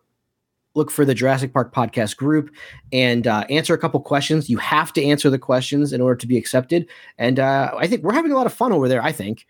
look 0.75 0.91
for 0.91 1.05
the 1.05 1.15
Jurassic 1.15 1.53
Park 1.53 1.75
podcast 1.75 2.17
group 2.17 2.51
and 2.93 3.27
uh, 3.27 3.45
answer 3.51 3.75
a 3.75 3.79
couple 3.79 4.01
questions. 4.01 4.49
You 4.49 4.59
have 4.59 4.93
to 4.95 5.05
answer 5.05 5.31
the 5.31 5.39
questions 5.39 5.93
in 5.93 6.01
order 6.01 6.17
to 6.17 6.27
be 6.27 6.39
accepted. 6.39 6.89
And 7.19 7.39
uh, 7.39 7.75
I 7.77 7.87
think 7.87 8.03
we're 8.03 8.15
having 8.15 8.33
a 8.33 8.37
lot 8.37 8.47
of 8.47 8.53
fun 8.53 8.73
over 8.73 8.89
there. 8.89 9.03
I 9.03 9.13
think. 9.13 9.47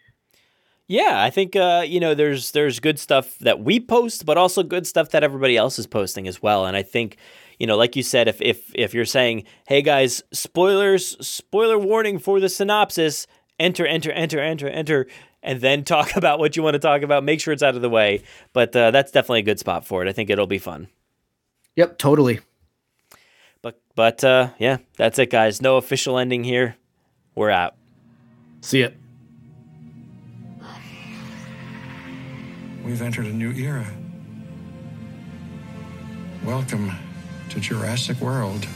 Yeah, 0.91 1.23
I 1.23 1.29
think 1.29 1.55
uh, 1.55 1.85
you 1.87 2.01
know 2.01 2.15
there's 2.15 2.53
there's 2.53 2.81
good 2.81 2.99
stuff 2.99 3.39
that 3.41 3.61
we 3.61 3.79
post, 3.79 4.25
but 4.25 4.39
also 4.39 4.63
good 4.63 4.87
stuff 4.87 5.11
that 5.11 5.23
everybody 5.23 5.55
else 5.55 5.79
is 5.79 5.87
posting 5.87 6.27
as 6.27 6.41
well. 6.41 6.65
And 6.65 6.77
I 6.77 6.83
think 6.83 7.19
you 7.59 7.67
know, 7.67 7.77
like 7.77 7.95
you 7.95 8.03
said, 8.03 8.27
if 8.27 8.41
if 8.41 8.75
if 8.75 8.95
you're 8.95 9.05
saying, 9.05 9.45
"Hey 9.67 9.83
guys, 9.83 10.23
spoilers, 10.33 11.15
spoiler 11.27 11.79
warning 11.79 12.19
for 12.19 12.41
the 12.41 12.49
synopsis," 12.49 13.27
enter, 13.61 13.87
enter, 13.87 14.11
enter, 14.13 14.41
enter, 14.41 14.69
enter, 14.69 15.07
and 15.49 15.63
then 15.63 15.83
talk 15.83 16.15
about 16.17 16.39
what 16.39 16.55
you 16.55 16.63
want 16.63 16.75
to 16.75 16.79
talk 16.79 17.03
about. 17.03 17.25
Make 17.25 17.41
sure 17.41 17.53
it's 17.53 17.63
out 17.63 17.75
of 17.75 17.83
the 17.83 17.89
way. 17.89 18.23
But 18.53 18.77
uh, 18.77 18.93
that's 18.93 19.11
definitely 19.11 19.41
a 19.41 19.45
good 19.45 19.59
spot 19.59 19.85
for 19.85 20.05
it. 20.05 20.09
I 20.09 20.13
think 20.13 20.31
it'll 20.31 20.47
be 20.47 20.59
fun. 20.59 20.87
Yep, 21.75 21.99
totally. 21.99 22.41
But 23.63 23.81
but 23.97 24.23
uh, 24.23 24.51
yeah, 24.59 24.77
that's 24.97 25.19
it, 25.19 25.31
guys. 25.31 25.61
No 25.61 25.79
official 25.79 26.19
ending 26.19 26.45
here. 26.45 26.77
We're 27.35 27.51
out. 27.51 27.75
See 28.61 28.83
it. 28.83 28.97
We've 32.85 33.03
entered 33.03 33.27
a 33.27 33.33
new 33.33 33.53
era. 33.53 33.87
Welcome 36.45 36.93
to 37.51 37.61
Jurassic 37.61 38.21
World. 38.21 38.67